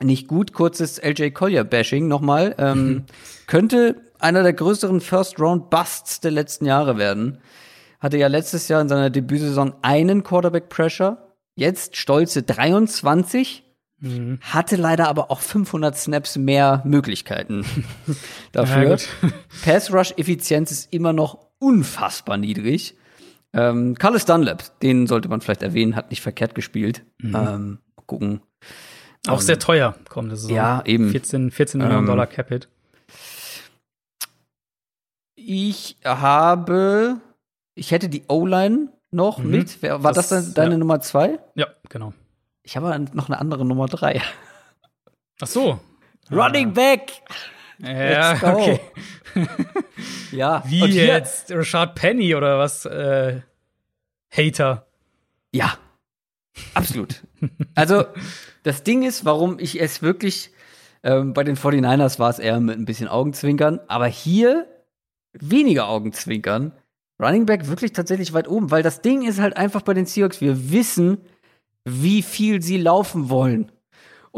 nicht 0.01 0.29
gut. 0.29 0.53
Kurzes 0.53 0.99
LJ 0.99 1.31
Collier 1.31 1.65
Bashing 1.65 2.09
nochmal. 2.09 2.55
Ähm, 2.59 3.05
könnte 3.47 3.97
einer 4.19 4.43
der 4.43 4.53
größeren 4.53 5.01
First-Round-Busts 5.01 6.21
der 6.21 6.31
letzten 6.31 6.67
Jahre 6.67 6.99
werden. 6.99 7.39
Hatte 8.01 8.19
ja 8.19 8.29
letztes 8.29 8.69
Jahr 8.69 8.81
in 8.81 8.89
seiner 8.89 9.11
Debütsaison 9.11 9.75
einen 9.83 10.23
Quarterback-Pressure, 10.23 11.35
jetzt 11.57 11.97
stolze 11.97 12.43
23, 12.45 13.65
mhm. 13.99 14.39
hatte 14.41 14.77
leider 14.77 15.09
aber 15.09 15.31
auch 15.31 15.41
500 15.41 15.97
Snaps 15.97 16.37
mehr 16.37 16.83
Möglichkeiten 16.85 17.65
dafür. 18.53 18.97
Ja, 18.97 19.31
Pass-Rush-Effizienz 19.65 20.71
ist 20.71 20.93
immer 20.93 21.13
noch 21.13 21.48
unfassbar 21.59 22.37
niedrig. 22.37 22.97
Ähm, 23.53 23.95
Carlos 23.95 24.25
Dunlap, 24.25 24.79
den 24.81 25.07
sollte 25.07 25.29
man 25.29 25.41
vielleicht 25.41 25.63
erwähnen, 25.63 25.97
hat 25.97 26.11
nicht 26.11 26.23
verkehrt 26.23 26.55
gespielt. 26.55 27.05
Mhm. 27.19 27.35
Ähm, 27.35 27.79
gucken. 28.07 28.41
Auch 29.27 29.41
ähm, 29.41 29.47
sehr 29.47 29.59
teuer 29.59 29.95
kommende 30.09 30.37
Saison. 30.37 30.55
Ja, 30.55 30.83
eben. 30.85 31.11
14, 31.11 31.51
14 31.51 31.81
Millionen 31.81 32.01
ähm, 32.01 32.07
Dollar 32.07 32.27
Capit. 32.27 32.69
Ich 35.35 35.97
habe, 36.05 37.21
ich 37.75 37.91
hätte 37.91 38.09
die 38.09 38.25
O-Line 38.29 38.93
noch 39.11 39.39
mhm. 39.39 39.51
mit. 39.51 39.83
War 39.83 40.13
das, 40.13 40.29
das 40.29 40.55
deine 40.55 40.73
ja. 40.73 40.79
Nummer 40.79 41.01
zwei? 41.01 41.39
Ja, 41.55 41.69
genau. 41.89 42.13
Ich 42.63 42.77
habe 42.77 42.99
noch 43.15 43.29
eine 43.29 43.39
andere 43.39 43.65
Nummer 43.65 43.87
drei. 43.87 44.21
Ach 45.41 45.47
so. 45.47 45.81
Running 46.31 46.69
ah. 46.69 46.73
Back. 46.73 47.13
Ja, 47.79 48.39
okay. 48.43 48.81
ja. 50.33 50.63
Wie 50.67 50.87
hier, 50.87 51.07
jetzt? 51.07 51.53
Rashad 51.53 51.95
Penny 51.95 52.35
oder 52.35 52.59
was? 52.59 52.85
Äh, 52.85 53.41
Hater. 54.31 54.87
Ja. 55.53 55.79
Absolut. 56.75 57.23
also, 57.75 58.05
das 58.65 58.83
Ding 58.83 59.05
ist, 59.05 59.25
warum 59.25 59.59
ich 59.59 59.81
es 59.81 60.03
wirklich 60.03 60.51
ähm, 61.03 61.33
bei 61.33 61.45
den 61.45 61.57
49ers 61.57 62.19
war 62.19 62.31
es 62.31 62.39
eher 62.39 62.61
mit 62.61 62.79
ein 62.79 62.85
bisschen 62.85 63.09
Augenzwinkern, 63.09 63.81
aber 63.87 64.07
hier 64.07 64.67
weniger 65.33 65.89
Augenzwinkern. 65.89 66.73
Running 67.21 67.47
Back 67.47 67.69
wirklich 67.69 67.93
tatsächlich 67.93 68.33
weit 68.33 68.49
oben, 68.49 68.71
weil 68.71 68.83
das 68.83 69.01
Ding 69.01 69.27
ist 69.27 69.41
halt 69.41 69.57
einfach 69.57 69.83
bei 69.83 69.95
den 69.95 70.07
Seahawks, 70.07 70.41
wir 70.41 70.71
wissen, 70.71 71.19
wie 71.85 72.23
viel 72.23 72.63
sie 72.63 72.79
laufen 72.79 73.29
wollen. 73.29 73.73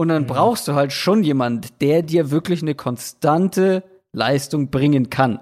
Und 0.01 0.09
dann 0.09 0.23
mhm. 0.23 0.29
brauchst 0.29 0.67
du 0.67 0.73
halt 0.73 0.95
schon 0.95 1.23
jemand, 1.23 1.83
der 1.83 2.01
dir 2.01 2.31
wirklich 2.31 2.63
eine 2.63 2.75
konstante 2.75 3.85
Leistung 4.13 4.71
bringen 4.71 5.11
kann. 5.11 5.41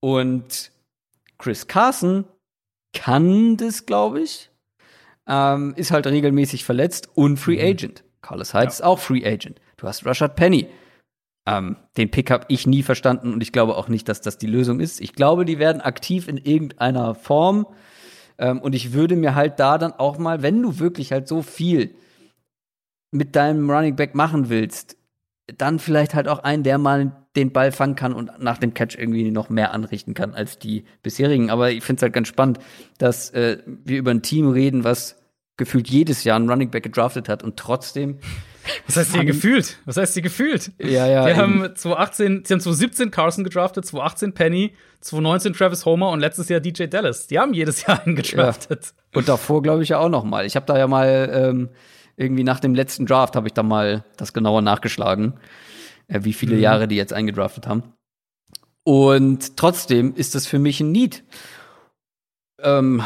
Und 0.00 0.72
Chris 1.38 1.68
Carson 1.68 2.26
kann 2.92 3.56
das, 3.56 3.86
glaube 3.86 4.20
ich. 4.20 4.50
Ähm, 5.26 5.72
ist 5.78 5.90
halt 5.90 6.06
regelmäßig 6.06 6.66
verletzt 6.66 7.08
und 7.14 7.38
Free 7.38 7.56
mhm. 7.56 7.70
Agent. 7.70 8.04
Carlos 8.20 8.52
Hyde 8.52 8.64
ja. 8.64 8.68
ist 8.68 8.84
auch 8.84 8.98
Free 8.98 9.24
Agent. 9.24 9.58
Du 9.78 9.88
hast 9.88 10.04
Rashad 10.04 10.36
Penny. 10.36 10.66
Ähm, 11.46 11.76
den 11.96 12.10
Pick 12.10 12.30
habe 12.30 12.44
ich 12.48 12.66
nie 12.66 12.82
verstanden 12.82 13.32
und 13.32 13.42
ich 13.42 13.52
glaube 13.52 13.74
auch 13.74 13.88
nicht, 13.88 14.06
dass 14.10 14.20
das 14.20 14.36
die 14.36 14.46
Lösung 14.46 14.80
ist. 14.80 15.00
Ich 15.00 15.14
glaube, 15.14 15.46
die 15.46 15.58
werden 15.58 15.80
aktiv 15.80 16.28
in 16.28 16.36
irgendeiner 16.36 17.14
Form. 17.14 17.66
Ähm, 18.36 18.60
und 18.60 18.74
ich 18.74 18.92
würde 18.92 19.16
mir 19.16 19.34
halt 19.34 19.58
da 19.58 19.78
dann 19.78 19.94
auch 19.94 20.18
mal, 20.18 20.42
wenn 20.42 20.60
du 20.60 20.78
wirklich 20.78 21.10
halt 21.10 21.26
so 21.26 21.40
viel 21.40 21.94
mit 23.14 23.36
deinem 23.36 23.70
Running 23.70 23.96
Back 23.96 24.14
machen 24.14 24.48
willst, 24.48 24.96
dann 25.56 25.78
vielleicht 25.78 26.14
halt 26.14 26.26
auch 26.26 26.40
einen, 26.40 26.64
der 26.64 26.78
mal 26.78 27.12
den 27.36 27.52
Ball 27.52 27.72
fangen 27.72 27.96
kann 27.96 28.12
und 28.12 28.30
nach 28.40 28.58
dem 28.58 28.74
Catch 28.74 28.96
irgendwie 28.98 29.30
noch 29.30 29.48
mehr 29.48 29.72
anrichten 29.72 30.14
kann 30.14 30.34
als 30.34 30.58
die 30.58 30.84
bisherigen. 31.02 31.50
Aber 31.50 31.70
ich 31.70 31.82
finde 31.84 31.98
es 31.98 32.02
halt 32.02 32.12
ganz 32.12 32.28
spannend, 32.28 32.58
dass 32.98 33.30
äh, 33.30 33.58
wir 33.66 33.98
über 33.98 34.10
ein 34.10 34.22
Team 34.22 34.50
reden, 34.50 34.84
was 34.84 35.16
gefühlt 35.56 35.88
jedes 35.88 36.24
Jahr 36.24 36.36
einen 36.36 36.50
Running 36.50 36.70
Back 36.70 36.82
gedraftet 36.82 37.28
hat 37.28 37.42
und 37.42 37.56
trotzdem. 37.56 38.18
Was 38.86 38.96
heißt 38.96 39.14
hier 39.14 39.26
gefühlt? 39.26 39.76
Was 39.84 39.98
heißt 39.98 40.14
hier 40.14 40.22
gefühlt? 40.22 40.72
Ja, 40.78 41.06
ja. 41.06 41.26
Die 41.26 41.34
haben 41.34 41.60
2018, 41.74 42.44
sie 42.46 42.54
haben 42.54 42.60
2017 42.60 43.10
Carson 43.10 43.44
gedraftet, 43.44 43.84
2018 43.84 44.32
Penny, 44.32 44.72
2019 45.00 45.52
Travis 45.52 45.84
Homer 45.84 46.08
und 46.10 46.20
letztes 46.20 46.48
Jahr 46.48 46.60
DJ 46.60 46.84
Dallas. 46.86 47.26
Die 47.26 47.38
haben 47.38 47.52
jedes 47.52 47.84
Jahr 47.84 48.02
einen 48.06 48.16
gedraftet. 48.16 48.86
Ja. 48.86 49.18
Und 49.18 49.28
davor 49.28 49.62
glaube 49.62 49.82
ich 49.82 49.90
ja 49.90 49.98
auch 49.98 50.08
noch 50.08 50.24
mal. 50.24 50.46
Ich 50.46 50.56
habe 50.56 50.64
da 50.64 50.78
ja 50.78 50.86
mal 50.86 51.30
ähm, 51.30 51.68
irgendwie 52.16 52.44
nach 52.44 52.60
dem 52.60 52.74
letzten 52.74 53.06
Draft 53.06 53.36
habe 53.36 53.48
ich 53.48 53.54
da 53.54 53.62
mal 53.62 54.04
das 54.16 54.32
genauer 54.32 54.62
nachgeschlagen, 54.62 55.34
äh, 56.08 56.20
wie 56.22 56.32
viele 56.32 56.56
mhm. 56.56 56.62
Jahre 56.62 56.88
die 56.88 56.96
jetzt 56.96 57.12
eingedraftet 57.12 57.66
haben. 57.66 57.82
Und 58.84 59.56
trotzdem 59.56 60.14
ist 60.14 60.34
das 60.34 60.46
für 60.46 60.58
mich 60.58 60.80
ein 60.80 60.92
Need. 60.92 61.24
Ähm, 62.60 63.02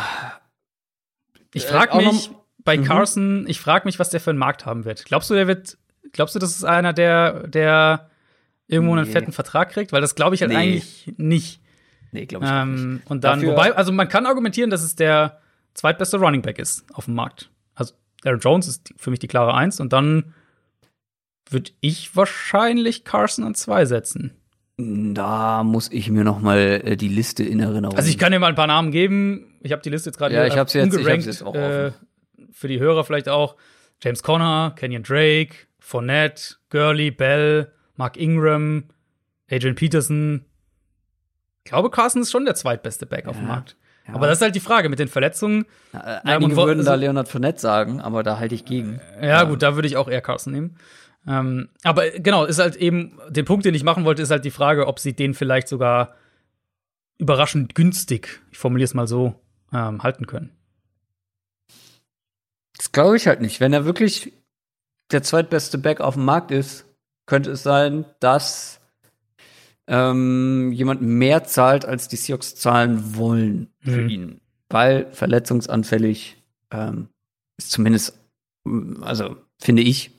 ich 1.54 1.64
frage 1.64 1.92
äh, 1.92 2.06
mich 2.06 2.30
bei 2.64 2.76
mhm. 2.76 2.84
Carson, 2.84 3.44
ich 3.48 3.60
frage 3.60 3.86
mich, 3.86 3.98
was 3.98 4.10
der 4.10 4.20
für 4.20 4.30
einen 4.30 4.38
Markt 4.38 4.66
haben 4.66 4.84
wird. 4.84 5.04
Glaubst 5.04 5.30
du, 5.30 5.34
der 5.34 5.46
wird, 5.46 5.78
glaubst 6.12 6.34
du, 6.34 6.38
das 6.38 6.50
ist 6.50 6.64
einer, 6.64 6.92
der, 6.92 7.46
der 7.46 8.10
irgendwo 8.66 8.94
nee. 8.94 9.02
einen 9.02 9.10
fetten 9.10 9.32
Vertrag 9.32 9.70
kriegt? 9.70 9.92
Weil 9.92 10.00
das 10.00 10.14
glaube 10.14 10.34
ich 10.34 10.42
halt 10.42 10.52
nee. 10.52 10.58
eigentlich 10.58 11.14
nicht. 11.16 11.62
Nee, 12.10 12.26
glaube 12.26 12.44
ich 12.44 12.50
ähm, 12.50 12.94
nicht. 12.94 13.10
Und 13.10 13.24
dann, 13.24 13.40
Dafür 13.40 13.52
wobei, 13.52 13.74
also 13.74 13.92
man 13.92 14.08
kann 14.08 14.26
argumentieren, 14.26 14.70
dass 14.70 14.82
es 14.82 14.96
der 14.96 15.40
zweitbeste 15.74 16.18
Running 16.18 16.42
Back 16.42 16.58
ist 16.58 16.84
auf 16.92 17.04
dem 17.04 17.14
Markt. 17.14 17.50
Aaron 18.24 18.40
Jones 18.40 18.68
ist 18.68 18.92
für 18.96 19.10
mich 19.10 19.20
die 19.20 19.28
klare 19.28 19.54
Eins 19.54 19.80
und 19.80 19.92
dann 19.92 20.34
würde 21.50 21.70
ich 21.80 22.14
wahrscheinlich 22.16 23.04
Carson 23.04 23.44
an 23.44 23.54
zwei 23.54 23.84
setzen. 23.84 24.32
Da 24.76 25.64
muss 25.64 25.90
ich 25.90 26.08
mir 26.10 26.22
noch 26.22 26.40
mal 26.40 26.58
äh, 26.84 26.96
die 26.96 27.08
Liste 27.08 27.42
in 27.42 27.58
Erinnerung. 27.58 27.96
Also 27.96 28.08
ich 28.08 28.18
kann 28.18 28.30
dir 28.30 28.38
mal 28.38 28.48
ein 28.48 28.54
paar 28.54 28.68
Namen 28.68 28.92
geben. 28.92 29.56
Ich 29.60 29.72
habe 29.72 29.82
die 29.82 29.90
Liste 29.90 30.10
jetzt 30.10 30.18
gerade 30.18 30.34
ja, 30.34 30.46
ich 30.46 30.56
hab's 30.56 30.72
jetzt, 30.72 30.96
ich 30.96 31.08
hab's 31.08 31.26
jetzt 31.26 31.42
auch 31.42 31.54
äh, 31.54 31.90
für 32.52 32.68
die 32.68 32.78
Hörer 32.78 33.04
vielleicht 33.04 33.28
auch. 33.28 33.56
James 34.00 34.22
Conner, 34.22 34.74
Kenyon 34.76 35.02
Drake, 35.02 35.54
Fournette, 35.80 36.56
Gurley, 36.70 37.10
Bell, 37.10 37.72
Mark 37.96 38.16
Ingram, 38.16 38.84
Adrian 39.50 39.74
Peterson. 39.74 40.44
Ich 41.64 41.70
glaube, 41.70 41.90
Carson 41.90 42.22
ist 42.22 42.30
schon 42.30 42.44
der 42.44 42.54
zweitbeste 42.54 43.06
Back 43.06 43.24
ja. 43.24 43.30
auf 43.30 43.36
dem 43.36 43.48
Markt. 43.48 43.76
Ja. 44.08 44.14
Aber 44.14 44.26
das 44.26 44.38
ist 44.38 44.42
halt 44.42 44.54
die 44.54 44.60
Frage 44.60 44.88
mit 44.88 44.98
den 44.98 45.08
Verletzungen. 45.08 45.66
Ja, 45.92 46.00
äh, 46.00 46.20
einige 46.24 46.52
ja, 46.52 46.56
würden 46.56 46.78
also, 46.78 46.90
da 46.90 46.94
Leonard 46.96 47.28
Fournette 47.28 47.60
sagen, 47.60 48.00
aber 48.00 48.22
da 48.22 48.38
halte 48.38 48.54
ich 48.54 48.64
gegen. 48.64 49.00
Ja, 49.20 49.44
gut, 49.44 49.62
da 49.62 49.74
würde 49.74 49.86
ich 49.86 49.96
auch 49.96 50.08
eher 50.08 50.22
Carson 50.22 50.52
nehmen. 50.52 50.76
Ähm, 51.26 51.68
aber 51.82 52.10
genau, 52.10 52.46
ist 52.46 52.58
halt 52.58 52.76
eben, 52.76 53.18
den 53.28 53.44
Punkt, 53.44 53.66
den 53.66 53.74
ich 53.74 53.84
machen 53.84 54.04
wollte, 54.04 54.22
ist 54.22 54.30
halt 54.30 54.46
die 54.46 54.50
Frage, 54.50 54.86
ob 54.86 54.98
sie 54.98 55.12
den 55.12 55.34
vielleicht 55.34 55.68
sogar 55.68 56.14
überraschend 57.18 57.74
günstig, 57.74 58.40
ich 58.50 58.58
formuliere 58.58 58.86
es 58.86 58.94
mal 58.94 59.06
so, 59.06 59.34
ähm, 59.72 60.02
halten 60.02 60.26
können. 60.26 60.56
Das 62.78 62.92
glaube 62.92 63.16
ich 63.16 63.26
halt 63.26 63.40
nicht. 63.40 63.60
Wenn 63.60 63.72
er 63.72 63.84
wirklich 63.84 64.32
der 65.10 65.22
zweitbeste 65.22 65.78
Back 65.78 66.00
auf 66.00 66.14
dem 66.14 66.24
Markt 66.24 66.50
ist, 66.50 66.86
könnte 67.26 67.50
es 67.50 67.62
sein, 67.62 68.06
dass 68.20 68.77
ähm, 69.88 70.70
jemand 70.72 71.02
mehr 71.02 71.44
zahlt, 71.44 71.84
als 71.84 72.08
die 72.08 72.16
Seahawks 72.16 72.54
zahlen 72.54 73.16
wollen 73.16 73.70
für 73.80 74.02
mhm. 74.02 74.08
ihn. 74.08 74.40
Weil 74.68 75.06
verletzungsanfällig 75.12 76.36
ähm, 76.70 77.08
ist 77.56 77.70
zumindest, 77.70 78.18
also 79.00 79.36
finde 79.58 79.82
ich, 79.82 80.10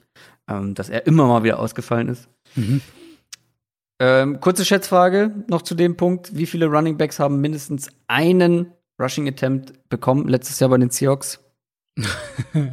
ähm, 0.49 0.73
dass 0.73 0.89
er 0.89 1.05
immer 1.05 1.27
mal 1.27 1.43
wieder 1.43 1.59
ausgefallen 1.59 2.09
ist. 2.09 2.27
Mhm. 2.55 2.81
Ähm, 3.99 4.39
kurze 4.39 4.65
Schätzfrage 4.65 5.43
noch 5.47 5.61
zu 5.61 5.75
dem 5.75 5.97
Punkt. 5.97 6.35
Wie 6.35 6.47
viele 6.47 6.65
Running 6.65 6.97
Backs 6.97 7.19
haben 7.19 7.39
mindestens 7.39 7.89
einen 8.07 8.71
Rushing 8.99 9.27
Attempt 9.27 9.89
bekommen 9.89 10.27
letztes 10.27 10.59
Jahr 10.59 10.69
bei 10.69 10.77
den 10.77 10.89
Seahawks? 10.89 11.39
äh, 11.97 12.71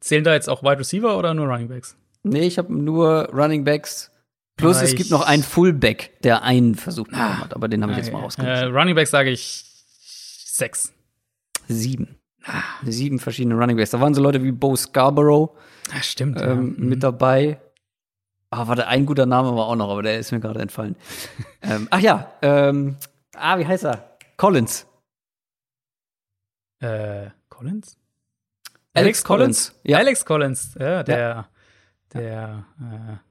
zählen 0.00 0.24
da 0.24 0.34
jetzt 0.34 0.48
auch 0.50 0.62
Wide 0.62 0.80
Receiver 0.80 1.16
oder 1.16 1.32
nur 1.34 1.46
Running 1.46 1.68
Backs? 1.68 1.96
Nee, 2.24 2.46
ich 2.46 2.58
habe 2.58 2.74
nur 2.74 3.30
Running 3.32 3.64
Backs 3.64 4.10
Plus, 4.56 4.80
es 4.80 4.94
gibt 4.94 5.10
noch 5.10 5.20
einen 5.20 5.42
Fullback, 5.42 6.22
der 6.22 6.42
einen 6.42 6.74
Versuch 6.74 7.06
bekommen 7.06 7.40
hat, 7.40 7.54
aber 7.54 7.68
den 7.68 7.82
habe 7.82 7.92
ich 7.92 7.98
jetzt 7.98 8.12
mal 8.12 8.20
rausgenommen. 8.20 8.56
Äh, 8.56 8.64
Running 8.64 8.94
Back 8.94 9.06
sage 9.06 9.30
ich 9.30 9.64
sechs. 10.44 10.92
Sieben. 11.68 12.16
Sieben 12.84 13.18
verschiedene 13.18 13.54
Running 13.54 13.76
Backs. 13.76 13.90
Da 13.90 14.00
waren 14.00 14.14
so 14.14 14.22
Leute 14.22 14.42
wie 14.42 14.52
Bo 14.52 14.74
Scarborough 14.76 15.50
ja, 15.92 16.02
stimmt, 16.02 16.40
ähm, 16.40 16.74
ja. 16.78 16.84
mit 16.84 16.98
mhm. 16.98 17.00
dabei. 17.00 17.60
Ah, 18.50 18.66
warte, 18.68 18.86
ein 18.86 19.04
guter 19.06 19.26
Name 19.26 19.54
war 19.56 19.66
auch 19.66 19.76
noch, 19.76 19.90
aber 19.90 20.02
der 20.02 20.18
ist 20.18 20.32
mir 20.32 20.40
gerade 20.40 20.60
entfallen. 20.60 20.96
ähm, 21.62 21.88
ach 21.90 22.00
ja, 22.00 22.32
ähm, 22.42 22.96
ah, 23.34 23.58
wie 23.58 23.66
heißt 23.66 23.84
er? 23.84 24.16
Collins. 24.36 24.86
Äh, 26.78 27.30
Collins? 27.48 27.98
Alex, 28.94 28.94
Alex 28.94 29.24
Collins. 29.24 29.68
Collins. 29.68 29.80
Ja. 29.82 29.98
Alex 29.98 30.24
Collins, 30.24 30.76
ja, 30.78 31.02
der, 31.02 31.18
ja. 31.18 31.48
der, 32.14 32.64
äh, 32.80 33.25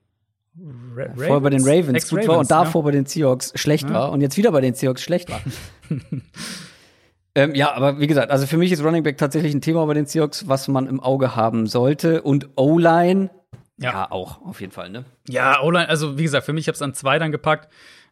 Ra 0.96 1.14
vorher 1.16 1.42
bei 1.42 1.50
den 1.50 1.64
Ravens 1.64 2.10
gut 2.10 2.28
war 2.28 2.40
und 2.40 2.50
davor 2.50 2.82
ja. 2.82 2.86
bei 2.86 2.92
den 2.92 3.06
Seahawks 3.06 3.52
schlecht 3.56 3.90
ja. 3.90 3.94
war 3.94 4.12
und 4.12 4.22
jetzt 4.22 4.38
wieder 4.38 4.52
bei 4.52 4.62
den 4.62 4.74
Seahawks 4.74 5.02
schlecht 5.02 5.30
war. 5.30 5.42
ähm, 7.36 7.54
ja, 7.56 7.74
aber 7.74 8.00
wie 8.00 8.08
gesagt, 8.08 8.32
also 8.32 8.48
für 8.48 8.58
mich 8.58 8.72
ist 8.72 8.84
Running 8.84 9.04
Back 9.04 9.18
tatsächlich 9.18 9.54
ein 9.54 9.62
Thema 9.62 9.86
bei 9.86 9.94
den 9.94 10.06
Seahawks, 10.06 10.48
was 10.48 10.68
man 10.70 10.88
im 10.88 11.02
Auge 11.02 11.36
haben 11.36 11.68
sollte. 11.68 12.22
Und 12.22 12.50
O-Line, 12.56 13.32
ja. 13.78 13.92
ja. 13.92 14.12
auch, 14.12 14.42
auf 14.46 14.62
jeden 14.62 14.72
Fall, 14.72 14.90
ne? 14.90 15.04
Ja, 15.28 15.62
O-Line, 15.62 15.90
also 15.90 16.18
wie 16.18 16.24
gesagt, 16.24 16.46
für 16.46 16.54
mich 16.54 16.68
habe 16.68 16.76
es 16.76 16.82
an 16.82 16.94
zwei 16.94 17.20
dann 17.20 17.34
gepackt. 17.34 17.70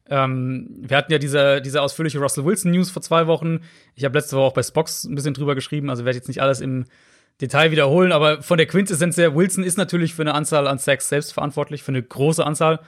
Ähm, 0.09 0.67
wir 0.81 0.97
hatten 0.97 1.13
ja 1.13 1.19
diese, 1.19 1.61
diese 1.61 1.81
ausführliche 1.81 2.19
Russell 2.19 2.43
Wilson 2.43 2.71
News 2.71 2.89
vor 2.89 3.01
zwei 3.01 3.25
Wochen. 3.27 3.61
Ich 3.95 4.03
habe 4.03 4.17
letzte 4.17 4.35
Woche 4.35 4.47
auch 4.47 4.53
bei 4.53 4.63
Spox 4.63 5.05
ein 5.05 5.15
bisschen 5.15 5.33
drüber 5.33 5.55
geschrieben, 5.55 5.89
also 5.89 6.03
werde 6.03 6.17
jetzt 6.17 6.27
nicht 6.27 6.41
alles 6.41 6.59
im 6.59 6.85
Detail 7.41 7.71
wiederholen, 7.71 8.11
aber 8.11 8.41
von 8.41 8.57
der 8.57 8.67
Quintessenz 8.67 9.17
her, 9.17 9.35
Wilson 9.35 9.63
ist 9.63 9.77
natürlich 9.77 10.13
für 10.13 10.21
eine 10.21 10.33
Anzahl 10.33 10.67
an 10.67 10.77
Sacks 10.77 11.09
selbst 11.09 11.33
verantwortlich, 11.33 11.83
für 11.83 11.91
eine 11.91 12.03
große 12.03 12.45
Anzahl. 12.45 12.79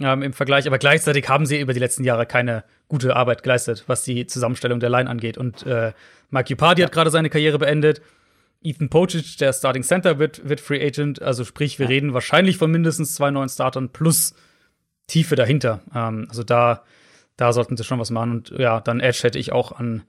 ähm, 0.00 0.22
im 0.22 0.32
Vergleich. 0.32 0.66
Aber 0.66 0.78
gleichzeitig 0.78 1.28
haben 1.28 1.46
sie 1.46 1.60
über 1.60 1.72
die 1.72 1.80
letzten 1.80 2.04
Jahre 2.04 2.26
keine 2.26 2.64
gute 2.88 3.14
Arbeit 3.14 3.42
geleistet, 3.42 3.84
was 3.86 4.02
die 4.04 4.26
Zusammenstellung 4.26 4.80
der 4.80 4.90
Line 4.90 5.08
angeht. 5.08 5.38
Und 5.38 5.64
äh, 5.66 5.92
Mike 6.30 6.52
Upardi 6.54 6.80
ja. 6.80 6.86
hat 6.86 6.92
gerade 6.92 7.10
seine 7.10 7.30
Karriere 7.30 7.58
beendet. 7.58 8.02
Ethan 8.62 8.88
Pocic, 8.88 9.36
der 9.38 9.52
Starting 9.52 9.82
Center, 9.82 10.18
wird, 10.18 10.48
wird 10.48 10.60
Free 10.60 10.84
Agent. 10.84 11.20
Also 11.20 11.44
sprich, 11.44 11.78
wir 11.78 11.86
ja. 11.86 11.90
reden 11.90 12.14
wahrscheinlich 12.14 12.56
von 12.56 12.70
mindestens 12.70 13.14
zwei 13.14 13.30
neuen 13.30 13.48
Startern 13.48 13.90
plus 13.90 14.34
Tiefe 15.06 15.36
dahinter. 15.36 15.82
Ähm, 15.94 16.26
also 16.28 16.42
da, 16.42 16.82
da 17.36 17.52
sollten 17.52 17.76
sie 17.76 17.84
schon 17.84 17.98
was 18.00 18.10
machen. 18.10 18.32
Und 18.32 18.50
ja, 18.50 18.80
dann 18.80 19.00
Edge 19.00 19.20
hätte 19.22 19.38
ich 19.38 19.52
auch 19.52 19.72
an, 19.72 20.02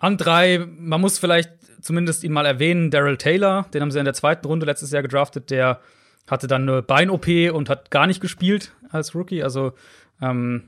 an 0.00 0.16
drei. 0.16 0.58
Man 0.58 1.00
muss 1.00 1.18
vielleicht 1.18 1.52
zumindest 1.80 2.24
ihn 2.24 2.32
mal 2.32 2.46
erwähnen. 2.46 2.90
Daryl 2.90 3.16
Taylor, 3.16 3.66
den 3.72 3.82
haben 3.82 3.92
sie 3.92 4.00
in 4.00 4.04
der 4.04 4.14
zweiten 4.14 4.46
Runde 4.46 4.66
letztes 4.66 4.90
Jahr 4.90 5.02
gedraftet. 5.02 5.50
Der 5.50 5.80
hatte 6.28 6.48
dann 6.48 6.68
eine 6.68 6.82
Bein-OP 6.82 7.52
und 7.52 7.68
hat 7.68 7.90
gar 7.90 8.06
nicht 8.08 8.20
gespielt 8.20 8.72
als 8.90 9.14
Rookie. 9.14 9.42
Also 9.42 9.72
ähm, 10.20 10.64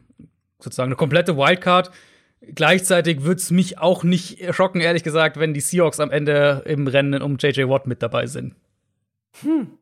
sozusagen 0.61 0.89
eine 0.89 0.97
komplette 0.97 1.37
Wildcard. 1.37 1.91
Gleichzeitig 2.55 3.23
würde 3.23 3.41
es 3.41 3.51
mich 3.51 3.79
auch 3.79 4.03
nicht 4.03 4.55
schocken, 4.55 4.81
ehrlich 4.81 5.05
gesagt, 5.05 5.39
wenn 5.39 5.55
die 5.55 5.61
Seahawks 5.61 6.01
am 6.01 6.11
Ende 6.11 6.63
im 6.67 6.89
Rennen 6.89 7.23
um 7.23 7.37
JJ 7.39 7.69
Watt 7.69 7.87
mit 7.87 8.03
dabei 8.03 8.27
sind. 8.27 8.55
Hm. 9.43 9.79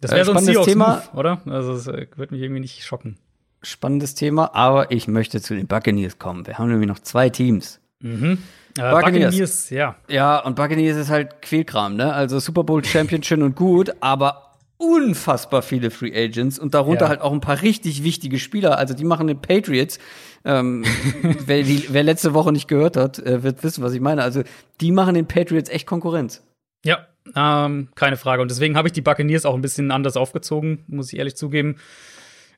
Das 0.00 0.10
wäre 0.10 0.22
äh, 0.22 0.24
so 0.24 0.32
ein 0.32 0.44
Seahawks-Move, 0.44 1.02
oder? 1.14 1.40
Also 1.46 1.74
das 1.74 1.86
äh, 1.86 2.08
würde 2.16 2.34
mich 2.34 2.42
irgendwie 2.42 2.60
nicht 2.60 2.84
schocken. 2.84 3.18
Spannendes 3.62 4.16
Thema, 4.16 4.56
aber 4.56 4.90
ich 4.90 5.06
möchte 5.06 5.40
zu 5.40 5.54
den 5.54 5.68
Buccaneers 5.68 6.18
kommen. 6.18 6.44
Wir 6.48 6.58
haben 6.58 6.68
nämlich 6.68 6.88
noch 6.88 6.98
zwei 6.98 7.30
Teams. 7.30 7.80
Mhm. 8.02 8.38
Äh, 8.78 8.90
Buccaneers. 8.90 9.30
Buccaneers, 9.32 9.70
ja. 9.70 9.96
Ja, 10.08 10.38
und 10.38 10.56
Buccaneers 10.56 10.96
ist 10.96 11.10
halt 11.10 11.42
Quälkram, 11.42 11.96
ne? 11.96 12.12
Also 12.12 12.38
Super 12.38 12.64
Bowl 12.64 12.84
Champion 12.84 13.22
schön 13.22 13.42
und 13.42 13.56
gut, 13.56 13.92
aber 14.00 14.52
unfassbar 14.78 15.62
viele 15.62 15.90
Free 15.90 16.12
Agents 16.12 16.58
und 16.58 16.74
darunter 16.74 17.04
ja. 17.04 17.08
halt 17.10 17.20
auch 17.20 17.32
ein 17.32 17.40
paar 17.40 17.62
richtig 17.62 18.02
wichtige 18.02 18.38
Spieler. 18.38 18.78
Also 18.78 18.94
die 18.94 19.04
machen 19.04 19.28
den 19.28 19.40
Patriots. 19.40 19.98
Ähm, 20.44 20.84
wer, 21.46 21.62
die, 21.62 21.86
wer 21.90 22.02
letzte 22.02 22.34
Woche 22.34 22.52
nicht 22.52 22.66
gehört 22.66 22.96
hat, 22.96 23.18
äh, 23.20 23.42
wird 23.42 23.62
wissen, 23.62 23.84
was 23.84 23.92
ich 23.92 24.00
meine. 24.00 24.22
Also 24.22 24.42
die 24.80 24.90
machen 24.90 25.14
den 25.14 25.26
Patriots 25.26 25.70
echt 25.70 25.86
Konkurrenz. 25.86 26.42
Ja, 26.84 27.06
ähm, 27.36 27.88
keine 27.94 28.16
Frage. 28.16 28.42
Und 28.42 28.50
deswegen 28.50 28.76
habe 28.76 28.88
ich 28.88 28.92
die 28.92 29.02
Buccaneers 29.02 29.46
auch 29.46 29.54
ein 29.54 29.60
bisschen 29.60 29.92
anders 29.92 30.16
aufgezogen, 30.16 30.84
muss 30.88 31.12
ich 31.12 31.18
ehrlich 31.18 31.36
zugeben. 31.36 31.76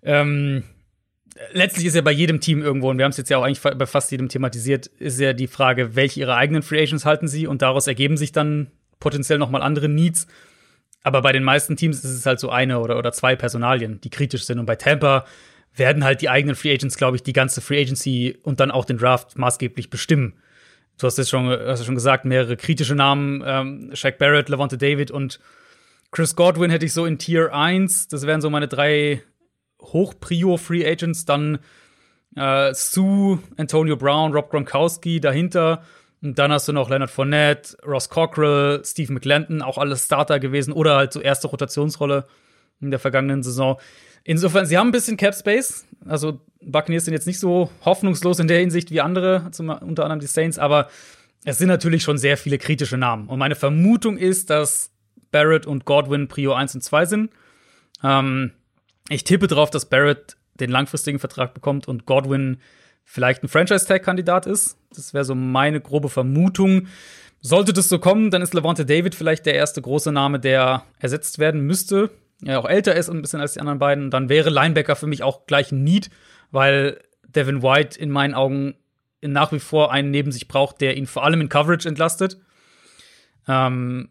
Ähm, 0.02 0.62
letztlich 1.52 1.86
ist 1.86 1.94
ja 1.94 2.02
bei 2.02 2.12
jedem 2.12 2.40
Team 2.40 2.62
irgendwo, 2.62 2.90
und 2.90 2.98
wir 2.98 3.04
haben 3.04 3.10
es 3.10 3.16
jetzt 3.16 3.30
ja 3.30 3.38
auch 3.38 3.42
eigentlich 3.42 3.60
bei 3.60 3.86
fast 3.86 4.10
jedem 4.10 4.28
thematisiert, 4.28 4.86
ist 4.98 5.20
ja 5.20 5.32
die 5.32 5.46
Frage, 5.46 5.96
welche 5.96 6.20
ihre 6.20 6.36
eigenen 6.36 6.62
Free 6.62 6.82
Agents 6.82 7.04
halten 7.04 7.28
sie 7.28 7.46
und 7.46 7.62
daraus 7.62 7.86
ergeben 7.86 8.16
sich 8.16 8.32
dann 8.32 8.68
potenziell 9.00 9.38
nochmal 9.38 9.62
andere 9.62 9.88
Needs. 9.88 10.26
Aber 11.02 11.20
bei 11.20 11.32
den 11.32 11.44
meisten 11.44 11.76
Teams 11.76 11.98
ist 11.98 12.12
es 12.12 12.26
halt 12.26 12.40
so 12.40 12.50
eine 12.50 12.80
oder, 12.80 12.98
oder 12.98 13.12
zwei 13.12 13.36
Personalien, 13.36 14.00
die 14.00 14.10
kritisch 14.10 14.44
sind. 14.44 14.58
Und 14.58 14.66
bei 14.66 14.76
Tampa 14.76 15.26
werden 15.76 16.04
halt 16.04 16.22
die 16.22 16.30
eigenen 16.30 16.56
Free 16.56 16.72
Agents, 16.72 16.96
glaube 16.96 17.16
ich, 17.16 17.22
die 17.22 17.32
ganze 17.32 17.60
Free 17.60 17.80
Agency 17.80 18.38
und 18.42 18.60
dann 18.60 18.70
auch 18.70 18.84
den 18.84 18.96
Draft 18.96 19.36
maßgeblich 19.36 19.90
bestimmen. 19.90 20.34
Du 20.98 21.06
hast 21.06 21.18
es 21.18 21.28
schon, 21.28 21.50
hast 21.50 21.84
schon 21.84 21.96
gesagt, 21.96 22.24
mehrere 22.24 22.56
kritische 22.56 22.94
Namen, 22.94 23.42
ähm, 23.44 23.90
Shaq 23.92 24.18
Barrett, 24.18 24.48
Levante 24.48 24.78
David 24.78 25.10
und 25.10 25.40
Chris 26.12 26.36
Godwin 26.36 26.70
hätte 26.70 26.86
ich 26.86 26.92
so 26.92 27.04
in 27.04 27.18
Tier 27.18 27.52
1. 27.52 28.06
Das 28.08 28.24
wären 28.24 28.40
so 28.40 28.48
meine 28.48 28.68
drei 28.68 29.20
Hochprio-Free 29.92 30.86
Agents. 30.86 31.24
Dann 31.24 31.58
äh, 32.36 32.74
Sue, 32.74 33.38
Antonio 33.56 33.96
Brown, 33.96 34.32
Rob 34.32 34.50
Gronkowski 34.50 35.20
dahinter 35.20 35.82
und 36.24 36.38
dann 36.38 36.50
hast 36.50 36.66
du 36.66 36.72
noch 36.72 36.88
Leonard 36.88 37.10
Fournette, 37.10 37.76
Ross 37.86 38.08
Cockrell, 38.08 38.82
Steve 38.82 39.12
McLendon, 39.12 39.60
auch 39.60 39.76
alles 39.76 40.06
Starter 40.06 40.40
gewesen 40.40 40.72
oder 40.72 40.96
halt 40.96 41.12
so 41.12 41.20
erste 41.20 41.48
Rotationsrolle 41.48 42.26
in 42.80 42.90
der 42.90 42.98
vergangenen 42.98 43.42
Saison. 43.42 43.78
Insofern, 44.24 44.64
sie 44.64 44.78
haben 44.78 44.88
ein 44.88 44.92
bisschen 44.92 45.18
Cap 45.18 45.34
Space. 45.34 45.84
Also 46.06 46.40
Buccaneers 46.62 47.04
sind 47.04 47.12
jetzt 47.12 47.26
nicht 47.26 47.38
so 47.38 47.70
hoffnungslos 47.84 48.38
in 48.38 48.48
der 48.48 48.58
Hinsicht 48.58 48.90
wie 48.90 49.02
andere, 49.02 49.48
zum, 49.50 49.68
unter 49.68 50.04
anderem 50.04 50.20
die 50.20 50.26
Saints, 50.26 50.58
aber 50.58 50.88
es 51.44 51.58
sind 51.58 51.68
natürlich 51.68 52.02
schon 52.02 52.16
sehr 52.16 52.38
viele 52.38 52.56
kritische 52.56 52.96
Namen. 52.96 53.28
Und 53.28 53.38
meine 53.38 53.54
Vermutung 53.54 54.16
ist, 54.16 54.48
dass 54.48 54.92
Barrett 55.30 55.66
und 55.66 55.84
Godwin 55.84 56.26
Prio 56.28 56.54
1 56.54 56.74
und 56.74 56.80
2 56.80 57.04
sind. 57.04 57.30
Ähm, 58.02 58.52
ich 59.08 59.24
tippe 59.24 59.46
darauf, 59.46 59.70
dass 59.70 59.86
Barrett 59.86 60.36
den 60.54 60.70
langfristigen 60.70 61.18
Vertrag 61.18 61.54
bekommt 61.54 61.88
und 61.88 62.06
Godwin 62.06 62.58
vielleicht 63.04 63.42
ein 63.42 63.48
Franchise-Tag-Kandidat 63.48 64.46
ist. 64.46 64.78
Das 64.94 65.12
wäre 65.12 65.24
so 65.24 65.34
meine 65.34 65.80
grobe 65.80 66.08
Vermutung. 66.08 66.86
Sollte 67.40 67.72
das 67.72 67.88
so 67.88 67.98
kommen, 67.98 68.30
dann 68.30 68.40
ist 68.40 68.54
Levante 68.54 68.86
David 68.86 69.14
vielleicht 69.14 69.44
der 69.44 69.54
erste 69.54 69.82
große 69.82 70.12
Name, 70.12 70.40
der 70.40 70.84
ersetzt 70.98 71.38
werden 71.38 71.60
müsste. 71.60 72.10
Er 72.42 72.58
auch 72.58 72.68
älter 72.68 72.94
ist 72.94 73.10
ein 73.10 73.20
bisschen 73.20 73.40
als 73.40 73.52
die 73.52 73.60
anderen 73.60 73.78
beiden. 73.78 74.10
Dann 74.10 74.28
wäre 74.28 74.50
Linebacker 74.50 74.96
für 74.96 75.06
mich 75.06 75.22
auch 75.22 75.46
gleich 75.46 75.70
ein 75.70 75.84
Need, 75.84 76.10
weil 76.50 77.00
Devin 77.26 77.62
White 77.62 77.98
in 77.98 78.10
meinen 78.10 78.34
Augen 78.34 78.74
nach 79.20 79.52
wie 79.52 79.58
vor 79.58 79.92
einen 79.92 80.10
neben 80.10 80.32
sich 80.32 80.48
braucht, 80.48 80.80
der 80.80 80.96
ihn 80.96 81.06
vor 81.06 81.24
allem 81.24 81.40
in 81.40 81.48
Coverage 81.48 81.88
entlastet. 81.88 82.38
Ähm, 83.46 84.08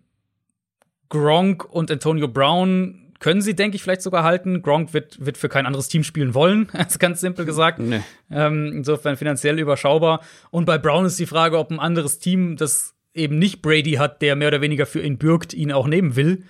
Gronk 1.09 1.65
und 1.65 1.91
Antonio 1.91 2.27
Brown 2.27 3.02
können 3.23 3.41
sie, 3.41 3.55
denke 3.55 3.77
ich, 3.77 3.83
vielleicht 3.83 4.01
sogar 4.01 4.25
halten. 4.25 4.61
Gronk 4.61 4.93
wird, 4.93 5.25
wird 5.25 5.37
für 5.37 5.47
kein 5.47 5.65
anderes 5.65 5.87
Team 5.87 6.03
spielen 6.03 6.33
wollen, 6.33 6.69
also 6.73 6.99
ganz 6.99 7.21
simpel 7.21 7.45
gesagt. 7.45 7.79
Nee. 7.79 8.01
Ähm, 8.29 8.73
insofern 8.73 9.15
finanziell 9.15 9.57
überschaubar. 9.59 10.19
Und 10.51 10.65
bei 10.65 10.77
Brown 10.77 11.05
ist 11.05 11.17
die 11.17 11.25
Frage, 11.25 11.57
ob 11.57 11.71
ein 11.71 11.79
anderes 11.79 12.19
Team, 12.19 12.57
das 12.57 12.95
eben 13.13 13.39
nicht 13.39 13.61
Brady 13.61 13.93
hat, 13.93 14.21
der 14.21 14.35
mehr 14.35 14.49
oder 14.49 14.59
weniger 14.59 14.85
für 14.85 15.01
ihn 15.01 15.17
bürgt, 15.17 15.53
ihn 15.53 15.71
auch 15.71 15.87
nehmen 15.87 16.17
will. 16.17 16.43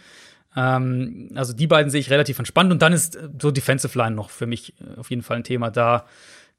Ähm, 0.56 1.30
also 1.36 1.54
die 1.54 1.68
beiden 1.68 1.92
sehe 1.92 2.00
ich 2.00 2.10
relativ 2.10 2.40
entspannt. 2.40 2.72
Und 2.72 2.82
dann 2.82 2.92
ist 2.92 3.20
so 3.40 3.52
Defensive 3.52 3.96
Line 3.96 4.16
noch 4.16 4.32
für 4.32 4.48
mich 4.48 4.74
äh, 4.82 5.00
auf 5.00 5.12
jeden 5.12 5.22
Fall 5.22 5.38
ein 5.38 5.44
Thema. 5.44 5.70
Da 5.70 6.08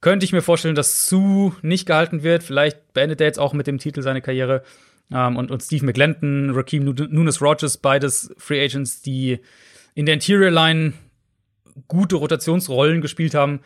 könnte 0.01 0.25
ich 0.25 0.33
mir 0.33 0.43
vorstellen, 0.43 0.77
dass 0.77 1.09
Sue 1.09 1.57
nicht 1.63 1.87
gehalten 1.87 2.23
wird. 2.23 2.45
Vielleicht 2.45 2.93
beendet 2.93 3.21
er 3.21 3.27
jetzt 3.27 3.41
auch 3.41 3.53
mit 3.53 3.67
dem 3.67 3.79
Titel 3.79 4.01
seine 4.01 4.23
Karriere. 4.23 4.63
Ähm, 5.11 5.37
und, 5.37 5.51
und 5.51 5.61
Steve 5.61 5.85
McGlenton, 5.85 6.51
Raheem 6.51 6.85
Nunes 6.85 7.43
Rogers, 7.43 7.79
beides 7.79 8.33
Free 8.39 8.65
Agents, 8.65 9.03
die 9.03 9.41
in 9.95 10.07
der 10.07 10.15
Interior 10.15 10.51
Line 10.51 10.93
gute 11.89 12.17
Rotationsrollen 12.17 13.01
gespielt 13.01 13.35
haben. 13.35 13.61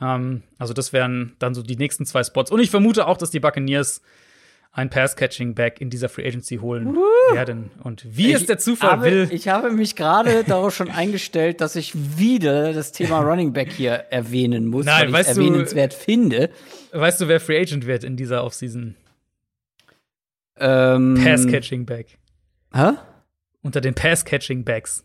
Ähm, 0.00 0.42
also 0.58 0.74
das 0.74 0.92
wären 0.92 1.34
dann 1.38 1.54
so 1.54 1.62
die 1.62 1.76
nächsten 1.76 2.06
zwei 2.06 2.22
Spots. 2.24 2.50
Und 2.50 2.60
ich 2.60 2.70
vermute 2.70 3.06
auch, 3.06 3.16
dass 3.16 3.30
die 3.30 3.40
Buccaneers 3.40 4.02
ein 4.74 4.90
Pass-Catching-Back 4.90 5.80
in 5.80 5.88
dieser 5.88 6.08
Free 6.08 6.26
Agency 6.26 6.56
holen 6.56 6.96
uh. 6.96 7.34
werden. 7.34 7.70
Und 7.84 8.04
wie 8.16 8.30
ich 8.30 8.34
es 8.34 8.46
der 8.46 8.58
Zufall 8.58 8.90
habe, 8.90 9.04
will. 9.04 9.28
Ich 9.30 9.46
habe 9.46 9.70
mich 9.70 9.94
gerade 9.94 10.42
darauf 10.46 10.74
schon 10.74 10.90
eingestellt, 10.90 11.60
dass 11.60 11.76
ich 11.76 11.92
wieder 12.18 12.72
das 12.72 12.90
Thema 12.90 13.20
Running 13.20 13.52
Back 13.52 13.70
hier 13.70 13.92
erwähnen 13.92 14.66
muss, 14.66 14.84
Nein, 14.84 15.12
weil 15.12 15.22
ich 15.22 15.28
es 15.28 15.36
erwähnenswert 15.36 15.94
finde. 15.94 16.50
Weißt 16.90 17.20
du, 17.20 17.28
wer 17.28 17.38
Free 17.40 17.60
Agent 17.60 17.86
wird 17.86 18.02
in 18.02 18.16
dieser 18.16 18.42
Offseason? 18.42 18.96
Ähm, 20.56 21.20
Pass-Catching-Back. 21.22 22.18
Hä? 22.72 22.92
Unter 23.62 23.80
den 23.80 23.94
Pass-Catching-Backs. 23.94 25.04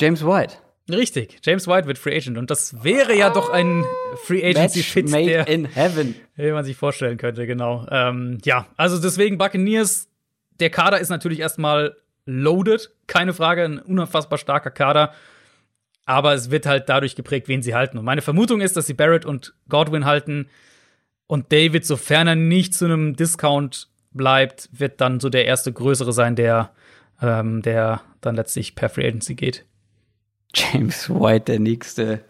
James 0.00 0.24
White. 0.24 0.54
Richtig, 0.88 1.38
James 1.42 1.68
White 1.68 1.86
wird 1.86 1.98
Free 1.98 2.16
Agent 2.16 2.38
und 2.38 2.50
das 2.50 2.82
wäre 2.82 3.16
ja 3.16 3.30
doch 3.30 3.50
ein 3.50 3.84
Free 4.24 4.44
Agency 4.44 4.82
Fit, 4.82 5.12
der, 5.12 5.46
in 5.46 5.66
heaven, 5.66 6.14
den 6.36 6.54
man 6.54 6.64
sich 6.64 6.76
vorstellen 6.76 7.16
könnte, 7.16 7.46
genau. 7.46 7.86
Ähm, 7.90 8.38
ja, 8.44 8.66
also 8.76 8.98
deswegen 8.98 9.38
Buccaneers. 9.38 10.08
Der 10.58 10.70
Kader 10.70 11.00
ist 11.00 11.08
natürlich 11.08 11.40
erstmal 11.40 11.96
loaded, 12.26 12.90
keine 13.06 13.32
Frage, 13.32 13.64
ein 13.64 13.78
unfassbar 13.78 14.38
starker 14.38 14.70
Kader. 14.70 15.14
Aber 16.06 16.34
es 16.34 16.50
wird 16.50 16.66
halt 16.66 16.88
dadurch 16.88 17.14
geprägt, 17.14 17.48
wen 17.48 17.62
sie 17.62 17.74
halten. 17.74 17.96
Und 17.96 18.04
meine 18.04 18.20
Vermutung 18.20 18.60
ist, 18.60 18.76
dass 18.76 18.86
sie 18.86 18.94
Barrett 18.94 19.24
und 19.24 19.54
Godwin 19.68 20.04
halten 20.04 20.48
und 21.26 21.52
David, 21.52 21.86
sofern 21.86 22.26
er 22.26 22.34
nicht 22.34 22.74
zu 22.74 22.86
einem 22.86 23.14
Discount 23.14 23.88
bleibt, 24.10 24.68
wird 24.72 25.00
dann 25.00 25.20
so 25.20 25.28
der 25.28 25.44
erste 25.44 25.72
größere 25.72 26.12
sein, 26.12 26.34
der, 26.34 26.72
ähm, 27.22 27.62
der 27.62 28.00
dann 28.20 28.34
letztlich 28.34 28.74
per 28.74 28.88
Free 28.88 29.06
Agency 29.06 29.36
geht. 29.36 29.64
James 30.54 31.08
White, 31.08 31.46
der 31.46 31.60
nächste 31.60 32.24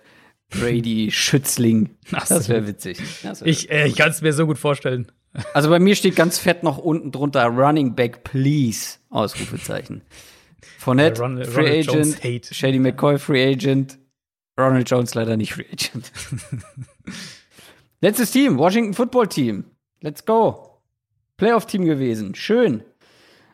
Brady-Schützling. 0.51 1.91
Das 2.11 2.49
wäre 2.49 2.67
witzig. 2.67 2.99
Das 3.23 3.41
wär 3.41 3.49
ich 3.49 3.71
äh, 3.71 3.87
ich 3.87 3.97
kann 3.97 4.11
es 4.11 4.21
mir 4.21 4.33
so 4.33 4.47
gut 4.47 4.59
vorstellen. 4.59 5.11
Also 5.55 5.71
bei 5.71 5.79
mir 5.79 5.95
steht 5.95 6.17
ganz 6.17 6.39
fett 6.39 6.63
noch 6.63 6.79
unten 6.79 7.13
drunter 7.13 7.47
Running 7.47 7.95
Back, 7.95 8.25
please. 8.25 8.99
Ausrufezeichen. 9.11 10.03
Fournette, 10.79 11.21
Ron 11.21 11.45
Free 11.45 11.81
Agent. 11.81 12.19
Shady 12.51 12.79
McCoy, 12.79 13.19
Free 13.19 13.53
Agent. 13.53 13.99
Ronald 14.59 14.91
Jones 14.91 15.15
leider 15.15 15.37
nicht 15.37 15.55
Free 15.55 15.67
Agent. 15.73 16.11
Letztes 18.01 18.31
Team, 18.33 18.59
Washington 18.59 18.95
Football 18.95 19.29
Team. 19.29 19.65
Let's 20.01 20.25
go. 20.25 20.81
Playoff-Team 21.37 21.85
gewesen. 21.85 22.35
Schön. 22.35 22.83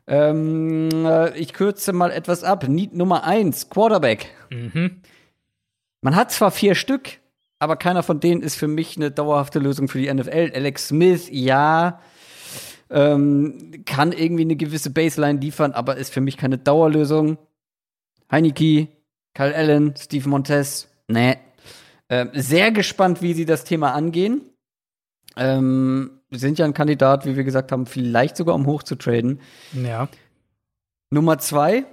Ähm, 0.06 0.88
äh, 1.04 1.36
ich 1.36 1.52
kürze 1.52 1.92
mal 1.92 2.10
etwas 2.10 2.44
ab. 2.44 2.68
Need 2.68 2.94
Nummer 2.94 3.24
eins, 3.24 3.70
Quarterback. 3.70 4.28
Mhm. 4.50 5.02
Man 6.00 6.14
hat 6.14 6.30
zwar 6.30 6.50
vier 6.50 6.74
Stück, 6.74 7.18
aber 7.58 7.76
keiner 7.76 8.02
von 8.02 8.20
denen 8.20 8.42
ist 8.42 8.56
für 8.56 8.68
mich 8.68 8.96
eine 8.96 9.10
dauerhafte 9.10 9.58
Lösung 9.58 9.88
für 9.88 9.98
die 9.98 10.12
NFL. 10.12 10.52
Alex 10.54 10.88
Smith, 10.88 11.28
ja, 11.30 12.00
ähm, 12.90 13.82
kann 13.84 14.12
irgendwie 14.12 14.42
eine 14.42 14.56
gewisse 14.56 14.90
Baseline 14.90 15.40
liefern, 15.40 15.72
aber 15.72 15.96
ist 15.96 16.12
für 16.12 16.20
mich 16.20 16.36
keine 16.36 16.58
Dauerlösung. 16.58 17.38
Heineke, 18.30 18.88
Kyle 19.34 19.54
Allen, 19.54 19.94
Steve 19.96 20.28
Montez, 20.28 20.88
nee. 21.08 21.36
Äh, 22.08 22.26
sehr 22.34 22.70
gespannt, 22.70 23.22
wie 23.22 23.34
sie 23.34 23.46
das 23.46 23.64
Thema 23.64 23.92
angehen. 23.92 24.42
Ähm, 25.36 26.15
sind 26.30 26.58
ja 26.58 26.64
ein 26.64 26.74
Kandidat, 26.74 27.26
wie 27.26 27.36
wir 27.36 27.44
gesagt 27.44 27.72
haben, 27.72 27.86
vielleicht 27.86 28.36
sogar 28.36 28.54
um 28.54 28.66
hoch 28.66 28.82
zu 28.82 28.96
traden. 28.96 29.40
Ja. 29.72 30.08
Nummer 31.10 31.38
zwei, 31.38 31.84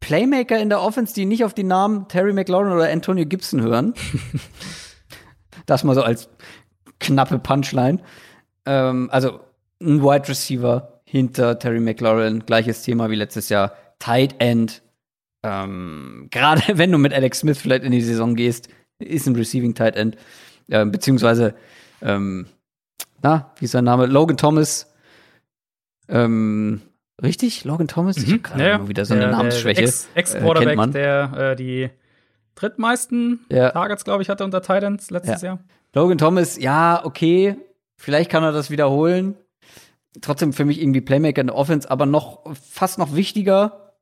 Playmaker 0.00 0.58
in 0.58 0.68
der 0.68 0.80
Offense, 0.80 1.14
die 1.14 1.24
nicht 1.24 1.44
auf 1.44 1.54
die 1.54 1.64
Namen 1.64 2.08
Terry 2.08 2.32
McLaurin 2.32 2.72
oder 2.72 2.90
Antonio 2.90 3.26
Gibson 3.26 3.62
hören. 3.62 3.94
das 5.66 5.84
mal 5.84 5.94
so 5.94 6.02
als 6.02 6.28
knappe 7.00 7.38
Punchline. 7.38 8.00
Ähm, 8.64 9.08
also 9.10 9.40
ein 9.80 10.02
Wide 10.02 10.28
Receiver 10.28 11.00
hinter 11.04 11.58
Terry 11.58 11.80
McLaurin, 11.80 12.44
gleiches 12.44 12.82
Thema 12.82 13.10
wie 13.10 13.16
letztes 13.16 13.48
Jahr. 13.48 13.72
Tight 13.98 14.36
End. 14.38 14.82
Ähm, 15.42 16.28
Gerade 16.30 16.78
wenn 16.78 16.92
du 16.92 16.98
mit 16.98 17.12
Alex 17.12 17.40
Smith 17.40 17.58
vielleicht 17.58 17.84
in 17.84 17.92
die 17.92 18.02
Saison 18.02 18.34
gehst, 18.34 18.68
ist 18.98 19.26
ein 19.26 19.36
Receiving 19.36 19.74
Tight 19.74 19.96
End. 19.96 20.16
Äh, 20.68 20.84
beziehungsweise, 20.86 21.54
ähm, 22.02 22.46
na, 23.22 23.52
wie 23.58 23.64
ist 23.66 23.72
sein 23.72 23.84
Name? 23.84 24.06
Logan 24.06 24.36
Thomas. 24.36 24.92
Ähm, 26.08 26.80
richtig? 27.22 27.64
Logan 27.64 27.88
Thomas? 27.88 28.16
Ich 28.16 28.28
Mhm. 28.28 28.32
hab 28.34 28.42
gerade 28.44 28.62
Ja, 28.62 28.68
ja. 28.70 28.74
immer 28.76 28.88
wieder 28.88 29.04
so 29.04 29.14
eine 29.14 29.24
Der- 29.24 29.30
Namensschwäche. 29.32 29.82
Ex- 29.82 30.06
Äh, 30.14 30.18
Ex-Quarterback, 30.20 30.92
der 30.92 31.32
äh, 31.52 31.56
die 31.56 31.90
drittmeisten 32.54 33.40
Ja. 33.50 33.70
Targets, 33.70 34.04
glaube 34.04 34.22
ich, 34.22 34.28
hatte 34.28 34.44
unter 34.44 34.62
Titans 34.62 35.10
letztes 35.10 35.42
Jahr. 35.42 35.58
Logan 35.94 36.18
Thomas, 36.18 36.58
ja, 36.58 37.04
okay. 37.04 37.56
Vielleicht 37.96 38.30
kann 38.30 38.42
er 38.44 38.52
das 38.52 38.70
wiederholen. 38.70 39.36
Trotzdem 40.20 40.52
für 40.52 40.64
mich 40.64 40.80
irgendwie 40.80 41.00
Playmaker 41.00 41.40
in 41.40 41.48
der 41.48 41.56
Offense, 41.56 41.90
aber 41.90 42.06
noch 42.06 42.40
fast 42.54 42.98
noch 42.98 43.14
wichtiger, 43.14 43.94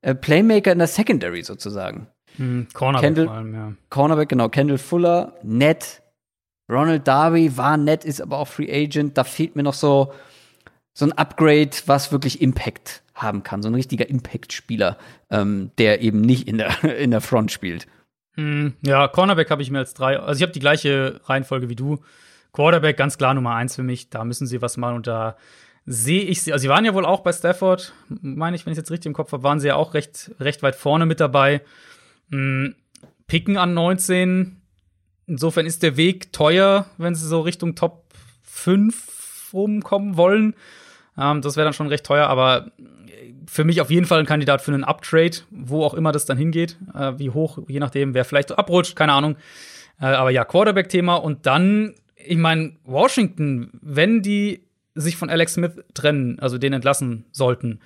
äh, 0.00 0.14
Playmaker 0.14 0.72
in 0.72 0.78
der 0.78 0.86
Secondary 0.88 1.42
sozusagen. 1.42 2.06
Hm, 2.36 2.68
Cornerback 2.72 3.06
Kendall- 3.08 3.26
vor 3.26 3.34
allem, 3.34 3.54
ja. 3.54 3.72
Cornerback, 3.90 4.28
genau, 4.28 4.48
Kendall 4.48 4.78
Fuller, 4.78 5.34
nett. 5.42 6.01
Ronald 6.72 7.06
Darby 7.06 7.56
war 7.56 7.76
nett, 7.76 8.04
ist 8.04 8.20
aber 8.20 8.38
auch 8.38 8.48
Free 8.48 8.72
Agent. 8.72 9.18
Da 9.18 9.24
fehlt 9.24 9.56
mir 9.56 9.62
noch 9.62 9.74
so, 9.74 10.12
so 10.94 11.04
ein 11.04 11.12
Upgrade, 11.12 11.70
was 11.86 12.12
wirklich 12.12 12.40
Impact 12.40 13.02
haben 13.14 13.42
kann. 13.42 13.62
So 13.62 13.68
ein 13.68 13.74
richtiger 13.74 14.08
Impact-Spieler, 14.08 14.96
ähm, 15.30 15.70
der 15.78 16.00
eben 16.00 16.22
nicht 16.22 16.48
in 16.48 16.58
der, 16.58 16.82
in 16.98 17.10
der 17.10 17.20
Front 17.20 17.52
spielt. 17.52 17.86
Hm, 18.36 18.74
ja, 18.82 19.08
Cornerback 19.08 19.50
habe 19.50 19.62
ich 19.62 19.70
mir 19.70 19.78
als 19.78 19.92
drei. 19.92 20.18
Also 20.18 20.38
ich 20.38 20.42
habe 20.42 20.52
die 20.52 20.60
gleiche 20.60 21.20
Reihenfolge 21.24 21.68
wie 21.68 21.76
du. 21.76 21.98
Quarterback 22.52 22.96
ganz 22.96 23.18
klar 23.18 23.34
Nummer 23.34 23.54
eins 23.54 23.76
für 23.76 23.82
mich. 23.82 24.10
Da 24.10 24.24
müssen 24.24 24.46
sie 24.46 24.62
was 24.62 24.76
machen 24.76 24.96
und 24.96 25.06
da 25.06 25.36
sehe 25.84 26.22
ich 26.22 26.42
sie. 26.42 26.52
Also 26.52 26.62
sie 26.62 26.68
waren 26.68 26.84
ja 26.84 26.94
wohl 26.94 27.04
auch 27.04 27.20
bei 27.20 27.32
Stafford, 27.32 27.92
meine 28.08 28.56
ich, 28.56 28.64
wenn 28.64 28.72
ich 28.72 28.78
jetzt 28.78 28.90
richtig 28.90 29.06
im 29.06 29.14
Kopf 29.14 29.32
habe, 29.32 29.42
waren 29.42 29.60
sie 29.60 29.68
ja 29.68 29.76
auch 29.76 29.94
recht, 29.94 30.30
recht 30.40 30.62
weit 30.62 30.76
vorne 30.76 31.06
mit 31.06 31.20
dabei. 31.20 31.60
Hm, 32.30 32.74
Picken 33.26 33.56
an 33.56 33.74
19. 33.74 34.61
Insofern 35.26 35.66
ist 35.66 35.82
der 35.82 35.96
Weg 35.96 36.32
teuer, 36.32 36.86
wenn 36.98 37.14
sie 37.14 37.26
so 37.26 37.40
Richtung 37.40 37.74
Top 37.74 38.04
5 38.42 39.50
rumkommen 39.52 40.16
wollen. 40.16 40.54
Ähm, 41.16 41.42
das 41.42 41.56
wäre 41.56 41.64
dann 41.64 41.74
schon 41.74 41.88
recht 41.88 42.04
teuer, 42.04 42.26
aber 42.26 42.72
für 43.46 43.64
mich 43.64 43.80
auf 43.80 43.90
jeden 43.90 44.06
Fall 44.06 44.20
ein 44.20 44.26
Kandidat 44.26 44.62
für 44.62 44.72
einen 44.72 44.84
Uptrade, 44.84 45.38
wo 45.50 45.84
auch 45.84 45.94
immer 45.94 46.12
das 46.12 46.26
dann 46.26 46.38
hingeht, 46.38 46.78
äh, 46.94 47.12
wie 47.18 47.30
hoch, 47.30 47.58
je 47.68 47.80
nachdem, 47.80 48.14
wer 48.14 48.24
vielleicht 48.24 48.56
abrutscht, 48.56 48.96
keine 48.96 49.12
Ahnung. 49.12 49.36
Äh, 50.00 50.06
aber 50.06 50.30
ja, 50.30 50.44
Quarterback-Thema 50.44 51.16
und 51.16 51.46
dann, 51.46 51.94
ich 52.16 52.38
meine, 52.38 52.76
Washington, 52.84 53.78
wenn 53.82 54.22
die 54.22 54.64
sich 54.94 55.16
von 55.16 55.30
Alex 55.30 55.54
Smith 55.54 55.72
trennen, 55.94 56.38
also 56.38 56.58
den 56.58 56.72
entlassen 56.72 57.24
sollten, 57.32 57.80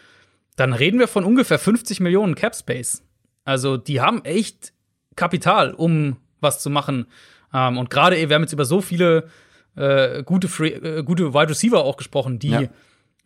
dann 0.57 0.73
reden 0.73 0.99
wir 0.99 1.09
von 1.09 1.25
ungefähr 1.25 1.59
50 1.59 2.01
Millionen 2.01 2.35
Cap 2.35 2.55
Space. 2.55 3.03
Also 3.45 3.77
die 3.77 4.01
haben 4.01 4.25
echt 4.25 4.73
Kapital, 5.15 5.73
um 5.73 6.17
was 6.41 6.61
zu 6.63 6.71
machen. 6.71 7.07
Ähm, 7.53 7.79
und 7.79 7.91
gerade, 7.91 8.17
wir 8.17 8.35
haben 8.35 8.43
jetzt 8.43 8.53
über 8.53 8.65
so 8.65 8.81
viele 8.81 9.29
äh, 9.77 10.23
gute, 10.23 10.49
Free, 10.49 10.71
äh, 10.71 11.03
gute 11.03 11.35
Wide 11.35 11.51
Receiver 11.51 11.85
auch 11.85 11.97
gesprochen, 11.97 12.39
die 12.39 12.51
Ja. 12.51 12.63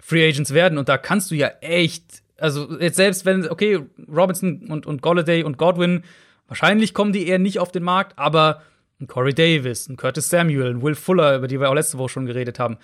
Free 0.00 0.26
Agents 0.26 0.52
werden. 0.54 0.78
Und 0.78 0.88
da 0.88 0.98
kannst 0.98 1.30
du 1.30 1.34
ja 1.34 1.48
echt, 1.60 2.22
also 2.38 2.78
jetzt 2.80 2.96
selbst 2.96 3.26
wenn, 3.26 3.48
okay, 3.48 3.80
Robinson 4.08 4.66
und, 4.68 4.86
und 4.86 5.02
Golladay 5.02 5.42
und 5.44 5.58
Godwin, 5.58 6.04
wahrscheinlich 6.48 6.94
kommen 6.94 7.12
die 7.12 7.26
eher 7.28 7.38
nicht 7.38 7.58
auf 7.58 7.70
den 7.70 7.82
Markt, 7.82 8.18
aber 8.18 8.62
ein 9.00 9.06
Corey 9.06 9.34
Davis, 9.34 9.88
ein 9.88 9.96
Curtis 9.96 10.28
Samuel, 10.30 10.70
ein 10.70 10.82
Will 10.82 10.94
Fuller, 10.94 11.36
über 11.36 11.48
die 11.48 11.60
wir 11.60 11.70
auch 11.70 11.74
letzte 11.74 11.98
Woche 11.98 12.10
schon 12.10 12.26
geredet 12.26 12.58
haben, 12.58 12.76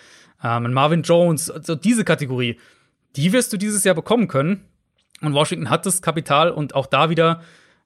ähm, 0.42 0.66
ein 0.66 0.72
Marvin 0.74 1.02
Jones, 1.02 1.50
also 1.50 1.74
diese 1.74 2.04
Kategorie, 2.04 2.58
die 3.16 3.32
wirst 3.32 3.52
du 3.52 3.56
dieses 3.56 3.84
Jahr 3.84 3.94
bekommen 3.94 4.28
können. 4.28 4.62
Und 5.22 5.32
Washington 5.32 5.70
hat 5.70 5.86
das 5.86 6.02
Kapital 6.02 6.50
und 6.50 6.74
auch 6.74 6.86
da 6.86 7.08
wieder 7.08 7.40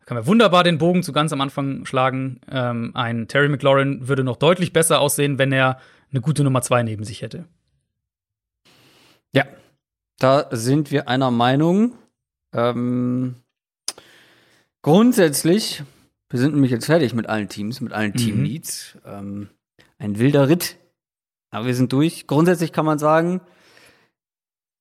kann 0.07 0.17
man 0.17 0.27
wunderbar 0.27 0.65
den 0.65 0.79
Bogen 0.79 1.03
zu 1.03 1.13
ganz 1.13 1.33
am 1.33 1.41
Anfang 1.41 1.87
schlagen. 1.87 2.41
Ähm, 2.51 2.93
ein 2.95 3.29
Terry 3.29 3.49
McLaurin 3.49 4.09
würde 4.09 4.25
noch 4.25 4.37
deutlich 4.37 4.73
besser 4.73 5.01
aussehen, 5.01 5.39
wenn 5.39 5.53
er 5.53 5.79
eine 6.11 6.21
gute 6.21 6.43
Nummer 6.43 6.63
zwei 6.63 6.83
neben 6.83 7.05
sich 7.05 7.23
hätte. 7.23 7.45
Ja, 9.33 9.45
da 10.19 10.49
sind 10.51 10.91
wir 10.91 11.09
einer 11.09 11.31
Meinung. 11.31 11.93
Ähm, 12.53 13.37
grundsätzlich, 14.83 15.85
wir 16.29 16.41
sind 16.41 16.55
nämlich 16.55 16.73
jetzt 16.73 16.87
fertig 16.87 17.15
mit 17.15 17.29
allen 17.29 17.49
Teams, 17.49 17.81
mit 17.81 17.93
allen 17.93 18.13
Mhm. 18.13 18.17
Team-Needs. 18.17 18.99
Ähm, 19.07 19.49
ein 19.99 20.19
wilder 20.19 20.49
Ritt, 20.49 20.77
aber 21.51 21.67
wir 21.67 21.75
sind 21.75 21.93
durch. 21.93 22.27
Grundsätzlich 22.27 22.73
kann 22.73 22.87
man 22.87 22.99
sagen, 22.99 23.41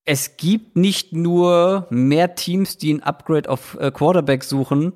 es 0.05 0.37
gibt 0.37 0.75
nicht 0.75 1.13
nur 1.13 1.85
mehr 1.91 2.33
Teams, 2.33 2.77
die 2.77 2.93
ein 2.93 3.03
Upgrade 3.03 3.49
auf 3.49 3.77
äh, 3.79 3.91
Quarterback 3.91 4.43
suchen, 4.43 4.93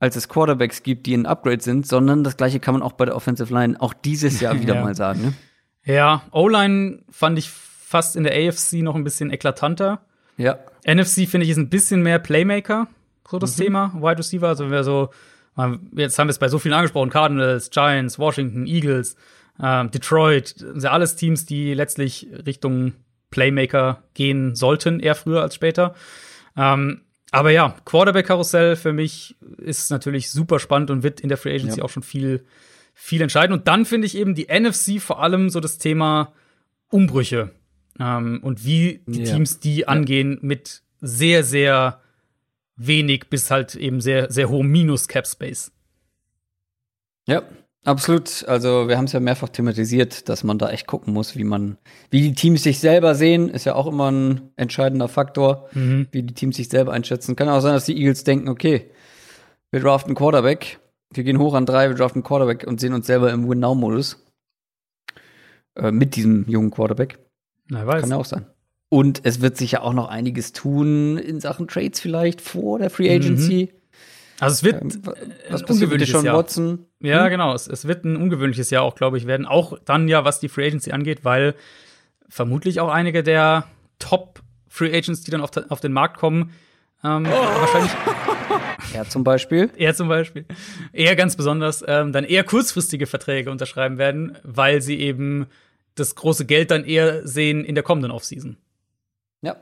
als 0.00 0.16
es 0.16 0.28
Quarterbacks 0.28 0.82
gibt, 0.82 1.06
die 1.06 1.14
ein 1.14 1.26
Upgrade 1.26 1.60
sind, 1.62 1.86
sondern 1.86 2.22
das 2.24 2.36
gleiche 2.36 2.60
kann 2.60 2.74
man 2.74 2.82
auch 2.82 2.92
bei 2.92 3.04
der 3.04 3.16
Offensive 3.16 3.52
Line 3.52 3.80
auch 3.80 3.92
dieses 3.94 4.40
Jahr 4.40 4.54
wieder 4.60 4.76
Ja. 4.76 4.82
mal 4.84 4.94
sagen. 4.94 5.20
Ne? 5.22 5.32
Ja, 5.84 6.22
O-Line 6.32 7.00
fand 7.10 7.38
ich 7.38 7.50
fast 7.50 8.14
in 8.16 8.22
der 8.24 8.34
AFC 8.34 8.74
noch 8.82 8.94
ein 8.94 9.04
bisschen 9.04 9.30
eklatanter. 9.32 10.00
Ja. 10.36 10.58
NFC 10.86 11.26
finde 11.28 11.44
ich 11.44 11.50
ist 11.50 11.56
ein 11.56 11.68
bisschen 11.70 12.02
mehr 12.02 12.18
Playmaker, 12.18 12.86
so 13.28 13.38
das 13.38 13.56
Thema, 13.56 13.92
Wide 13.96 14.18
Receiver. 14.18 14.46
Also 14.48 14.64
wenn 14.64 14.70
wir 14.70 14.84
so, 14.84 15.10
jetzt 15.96 16.18
haben 16.18 16.28
wir 16.28 16.30
es 16.30 16.38
bei 16.38 16.48
so 16.48 16.58
vielen 16.58 16.74
angesprochen, 16.74 17.10
Cardinals, 17.10 17.70
Giants, 17.70 18.18
Washington, 18.18 18.66
Eagles, 18.66 19.16
ähm, 19.60 19.90
Detroit, 19.90 20.48
sind 20.58 20.82
ja 20.84 20.92
alles 20.92 21.16
Teams, 21.16 21.44
die 21.46 21.74
letztlich 21.74 22.28
Richtung 22.46 22.92
Playmaker 23.30 24.04
gehen 24.14 24.54
sollten, 24.54 25.00
eher 25.00 25.14
früher 25.14 25.42
als 25.42 25.54
später. 25.54 25.94
Ähm, 26.56 27.00
aber 27.30 27.50
ja, 27.50 27.76
Quarterback-Karussell 27.84 28.76
für 28.76 28.92
mich 28.92 29.36
ist 29.58 29.90
natürlich 29.90 30.30
super 30.30 30.58
spannend 30.58 30.90
und 30.90 31.02
wird 31.02 31.20
in 31.20 31.28
der 31.28 31.38
Free 31.38 31.54
Agency 31.54 31.78
Ja. 31.78 31.84
auch 31.84 31.90
schon 31.90 32.02
viel, 32.02 32.44
viel 32.94 33.20
entscheiden. 33.20 33.52
Und 33.52 33.68
dann 33.68 33.84
finde 33.84 34.06
ich 34.06 34.16
eben 34.16 34.34
die 34.34 34.48
NFC 34.48 35.00
vor 35.00 35.22
allem 35.22 35.50
so 35.50 35.60
das 35.60 35.78
Thema 35.78 36.32
Umbrüche 36.90 37.50
ähm, 38.00 38.40
und 38.42 38.64
wie 38.64 39.02
die 39.06 39.22
Ja. 39.24 39.34
Teams 39.34 39.60
die 39.60 39.86
angehen 39.86 40.38
mit 40.42 40.82
sehr, 41.00 41.44
sehr 41.44 42.00
wenig 42.76 43.24
bis 43.28 43.50
halt 43.50 43.74
eben 43.74 44.00
sehr, 44.00 44.30
sehr 44.30 44.48
hohem 44.48 44.68
Minus-Cap-Space. 44.68 45.72
Ja, 47.26 47.42
absolut. 47.84 48.44
Also 48.48 48.88
wir 48.88 48.96
haben 48.96 49.04
es 49.04 49.12
ja 49.12 49.20
mehrfach 49.20 49.48
thematisiert, 49.48 50.28
dass 50.28 50.44
man 50.44 50.58
da 50.58 50.70
echt 50.70 50.86
gucken 50.86 51.12
muss, 51.12 51.36
wie 51.36 51.44
man, 51.44 51.78
wie 52.10 52.22
die 52.22 52.34
Teams 52.34 52.62
sich 52.62 52.80
selber 52.80 53.14
sehen, 53.14 53.48
ist 53.48 53.64
ja 53.64 53.74
auch 53.74 53.86
immer 53.86 54.10
ein 54.10 54.50
entscheidender 54.56 55.08
Faktor, 55.08 55.68
wie 55.72 56.22
die 56.22 56.34
Teams 56.34 56.56
sich 56.56 56.68
selber 56.68 56.92
einschätzen. 56.92 57.36
Kann 57.36 57.48
auch 57.48 57.60
sein, 57.60 57.74
dass 57.74 57.86
die 57.86 57.96
Eagles 57.96 58.24
denken, 58.24 58.48
okay, 58.48 58.90
wir 59.70 59.80
draften 59.80 60.14
Quarterback, 60.14 60.78
wir 61.12 61.24
gehen 61.24 61.38
hoch 61.38 61.54
an 61.54 61.66
drei, 61.66 61.88
wir 61.88 61.96
draften 61.96 62.22
Quarterback 62.22 62.64
und 62.66 62.80
sehen 62.80 62.94
uns 62.94 63.06
selber 63.06 63.32
im 63.32 63.48
Win-Now-Modus. 63.48 64.16
Äh, 65.78 65.92
mit 65.92 66.16
diesem 66.16 66.44
jungen 66.48 66.70
Quarterback. 66.70 67.18
Na, 67.68 67.86
weiß. 67.86 68.02
Kann 68.02 68.10
ja 68.10 68.16
auch 68.16 68.24
sein. 68.24 68.46
Und 68.90 69.20
es 69.24 69.40
wird 69.40 69.56
sich 69.56 69.72
ja 69.72 69.82
auch 69.82 69.92
noch 69.92 70.08
einiges 70.08 70.52
tun 70.52 71.18
in 71.18 71.40
Sachen 71.40 71.68
Trades 71.68 72.00
vielleicht 72.00 72.40
vor 72.40 72.78
der 72.78 72.90
Free 72.90 73.14
Agency. 73.14 73.70
Also 74.40 74.54
es 74.54 74.62
wird 74.64 74.82
Ähm, 74.82 75.06
wa- 75.06 75.12
äh, 75.12 75.16
was 75.50 75.62
ein 75.64 75.70
ungewöhnliches 75.70 76.08
Deshaun 76.12 76.24
Jahr. 76.24 76.36
Watson? 76.36 76.86
Ja, 77.00 77.24
Hm? 77.24 77.30
genau. 77.30 77.54
Es, 77.54 77.66
es 77.66 77.86
wird 77.86 78.04
ein 78.04 78.16
ungewöhnliches 78.16 78.70
Jahr 78.70 78.82
auch, 78.82 78.94
glaube 78.94 79.18
ich, 79.18 79.26
werden. 79.26 79.46
Auch 79.46 79.78
dann 79.84 80.08
ja, 80.08 80.24
was 80.24 80.40
die 80.40 80.48
Free 80.48 80.66
Agency 80.66 80.92
angeht, 80.92 81.24
weil 81.24 81.54
vermutlich 82.28 82.80
auch 82.80 82.88
einige 82.90 83.22
der 83.22 83.64
Top 83.98 84.40
Free 84.68 84.96
Agents, 84.96 85.22
die 85.22 85.30
dann 85.30 85.40
auf, 85.40 85.50
auf 85.70 85.80
den 85.80 85.92
Markt 85.92 86.18
kommen, 86.18 86.52
ähm, 87.02 87.24
wahrscheinlich 87.26 87.90
Ja, 88.94 89.04
zum 89.04 89.24
Beispiel. 89.24 89.70
er 89.76 89.94
zum 89.94 90.08
Beispiel, 90.08 90.44
eher 90.92 91.14
ganz 91.16 91.36
besonders, 91.36 91.84
ähm, 91.86 92.12
dann 92.12 92.24
eher 92.24 92.44
kurzfristige 92.44 93.06
Verträge 93.06 93.50
unterschreiben 93.50 93.98
werden, 93.98 94.38
weil 94.44 94.80
sie 94.82 94.98
eben 95.00 95.46
das 95.94 96.14
große 96.14 96.46
Geld 96.46 96.70
dann 96.70 96.84
eher 96.84 97.26
sehen 97.26 97.64
in 97.64 97.74
der 97.74 97.82
kommenden 97.84 98.10
Offseason. 98.12 98.56
Ja. 99.42 99.56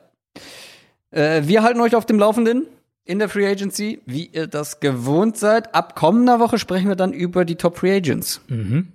Äh, 1.10 1.42
wir 1.46 1.62
halten 1.62 1.80
euch 1.80 1.94
auf 1.96 2.04
dem 2.06 2.18
Laufenden 2.18 2.66
in 3.06 3.18
der 3.18 3.28
Free 3.28 3.46
Agency, 3.46 4.02
wie 4.04 4.26
ihr 4.26 4.46
das 4.46 4.80
gewohnt 4.80 5.38
seid. 5.38 5.74
Ab 5.74 5.94
kommender 5.94 6.40
Woche 6.40 6.58
sprechen 6.58 6.88
wir 6.88 6.96
dann 6.96 7.12
über 7.12 7.44
die 7.44 7.56
Top 7.56 7.78
Free 7.78 7.96
Agents. 7.96 8.40
Mhm. 8.48 8.92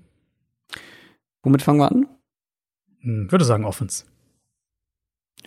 Womit 1.43 1.61
fangen 1.61 1.79
wir 1.79 1.89
an? 1.89 2.07
Hm, 2.99 3.31
Würde 3.31 3.45
sagen 3.45 3.65
Offense. 3.65 4.05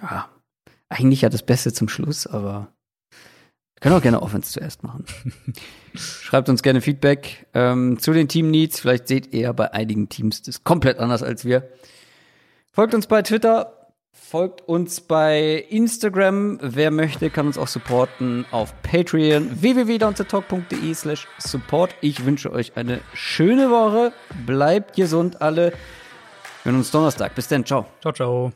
Ja, 0.00 0.28
eigentlich 0.88 1.20
ja 1.20 1.28
das 1.28 1.44
Beste 1.44 1.72
zum 1.72 1.88
Schluss, 1.88 2.26
aber 2.26 2.72
wir 3.10 3.80
Können 3.80 3.94
auch 3.96 4.02
gerne 4.02 4.22
Offense 4.22 4.50
zuerst 4.50 4.82
machen. 4.82 5.04
Schreibt 5.94 6.48
uns 6.48 6.62
gerne 6.62 6.80
Feedback 6.80 7.46
ähm, 7.54 7.98
zu 7.98 8.12
den 8.12 8.28
Team 8.28 8.50
Needs. 8.50 8.80
Vielleicht 8.80 9.08
seht 9.08 9.34
ihr 9.34 9.52
bei 9.52 9.72
einigen 9.72 10.08
Teams 10.08 10.42
das 10.42 10.64
komplett 10.64 10.98
anders 10.98 11.22
als 11.22 11.44
wir. 11.44 11.68
Folgt 12.72 12.94
uns 12.94 13.06
bei 13.06 13.22
Twitter, 13.22 13.73
folgt 14.14 14.66
uns 14.68 15.00
bei 15.00 15.66
Instagram. 15.68 16.58
Wer 16.62 16.90
möchte, 16.90 17.30
kann 17.30 17.46
uns 17.46 17.58
auch 17.58 17.68
supporten 17.68 18.46
auf 18.50 18.74
Patreon 18.82 19.60
www.downtotalk.de 19.60 20.94
slash 20.94 21.28
support. 21.38 21.94
Ich 22.00 22.24
wünsche 22.24 22.52
euch 22.52 22.76
eine 22.76 23.00
schöne 23.12 23.70
Woche. 23.70 24.12
Bleibt 24.46 24.96
gesund 24.96 25.42
alle. 25.42 25.72
Wir 26.62 26.72
sehen 26.72 26.76
uns 26.76 26.90
Donnerstag. 26.90 27.34
Bis 27.34 27.48
dann. 27.48 27.66
Ciao. 27.66 27.86
Ciao, 28.00 28.12
ciao. 28.12 28.52